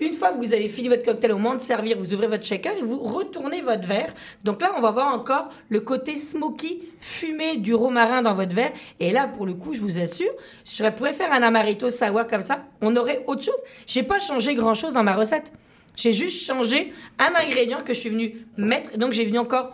Une 0.00 0.14
fois 0.14 0.32
que 0.32 0.38
vous 0.38 0.54
avez 0.54 0.68
fini 0.68 0.88
votre 0.88 1.04
cocktail, 1.04 1.32
au 1.32 1.38
moment 1.38 1.54
de 1.54 1.60
servir, 1.60 1.98
vous 1.98 2.14
ouvrez 2.14 2.26
votre 2.26 2.44
shaker 2.44 2.74
et 2.76 2.82
vous 2.82 2.98
retournez 2.98 3.60
votre 3.60 3.86
verre. 3.86 4.12
Donc 4.44 4.62
là, 4.62 4.72
on 4.76 4.80
va 4.80 4.90
voir 4.90 5.14
encore 5.14 5.50
le 5.68 5.80
côté 5.80 6.16
smoky, 6.16 6.82
fumé 7.00 7.58
du 7.58 7.74
romarin 7.74 8.22
dans 8.22 8.32
votre 8.32 8.54
verre. 8.54 8.72
Et 8.98 9.10
là, 9.10 9.28
pour 9.28 9.44
le 9.44 9.54
coup, 9.54 9.74
je 9.74 9.80
vous 9.80 9.98
assure, 9.98 10.30
je 10.64 10.88
pourrais 10.90 11.12
faire 11.12 11.32
un 11.32 11.42
amaretto 11.42 11.90
sour 11.90 12.26
comme 12.26 12.42
ça. 12.42 12.64
On 12.80 12.96
aurait 12.96 13.22
autre 13.26 13.42
chose. 13.42 13.62
J'ai 13.86 14.02
pas 14.02 14.18
changé 14.18 14.54
grand-chose 14.54 14.94
dans 14.94 15.04
ma 15.04 15.14
recette. 15.14 15.52
J'ai 15.96 16.14
juste 16.14 16.46
changé 16.46 16.94
un 17.18 17.32
ingrédient 17.34 17.78
que 17.78 17.92
je 17.92 17.98
suis 17.98 18.08
venu 18.08 18.46
mettre. 18.56 18.96
Donc 18.96 19.12
j'ai 19.12 19.26
venu 19.26 19.38
encore 19.38 19.70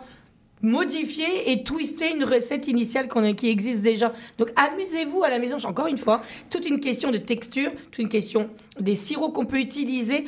modifier 0.61 1.51
et 1.51 1.63
twister 1.63 2.11
une 2.13 2.23
recette 2.23 2.67
initiale 2.67 3.07
qu'on 3.07 3.23
a- 3.23 3.33
qui 3.33 3.49
existe 3.49 3.81
déjà. 3.81 4.13
Donc 4.37 4.51
amusez-vous 4.55 5.23
à 5.23 5.29
la 5.29 5.39
maison. 5.39 5.57
Encore 5.65 5.87
une 5.87 5.97
fois, 5.97 6.21
toute 6.49 6.67
une 6.67 6.79
question 6.79 7.11
de 7.11 7.17
texture, 7.17 7.71
toute 7.85 7.99
une 7.99 8.09
question 8.09 8.49
des 8.79 8.95
sirops 8.95 9.33
qu'on 9.33 9.45
peut 9.45 9.59
utiliser. 9.59 10.25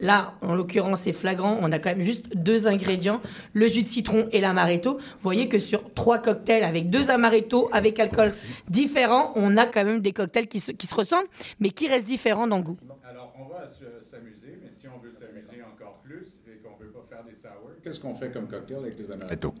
Là, 0.00 0.34
en 0.42 0.54
l'occurrence, 0.54 1.00
c'est 1.02 1.12
flagrant. 1.12 1.58
On 1.60 1.72
a 1.72 1.80
quand 1.80 1.88
même 1.90 2.00
juste 2.02 2.36
deux 2.36 2.68
ingrédients, 2.68 3.20
le 3.52 3.66
jus 3.66 3.82
de 3.82 3.88
citron 3.88 4.28
et 4.30 4.40
l'amaretto. 4.40 4.94
Vous 4.94 5.00
voyez 5.20 5.48
que 5.48 5.58
sur 5.58 5.92
trois 5.92 6.18
cocktails 6.20 6.62
avec 6.62 6.88
deux 6.88 7.10
amaretto, 7.10 7.68
avec 7.72 7.98
alcool 7.98 8.32
différents, 8.68 9.32
on 9.34 9.56
a 9.56 9.66
quand 9.66 9.84
même 9.84 10.00
des 10.00 10.12
cocktails 10.12 10.46
qui 10.46 10.60
se, 10.60 10.70
qui 10.70 10.86
se 10.86 10.94
ressemblent, 10.94 11.26
mais 11.58 11.70
qui 11.70 11.88
restent 11.88 12.06
différents 12.06 12.46
dans 12.46 12.58
le 12.58 12.62
goût. 12.62 12.78
Alors, 13.10 13.32
on 13.40 13.46
va 13.52 13.66
se- 13.66 14.08
s'amuser, 14.08 14.56
mais 14.62 14.70
si 14.70 14.86
on 14.86 14.98
veut 15.04 15.10
s'amuser 15.10 15.62
encore 15.64 15.98
plus 15.98 16.42
et 16.46 16.58
qu'on 16.62 16.76
veut 16.80 16.92
pas 16.92 17.02
faire 17.08 17.24
des 17.24 17.34
sour, 17.34 17.50
qu'est-ce 17.88 18.00
qu'on 18.00 18.14
fait 18.14 18.30
comme 18.30 18.46
cocktail 18.46 18.78
avec 18.78 18.98
les 18.98 19.10
amaretto? 19.10 19.54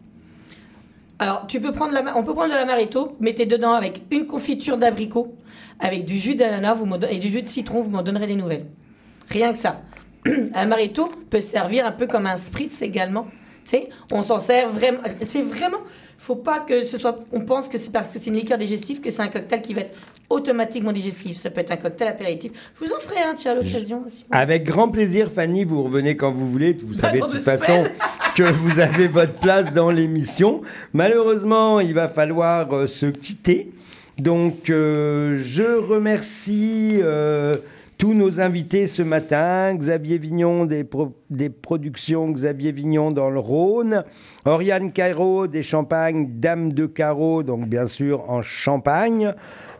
Alors, 1.18 1.46
tu 1.46 1.60
peux 1.60 1.72
prendre 1.72 1.92
la, 1.92 2.16
on 2.16 2.22
peut 2.22 2.34
prendre 2.34 2.52
de 2.52 2.54
l'amaretto, 2.54 3.16
mettez 3.20 3.46
dedans 3.46 3.72
avec 3.72 4.02
une 4.10 4.26
confiture 4.26 4.76
d'abricot, 4.76 5.34
avec 5.80 6.04
du 6.04 6.16
jus 6.16 6.34
d'ananas 6.34 6.78
et 7.10 7.18
du 7.18 7.30
jus 7.30 7.42
de 7.42 7.48
citron, 7.48 7.80
vous 7.80 7.90
m'en 7.90 8.02
donnerez 8.02 8.26
des 8.26 8.36
nouvelles. 8.36 8.66
Rien 9.30 9.52
que 9.52 9.58
ça. 9.58 9.82
Amaretto 10.54 11.06
peut 11.30 11.40
servir 11.40 11.86
un 11.86 11.92
peu 11.92 12.06
comme 12.06 12.26
un 12.26 12.36
spritz 12.36 12.82
également. 12.82 13.26
Tu 13.64 13.70
sais, 13.70 13.88
on 14.12 14.22
s'en 14.22 14.38
sert 14.38 14.68
vraiment. 14.68 15.00
C'est 15.24 15.42
vraiment. 15.42 15.78
Faut 16.16 16.36
pas 16.36 16.60
que 16.60 16.84
ce 16.84 16.98
soit. 16.98 17.18
On 17.32 17.40
pense 17.40 17.68
que 17.68 17.78
c'est 17.78 17.92
parce 17.92 18.12
que 18.12 18.18
c'est 18.18 18.30
une 18.30 18.36
liqueur 18.36 18.58
digestive 18.58 19.00
que 19.00 19.10
c'est 19.10 19.22
un 19.22 19.28
cocktail 19.28 19.62
qui 19.62 19.74
va 19.74 19.82
être 19.82 19.96
automatiquement 20.30 20.92
digestif. 20.92 21.36
Ça 21.36 21.50
peut 21.50 21.60
être 21.60 21.70
un 21.72 21.76
cocktail 21.76 22.08
apéritif. 22.08 22.52
Je 22.78 22.84
vous 22.84 22.92
en 22.92 22.98
ferai 23.00 23.20
un, 23.22 23.34
tiens, 23.34 23.52
à 23.52 23.54
l'occasion 23.54 24.02
aussi. 24.04 24.24
Avec 24.30 24.64
grand 24.64 24.88
plaisir, 24.88 25.30
Fanny, 25.30 25.64
vous 25.64 25.82
revenez 25.82 26.16
quand 26.16 26.32
vous 26.32 26.50
voulez. 26.50 26.76
Vous 26.84 26.94
savez 26.94 27.20
de 27.20 27.24
toute 27.26 27.40
façon 27.40 27.84
que 28.36 28.42
vous 28.42 28.80
avez 28.80 29.08
votre 29.08 29.34
place 29.34 29.72
dans 29.72 29.90
l'émission. 29.90 30.60
Malheureusement, 30.92 31.80
il 31.80 31.94
va 31.94 32.08
falloir 32.08 32.72
euh, 32.74 32.86
se 32.86 33.06
quitter. 33.06 33.70
Donc, 34.18 34.68
euh, 34.70 35.38
je 35.42 35.62
remercie 35.62 36.98
euh, 37.02 37.56
tous 37.98 38.14
nos 38.14 38.40
invités 38.40 38.86
ce 38.88 39.02
matin. 39.02 39.74
Xavier 39.74 40.18
Vignon 40.18 40.64
des, 40.66 40.82
pro- 40.84 41.14
des 41.30 41.48
productions 41.50 42.28
Xavier 42.30 42.72
Vignon 42.72 43.10
dans 43.12 43.30
le 43.30 43.38
Rhône. 43.38 44.04
Oriane 44.44 44.92
Cairo 44.92 45.46
des 45.46 45.62
Champagnes 45.62 46.28
Dame 46.38 46.72
de 46.72 46.86
Carreau, 46.86 47.42
donc 47.42 47.68
bien 47.68 47.86
sûr 47.86 48.28
en 48.30 48.42
Champagne. 48.42 49.34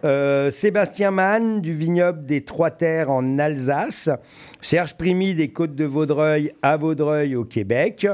Euh, 0.04 0.50
Sébastien 0.50 1.10
Mann 1.10 1.60
du 1.60 1.72
vignoble 1.72 2.24
des 2.24 2.42
Trois 2.42 2.70
Terres 2.70 3.10
en 3.10 3.38
Alsace. 3.38 4.10
Serge 4.60 4.96
Primy 4.96 5.34
des 5.34 5.48
Côtes 5.48 5.74
de 5.74 5.84
Vaudreuil 5.84 6.52
à 6.62 6.76
Vaudreuil 6.76 7.34
au 7.34 7.44
Québec. 7.44 8.06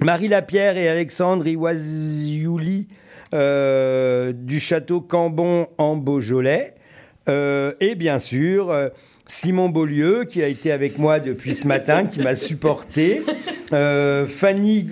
Marie 0.00 0.28
Lapierre 0.28 0.76
et 0.76 0.88
Alexandre 0.88 1.46
Iwasiouli 1.46 2.88
euh, 3.34 4.32
du 4.32 4.60
château 4.60 5.00
Cambon 5.00 5.66
en 5.76 5.96
Beaujolais. 5.96 6.74
Euh, 7.28 7.72
et 7.80 7.94
bien 7.94 8.18
sûr, 8.18 8.70
euh, 8.70 8.88
Simon 9.26 9.68
Beaulieu, 9.68 10.24
qui 10.24 10.42
a 10.42 10.48
été 10.48 10.72
avec 10.72 10.98
moi 10.98 11.20
depuis 11.20 11.54
ce 11.54 11.66
matin, 11.66 12.06
qui 12.06 12.20
m'a 12.20 12.34
supporté. 12.34 13.22
Fanny 13.70 14.88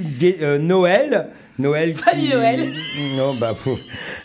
Noël. 0.60 1.28
Noël 1.58 1.94
Fanny 1.94 2.28
qui... 2.28 2.34
Noël. 2.34 2.72
Non, 3.16 3.34
bah, 3.34 3.54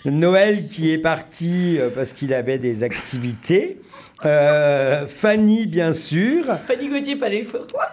Noël 0.05 0.67
qui 0.67 0.91
est 0.91 0.97
parti 0.97 1.77
euh, 1.79 1.89
parce 1.89 2.13
qu'il 2.13 2.33
avait 2.33 2.59
des 2.59 2.83
activités. 2.83 3.81
Euh, 4.25 5.07
Fanny, 5.07 5.65
bien 5.65 5.93
sûr. 5.93 6.45
Fanny 6.65 6.89
Gauthier, 6.89 7.15
pas 7.15 7.29
les 7.29 7.43
quoi. 7.43 7.87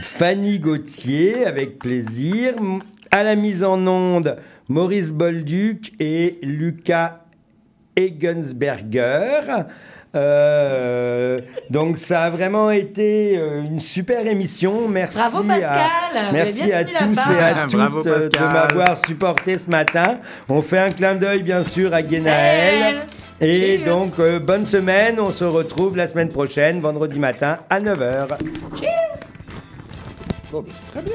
Fanny 0.00 0.58
Gauthier, 0.58 1.44
avec 1.44 1.78
plaisir. 1.78 2.54
À 3.10 3.22
la 3.22 3.34
mise 3.34 3.64
en 3.64 3.86
onde, 3.86 4.38
Maurice 4.68 5.12
Bolduc 5.12 5.92
et 6.00 6.38
Lucas 6.42 7.24
Egensberger. 7.96 9.66
Euh, 10.14 11.40
donc 11.70 11.98
ça 11.98 12.24
a 12.24 12.30
vraiment 12.30 12.70
été 12.70 13.38
euh, 13.38 13.64
une 13.64 13.80
super 13.80 14.26
émission. 14.26 14.86
Merci 14.88 15.18
Bravo, 15.18 15.42
Pascal. 15.48 15.70
à, 16.28 16.32
merci 16.32 16.72
à 16.72 16.84
tous 16.84 17.30
et 17.30 17.38
à 17.38 17.54
toutes 17.64 17.72
Bravo, 17.76 18.06
euh, 18.06 18.28
de 18.28 18.38
m'avoir 18.38 18.96
supporté 19.06 19.56
ce 19.56 19.70
matin. 19.70 20.18
On 20.48 20.60
fait 20.60 20.78
un 20.78 20.90
clin 20.90 21.14
d'œil 21.14 21.42
bien 21.42 21.62
sûr 21.62 21.94
à 21.94 22.02
Guénaël. 22.02 23.06
Et 23.40 23.78
Cheers. 23.78 23.84
donc 23.86 24.18
euh, 24.18 24.38
bonne 24.38 24.66
semaine. 24.66 25.18
On 25.18 25.30
se 25.30 25.44
retrouve 25.44 25.96
la 25.96 26.06
semaine 26.06 26.28
prochaine, 26.28 26.80
vendredi 26.80 27.18
matin 27.18 27.58
à 27.70 27.80
9h. 27.80 28.28
Cheers. 28.78 29.28
Bon, 30.52 30.64
très 30.92 31.02
bien. 31.02 31.14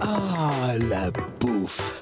Ah, 0.00 0.76
la 0.90 1.10
bouffe. 1.40 2.01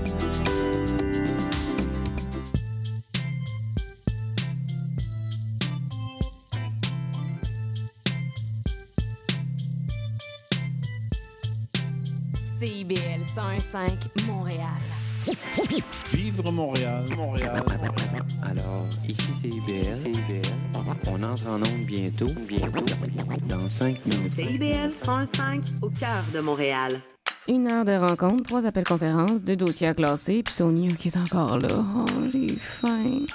CIBL 12.91 13.23
101.5 13.23 14.27
Montréal. 14.27 14.77
Vivre 16.11 16.51
Montréal, 16.51 17.05
Montréal. 17.15 17.63
Alors, 18.43 18.85
ici 19.07 19.29
c'est 19.41 19.47
IBL. 19.47 20.07
IBL. 20.07 20.41
On 21.07 21.23
entre 21.23 21.47
en 21.47 21.55
onde 21.55 21.85
bientôt. 21.85 22.27
Bientôt. 22.45 22.83
Dans 23.47 23.69
5 23.69 24.05
minutes. 24.05 24.35
CIBL 24.35 24.91
105 25.01 25.61
au 25.81 25.89
cœur 25.89 26.21
de 26.33 26.41
Montréal. 26.41 26.99
Une 27.47 27.67
heure 27.67 27.85
de 27.85 27.93
rencontre, 27.93 28.43
trois 28.43 28.65
appels 28.65 28.83
conférences, 28.83 29.41
deux 29.41 29.55
dossiers 29.55 29.87
à 29.87 29.93
classer, 29.93 30.43
puis 30.43 30.53
Sonia 30.53 30.91
qui 30.91 31.07
est 31.07 31.17
encore 31.17 31.59
là. 31.59 31.69
Oh, 31.95 32.05
j'ai 32.29 32.57
faim. 32.57 33.25